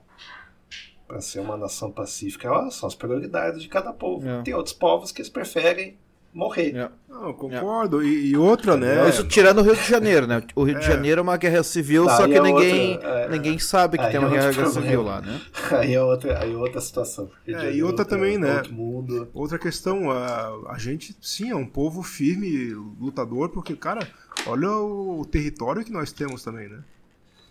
para 1.07 1.21
ser 1.21 1.39
uma 1.39 1.57
nação 1.57 1.91
pacífica. 1.91 2.51
Olha, 2.51 2.71
são 2.71 2.87
as 2.87 2.95
prioridades 2.95 3.61
de 3.61 3.67
cada 3.67 3.93
povo. 3.93 4.27
É. 4.27 4.41
Tem 4.41 4.53
outros 4.53 4.73
povos 4.73 5.11
que 5.11 5.21
eles 5.21 5.29
preferem 5.29 5.97
morrer. 6.33 6.75
É. 6.75 6.89
Não, 7.07 7.27
eu 7.27 7.33
concordo. 7.33 8.03
E, 8.03 8.31
e 8.31 8.37
outra, 8.37 8.75
né? 8.75 9.05
É. 9.05 9.09
Isso 9.09 9.23
tirando 9.25 9.59
o 9.59 9.61
Rio 9.61 9.75
de 9.75 9.87
Janeiro, 9.87 10.27
né? 10.27 10.43
O 10.55 10.63
Rio 10.63 10.77
de 10.79 10.83
É. 10.83 10.87
Janeiro 10.87 11.19
é 11.19 11.21
uma 11.21 11.37
guerra 11.37 11.63
civil, 11.63 12.09
Aí 12.09 12.17
só 12.17 12.27
que 12.27 12.33
é 12.33 12.41
ninguém, 12.41 12.93
outra, 12.95 13.09
é. 13.09 13.29
ninguém 13.29 13.57
sabe 13.59 13.97
que 13.97 14.05
tem 14.07 14.15
é 14.15 14.19
uma 14.19 14.29
guerra 14.29 14.51
problema. 14.51 14.71
civil 14.71 15.01
lá, 15.03 15.21
né? 15.21 15.41
Aí 15.79 15.93
é 15.93 16.01
outra, 16.03 16.39
aí 16.39 16.51
é 16.51 16.57
outra 16.57 16.81
situação. 16.81 17.29
É, 17.47 17.71
e 17.73 17.81
outra 17.83 18.03
também, 18.03 18.37
né? 18.37 18.57
Outro 18.57 18.73
mundo. 18.73 19.29
Outra 19.33 19.57
questão, 19.57 20.11
a, 20.11 20.51
a 20.69 20.77
gente, 20.77 21.15
sim, 21.21 21.51
é 21.51 21.55
um 21.55 21.65
povo 21.65 22.03
firme, 22.03 22.73
lutador, 22.99 23.49
porque, 23.49 23.75
cara, 23.75 24.05
olha 24.45 24.69
o, 24.69 25.21
o 25.21 25.25
território 25.25 25.83
que 25.83 25.91
nós 25.91 26.11
temos 26.11 26.43
também, 26.43 26.67
né? 26.69 26.79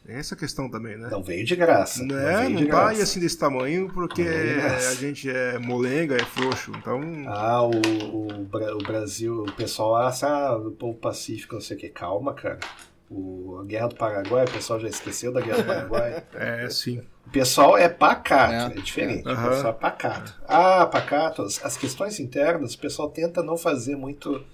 Tem 0.06 0.16
essa 0.16 0.36
questão 0.36 0.68
também, 0.70 0.98
né? 0.98 1.08
Não 1.10 1.22
veio 1.22 1.44
de 1.46 1.56
graça. 1.56 2.04
Não, 2.04 2.14
não 2.14 2.28
é, 2.28 2.46
não 2.48 2.56
de 2.56 2.66
tá 2.66 2.72
graça. 2.72 2.90
aí 2.90 3.00
assim 3.00 3.20
desse 3.20 3.38
tamanho 3.38 3.90
porque 3.92 4.22
a 4.22 4.94
gente 4.94 5.30
é 5.30 5.58
molenga, 5.58 6.14
é 6.14 6.24
frouxo. 6.24 6.72
Então, 6.76 7.00
Ah, 7.26 7.62
o, 7.62 7.70
o, 7.70 8.26
o 8.42 8.82
Brasil, 8.82 9.44
o 9.44 9.52
pessoal 9.52 9.96
acha, 9.96 10.26
ah, 10.28 10.58
o 10.58 10.72
povo 10.72 10.98
pacífico, 10.98 11.54
não 11.54 11.62
sei 11.62 11.76
o 11.78 11.80
que. 11.80 11.88
Calma, 11.88 12.34
cara. 12.34 12.60
o, 13.08 13.60
a 13.62 13.64
Guerra 13.64 13.88
do 13.88 13.94
Paraguai, 13.96 14.44
o 14.44 14.50
pessoal 14.50 14.78
já 14.78 14.88
esqueceu 14.88 15.32
da 15.32 15.40
Guerra 15.40 15.62
do 15.62 15.66
Paraguai. 15.66 16.22
É, 16.34 16.68
sim. 16.68 17.00
O 17.26 17.30
pessoal 17.30 17.78
é 17.78 17.88
pacato, 17.88 18.74
é, 18.74 18.78
é 18.78 18.82
diferente. 18.82 19.26
Uhum. 19.26 19.32
O 19.32 19.48
pessoal 19.48 19.72
é 19.72 19.76
pacato. 19.80 20.34
Ah, 20.46 20.84
pacato. 20.84 21.40
As, 21.40 21.64
as, 21.64 21.76
questões 21.78 22.20
internas, 22.20 22.74
o 22.74 22.78
pessoal 22.78 23.08
tenta 23.08 23.42
não 23.42 23.56
fazer 23.56 23.96
muito, 23.96 24.44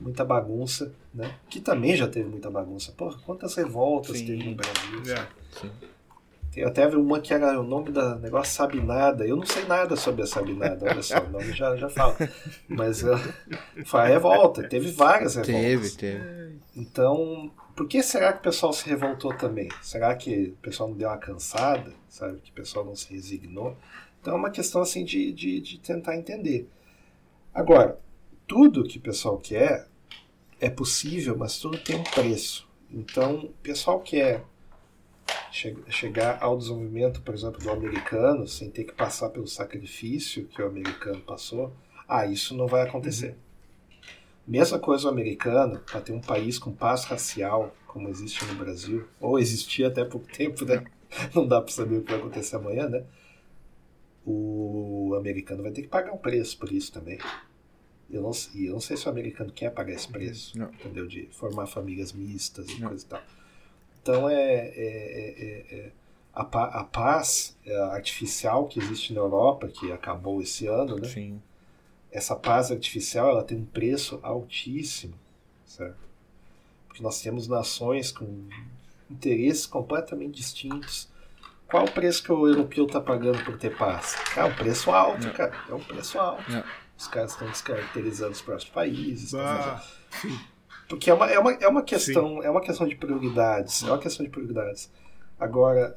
muita 0.00 0.24
bagunça, 0.24 0.92
né? 1.14 1.34
Que 1.48 1.60
também 1.60 1.96
já 1.96 2.08
teve 2.08 2.28
muita 2.28 2.50
bagunça. 2.50 2.92
Porra, 2.92 3.18
quantas 3.24 3.54
revoltas 3.54 4.18
Sim. 4.18 4.26
teve 4.26 4.44
no 4.44 4.54
Brasil? 4.54 5.14
É. 5.14 5.26
Sim. 5.60 5.70
Tem 6.52 6.64
até 6.64 6.86
uma 6.88 7.20
que 7.20 7.32
era 7.32 7.60
o 7.60 7.62
nome 7.62 7.92
da 7.92 8.16
negócio 8.16 8.54
Sabinada. 8.54 9.26
Eu 9.26 9.36
não 9.36 9.46
sei 9.46 9.64
nada 9.66 9.94
sobre 9.96 10.22
a 10.22 10.26
Sabinada, 10.26 10.86
olha 10.86 11.02
só, 11.02 11.22
o 11.22 11.30
nome 11.30 11.52
já, 11.52 11.76
já 11.76 11.88
fala. 11.88 12.16
Mas 12.66 13.02
uh, 13.02 13.16
foi 13.84 14.00
a 14.00 14.06
revolta, 14.06 14.66
teve 14.68 14.90
várias 14.90 15.36
revoltas. 15.36 15.62
Teve, 15.62 15.90
teve. 15.90 16.58
Então, 16.74 17.50
por 17.76 17.86
que 17.86 18.02
será 18.02 18.32
que 18.32 18.40
o 18.40 18.42
pessoal 18.42 18.72
se 18.72 18.88
revoltou 18.88 19.32
também? 19.34 19.68
Será 19.82 20.14
que 20.16 20.54
o 20.58 20.62
pessoal 20.62 20.88
não 20.88 20.96
deu 20.96 21.08
uma 21.08 21.18
cansada? 21.18 21.92
Sabe? 22.08 22.40
Que 22.40 22.50
o 22.50 22.54
pessoal 22.54 22.84
não 22.84 22.96
se 22.96 23.12
resignou? 23.12 23.76
Então 24.20 24.34
é 24.34 24.36
uma 24.36 24.50
questão 24.50 24.82
assim 24.82 25.04
de, 25.04 25.32
de, 25.32 25.60
de 25.60 25.78
tentar 25.78 26.16
entender. 26.16 26.68
Agora, 27.54 27.98
tudo 28.48 28.82
que 28.82 28.98
o 28.98 29.02
pessoal 29.02 29.36
quer 29.38 29.86
é 30.58 30.70
possível, 30.70 31.36
mas 31.36 31.58
tudo 31.58 31.78
tem 31.78 31.96
um 31.96 32.02
preço. 32.02 32.66
Então, 32.90 33.36
o 33.36 33.48
pessoal 33.62 34.00
quer 34.00 34.42
che 35.52 35.76
chegar 35.90 36.38
ao 36.40 36.56
desenvolvimento, 36.56 37.20
por 37.20 37.34
exemplo, 37.34 37.60
do 37.62 37.70
americano, 37.70 38.48
sem 38.48 38.70
ter 38.70 38.84
que 38.84 38.92
passar 38.92 39.28
pelo 39.28 39.46
sacrifício 39.46 40.46
que 40.46 40.62
o 40.62 40.66
americano 40.66 41.20
passou. 41.20 41.72
Ah, 42.08 42.26
isso 42.26 42.56
não 42.56 42.66
vai 42.66 42.82
acontecer. 42.82 43.36
Mesma 44.46 44.78
coisa 44.78 45.06
o 45.06 45.10
americano, 45.10 45.80
para 45.80 46.00
ter 46.00 46.12
um 46.12 46.20
país 46.20 46.58
com 46.58 46.72
paz 46.72 47.04
racial, 47.04 47.74
como 47.86 48.08
existe 48.08 48.44
no 48.46 48.54
Brasil, 48.54 49.06
ou 49.20 49.38
existia 49.38 49.88
até 49.88 50.04
pouco 50.04 50.26
tempo, 50.26 50.64
né? 50.64 50.84
Não 51.34 51.46
dá 51.46 51.60
para 51.60 51.72
saber 51.72 51.98
o 51.98 52.02
que 52.02 52.10
vai 52.10 52.20
acontecer 52.20 52.56
amanhã, 52.56 52.88
né? 52.88 53.04
O 54.24 55.14
americano 55.18 55.62
vai 55.62 55.72
ter 55.72 55.82
que 55.82 55.88
pagar 55.88 56.12
um 56.12 56.18
preço 56.18 56.56
por 56.58 56.72
isso 56.72 56.92
também. 56.92 57.18
Eu 58.10 58.22
não, 58.22 58.30
e 58.54 58.66
eu 58.66 58.72
não 58.72 58.80
sei 58.80 58.96
se 58.96 59.06
o 59.06 59.10
americano 59.10 59.52
quer 59.52 59.70
pagar 59.70 59.92
esse 59.92 60.08
preço, 60.08 60.58
Não. 60.58 60.70
entendeu? 60.70 61.06
De 61.06 61.26
formar 61.32 61.66
famílias 61.66 62.12
mistas 62.12 62.68
e 62.70 62.80
Não. 62.80 62.88
coisa 62.88 63.04
e 63.04 63.08
tal. 63.08 63.22
Então 64.02 64.28
é, 64.30 64.34
é- 64.34 64.72
é- 64.76 65.44
é- 65.74 65.74
é- 65.78 65.92
a, 66.32 66.42
a 66.42 66.84
paz 66.84 67.56
é, 67.66 67.76
artificial 67.90 68.66
que 68.66 68.78
existe 68.78 69.12
na 69.12 69.20
Europa, 69.20 69.68
que 69.68 69.90
acabou 69.92 70.40
esse 70.40 70.66
ano, 70.66 70.96
né? 70.96 71.08
Sim. 71.08 71.42
essa 72.10 72.34
paz 72.34 72.70
artificial 72.72 73.28
ela 73.28 73.44
tem 73.44 73.58
um 73.58 73.64
preço 73.66 74.18
altíssimo, 74.22 75.14
certo? 75.66 75.98
Porque 76.86 77.02
nós 77.02 77.20
temos 77.20 77.46
nações 77.46 78.10
com 78.10 78.48
interesses 79.10 79.66
completamente 79.66 80.36
distintos. 80.36 81.08
Qual 81.68 81.84
o 81.84 81.90
preço 81.92 82.22
que 82.22 82.32
o 82.32 82.48
europeu 82.48 82.86
está 82.86 82.98
pagando 82.98 83.44
por 83.44 83.58
ter 83.58 83.76
paz? 83.76 84.14
É 84.34 84.42
um 84.42 84.54
preço 84.54 84.90
alto, 84.90 85.26
Não. 85.26 85.34
cara. 85.34 85.52
É 85.68 85.74
um 85.74 85.80
preço 85.84 86.18
alto. 86.18 86.50
Não. 86.50 86.64
Os 86.98 87.06
caras 87.06 87.30
estão 87.32 87.48
descaracterizando 87.48 88.32
os 88.32 88.42
próprios 88.42 88.68
países. 88.68 89.30
Bah, 89.32 89.80
fazendo- 90.10 90.40
Porque 90.88 91.08
é 91.10 91.14
uma, 91.14 91.30
é 91.30 91.38
uma, 91.38 91.52
é 91.52 91.68
uma 91.68 91.82
questão, 91.82 92.42
é 92.42 92.50
uma 92.50 92.60
questão 92.60 92.86
de 92.88 92.96
prioridades. 92.96 93.82
É 93.84 93.86
uma 93.86 93.98
questão 93.98 94.24
de 94.26 94.30
prioridades. 94.32 94.90
Agora, 95.38 95.96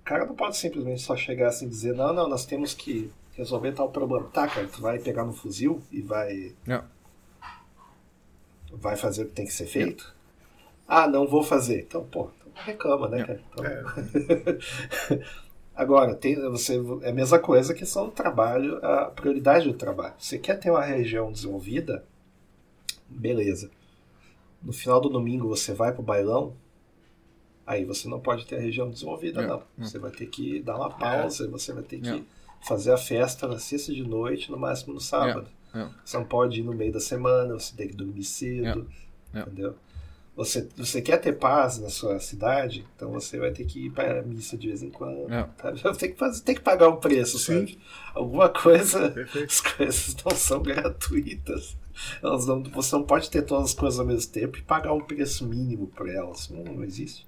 o 0.00 0.04
cara 0.04 0.26
não 0.26 0.34
pode 0.34 0.56
simplesmente 0.56 1.00
só 1.00 1.16
chegar 1.16 1.48
assim 1.48 1.64
e 1.66 1.68
dizer, 1.70 1.94
não, 1.94 2.12
não, 2.12 2.28
nós 2.28 2.44
temos 2.44 2.74
que 2.74 3.10
resolver 3.32 3.72
tal 3.72 3.88
problema. 3.88 4.26
Tá, 4.28 4.46
cara, 4.46 4.66
tu 4.68 4.80
vai 4.82 4.98
pegar 4.98 5.24
no 5.24 5.32
fuzil 5.32 5.82
e 5.90 6.02
vai. 6.02 6.54
Não. 6.66 6.84
Vai 8.72 8.96
fazer 8.96 9.22
o 9.22 9.26
que 9.26 9.32
tem 9.32 9.46
que 9.46 9.52
ser 9.52 9.66
feito? 9.66 10.14
Ah, 10.86 11.06
não 11.08 11.26
vou 11.26 11.42
fazer. 11.42 11.80
Então, 11.80 12.04
pô, 12.04 12.30
então 12.40 12.52
reclama, 12.64 13.08
né, 13.08 13.18
Não. 13.18 13.26
cara? 13.26 13.42
Então- 13.52 13.64
É. 13.64 15.22
Agora, 15.76 16.14
tem, 16.14 16.34
você, 16.50 16.80
é 17.02 17.10
a 17.10 17.14
mesma 17.14 17.38
coisa 17.38 17.74
que 17.74 17.84
são 17.84 18.06
o 18.06 18.10
trabalho, 18.10 18.82
a 18.84 19.06
prioridade 19.06 19.68
do 19.68 19.74
trabalho. 19.74 20.14
Você 20.18 20.38
quer 20.38 20.58
ter 20.58 20.70
uma 20.70 20.82
região 20.82 21.30
desenvolvida? 21.30 22.02
Beleza. 23.08 23.70
No 24.62 24.72
final 24.72 25.00
do 25.00 25.10
domingo 25.10 25.46
você 25.46 25.74
vai 25.74 25.92
pro 25.92 26.02
bailão? 26.02 26.54
Aí 27.66 27.84
você 27.84 28.08
não 28.08 28.18
pode 28.20 28.46
ter 28.46 28.56
a 28.56 28.60
região 28.60 28.88
desenvolvida, 28.88 29.42
Não, 29.42 29.48
não. 29.48 29.62
não. 29.76 29.86
Você 29.86 29.98
vai 29.98 30.10
ter 30.10 30.26
que 30.26 30.60
dar 30.62 30.76
uma 30.76 30.90
pausa, 30.90 31.46
você 31.48 31.72
vai 31.72 31.82
ter 31.82 32.00
que 32.00 32.10
Não. 32.10 32.24
fazer 32.66 32.92
a 32.92 32.96
festa 32.96 33.46
na 33.46 33.58
sexta 33.58 33.92
de 33.92 34.02
noite, 34.02 34.50
no 34.50 34.56
máximo 34.58 34.94
no 34.94 35.00
sábado. 35.00 35.48
Não. 35.74 35.92
Você 36.04 36.16
não 36.16 36.24
pode 36.24 36.60
ir 36.60 36.62
no 36.62 36.72
meio 36.72 36.92
da 36.92 37.00
semana, 37.00 37.52
você 37.54 37.76
tem 37.76 37.88
que 37.88 37.94
dormir 37.94 38.24
cedo. 38.24 38.88
Entendeu? 39.34 39.74
Você, 40.36 40.68
você 40.76 41.00
quer 41.00 41.16
ter 41.16 41.32
paz 41.32 41.78
na 41.78 41.88
sua 41.88 42.20
cidade, 42.20 42.84
então 42.94 43.10
você 43.10 43.38
vai 43.38 43.52
ter 43.52 43.64
que 43.64 43.86
ir 43.86 43.90
para 43.90 44.20
a 44.20 44.22
missa 44.22 44.56
de 44.56 44.68
vez 44.68 44.82
em 44.82 44.90
quando. 44.90 45.26
Não. 45.28 45.48
Sabe? 45.60 45.80
Tem 45.98 46.12
que, 46.12 46.18
fazer, 46.18 46.42
tem 46.42 46.54
que 46.54 46.60
pagar 46.60 46.88
um 46.90 46.96
preço, 46.96 47.38
Sim. 47.38 47.60
sabe? 47.66 47.78
Alguma 48.14 48.48
coisa. 48.50 49.10
Perfeito. 49.10 49.50
As 49.50 49.60
coisas 49.62 50.16
não 50.22 50.36
são 50.36 50.60
gratuitas. 50.62 51.74
Elas 52.22 52.44
não, 52.46 52.62
você 52.62 52.94
não 52.94 53.02
pode 53.04 53.30
ter 53.30 53.40
todas 53.42 53.70
as 53.70 53.74
coisas 53.74 53.98
ao 53.98 54.04
mesmo 54.04 54.30
tempo 54.30 54.58
e 54.58 54.62
pagar 54.62 54.92
um 54.92 55.00
preço 55.00 55.46
mínimo 55.46 55.86
por 55.86 56.06
elas. 56.06 56.50
Não, 56.50 56.62
não 56.62 56.84
existe. 56.84 57.26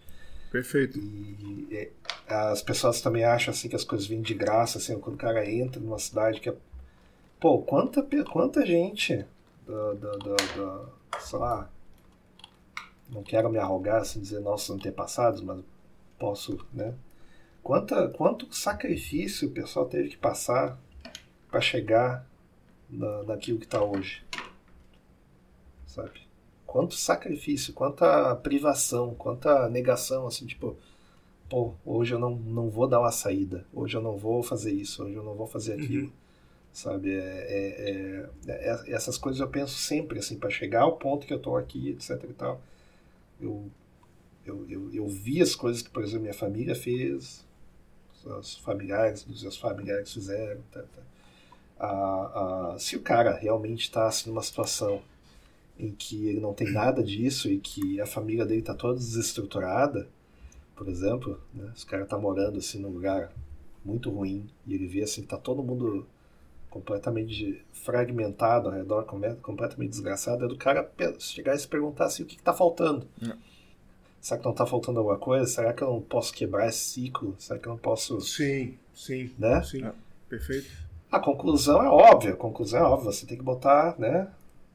Perfeito. 0.53 0.99
E 0.99 1.67
é, 1.73 1.91
as 2.29 2.61
pessoas 2.61 3.01
também 3.01 3.25
acham 3.25 3.53
assim 3.53 3.71
que 3.71 3.77
as 3.77 3.85
coisas 3.85 4.07
vêm 4.07 4.21
de 4.21 4.35
graça, 4.35 4.77
assim, 4.77 4.99
quando 4.99 5.15
o 5.17 5.19
cara 5.19 5.51
entra 5.51 5.81
numa 5.81 5.99
cidade 5.99 6.41
que 6.41 6.51
é. 6.51 6.55
Pô, 7.41 7.59
quanta, 7.63 8.07
quanta 8.31 8.67
gente 8.67 9.25
da, 9.67 9.93
da, 9.95 10.11
da, 10.11 10.37
da- 10.37 10.85
sei 11.21 11.39
lá. 11.39 11.71
Não 13.09 13.23
quero 13.23 13.49
me 13.51 13.59
arrogar 13.59 14.03
assim, 14.03 14.21
dizer 14.21 14.41
nossos 14.41 14.71
antepassados, 14.71 15.41
mas 15.41 15.63
posso, 16.19 16.59
né? 16.73 16.95
Quanta, 17.63 18.09
quanto 18.09 18.55
sacrifício 18.55 19.49
o 19.49 19.53
pessoal 19.53 19.87
teve 19.87 20.11
que 20.11 20.17
passar 20.17 20.79
para 21.51 21.61
chegar 21.61 22.27
na, 22.89 23.23
naquilo 23.25 23.59
que 23.59 23.65
está 23.67 23.83
hoje. 23.83 24.23
Sabe? 25.87 26.27
Quanto 26.67 26.95
sacrifício, 26.95 27.73
quanta 27.73 28.35
privação, 28.37 29.15
quanta 29.15 29.69
negação, 29.69 30.27
assim, 30.27 30.47
tipo, 30.47 30.77
pô, 31.49 31.73
hoje 31.85 32.15
eu 32.15 32.19
não, 32.19 32.37
não 32.37 32.69
vou 32.69 32.87
dar 32.87 33.01
uma 33.01 33.11
saída, 33.13 33.67
hoje 33.73 33.97
eu 33.97 34.03
não 34.03 34.17
vou 34.17 34.43
fazer 34.43 34.73
isso, 34.73 35.05
hoje 35.05 35.15
eu 35.15 35.23
não 35.25 35.35
vou 35.35 35.47
fazer 35.47 35.75
aquilo. 35.75 36.13
Sabe? 36.73 37.13
É, 37.13 37.19
é- 37.19 38.29
é- 38.47 38.71
é- 38.71 38.93
essas 38.93 39.19
coisas 39.19 39.41
eu 39.41 39.49
penso 39.49 39.75
sempre, 39.79 40.19
assim, 40.19 40.39
para 40.39 40.51
chegar 40.51 40.83
ao 40.83 40.97
ponto 40.97 41.27
que 41.27 41.33
eu 41.35 41.41
tô 41.41 41.57
aqui, 41.57 41.91
etc 41.91 42.23
e 42.25 42.33
tal. 42.35 42.61
Eu, 43.41 43.71
eu, 44.45 44.67
eu, 44.69 44.95
eu 44.95 45.09
vi 45.09 45.41
as 45.43 45.55
coisas 45.55 45.83
que, 45.83 45.91
por 45.91 46.03
exemplo, 46.03 46.23
minha 46.23 46.35
família 46.35 46.75
fez, 46.75 47.47
os 48.25 48.57
familiares, 48.57 49.23
dos 49.25 49.43
meus 49.43 49.57
familiares 49.57 50.13
fizeram. 50.13 50.61
Tá, 50.73 50.83
tá. 50.83 51.03
Ah, 51.81 52.73
ah, 52.75 52.79
se 52.79 52.97
o 52.97 53.03
cara 53.03 53.37
realmente 53.37 53.83
está 53.83 54.09
assim, 54.09 54.31
numa 54.31 54.43
situação 54.43 55.01
em 55.79 55.93
que 55.93 56.29
ele 56.29 56.41
não 56.41 56.53
tem 56.53 56.73
nada 56.73 57.03
disso 57.03 57.49
e 57.49 57.59
que 57.59 58.01
a 58.01 58.07
família 58.07 58.45
dele 58.45 58.61
está 58.61 58.75
toda 58.75 58.99
desestruturada, 58.99 60.09
por 60.75 60.89
exemplo, 60.89 61.41
né, 61.55 61.73
se 61.77 61.85
o 61.85 61.89
cara 61.89 62.03
está 62.03 62.19
morando 62.19 62.59
assim 62.59 62.81
num 62.81 62.91
lugar 62.91 63.33
muito 63.85 64.11
ruim 64.11 64.49
e 64.67 64.75
ele 64.75 64.87
vê 64.89 65.03
assim 65.03 65.23
que 65.23 65.29
tá 65.29 65.37
todo 65.37 65.63
mundo 65.63 66.07
completamente 66.71 67.65
fragmentado 67.73 68.69
ao 68.69 68.75
redor, 68.75 69.05
completamente 69.05 69.91
desgraçado, 69.91 70.45
é 70.45 70.49
do 70.49 70.57
cara 70.57 70.89
chegar 71.19 71.55
e 71.55 71.59
se 71.59 71.67
perguntar 71.69 72.07
assim, 72.07 72.23
o 72.23 72.27
que 72.27 72.37
está 72.37 72.53
faltando? 72.53 73.07
Não. 73.21 73.37
Será 74.21 74.39
que 74.39 74.45
não 74.45 74.53
está 74.53 74.67
faltando 74.67 74.99
alguma 74.99 75.17
coisa? 75.17 75.47
Será 75.47 75.73
que 75.73 75.83
eu 75.83 75.89
não 75.89 76.01
posso 76.01 76.33
quebrar 76.33 76.69
esse 76.69 76.79
ciclo? 76.79 77.35
Será 77.39 77.59
que 77.59 77.67
eu 77.67 77.73
não 77.73 77.79
posso, 77.79 78.21
Sim, 78.21 78.77
sim. 78.95 79.31
né? 79.39 79.63
Sim. 79.63 79.85
É. 79.85 79.93
Perfeito. 80.29 80.69
A 81.11 81.19
conclusão 81.19 81.83
é 81.83 81.89
óbvia, 81.89 82.33
a 82.33 82.37
conclusão 82.37 82.81
é 82.81 82.83
óbvia, 82.83 83.13
você 83.13 83.25
tem 83.25 83.39
que 83.39 83.43
botar, 83.43 83.99
né, 83.99 84.29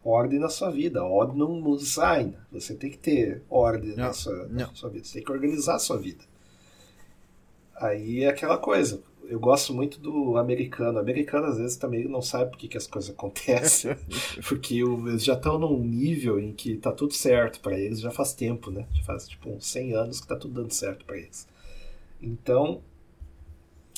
ordem 0.03 0.39
na 0.39 0.49
sua 0.49 0.72
vida, 0.72 1.03
ordnung 1.03 1.61
muss 1.61 1.89
sein. 1.89 2.35
Você 2.51 2.73
tem 2.73 2.89
que 2.89 2.97
ter 2.97 3.43
ordem 3.49 3.95
na 3.95 4.13
sua, 4.13 4.47
na 4.47 4.73
sua 4.73 4.89
vida, 4.89 5.05
você 5.05 5.13
tem 5.13 5.23
que 5.23 5.31
organizar 5.31 5.75
a 5.75 5.80
sua 5.80 5.97
vida. 5.97 6.23
Aí 7.75 8.23
é 8.23 8.29
aquela 8.29 8.57
coisa, 8.57 9.01
eu 9.25 9.39
gosto 9.39 9.73
muito 9.73 9.99
do 9.99 10.37
americano. 10.37 10.97
O 10.97 11.01
americano 11.01 11.47
às 11.47 11.57
vezes 11.57 11.77
também 11.77 12.07
não 12.07 12.21
sabe 12.21 12.51
por 12.51 12.57
que, 12.57 12.67
que 12.67 12.77
as 12.77 12.87
coisas 12.87 13.11
acontecem, 13.11 13.95
porque 14.47 14.83
o- 14.83 15.07
eles 15.09 15.23
já 15.23 15.33
estão 15.33 15.57
num 15.59 15.79
nível 15.83 16.39
em 16.39 16.53
que 16.53 16.77
tá 16.77 16.91
tudo 16.91 17.13
certo 17.13 17.59
para 17.59 17.77
eles 17.77 17.99
já 17.99 18.11
faz 18.11 18.33
tempo, 18.33 18.69
né? 18.71 18.87
Já 18.93 19.03
faz 19.03 19.27
tipo 19.27 19.49
uns 19.49 19.67
100 19.67 19.93
anos 19.93 20.19
que 20.21 20.27
tá 20.27 20.35
tudo 20.35 20.53
dando 20.61 20.71
certo 20.73 21.05
para 21.05 21.17
eles. 21.17 21.47
Então, 22.21 22.81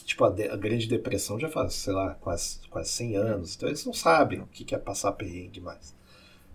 tipo, 0.04 0.24
a, 0.24 0.30
de- 0.30 0.48
a 0.50 0.56
Grande 0.56 0.88
Depressão 0.88 1.40
já 1.40 1.50
faz, 1.50 1.74
sei 1.74 1.94
lá, 1.94 2.14
quase, 2.16 2.60
quase 2.70 2.90
100 2.92 3.16
anos. 3.16 3.56
Então 3.56 3.70
eles 3.70 3.86
não 3.86 3.94
sabem 3.94 4.42
o 4.42 4.48
que 4.48 4.64
que 4.64 4.76
é 4.76 4.78
passar 4.78 5.12
perrengue 5.14 5.60
mais. 5.62 5.96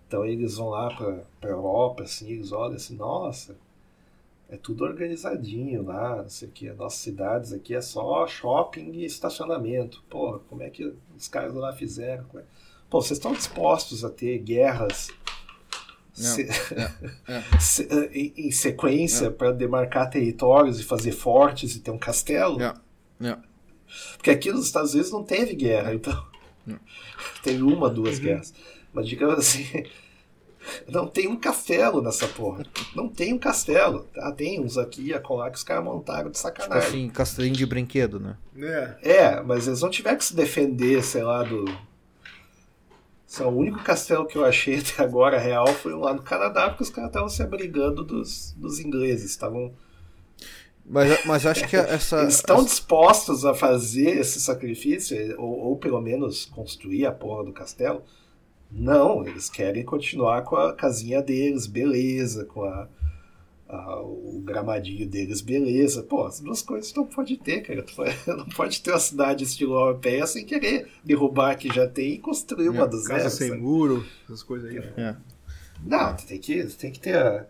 Então 0.07 0.25
eles 0.25 0.57
vão 0.57 0.69
lá 0.69 0.93
pra, 0.95 1.23
pra 1.41 1.51
Europa, 1.51 2.03
assim, 2.03 2.31
eles 2.31 2.51
olham 2.53 2.75
assim, 2.77 2.95
nossa, 2.95 3.57
é 4.51 4.57
tudo 4.57 4.83
organizadinho 4.83 5.81
lá, 5.81 6.17
não 6.17 6.29
sei 6.29 6.49
o 6.49 6.51
que. 6.51 6.69
Nossas 6.73 6.99
cidades 6.99 7.53
aqui 7.53 7.73
é 7.73 7.79
só 7.79 8.27
shopping 8.27 8.91
e 8.91 9.05
estacionamento. 9.05 10.03
Pô, 10.09 10.39
como 10.49 10.61
é 10.61 10.69
que 10.69 10.93
os 11.15 11.27
caras 11.29 11.55
lá 11.55 11.71
fizeram? 11.71 12.25
É- 12.35 12.43
Pô, 12.89 13.01
vocês 13.01 13.17
estão 13.17 13.31
dispostos 13.31 14.03
a 14.03 14.09
ter 14.09 14.37
guerras, 14.39 15.07
se, 16.11 16.49
se, 17.61 17.87
em, 18.13 18.51
sequência 18.51 19.31
para 19.31 19.53
demarcar 19.53 20.09
territórios 20.09 20.81
e 20.81 20.83
fazer 20.83 21.13
fortes 21.13 21.73
e 21.77 21.79
ter 21.79 21.91
um 21.91 21.97
castelo. 21.97 22.57
Porque 24.17 24.31
aqui 24.31 24.51
nos 24.51 24.65
Estados 24.65 24.93
Unidos 24.93 25.13
não 25.13 25.23
teve 25.23 25.55
guerra, 25.55 25.93
então. 25.93 26.25
Teve 27.41 27.63
uma, 27.63 27.89
duas 27.89 28.17
uhum. 28.17 28.23
guerras. 28.23 28.53
Mas 28.93 29.07
digamos 29.07 29.39
assim, 29.39 29.65
não 30.87 31.07
tem 31.07 31.27
um 31.27 31.35
castelo 31.35 32.01
nessa 32.01 32.27
porra. 32.27 32.65
Não 32.95 33.07
tem 33.07 33.33
um 33.33 33.37
castelo. 33.37 34.03
Tá? 34.13 34.31
Tem 34.31 34.59
uns 34.59 34.77
aqui 34.77 35.07
e 35.07 35.13
acolá 35.13 35.49
que 35.49 35.57
os 35.57 35.63
caras 35.63 35.83
montaram 35.83 36.29
de 36.29 36.37
sacanagem. 36.37 36.81
Tipo 36.81 36.97
assim, 36.97 37.09
castelinho 37.09 37.55
de 37.55 37.65
brinquedo, 37.65 38.19
né? 38.19 38.37
É. 38.57 38.97
é, 39.01 39.41
mas 39.41 39.67
eles 39.67 39.81
não 39.81 39.89
tiveram 39.89 40.17
que 40.17 40.25
se 40.25 40.35
defender, 40.35 41.03
sei 41.03 41.23
lá, 41.23 41.43
do. 41.43 41.65
Só 43.25 43.49
o 43.49 43.57
único 43.57 43.81
castelo 43.83 44.25
que 44.25 44.37
eu 44.37 44.45
achei 44.45 44.79
até 44.79 45.03
agora 45.03 45.39
real 45.39 45.67
foi 45.67 45.93
lá 45.93 46.13
no 46.13 46.21
Canadá, 46.21 46.69
porque 46.69 46.83
os 46.83 46.89
caras 46.89 47.09
estavam 47.09 47.29
se 47.29 47.41
abrigando 47.41 48.03
dos, 48.03 48.53
dos 48.57 48.79
ingleses. 48.79 49.31
Estavam. 49.31 49.73
Mas, 50.85 51.25
mas 51.25 51.45
acho 51.45 51.67
que 51.67 51.75
essa. 51.77 52.21
Eles 52.21 52.35
estão 52.35 52.57
essa... 52.57 52.65
dispostos 52.65 53.45
a 53.45 53.53
fazer 53.53 54.19
esse 54.19 54.39
sacrifício, 54.39 55.17
ou, 55.39 55.59
ou 55.59 55.77
pelo 55.77 56.01
menos 56.01 56.45
construir 56.45 57.05
a 57.05 57.11
porra 57.11 57.45
do 57.45 57.53
castelo 57.53 58.03
não, 58.71 59.27
eles 59.27 59.49
querem 59.49 59.83
continuar 59.83 60.43
com 60.43 60.55
a 60.55 60.73
casinha 60.73 61.21
deles, 61.21 61.67
beleza, 61.67 62.45
com 62.45 62.63
a, 62.63 62.87
a, 63.67 64.01
o 64.01 64.41
gramadinho 64.43 65.07
deles, 65.07 65.41
beleza. 65.41 66.03
Pô, 66.03 66.25
as 66.25 66.39
duas 66.39 66.61
coisas 66.61 66.93
não 66.93 67.05
pode 67.05 67.37
ter, 67.37 67.61
cara. 67.61 67.85
Não 68.27 68.45
pode 68.45 68.81
ter 68.81 68.91
uma 68.91 68.99
cidade 68.99 69.43
estilo 69.43 69.73
europeia 69.73 70.25
sem 70.25 70.45
querer 70.45 70.87
derrubar 71.03 71.51
a 71.51 71.55
que 71.55 71.73
já 71.73 71.87
tem 71.87 72.13
e 72.13 72.19
construir 72.19 72.69
uma 72.69 72.85
é, 72.85 72.87
dos 72.87 73.07
Casa 73.07 73.29
sem 73.29 73.49
sabe? 73.49 73.61
muro, 73.61 74.05
essas 74.23 74.41
coisas 74.41 74.69
aí. 74.69 74.77
É. 74.97 75.15
Não, 75.83 76.15
tem 76.15 76.39
que, 76.39 76.63
tem 76.63 76.91
que 76.91 76.99
ter. 76.99 77.17
A... 77.17 77.45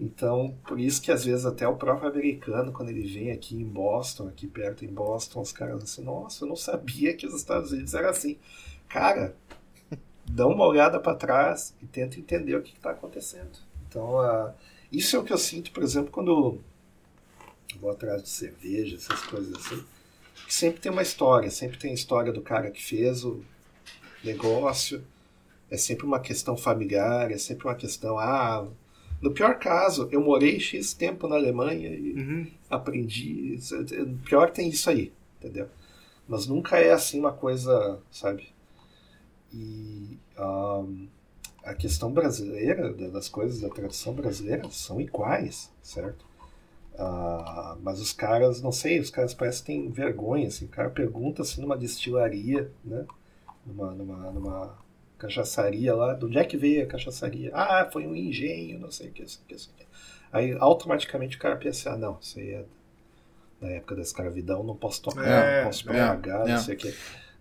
Então, 0.00 0.56
por 0.66 0.80
isso 0.80 1.00
que 1.02 1.12
às 1.12 1.24
vezes 1.24 1.44
até 1.44 1.68
o 1.68 1.76
próprio 1.76 2.08
americano, 2.08 2.72
quando 2.72 2.88
ele 2.88 3.06
vem 3.06 3.30
aqui 3.30 3.56
em 3.56 3.64
Boston, 3.64 4.28
aqui 4.28 4.46
perto 4.46 4.84
em 4.84 4.88
Boston, 4.88 5.40
os 5.42 5.52
caras 5.52 5.82
assim, 5.82 6.02
nossa, 6.02 6.44
eu 6.44 6.48
não 6.48 6.56
sabia 6.56 7.14
que 7.14 7.26
os 7.26 7.34
Estados 7.34 7.72
Unidos 7.72 7.94
era 7.94 8.10
assim. 8.10 8.38
Cara, 8.88 9.34
dá 10.32 10.46
uma 10.46 10.66
olhada 10.66 10.98
para 10.98 11.14
trás 11.14 11.74
e 11.82 11.86
tenta 11.86 12.18
entender 12.18 12.56
o 12.56 12.62
que 12.62 12.74
está 12.74 12.90
acontecendo. 12.90 13.58
Então, 13.88 14.16
uh, 14.16 14.52
isso 14.90 15.14
é 15.14 15.18
o 15.18 15.24
que 15.24 15.32
eu 15.32 15.38
sinto, 15.38 15.70
por 15.70 15.82
exemplo, 15.82 16.10
quando 16.10 16.58
vou 17.78 17.90
atrás 17.90 18.22
de 18.22 18.28
cerveja, 18.28 18.96
essas 18.96 19.20
coisas 19.22 19.54
assim, 19.54 19.84
que 20.46 20.54
sempre 20.54 20.80
tem 20.80 20.90
uma 20.90 21.02
história, 21.02 21.50
sempre 21.50 21.78
tem 21.78 21.90
a 21.90 21.94
história 21.94 22.32
do 22.32 22.40
cara 22.40 22.70
que 22.70 22.82
fez 22.82 23.24
o 23.24 23.42
negócio, 24.24 25.04
é 25.70 25.76
sempre 25.76 26.06
uma 26.06 26.20
questão 26.20 26.56
familiar, 26.56 27.30
é 27.30 27.38
sempre 27.38 27.66
uma 27.66 27.74
questão, 27.74 28.18
ah, 28.18 28.66
no 29.20 29.32
pior 29.32 29.58
caso, 29.58 30.08
eu 30.10 30.20
morei 30.20 30.58
X 30.58 30.94
tempo 30.94 31.28
na 31.28 31.36
Alemanha 31.36 31.88
e 31.90 32.12
uhum. 32.14 32.46
aprendi, 32.68 33.58
no 34.06 34.18
pior 34.18 34.50
tem 34.50 34.68
isso 34.68 34.88
aí, 34.90 35.12
entendeu? 35.38 35.68
Mas 36.26 36.46
nunca 36.46 36.78
é 36.78 36.92
assim 36.92 37.18
uma 37.20 37.32
coisa, 37.32 37.98
sabe? 38.10 38.51
E 39.52 40.18
um, 40.38 41.08
a 41.62 41.74
questão 41.74 42.12
brasileira, 42.12 42.92
das 42.92 43.28
coisas 43.28 43.60
da 43.60 43.68
tradição 43.68 44.14
brasileira, 44.14 44.68
são 44.70 45.00
iguais, 45.00 45.70
certo? 45.82 46.24
Uh, 46.94 47.78
mas 47.82 48.00
os 48.00 48.12
caras, 48.12 48.60
não 48.60 48.72
sei, 48.72 49.00
os 49.00 49.10
caras 49.10 49.32
parecem 49.32 49.60
que 49.60 49.66
têm 49.66 49.90
vergonha. 49.90 50.48
Assim, 50.48 50.66
o 50.66 50.68
cara 50.68 50.90
pergunta 50.90 51.42
assim 51.42 51.60
numa 51.60 51.76
destilaria, 51.76 52.70
né? 52.84 53.06
numa, 53.64 53.92
numa, 53.92 54.30
numa 54.30 54.78
cachaçaria 55.18 55.94
lá, 55.94 56.14
de 56.14 56.24
onde 56.24 56.38
é 56.38 56.44
que 56.44 56.56
veio 56.56 56.82
a 56.82 56.86
cachaçaria? 56.86 57.50
Ah, 57.54 57.88
foi 57.92 58.06
um 58.06 58.14
engenho, 58.14 58.78
não 58.78 58.90
sei 58.90 59.08
o 59.08 59.12
que, 59.12 59.22
isso, 59.22 59.42
isso. 59.48 59.72
Aí 60.32 60.56
automaticamente 60.58 61.36
o 61.36 61.40
cara 61.40 61.56
pensa, 61.56 61.92
ah, 61.92 61.96
não, 61.96 62.18
isso 62.20 62.38
aí 62.38 62.50
é 62.50 62.64
da 63.60 63.68
época 63.70 63.94
da 63.94 64.02
escravidão, 64.02 64.64
não 64.64 64.74
posso 64.74 65.00
tocar, 65.02 65.24
é, 65.24 65.58
não 65.60 65.66
posso 65.68 65.84
pagar, 65.84 66.48
é, 66.48 66.52
não 66.52 66.58
sei 66.58 66.74
o 66.74 66.78
que. 66.78 66.94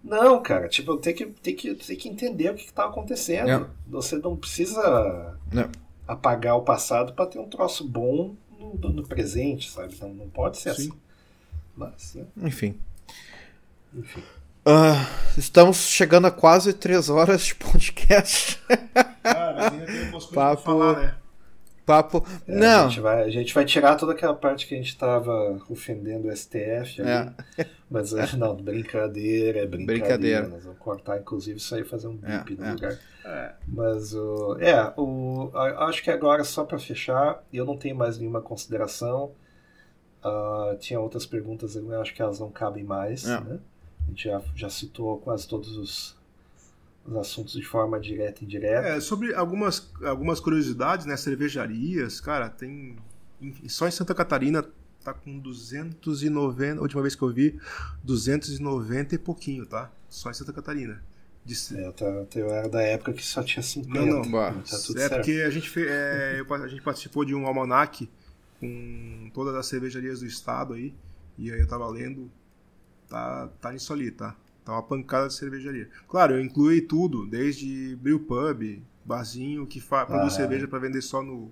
Não, 0.04 0.42
cara, 0.42 0.68
tipo, 0.68 0.98
tem 0.98 1.14
que, 1.14 1.26
tem 1.28 1.56
que, 1.56 1.76
tem 1.76 1.96
que 1.96 2.10
entender 2.10 2.50
o 2.50 2.56
que 2.56 2.66
está 2.66 2.86
acontecendo. 2.86 3.48
Não. 3.48 3.70
Você 3.88 4.18
não 4.18 4.36
precisa 4.36 5.38
não. 5.52 5.70
apagar 6.08 6.58
o 6.58 6.64
passado 6.64 7.14
para 7.14 7.28
ter 7.28 7.40
um 7.40 7.48
troço 7.48 7.88
bom 7.88 8.36
no, 8.60 8.90
no, 8.90 9.08
presente, 9.08 9.70
sabe? 9.70 9.96
Não, 10.02 10.10
não 10.10 10.30
pode 10.30 10.58
ser 10.58 10.74
Sim. 10.74 10.82
assim. 10.82 11.00
Mas, 11.76 12.16
né? 12.16 12.26
Enfim. 12.38 12.80
Enfim. 13.94 14.24
Uh, 14.66 15.38
estamos 15.38 15.78
chegando 15.78 16.28
a 16.28 16.32
quase 16.32 16.74
três 16.74 17.10
horas 17.10 17.46
de 17.46 17.56
podcast. 17.56 18.60
Cara, 19.24 19.72
ainda 19.72 19.86
tem 19.86 20.00
algumas 20.06 20.26
coisas 20.26 20.34
Papo... 20.34 20.34
pra 20.34 20.58
falar, 20.58 21.00
né? 21.00 21.16
Papo. 21.92 22.26
É, 22.48 22.56
não. 22.56 22.86
A 22.86 22.88
gente, 22.88 23.00
vai, 23.02 23.24
a 23.24 23.30
gente 23.30 23.54
vai 23.54 23.66
tirar 23.66 23.96
toda 23.96 24.14
aquela 24.14 24.34
parte 24.34 24.66
que 24.66 24.74
a 24.74 24.78
gente 24.78 24.90
estava 24.90 25.60
ofendendo 25.70 26.28
o 26.28 26.36
STF 26.36 27.02
ali. 27.02 27.34
É. 27.58 27.66
Mas 27.90 28.14
não, 28.38 28.56
brincadeira, 28.56 29.60
é 29.60 29.66
brincadeira. 29.66 29.86
brincadeira. 29.86 30.48
Nós 30.48 30.64
vamos 30.64 30.80
cortar, 30.80 31.20
inclusive, 31.20 31.58
isso 31.58 31.76
aí 31.76 31.84
fazer 31.84 32.08
um 32.08 32.16
bip 32.16 32.54
é, 32.54 32.56
no 32.56 32.66
é. 32.66 32.72
lugar. 32.72 33.00
É. 33.26 33.54
Mas 33.68 34.14
o. 34.14 34.58
É, 34.60 34.94
o, 34.98 35.52
acho 35.54 36.02
que 36.02 36.10
agora, 36.10 36.44
só 36.44 36.64
para 36.64 36.80
fechar, 36.80 37.44
eu 37.52 37.66
não 37.66 37.78
tenho 37.78 37.96
mais 37.96 38.18
nenhuma 38.18 38.42
consideração. 38.42 39.32
Uh, 40.24 40.78
tinha 40.78 41.00
outras 41.00 41.26
perguntas, 41.26 41.76
eu 41.76 42.00
acho 42.00 42.14
que 42.14 42.22
elas 42.22 42.40
não 42.40 42.50
cabem 42.50 42.84
mais. 42.84 43.28
É. 43.28 43.40
Né? 43.42 43.60
A 44.06 44.10
gente 44.10 44.24
já, 44.24 44.42
já 44.56 44.70
citou 44.70 45.18
quase 45.18 45.48
todos 45.48 45.76
os 45.76 46.21
os 47.06 47.16
assuntos 47.18 47.54
de 47.54 47.66
forma 47.66 48.00
direta 48.00 48.42
e 48.42 48.46
indireta. 48.46 48.88
É, 48.88 49.00
sobre 49.00 49.34
algumas, 49.34 49.92
algumas 50.04 50.40
curiosidades, 50.40 51.06
né? 51.06 51.18
Cervejarias, 51.18 52.20
cara, 52.22 52.50
tem. 52.50 52.96
Só 53.68 53.88
em 53.88 53.92
Santa 53.92 54.14
Catarina 54.14 54.64
tá 55.04 55.14
com 55.14 55.40
290, 55.40 56.80
a 56.80 56.82
última 56.82 57.02
vez 57.02 57.16
que 57.16 57.22
eu 57.24 57.30
vi, 57.34 57.60
290 58.04 59.16
e 59.16 59.18
pouquinho, 59.18 59.66
tá? 59.66 59.92
Só 60.08 60.30
em 60.30 60.34
Santa 60.34 60.54
Catarina. 60.54 61.04
De... 61.44 61.56
É, 61.76 61.88
eu, 61.88 61.94
tá, 61.94 62.06
eu 62.36 62.50
era 62.52 62.70
da 62.70 62.82
época 62.84 63.14
que 63.14 63.26
só 63.26 63.42
tinha 63.42 63.64
50. 63.64 64.00
Não, 64.00 64.22
não, 64.22 64.32
bah, 64.32 64.52
tá 64.52 64.78
tudo 64.78 65.00
é 65.00 65.08
certo. 65.08 65.16
porque 65.16 65.42
a 65.42 65.50
gente, 65.50 65.70
fez, 65.70 65.88
é, 65.90 66.40
eu, 66.40 66.54
a 66.54 66.68
gente 66.68 66.84
participou 66.84 67.26
de 67.26 67.34
um 67.34 67.48
almanac 67.48 68.08
com 68.60 69.32
todas 69.34 69.56
as 69.56 69.66
cervejarias 69.66 70.20
do 70.20 70.28
estado 70.28 70.76
aí, 70.76 70.94
e 71.38 71.52
aí 71.52 71.60
eu 71.60 71.68
tava 71.68 71.88
lendo, 71.90 72.32
tá, 73.10 73.50
tá 73.60 73.72
nisso 73.72 73.92
ali, 73.92 74.12
tá? 74.12 74.36
Tá 74.64 74.74
uma 74.74 74.84
pancada 74.84 75.28
de 75.28 75.34
cervejaria. 75.34 75.90
Claro, 76.08 76.36
eu 76.36 76.42
incluí 76.42 76.82
tudo, 76.82 77.26
desde 77.26 77.96
brew 77.96 78.20
pub, 78.20 78.82
barzinho 79.04 79.66
que 79.66 79.84
ah, 79.92 80.06
produz 80.06 80.34
cerveja 80.34 80.68
para 80.68 80.80
vender 80.80 81.02
só 81.02 81.24
no, 81.24 81.52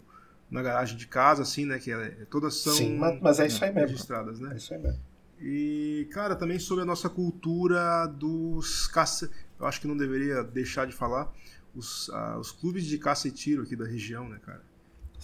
na 0.49 0.61
garagem 0.61 0.95
de 0.97 1.07
casa, 1.07 1.41
assim, 1.41 1.65
né? 1.65 1.79
Que 1.79 1.91
é, 1.91 2.09
todas 2.29 2.55
são 2.55 2.73
Sim, 2.73 2.97
mas, 2.97 3.19
mas 3.21 3.39
é 3.39 3.47
isso 3.47 3.63
aí 3.63 3.73
mesmo. 3.73 3.89
registradas, 3.89 4.39
né? 4.39 4.53
É 4.53 4.57
isso 4.57 4.73
aí 4.73 4.79
mesmo. 4.79 4.99
E, 5.41 6.07
cara, 6.11 6.35
também 6.35 6.59
sobre 6.59 6.83
a 6.83 6.85
nossa 6.85 7.09
cultura 7.09 8.05
dos 8.07 8.87
caça. 8.87 9.31
Eu 9.59 9.65
acho 9.65 9.79
que 9.79 9.87
não 9.87 9.95
deveria 9.95 10.43
deixar 10.43 10.85
de 10.85 10.93
falar. 10.93 11.33
Os, 11.73 12.09
uh, 12.09 12.37
os 12.39 12.51
clubes 12.51 12.85
de 12.85 12.97
caça 12.97 13.27
e 13.27 13.31
tiro 13.31 13.63
aqui 13.63 13.75
da 13.75 13.85
região, 13.85 14.27
né, 14.27 14.39
cara? 14.45 14.61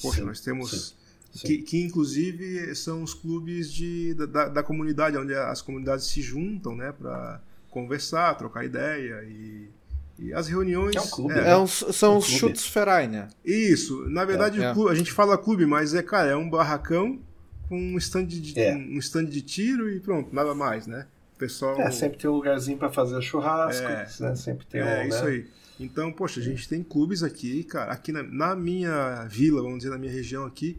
Poxa, 0.01 0.19
sim, 0.19 0.25
nós 0.25 0.39
temos. 0.39 0.95
Sim. 1.33 1.47
Que, 1.47 1.57
que, 1.57 1.81
inclusive 1.81 2.73
são 2.75 3.03
os 3.03 3.13
clubes 3.13 3.71
de, 3.71 4.13
da, 4.13 4.47
da 4.47 4.63
comunidade, 4.63 5.17
onde 5.17 5.33
as 5.33 5.61
comunidades 5.61 6.05
se 6.05 6.21
juntam, 6.21 6.77
né, 6.77 6.93
para 6.93 7.41
conversar, 7.75 8.33
trocar 8.35 8.63
ideia 8.63 9.21
e, 9.27 9.69
e 10.17 10.33
as 10.33 10.47
reuniões. 10.47 10.95
É 10.95 11.01
um 11.01 11.07
clube. 11.07 11.33
É, 11.33 11.41
né? 11.41 11.49
é 11.51 11.57
um, 11.57 11.67
são 11.67 12.15
um 12.15 12.17
os 12.19 12.25
chutes 12.25 12.65
ferai, 12.65 13.05
né? 13.05 13.27
Isso. 13.43 14.09
Na 14.09 14.23
verdade, 14.23 14.63
é, 14.63 14.71
a 14.71 14.93
gente 14.93 15.11
fala 15.11 15.37
clube, 15.37 15.65
mas 15.65 15.93
é, 15.93 16.01
cara, 16.01 16.29
é 16.29 16.35
um 16.37 16.49
barracão 16.49 17.19
com 17.67 17.77
um 17.77 17.97
stand 17.97 18.27
de, 18.27 18.57
é. 18.57 18.73
um 18.73 18.97
stand 18.99 19.25
de 19.25 19.41
tiro 19.41 19.89
e 19.89 19.99
pronto, 19.99 20.33
nada 20.33 20.55
mais, 20.55 20.87
né? 20.87 21.05
O 21.35 21.37
pessoal. 21.37 21.79
É, 21.81 21.91
sempre 21.91 22.17
tem 22.17 22.29
um 22.29 22.33
lugarzinho 22.33 22.77
para 22.77 22.89
fazer 22.89 23.21
churrasco, 23.21 23.85
é, 23.85 24.07
né? 24.21 24.35
Sempre 24.35 24.65
tem 24.65 24.79
É, 24.79 25.03
um, 25.03 25.07
isso 25.09 25.25
né? 25.25 25.31
aí. 25.31 25.47
Então, 25.77 26.13
poxa, 26.13 26.39
a 26.39 26.43
gente 26.43 26.69
tem 26.69 26.81
clubes 26.81 27.21
aqui, 27.21 27.65
cara, 27.65 27.91
aqui 27.91 28.13
na, 28.13 28.23
na, 28.23 28.55
minha 28.55 29.25
vila, 29.25 29.61
vamos 29.61 29.79
dizer, 29.79 29.89
na 29.89 29.97
minha 29.97 30.13
região 30.13 30.45
aqui, 30.45 30.77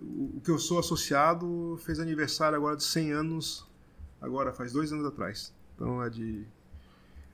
o, 0.00 0.38
o 0.38 0.40
que 0.42 0.50
eu 0.50 0.58
sou 0.58 0.78
associado 0.78 1.78
fez 1.84 2.00
aniversário 2.00 2.56
agora 2.56 2.74
de 2.74 2.84
100 2.84 3.12
anos, 3.12 3.66
agora 4.22 4.54
faz 4.54 4.72
dois 4.72 4.90
anos 4.90 5.04
atrás. 5.04 5.52
Então 5.74 6.02
é 6.02 6.10
de. 6.10 6.44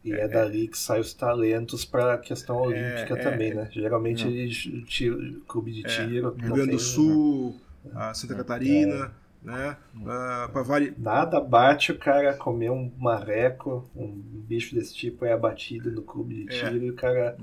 E 0.02 0.12
é, 0.12 0.20
é 0.20 0.28
dali 0.28 0.67
que 0.67 0.78
saem 0.78 1.01
os 1.01 1.12
talentos 1.12 1.85
para 1.85 2.15
a 2.15 2.19
questão 2.19 2.65
é, 2.65 2.69
olímpica 2.69 3.15
é, 3.15 3.23
também, 3.23 3.55
né? 3.55 3.69
Geralmente, 3.70 4.85
tiro, 4.86 5.41
clube 5.43 5.73
de 5.73 5.86
é. 5.86 5.89
tiro. 5.89 6.35
Rio 6.35 6.55
Grande 6.55 6.73
do 6.73 6.78
Sul, 6.78 7.60
né? 7.85 8.15
Santa 8.15 8.35
Catarina, 8.35 9.12
né? 9.43 9.77
Uh, 9.94 10.65
vari... 10.65 10.94
Nada 10.97 11.41
bate 11.41 11.93
o 11.93 11.99
cara 11.99 12.35
comer 12.35 12.70
um 12.70 12.91
marreco, 12.99 13.89
um 13.94 14.09
bicho 14.09 14.75
desse 14.75 14.94
tipo 14.94 15.25
é 15.25 15.33
abatido 15.33 15.91
no 15.91 16.02
clube 16.02 16.44
de 16.44 16.47
tiro 16.47 16.77
e 16.85 16.91
o 16.91 16.94
cara, 16.94 17.36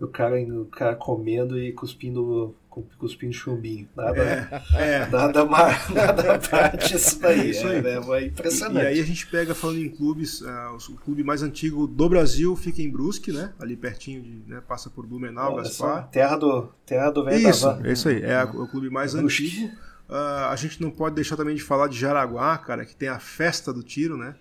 o 0.00 0.06
cara, 0.06 0.40
o 0.40 0.66
cara 0.66 0.96
comendo 0.96 1.58
e 1.58 1.72
cuspindo 1.72 2.54
cuspindo 2.98 3.32
chumbinho. 3.32 3.88
Nada, 3.96 4.22
é, 4.74 5.06
nada, 5.06 5.44
mais, 5.44 5.88
nada 5.90 6.38
parte 6.38 6.96
isso 6.96 7.18
daí. 7.20 7.50
Isso 7.50 7.66
aí. 7.66 7.84
É, 7.84 7.96
é, 7.96 8.26
impressionante. 8.26 8.78
E, 8.78 8.84
e, 8.84 8.86
aí 8.86 9.00
a 9.00 9.04
gente 9.04 9.26
pega, 9.26 9.54
falando 9.54 9.78
em 9.78 9.88
clubes, 9.88 10.40
uh, 10.40 10.76
o 10.90 10.96
clube 10.96 11.22
mais 11.22 11.42
antigo 11.42 11.86
do 11.86 12.08
Brasil 12.08 12.54
fica 12.56 12.82
em 12.82 12.90
Brusque, 12.90 13.32
né? 13.32 13.52
Ali 13.58 13.76
pertinho 13.76 14.22
de, 14.22 14.42
né? 14.46 14.62
passa 14.66 14.90
por 14.90 15.06
Blumenau, 15.06 15.54
Olha 15.54 15.64
Gaspar. 15.64 16.02
Só, 16.02 16.08
terra 16.08 16.36
do, 16.36 16.68
terra 16.84 17.10
do 17.10 17.24
velho 17.24 17.48
Isso, 17.48 17.68
é 17.68 17.92
isso 17.92 18.08
aí. 18.08 18.22
É 18.22 18.36
a, 18.36 18.44
o 18.44 18.68
clube 18.68 18.90
mais 18.90 19.14
é 19.14 19.18
antigo. 19.18 19.66
Uh, 20.08 20.48
a 20.48 20.56
gente 20.56 20.80
não 20.80 20.90
pode 20.90 21.14
deixar 21.14 21.36
também 21.36 21.54
de 21.54 21.62
falar 21.62 21.88
de 21.88 21.98
Jaraguá, 21.98 22.56
cara, 22.58 22.84
que 22.84 22.96
tem 22.96 23.08
a 23.08 23.18
festa 23.18 23.72
do 23.72 23.82
tiro, 23.82 24.16
né? 24.16 24.34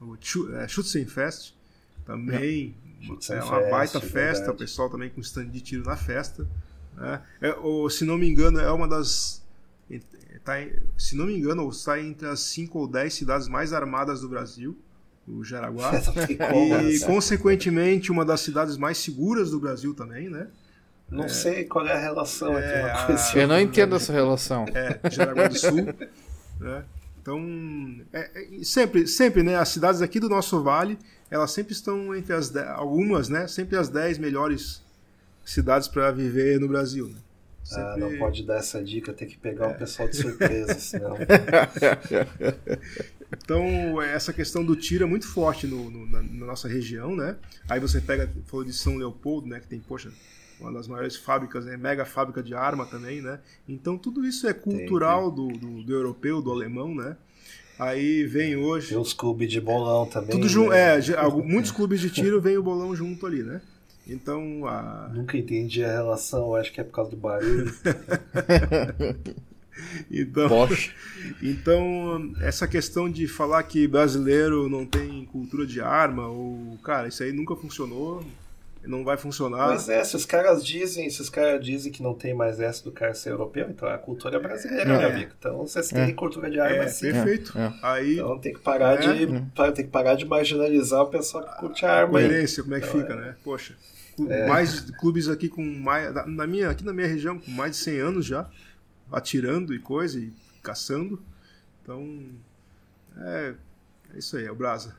O 0.00 0.16
Schützenfest. 0.68 1.54
Também 2.04 2.74
é, 3.30 3.34
é 3.34 3.42
uma 3.42 3.60
baita 3.70 4.00
festa, 4.00 4.50
o 4.50 4.54
pessoal 4.54 4.90
também 4.90 5.08
com 5.10 5.20
stand 5.20 5.46
de 5.46 5.60
tiro 5.60 5.84
na 5.84 5.96
festa. 5.96 6.46
Né? 6.96 7.20
É, 7.40 7.54
ou, 7.54 7.88
se 7.90 8.04
não 8.04 8.16
me 8.18 8.28
engano, 8.28 8.60
é 8.60 8.70
uma 8.70 8.88
das. 8.88 9.42
Tá, 10.44 10.54
se 10.98 11.16
não 11.16 11.26
me 11.26 11.36
engano, 11.38 11.66
está 11.70 11.98
entre 11.98 12.28
as 12.28 12.40
5 12.40 12.78
ou 12.78 12.86
10 12.86 13.14
cidades 13.14 13.48
mais 13.48 13.72
armadas 13.72 14.20
do 14.20 14.28
Brasil, 14.28 14.76
o 15.26 15.42
Jaraguá. 15.42 15.92
e, 16.84 17.00
consequentemente, 17.00 18.12
uma 18.12 18.24
das 18.24 18.40
cidades 18.40 18.76
mais 18.76 18.98
seguras 18.98 19.50
do 19.50 19.58
Brasil 19.58 19.94
também, 19.94 20.28
né? 20.28 20.48
Não 21.10 21.24
é, 21.24 21.28
sei 21.28 21.64
qual 21.64 21.86
é 21.86 21.92
a 21.92 21.98
relação 21.98 22.58
é, 22.58 22.90
a... 22.90 23.08
Eu 23.34 23.48
não 23.48 23.60
entendo 23.60 23.94
essa 23.94 24.12
relação. 24.12 24.66
É, 24.74 25.10
Jaraguá 25.10 25.48
do 25.48 25.58
Sul. 25.58 25.86
né? 26.60 26.84
Então, 27.22 27.40
é, 28.12 28.30
é, 28.34 28.64
sempre, 28.64 29.06
sempre, 29.06 29.42
né? 29.42 29.56
As 29.56 29.70
cidades 29.70 30.02
aqui 30.02 30.20
do 30.20 30.28
nosso 30.28 30.62
vale, 30.62 30.98
elas 31.30 31.50
sempre 31.52 31.72
estão 31.72 32.14
entre 32.14 32.34
as 32.34 32.54
algumas, 32.54 33.30
né? 33.30 33.48
Sempre 33.48 33.78
as 33.78 33.88
10 33.88 34.18
melhores 34.18 34.83
cidades 35.44 35.88
para 35.88 36.10
viver 36.10 36.58
no 36.58 36.68
Brasil. 36.68 37.08
Né? 37.08 37.16
Sempre... 37.64 37.82
Ah, 37.82 37.96
não 37.96 38.18
pode 38.18 38.42
dar 38.42 38.56
essa 38.56 38.82
dica, 38.82 39.12
tem 39.12 39.26
que 39.26 39.38
pegar 39.38 39.68
o 39.68 39.74
pessoal 39.74 40.08
de 40.08 40.16
surpresa, 40.16 40.78
senão. 40.78 41.16
então, 43.32 44.02
essa 44.02 44.34
questão 44.34 44.64
do 44.64 44.76
tiro 44.76 45.04
é 45.04 45.06
muito 45.06 45.26
forte 45.26 45.66
no, 45.66 45.90
no, 45.90 46.06
na, 46.06 46.22
na, 46.22 46.46
nossa 46.46 46.68
região, 46.68 47.16
né? 47.16 47.36
Aí 47.68 47.80
você 47.80 48.02
pega, 48.02 48.30
falou 48.46 48.64
de 48.64 48.72
São 48.72 48.96
Leopoldo, 48.96 49.48
né? 49.48 49.60
Que 49.60 49.66
tem, 49.66 49.80
poxa, 49.80 50.12
uma 50.60 50.72
das 50.72 50.86
maiores 50.86 51.16
fábricas, 51.16 51.64
né? 51.64 51.76
Mega 51.76 52.04
fábrica 52.04 52.42
de 52.42 52.54
arma 52.54 52.84
também, 52.84 53.22
né? 53.22 53.40
Então, 53.66 53.96
tudo 53.96 54.26
isso 54.26 54.46
é 54.46 54.52
cultural 54.52 55.32
tem, 55.32 55.48
tem. 55.48 55.58
Do, 55.58 55.66
do, 55.66 55.82
do 55.84 55.92
europeu, 55.94 56.42
do 56.42 56.50
alemão, 56.50 56.94
né? 56.94 57.16
Aí 57.78 58.24
vem 58.24 58.56
hoje. 58.56 58.90
Tem 58.90 58.98
os 58.98 59.12
clubes 59.12 59.50
de 59.50 59.60
bolão 59.60 60.06
também. 60.06 60.30
Tudo 60.30 60.48
junto. 60.48 60.70
Né? 60.70 60.98
É, 60.98 61.28
muitos 61.42 61.70
clubes 61.70 61.98
de 61.98 62.10
tiro 62.10 62.40
vem 62.40 62.56
o 62.56 62.62
bolão 62.62 62.94
junto 62.94 63.26
ali, 63.26 63.42
né? 63.42 63.60
Então 64.06 64.66
a. 64.66 65.10
Nunca 65.12 65.36
entendi 65.36 65.84
a 65.84 65.92
relação, 65.92 66.54
acho 66.54 66.72
que 66.72 66.80
é 66.80 66.84
por 66.84 66.92
causa 66.92 67.10
do 67.10 67.16
barulho. 67.16 67.72
então, 70.10 70.68
então, 71.42 72.32
essa 72.40 72.68
questão 72.68 73.10
de 73.10 73.26
falar 73.26 73.62
que 73.62 73.88
brasileiro 73.88 74.68
não 74.68 74.84
tem 74.84 75.24
cultura 75.26 75.66
de 75.66 75.80
arma, 75.80 76.28
ou. 76.28 76.78
Cara, 76.82 77.08
isso 77.08 77.22
aí 77.22 77.32
nunca 77.32 77.56
funcionou 77.56 78.24
não 78.86 79.04
vai 79.04 79.16
funcionar. 79.16 79.68
Mas 79.68 79.88
é, 79.88 80.02
se 80.04 80.16
os 80.16 80.24
caras 80.24 80.64
dizem, 80.64 81.08
se 81.10 81.20
os 81.20 81.30
caras 81.30 81.64
dizem 81.64 81.90
que 81.90 82.02
não 82.02 82.14
tem 82.14 82.34
mais 82.34 82.60
essa 82.60 82.84
do 82.84 82.92
cara 82.92 83.14
ser 83.14 83.30
europeu, 83.30 83.66
então 83.70 83.88
é 83.88 83.94
a 83.94 83.98
cultura 83.98 84.38
brasileira, 84.38 84.92
é. 84.92 84.98
meu 84.98 85.08
amigo. 85.08 85.32
Então 85.38 85.58
vocês 85.58 85.88
têm 85.88 86.02
é. 86.02 86.12
cultura 86.12 86.50
de 86.50 86.60
arma 86.60 86.84
é, 86.84 86.88
sim. 86.88 87.12
Perfeito. 87.12 87.56
É. 87.58 87.72
Aí, 87.82 88.14
então 88.14 88.38
tem 88.38 88.52
que 88.52 88.60
parar 88.60 88.96
de 88.96 89.24
é. 89.24 89.72
tem 89.72 89.84
que 89.84 89.90
parar 89.90 90.14
de 90.14 90.24
marginalizar 90.24 91.02
o 91.02 91.06
pessoal 91.06 91.44
que 91.44 91.58
curte 91.58 91.84
a 91.84 91.92
arma. 91.92 92.12
Coerência, 92.12 92.62
como 92.62 92.74
é 92.74 92.80
que 92.80 92.86
então, 92.86 93.00
fica, 93.00 93.12
é. 93.14 93.16
né? 93.16 93.36
Poxa. 93.42 93.74
É. 94.28 94.46
Mais 94.46 94.80
clubes 94.80 95.28
aqui 95.28 95.48
com 95.48 95.64
mais. 95.64 96.14
Na 96.26 96.46
minha, 96.46 96.70
aqui 96.70 96.84
na 96.84 96.92
minha 96.92 97.06
região, 97.06 97.38
com 97.38 97.50
mais 97.50 97.72
de 97.72 97.78
100 97.78 97.98
anos 97.98 98.26
já, 98.26 98.48
atirando 99.10 99.74
e 99.74 99.78
coisa, 99.78 100.18
e 100.18 100.32
caçando. 100.62 101.22
Então. 101.82 102.28
É, 103.16 103.54
é 104.14 104.18
isso 104.18 104.36
aí, 104.36 104.44
é 104.44 104.50
o 104.50 104.54
Brasa. 104.54 104.96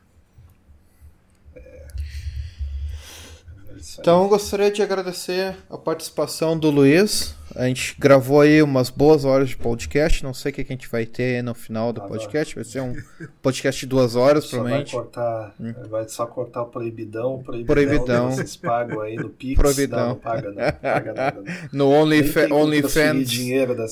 Então 3.98 4.22
eu 4.22 4.28
gostaria 4.28 4.70
de 4.70 4.82
agradecer 4.82 5.56
a 5.70 5.76
participação 5.76 6.58
do 6.58 6.70
Luiz. 6.70 7.34
A 7.54 7.66
gente 7.66 7.94
gravou 7.98 8.40
aí 8.40 8.62
umas 8.62 8.90
boas 8.90 9.24
horas 9.24 9.48
de 9.48 9.56
podcast. 9.56 10.22
Não 10.22 10.34
sei 10.34 10.52
o 10.52 10.54
que 10.54 10.60
a 10.60 10.64
gente 10.64 10.88
vai 10.88 11.06
ter 11.06 11.42
no 11.42 11.54
final 11.54 11.92
do 11.92 12.02
podcast. 12.02 12.54
Vai 12.54 12.64
ser 12.64 12.80
um 12.80 12.94
podcast 13.40 13.80
de 13.80 13.86
duas 13.86 14.14
horas, 14.14 14.44
só 14.44 14.56
provavelmente. 14.56 14.92
Vai, 14.92 15.02
cortar, 15.02 15.54
hum. 15.58 15.74
vai 15.88 16.08
só 16.08 16.26
cortar 16.26 16.62
o 16.62 16.66
proibidão. 16.66 17.42
Proibidão. 17.42 17.74
proibidão. 17.74 18.32
Vocês 18.32 18.56
pagam 18.56 19.00
aí 19.00 19.16
no 19.16 19.30
Pix. 19.30 19.54
Proibidão. 19.60 20.08
Não, 20.08 20.16
paga, 20.16 20.50
não, 20.50 20.72
paga 20.72 21.12
nada. 21.14 21.42
No 21.72 21.90
OnlyFans. 21.90 22.50
Only 22.50 22.82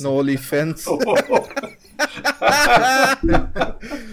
no 0.01 0.13
OnlyFans. 0.13 0.85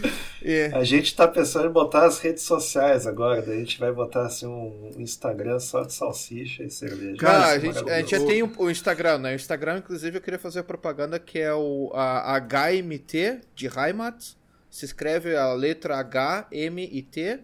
É. 0.44 0.72
A 0.74 0.84
gente 0.84 1.16
tá 1.16 1.28
pensando 1.28 1.68
em 1.68 1.72
botar 1.72 2.06
as 2.06 2.20
redes 2.20 2.44
sociais 2.44 3.06
agora, 3.06 3.42
daí 3.42 3.58
a 3.58 3.60
gente 3.60 3.80
vai 3.80 3.92
botar 3.92 4.26
assim 4.26 4.48
um 4.48 4.90
Instagram 4.98 5.60
só 5.60 5.84
de 5.84 5.94
salsicha 5.94 6.64
e 6.64 6.70
cerveja. 6.70 7.18
Cara, 7.18 7.48
a 7.48 7.60
gente, 7.60 7.90
a 7.90 8.00
gente 8.00 8.12
já 8.12 8.26
tem 8.26 8.42
o, 8.44 8.70
Instagram, 8.70 9.20
né? 9.20 9.34
O 9.34 9.36
Instagram, 9.36 9.78
inclusive, 9.78 10.18
eu 10.18 10.22
queria 10.22 10.40
fazer 10.40 10.60
a 10.60 10.64
propaganda 10.64 11.20
que 11.20 11.40
é 11.40 11.54
o 11.54 11.92
a, 11.94 12.40
HMT 12.40 13.42
de 13.54 13.68
Heimat. 13.68 14.36
Se 14.70 14.86
escreve 14.86 15.36
a 15.36 15.54
letra 15.54 15.98
H, 15.98 16.48
M 16.52 16.90
e 16.92 17.02
T 17.02 17.40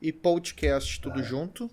e 0.00 0.12
podcast 0.12 1.00
tudo 1.00 1.20
ah. 1.20 1.22
junto. 1.22 1.70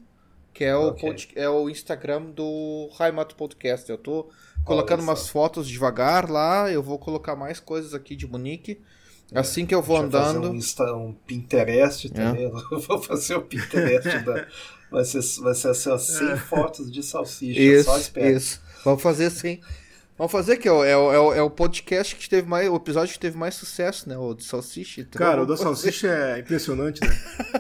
Que 0.54 0.64
é 0.64 0.76
o, 0.76 0.88
okay. 0.88 1.10
pod, 1.10 1.30
é 1.36 1.50
o 1.50 1.70
Instagram 1.70 2.24
do 2.32 2.90
Heimat 3.00 3.34
Podcast. 3.36 3.90
Eu 3.90 3.98
tô 3.98 4.30
colocando 4.66 5.02
umas 5.02 5.30
fotos 5.30 5.68
devagar 5.68 6.30
lá. 6.30 6.72
Eu 6.72 6.84
vou 6.84 6.98
colocar 6.98 7.36
mais 7.36 7.60
coisas 7.60 7.94
aqui 7.94 8.16
de 8.16 8.28
Munique. 8.28 8.82
Assim 9.34 9.66
que 9.66 9.76
eu 9.76 9.82
vou 9.82 9.98
andando. 9.98 10.50
Um, 10.52 10.56
Insta, 10.56 10.94
um 10.94 11.14
Pinterest 11.14 12.08
é. 12.08 12.10
também. 12.10 12.46
É. 12.46 12.48
Eu 12.72 12.80
vou 12.80 13.02
fazer 13.02 13.36
o 13.36 13.42
Pinterest 13.42 14.20
da. 14.20 14.48
Vai 14.90 15.04
ser, 15.04 15.22
vai 15.42 15.54
ser 15.54 15.70
assim, 15.70 15.98
100 15.98 16.30
é. 16.30 16.38
fotos 16.38 16.92
de 16.92 17.04
salsicha. 17.04 17.60
Isso, 17.60 17.84
só 17.86 17.98
espera. 17.98 18.32
Isso. 18.32 18.62
Vamos 18.86 19.02
fazer 19.02 19.26
assim. 19.26 19.60
Vamos 20.18 20.32
fazer 20.32 20.58
que 20.58 20.68
é 20.68 20.72
o, 20.72 20.84
é, 20.84 20.98
o, 20.98 21.34
é 21.34 21.42
o 21.44 21.50
podcast 21.50 22.16
que 22.16 22.28
teve 22.28 22.50
mais. 22.50 22.68
O 22.68 22.76
episódio 22.76 23.14
que 23.14 23.20
teve 23.20 23.38
mais 23.38 23.54
sucesso, 23.54 24.10
né? 24.10 24.18
O 24.18 24.34
de 24.34 24.44
Salsicha. 24.44 25.02
Então 25.02 25.20
Cara, 25.20 25.44
o 25.44 25.46
da 25.46 25.56
Salsicha 25.56 26.08
é 26.08 26.40
impressionante, 26.40 27.00
né? 27.02 27.16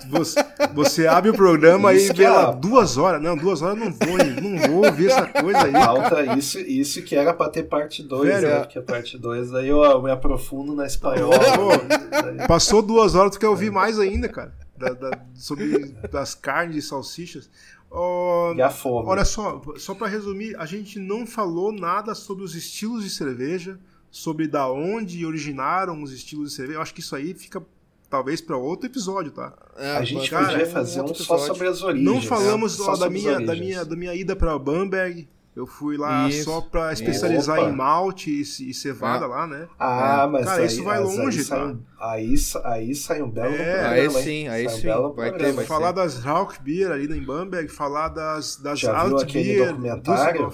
Você, 0.09 0.39
você 0.73 1.07
abre 1.07 1.29
o 1.29 1.33
programa 1.33 1.93
e 1.93 2.11
vê 2.11 2.27
lá 2.27 2.51
duas 2.51 2.97
horas. 2.97 3.21
Não, 3.21 3.37
duas 3.37 3.61
horas 3.61 3.77
não 3.77 3.93
vou, 3.93 4.17
não 4.41 4.67
vou 4.69 4.85
ouvir 4.85 5.11
essa 5.11 5.27
coisa 5.27 5.65
aí. 5.65 5.71
Falta 5.71 6.35
isso, 6.35 6.59
isso 6.59 7.03
que 7.03 7.15
era 7.15 7.31
pra 7.31 7.47
ter 7.47 7.63
parte 7.63 8.01
2, 8.01 8.41
né? 8.41 8.59
Porque 8.61 8.79
a 8.79 8.81
parte 8.81 9.19
2 9.19 9.53
aí 9.53 9.67
eu, 9.67 9.83
eu, 9.83 10.01
me 10.01 10.09
aprofundo 10.09 10.73
na 10.73 10.87
espanhola. 10.87 11.37
Pô, 11.37 12.47
passou 12.47 12.81
duas 12.81 13.13
horas, 13.13 13.33
tu 13.33 13.39
quer 13.39 13.49
ouvir 13.49 13.71
mais 13.71 13.99
ainda, 13.99 14.27
cara. 14.27 14.51
Da, 14.75 14.93
da, 14.93 15.11
sobre 15.35 15.95
as 16.13 16.33
carnes 16.33 16.85
e 16.85 16.87
salsichas. 16.87 17.49
Oh, 17.89 18.53
e 18.55 18.61
a 18.61 18.69
fome. 18.69 19.07
Olha 19.07 19.23
só, 19.23 19.61
só 19.77 19.93
para 19.95 20.07
resumir, 20.07 20.55
a 20.57 20.65
gente 20.65 20.99
não 20.99 21.25
falou 21.25 21.71
nada 21.71 22.13
sobre 22.13 22.43
os 22.43 22.55
estilos 22.55 23.03
de 23.03 23.09
cerveja, 23.09 23.79
sobre 24.11 24.47
da 24.47 24.69
onde 24.69 25.25
originaram 25.25 26.01
os 26.03 26.11
estilos 26.11 26.49
de 26.49 26.55
cerveja. 26.55 26.79
Eu 26.79 26.81
acho 26.81 26.93
que 26.93 26.99
isso 26.99 27.15
aí 27.15 27.33
fica 27.33 27.65
talvez 28.09 28.41
para 28.41 28.57
outro 28.57 28.87
episódio, 28.87 29.31
tá? 29.31 29.53
É, 29.75 29.97
a 29.97 30.03
gente 30.03 30.29
cara, 30.29 30.47
podia 30.47 30.65
fazer 30.65 31.01
um, 31.01 31.05
um 31.05 31.13
só 31.13 31.37
sobre 31.37 31.67
as 31.67 31.81
origens. 31.81 32.05
Não 32.05 32.21
falamos 32.21 32.79
né? 32.79 32.85
ó, 32.87 32.95
da, 32.95 33.09
minha, 33.09 33.39
da, 33.39 33.55
minha, 33.55 33.85
da 33.85 33.95
minha 33.95 34.13
ida 34.13 34.35
para 34.35 34.57
Bamberg, 34.57 35.27
eu 35.57 35.65
fui 35.65 35.97
lá 35.97 36.29
isso, 36.29 36.43
só 36.43 36.61
para 36.61 36.93
especializar 36.93 37.57
isso. 37.57 37.67
em 37.67 37.75
malte 37.75 38.29
e, 38.29 38.41
e 38.41 38.73
cevada 38.75 39.25
ah. 39.25 39.27
lá, 39.27 39.47
né? 39.47 39.67
Ah, 39.79 40.21
é. 40.21 40.27
mas 40.27 40.45
Cara, 40.45 40.61
aí, 40.61 40.67
isso 40.67 40.83
vai 40.83 40.99
longe, 40.99 41.39
aí 41.39 41.45
tá? 41.45 41.55
Sai, 41.55 41.77
aí, 41.99 42.35
aí 42.63 42.95
sai 42.95 43.21
um 43.23 43.29
belo 43.31 43.55
é, 43.55 43.57
programa, 43.57 44.19
Aí 44.19 44.23
sim, 44.23 44.47
aí 44.47 44.69
sim. 44.69 44.87
Um 44.87 45.13
vai 45.13 45.31
ter, 45.31 45.53
vai 45.53 45.65
falar 45.65 45.87
ser. 45.87 45.93
das 45.95 46.19
Rauchbier 46.19 46.91
ali 46.91 47.11
em 47.11 47.23
Bamberg, 47.23 47.69
falar 47.69 48.09
das, 48.09 48.57
das 48.57 48.79
já 48.79 49.03
viu 49.03 49.17
aquele 49.17 49.65
documentário? 49.65 50.53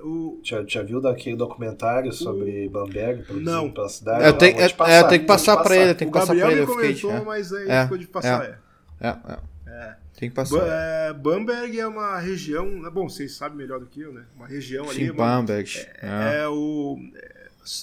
O... 0.00 0.38
Já, 0.44 0.62
já 0.64 0.82
viu 0.84 1.00
daquele 1.00 1.34
documentário 1.34 2.12
sobre 2.12 2.68
Bamberg, 2.68 3.24
não. 3.32 3.68
pela 3.68 3.88
cidade? 3.88 4.24
Eu 4.24 4.34
tenho, 4.34 4.56
passar, 4.76 4.92
é, 4.92 5.00
eu 5.00 5.08
tenho 5.08 5.20
que 5.22 5.26
passar 5.26 5.56
para 5.56 5.76
ele, 5.76 5.94
tem 5.94 6.06
que 6.06 6.14
passar 6.14 6.36
para 6.36 6.52
ele. 6.52 6.62
O 6.62 6.66
Gabriel 6.68 6.94
me 6.94 7.00
comentou, 7.00 7.24
mas 7.24 7.52
aí 7.52 7.68
é, 7.68 7.82
ficou 7.82 7.98
de 7.98 8.06
passar, 8.06 8.44
é. 8.44 8.58
é. 9.00 9.08
é. 9.08 9.51
É. 10.22 10.28
Tem 10.28 10.30
que 10.30 10.36
passar. 10.36 10.62
É, 10.66 11.12
Bamberg 11.12 11.78
é 11.78 11.86
uma 11.86 12.18
região. 12.18 12.66
Né, 12.66 12.88
bom, 12.90 13.08
vocês 13.08 13.34
sabem 13.34 13.58
melhor 13.58 13.80
do 13.80 13.86
que 13.86 14.00
eu, 14.00 14.12
né? 14.12 14.24
Uma 14.36 14.46
região 14.46 14.86
Sim, 14.88 14.90
ali. 14.90 15.12
Bamberg. 15.12 15.70
É, 15.78 15.98
é. 16.02 16.38
é 16.42 16.48
o. 16.48 16.96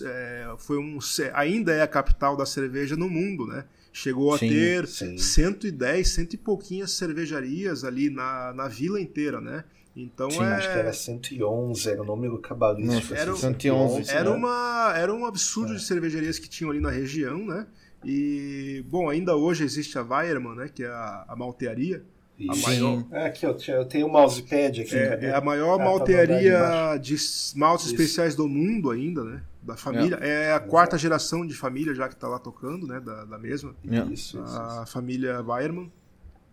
É, 0.04 0.56
foi 0.58 0.78
um, 0.78 1.00
ainda 1.34 1.74
é 1.74 1.82
a 1.82 1.88
capital 1.88 2.36
da 2.36 2.46
cerveja 2.46 2.96
no 2.96 3.10
mundo, 3.10 3.46
né? 3.46 3.66
Chegou 3.92 4.34
a 4.34 4.38
sim, 4.38 4.50
ter 4.50 4.88
sim. 4.88 5.18
110, 5.18 6.08
cento 6.08 6.34
e 6.34 6.38
pouquinhas 6.38 6.92
cervejarias 6.92 7.84
ali 7.84 8.10
na, 8.10 8.54
na 8.54 8.68
vila 8.68 9.00
inteira, 9.00 9.42
né? 9.42 9.64
Então 9.96 10.30
Sim, 10.30 10.44
é... 10.44 10.54
acho 10.54 10.72
que 10.72 10.78
era 10.78 10.94
111, 10.94 11.90
era 11.90 12.02
o 12.02 12.06
número 12.06 12.38
cabalístico. 12.38 13.14
Era, 13.14 13.36
111, 13.36 14.12
era, 14.12 14.32
uma, 14.32 14.94
era 14.96 15.14
um 15.14 15.26
absurdo 15.26 15.74
é. 15.74 15.76
de 15.76 15.84
cervejarias 15.84 16.40
que 16.40 16.48
tinham 16.48 16.72
ali 16.72 16.80
na 16.80 16.90
região, 16.90 17.46
né? 17.46 17.68
E, 18.06 18.86
bom, 18.88 19.10
ainda 19.10 19.36
hoje 19.36 19.64
existe 19.64 19.98
a 19.98 20.04
Weiermann, 20.04 20.56
né? 20.56 20.70
Que 20.74 20.84
é 20.84 20.88
a, 20.88 21.26
a 21.28 21.36
maltearia 21.36 22.04
A 22.48 22.56
maior, 22.56 23.04
É, 23.12 23.26
aqui, 23.26 23.46
ó, 23.46 23.56
eu 23.68 23.86
tenho 23.86 24.08
o 24.08 24.12
mousepad 24.12 24.82
aqui. 24.82 24.96
é, 24.96 25.26
é 25.26 25.36
a 25.36 25.42
maior 25.42 25.80
Ah, 25.80 25.84
maltearia 25.84 26.98
de 27.02 27.16
maltes 27.56 27.88
Isso. 27.88 27.96
especiais 27.96 28.36
do 28.36 28.48
mundo 28.48 28.92
ainda, 28.92 29.24
né? 29.24 29.42
Da 29.62 29.76
família. 29.76 30.16
É, 30.22 30.54
a 30.54 30.60
quarta 30.60 30.98
geração 30.98 31.46
de 31.46 31.54
família 31.54 31.94
já 31.94 32.08
que 32.08 32.16
tá 32.16 32.28
lá 32.28 32.40
tocando, 32.40 32.88
né? 32.88 33.00
Da, 33.00 33.26
da 33.26 33.38
mesma. 33.38 33.76
Isso, 33.84 34.14
isso, 34.14 34.44
isso. 34.44 34.58
a 34.58 34.86
família 34.86 35.42
Weiermann. 35.42 35.92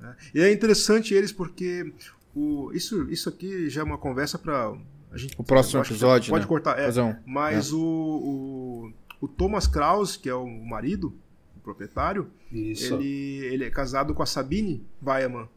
né? 0.00 0.16
E 0.34 0.40
é 0.40 0.52
interessante 0.52 1.14
eles 1.14 1.30
porque 1.32 1.92
o, 2.34 2.70
isso, 2.72 3.08
isso 3.10 3.28
aqui 3.28 3.70
já 3.70 3.80
é 3.82 3.84
uma 3.84 3.96
conversa 3.98 4.38
para 4.38 4.72
a 5.12 5.16
gente. 5.16 5.34
O 5.38 5.44
próximo 5.44 5.82
episódio, 5.82 6.30
Pode 6.30 6.44
né? 6.44 6.48
cortar, 6.48 6.78
é. 6.78 6.90
Um- 7.02 7.14
Mas 7.24 7.72
o, 7.72 7.80
o, 7.80 8.92
o 9.20 9.28
Thomas 9.28 9.66
Kraus, 9.66 10.16
que 10.16 10.28
é 10.28 10.34
o 10.34 10.46
marido, 10.46 11.14
o 11.56 11.60
proprietário, 11.60 12.28
Isso. 12.52 12.94
ele, 12.94 13.38
ele 13.46 13.64
é 13.64 13.70
casado 13.70 14.12
com 14.14 14.22
a 14.22 14.26
Sabine 14.26 14.84
Weiermann. 15.04 15.48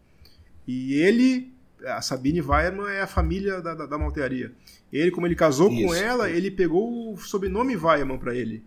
E 0.72 0.94
ele, 1.02 1.52
a 1.84 2.00
Sabine 2.00 2.42
Weiermann 2.42 2.92
é 2.92 3.02
a 3.02 3.08
família 3.08 3.60
da, 3.60 3.74
da, 3.74 3.86
da 3.88 3.98
maltearia. 3.98 4.52
Ele, 4.94 5.10
como 5.10 5.26
ele 5.26 5.34
casou 5.36 5.68
com 5.70 5.74
Isso, 5.76 5.96
ela, 5.96 6.28
isso. 6.30 6.38
ele 6.38 6.52
pegou 6.52 7.12
o 7.14 7.18
sobrenome 7.18 7.76
Weiermann 7.76 8.20
para 8.20 8.36
ele. 8.36 8.64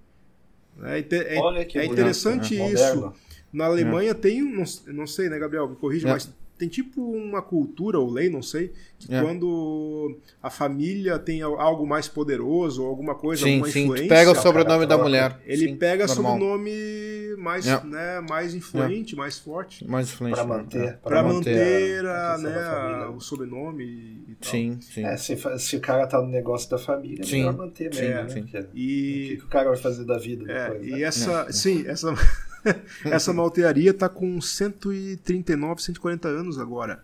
É, 0.82 0.98
é- 1.36 1.38
Olha 1.40 1.64
que 1.64 1.78
é 1.78 1.84
interessante 1.84 2.56
né? 2.58 2.72
isso. 2.72 3.12
Na 3.52 3.66
Alemanha 3.66 4.14
tem, 4.16 4.42
um- 4.42 4.50
não, 4.56 4.64
não 4.94 5.06
sei, 5.06 5.28
né, 5.28 5.38
Gabriel? 5.38 5.68
Me 5.68 5.76
corrija, 5.76 6.08
É. 6.08 6.12
mas 6.12 6.34
tem 6.62 6.68
tipo 6.68 7.02
uma 7.02 7.42
cultura 7.42 7.98
ou 7.98 8.08
lei, 8.08 8.30
não 8.30 8.40
sei, 8.40 8.72
que 8.96 9.12
É. 9.12 9.20
quando 9.20 10.16
a 10.40 10.48
família 10.48 11.18
tem 11.18 11.42
al- 11.42 11.60
algo 11.60 11.84
mais 11.84 12.06
poderoso 12.06 12.84
ou 12.84 12.88
alguma 12.88 13.16
coisa, 13.16 13.42
Sim, 13.42 13.54
alguma 13.54 13.68
sim. 13.68 13.82
influência, 13.82 14.06
Tu 14.06 14.08
pega 14.08 14.30
o 14.30 14.34
cara, 14.34 14.46
sobrenome 14.46 14.86
da 14.86 14.96
mulher. 14.96 15.40
ele 15.44 15.68
Sim, 15.70 15.76
pega 15.76 16.06
normal. 16.06 16.32
sobrenome 16.34 16.72
mais, 17.36 17.66
É. 17.66 17.82
né, 17.82 18.20
mais 18.30 18.54
influente, 18.54 19.16
mais 19.16 19.40
forte. 19.40 19.84
Mais 19.88 20.06
influente. 20.08 20.34
Pra 20.36 20.44
né? 20.44 20.48
manter. 20.56 20.98
Para 20.98 21.22
manter 21.24 21.56
manter, 21.56 22.06
a 22.06 22.34
a, 22.34 22.38
né, 22.38 22.54
a- 23.06 23.10
o 23.10 23.20
sobrenome 23.20 23.82
e, 23.84 24.30
e 24.30 24.34
tal. 24.36 24.50
Sim, 24.52 24.78
sim. 24.80 25.04
É, 25.04 25.16
se, 25.16 25.36
se 25.58 25.76
o 25.76 25.80
cara 25.80 26.06
tá 26.06 26.22
no 26.22 26.28
negócio 26.28 26.70
da 26.70 26.78
família, 26.78 27.24
Sim, 27.24 27.34
é 27.34 27.38
melhor 27.38 27.56
manter 27.56 27.90
mesmo, 27.92 27.98
sim, 27.98 28.08
né? 28.08 28.28
sim. 28.28 28.42
Porque 28.42 28.58
O 28.58 28.64
que, 28.66 28.78
E, 28.78 29.38
o 29.42 29.48
cara 29.48 29.68
vai 29.68 29.76
fazer 29.78 30.04
da 30.04 30.16
vida 30.16 30.44
é, 30.48 30.64
depois, 30.70 30.86
e 30.86 30.90
né? 30.92 31.02
essa, 31.02 31.50
sim, 31.52 31.84
essa, 31.88 32.14
essa 33.04 33.32
maltearia 33.32 33.92
tá 33.94 34.08
com 34.08 34.40
139, 34.40 35.82
140 35.82 36.28
anos 36.28 36.58
agora. 36.58 37.02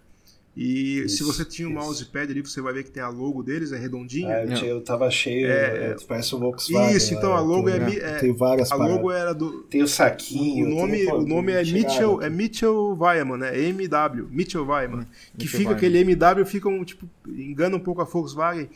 E 0.61 1.09
se 1.09 1.23
Isso, 1.23 1.25
você 1.27 1.45
tinha 1.45 1.69
um 1.69 1.71
isso. 1.71 1.81
mousepad 1.81 2.33
ali, 2.33 2.41
você 2.41 2.61
vai 2.61 2.73
ver 2.73 2.83
que 2.83 2.91
tem 2.91 3.01
a 3.01 3.09
logo 3.09 3.45
deles, 3.45 3.71
é 3.71 3.79
redondinha. 3.79 4.35
Ah, 4.39 4.45
eu, 4.45 4.55
tinha- 4.55 4.71
eu 4.71 4.81
tava 4.81 5.09
cheio, 5.09 5.47
É, 5.47 5.91
é, 5.93 5.97
parece 6.09 6.35
um 6.35 6.41
Volkswagen. 6.41 6.97
Isso, 6.97 7.15
então, 7.15 7.31
né? 7.31 7.37
a 7.37 7.41
logo 7.41 7.71
tem, 7.71 7.81
é 7.81 7.85
mi- 7.85 7.97
é- 7.97 8.19
Tem 8.19 8.35
várias 8.35 8.73
A 8.73 8.75
logo 8.75 9.03
paradas. 9.07 9.21
era 9.23 9.33
do. 9.35 9.63
Tem 9.65 9.83
o 9.83 9.85
O 9.85 9.89
saquinho. 9.89 10.69
nome, 10.69 10.97
tem, 10.99 11.07
pô, 11.07 11.19
o 11.19 11.27
nome 11.27 11.53
é 11.53 11.63
tem 11.63 11.75
Mitchell, 11.75 12.21
é 12.21 12.29
Mitchell 12.29 12.97
Weimann, 12.99 13.39
né? 13.39 13.57
MW, 13.69 14.27
Mitchell 14.33 14.67
Weimann. 14.67 15.05
que 15.05 15.45
Mitchell 15.45 15.49
fica 15.61 15.71
Weimann. 15.71 15.77
aquele 15.77 15.99
MW, 16.01 16.45
fica 16.45 16.69
um, 16.69 16.83
tipo, 16.83 17.09
engana 17.29 17.77
um 17.77 17.81
pouco 17.81 18.01
a 18.01 18.05
Volkswagen. 18.05 18.69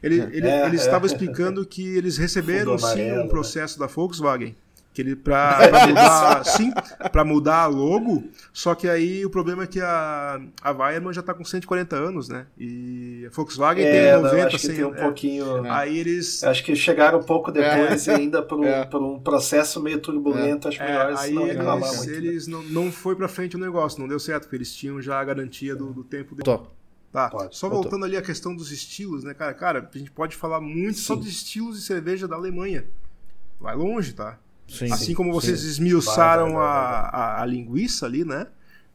Ele, 0.00 0.20
ele, 0.32 0.46
É, 0.46 0.66
ele 0.66 0.76
é. 0.76 0.78
estava 0.78 1.04
explicando 1.04 1.66
que 1.66 1.84
eles 1.96 2.16
receberam 2.16 2.78
sim 2.78 3.10
um 3.10 3.22
né? 3.22 3.26
processo 3.26 3.76
da 3.76 3.88
Volkswagen. 3.88 4.54
Que 4.94 5.02
ele 5.02 5.16
pra, 5.16 5.58
pra 5.68 5.86
mudar, 5.88 6.44
sim, 6.44 6.72
para 7.10 7.24
mudar 7.24 7.62
a 7.62 7.66
logo, 7.66 8.22
só 8.52 8.76
que 8.76 8.88
aí 8.88 9.26
o 9.26 9.28
problema 9.30 9.64
é 9.64 9.66
que 9.66 9.80
a, 9.80 10.40
a 10.62 10.70
Weimann 10.70 11.12
já 11.12 11.20
tá 11.20 11.34
com 11.34 11.44
140 11.44 11.96
anos, 11.96 12.28
né? 12.28 12.46
E 12.56 13.24
a 13.26 13.30
Volkswagen 13.34 13.84
É, 13.84 13.90
tem 13.90 14.12
não, 14.12 14.22
90, 14.22 14.46
acho 14.46 14.56
que 14.56 14.66
100 14.66 14.76
tem 14.76 14.84
um 14.84 14.94
é. 14.94 15.02
pouquinho... 15.02 15.64
Aí 15.72 15.98
eles 15.98 16.44
Acho 16.44 16.62
que 16.64 16.76
chegaram 16.76 17.18
um 17.18 17.24
pouco 17.24 17.50
depois 17.50 18.06
É. 18.06 18.14
ainda 18.14 18.40
por 18.40 18.60
um, 18.60 18.64
É. 18.64 18.84
por 18.86 19.02
um 19.02 19.18
processo 19.18 19.82
meio 19.82 19.98
turbulento. 19.98 20.68
Acho 20.68 20.80
É, 20.80 20.86
melhor 20.86 21.14
aí 21.18 21.32
não 21.34 21.44
reclamar 21.44 21.88
eles, 21.88 21.96
muito. 21.96 22.10
né? 22.12 22.16
eles 22.16 22.46
não, 22.46 22.62
não 22.62 22.92
foi 22.92 23.16
pra 23.16 23.26
frente 23.26 23.56
o 23.56 23.58
negócio, 23.58 24.00
não 24.00 24.06
deu 24.06 24.20
certo, 24.20 24.44
porque 24.44 24.54
eles 24.56 24.72
tinham 24.72 25.02
já 25.02 25.18
a 25.18 25.24
garantia 25.24 25.74
do, 25.74 25.92
do 25.92 26.04
tempo 26.04 26.36
deles. 26.36 26.44
Tô. 26.44 26.66
Tá, 27.10 27.28
Pode, 27.30 27.56
só 27.56 27.68
voltou. 27.68 27.82
voltando 27.90 28.04
ali 28.04 28.16
à 28.16 28.22
questão 28.22 28.54
dos 28.54 28.70
estilos, 28.70 29.24
né, 29.24 29.34
cara? 29.34 29.54
Cara, 29.54 29.90
a 29.92 29.98
gente 29.98 30.12
pode 30.12 30.36
falar 30.36 30.60
muito 30.60 31.00
só 31.00 31.14
Sim. 31.14 31.20
dos 31.20 31.28
estilos 31.28 31.76
de 31.80 31.82
cerveja 31.84 32.28
da 32.28 32.36
Alemanha. 32.36 32.84
Vai 33.60 33.74
longe, 33.76 34.12
tá? 34.12 34.38
Sim. 34.68 34.92
assim 34.92 35.14
como 35.14 35.32
vocês 35.32 35.60
sim. 35.60 35.68
esmiuçaram 35.68 36.54
Vai, 36.54 36.54
vai, 36.54 36.62
vai, 36.62 37.10
a, 37.12 37.38
a, 37.38 37.42
a 37.42 37.46
linguiça 37.46 38.06
ali, 38.06 38.24
né? 38.24 38.46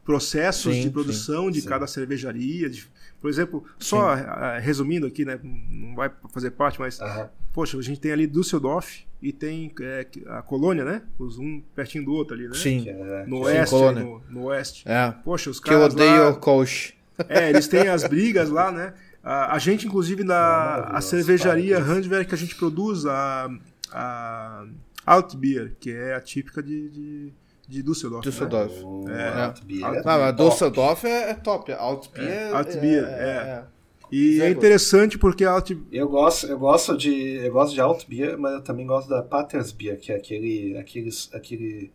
Processos 0.04 0.72
Sim, 0.74 0.80
de 0.80 0.86
sim, 0.86 0.90
produção 0.90 1.50
de 1.50 1.60
sim. 1.60 1.68
cada 1.68 1.86
cervejaria. 1.86 2.68
de- 2.68 2.86
por 3.20 3.28
exemplo, 3.28 3.62
só 3.78 4.14
resumindo 4.60 5.06
aqui, 5.06 5.24
né? 5.26 5.38
Não 5.42 5.94
vai 5.94 6.10
fazer 6.32 6.50
parte, 6.52 6.80
mas 6.80 7.00
Aham. 7.00 7.28
Poxa, 7.52 7.76
a 7.76 7.82
gente 7.82 8.00
tem 8.00 8.12
ali 8.12 8.26
Düsseldorf 8.26 9.02
e 9.20 9.32
tem 9.32 9.72
é, 9.82 10.06
a 10.28 10.40
colônia, 10.40 10.84
né? 10.84 11.02
Os 11.18 11.36
um 11.38 11.60
pertinho 11.74 12.04
do 12.04 12.12
outro 12.12 12.34
ali, 12.34 12.46
né? 12.48 12.54
Sim. 12.54 12.82
Que 12.84 12.90
é- 12.90 13.24
No 13.26 13.40
que 13.40 13.46
oeste, 13.46 13.74
no, 13.74 14.22
no 14.30 14.42
oeste. 14.44 14.82
É. 14.88 15.12
Poxa, 15.24 15.50
os 15.50 15.60
Que 15.60 15.68
eu 15.70 15.78
caras 15.80 15.94
odeio 15.94 16.22
lá, 16.24 16.30
o 16.30 16.36
coach. 16.36 16.96
É, 17.28 17.50
eles 17.50 17.68
têm 17.68 17.88
as 17.88 18.04
brigas 18.04 18.48
lá, 18.48 18.72
né? 18.72 18.94
A, 19.22 19.54
a 19.54 19.58
gente, 19.58 19.86
inclusive, 19.86 20.22
É 20.22 20.24
na 20.24 20.76
a 20.92 21.00
cervejaria. 21.00 21.78
Handwerk 21.78 22.28
que 22.30 22.34
a 22.34 22.38
gente 22.38 22.54
produz 22.54 23.04
a, 23.04 23.50
a 23.92 24.64
Altbier, 25.06 25.74
que 25.80 25.90
é 25.90 26.14
a 26.14 26.20
típica 26.20 26.62
de, 26.62 26.88
de, 26.90 27.32
de 27.68 27.82
Düsseldorf. 27.82 28.24
né? 28.24 28.30
Düsseldorf. 28.30 28.82
O 28.84 29.08
É. 29.08 29.44
Altbier 29.44 29.84
Alt- 29.86 29.96
é 29.96 30.02
Não, 30.04 30.18
mas. 30.20 30.36
Düsseldorf 30.36 31.04
é, 31.06 31.30
é 31.30 31.34
top. 31.34 31.72
Altbier. 31.72 32.54
Altbier, 32.54 33.04
é. 33.04 33.64
E 34.12 34.38
Zé 34.38 34.48
é 34.48 34.50
interessante 34.50 35.16
porque 35.16 35.44
a 35.44 35.52
Alt... 35.52 35.70
Eu 35.92 36.08
gosto, 36.08 36.46
eu 36.48 36.58
gosto 36.58 36.96
de, 36.96 37.12
eu 37.46 37.52
gosto 37.52 37.74
de 37.74 37.80
Altbier, 37.80 38.36
mas 38.36 38.54
eu 38.54 38.62
também 38.62 38.84
gosto 38.84 39.08
da 39.08 39.22
Patersbier, 39.22 40.00
que 40.00 40.10
é 40.10 40.16
aquele, 40.16 40.76
aqueles, 40.76 41.30
aquele, 41.32 41.92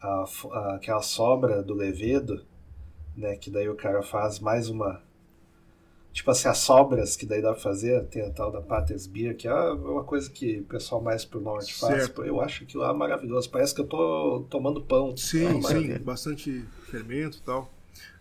a, 0.00 0.24
a- 0.52 0.74
aquela 0.76 1.02
sobra 1.02 1.60
do 1.60 1.74
levedo, 1.74 2.44
né? 3.16 3.34
Que 3.36 3.50
daí 3.50 3.68
o 3.68 3.74
cara 3.74 4.00
faz 4.00 4.38
mais 4.38 4.68
uma, 4.68 5.02
tipo 6.14 6.30
assim, 6.30 6.46
as 6.46 6.58
sobras 6.58 7.16
que 7.16 7.26
daí 7.26 7.42
dá 7.42 7.52
pra 7.52 7.60
fazer, 7.60 8.04
tem 8.04 8.22
a 8.22 8.30
tal 8.30 8.50
da 8.52 8.62
Patersbier, 8.62 9.36
que 9.36 9.48
é 9.48 9.52
uma 9.52 10.04
coisa 10.04 10.30
que 10.30 10.60
o 10.60 10.64
pessoal 10.64 11.02
mais 11.02 11.24
pro 11.24 11.40
norte 11.40 11.74
faz. 11.74 12.04
Certo. 12.04 12.24
Eu 12.24 12.40
acho 12.40 12.62
aquilo 12.62 12.84
lá 12.84 12.94
maravilhoso. 12.94 13.50
Parece 13.50 13.74
que 13.74 13.80
eu 13.80 13.86
tô 13.86 14.46
tomando 14.48 14.80
pão. 14.80 15.10
É 15.10 15.16
Sim, 15.16 15.46
uma 15.46 15.68
sim, 15.68 15.98
bastante 15.98 16.64
fermento 16.88 17.38
e 17.38 17.42
tal. 17.42 17.68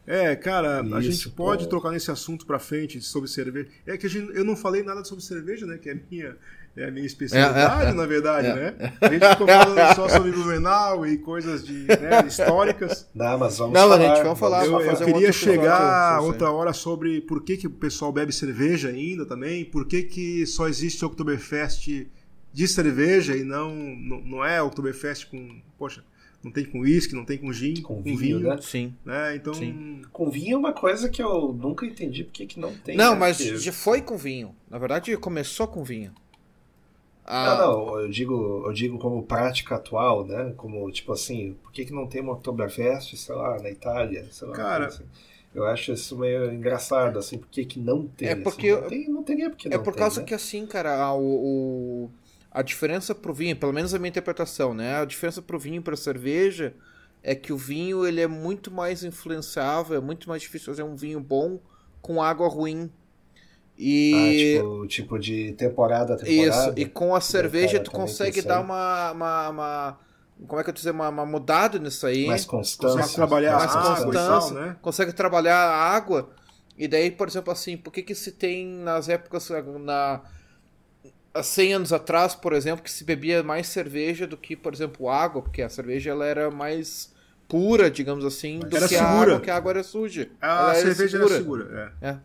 É, 0.07 0.35
cara, 0.35 0.81
a 0.81 0.99
Isso, 0.99 1.11
gente 1.11 1.29
pode 1.29 1.65
pô. 1.65 1.69
trocar 1.69 1.91
nesse 1.91 2.09
assunto 2.09 2.45
pra 2.47 2.57
frente 2.57 2.99
sobre 2.99 3.29
cerveja. 3.29 3.69
É 3.85 3.95
que 3.95 4.07
a 4.07 4.09
gente, 4.09 4.35
eu 4.35 4.43
não 4.43 4.55
falei 4.55 4.81
nada 4.81 5.03
sobre 5.05 5.23
cerveja, 5.23 5.65
né? 5.67 5.77
Que 5.77 5.89
é 5.89 5.93
a 5.93 5.99
minha, 6.09 6.35
é 6.75 6.85
a 6.85 6.91
minha 6.91 7.05
especialidade, 7.05 7.85
É, 7.87 7.89
é, 7.89 7.93
na 7.93 8.05
verdade, 8.05 8.47
é. 8.47 8.55
né? 8.55 8.93
A 8.99 9.07
gente 9.07 9.27
ficou 9.29 9.47
falando 9.47 9.95
só 9.95 10.09
sobre 10.09 10.31
Blumenau 10.31 11.05
e 11.05 11.17
coisas 11.17 11.63
de, 11.63 11.85
né, 11.85 12.25
históricas. 12.27 13.07
Não, 13.13 13.37
mas 13.37 13.57
vamos 13.57 13.73
Não, 13.73 13.89
falar. 13.89 14.01
gente, 14.01 14.23
vamos 14.23 14.39
falar, 14.39 14.65
Eu, 14.65 14.79
eu 14.79 14.85
fazer 14.87 15.03
um 15.03 15.07
queria 15.07 15.27
episódio 15.29 15.33
chegar 15.53 16.17
isso 16.17 16.27
outra 16.27 16.51
hora 16.51 16.73
sobre 16.73 17.21
por 17.21 17.43
que, 17.43 17.57
que 17.57 17.67
o 17.67 17.71
pessoal 17.71 18.11
bebe 18.11 18.33
cerveja 18.33 18.89
ainda 18.89 19.25
também, 19.25 19.63
por 19.65 19.85
que, 19.87 20.03
que 20.03 20.45
só 20.47 20.67
existe 20.67 21.03
Oktoberfest 21.05 22.07
de 22.51 22.67
cerveja 22.67 23.35
e 23.35 23.43
não, 23.43 23.73
não, 23.75 24.21
não 24.21 24.45
é 24.45 24.61
Oktoberfest 24.61 25.27
com. 25.29 25.61
Poxa, 25.77 26.03
não 26.43 26.51
tem 26.51 26.65
com 26.65 26.79
uísque, 26.81 27.15
não 27.15 27.23
tem 27.23 27.37
com 27.37 27.53
gin, 27.53 27.81
Com 27.81 28.01
vinho, 28.03 28.39
né? 28.39 28.57
Sim. 28.61 28.93
né? 29.05 29.35
Então. 29.35 29.53
Sim. 29.53 30.01
Com 30.11 30.29
vinho 30.29 30.55
é 30.55 30.57
uma 30.57 30.73
coisa 30.73 31.09
que 31.09 31.21
eu 31.21 31.53
nunca 31.53 31.85
entendi 31.85 32.23
porque 32.23 32.45
que 32.45 32.59
não 32.59 32.73
tem. 32.75 32.97
Não, 32.97 33.13
né? 33.13 33.19
mas 33.19 33.37
já 33.37 33.71
foi 33.71 34.01
com 34.01 34.17
vinho. 34.17 34.53
Na 34.69 34.77
verdade, 34.77 35.15
começou 35.17 35.67
com 35.67 35.83
vinho. 35.83 36.13
Ah, 37.25 37.55
Não, 37.57 37.85
não, 37.87 37.99
eu 38.01 38.09
digo, 38.09 38.63
eu 38.65 38.73
digo 38.73 38.97
como 38.99 39.23
prática 39.23 39.75
atual, 39.75 40.25
né? 40.25 40.53
Como, 40.57 40.89
tipo 40.91 41.11
assim, 41.13 41.53
por 41.63 41.71
que, 41.71 41.85
que 41.85 41.93
não 41.93 42.07
tem 42.07 42.21
uma 42.21 42.33
Oktoberfest, 42.33 43.15
sei 43.17 43.35
lá, 43.35 43.59
na 43.59 43.69
Itália? 43.69 44.27
Sei 44.31 44.47
lá, 44.47 44.55
Cara- 44.57 44.87
assim. 44.87 45.03
Eu 45.53 45.65
acho 45.65 45.91
isso 45.93 46.17
meio 46.17 46.51
engraçado, 46.51 47.19
assim, 47.19 47.37
por 47.37 47.47
que, 47.47 47.63
que 47.65 47.79
não 47.79 48.07
tem? 48.07 48.29
É 48.29 48.31
assim? 48.31 48.43
porque- 48.43 48.71
não, 48.75 48.87
tem, 48.87 49.09
não 49.09 49.23
teria 49.23 49.49
porque 49.49 49.69
É 49.69 49.77
não 49.77 49.83
por 49.83 49.93
tem, 49.93 50.01
causa 50.01 50.19
né? 50.21 50.25
que 50.27 50.33
assim, 50.33 50.65
cara, 50.65 50.95
a, 51.03 51.13
o, 51.13 52.05
o- 52.05 52.09
a 52.51 52.61
diferença 52.61 53.13
pro 53.15 53.33
vinho, 53.33 53.55
pelo 53.55 53.73
menos 53.73 53.93
a 53.93 53.99
minha 53.99 54.09
interpretação, 54.09 54.73
né? 54.73 54.95
A 54.97 55.05
diferença 55.05 55.41
pro 55.41 55.59
vinho 55.59 55.77
e 55.77 55.81
pra 55.81 55.95
cerveja 55.95 56.73
é 57.21 57.35
que 57.35 57.53
o 57.53 57.57
vinho 57.57 58.05
ele 58.05 58.21
é 58.21 58.27
muito 58.27 58.71
mais 58.71 59.03
influenciável, 59.03 59.97
é 59.97 60.01
muito 60.01 60.27
mais 60.29 60.41
difícil 60.41 60.67
fazer 60.67 60.83
um 60.83 60.95
vinho 60.95 61.19
bom 61.19 61.59
com 62.01 62.21
água 62.21 62.47
ruim. 62.47 62.91
Ah, 63.75 63.79
E 63.79 64.57
tipo, 64.57 64.87
tipo 64.87 65.19
de 65.19 65.53
temporada 65.53 66.13
a 66.13 66.17
isso, 66.17 66.25
temporada. 66.25 66.79
e 66.79 66.85
com 66.85 67.15
a 67.15 67.21
cerveja 67.21 67.79
tu 67.79 67.91
consegue 67.91 68.41
dar 68.41 68.61
uma, 68.61 69.11
uma, 69.11 69.49
uma- 69.49 69.99
como 70.47 70.59
é 70.59 70.63
que 70.63 70.69
eu 70.69 70.73
dizer, 70.73 70.91
uma, 70.91 71.09
uma 71.09 71.25
mudada 71.25 71.79
nisso 71.79 72.05
aí. 72.05 72.27
mais 72.27 72.45
constância. 72.45 72.97
Consegue 72.97 73.15
trabalhar 73.15 73.57
mais 73.57 73.71
a 73.75 73.79
água 73.79 74.13
e 74.13 74.17
constância, 74.17 74.55
tal, 74.55 74.67
né? 74.67 74.75
consegue 74.81 75.13
trabalhar 75.13 75.55
a 75.57 75.91
água. 75.95 76.29
E 76.77 76.87
daí, 76.87 77.11
por 77.11 77.27
exemplo, 77.27 77.51
assim, 77.51 77.77
por 77.77 77.91
que 77.91 78.01
que 78.01 78.15
se 78.15 78.31
tem 78.31 78.65
nas 78.67 79.07
épocas 79.09 79.49
na 79.83 80.21
há 81.33 81.43
100 81.43 81.73
anos 81.73 81.91
atrás, 81.93 82.35
por 82.35 82.53
exemplo, 82.53 82.83
que 82.83 82.91
se 82.91 83.03
bebia 83.03 83.41
mais 83.43 83.67
cerveja 83.67 84.27
do 84.27 84.37
que, 84.37 84.55
por 84.55 84.73
exemplo, 84.73 85.09
água, 85.09 85.41
porque 85.41 85.61
a 85.61 85.69
cerveja 85.69 86.11
ela 86.11 86.25
era 86.25 86.51
mais 86.51 87.11
pura, 87.47 87.89
digamos 87.89 88.23
assim, 88.25 88.59
do 88.59 88.75
Era 88.75 88.87
que 88.87 88.95
a 88.95 89.03
segura. 89.03 89.31
água, 89.33 89.41
que 89.41 89.49
a 89.51 89.55
água 89.55 89.71
era 89.71 89.83
suja. 89.83 90.29
A 90.41 90.61
ela 90.61 90.75
cerveja 90.75 91.17
era 91.17 91.27
segura. 91.27 91.93
é. 92.01 92.07
É, 92.07 92.09
é, 92.11 92.19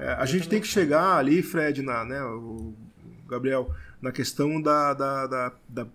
É, 0.00 0.12
a 0.18 0.26
gente 0.26 0.48
tem 0.48 0.60
que 0.60 0.66
chegar 0.66 1.16
ali, 1.16 1.42
Fred, 1.42 1.82
na, 1.82 2.04
né, 2.04 2.22
o 2.22 2.72
Gabriel, 3.28 3.70
na 4.02 4.12
questão 4.12 4.60
da, 4.60 4.92
da, 4.94 5.26
da, 5.26 5.52
da, 5.68 5.86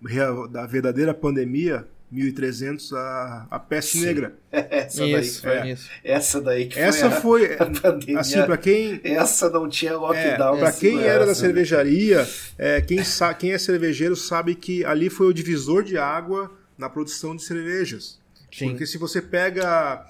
da 0.49 0.65
verdadeira 0.65 1.13
pandemia 1.13 1.85
1300 2.11 2.93
a, 2.93 3.47
a 3.51 3.59
peste 3.59 3.97
Sim. 3.97 4.05
negra. 4.05 4.35
Essa 4.51 5.03
Isso, 5.05 5.41
daí, 5.43 5.61
foi 5.61 5.69
é. 5.69 5.71
isso. 5.73 5.89
essa 6.03 6.41
daí 6.41 6.67
que 6.67 6.79
Essa 6.79 7.09
foi, 7.11 7.47
foi, 7.47 7.57
a, 7.57 7.63
a 7.63 7.65
pandemia. 7.81 8.19
assim, 8.19 8.43
para 8.43 8.57
quem 8.57 9.01
Essa 9.03 9.49
não 9.49 9.67
tinha 9.67 9.91
É, 9.91 9.95
lockdown. 9.95 10.59
para 10.59 10.71
de 10.71 10.79
quem 10.79 10.99
era 11.01 11.25
da 11.25 11.33
segurança, 11.33 11.39
cervejaria, 11.41 12.27
é, 12.57 12.79
quem, 12.81 13.03
sa 13.03 13.33
quem 13.33 13.51
é 13.53 13.57
cervejeiro 13.57 14.15
sabe 14.15 14.55
que 14.55 14.85
ali 14.85 15.09
foi 15.09 15.27
o 15.27 15.33
divisor 15.33 15.83
de 15.83 15.97
água 15.97 16.51
na 16.77 16.89
produção 16.89 17.35
de 17.35 17.43
cervejas. 17.43 18.19
Sim. 18.51 18.69
Porque 18.69 18.85
se 18.85 18.97
você 18.97 19.21
pega, 19.21 19.67
a- 19.67 19.93
a- 19.93 20.05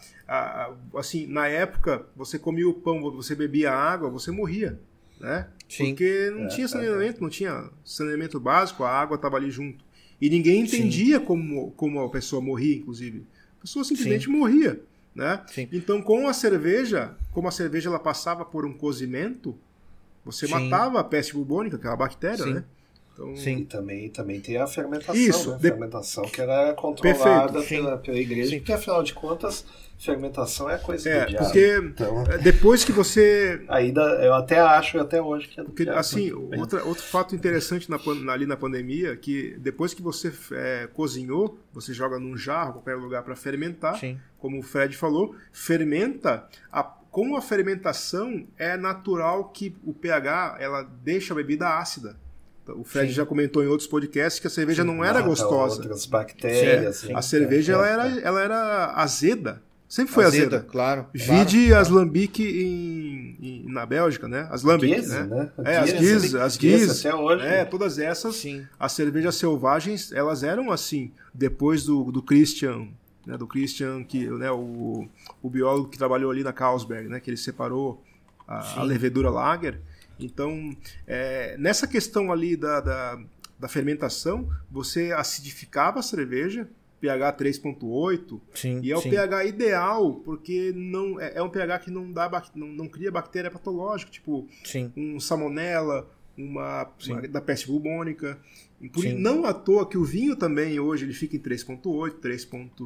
assim, 0.95 1.27
na 1.27 1.47
época, 1.47 2.05
você 2.15 2.39
comia 2.39 2.67
o 2.67 2.73
pão, 2.73 3.01
você 3.11 3.35
bebia 3.35 3.71
água, 3.71 4.09
você 4.09 4.31
morria, 4.31 4.79
né? 5.19 5.47
Sim. 5.69 5.89
Porque 5.89 6.31
não 6.31 6.45
É, 6.45 6.47
tinha 6.47 6.65
é, 6.65 6.67
saneamento, 6.67 7.21
não 7.21 7.29
tinha 7.29 7.69
saneamento 7.83 8.39
básico, 8.39 8.83
a 8.83 8.89
água 8.89 9.15
estava 9.15 9.37
ali 9.37 9.51
junto. 9.51 9.83
E 10.19 10.29
ninguém 10.29 10.61
entendia 10.61 11.19
como, 11.19 11.71
como 11.71 11.99
a 11.99 12.09
pessoa 12.09 12.41
morria, 12.41 12.77
inclusive. 12.77 13.25
A 13.59 13.61
pessoa 13.61 13.83
simplesmente 13.83 14.29
morria, 14.29 14.81
né? 15.13 15.41
Sim. 15.47 15.67
Então, 15.71 16.01
com 16.01 16.27
a 16.27 16.33
cerveja, 16.33 17.15
como 17.31 17.47
a 17.47 17.51
cerveja 17.51 17.89
ela 17.89 17.99
passava 17.99 18.45
por 18.45 18.65
um 18.65 18.73
cozimento, 18.73 19.57
você 20.23 20.47
Sim. 20.47 20.53
matava 20.53 20.99
a 20.99 21.03
peste 21.03 21.33
bubônica, 21.33 21.75
aquela 21.75 21.95
bactéria, 21.95 22.43
Sim. 22.43 22.53
né? 22.55 22.63
Então, 23.15 23.33
Sim. 23.37 23.63
Também, 23.63 24.09
também 24.09 24.41
tem 24.41 24.57
a 24.57 24.67
fermentação, 24.67 25.15
Isso, 25.15 25.51
né? 25.51 25.55
de- 25.55 25.61
Fermentação 25.69 26.25
que 26.25 26.41
era 26.41 26.73
controlada 26.73 27.53
Perfeito, 27.53 27.83
pela, 27.85 27.97
pela 27.97 28.17
igreja, 28.19 28.49
Sim. 28.49 28.57
porque 28.57 28.73
afinal 28.73 29.01
de 29.01 29.13
contas, 29.13 29.65
fermentação 29.97 30.69
é 30.69 30.77
coisa 30.77 31.09
É, 31.09 31.21
do 31.23 31.29
diabo. 31.29 31.45
porque 31.45 31.77
Então, 31.81 32.23
depois 32.43 32.83
que 32.83 32.91
você 32.91 33.63
ainda, 33.69 34.01
eu 34.21 34.33
até 34.33 34.59
acho 34.59 34.99
até 34.99 35.21
hoje 35.21 35.47
que 35.47 35.57
é 35.61 35.63
do 35.63 35.69
Porque, 35.69 35.83
diabo. 35.85 35.97
assim, 35.97 36.29
outra, 36.33 36.83
outro 36.83 37.03
fato 37.05 37.33
interessante 37.33 37.89
na, 37.89 37.97
ali 38.33 38.45
na 38.45 38.57
pandemia 38.57 39.15
que 39.15 39.55
depois 39.59 39.93
que 39.93 40.01
você 40.01 40.33
é, 40.51 40.87
cozinhou, 40.93 41.57
você 41.71 41.93
joga 41.93 42.19
num 42.19 42.35
jarro, 42.35 42.73
qualquer 42.73 42.95
lugar 42.95 43.23
para 43.23 43.35
fermentar, 43.37 43.97
Sim. 43.97 44.19
como 44.37 44.59
o 44.59 44.61
Fred 44.61 44.97
falou, 44.97 45.33
fermenta. 45.53 46.45
A, 46.69 46.83
com 46.83 47.37
a 47.37 47.41
fermentação 47.41 48.45
é 48.57 48.75
natural 48.75 49.45
que 49.45 49.73
o 49.85 49.93
pH 49.93 50.57
ela 50.59 50.83
deixa 50.83 51.33
a 51.33 51.37
bebida 51.37 51.77
ácida. 51.79 52.17
Então, 52.65 52.81
O 52.81 52.83
Fred 52.83 53.09
Sim. 53.09 53.13
já 53.13 53.25
comentou 53.25 53.63
em 53.63 53.67
outros 53.67 53.87
podcasts 53.87 54.39
que 54.39 54.47
a 54.47 54.49
cerveja 54.49 54.83
não 54.83 55.05
era 55.05 55.21
gostosa. 55.21 55.75
Outras 55.83 56.05
bactérias. 56.07 56.97
Sim, 56.97 57.07
né? 57.09 57.13
A 57.15 57.21
cerveja 57.21 57.73
É, 57.73 57.75
ela 57.75 57.87
era, 57.87 58.07
é. 58.07 58.23
ela 58.23 58.41
era 58.41 58.85
azeda. 58.95 59.61
Sempre 59.87 60.13
foi 60.15 60.25
Azeda, 60.25 60.57
azeda. 60.57 60.67
claro. 60.67 61.05
Vide 61.13 61.67
claro, 61.67 61.81
as 61.81 61.89
lambic 61.89 62.41
em, 62.43 63.37
em- 63.39 63.65
na 63.71 63.85
Bélgica, 63.85 64.27
né? 64.27 64.47
As 64.49 64.63
lambic, 64.63 64.95
Guise, 64.95 65.13
né? 65.13 65.23
né? 65.23 65.51
É, 65.63 65.77
as 65.77 65.91
Guise, 65.93 66.37
as 66.39 66.57
Guise. 66.57 67.07
Até 67.07 67.15
hoje. 67.15 67.45
É, 67.45 67.63
todas 67.65 67.99
essas, 67.99 68.35
Sim. 68.35 68.65
as 68.79 68.91
cervejas 68.93 69.35
selvagens, 69.35 70.11
elas 70.11 70.41
eram 70.43 70.71
assim, 70.71 71.11
depois 71.31 71.83
do, 71.85 72.11
do 72.11 72.21
Christian, 72.23 72.87
né, 73.27 73.37
do 73.37 73.45
Christian, 73.45 74.03
que, 74.03 74.27
né, 74.27 74.49
o, 74.51 75.07
o 75.41 75.49
biólogo 75.51 75.87
que 75.87 75.99
trabalhou 75.99 76.31
ali 76.31 76.43
na 76.43 76.51
Carlsberg, 76.51 77.07
né, 77.07 77.19
que 77.19 77.29
ele 77.29 77.37
separou 77.37 78.03
a, 78.47 78.61
Sim. 78.63 78.79
a 78.79 78.83
levedura 78.83 79.29
lager. 79.29 79.79
Então, 80.19 80.75
é, 81.07 81.55
nessa 81.57 81.87
questão 81.87 82.31
ali 82.31 82.55
da, 82.55 82.79
da, 82.81 83.19
da 83.59 83.67
fermentação, 83.67 84.49
você 84.69 85.11
acidificava 85.11 85.99
a 85.99 86.03
cerveja, 86.03 86.67
pH 87.01 87.33
3.8, 87.33 88.39
Sim. 88.53 88.79
e 88.81 88.91
é 88.91 88.97
o 88.97 89.01
sim. 89.01 89.09
pH 89.09 89.45
ideal, 89.45 90.15
porque 90.15 90.71
não 90.75 91.19
é, 91.19 91.33
é 91.35 91.43
um 91.43 91.49
pH 91.49 91.79
que 91.79 91.91
não, 91.91 92.11
dá, 92.11 92.29
não, 92.55 92.67
não 92.67 92.87
cria 92.87 93.11
bactéria 93.11 93.51
patológica, 93.51 94.11
tipo 94.11 94.47
Sim. 94.63 94.91
um 94.95 95.19
salmonela, 95.19 96.09
uma, 96.37 96.89
Sim. 96.99 97.13
uma 97.13 97.27
da 97.27 97.41
peste 97.41 97.67
bubônica. 97.67 98.37
E 98.81 98.89
por- 98.89 99.01
Sim. 99.03 99.13
não 99.19 99.45
à 99.45 99.53
toa 99.53 99.87
que 99.87 99.97
o 99.97 100.03
vinho 100.03 100.35
também 100.35 100.79
hoje 100.79 101.05
ele 101.05 101.13
fica 101.13 101.35
em 101.35 101.39
3.8, 101.39 102.11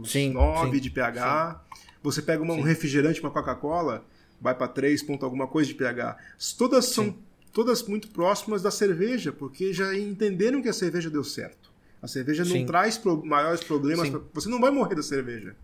Sim, 0.05 0.33
3.9 0.33 0.71
sim, 0.71 0.79
de 0.79 0.89
pH. 0.89 1.63
Você 2.03 2.21
pega 2.21 2.43
uma- 2.43 2.53
um 2.53 2.57
Sim. 2.57 2.63
refrigerante, 2.63 3.21
uma 3.21 3.31
Coca-Cola, 3.31 4.05
vai 4.41 4.55
para 4.55 4.67
3 4.67 5.01
ponto 5.03 5.25
alguma 5.25 5.47
coisa 5.47 5.67
de 5.67 5.75
pH. 5.75 6.17
Todas 6.57 6.85
são 6.85 7.05
Sim. 7.05 7.15
todas 7.53 7.83
muito 7.83 8.07
próximas 8.09 8.61
da 8.61 8.71
cerveja, 8.71 9.31
porque 9.31 9.73
já 9.73 9.93
entenderam 9.97 10.61
que 10.61 10.69
a 10.69 10.73
cerveja 10.73 11.09
deu 11.09 11.23
certo. 11.23 11.69
A 12.01 12.07
cerveja 12.07 12.45
não 12.45 12.51
Sim. 12.51 12.65
traz 12.65 12.97
pro- 12.97 13.23
maiores 13.25 13.63
problemas. 13.63 14.05
Sim. 14.07 14.11
pra- 14.13 14.21
Você 14.33 14.47
não 14.49 14.61
vai 14.61 14.71
morrer 14.71 14.95
da 14.95 15.03
cerveja. 15.03 15.55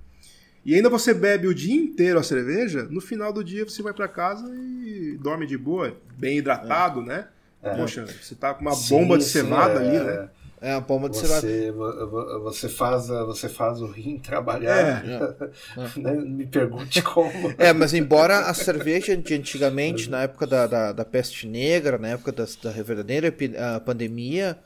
E 0.66 0.74
ainda 0.76 0.90
você 0.90 1.14
bebe 1.14 1.48
o 1.48 1.54
dia 1.54 1.76
inteiro 1.76 2.18
a 2.20 2.24
cerveja, 2.24 2.84
no 2.90 3.00
final 3.00 3.32
do 3.32 3.44
dia 3.44 3.64
você 3.64 3.84
vai 3.84 3.94
para 3.94 4.08
casa 4.08 4.52
e 4.56 5.16
dorme 5.22 5.45
de 5.45 5.58
boa, 5.58 5.95
bem 6.18 6.40
hidratado, 6.40 7.02
né? 7.04 7.28
Poxa, 7.78 8.06
você 8.22 8.36
tá 8.36 8.54
com 8.54 8.62
uma 8.62 8.74
Sim, 8.74 8.90
bomba 8.95 9.18
de 9.18 9.24
sim, 9.24 9.30
cevada 9.30 9.82
é, 9.84 9.88
ali, 9.88 10.00
né? 10.06 10.30
É 10.68 10.72
uma 10.74 10.82
bomba 10.82 11.08
de. 11.10 11.18
Você, 11.19 11.72
vo- 11.72 12.08
vo- 12.10 12.40
você, 12.42 12.68
faz, 12.68 13.11
a- 13.11 13.24
você 13.24 13.48
faz 13.48 13.82
o 13.82 13.85
rim 13.85 14.18
trabalhar. 14.18 15.03
né? 15.95 16.11
Me 16.14 16.48
pergunte 16.48 17.02
como. 17.03 17.32
É, 17.60 17.72
mas 17.72 17.94
embora 17.94 18.40
a 18.40 18.53
cerveja 18.53 19.16
de 19.16 19.34
antigamente, 19.35 20.10
na 20.10 20.24
época 20.24 20.48
da, 20.48 20.66
da, 20.66 20.92
da 20.92 21.06
peste 21.06 21.45
negra, 21.48 22.00
na 22.00 22.08
época 22.10 22.32
das- 22.32 22.56
da, 22.56 22.72
verdadeira 22.72 23.32
a 23.76 23.80
pandemia, 23.80 24.58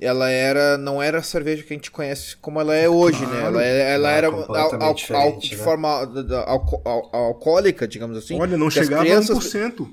ela 0.00 0.28
era 0.28 0.76
não 0.76 1.00
era 1.00 1.18
a 1.18 1.22
cerveja 1.22 1.62
que 1.62 1.72
a 1.72 1.76
gente 1.76 1.90
conhece 1.92 2.36
como 2.36 2.60
ela 2.60 2.74
é 2.74 2.88
hoje, 2.88 3.20
né? 3.26 3.40
Claro. 3.40 3.60
Ela, 3.60 3.62
ela 3.64 4.08
Ah, 4.08 4.12
era 4.12 4.30
completamente 4.32 5.12
al, 5.12 5.20
al, 5.20 5.26
al, 5.34 5.38
de 5.38 5.56
né? 5.56 5.62
forma 5.62 5.88
al- 5.88 6.32
al- 6.32 6.82
al- 6.84 7.10
alcoólica, 7.26 7.86
digamos 7.86 8.16
assim. 8.16 8.40
Olha, 8.40 8.56
não 8.56 8.68
chegava 8.70 9.02
crianças, 9.04 9.30
a 9.36 9.40
1%. 9.40 9.88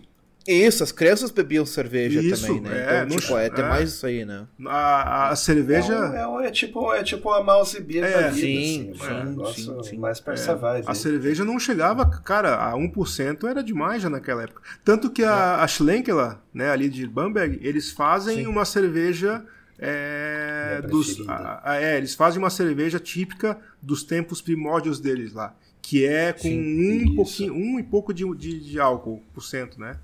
Isso, 0.47 0.83
as 0.83 0.91
crianças 0.91 1.31
bebiam 1.31 1.65
cerveja 1.65 2.21
Isso, 2.21 2.45
também, 2.45 2.61
né? 2.61 2.77
é, 2.77 2.83
então, 2.83 2.99
não 3.09 3.17
tipo, 3.17 3.21
che- 3.33 3.33
é, 3.33 3.49
tem 3.49 3.65
é. 3.65 3.69
mais 3.69 3.89
isso 3.93 4.05
aí, 4.05 4.23
né? 4.25 4.45
A, 4.67 5.29
a 5.29 5.35
cerveja. 5.35 5.93
É, 5.93 5.97
um- 5.99 6.13
é, 6.13 6.27
um- 6.27 6.39
é 6.41 6.51
tipo, 6.51 6.93
é 6.93 7.03
tipo 7.03 7.29
uma 7.29 7.43
mouse 7.43 7.79
beer 7.81 8.03
É, 8.03 8.11
da 8.11 8.29
vida, 8.29 8.35
sim, 8.37 8.91
assim, 8.91 8.93
sim, 8.99 9.13
um 9.13 9.23
negócio 9.25 9.83
sim, 9.83 9.89
sim. 9.89 9.97
mais 9.97 10.21
essa 10.27 10.55
vibe. 10.55 10.85
A 10.87 10.93
cerveja 10.93 11.43
não 11.43 11.59
chegava, 11.59 12.05
cara, 12.05 12.55
a 12.57 12.75
1% 12.75 13.47
era 13.47 13.63
demais 13.63 14.03
já 14.03 14.09
naquela 14.09 14.43
época. 14.43 14.61
Tanto 14.83 15.09
que 15.09 15.23
a, 15.23 15.63
a 15.63 15.67
Schlenkerla, 15.67 16.43
né, 16.53 16.69
ali 16.69 16.89
de 16.89 17.07
Bamberg, 17.07 17.59
eles 17.61 17.91
fazem 17.91 18.37
Sim. 18.39 18.47
uma 18.47 18.65
cerveja. 18.65 19.43
É, 19.77 20.81
dos, 20.89 21.27
a- 21.27 21.61
a- 21.71 21.81
é, 21.81 21.97
eles 21.97 22.15
fazem 22.15 22.39
uma 22.39 22.49
cerveja 22.49 22.99
típica 22.99 23.59
dos 23.81 24.03
tempos 24.03 24.41
primórdios 24.41 24.99
deles 24.99 25.33
lá. 25.33 25.53
Que 25.81 26.05
é 26.05 26.33
com 26.33 26.39
Sim, 26.39 27.11
um, 27.11 27.15
pouquinho, 27.15 27.53
um 27.53 27.79
e 27.79 27.83
pouco 27.83 28.13
de, 28.13 28.23
de, 28.35 28.59
de 28.59 28.79
álcool 28.79 29.21
por 29.33 29.43
cento, 29.43 29.79
né? 29.79 29.97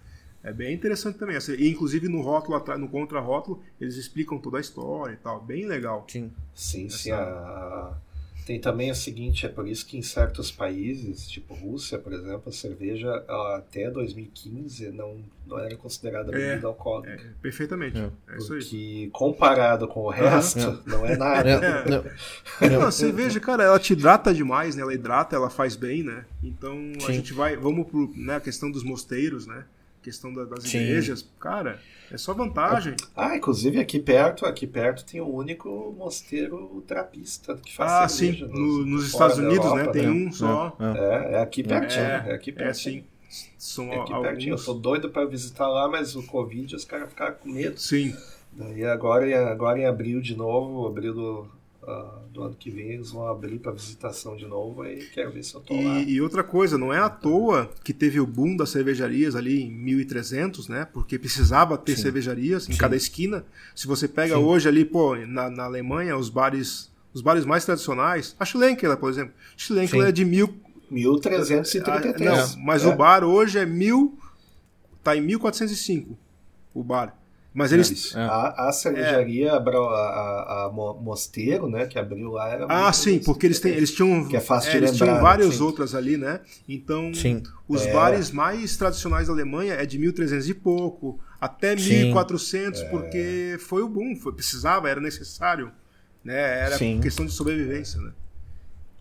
É 0.43 0.51
bem 0.51 0.73
interessante 0.73 1.17
também. 1.17 1.35
Essa- 1.35 1.53
E, 1.55 1.69
inclusive 1.69 2.07
no 2.09 2.21
rótulo, 2.21 2.55
atrás- 2.57 2.79
no 2.79 2.87
contra-rótulo, 2.89 3.61
eles 3.79 3.95
explicam 3.95 4.37
toda 4.39 4.57
a 4.57 4.61
história 4.61 5.13
e 5.13 5.17
tal. 5.17 5.41
Bem 5.41 5.65
legal. 5.65 6.05
Sim. 6.07 6.31
Sim, 6.53 6.89
sim. 6.89 7.11
Essa- 7.11 7.21
a- 7.21 7.97
Tem 8.43 8.59
também 8.59 8.89
o 8.89 8.95
seguinte, 8.95 9.45
é 9.45 9.49
por 9.49 9.67
isso 9.67 9.85
que 9.85 9.95
em 9.95 10.01
certos 10.01 10.51
países, 10.51 11.29
tipo 11.29 11.53
Rússia, 11.53 11.99
por 11.99 12.11
exemplo, 12.11 12.41
a 12.47 12.51
cerveja 12.51 13.23
até 13.55 13.89
2015 13.91 14.89
não, 14.89 15.19
não 15.45 15.59
era 15.59 15.75
considerada 15.77 16.35
É, 16.35 16.49
bebida 16.49 16.67
alcoólica. 16.67 17.13
É, 17.13 17.29
perfeitamente. 17.39 17.99
É. 17.99 18.09
É, 18.33 18.37
isso 18.37 18.51
aí. 18.53 18.59
Porque 18.61 19.09
comparado 19.13 19.87
com 19.87 20.01
o 20.01 20.09
resto, 20.09 20.59
É. 20.59 20.89
não 20.89 21.05
é 21.05 21.15
nada. 21.15 21.49
É, 21.49 22.69
não, 22.69 22.79
Não, 22.79 22.87
a 22.87 22.91
cerveja, 22.91 23.39
cara, 23.39 23.63
ela 23.63 23.79
te 23.79 23.93
hidrata 23.93 24.33
demais, 24.33 24.75
né? 24.75 24.81
Ela 24.81 24.95
hidrata, 24.95 25.35
ela 25.35 25.49
faz 25.49 25.75
bem, 25.75 26.01
né? 26.01 26.25
Então 26.43 26.75
a 26.97 27.01
Sim. 27.05 27.13
gente 27.13 27.33
vai, 27.33 27.55
vamos 27.55 27.87
pro, 27.87 28.11
né, 28.17 28.37
a 28.37 28.41
questão 28.41 28.71
dos 28.71 28.83
mosteiros, 28.83 29.45
né? 29.45 29.63
Questão 30.01 30.33
da- 30.33 30.45
das 30.45 30.63
Sim. 30.63 30.79
igrejas, 30.79 31.29
cara, 31.39 31.79
é 32.11 32.17
só 32.17 32.33
vantagem. 32.33 32.95
Ah, 33.15 33.35
inclusive 33.37 33.79
aqui 33.79 33.99
perto, 33.99 34.45
aqui 34.47 34.65
perto 34.65 35.05
tem 35.05 35.21
o 35.21 35.27
único 35.27 35.93
mosteiro 35.95 36.83
trapista 36.87 37.55
que 37.57 37.71
faz 37.75 37.91
Ah, 37.91 38.07
sim, 38.07 38.33
cerveja. 38.33 38.47
no- 38.47 38.85
nos 38.85 39.05
Estados 39.07 39.37
Unidos, 39.37 39.57
Europa, 39.65 39.83
né? 39.83 39.91
Tem 39.91 40.09
um 40.09 40.31
só. 40.31 40.75
é, 40.79 40.83
é. 40.85 41.33
É, 41.33 41.33
é 41.35 41.41
aqui 41.41 41.61
pertinho, 41.63 42.01
É, 42.03 42.25
é, 42.29 42.33
aqui 42.33 42.49
É, 42.49 42.53
pertinho. 42.53 43.03
sim. 43.29 43.47
São 43.57 43.85
É 43.93 43.99
aqui 44.01 44.11
alguns. 44.11 44.27
pertinho. 44.29 44.55
Eu 44.55 44.63
tô 44.65 44.73
doido 44.73 45.09
pra 45.09 45.23
visitar 45.25 45.67
lá, 45.67 45.87
mas 45.87 46.15
o 46.15 46.23
Covid 46.23 46.75
os 46.75 46.83
caras 46.83 47.07
ficaram 47.09 47.35
com 47.35 47.49
medo. 47.49 47.79
Sim. 47.79 48.15
Daí 48.53 48.83
agora, 48.83 49.29
em- 49.29 49.33
agora 49.35 49.77
em 49.79 49.85
abril 49.85 50.19
de 50.19 50.35
novo, 50.35 50.87
abril 50.87 51.13
do, 51.13 51.47
ah, 51.83 52.19
do 52.31 52.43
ano 52.43 52.55
que 52.55 52.69
vem, 52.69 52.91
eles 52.91 53.11
vão 53.11 53.27
abrir 53.27 53.59
pra 53.59 53.71
visitação 53.71 54.35
de 54.35 54.45
novo 54.45 54.83
aí 54.83 55.03
quero 55.07 55.31
ver 55.31 55.43
se 55.43 55.55
eu 55.55 55.61
tô 55.61 55.73
lá. 55.73 55.99
E, 55.99 56.13
e 56.13 56.21
outra 56.21 56.43
coisa, 56.43 56.77
não 56.77 56.93
é 56.93 56.99
à 56.99 57.09
toa 57.09 57.71
que 57.83 57.93
teve 57.93 58.19
o 58.19 58.27
boom 58.27 58.55
das 58.55 58.69
cervejarias 58.69 59.35
ali 59.35 59.63
em 59.63 59.71
1300, 59.71 60.67
né? 60.67 60.85
Porque 60.93 61.17
precisava 61.17 61.77
ter 61.77 61.95
Sim. 61.95 62.03
cervejarias 62.03 62.69
em 62.69 62.73
Sim. 62.73 62.77
cada 62.77 62.95
esquina. 62.95 63.43
Se 63.75 63.87
você 63.87 64.07
pega 64.07 64.35
Sim. 64.35 64.43
hoje 64.43 64.67
ali, 64.67 64.85
pô, 64.85 65.15
na, 65.15 65.49
na 65.49 65.63
Alemanha, 65.63 66.15
os 66.15 66.29
bares, 66.29 66.91
os 67.13 67.21
bares 67.21 67.45
mais 67.45 67.65
tradicionais, 67.65 68.35
a 68.39 68.45
Schlenkerla, 68.45 68.95
por 68.95 69.09
exemplo. 69.09 69.33
Schlenkerla 69.57 70.03
Sim. 70.05 70.09
é 70.09 70.11
de 70.11 70.25
mil 70.25 70.53
1333. 70.91 72.29
Ah, 72.29 72.35
não, 72.55 72.63
mas 72.63 72.83
É. 72.83 72.87
o 72.87 72.95
bar 72.95 73.23
hoje 73.23 73.57
é 73.57 73.65
mil. 73.65 74.17
Tá 75.03 75.17
em 75.17 75.21
1405 75.21 76.15
o 76.73 76.83
bar. 76.83 77.17
Mas 77.53 77.71
eles. 77.73 77.89
Isso. 77.91 78.17
É. 78.17 78.21
A, 78.23 78.69
a 78.69 78.71
cervejaria, 78.71 79.51
a, 79.53 79.59
Brau- 79.59 79.89
a, 79.89 79.99
a- 79.99 80.65
a 80.65 80.71
Mo- 80.71 80.93
Mosteiro, 81.01 81.69
né, 81.69 81.85
que 81.85 81.99
abriu 81.99 82.31
lá, 82.31 82.47
era 82.49 82.65
Ah, 82.69 82.93
sim, 82.93 83.19
porque 83.19 83.45
eles, 83.45 83.59
têm, 83.59 83.73
eles 83.73 83.91
tinham. 83.93 84.25
Que 84.27 84.37
é 84.37 84.39
fácil 84.39 84.71
de 84.71 84.77
eles 84.77 84.91
lembrar, 84.91 85.05
tinham 85.05 85.15
né? 85.17 85.21
várias 85.21 85.55
Sim. 85.55 85.63
outras 85.63 85.93
ali, 85.93 86.15
né? 86.15 86.39
Então, 86.67 87.13
Sim. 87.13 87.43
os 87.67 87.85
É. 87.85 87.91
bares 87.91 88.31
mais 88.31 88.77
tradicionais 88.77 89.27
da 89.27 89.33
Alemanha 89.33 89.73
é 89.73 89.85
de 89.85 89.99
1300 89.99 90.47
e 90.47 90.53
pouco, 90.53 91.19
até 91.41 91.75
Sim. 91.77 92.05
1400, 92.05 92.83
porque 92.83 93.57
foi 93.59 93.81
o 93.83 93.89
boom, 93.89 94.15
foi, 94.15 94.31
precisava, 94.33 94.89
era 94.89 95.01
necessário 95.01 95.71
né? 96.23 96.65
Era 96.65 96.77
Sim. 96.77 96.99
questão 97.01 97.25
de 97.25 97.31
sobrevivência, 97.31 97.99
né? 97.99 98.11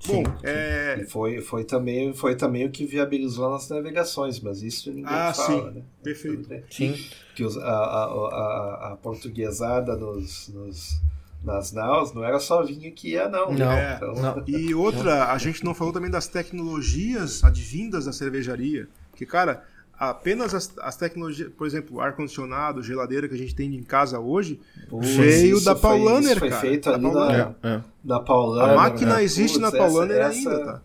Sim, 0.01 0.23
Bom, 0.23 0.33
é, 0.43 0.99
E 1.03 1.05
foi, 1.05 1.41
foi, 1.43 1.63
também, 1.65 2.15
foi 2.15 2.35
também 2.35 2.65
o 2.67 2.71
que 2.71 2.87
viabilizou 2.87 3.55
as 3.55 3.69
navegações, 3.69 4.41
mas 4.41 4.63
isso 4.63 4.89
ninguém 4.91 5.05
Ah, 5.07 5.33
fala, 5.35 5.71
sim. 5.71 5.77
né? 5.79 5.83
Perfeito. 6.03 6.49
Sim. 6.71 6.95
Que 7.35 7.45
os- 7.45 7.59
a, 7.59 7.63
a, 7.71 8.05
a, 8.05 8.93
a 8.93 8.97
portuguesada 8.97 9.95
nos, 9.97 10.49
nos, 10.49 11.01
nas 11.45 11.71
naus 11.73 12.15
não 12.15 12.25
era 12.25 12.41
só 12.41 12.63
vinho 12.63 12.91
que 12.93 13.11
ia, 13.11 13.29
não. 13.29 13.53
Não, 13.53 13.57
né? 13.77 14.01
não. 14.01 14.43
E 14.49 14.75
outra, 14.75 15.27
a 15.33 15.37
gente 15.39 15.63
não 15.63 15.75
falou 15.75 15.93
também 15.93 16.11
das 16.11 16.27
tecnologias 16.27 17.45
advindas 17.45 18.07
da 18.07 18.13
cervejaria. 18.13 18.89
Que, 19.15 19.27
cara, 19.27 19.65
apenas 20.09 20.55
as, 20.55 20.73
as 20.81 20.97
tecnologias, 20.97 21.51
por 21.57 21.67
exemplo, 21.67 22.01
ar-condicionado, 22.01 22.83
geladeira 22.83 23.29
que 23.29 23.35
a 23.35 23.39
gente 23.39 23.55
tem 23.55 23.75
em 23.75 23.83
casa 23.83 24.19
hoje, 24.19 24.59
veio 24.91 25.61
da 25.63 25.77
foi- 25.77 25.91
Paulaner, 25.91 26.39
foi 26.39 26.49
cara. 26.49 26.61
feito 26.61 26.89
Da 26.89 26.95
ali 26.97 27.03
Paulaner. 27.05 27.49
na, 27.63 27.71
É, 27.71 27.75
é. 27.75 27.81
na 28.03 28.21
Paulaner. 28.21 28.73
A 28.73 28.77
máquina 28.77 29.15
né? 29.17 29.23
existe 29.23 29.59
na 29.59 29.71
Paulaner 29.71 30.17
essa- 30.17 30.31
ainda, 30.39 30.51
essa- 30.55 30.65
tá? 30.65 30.83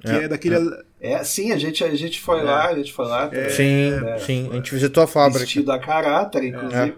Que 0.00 0.08
É, 0.10 0.24
é, 0.24 0.28
daquele. 0.28 0.56
É, 1.00 1.24
sim, 1.24 1.50
a 1.52 1.58
gente, 1.58 1.82
a 1.82 1.94
gente 1.94 2.20
foi 2.20 2.42
lá, 2.42 2.68
a 2.68 2.74
gente 2.74 2.92
foi 2.92 3.06
lá. 3.06 3.26
também, 3.28 3.50
Sim, 3.50 3.90
né? 4.00 4.18
sim. 4.18 4.48
A 4.50 4.54
gente 4.56 4.72
visitou 4.74 5.02
a 5.02 5.06
fábrica. 5.08 5.40
Vestido 5.40 5.72
a 5.72 5.78
caráter, 5.78 6.44
inclusive. 6.44 6.90
É. 6.90 6.94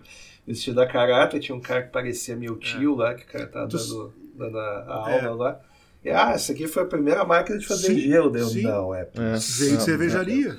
Vestido 0.47 0.81
a 0.83 0.87
caráter, 0.87 1.41
tinha 1.41 1.55
um 1.57 1.61
cara 1.61 1.83
que 1.83 1.91
parecia 1.93 2.37
meu 2.37 2.57
tio 2.57 2.95
lá, 2.97 3.15
que 3.15 3.25
o 3.25 3.27
cara 3.27 3.47
tava 3.47 3.69
Tu- 3.69 3.77
dando, 3.79 4.13
dando 4.37 4.59
a, 4.59 5.07
É. 5.09 5.25
aula 5.27 5.35
lá. 5.45 5.61
E, 6.05 6.11
ah, 6.11 6.33
essa 6.33 6.53
aqui 6.53 6.67
foi 6.67 6.83
a 6.83 6.87
primeira 6.87 7.25
máquina 7.25 7.59
de 7.59 7.67
fazer 7.67 7.89
Sim, 7.89 8.01
gelo. 8.01 8.31
Deu, 8.31 8.47
sim. 8.49 8.63
não, 8.63 8.95
é. 8.95 9.03
É. 9.03 9.07
Veio 9.15 9.71
de 9.73 9.77
É, 9.77 9.81
cervejaria. 9.81 10.59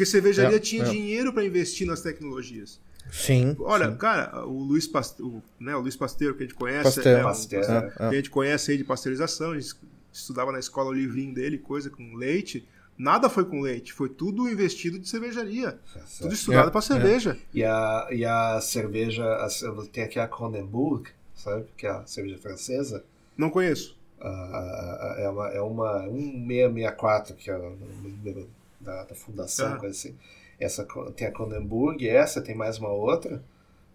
Porque 0.00 0.10
cervejaria 0.10 0.56
É, 0.56 0.58
tinha 0.60 0.82
é. 0.82 0.88
dinheiro 0.88 1.30
para 1.30 1.44
investir 1.44 1.86
nas 1.86 2.00
tecnologias. 2.00 2.80
Sim. 3.12 3.54
Olha, 3.60 3.90
sim. 3.90 3.96
cara, 3.98 4.46
o 4.46 4.62
Luiz 4.62 4.86
Pasteur, 4.86 5.42
né, 5.58 5.76
o 5.76 5.80
Luiz 5.80 5.94
Pasteur 5.94 6.32
que 6.34 6.42
a 6.42 6.46
gente 6.46 6.54
conhece, 6.54 6.84
Pasteur. 6.84 7.20
o- 7.20 7.24
Pasteur, 7.24 7.92
que 7.94 8.02
é. 8.02 8.06
a 8.06 8.12
gente 8.14 8.30
conhece 8.30 8.70
aí 8.70 8.78
de 8.78 8.84
pasteurização, 8.84 9.50
a 9.50 9.60
gente 9.60 9.74
estudava 10.10 10.52
na 10.52 10.58
escola 10.58 10.88
o 10.88 10.92
livrinho 10.94 11.34
dele, 11.34 11.58
coisa 11.58 11.90
com 11.90 12.14
leite. 12.16 12.66
Nada 12.96 13.28
foi 13.28 13.44
com 13.44 13.60
leite, 13.60 13.92
foi 13.92 14.08
tudo 14.08 14.48
investido 14.48 14.98
de 14.98 15.06
cervejaria. 15.06 15.78
Tudo 16.18 16.32
estudado 16.32 16.68
É, 16.68 16.70
para 16.72 16.80
cerveja. 16.80 17.36
E 17.52 17.62
a, 17.62 18.08
e 18.10 18.24
a 18.24 18.58
cerveja, 18.62 19.22
a, 19.24 19.48
tem 19.92 20.04
aqui 20.04 20.18
a 20.18 20.26
Kronenburg, 20.26 21.10
sabe? 21.36 21.66
Que 21.76 21.86
é 21.86 21.90
a 21.90 22.06
cerveja 22.06 22.38
francesa. 22.38 23.04
Não 23.36 23.50
conheço. 23.50 23.98
A- 24.18 25.16
é 25.18 25.28
uma, 25.28 25.48
é 25.48 25.60
uma 25.60 26.06
1664, 26.08 27.34
que 27.34 27.50
é 27.50 27.56
o 27.56 27.76
número 28.02 28.48
da, 28.80 29.04
da 29.04 29.14
fundação, 29.14 29.74
Ah. 29.74 29.76
coisa 29.76 29.94
assim. 29.96 30.16
Essa 30.58 30.86
tem 31.16 31.26
a 31.26 31.30
Kronenburg, 31.32 32.06
essa 32.08 32.40
tem 32.40 32.54
mais 32.54 32.78
uma 32.78 32.90
outra. 32.90 33.42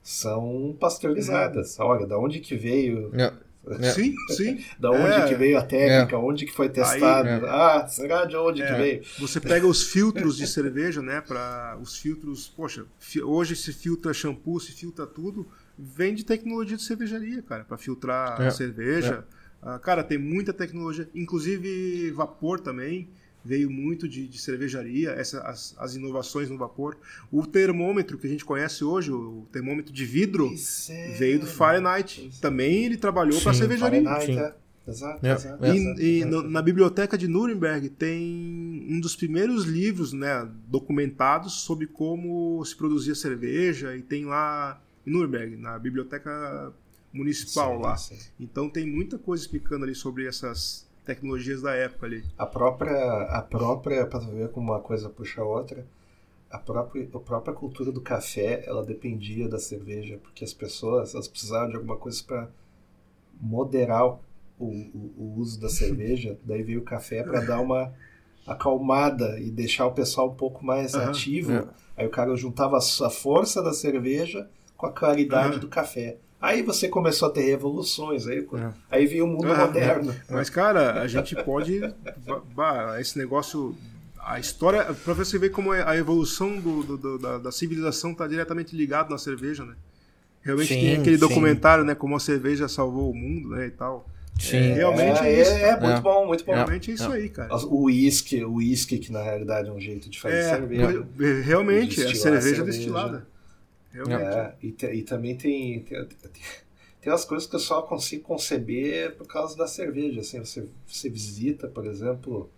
São 0.02 0.76
pasteurizadas. 0.80 1.80
Olha, 1.80 2.06
da 2.06 2.18
onde 2.18 2.40
que 2.40 2.56
veio 2.56 3.12
É. 3.20 3.34
É. 3.82 3.92
Sim, 3.92 4.14
sim. 4.30 4.64
Da 4.80 4.92
onde 4.92 5.12
É. 5.22 5.28
que 5.28 5.34
veio 5.34 5.58
a 5.58 5.64
técnica, 5.64 6.16
onde 6.20 6.46
que 6.46 6.52
foi 6.52 6.70
testado. 6.70 7.28
é. 7.28 7.42
Ah, 7.50 7.88
será 7.88 8.24
de 8.26 8.36
onde 8.36 8.62
que 8.62 8.68
É. 8.68 8.78
veio? 8.78 9.02
Você 9.20 9.40
pega 9.40 9.66
os 9.66 9.82
filtros 9.90 10.38
de 10.38 10.46
cerveja, 10.46 11.02
né? 11.02 11.20
Para 11.22 11.76
os 11.82 11.98
filtros, 11.98 12.48
poxa, 12.48 12.86
fi- 13.00 13.24
hoje 13.24 13.56
se 13.56 13.74
filtra 13.74 14.14
shampoo, 14.14 14.60
se 14.60 14.72
filtra 14.72 15.08
tudo, 15.08 15.48
vem 15.78 16.14
de 16.14 16.24
tecnologia 16.24 16.78
de 16.78 16.84
cervejaria, 16.84 17.42
cara, 17.42 17.64
para 17.64 17.76
filtrar 17.78 18.40
É, 18.40 18.48
a 18.48 18.52
cerveja. 18.52 19.26
Ah, 19.64 19.80
cara, 19.80 20.04
tem 20.04 20.20
muita 20.20 20.54
tecnologia, 20.54 21.10
inclusive 21.16 22.12
vapor 22.12 22.60
também 22.60 23.10
veio 23.46 23.70
muito 23.70 24.08
de, 24.10 24.28
de 24.28 24.40
cervejaria, 24.40 25.12
essa, 25.12 25.42
as, 25.42 25.76
as 25.78 25.96
inovações 25.96 26.50
no 26.50 26.58
vapor. 26.58 26.98
O 27.32 27.46
termômetro 27.46 28.18
que 28.18 28.26
a 28.26 28.30
gente 28.30 28.44
conhece 28.44 28.84
hoje, 28.84 29.12
o 29.12 29.46
termômetro 29.52 29.94
de 29.94 30.04
vidro, 30.06 30.52
é. 30.90 31.12
veio 31.18 31.40
do 31.40 31.46
Fahrenheit. 31.46 32.32
Também 32.42 32.86
ele 32.86 32.98
trabalhou 32.98 33.40
para 33.40 33.54
Sim, 33.54 33.60
cervejaria. 33.60 34.04
Fahrenheit, 34.04 34.34
Sim. 34.34 34.40
é. 34.40 34.56
Exato, 34.88 35.26
É, 35.26 35.32
exato, 35.34 35.66
é. 35.66 35.76
exato, 35.76 36.00
E, 36.02 36.04
e 36.06 36.18
exato. 36.20 36.32
no- 36.44 36.50
na 36.50 36.62
biblioteca 36.62 37.18
de 37.18 37.28
Nuremberg 37.28 37.90
tem 37.90 38.86
um 38.88 39.00
dos 39.00 39.16
primeiros 39.16 39.64
livros 39.66 40.14
né, 40.14 40.48
documentados 40.68 41.54
sobre 41.62 41.88
como 41.88 42.64
se 42.64 42.76
produzia 42.76 43.16
cerveja 43.16 43.96
e 43.98 44.04
tem 44.04 44.26
lá 44.26 44.80
em 45.06 45.10
Nuremberg, 45.12 45.56
na 45.56 45.80
biblioteca 45.80 46.72
municipal 47.12 47.78
Sim, 47.78 47.82
lá. 47.84 47.98
sim. 47.98 48.18
Então 48.40 48.70
tem 48.70 48.86
muita 48.86 49.18
coisa 49.18 49.42
explicando 49.44 49.86
ali 49.86 49.96
sobre 49.96 50.28
essas 50.28 50.86
tecnologias 51.06 51.62
da 51.62 51.74
época 51.74 52.06
ali. 52.08 52.24
A 52.38 52.46
própria, 52.46 53.22
a 53.24 53.42
própria, 53.42 54.06
para 54.06 54.20
ver 54.20 54.50
como 54.50 54.72
uma 54.72 54.82
coisa 54.82 55.10
puxa 55.10 55.42
a 55.42 55.46
outra, 55.46 55.86
a 56.52 56.58
própria, 56.58 57.08
a 57.14 57.20
própria 57.20 57.54
cultura 57.54 57.92
do 57.92 58.02
café, 58.02 58.64
ela 58.68 58.84
dependia 58.84 59.48
da 59.48 59.60
cerveja, 59.60 60.20
porque 60.22 60.44
as 60.44 60.54
pessoas, 60.54 61.14
elas 61.14 61.28
precisavam 61.28 61.70
de 61.70 61.76
alguma 61.76 61.96
coisa 61.98 62.24
para 62.24 62.50
moderar 63.40 64.06
o, 64.06 64.20
o, 64.60 65.14
o 65.18 65.34
uso 65.38 65.60
da 65.60 65.70
cerveja, 65.70 66.38
daí 66.44 66.64
veio 66.64 66.82
o 66.82 66.86
café 66.86 67.24
para 67.24 67.42
dar 67.42 67.62
uma 67.62 67.94
acalmada 68.46 69.40
e 69.40 69.50
deixar 69.50 69.88
o 69.88 69.94
pessoal 69.94 70.30
um 70.30 70.36
pouco 70.36 70.64
mais 70.66 70.94
Aham, 70.96 71.10
ativo. 71.10 71.52
é. 71.54 71.68
Aí 71.98 72.06
o 72.06 72.12
cara 72.12 72.36
juntava 72.36 72.78
a 72.78 72.82
sua 72.82 73.10
força 73.10 73.62
da 73.64 73.74
cerveja 73.74 74.50
com 74.78 74.86
a 74.86 74.92
claridade 74.92 75.52
Aham. 75.52 75.60
do 75.60 75.68
café. 75.68 76.18
Aí 76.46 76.62
você 76.62 76.88
começou 76.88 77.28
a 77.28 77.32
ter 77.32 77.42
revoluções, 77.42 78.28
aí, 78.28 78.40
É. 78.54 78.70
aí 78.92 79.06
veio 79.06 79.26
o 79.26 79.28
mundo 79.28 79.48
Aham. 79.52 79.66
moderno. 79.68 80.16
Mas, 80.30 80.50
cara, 80.50 81.02
a 81.02 81.08
gente 81.08 81.36
pode. 81.44 81.82
esse 83.00 83.18
negócio. 83.18 83.76
A 84.20 84.40
história. 84.40 84.84
Pra 85.04 85.14
você 85.14 85.38
ver 85.38 85.50
como 85.50 85.74
é 85.74 85.84
a 85.88 85.96
evolução 85.96 86.58
do, 86.60 86.84
do- 86.84 86.98
do- 86.98 87.18
da, 87.20 87.38
da 87.38 87.52
civilização 87.52 88.12
está 88.12 88.28
diretamente 88.28 88.76
ligado 88.76 89.10
na 89.10 89.18
cerveja, 89.18 89.64
né? 89.66 89.74
Realmente 90.42 90.74
Sim, 90.74 90.80
tem 90.80 90.96
aquele 90.98 91.16
sim. 91.18 91.20
documentário, 91.28 91.84
né? 91.84 91.96
Como 91.96 92.16
a 92.16 92.20
cerveja 92.20 92.68
salvou 92.68 93.12
o 93.12 93.16
mundo, 93.16 93.50
né? 93.50 93.68
E 93.68 93.72
tal. 93.72 94.08
Sim. 94.40 94.74
realmente 94.74 95.20
é, 95.24 95.32
é 95.32 95.42
isso. 95.42 95.52
é, 95.52 95.80
muito 95.80 95.98
É. 95.98 96.02
bom, 96.02 96.28
muito 96.28 96.44
bom. 96.46 96.54
Realmente 96.54 96.92
é 96.92 96.94
isso 96.94 97.10
aí, 97.12 97.30
cara. 97.30 97.56
O 97.56 97.84
uísque, 97.86 98.44
o 98.44 98.56
uísque 98.56 98.98
que 99.00 99.12
na 99.12 99.22
realidade 99.22 99.70
é 99.70 99.72
um 99.72 99.80
jeito 99.80 100.10
de 100.10 100.20
fazer 100.20 100.36
É, 100.36 100.50
cerveja. 100.50 101.06
realmente, 101.44 102.02
é 102.02 102.06
Destilar 102.06 102.34
cerveja 102.42 102.56
cerveja. 102.58 102.78
destilada. 102.78 103.28
É, 104.20 104.54
e, 104.62 104.72
te- 104.72 104.94
e 104.94 105.04
também 105.04 105.36
tem, 105.38 105.82
tem, 105.82 106.06
tem 107.02 107.12
umas 107.12 107.26
coisas 107.26 107.48
que 107.48 107.56
eu 107.56 107.60
só 107.60 107.82
consigo 107.82 108.24
conceber 108.24 109.16
por 109.16 109.28
causa 109.28 109.56
da 109.58 109.68
cerveja. 109.68 110.22
Assim, 110.22 110.40
você, 110.40 110.68
você 110.88 111.10
visita, 111.10 111.68
por 111.68 111.86
exemplo, 111.86 112.50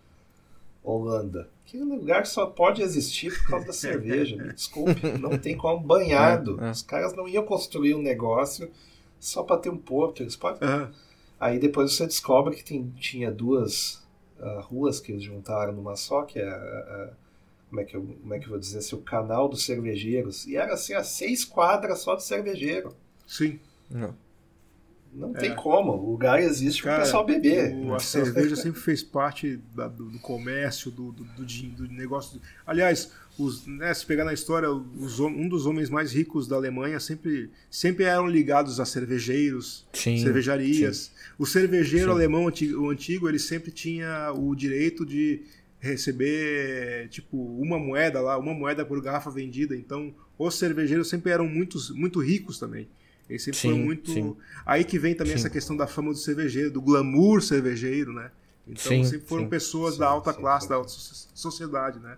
Holanda. 0.82 1.48
Aquele 1.66 1.84
lugar 1.84 2.26
só 2.26 2.46
pode 2.46 2.80
existir 2.82 3.36
por 3.36 3.46
causa 3.50 3.66
da 3.66 3.72
cerveja. 3.72 4.36
Me 4.36 4.52
desculpe, 4.52 5.06
não 5.18 5.36
tem 5.38 5.56
como 5.56 5.80
banhado. 5.80 6.58
É, 6.62 6.68
é. 6.68 6.70
Os 6.70 6.82
caras 6.82 7.12
não 7.14 7.28
iam 7.28 7.44
construir 7.44 7.94
um 7.94 8.02
negócio 8.02 8.70
só 9.20 9.42
para 9.42 9.58
ter 9.60 9.68
um 9.70 9.76
porto. 9.76 10.22
Eles 10.22 10.36
podem. 10.36 10.60
Aí 11.38 11.58
depois 11.58 11.92
você 11.94 12.06
descobre 12.06 12.56
que 12.56 12.64
tem, 12.64 12.90
tinha 12.98 13.30
duas 13.30 14.02
ah, 14.40 14.60
ruas 14.62 14.98
que 14.98 15.12
eles 15.12 15.22
juntaram 15.22 15.72
numa 15.72 15.94
só, 15.94 16.22
que 16.22 16.38
é 16.38 16.48
a, 16.48 16.54
a- 16.56 17.10
como, 17.68 17.80
é 17.80 17.84
que 17.84 17.96
eu, 17.96 18.02
como 18.02 18.34
é 18.34 18.38
que 18.38 18.44
eu 18.46 18.50
vou 18.50 18.58
dizer 18.58 18.78
assim, 18.78 18.96
o 18.96 19.00
canal 19.00 19.48
dos 19.48 19.64
cervejeiros. 19.64 20.46
E 20.46 20.56
era 20.56 20.74
assim, 20.74 20.94
a 20.94 21.02
seis 21.04 21.44
quadras 21.44 22.00
só 22.00 22.14
de 22.14 22.24
cervejeiro. 22.24 22.94
Sim. 23.26 23.58
Não. 23.90 24.14
Não 25.12 25.34
É. 25.34 25.38
tem 25.38 25.54
como. 25.56 25.92
O 25.92 26.10
lugar 26.12 26.40
existe 26.42 26.82
para 26.82 26.98
o 26.98 27.00
pessoal 27.00 27.24
beber. 27.24 27.74
o- 27.74 27.94
a 27.94 27.98
cerveja 27.98 28.54
sempre 28.56 28.80
fez 28.80 29.02
parte 29.02 29.56
da- 29.74 29.88
do, 29.88 30.10
do 30.10 30.18
comércio, 30.18 30.90
do, 30.90 31.12
do, 31.12 31.24
do, 31.24 31.88
negócio. 31.92 32.40
Aliás, 32.66 33.10
os, 33.38 33.66
né, 33.66 33.92
se 33.94 34.04
pegar 34.04 34.24
na 34.24 34.34
história, 34.34 34.70
os, 34.70 35.18
um 35.18 35.48
dos 35.48 35.64
homens 35.64 35.88
mais 35.88 36.12
ricos 36.12 36.46
da 36.46 36.56
Alemanha 36.56 37.00
sempre, 37.00 37.50
sempre 37.70 38.04
eram 38.04 38.26
ligados 38.26 38.78
a 38.80 38.84
cervejeiros, 38.84 39.86
Sim. 39.94 40.18
cervejarias. 40.18 41.10
O 41.38 41.46
cervejeiro 41.46 42.06
Sim. 42.06 42.12
alemão 42.12 42.46
antigo, 42.46 42.82
o 42.82 42.90
antigo, 42.90 43.28
ele 43.28 43.38
sempre 43.38 43.70
tinha 43.70 44.30
o 44.32 44.54
direito 44.54 45.06
de 45.06 45.42
receber 45.80 47.08
tipo 47.08 47.36
uma 47.36 47.78
moeda 47.78 48.20
lá, 48.20 48.38
uma 48.38 48.54
moeda 48.54 48.84
por 48.84 49.00
garrafa 49.00 49.30
vendida. 49.30 49.76
Então, 49.76 50.14
os 50.38 50.54
cervejeiros 50.54 51.08
sempre 51.08 51.32
eram 51.32 51.46
muitos, 51.46 51.90
muito 51.90 52.20
ricos 52.20 52.58
também. 52.58 52.88
Eles 53.28 53.42
sempre 53.42 53.60
Sim, 53.60 53.68
foram 53.70 53.84
muito. 53.84 54.10
sim. 54.10 54.36
Aí 54.64 54.84
que 54.84 54.98
vem 54.98 55.14
também 55.14 55.32
Sim. 55.34 55.38
essa 55.40 55.50
questão 55.50 55.76
da 55.76 55.86
fama 55.86 56.10
do 56.12 56.16
cervejeiro, 56.18 56.70
do 56.70 56.80
glamour 56.80 57.42
cervejeiro, 57.42 58.12
né? 58.12 58.30
Então 58.66 58.82
Sim, 58.82 59.04
sempre 59.04 59.26
foram 59.26 59.44
sim. 59.44 59.50
pessoas 59.50 59.94
Sim, 59.94 60.00
da 60.00 60.06
alta 60.08 60.32
sim, 60.32 60.40
classe, 60.40 60.64
sim. 60.64 60.68
da 60.70 60.74
alta 60.76 60.88
so- 60.90 61.28
sociedade, 61.34 61.98
né? 62.00 62.16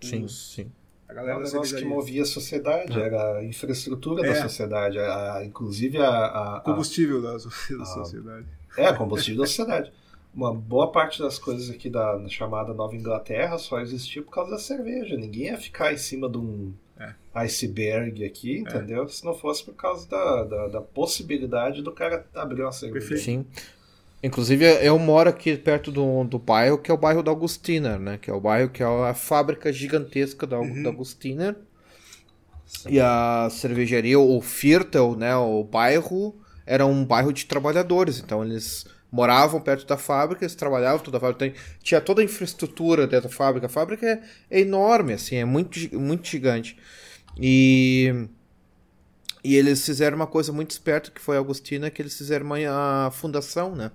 Sim, 0.00 0.24
Os- 0.24 0.52
sim. 0.54 0.70
A 1.08 1.12
É 1.12 1.14
galera 1.16 1.38
um 1.38 1.42
da 1.42 1.48
negócio 1.50 1.76
que 1.76 1.84
movia 1.84 2.22
a 2.22 2.26
sociedade, 2.26 2.92
era 2.98 3.38
a 3.38 3.44
infraestrutura 3.44 4.24
É. 4.24 4.32
da 4.32 4.42
sociedade, 4.42 4.98
a- 4.98 5.42
inclusive 5.44 5.98
a, 5.98 6.08
a- 6.08 6.56
a- 6.58 6.60
Combustível 6.60 7.20
da, 7.20 7.32
da 7.78 7.84
sociedade. 7.84 8.46
É, 8.76 8.92
combustível 8.92 9.40
da 9.40 9.46
sociedade. 9.46 9.92
Uma 10.34 10.54
boa 10.54 10.92
parte 10.92 11.20
das 11.20 11.38
coisas 11.38 11.68
aqui 11.70 11.90
da 11.90 12.16
na 12.18 12.28
chamada 12.28 12.72
Nova 12.72 12.94
Inglaterra 12.94 13.58
só 13.58 13.80
existia 13.80 14.22
por 14.22 14.30
causa 14.30 14.52
da 14.52 14.58
cerveja. 14.58 15.16
Ninguém 15.16 15.46
ia 15.46 15.58
ficar 15.58 15.92
em 15.92 15.98
cima 15.98 16.28
de 16.30 16.38
um 16.38 16.72
É. 16.98 17.14
iceberg 17.34 18.24
aqui, 18.24 18.58
entendeu? 18.58 19.08
Se 19.08 19.24
não 19.24 19.34
fosse 19.34 19.64
por 19.64 19.74
causa 19.74 20.08
da, 20.08 20.44
da, 20.44 20.68
da 20.68 20.80
possibilidade 20.80 21.82
do 21.82 21.90
cara 21.92 22.26
abrir 22.34 22.62
uma 22.62 22.70
cerveja. 22.72 23.08
Perfeito. 23.08 23.24
Sim. 23.24 23.46
Inclusive, 24.22 24.64
eu 24.86 24.98
moro 24.98 25.30
aqui 25.30 25.56
perto 25.56 25.90
do, 25.90 26.24
do 26.24 26.38
bairro, 26.38 26.76
que 26.78 26.90
é 26.90 26.94
o 26.94 26.98
bairro 26.98 27.22
da 27.22 27.30
Augustina, 27.30 27.98
né? 27.98 28.18
Que 28.18 28.30
é 28.30 28.34
o 28.34 28.40
bairro 28.40 28.68
que 28.70 28.82
é 28.82 28.86
a 28.86 29.14
fábrica 29.14 29.72
gigantesca 29.72 30.46
da, 30.46 30.60
Uhum. 30.60 30.82
da 30.82 30.90
Augustina. 30.90 31.56
E 32.88 33.00
a 33.00 33.48
cervejaria, 33.50 34.18
o 34.18 34.40
Viertel, 34.40 35.16
né? 35.16 35.34
O 35.36 35.64
bairro 35.64 36.36
era 36.66 36.86
um 36.86 37.04
bairro 37.04 37.32
de 37.32 37.46
trabalhadores, 37.46 38.20
então 38.20 38.44
eles 38.44 38.84
moravam 39.10 39.60
perto 39.60 39.86
da 39.86 39.96
fábrica, 39.96 40.44
eles 40.44 40.54
trabalhavam 40.54 41.00
toda 41.00 41.16
a 41.16 41.20
fábrica, 41.20 41.58
tinha 41.82 42.00
toda 42.00 42.20
a 42.20 42.24
infraestrutura 42.24 43.06
dentro 43.06 43.28
da 43.28 43.34
fábrica. 43.34 43.66
A 43.66 43.70
fábrica 43.70 44.06
é, 44.06 44.22
é 44.50 44.60
enorme, 44.60 45.14
assim, 45.14 45.36
é 45.36 45.44
muito, 45.44 45.78
muito 45.98 46.28
gigante. 46.28 46.78
E, 47.36 48.28
e 49.42 49.56
eles 49.56 49.84
fizeram 49.84 50.16
uma 50.16 50.26
coisa 50.26 50.52
muito 50.52 50.70
esperta, 50.70 51.10
que 51.10 51.20
foi 51.20 51.36
a 51.36 51.38
Augustina, 51.38 51.90
que 51.90 52.00
eles 52.00 52.16
fizeram 52.16 52.46
uma, 52.46 53.06
a 53.06 53.10
fundação, 53.10 53.74
né? 53.74 53.90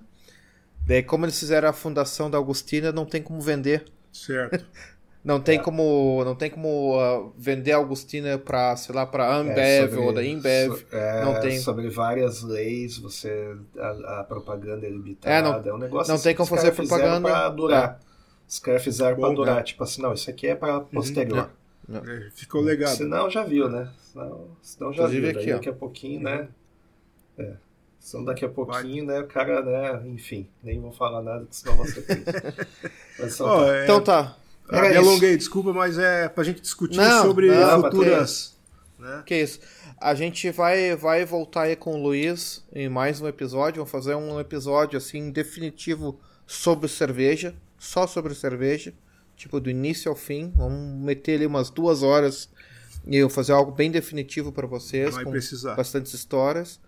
Daí, 0.86 1.02
como 1.02 1.24
eles 1.24 1.38
fizeram 1.38 1.68
a 1.68 1.72
fundação 1.72 2.30
da 2.30 2.38
Augustina, 2.38 2.92
não 2.92 3.04
tem 3.04 3.20
como 3.20 3.40
vender. 3.40 3.84
Certo. 4.12 4.64
Não 5.26 5.40
tem 5.40 5.58
é. 5.58 5.60
como, 5.60 6.22
não 6.24 6.36
tem 6.36 6.48
como 6.48 6.96
uh, 6.96 7.32
vender 7.36 7.72
a 7.72 7.78
Augustina 7.78 8.38
para, 8.38 8.76
sei 8.76 8.94
lá, 8.94 9.04
para 9.04 9.34
Ambev 9.34 9.58
é, 9.58 9.88
sobre, 9.88 9.98
ou 9.98 10.12
da 10.12 10.24
Imbev. 10.24 10.76
So, 10.76 10.86
é, 10.92 11.24
não 11.24 11.40
tem. 11.40 11.58
Sobre 11.58 11.90
várias 11.90 12.42
leis, 12.42 12.96
você 12.96 13.56
a, 13.76 14.20
a 14.20 14.24
propaganda 14.24 14.86
é 14.86 14.88
limitada. 14.88 15.34
É, 15.34 15.42
não, 15.42 15.72
é 15.72 15.74
um 15.74 15.78
negócio 15.78 16.08
não 16.10 16.14
assim, 16.14 16.22
tem 16.28 16.36
como 16.36 16.48
fazer 16.48 16.70
propaganda 16.70 17.28
para 17.28 17.48
durar. 17.48 18.00
É. 18.00 18.06
Os 18.46 18.60
caras 18.60 18.84
fizeram 18.84 19.16
para 19.16 19.34
durar, 19.34 19.64
tipo 19.64 19.82
assim, 19.82 20.00
não, 20.00 20.12
isso 20.12 20.30
aqui 20.30 20.46
é 20.46 20.54
para 20.54 20.78
uhum. 20.78 20.84
posterior. 20.84 21.50
Uhum. 21.88 21.96
É, 21.96 22.30
ficou 22.30 22.60
legado. 22.60 22.94
Senão 22.94 23.28
já 23.28 23.42
viu, 23.42 23.68
né? 23.68 23.90
Senão, 24.12 24.46
senão 24.62 24.92
já 24.92 25.02
Inclusive 25.02 25.32
viu. 25.32 25.40
Aqui, 25.40 25.52
daqui 25.54 25.68
a 25.68 25.72
pouquinho, 25.72 26.20
né? 26.20 26.48
É. 27.36 27.54
Senão 27.98 28.24
daqui 28.24 28.44
a 28.44 28.48
pouquinho, 28.48 29.06
Vai. 29.06 29.16
né, 29.16 29.22
o 29.22 29.26
cara, 29.26 29.60
né, 29.60 30.02
enfim, 30.06 30.48
nem 30.62 30.80
vou 30.80 30.92
falar 30.92 31.20
nada, 31.20 31.44
senão 31.50 31.76
você 31.76 32.04
Mas, 33.18 33.40
oh, 33.40 33.44
tá. 33.44 33.82
Então 33.82 34.00
tá. 34.00 34.36
Ah, 34.68 34.88
me 34.88 34.96
alonguei, 34.96 35.36
desculpa, 35.36 35.72
mas 35.72 35.98
é 35.98 36.28
pra 36.28 36.42
gente 36.42 36.60
discutir 36.60 36.96
não, 36.96 37.22
sobre 37.22 37.48
não, 37.48 37.82
futuras. 37.82 38.56
Né? 38.98 39.22
Que 39.24 39.36
isso. 39.36 39.60
A 39.98 40.14
gente 40.14 40.50
vai, 40.50 40.96
vai 40.96 41.24
voltar 41.24 41.62
aí 41.62 41.76
com 41.76 41.94
o 41.94 42.02
Luiz 42.02 42.64
em 42.72 42.88
mais 42.88 43.20
um 43.20 43.28
episódio. 43.28 43.76
Vamos 43.76 43.90
fazer 43.90 44.14
um 44.14 44.40
episódio 44.40 44.96
assim 44.96 45.30
definitivo 45.30 46.18
sobre 46.46 46.88
cerveja, 46.88 47.54
só 47.78 48.06
sobre 48.06 48.34
cerveja, 48.34 48.92
tipo 49.36 49.60
do 49.60 49.70
início 49.70 50.10
ao 50.10 50.16
fim. 50.16 50.52
Vamos 50.56 51.02
meter 51.02 51.36
ali 51.36 51.46
umas 51.46 51.70
duas 51.70 52.02
horas 52.02 52.48
e 53.06 53.16
eu 53.16 53.30
fazer 53.30 53.52
algo 53.52 53.70
bem 53.70 53.90
definitivo 53.90 54.50
para 54.50 54.66
vocês, 54.66 55.14
vai 55.14 55.24
com 55.24 55.30
precisar. 55.30 55.76
bastantes 55.76 56.12
histórias. 56.12 56.80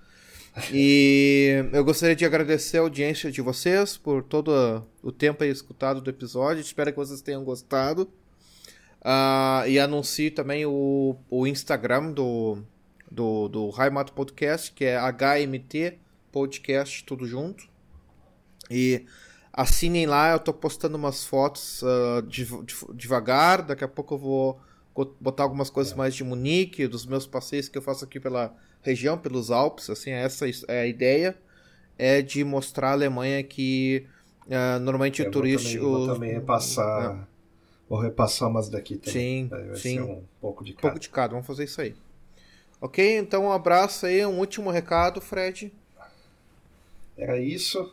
E 0.73 1.65
eu 1.73 1.85
gostaria 1.85 2.17
de 2.17 2.25
agradecer 2.25 2.79
a 2.79 2.81
audiência 2.81 3.31
de 3.31 3.41
vocês 3.41 3.97
por 3.97 4.23
todo 4.23 4.85
o 5.03 5.13
tempo 5.13 5.45
aí 5.45 5.51
escutado 5.51 6.01
do 6.01 6.11
episódio. 6.11 6.61
Espero 6.61 6.91
que 6.91 6.97
vocês 6.97 7.21
tenham 7.21 7.45
gostado. 7.45 8.11
Uh, 9.01 9.69
e 9.69 9.79
anuncie 9.79 10.31
também 10.31 10.67
o, 10.67 11.17
o 11.31 11.47
Instagram 11.47 12.13
do, 12.13 12.59
do, 13.11 13.49
do 13.49 13.71
Raimato 13.71 14.13
Podcast, 14.13 14.73
que 14.73 14.85
é 14.85 14.99
HMT 14.99 15.99
Podcast, 16.33 17.05
tudo 17.05 17.27
junto. 17.27 17.69
E 18.71 19.07
assinem 19.53 20.07
lá, 20.07 20.33
eu 20.33 20.39
tô 20.41 20.53
postando 20.53 20.97
umas 20.97 21.25
fotos 21.25 21.83
uh, 21.83 22.95
devagar. 22.95 23.63
Daqui 23.63 23.85
a 23.85 23.89
pouco 23.89 24.15
eu 24.15 24.19
vou 24.19 24.61
botar 25.21 25.45
algumas 25.45 25.71
coisas 25.71 25.95
mais 25.95 26.15
de 26.15 26.25
Munique, 26.25 26.89
dos 26.89 27.07
meus 27.07 27.27
passeios 27.27 27.69
que 27.69 27.79
eu 27.79 27.83
faço 27.83 28.05
aqui 28.05 28.19
pela 28.19 28.55
região, 28.89 29.17
pelos 29.19 29.51
Alpes, 29.51 29.89
assim, 29.91 30.11
essa 30.11 30.47
é 30.69 30.81
a 30.81 30.87
ideia, 30.87 31.37
é 31.97 32.23
de 32.23 32.45
mostrar 32.45 32.91
a 32.91 32.93
Alemanha 32.93 33.43
que 33.43 34.07
uh, 34.47 34.79
normalmente 34.81 35.23
é, 35.23 35.29
o 35.29 35.31
turista... 35.31 35.69
Também, 35.69 35.81
vou 35.81 36.07
também 36.07 36.33
repassar, 36.33 37.17
é. 37.17 37.27
vou 37.89 37.99
repassar 37.99 38.49
umas 38.49 38.69
daqui 38.69 38.97
também. 38.97 39.49
Sim, 39.49 39.51
sim. 39.77 40.01
um 40.01 40.23
pouco 40.41 40.65
de 40.65 40.73
cada. 40.73 40.89
Um 40.89 40.91
pouco 40.91 41.01
de 41.01 41.09
cada, 41.09 41.33
vamos 41.33 41.47
fazer 41.47 41.65
isso 41.65 41.81
aí. 41.81 41.95
Ok, 42.81 43.19
então 43.19 43.45
um 43.45 43.53
abraço 43.53 44.07
aí, 44.07 44.25
um 44.25 44.39
último 44.39 44.71
recado, 44.71 45.21
Fred. 45.21 45.73
Era 47.17 47.39
isso. 47.39 47.93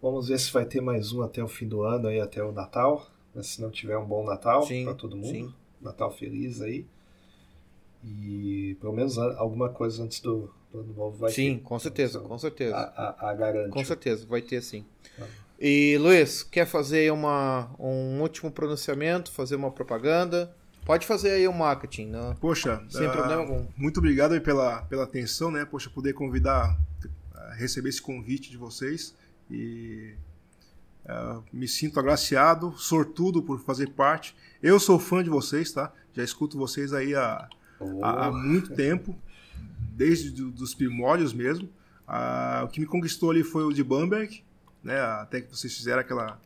Vamos 0.00 0.28
ver 0.28 0.38
se 0.38 0.52
vai 0.52 0.64
ter 0.64 0.80
mais 0.80 1.12
um 1.12 1.22
até 1.22 1.42
o 1.42 1.48
fim 1.48 1.66
do 1.66 1.82
ano, 1.82 2.06
aí 2.06 2.20
até 2.20 2.42
o 2.42 2.52
Natal. 2.52 3.10
Mas 3.34 3.48
se 3.48 3.60
não 3.60 3.70
tiver 3.70 3.98
um 3.98 4.06
bom 4.06 4.24
Natal 4.24 4.64
para 4.84 4.94
todo 4.94 5.16
mundo. 5.16 5.28
Sim. 5.28 5.54
Natal 5.80 6.10
feliz 6.12 6.60
aí. 6.60 6.86
E 8.04 8.76
pelo 8.80 8.92
menos 8.92 9.18
alguma 9.18 9.68
coisa 9.68 10.02
antes 10.02 10.20
do, 10.20 10.50
do 10.72 10.80
ano 10.80 10.94
novo 10.94 11.18
vai 11.18 11.30
sim, 11.30 11.34
ter. 11.34 11.58
Sim, 11.58 11.58
com 11.58 11.78
certeza, 11.78 12.20
com 12.20 12.38
certeza. 12.38 12.76
A, 12.76 13.26
a, 13.26 13.30
a 13.30 13.34
garante. 13.34 13.70
Com 13.70 13.84
certeza, 13.84 14.26
vai 14.26 14.40
ter 14.40 14.62
sim. 14.62 14.84
Ah. 15.20 15.26
E 15.60 15.98
Luiz, 15.98 16.44
quer 16.44 16.66
fazer 16.66 17.12
uma, 17.12 17.70
um 17.80 18.20
último 18.20 18.50
pronunciamento, 18.50 19.32
fazer 19.32 19.56
uma 19.56 19.72
propaganda? 19.72 20.54
Pode 20.84 21.04
fazer 21.04 21.32
aí 21.32 21.48
o 21.48 21.52
marketing, 21.52 22.06
né? 22.06 22.36
Poxa, 22.40 22.82
sem 22.88 23.06
uh, 23.08 23.12
problema 23.12 23.42
algum. 23.42 23.66
Muito 23.76 23.98
obrigado 23.98 24.40
pela, 24.40 24.82
pela 24.82 25.02
atenção, 25.02 25.50
né? 25.50 25.64
Poxa, 25.64 25.90
poder 25.90 26.12
convidar, 26.12 26.78
receber 27.56 27.88
esse 27.88 28.00
convite 28.00 28.50
de 28.50 28.56
vocês 28.56 29.14
e 29.50 30.14
uh, 31.04 31.42
me 31.52 31.66
sinto 31.66 31.98
agraciado, 31.98 32.72
sortudo 32.78 33.42
por 33.42 33.58
fazer 33.60 33.90
parte. 33.90 34.34
Eu 34.62 34.78
sou 34.78 34.98
fã 34.98 35.22
de 35.22 35.28
vocês, 35.28 35.72
tá? 35.72 35.92
Já 36.14 36.22
escuto 36.22 36.56
vocês 36.56 36.92
aí 36.92 37.14
há 37.14 37.48
oh. 37.80 38.04
há, 38.04 38.30
muito 38.30 38.74
tempo, 38.74 39.16
desde 39.94 40.30
do, 40.30 40.50
dos 40.50 40.74
primórdios 40.74 41.32
mesmo. 41.32 41.68
Ah, 42.06 42.62
o 42.64 42.68
que 42.68 42.80
me 42.80 42.86
conquistou 42.86 43.30
ali 43.30 43.42
foi 43.42 43.64
o 43.64 43.72
de 43.72 43.84
Bamberg, 43.84 44.42
né? 44.82 44.98
Até 45.00 45.40
que 45.40 45.54
vocês 45.54 45.74
fizeram 45.74 46.00
aquela. 46.00 46.40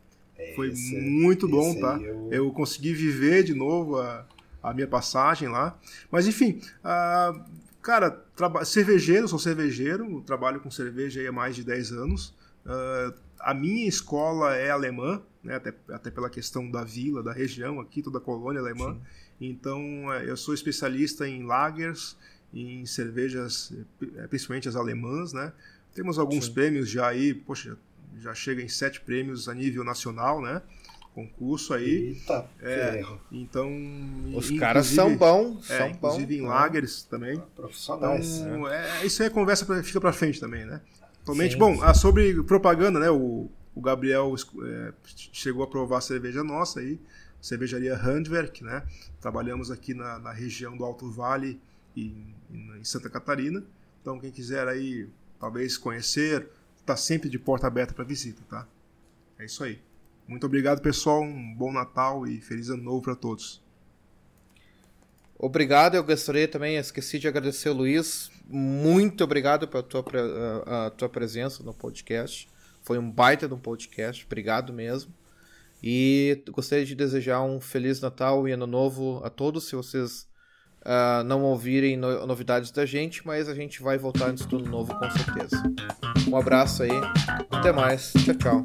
Foi 0.55 0.69
esse, 0.69 0.99
muito 0.99 1.47
bom, 1.47 1.79
tá? 1.79 1.97
Eu... 2.01 2.29
eu... 2.31 2.51
consegui 2.51 2.93
viver 2.93 3.43
de 3.43 3.53
novo 3.53 3.99
a, 3.99 4.25
a 4.61 4.73
minha 4.73 4.87
passagem 4.87 5.47
lá. 5.47 5.77
Mas 6.11 6.27
enfim, 6.27 6.59
ah, 6.83 7.33
cara, 7.81 8.11
traba... 8.35 8.65
cervejeiro, 8.65 9.27
sou 9.27 9.39
cervejeiro, 9.39 10.21
trabalho 10.21 10.59
com 10.59 10.69
cerveja 10.69 11.27
há 11.27 11.31
mais 11.31 11.55
de 11.55 11.63
10 11.63 11.91
anos. 11.93 12.35
Ah, 12.65 13.13
a 13.43 13.53
minha 13.53 13.87
escola 13.87 14.55
é 14.55 14.71
alemã, 14.71 15.21
né? 15.43 15.55
até, 15.55 15.73
até 15.89 16.09
pela 16.09 16.29
questão 16.29 16.69
da 16.71 16.83
vila, 16.83 17.21
da 17.21 17.33
região 17.33 17.79
aqui, 17.79 18.01
toda 18.01 18.17
a 18.17 18.21
colônia 18.21 18.61
alemã. 18.61 18.93
Sim. 18.93 19.01
Então, 19.45 20.13
é, 20.13 20.29
eu 20.29 20.37
sou 20.37 20.53
especialista 20.53 21.27
em 21.27 21.43
lagers, 21.43 22.15
em 22.53 22.85
cervejas, 22.85 23.73
é, 24.17 24.27
principalmente 24.27 24.69
as 24.69 24.75
alemãs, 24.75 25.33
né? 25.33 25.51
Temos 25.93 26.17
alguns 26.17 26.45
Sim. 26.45 26.53
prêmios 26.53 26.89
já 26.89 27.07
aí, 27.07 27.33
poxa, 27.33 27.77
já 28.19 28.33
chega 28.33 28.61
em 28.61 28.69
sete 28.69 29.01
prêmios 29.01 29.49
a 29.49 29.53
nível 29.53 29.83
nacional, 29.83 30.41
né? 30.41 30.61
Concurso 31.13 31.73
aí. 31.73 32.17
Eita, 32.17 32.49
é, 32.61 33.05
então. 33.31 33.69
Os 34.33 34.49
caras 34.51 34.87
são 34.87 35.15
bons, 35.15 35.69
é, 35.69 35.77
são 35.77 35.89
inclusive 35.89 36.37
bom, 36.37 36.43
em 36.43 36.47
lagers 36.47 37.03
também. 37.03 37.41
Profissionais. 37.55 38.37
Então, 38.37 38.67
é. 38.67 39.01
é. 39.01 39.05
isso 39.05 39.21
aí 39.21 39.27
é 39.27 39.29
conversa 39.29 39.65
pra, 39.65 39.83
fica 39.83 40.01
para 40.01 40.13
frente 40.13 40.39
também, 40.39 40.65
né? 40.65 40.81
Atualmente, 41.21 41.55
bom, 41.55 41.75
sim. 41.75 41.93
sobre 41.99 42.41
propaganda, 42.43 42.99
né? 42.99 43.09
O, 43.09 43.49
o 43.75 43.81
Gabriel 43.81 44.33
é, 44.63 44.93
chegou 45.31 45.63
a 45.63 45.67
provar 45.67 45.99
a 45.99 46.01
cerveja 46.01 46.43
nossa 46.43 46.79
aí 46.79 46.99
cervejaria 47.43 47.93
Handwerk, 47.95 48.63
né? 48.63 48.83
Trabalhamos 49.19 49.69
aqui 49.69 49.93
na, 49.93 50.17
na 50.17 50.31
região 50.31 50.77
do 50.77 50.85
Alto 50.85 51.11
Vale 51.11 51.59
e 51.93 52.33
em 52.49 52.83
Santa 52.85 53.09
Catarina. 53.09 53.61
Então 54.01 54.17
quem 54.17 54.31
quiser 54.31 54.65
aí 54.67 55.09
talvez 55.37 55.77
conhecer, 55.77 56.47
está 56.79 56.95
sempre 56.95 57.29
de 57.29 57.37
porta 57.37 57.67
aberta 57.67 57.93
para 57.93 58.05
visita, 58.05 58.41
tá? 58.49 58.65
É 59.37 59.43
isso 59.43 59.61
aí. 59.61 59.81
Muito 60.25 60.45
obrigado, 60.45 60.81
pessoal. 60.81 61.21
Um 61.21 61.53
bom 61.53 61.71
Natal 61.73 62.25
e 62.25 62.39
feliz 62.39 62.69
ano 62.69 62.81
novo 62.81 63.01
para 63.01 63.15
todos. 63.15 63.61
Obrigado, 65.37 65.95
eu 65.95 66.03
gostaria 66.03 66.47
também, 66.47 66.77
esqueci 66.77 67.19
de 67.19 67.27
agradecer 67.27 67.67
o 67.67 67.73
Luiz. 67.73 68.31
Muito 68.47 69.21
obrigado 69.21 69.67
pela 69.67 69.83
tua, 69.83 70.05
a, 70.65 70.85
a 70.85 70.89
tua 70.91 71.09
presença 71.09 71.61
no 71.61 71.73
podcast. 71.73 72.47
Foi 72.81 72.97
um 72.97 73.11
baita 73.11 73.49
de 73.49 73.53
um 73.53 73.59
podcast, 73.59 74.25
obrigado 74.25 74.71
mesmo. 74.71 75.13
E 75.83 76.41
gostaria 76.51 76.85
de 76.85 76.95
desejar 76.95 77.41
um 77.41 77.59
Feliz 77.59 77.99
Natal 77.99 78.47
e 78.47 78.53
Ano 78.53 78.65
Novo 78.65 79.21
a 79.23 79.29
todos. 79.29 79.67
Se 79.67 79.75
vocês 79.75 80.25
uh, 80.83 81.23
não 81.25 81.43
ouvirem 81.43 81.97
no 81.97 82.25
novidades 82.25 82.71
da 82.71 82.85
gente, 82.85 83.25
mas 83.27 83.49
a 83.49 83.53
gente 83.53 83.81
vai 83.81 83.97
voltar 83.97 84.29
antes 84.29 84.45
do 84.45 84.57
ano 84.57 84.69
novo 84.69 84.97
com 84.97 85.11
certeza. 85.11 85.61
Um 86.27 86.37
abraço 86.37 86.83
aí, 86.83 86.91
até 87.51 87.73
mais, 87.73 88.13
tchau, 88.13 88.35
tchau. 88.35 88.63